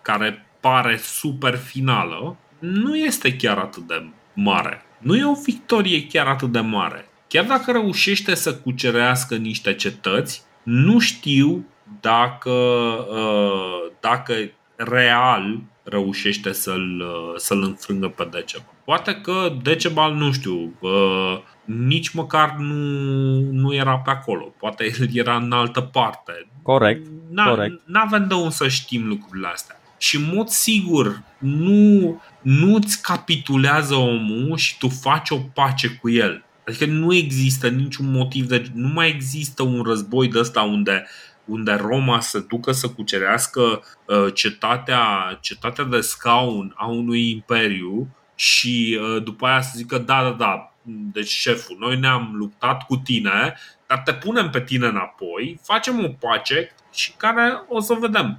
care 0.03 0.47
pare 0.61 1.01
super 1.03 1.57
finală, 1.57 2.37
nu 2.59 2.97
este 2.97 3.37
chiar 3.37 3.59
atât 3.59 3.87
de 3.87 4.05
mare. 4.35 4.83
Nu 4.99 5.17
e 5.17 5.25
o 5.25 5.43
victorie 5.45 6.07
chiar 6.07 6.27
atât 6.27 6.53
de 6.53 6.61
mare. 6.61 7.09
Chiar 7.29 7.45
dacă 7.45 7.73
reușește 7.73 8.35
să 8.35 8.55
cucerească 8.55 9.35
niște 9.37 9.75
cetăți, 9.75 10.43
nu 10.63 10.99
știu 10.99 11.67
dacă, 12.01 12.51
uh, 12.51 13.93
dacă 14.01 14.35
real 14.77 15.61
reușește 15.83 16.53
să-l, 16.53 17.01
uh, 17.01 17.35
să-l 17.37 17.63
înfrângă 17.63 18.09
pe 18.09 18.29
Decebal. 18.31 18.75
Poate 18.85 19.15
că 19.15 19.57
Decebal, 19.63 20.15
nu 20.15 20.33
știu, 20.33 20.75
uh, 20.81 21.39
nici 21.79 22.11
măcar 22.11 22.57
nu, 22.59 23.41
nu 23.51 23.75
era 23.75 23.99
pe 23.99 24.11
acolo. 24.11 24.55
Poate 24.59 24.85
el 25.01 25.09
era 25.13 25.37
în 25.37 25.53
altă 25.53 25.81
parte. 25.81 26.47
Corect. 26.63 27.07
N-a, 27.31 27.49
corect. 27.49 27.81
N-avem 27.85 28.27
de 28.29 28.35
unde 28.35 28.51
să 28.51 28.69
știm 28.69 29.09
lucrurile 29.09 29.49
astea. 29.49 29.81
Și 29.99 30.17
în 30.17 30.31
mod 30.35 30.49
sigur, 30.49 31.23
nu, 31.39 32.23
nu-ți 32.43 33.03
capitulează 33.03 33.95
omul 33.95 34.57
și 34.57 34.79
tu 34.79 34.89
faci 34.89 35.31
o 35.31 35.39
pace 35.55 35.89
cu 35.89 36.11
el. 36.11 36.45
Adică 36.67 36.87
nu 36.87 37.15
există 37.15 37.69
niciun 37.69 38.11
motiv 38.11 38.47
de. 38.47 38.71
Nu 38.75 38.89
mai 38.89 39.09
există 39.09 39.63
un 39.63 39.83
război 39.83 40.29
de 40.29 40.39
ăsta 40.39 40.63
unde, 40.63 41.07
unde 41.45 41.73
Roma 41.73 42.21
să 42.21 42.39
ducă 42.39 42.73
să 42.73 42.89
cucerească 42.89 43.61
uh, 43.61 44.35
cetatea, 44.35 45.39
cetatea 45.41 45.85
de 45.85 46.01
scaun 46.01 46.73
a 46.77 46.87
unui 46.87 47.31
imperiu 47.31 48.09
și 48.35 48.99
uh, 49.01 49.23
după 49.23 49.47
aia 49.47 49.61
să 49.61 49.73
zică 49.77 49.99
da, 49.99 50.23
da, 50.23 50.31
da, 50.31 50.70
deci 50.83 51.29
șeful, 51.29 51.77
noi 51.81 51.99
ne-am 51.99 52.31
luptat 52.35 52.83
cu 52.87 52.97
tine, 52.97 53.55
dar 53.87 54.03
te 54.05 54.13
punem 54.13 54.51
pe 54.51 54.61
tine 54.61 54.87
înapoi, 54.87 55.59
facem 55.63 56.05
o 56.05 56.09
pace 56.29 56.73
și 56.93 57.13
care 57.17 57.63
o 57.69 57.81
să 57.81 57.95
vedem. 58.01 58.39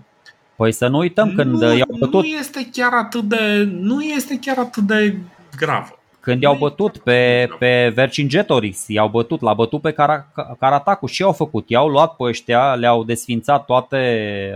Păi 0.56 0.72
să 0.72 0.88
nu 0.88 0.98
uităm 0.98 1.34
când 1.36 1.52
nu, 1.52 1.76
i-au 1.76 1.88
nu 1.90 1.98
bătut, 1.98 2.26
este 2.40 2.70
chiar 2.72 2.94
atât 2.94 3.24
de 3.24 3.64
nu 3.72 4.02
este 4.02 4.40
chiar 4.42 4.58
atât 4.58 4.84
de 4.84 5.18
gravă. 5.58 6.00
când 6.20 6.42
i-au 6.42 6.56
bătut 6.56 6.98
pe, 6.98 7.50
pe 7.60 7.92
Vercingetorix, 7.96 8.88
i-au 8.88 9.08
bătut, 9.08 9.42
l-a 9.42 9.54
bătut 9.54 9.82
pe 9.82 9.92
Cara- 9.92 10.32
Caratacu 10.60 11.06
și 11.06 11.24
au 11.24 11.32
făcut. 11.32 11.70
I-au 11.70 11.88
luat 11.88 12.16
pe 12.16 12.24
ăștia, 12.24 12.74
le-au 12.74 13.04
desfințat 13.04 13.66
toate 13.66 13.98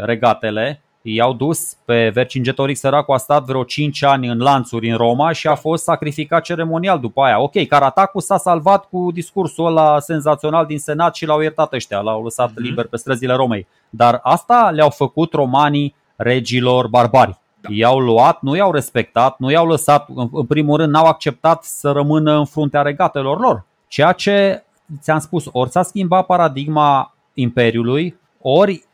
regatele, 0.04 0.82
i-au 1.08 1.34
dus 1.34 1.74
pe 1.86 2.10
Vercingetorix 2.14 2.80
săracul 2.80 3.14
a 3.14 3.18
stat 3.18 3.44
vreo 3.46 3.64
5 3.64 4.04
ani 4.04 4.28
în 4.28 4.38
lanțuri 4.40 4.90
în 4.90 4.98
Roma 4.98 5.32
și 5.32 5.48
a 5.48 5.56
fost 5.56 5.84
sacrificat 5.84 6.44
ceremonial 6.44 7.00
după 7.00 7.22
aia. 7.22 7.40
Ok, 7.40 7.68
Caratacu 7.68 8.20
s-a 8.20 8.38
salvat 8.38 8.86
cu 8.90 9.12
discursul 9.14 9.66
ăla 9.66 10.00
senzațional 10.00 10.66
din 10.66 10.80
Senat 10.80 11.16
și 11.16 11.26
l-au 11.26 11.42
iertat 11.42 11.74
ăștia, 11.74 12.00
l-au 12.00 12.24
lăsat 12.24 12.50
Mhm. 12.50 12.62
liber 12.62 12.88
pe 12.88 12.98
străzile 12.98 13.34
Romei. 13.34 13.68
Dar 13.90 14.20
asta 14.24 14.70
le-au 14.74 14.90
făcut 14.90 15.34
romanii 15.34 15.96
regilor 16.16 16.88
barbari. 16.88 17.38
Da. 17.62 17.70
I-au 17.72 18.00
luat, 18.00 18.42
nu 18.42 18.56
i-au 18.56 18.72
respectat, 18.72 19.36
nu 19.40 19.52
i-au 19.52 19.68
lăsat, 19.68 20.10
în, 20.16 20.30
în 20.32 20.46
primul 20.46 20.78
rând 20.78 20.92
n-au 20.92 21.06
acceptat 21.06 21.64
să 21.64 21.92
rămână 21.92 22.38
în 22.38 22.46
fruntea 22.46 22.82
regatelor 22.82 23.40
lor. 23.40 23.64
Ceea 23.88 24.12
ce 24.12 24.64
ți-am 25.02 25.20
spus, 25.20 25.46
ori 25.52 25.70
s-a 25.70 25.84
schimbat 25.84 26.26
paradigma 26.26 27.14
Imperiului, 27.34 28.16
ori 28.42 28.72
uh, 28.74 28.85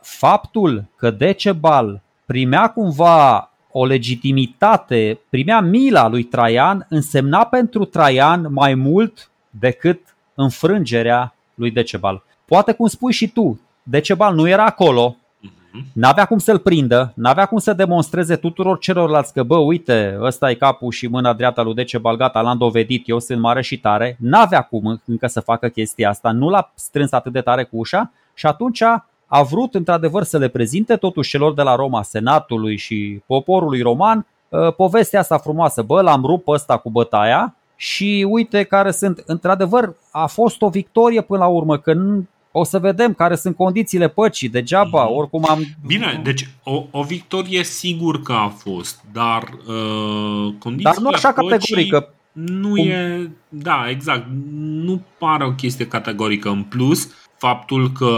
faptul 0.00 0.84
că 0.96 1.10
Decebal 1.10 2.00
primea 2.26 2.68
cumva 2.68 3.50
o 3.72 3.84
legitimitate, 3.84 5.18
primea 5.28 5.60
mila 5.60 6.08
lui 6.08 6.22
Traian, 6.22 6.86
însemna 6.88 7.44
pentru 7.44 7.84
Traian 7.84 8.46
mai 8.50 8.74
mult 8.74 9.30
decât 9.50 10.00
înfrângerea 10.34 11.34
lui 11.54 11.70
Decebal. 11.70 12.22
Poate 12.44 12.72
cum 12.72 12.86
spui 12.86 13.12
și 13.12 13.28
tu, 13.28 13.60
Decebal 13.82 14.34
nu 14.34 14.48
era 14.48 14.64
acolo, 14.64 15.16
Mhm. 15.72 15.84
N-avea 15.92 16.24
cum 16.24 16.38
să-l 16.38 16.58
prindă, 16.58 17.12
n-avea 17.16 17.46
cum 17.46 17.58
să 17.58 17.72
demonstreze 17.72 18.36
tuturor 18.36 18.78
celorlalți 18.78 19.32
că, 19.32 19.42
bă, 19.42 19.56
uite, 19.56 20.18
ăsta 20.20 20.50
e 20.50 20.54
capul 20.54 20.90
și 20.90 21.06
mâna 21.06 21.32
dreaptă 21.32 21.62
lui 21.62 21.74
Decebal, 21.74 22.16
gata, 22.16 22.40
l-am 22.40 22.58
dovedit, 22.58 23.08
eu 23.08 23.18
sunt 23.18 23.40
mare 23.40 23.62
și 23.62 23.78
tare. 23.78 24.16
N-avea 24.20 24.62
cum 24.62 25.00
încă 25.04 25.26
să 25.26 25.40
facă 25.40 25.68
chestia 25.68 26.08
asta, 26.08 26.32
nu 26.32 26.48
l-a 26.48 26.72
strâns 26.74 27.12
atât 27.12 27.32
de 27.32 27.40
tare 27.40 27.64
cu 27.64 27.76
ușa 27.76 28.12
și 28.34 28.46
atunci 28.46 28.82
a 29.32 29.42
vrut 29.42 29.74
într-adevăr 29.74 30.22
să 30.22 30.38
le 30.38 30.48
prezinte 30.48 30.96
totuși 30.96 31.30
celor 31.30 31.54
de 31.54 31.62
la 31.62 31.74
Roma, 31.74 32.02
senatului 32.02 32.76
și 32.76 33.20
poporului 33.26 33.80
roman, 33.82 34.26
uh, 34.48 34.74
povestea 34.74 35.20
asta 35.20 35.38
frumoasă, 35.38 35.82
bă, 35.82 36.00
l-am 36.00 36.22
rupt 36.24 36.44
pe 36.44 36.50
ăsta 36.50 36.76
cu 36.76 36.90
bătaia 36.90 37.54
și 37.76 38.26
uite 38.30 38.62
care 38.62 38.90
sunt, 38.90 39.22
într-adevăr, 39.26 39.94
a 40.10 40.26
fost 40.26 40.62
o 40.62 40.68
victorie 40.68 41.20
până 41.20 41.38
la 41.38 41.46
urmă, 41.46 41.78
că 41.78 41.92
nu- 41.92 42.26
o 42.52 42.64
să 42.64 42.78
vedem 42.78 43.12
care 43.14 43.34
sunt 43.36 43.56
condițiile 43.56 44.08
păcii, 44.08 44.48
degeaba, 44.48 45.04
Mhm. 45.04 45.16
oricum 45.16 45.44
am... 45.48 45.60
Bine, 45.86 46.20
deci 46.24 46.48
o, 46.64 46.84
o 46.90 47.02
victorie 47.02 47.62
sigur 47.64 48.22
că 48.22 48.32
a 48.32 48.48
fost, 48.48 49.00
dar 49.12 49.42
uh, 49.42 50.52
condițiile 50.58 50.82
Dar 50.92 50.96
nu 51.02 51.08
așa 51.08 51.32
păcii 51.32 51.48
categorică. 51.50 52.14
Nu 52.32 52.68
Cum- 52.68 52.86
e, 52.88 53.30
da, 53.48 53.84
exact, 53.88 54.26
nu 54.60 55.00
pare 55.18 55.44
o 55.44 55.52
chestie 55.52 55.86
categorică. 55.86 56.48
În 56.48 56.62
plus, 56.62 57.08
faptul 57.40 57.90
că 57.90 58.12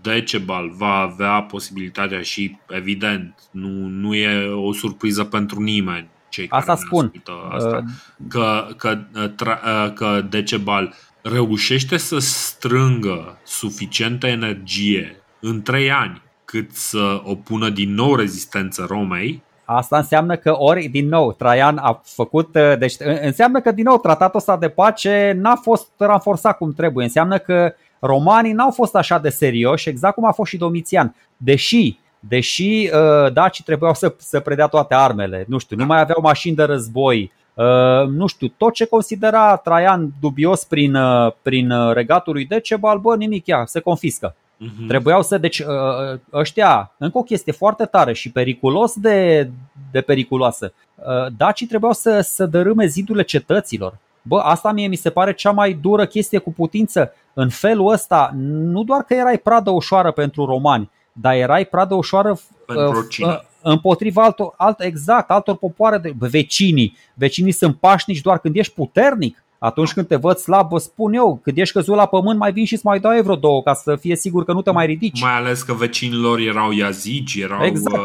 Decebal 0.00 0.70
va 0.76 0.94
avea 0.94 1.42
posibilitatea 1.42 2.20
și, 2.20 2.58
evident, 2.68 3.42
nu, 3.50 3.68
nu 3.86 4.14
e 4.14 4.48
o 4.48 4.72
surpriză 4.72 5.24
pentru 5.24 5.60
nimeni, 5.60 6.08
cei 6.28 6.46
Asta 6.50 6.72
care 6.72 6.78
ne 6.80 6.86
spun. 6.86 7.04
ascultă 7.04 7.32
asta, 7.50 7.76
Uh, 7.76 8.26
că, 8.28 8.66
că, 8.76 8.98
tra, 9.36 9.60
că 9.94 10.24
Decebal 10.30 10.94
reușește 11.22 11.96
să 11.96 12.18
strângă 12.18 13.38
suficientă 13.44 14.26
energie 14.26 15.22
în 15.40 15.62
trei 15.62 15.90
ani 15.90 16.22
cât 16.44 16.72
să 16.72 17.20
opună 17.24 17.68
din 17.68 17.94
nou 17.94 18.14
rezistență 18.14 18.86
Romei, 18.88 19.42
Asta 19.66 19.96
înseamnă 19.96 20.36
că 20.36 20.54
ori, 20.58 20.86
din 20.86 21.08
nou, 21.08 21.32
Traian 21.32 21.76
a 21.76 22.00
făcut, 22.04 22.54
uh, 22.54 22.78
deci 22.78 22.92
uh, 22.92 23.20
înseamnă 23.20 23.60
că, 23.60 23.72
din 23.72 23.84
nou, 23.84 23.98
tratatul 23.98 24.38
ăsta 24.38 24.56
de 24.56 24.68
pace 24.68 25.36
n-a 25.40 25.54
fost 25.54 25.88
ranforsat 25.96 26.56
cum 26.56 26.72
trebuie. 26.72 27.04
Înseamnă 27.04 27.38
că 27.38 27.74
romanii 28.04 28.52
n-au 28.52 28.70
fost 28.70 28.94
așa 28.94 29.18
de 29.18 29.28
serioși, 29.28 29.88
exact 29.88 30.14
cum 30.14 30.24
a 30.24 30.32
fost 30.32 30.50
și 30.50 30.56
Domitian. 30.56 31.14
Deși, 31.36 31.96
deși 32.18 32.90
uh, 32.92 33.32
dacii 33.32 33.64
trebuiau 33.64 33.94
să, 33.94 34.14
să 34.18 34.40
predea 34.40 34.66
toate 34.66 34.94
armele, 34.94 35.44
nu 35.48 35.58
știu, 35.58 35.76
nu 35.76 35.84
mai 35.84 36.00
aveau 36.00 36.20
mașini 36.22 36.56
de 36.56 36.62
război, 36.62 37.32
uh, 37.54 38.06
nu 38.08 38.26
știu, 38.26 38.52
tot 38.56 38.72
ce 38.72 38.84
considera 38.84 39.56
Traian 39.56 40.12
dubios 40.20 40.64
prin, 40.64 40.94
uh, 40.94 41.32
prin 41.42 41.70
uh, 41.70 41.92
regatul 41.92 42.32
lui 42.32 42.44
Decebal, 42.44 42.98
bă, 42.98 43.16
nimic, 43.16 43.46
ia, 43.46 43.64
se 43.66 43.80
confiscă. 43.80 44.34
Mhm. 44.56 44.86
Trebuiau 44.86 45.22
să, 45.22 45.38
deci 45.38 45.58
uh, 45.58 46.18
ăștia, 46.32 46.92
încă 46.98 47.18
o 47.18 47.22
chestie 47.22 47.52
foarte 47.52 47.84
tare 47.84 48.12
și 48.12 48.30
periculos 48.30 48.94
de, 48.94 49.50
de 49.90 50.00
periculoasă. 50.00 50.72
Uh, 50.94 51.32
Dacii 51.36 51.66
trebuiau 51.66 51.92
să, 51.92 52.20
să 52.20 52.46
dărâme 52.46 52.86
zidurile 52.86 53.24
cetăților. 53.24 53.98
Bă, 54.26 54.38
asta 54.38 54.72
mie 54.72 54.86
mi 54.86 54.96
se 54.96 55.10
pare 55.10 55.34
cea 55.34 55.50
mai 55.50 55.72
dură 55.72 56.06
chestie 56.06 56.38
cu 56.38 56.52
putință. 56.52 57.12
În 57.34 57.48
felul 57.48 57.92
ăsta, 57.92 58.30
nu 58.36 58.82
doar 58.84 59.02
că 59.02 59.14
erai 59.14 59.38
pradă 59.38 59.70
ușoară 59.70 60.10
pentru 60.10 60.44
romani, 60.44 60.90
dar 61.12 61.34
erai 61.34 61.64
pradă 61.64 61.94
ușoară 61.94 62.38
Pentru 62.66 62.84
uh, 62.84 62.94
oricine. 62.96 63.28
uh, 63.28 63.38
împotriva 63.62 64.22
altor, 64.22 64.54
alt, 64.56 64.80
exact, 64.80 65.30
altor 65.30 65.56
popoare, 65.56 65.98
de, 65.98 66.12
bă, 66.18 66.26
vecinii. 66.26 66.96
Vecinii 67.14 67.52
sunt 67.52 67.76
pașnici 67.76 68.20
doar 68.20 68.38
când 68.38 68.56
ești 68.56 68.72
puternic. 68.74 69.38
Atunci 69.58 69.92
când 69.92 70.06
te 70.06 70.16
văd 70.16 70.36
slab, 70.36 70.68
vă 70.68 70.78
spun 70.78 71.12
eu, 71.12 71.38
când 71.42 71.58
ești 71.58 71.74
căzut 71.74 71.94
la 71.96 72.06
pământ, 72.06 72.38
mai 72.38 72.52
vin 72.52 72.64
și 72.64 72.72
îți 72.74 72.86
mai 72.86 73.00
dau 73.00 73.22
vreo 73.22 73.36
două 73.36 73.62
ca 73.62 73.74
să 73.74 73.96
fie 73.96 74.16
sigur 74.16 74.44
că 74.44 74.52
nu 74.52 74.62
te 74.62 74.70
mai 74.70 74.86
ridici. 74.86 75.20
Mai 75.22 75.36
ales 75.36 75.62
că 75.62 75.72
vecinii 75.72 76.18
lor 76.18 76.38
erau 76.38 76.70
iazigi, 76.72 77.40
erau 77.40 77.64
Exact. 77.64 77.96
uh, 77.96 78.02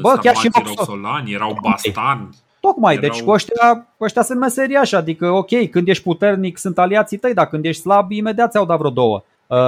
Bă, 0.00 0.18
chiar 0.22 0.36
și 0.36 0.48
sarmații 0.52 0.74
Roxo- 0.74 0.86
roxolani, 0.88 1.32
erau 1.32 1.56
bastani. 1.62 2.28
Tocmai, 2.60 2.94
Erau- 2.94 3.08
deci 3.08 3.22
cu 3.22 3.30
ăștia, 3.30 3.86
cu 3.96 4.04
ăștia 4.04 4.22
sunt 4.22 4.38
meseriași, 4.38 4.94
adică 4.94 5.30
ok, 5.30 5.70
când 5.70 5.88
ești 5.88 6.02
puternic 6.02 6.58
sunt 6.58 6.78
aliații 6.78 7.18
tăi, 7.18 7.34
dar 7.34 7.48
când 7.48 7.64
ești 7.64 7.82
slab, 7.82 8.10
imediat 8.10 8.50
ți-au 8.50 8.64
dat 8.64 8.78
vreo 8.78 8.90
două. 8.90 9.22
Uh, 9.46 9.58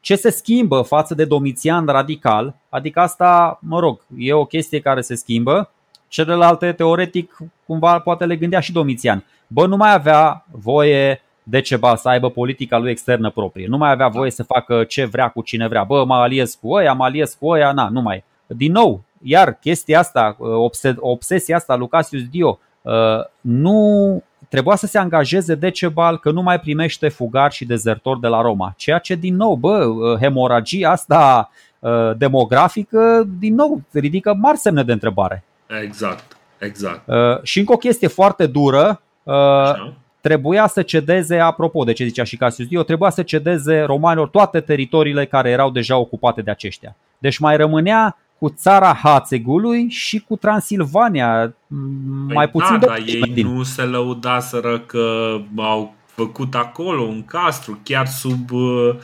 ce 0.00 0.16
se 0.16 0.30
schimbă 0.30 0.80
față 0.80 1.14
de 1.14 1.24
Domitian 1.24 1.86
radical, 1.86 2.54
adică 2.68 3.00
asta, 3.00 3.58
mă 3.62 3.78
rog, 3.78 4.00
e 4.18 4.32
o 4.32 4.44
chestie 4.44 4.80
care 4.80 5.00
se 5.00 5.14
schimbă, 5.14 5.70
celelalte 6.08 6.72
teoretic 6.72 7.36
cumva 7.66 7.98
poate 7.98 8.24
le 8.24 8.36
gândea 8.36 8.60
și 8.60 8.72
Domitian. 8.72 9.24
Bă, 9.46 9.66
nu 9.66 9.76
mai 9.76 9.92
avea 9.92 10.44
voie 10.50 11.22
Decebal 11.46 11.96
să 11.96 12.08
aibă 12.08 12.30
politica 12.30 12.78
lui 12.78 12.90
externă 12.90 13.30
proprie. 13.30 13.66
Nu 13.66 13.76
mai 13.76 13.90
avea 13.90 14.08
voie 14.08 14.30
să 14.30 14.42
facă 14.42 14.84
ce 14.84 15.04
vrea 15.04 15.28
cu 15.28 15.42
cine 15.42 15.68
vrea. 15.68 15.84
Bă, 15.84 16.04
mă 16.04 16.14
aliez 16.14 16.54
cu 16.54 16.72
ăia, 16.72 16.92
mă 16.92 17.04
aliez 17.04 17.36
cu 17.40 17.48
ăia, 17.48 17.72
na, 17.72 17.88
nu 17.88 18.00
mai. 18.00 18.24
Din 18.46 18.72
nou, 18.72 19.02
iar 19.24 19.58
chestia 19.60 19.98
asta, 19.98 20.36
obsesia 20.98 21.56
asta, 21.56 21.76
Lucasius 21.76 22.22
Dio, 22.22 22.58
nu 23.40 24.22
trebuia 24.48 24.76
să 24.76 24.86
se 24.86 24.98
angajeze 24.98 25.54
Decebal 25.54 26.18
că 26.18 26.30
nu 26.30 26.42
mai 26.42 26.60
primește 26.60 27.08
fugari 27.08 27.54
și 27.54 27.64
dezertori 27.64 28.20
de 28.20 28.26
la 28.26 28.40
Roma. 28.40 28.74
Ceea 28.76 28.98
ce, 28.98 29.14
din 29.14 29.36
nou, 29.36 29.54
bă, 29.54 29.86
hemoragia 30.20 30.90
asta 30.90 31.50
demografică, 32.16 33.28
din 33.38 33.54
nou, 33.54 33.80
ridică 33.92 34.34
mari 34.34 34.58
semne 34.58 34.82
de 34.82 34.92
întrebare. 34.92 35.44
Exact, 35.82 36.36
exact. 36.58 37.10
Și 37.42 37.58
încă 37.58 37.72
o 37.72 37.76
chestie 37.76 38.08
foarte 38.08 38.46
dură, 38.46 39.00
Așa 39.24 39.92
trebuia 40.20 40.66
să 40.66 40.82
cedeze, 40.82 41.38
apropo 41.38 41.84
de 41.84 41.92
ce 41.92 42.04
zicea 42.04 42.24
și 42.24 42.36
Cassius 42.36 42.68
Dio, 42.68 42.82
trebuia 42.82 43.10
să 43.10 43.22
cedeze 43.22 43.80
romanilor 43.80 44.28
toate 44.28 44.60
teritoriile 44.60 45.26
care 45.26 45.50
erau 45.50 45.70
deja 45.70 45.96
ocupate 45.96 46.42
de 46.42 46.50
aceștia. 46.50 46.96
Deci 47.18 47.38
mai 47.38 47.56
rămânea 47.56 48.16
cu 48.38 48.48
țara 48.48 48.94
Hațegului 48.94 49.88
și 49.88 50.20
cu 50.20 50.36
Transilvania, 50.36 51.54
păi 52.26 52.34
mai 52.34 52.48
puțin 52.48 52.78
da, 52.78 52.86
de 52.86 53.04
ei 53.06 53.32
din. 53.32 53.46
nu 53.46 53.62
se 53.62 53.82
lăudaseră 53.82 54.78
că 54.78 55.36
au 55.56 55.94
făcut 56.06 56.54
acolo 56.54 57.02
un 57.02 57.24
castru 57.24 57.78
chiar 57.82 58.06
sub 58.06 58.50
uh, 58.50 58.94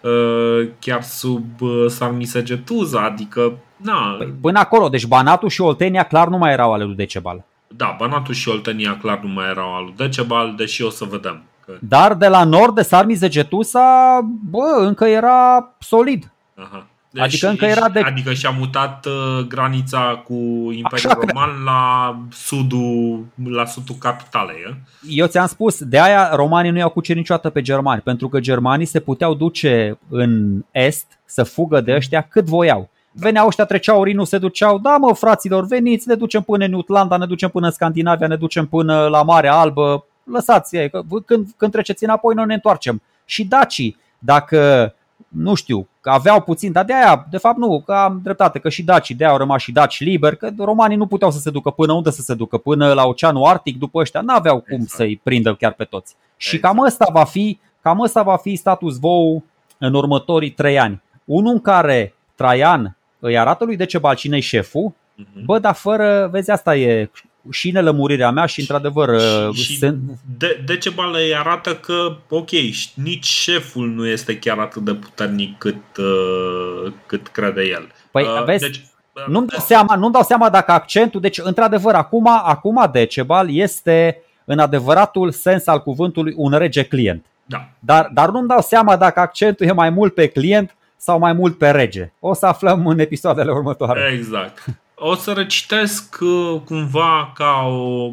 uh 0.00 0.68
chiar 0.78 1.02
sub 1.02 1.60
uh, 1.60 1.84
Sarmisegetuza, 1.88 3.04
adică 3.04 3.52
na. 3.76 4.14
Păi, 4.18 4.34
până 4.40 4.58
acolo, 4.58 4.88
deci 4.88 5.06
Banatul 5.06 5.48
și 5.48 5.60
Oltenia 5.60 6.02
clar 6.02 6.28
nu 6.28 6.38
mai 6.38 6.52
erau 6.52 6.72
ale 6.72 6.84
lui 6.84 6.94
Decebal. 6.94 7.44
Da, 7.76 7.96
Banatul 7.98 8.34
și 8.34 8.48
Oltenia 8.48 8.98
clar 8.98 9.20
nu 9.20 9.28
mai 9.28 9.48
erau 9.48 9.74
al 9.74 9.84
lui 9.84 9.94
Decebal, 9.96 10.54
deși 10.56 10.82
o 10.82 10.90
să 10.90 11.04
vedem. 11.04 11.42
Că... 11.64 11.72
Dar 11.80 12.14
de 12.14 12.28
la 12.28 12.44
nord 12.44 12.74
de 12.74 12.82
Sarmizegetusa, 12.82 14.20
bă, 14.50 14.76
încă 14.78 15.04
era 15.04 15.74
solid. 15.78 16.32
Aha. 16.54 16.86
Deci, 17.12 17.22
adică 17.22 17.48
încă 17.48 17.64
era 17.64 17.88
de... 17.88 18.00
Adică 18.00 18.32
și-a 18.32 18.50
mutat 18.50 19.06
uh, 19.06 19.46
granița 19.46 20.22
cu 20.24 20.34
Imperiul 20.72 21.10
Așa 21.10 21.18
Roman 21.26 21.48
că... 21.48 21.62
la 21.64 22.16
sudul, 22.32 23.24
la 23.44 23.64
sudul 23.64 23.94
capitalei. 23.98 24.56
Eh? 24.66 24.74
Eu 25.08 25.26
ți-am 25.26 25.46
spus, 25.46 25.84
de 25.84 26.00
aia 26.00 26.34
romanii 26.34 26.70
nu 26.70 26.78
i-au 26.78 26.90
cucerit 26.90 27.20
niciodată 27.20 27.50
pe 27.50 27.60
germani, 27.60 28.00
pentru 28.00 28.28
că 28.28 28.40
germanii 28.40 28.86
se 28.86 29.00
puteau 29.00 29.34
duce 29.34 29.98
în 30.08 30.62
est 30.70 31.06
să 31.24 31.42
fugă 31.42 31.80
de 31.80 31.94
ăștia 31.94 32.20
cât 32.20 32.44
voiau. 32.44 32.90
Veneau 33.12 33.46
ăștia, 33.46 33.64
treceau 33.64 34.04
Rinu, 34.04 34.24
se 34.24 34.38
duceau, 34.38 34.78
da 34.78 34.96
mă 34.96 35.14
fraților, 35.14 35.66
veniți, 35.66 36.08
ne 36.08 36.14
ducem 36.14 36.42
până 36.42 36.64
în 36.64 36.72
Utlanda, 36.72 37.16
ne 37.16 37.26
ducem 37.26 37.48
până 37.48 37.66
în 37.66 37.72
Scandinavia, 37.72 38.26
ne 38.26 38.36
ducem 38.36 38.66
până 38.66 39.06
la 39.06 39.22
Marea 39.22 39.54
Albă, 39.54 40.04
lăsați 40.24 40.76
ei, 40.76 40.90
că 40.90 41.02
când, 41.26 41.48
când 41.56 41.72
treceți 41.72 42.04
înapoi 42.04 42.34
noi 42.34 42.46
ne 42.46 42.54
întoarcem. 42.54 43.02
Și 43.24 43.44
dacii, 43.44 43.96
dacă, 44.18 44.94
nu 45.28 45.54
știu, 45.54 45.88
că 46.00 46.10
aveau 46.10 46.40
puțin, 46.40 46.72
dar 46.72 46.84
de 46.84 46.94
aia, 46.94 47.26
de 47.30 47.38
fapt 47.38 47.56
nu, 47.56 47.82
că 47.86 47.92
am 47.92 48.20
dreptate, 48.22 48.58
că 48.58 48.68
și 48.68 48.82
dacii, 48.82 49.14
de 49.14 49.24
aia 49.24 49.32
au 49.32 49.38
rămas 49.38 49.62
și 49.62 49.72
daci 49.72 50.00
liberi, 50.00 50.36
că 50.36 50.50
romanii 50.58 50.96
nu 50.96 51.06
puteau 51.06 51.30
să 51.30 51.38
se 51.38 51.50
ducă 51.50 51.70
până 51.70 51.92
unde 51.92 52.10
să 52.10 52.22
se 52.22 52.34
ducă, 52.34 52.56
până 52.56 52.92
la 52.92 53.06
Oceanul 53.06 53.46
Arctic, 53.46 53.78
după 53.78 53.98
ăștia 53.98 54.20
n-aveau 54.20 54.60
cum 54.60 54.80
exact. 54.80 54.90
să-i 54.90 55.20
prindă 55.22 55.54
chiar 55.54 55.72
pe 55.72 55.84
toți. 55.84 56.16
Și 56.36 56.54
exact. 56.54 56.74
cam 56.74 56.84
ăsta 56.84 57.06
va 57.12 57.24
fi, 57.24 57.58
cam 57.82 58.00
ăsta 58.00 58.22
va 58.22 58.36
fi 58.36 58.56
status 58.56 58.96
quo 58.96 59.42
în 59.78 59.94
următorii 59.94 60.50
trei 60.50 60.78
ani. 60.78 61.02
Unul 61.24 61.52
în 61.52 61.60
care 61.60 62.14
Traian 62.34 62.96
îi 63.18 63.38
arată 63.38 63.64
lui 63.64 63.76
Decebal 63.76 64.14
cine 64.14 64.40
șeful, 64.40 64.92
uh-huh. 64.92 65.44
bă, 65.44 65.58
dar 65.58 65.74
fără, 65.74 66.28
vezi, 66.32 66.50
asta 66.50 66.76
e 66.76 67.10
și 67.50 67.70
nelămurirea 67.70 68.30
mea 68.30 68.46
și 68.46 68.60
într-adevăr 68.60 69.20
și, 69.52 69.62
și 69.62 69.78
se... 69.78 69.94
de, 70.38 70.62
Decebal 70.66 71.14
îi 71.14 71.36
arată 71.36 71.74
că 71.74 72.16
ok, 72.28 72.50
nici 72.94 73.24
șeful 73.24 73.88
nu 73.88 74.06
este 74.06 74.38
chiar 74.38 74.58
atât 74.58 74.82
de 74.82 74.94
puternic 74.94 75.58
cât, 75.58 75.96
uh, 75.98 76.92
cât 77.06 77.28
crede 77.28 77.62
el. 77.62 77.88
Păi 78.10 78.22
uh, 78.22 78.44
vezi, 78.44 78.64
deci, 78.64 78.84
uh, 79.12 79.26
nu-mi 79.26 79.46
dau, 79.46 79.60
seama, 79.60 79.94
nu 79.96 80.10
dau 80.10 80.22
seama 80.22 80.50
dacă 80.50 80.72
accentul, 80.72 81.20
deci 81.20 81.38
într-adevăr 81.42 81.94
acum, 81.94 82.26
acum 82.28 82.88
Decebal 82.92 83.54
este 83.56 84.22
în 84.44 84.58
adevăratul 84.58 85.30
sens 85.30 85.66
al 85.66 85.82
cuvântului 85.82 86.34
un 86.36 86.52
rege 86.58 86.82
client. 86.82 87.24
Da. 87.44 87.68
Dar, 87.78 88.10
dar 88.12 88.30
nu-mi 88.30 88.48
dau 88.48 88.60
seama 88.60 88.96
dacă 88.96 89.20
accentul 89.20 89.66
e 89.66 89.72
mai 89.72 89.90
mult 89.90 90.14
pe 90.14 90.26
client 90.26 90.74
sau 90.96 91.18
mai 91.18 91.32
mult 91.32 91.58
pe 91.58 91.70
rege. 91.70 92.12
O 92.20 92.34
să 92.34 92.46
aflăm 92.46 92.86
în 92.86 92.98
episoadele 92.98 93.50
următoare. 93.50 94.12
Exact. 94.14 94.64
O 95.02 95.14
să 95.14 95.32
recitesc 95.32 96.18
uh, 96.20 96.60
cumva 96.64 97.32
ca 97.34 97.66
o, 97.66 98.12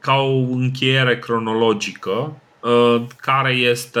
ca 0.00 0.14
o 0.14 0.36
încheiere 0.36 1.18
cronologică 1.18 2.40
uh, 2.60 3.02
care 3.20 3.52
este, 3.52 4.00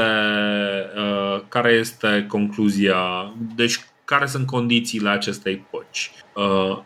uh, 0.96 1.40
care 1.48 1.72
este 1.72 2.26
concluzia, 2.28 3.32
deci 3.54 3.80
care 4.04 4.26
sunt 4.26 4.46
condițiile 4.46 5.08
acestei 5.08 5.56
poci. 5.70 6.10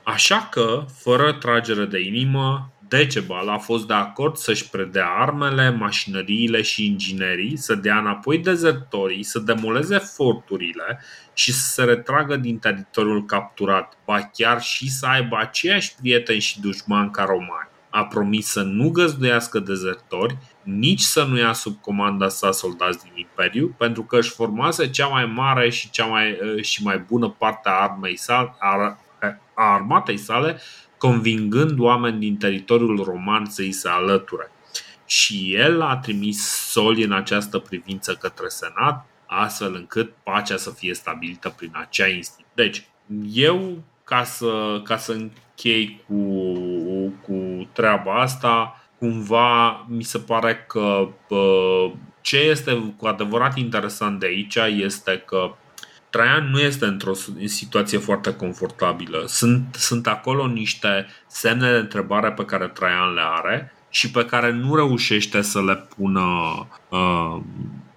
Așa 0.02 0.48
că, 0.50 0.84
fără 0.96 1.32
tragere 1.32 1.84
de 1.84 2.00
inimă, 2.00 2.70
Decebal 2.90 3.48
a 3.48 3.58
fost 3.58 3.86
de 3.86 3.92
acord 3.94 4.36
să-și 4.36 4.70
predea 4.70 5.06
armele, 5.06 5.70
mașinăriile 5.70 6.62
și 6.62 6.86
inginerii, 6.86 7.56
să 7.56 7.74
dea 7.74 7.98
înapoi 7.98 8.38
dezertorii, 8.38 9.22
să 9.22 9.38
demoleze 9.38 9.98
forturile 9.98 11.00
și 11.32 11.52
să 11.52 11.68
se 11.68 11.84
retragă 11.84 12.36
din 12.36 12.58
teritoriul 12.58 13.24
capturat, 13.24 13.96
ba 14.04 14.30
chiar 14.32 14.62
și 14.62 14.90
să 14.90 15.06
aibă 15.06 15.36
aceiași 15.36 15.94
prieteni 16.00 16.40
și 16.40 16.60
dușmani 16.60 17.10
ca 17.10 17.24
romani. 17.24 17.68
A 17.90 18.04
promis 18.04 18.46
să 18.46 18.62
nu 18.62 18.90
găzduiască 18.90 19.58
dezertori, 19.58 20.36
nici 20.62 21.00
să 21.00 21.24
nu 21.24 21.38
ia 21.38 21.52
sub 21.52 21.80
comanda 21.80 22.28
sa 22.28 22.52
soldați 22.52 23.02
din 23.02 23.12
Imperiu, 23.14 23.74
pentru 23.78 24.02
că 24.02 24.18
își 24.18 24.30
formase 24.30 24.90
cea 24.90 25.06
mai 25.06 25.24
mare 25.24 25.70
și 25.70 25.90
cea 25.90 26.04
mai, 26.04 26.38
și 26.60 26.82
mai 26.82 26.98
bună 26.98 27.28
parte 27.28 27.68
a 27.68 27.72
armei 27.72 28.16
sale, 28.16 28.54
a, 28.58 28.98
a 29.54 29.72
armatei 29.72 30.16
sale 30.16 30.60
convingând 31.00 31.78
oameni 31.78 32.18
din 32.18 32.36
teritoriul 32.36 33.02
roman 33.04 33.46
să 33.46 33.60
îi 33.60 33.72
se 33.72 33.88
alăture. 33.88 34.50
Și 35.06 35.54
el 35.54 35.80
a 35.80 35.96
trimis 35.96 36.42
soli 36.70 37.04
în 37.04 37.12
această 37.12 37.58
privință 37.58 38.14
către 38.14 38.48
Senat, 38.48 39.06
astfel 39.26 39.74
încât 39.74 40.12
pacea 40.22 40.56
să 40.56 40.70
fie 40.70 40.94
stabilită 40.94 41.54
prin 41.56 41.70
acea 41.72 42.06
instituție. 42.06 42.46
Deci, 42.54 42.84
eu, 43.32 43.82
ca 44.04 44.24
să, 44.24 44.80
ca 44.84 44.96
să 44.96 45.12
închei 45.12 46.04
cu, 46.06 46.24
cu 47.22 47.68
treaba 47.72 48.20
asta, 48.20 48.80
cumva 48.98 49.86
mi 49.88 50.02
se 50.02 50.18
pare 50.18 50.64
că 50.68 51.08
ce 52.20 52.38
este 52.38 52.94
cu 52.96 53.06
adevărat 53.06 53.56
interesant 53.56 54.20
de 54.20 54.26
aici 54.26 54.56
este 54.84 55.22
că 55.26 55.54
Traian 56.10 56.50
nu 56.50 56.58
este 56.58 56.84
într-o 56.84 57.12
situație 57.44 57.98
foarte 57.98 58.34
confortabilă. 58.34 59.24
Sunt, 59.26 59.74
sunt 59.78 60.06
acolo 60.06 60.46
niște 60.46 61.06
semne 61.26 61.70
de 61.70 61.76
întrebare 61.76 62.32
pe 62.32 62.44
care 62.44 62.68
Traian 62.68 63.12
le 63.14 63.20
are 63.24 63.72
și 63.90 64.10
pe 64.10 64.24
care 64.24 64.52
nu 64.52 64.74
reușește 64.74 65.40
să 65.40 65.62
le 65.62 65.76
pună. 65.76 66.20
Uh, 66.88 67.40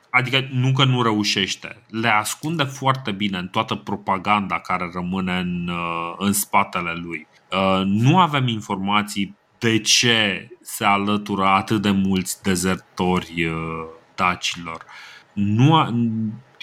adică 0.10 0.48
nu 0.52 0.72
că 0.72 0.86
nu 0.86 1.04
reușește, 1.04 1.82
le 1.90 2.08
ascunde 2.08 2.64
foarte 2.64 3.12
bine 3.12 3.38
în 3.38 3.48
toată 3.48 3.76
propaganda 3.76 4.60
care 4.60 4.90
rămâne 4.94 5.38
în, 5.38 5.68
uh, 5.68 6.14
în 6.18 6.34
spatele 6.34 6.94
lui. 6.94 7.28
Uh, 7.52 7.82
nu 7.86 8.20
avem 8.20 8.48
informații 8.48 9.36
de 9.58 9.80
ce 9.80 10.48
se 10.62 10.86
alătură 10.86 11.46
atât 11.46 11.82
de 11.82 11.90
mulți 11.92 12.44
dezertori 12.44 13.46
uh, 13.46 13.86
dacilor. 14.16 14.86
Nu 15.34 15.76
a, 15.76 15.94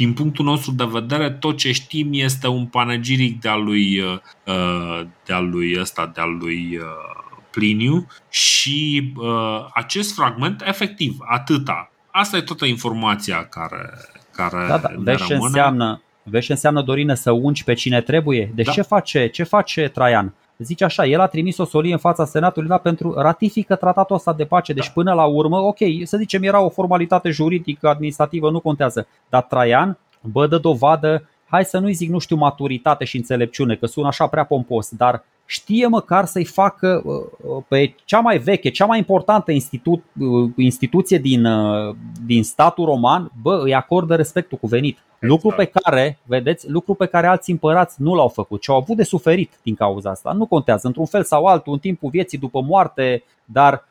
din 0.01 0.13
punctul 0.13 0.45
nostru 0.45 0.73
de 0.73 0.85
vedere, 0.91 1.31
tot 1.31 1.57
ce 1.57 1.73
știm 1.73 2.09
este 2.13 2.47
un 2.49 2.67
panegiric 2.67 3.41
de-a 3.41 3.57
lui, 3.57 4.01
uh, 4.01 5.01
de-a 5.25 5.39
lui 5.39 5.77
ăsta, 5.81 6.11
de-a 6.15 6.25
lui 6.25 6.77
uh, 6.77 6.85
Pliniu 7.51 8.07
și 8.29 9.13
uh, 9.17 9.67
acest 9.75 10.15
fragment, 10.15 10.63
efectiv, 10.67 11.17
atâta. 11.21 11.91
Asta 12.11 12.37
e 12.37 12.41
toată 12.41 12.65
informația 12.65 13.45
care, 13.45 13.91
care 14.33 14.67
da, 14.69 14.79
da. 14.79 14.89
Vezi 14.97 15.25
ce 15.25 15.35
înseamnă, 15.35 16.03
vezi 16.23 16.47
ce 16.47 16.53
înseamnă 16.53 16.83
Dorine 16.83 17.15
să 17.15 17.31
ungi 17.31 17.65
pe 17.65 17.75
cine 17.75 18.01
trebuie? 18.01 18.51
Deci 18.55 18.67
da. 18.67 18.73
ce 18.73 18.83
face, 18.83 19.27
ce 19.27 19.43
face 19.43 19.89
Traian? 19.89 20.35
Zice 20.65 20.85
așa, 20.85 21.07
el 21.07 21.21
a 21.21 21.27
trimis 21.27 21.59
o 21.59 21.65
solie 21.65 21.93
în 21.93 21.99
fața 21.99 22.25
Senatului 22.25 22.69
da, 22.69 22.79
pentru 22.79 23.13
ratifică 23.13 23.75
tratatul 23.75 24.17
ăsta 24.17 24.33
de 24.33 24.45
pace. 24.45 24.73
Deci 24.73 24.87
da. 24.87 24.93
până 24.95 25.13
la 25.13 25.25
urmă, 25.25 25.59
ok, 25.59 25.79
să 26.05 26.17
zicem 26.17 26.43
era 26.43 26.61
o 26.61 26.69
formalitate 26.69 27.31
juridică, 27.31 27.89
administrativă, 27.89 28.51
nu 28.51 28.61
contează. 28.61 29.07
Dar 29.29 29.43
Traian, 29.43 29.99
bă, 30.21 30.47
dă 30.47 30.59
dovadă, 30.59 31.29
hai 31.49 31.65
să 31.65 31.79
nu-i 31.79 31.93
zic, 31.93 32.11
nu 32.11 32.19
știu, 32.19 32.37
maturitate 32.37 33.05
și 33.05 33.17
înțelepciune, 33.17 33.75
că 33.75 33.87
sună 33.87 34.07
așa 34.07 34.27
prea 34.27 34.45
pompos, 34.45 34.91
dar 34.91 35.25
știe 35.51 35.87
măcar 35.87 36.25
să-i 36.25 36.45
facă 36.45 37.03
pe 37.69 37.95
cea 38.05 38.21
mai 38.21 38.39
veche, 38.39 38.71
cea 38.71 38.87
mai 38.87 38.99
importantă 38.99 39.53
institu- 39.53 40.03
instituție 40.57 41.19
din, 41.19 41.47
din 42.27 42.43
statul 42.45 42.85
roman, 42.85 43.33
bă, 43.43 43.61
îi 43.65 43.75
acordă 43.75 44.15
respectul 44.15 44.59
cuvenit. 44.59 44.97
Exact. 44.97 45.21
Lucru 45.21 45.57
pe 45.57 45.65
care, 45.65 46.19
vedeți, 46.25 46.71
lucru 46.71 46.95
pe 46.95 47.07
care 47.07 47.27
alți 47.27 47.51
împărați 47.51 48.03
nu 48.03 48.15
l-au 48.15 48.29
făcut 48.29 48.63
și 48.63 48.71
au 48.71 48.77
avut 48.77 48.97
de 48.97 49.03
suferit 49.03 49.53
din 49.63 49.75
cauza 49.75 50.11
asta. 50.11 50.33
Nu 50.33 50.47
contează, 50.47 50.87
într-un 50.87 51.07
fel 51.07 51.25
sau 51.25 51.45
altul, 51.45 51.73
în 51.73 51.79
timpul 51.79 52.11
vieții, 52.11 52.39
după 52.39 52.61
moarte, 52.61 53.23
dar 53.45 53.85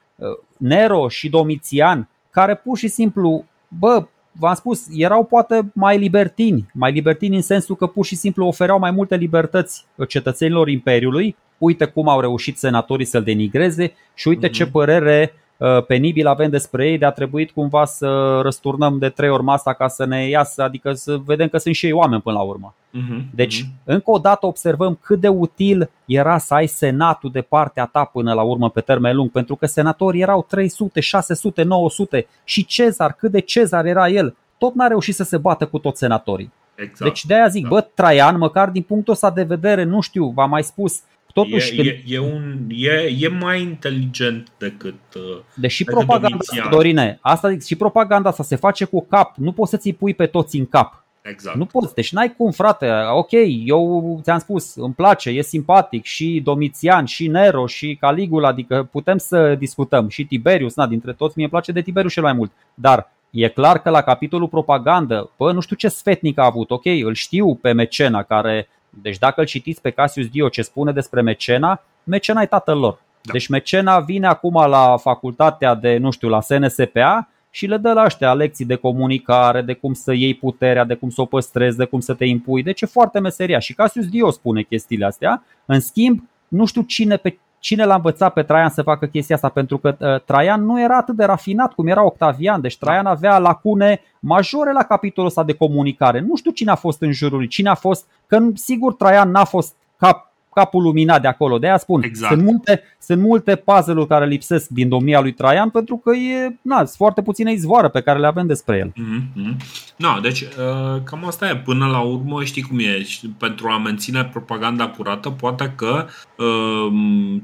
Nero 0.57 1.07
și 1.07 1.29
Domitian, 1.29 2.09
care 2.29 2.55
pur 2.55 2.77
și 2.77 2.87
simplu, 2.87 3.45
bă, 3.79 4.05
v-am 4.31 4.53
spus, 4.53 4.85
erau 4.95 5.23
poate 5.23 5.71
mai 5.73 5.97
libertini, 5.97 6.65
mai 6.73 6.91
libertini 6.91 7.35
în 7.35 7.41
sensul 7.41 7.75
că 7.75 7.87
pur 7.87 8.05
și 8.05 8.15
simplu 8.15 8.45
ofereau 8.45 8.79
mai 8.79 8.91
multe 8.91 9.15
libertăți 9.15 9.85
cetățenilor 10.07 10.67
Imperiului. 10.67 11.35
Uite 11.57 11.85
cum 11.85 12.07
au 12.07 12.19
reușit 12.19 12.57
senatorii 12.57 13.05
să-l 13.05 13.23
denigreze 13.23 13.93
și 14.13 14.27
uite 14.27 14.47
uh-huh. 14.47 14.51
ce 14.51 14.65
părere 14.65 15.33
Uh, 15.59 15.85
penibil 15.85 16.27
avem 16.27 16.49
despre 16.49 16.87
ei, 16.89 16.97
de 16.97 17.05
a 17.05 17.11
trebuit 17.11 17.51
cumva 17.51 17.85
să 17.85 18.39
răsturnăm 18.41 18.97
de 18.97 19.09
trei 19.09 19.29
ori 19.29 19.43
masa 19.43 19.73
ca 19.73 19.87
să 19.87 20.05
ne 20.05 20.27
iasă, 20.27 20.63
adică 20.63 20.93
să 20.93 21.17
vedem 21.25 21.47
că 21.47 21.57
sunt 21.57 21.75
și 21.75 21.85
ei 21.85 21.91
oameni 21.91 22.21
până 22.21 22.37
la 22.37 22.41
urmă. 22.41 22.75
Uh-huh. 22.97 23.21
Deci, 23.35 23.65
încă 23.83 24.11
o 24.11 24.17
dată 24.17 24.45
observăm 24.45 24.99
cât 25.01 25.19
de 25.19 25.27
util 25.27 25.89
era 26.05 26.37
să 26.37 26.53
ai 26.53 26.67
senatul 26.67 27.31
de 27.31 27.41
partea 27.41 27.85
ta 27.85 28.03
până 28.03 28.33
la 28.33 28.41
urmă 28.41 28.69
pe 28.69 28.81
termen 28.81 29.15
lung, 29.15 29.31
pentru 29.31 29.55
că 29.55 29.65
senatorii 29.65 30.21
erau 30.21 30.45
300, 30.49 30.99
600, 30.99 31.63
900 31.63 32.27
și 32.43 32.65
Cezar, 32.65 33.13
cât 33.13 33.31
de 33.31 33.39
Cezar 33.39 33.85
era 33.85 34.09
el, 34.09 34.35
tot 34.57 34.75
n-a 34.75 34.87
reușit 34.87 35.15
să 35.15 35.23
se 35.23 35.37
bată 35.37 35.65
cu 35.65 35.79
toți 35.79 35.99
senatorii. 35.99 36.51
Exact. 36.75 37.11
Deci 37.11 37.25
de 37.25 37.33
aia 37.33 37.47
zic, 37.47 37.63
da. 37.63 37.69
bă, 37.69 37.81
Traian, 37.81 38.37
măcar 38.37 38.69
din 38.69 38.81
punctul 38.81 39.13
ăsta 39.13 39.31
de 39.31 39.43
vedere, 39.43 39.83
nu 39.83 40.01
știu, 40.01 40.25
v-am 40.25 40.49
mai 40.49 40.63
spus, 40.63 41.01
Totuși, 41.33 41.73
e, 41.73 41.75
când... 41.75 41.87
e, 41.87 42.15
e, 42.15 42.19
un, 42.19 42.57
e, 42.69 43.15
e 43.19 43.27
mai 43.27 43.61
inteligent 43.61 44.47
decât. 44.57 44.99
Uh, 45.15 45.21
Deși 45.55 45.83
decât 45.83 45.97
propaganda 45.97 46.37
asta, 46.39 46.69
Dorine, 46.69 47.17
asta 47.21 47.49
zic, 47.49 47.63
și 47.63 47.75
propaganda 47.75 48.29
asta 48.29 48.43
se 48.43 48.55
face 48.55 48.85
cu 48.85 49.05
cap. 49.05 49.35
Nu 49.35 49.51
poți 49.51 49.69
să 49.69 49.77
ți 49.77 49.91
pui 49.91 50.13
pe 50.13 50.25
toți 50.25 50.57
în 50.57 50.65
cap. 50.65 51.03
Exact. 51.29 51.57
Nu 51.57 51.65
poți, 51.65 51.93
deci 51.93 52.11
n-ai 52.11 52.33
cum, 52.37 52.51
frate. 52.51 52.89
Ok, 53.11 53.31
eu 53.65 54.19
ți-am 54.23 54.39
spus, 54.39 54.75
îmi 54.75 54.93
place, 54.93 55.29
e 55.29 55.41
simpatic 55.41 56.03
și 56.03 56.41
Domitian, 56.43 57.05
și 57.05 57.27
Nero, 57.27 57.67
și 57.67 57.97
Caligula, 57.99 58.47
adică 58.47 58.87
putem 58.91 59.17
să 59.17 59.55
discutăm. 59.55 60.09
Și 60.09 60.25
Tiberius, 60.25 60.75
na, 60.75 60.87
dintre 60.87 61.13
toți, 61.13 61.33
mie 61.35 61.45
îmi 61.45 61.53
place 61.53 61.71
de 61.71 61.81
Tiberius 61.81 62.13
cel 62.13 62.23
mai 62.23 62.33
mult. 62.33 62.51
Dar 62.73 63.11
E 63.31 63.47
clar 63.47 63.81
că 63.81 63.89
la 63.89 64.01
capitolul 64.01 64.47
propagandă, 64.47 65.29
bă, 65.37 65.51
nu 65.51 65.59
știu 65.59 65.75
ce 65.75 65.87
sfetnic 65.87 66.39
a 66.39 66.45
avut, 66.45 66.71
ok, 66.71 66.85
îl 66.85 67.13
știu 67.13 67.55
pe 67.55 67.71
Mecena 67.71 68.23
care 68.23 68.67
deci 68.89 69.17
dacă 69.17 69.39
îl 69.39 69.45
citiți 69.45 69.81
pe 69.81 69.89
Cassius 69.89 70.27
Dio 70.27 70.49
ce 70.49 70.61
spune 70.61 70.91
despre 70.91 71.21
Mecena, 71.21 71.83
Mecena 72.03 72.41
e 72.41 72.45
tatăl 72.45 72.77
lor. 72.77 73.01
Da. 73.21 73.31
Deci 73.31 73.47
Mecena 73.47 73.99
vine 73.99 74.27
acum 74.27 74.53
la 74.67 74.97
facultatea 74.97 75.75
de, 75.75 75.97
nu 75.97 76.11
știu, 76.11 76.29
la 76.29 76.41
SNSPA 76.41 77.27
și 77.49 77.65
le 77.65 77.77
dă 77.77 77.93
la 77.93 78.03
ăștia 78.03 78.33
lecții 78.33 78.65
de 78.65 78.75
comunicare, 78.75 79.61
de 79.61 79.73
cum 79.73 79.93
să 79.93 80.13
iei 80.13 80.33
puterea, 80.33 80.85
de 80.85 80.95
cum 80.95 81.09
să 81.09 81.21
o 81.21 81.25
păstrezi, 81.25 81.77
de 81.77 81.85
cum 81.85 81.99
să 81.99 82.13
te 82.13 82.25
impui. 82.25 82.63
Deci 82.63 82.81
e 82.81 82.85
foarte 82.85 83.19
meseria 83.19 83.59
și 83.59 83.73
Cassius 83.73 84.07
Dio 84.07 84.29
spune 84.29 84.61
chestiile 84.61 85.05
astea. 85.05 85.43
În 85.65 85.79
schimb, 85.79 86.23
nu 86.47 86.65
știu 86.65 86.81
cine 86.81 87.17
pe 87.17 87.37
Cine 87.59 87.85
l-a 87.85 87.95
învățat 87.95 88.33
pe 88.33 88.43
Traian 88.43 88.69
să 88.69 88.81
facă 88.81 89.05
chestia 89.05 89.35
asta? 89.35 89.49
Pentru 89.49 89.77
că 89.77 89.97
uh, 89.99 90.21
Traian 90.21 90.65
nu 90.65 90.81
era 90.81 90.97
atât 90.97 91.15
de 91.15 91.23
rafinat 91.23 91.73
cum 91.73 91.87
era 91.87 92.05
Octavian, 92.05 92.61
deci 92.61 92.77
Traian 92.77 93.05
avea 93.05 93.37
lacune 93.37 94.01
majore 94.19 94.71
la 94.71 94.83
capitolul 94.83 95.29
ăsta 95.29 95.43
de 95.43 95.53
comunicare. 95.53 96.19
Nu 96.19 96.35
știu 96.35 96.51
cine 96.51 96.71
a 96.71 96.75
fost 96.75 97.01
în 97.01 97.11
jurul 97.11 97.37
lui, 97.37 97.47
cine 97.47 97.69
a 97.69 97.75
fost, 97.75 98.07
că 98.27 98.39
sigur 98.53 98.93
Traian 98.93 99.31
n-a 99.31 99.43
fost 99.43 99.75
cap 99.97 100.28
capul 100.53 100.83
luminat 100.83 101.21
de 101.21 101.27
acolo. 101.27 101.57
De 101.57 101.67
aia 101.67 101.77
spun, 101.77 102.03
exact. 102.03 102.33
sunt, 102.33 102.45
multe, 102.45 102.83
sunt 102.99 103.21
multe 103.21 103.55
puzzle-uri 103.55 104.07
care 104.07 104.27
lipsesc 104.27 104.67
din 104.67 104.89
domnia 104.89 105.21
lui 105.21 105.33
Traian 105.33 105.69
pentru 105.69 105.97
că 105.97 106.15
e, 106.15 106.59
na, 106.61 106.75
sunt 106.75 106.89
foarte 106.89 107.21
puține 107.21 107.51
izvoare 107.51 107.89
pe 107.89 108.01
care 108.01 108.19
le 108.19 108.27
avem 108.27 108.47
despre 108.47 108.77
el. 108.77 108.91
Mm-hmm. 108.91 109.55
No, 109.97 110.19
deci 110.21 110.41
uh, 110.41 111.01
cam 111.03 111.25
asta 111.25 111.47
e. 111.47 111.55
Până 111.55 111.85
la 111.85 111.99
urmă 111.99 112.43
știi 112.43 112.61
cum 112.61 112.79
e. 112.79 113.05
Pentru 113.37 113.67
a 113.67 113.77
menține 113.77 114.25
propaganda 114.25 114.87
curată, 114.87 115.29
poate 115.29 115.73
că 115.75 116.05
uh, 116.37 116.93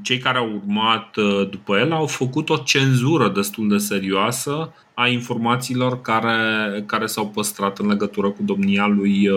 cei 0.02 0.18
care 0.18 0.38
au 0.38 0.50
urmat 0.54 1.16
uh, 1.16 1.48
după 1.50 1.78
el 1.78 1.92
au 1.92 2.06
făcut 2.06 2.50
o 2.50 2.56
cenzură 2.56 3.28
destul 3.28 3.68
de 3.68 3.76
serioasă 3.76 4.72
a 4.94 5.06
informațiilor 5.06 6.00
care, 6.00 6.32
care 6.86 7.06
s-au 7.06 7.26
păstrat 7.26 7.78
în 7.78 7.88
legătură 7.88 8.30
cu 8.30 8.42
domnia 8.42 8.86
lui, 8.86 9.28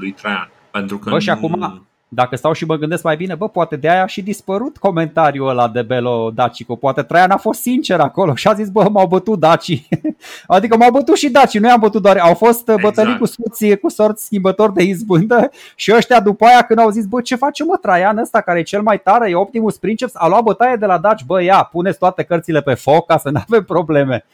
lui 0.00 0.10
Traian. 0.12 0.50
Pentru 0.70 0.98
că 0.98 1.10
Bă, 1.10 1.18
și 1.18 1.30
acum, 1.30 1.87
dacă 2.08 2.36
stau 2.36 2.52
și 2.52 2.64
mă 2.64 2.76
gândesc 2.76 3.02
mai 3.02 3.16
bine, 3.16 3.34
bă, 3.34 3.48
poate 3.48 3.76
de 3.76 3.90
aia 3.90 4.02
a 4.02 4.06
și 4.06 4.22
dispărut 4.22 4.76
comentariul 4.76 5.48
ăla 5.48 5.68
de 5.68 5.82
Belo 5.82 6.30
Dacico. 6.34 6.76
Poate 6.76 7.02
Traian 7.02 7.30
a 7.30 7.36
fost 7.36 7.60
sincer 7.60 8.00
acolo 8.00 8.34
și 8.34 8.48
a 8.48 8.52
zis, 8.52 8.68
bă, 8.68 8.88
m-au 8.88 9.06
bătut 9.06 9.38
Daci. 9.38 9.88
adică 10.46 10.76
m-au 10.76 10.90
bătut 10.90 11.16
și 11.16 11.30
Daci, 11.30 11.58
nu 11.58 11.68
i-am 11.68 11.80
bătut 11.80 12.02
doar, 12.02 12.16
au 12.16 12.34
fost 12.34 12.60
exact. 12.60 12.80
bătălii 12.80 13.18
cu 13.18 13.24
soții, 13.24 13.78
cu 13.78 13.88
sorți 13.88 14.24
schimbători 14.24 14.72
de 14.72 14.82
izbândă 14.82 15.50
și 15.74 15.92
ăștia 15.94 16.20
după 16.20 16.44
aia 16.44 16.62
când 16.62 16.78
au 16.78 16.90
zis, 16.90 17.06
bă, 17.06 17.20
ce 17.20 17.36
face 17.36 17.64
mă 17.64 17.76
Traian 17.76 18.18
ăsta 18.18 18.40
care 18.40 18.58
e 18.58 18.62
cel 18.62 18.82
mai 18.82 19.00
tare, 19.00 19.30
e 19.30 19.34
Optimus 19.34 19.76
Princeps, 19.76 20.12
a 20.14 20.28
luat 20.28 20.42
bătaie 20.42 20.76
de 20.76 20.86
la 20.86 20.98
Daci, 20.98 21.24
bă, 21.24 21.42
ia, 21.42 21.68
puneți 21.72 21.98
toate 21.98 22.22
cărțile 22.22 22.60
pe 22.60 22.74
foc 22.74 23.06
ca 23.06 23.18
să 23.18 23.30
nu 23.30 23.40
avem 23.46 23.64
probleme. 23.64 24.24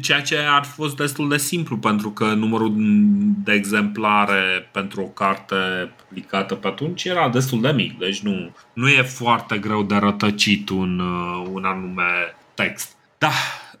Ceea 0.00 0.20
ce 0.20 0.36
ar 0.36 0.64
fost 0.64 0.96
destul 0.96 1.28
de 1.28 1.36
simplu 1.36 1.76
pentru 1.76 2.10
că 2.10 2.24
numărul 2.24 2.74
de 3.44 3.52
exemplare 3.52 4.68
pentru 4.72 5.00
o 5.00 5.06
carte 5.06 5.56
publicată 6.06 6.54
pe 6.54 6.66
atunci 6.66 7.04
era 7.04 7.28
destul 7.28 7.60
de 7.60 7.70
mic, 7.70 7.98
deci 7.98 8.20
nu, 8.20 8.54
nu 8.72 8.88
e 8.88 9.02
foarte 9.02 9.58
greu 9.58 9.82
de 9.82 9.94
rătăcit 9.94 10.68
un, 10.68 10.98
uh, 10.98 11.48
un 11.52 11.64
anume 11.64 12.36
text. 12.54 12.96
Da, 13.18 13.30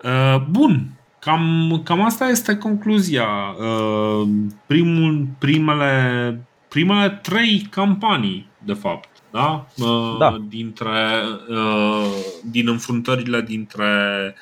uh, 0.02 0.42
bun, 0.50 0.86
cam, 1.18 1.80
cam 1.84 2.04
asta 2.04 2.28
este 2.28 2.56
concluzia. 2.56 3.26
Uh, 3.58 4.28
primul, 4.66 5.26
primele, 5.38 6.40
primele 6.68 7.08
trei 7.10 7.66
campanii, 7.70 8.48
de 8.64 8.72
fapt 8.72 9.08
da? 9.30 9.66
da. 10.18 10.36
Dintre, 10.48 11.22
din 12.42 12.68
înfruntările 12.68 13.40
dintre 13.40 14.34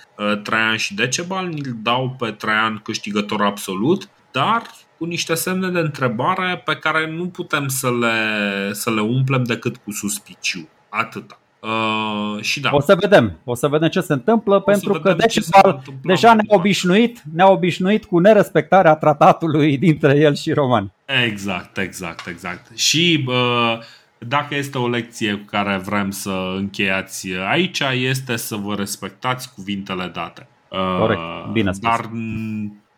Traian 0.42 0.76
și 0.76 0.94
Decebal, 0.94 1.44
îl 1.44 1.76
dau 1.82 2.16
pe 2.18 2.30
Traian 2.30 2.80
câștigător 2.84 3.42
absolut, 3.42 4.08
dar 4.30 4.62
cu 4.98 5.04
niște 5.04 5.34
semne 5.34 5.68
de 5.68 5.78
întrebare 5.78 6.62
pe 6.64 6.74
care 6.74 7.10
nu 7.16 7.26
putem 7.26 7.68
să 7.68 7.90
le, 8.00 8.72
să 8.72 8.90
le 8.90 9.00
umplem 9.00 9.44
decât 9.44 9.76
cu 9.76 9.90
suspiciu. 9.90 10.68
Atâta. 10.88 11.38
Uh, 11.60 12.42
și 12.42 12.60
da. 12.60 12.70
O 12.72 12.80
să 12.80 12.96
vedem, 13.00 13.38
o 13.44 13.54
să 13.54 13.68
vedem 13.68 13.88
ce 13.88 14.00
se 14.00 14.12
întâmplă, 14.12 14.54
o 14.54 14.60
pentru 14.60 15.00
că 15.00 15.12
Decebal 15.12 15.82
deja 16.02 16.34
ne-a 16.34 16.56
obișnuit, 16.56 17.22
ne-a 17.34 17.50
obișnuit 17.50 18.04
cu 18.04 18.18
nerespectarea 18.18 18.94
tratatului 18.94 19.78
dintre 19.78 20.18
el 20.18 20.34
și 20.34 20.52
romani. 20.52 20.92
Exact, 21.24 21.78
exact, 21.78 22.26
exact. 22.26 22.78
Și 22.78 23.24
uh, 23.28 23.78
dacă 24.18 24.54
este 24.54 24.78
o 24.78 24.88
lecție 24.88 25.34
cu 25.34 25.44
care 25.44 25.76
vrem 25.76 26.10
să 26.10 26.54
încheiați 26.56 27.28
aici, 27.32 27.80
este 27.80 28.36
să 28.36 28.56
vă 28.56 28.74
respectați 28.74 29.54
cuvintele 29.54 30.06
date. 30.06 30.48
Corect, 30.98 31.20
bine 31.52 31.72
spus. 31.72 31.88
Dar 31.88 32.10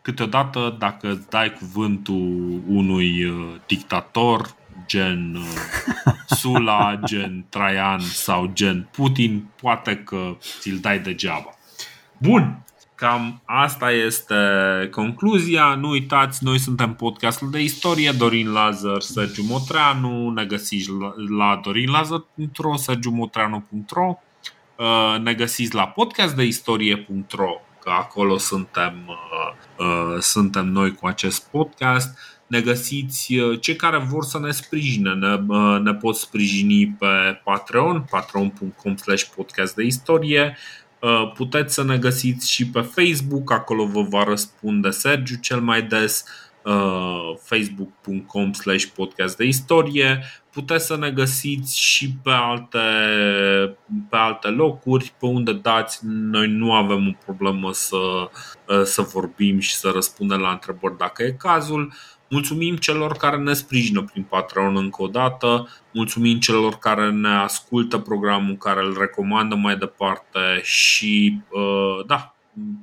câteodată 0.03 0.77
dacă 0.79 1.27
dai 1.31 1.53
cuvântul 1.53 2.61
unui 2.67 3.25
uh, 3.25 3.55
dictator 3.67 4.55
gen 4.87 5.35
uh, 5.35 6.13
Sula, 6.39 7.01
gen 7.05 7.45
Traian 7.49 8.01
sau 8.01 8.51
gen 8.53 8.89
Putin, 8.91 9.47
poate 9.61 9.97
că 9.97 10.37
ți-l 10.61 10.79
dai 10.81 10.99
degeaba. 10.99 11.55
Bun, 12.19 12.65
Cam 12.99 13.43
asta 13.45 13.91
este 13.91 14.35
concluzia. 14.91 15.75
Nu 15.75 15.89
uitați, 15.89 16.45
noi 16.45 16.59
suntem 16.59 16.95
podcastul 16.95 17.51
de 17.51 17.63
istorie, 17.63 18.11
Dorin 18.11 18.53
Lazar, 18.53 19.01
Sergiu 19.01 19.43
Motreanu. 19.43 20.31
Ne 20.31 20.45
găsiți 20.45 20.91
la 21.39 21.61
dorinlazar.ro, 21.65 22.77
sergiumotreanu.ro 22.77 24.19
uh, 24.77 25.21
Ne 25.23 25.35
găsiți 25.35 25.75
la 25.75 25.87
podcastdeistorie.ro 25.87 27.61
că 27.81 27.91
acolo 27.91 28.39
suntem, 28.39 28.95
uh, 29.07 29.87
uh, 29.87 30.21
suntem 30.21 30.67
noi 30.67 30.95
cu 30.95 31.07
acest 31.07 31.51
podcast. 31.51 32.19
Ne 32.47 32.61
găsiți 32.61 33.35
cei 33.61 33.77
care 33.77 33.99
vor 33.99 34.25
să 34.25 34.39
ne 34.39 34.51
sprijine, 34.51 35.15
ne, 35.15 35.37
ne 35.79 35.95
pot 35.95 36.17
sprijini 36.17 36.97
pe 36.99 37.41
Patreon, 37.45 38.07
patreon.com 38.11 38.97
slash 38.97 39.25
podcast 39.37 39.75
de 39.75 39.85
istorie 39.85 40.57
Uh, 40.57 40.88
puteți 41.35 41.75
să 41.75 41.85
ne 41.85 41.99
găsiți 41.99 42.51
și 42.51 42.71
pe 42.71 42.81
Facebook, 42.81 43.53
acolo 43.53 43.87
vă 43.87 44.03
va 44.03 44.25
răspunde 44.25 44.91
Sergiu 44.91 45.37
cel 45.41 45.61
mai 45.61 45.83
des, 45.83 46.25
uh, 46.65 47.37
facebook.com 47.43 48.53
slash 48.53 48.85
podcast 48.85 49.37
de 49.37 49.45
istorie. 49.45 50.25
Puteți 50.51 50.87
să 50.87 50.97
ne 50.97 51.11
găsiți 51.11 51.79
și 51.79 52.15
pe 52.23 52.31
alte, 52.31 52.79
pe 54.11 54.17
alte 54.17 54.49
locuri, 54.49 55.13
pe 55.19 55.27
unde 55.27 55.53
dați. 55.53 55.99
Noi 56.03 56.49
nu 56.49 56.75
avem 56.75 57.09
o 57.09 57.23
problemă 57.25 57.73
să, 57.73 57.97
uh, 58.69 58.83
să 58.83 59.03
vorbim 59.03 59.59
și 59.59 59.75
să 59.75 59.91
răspundem 59.95 60.39
la 60.39 60.51
întrebări 60.51 60.97
dacă 60.99 61.23
e 61.23 61.31
cazul. 61.31 61.93
Mulțumim 62.31 62.77
celor 62.77 63.13
care 63.13 63.37
ne 63.37 63.53
sprijină 63.53 64.03
prin 64.03 64.23
Patreon 64.23 64.77
încă 64.77 65.03
o 65.03 65.07
dată, 65.07 65.69
mulțumim 65.93 66.39
celor 66.39 66.79
care 66.79 67.11
ne 67.11 67.29
ascultă 67.29 67.99
programul, 67.99 68.57
care 68.57 68.81
îl 68.81 68.97
recomandă 68.99 69.55
mai 69.55 69.77
departe 69.77 70.61
și 70.63 71.41
uh, 71.51 72.07
da, 72.07 72.35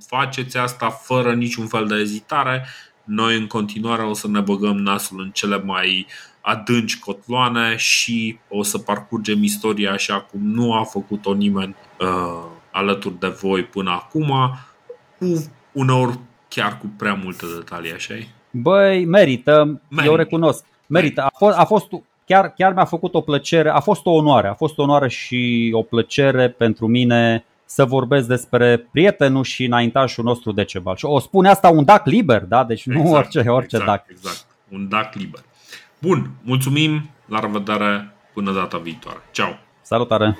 faceți 0.07 0.57
asta 0.57 0.89
fără 0.89 1.33
niciun 1.33 1.67
fel 1.67 1.87
de 1.87 1.95
ezitare. 1.95 2.65
Noi 3.03 3.37
în 3.37 3.47
continuare 3.47 4.03
o 4.03 4.13
să 4.13 4.27
ne 4.27 4.39
băgăm 4.39 4.77
nasul 4.77 5.21
în 5.21 5.31
cele 5.31 5.57
mai 5.57 6.07
adânci 6.41 6.99
cotloane 6.99 7.75
și 7.75 8.37
o 8.49 8.63
să 8.63 8.77
parcurgem 8.77 9.43
istoria 9.43 9.91
așa 9.91 10.21
cum 10.21 10.39
nu 10.41 10.73
a 10.73 10.83
făcut-o 10.83 11.33
nimeni 11.33 11.75
uh, 11.99 12.45
alături 12.71 13.19
de 13.19 13.27
voi 13.27 13.63
până 13.63 13.91
acum, 13.91 14.57
cu 15.19 15.51
uneori 15.71 16.19
chiar 16.47 16.77
cu 16.77 16.85
prea 16.97 17.13
multe 17.13 17.45
detalii, 17.57 17.93
așa 17.93 18.13
Băi, 18.61 19.05
merită, 19.05 19.81
merită, 19.87 20.11
eu 20.11 20.15
recunosc. 20.15 20.65
Merită. 20.87 21.21
A 21.21 21.33
fost, 21.37 21.57
a 21.57 21.63
fost 21.63 21.87
chiar, 22.25 22.53
chiar 22.53 22.73
mi-a 22.73 22.85
făcut 22.85 23.13
o 23.13 23.21
plăcere, 23.21 23.69
a 23.69 23.79
fost 23.79 24.05
o 24.05 24.11
onoare, 24.11 24.47
a 24.47 24.53
fost 24.53 24.77
o 24.77 24.81
onoare 24.81 25.09
și 25.09 25.71
o 25.73 25.81
plăcere 25.81 26.49
pentru 26.49 26.87
mine 26.87 27.45
să 27.65 27.85
vorbesc 27.85 28.27
despre 28.27 28.87
prietenul 28.91 29.43
și 29.43 29.65
înaintașul 29.65 30.23
nostru 30.23 30.51
Decebal. 30.51 30.95
Și 30.95 31.05
o 31.05 31.19
spune 31.19 31.49
asta 31.49 31.69
un 31.69 31.85
dac 31.85 32.05
liber, 32.05 32.41
da? 32.41 32.63
Deci 32.63 32.85
nu 32.85 32.99
exact, 32.99 33.15
orice, 33.15 33.49
orice 33.49 33.75
exact, 33.75 33.85
dac. 33.85 34.05
Exact, 34.09 34.45
un 34.71 34.89
dac 34.89 35.13
liber. 35.13 35.43
Bun, 35.99 36.29
mulțumim, 36.41 37.09
la 37.25 37.39
revedere, 37.39 38.13
până 38.33 38.51
data 38.51 38.77
viitoare. 38.77 39.19
Ciao! 39.31 39.49
Salutare! 39.81 40.37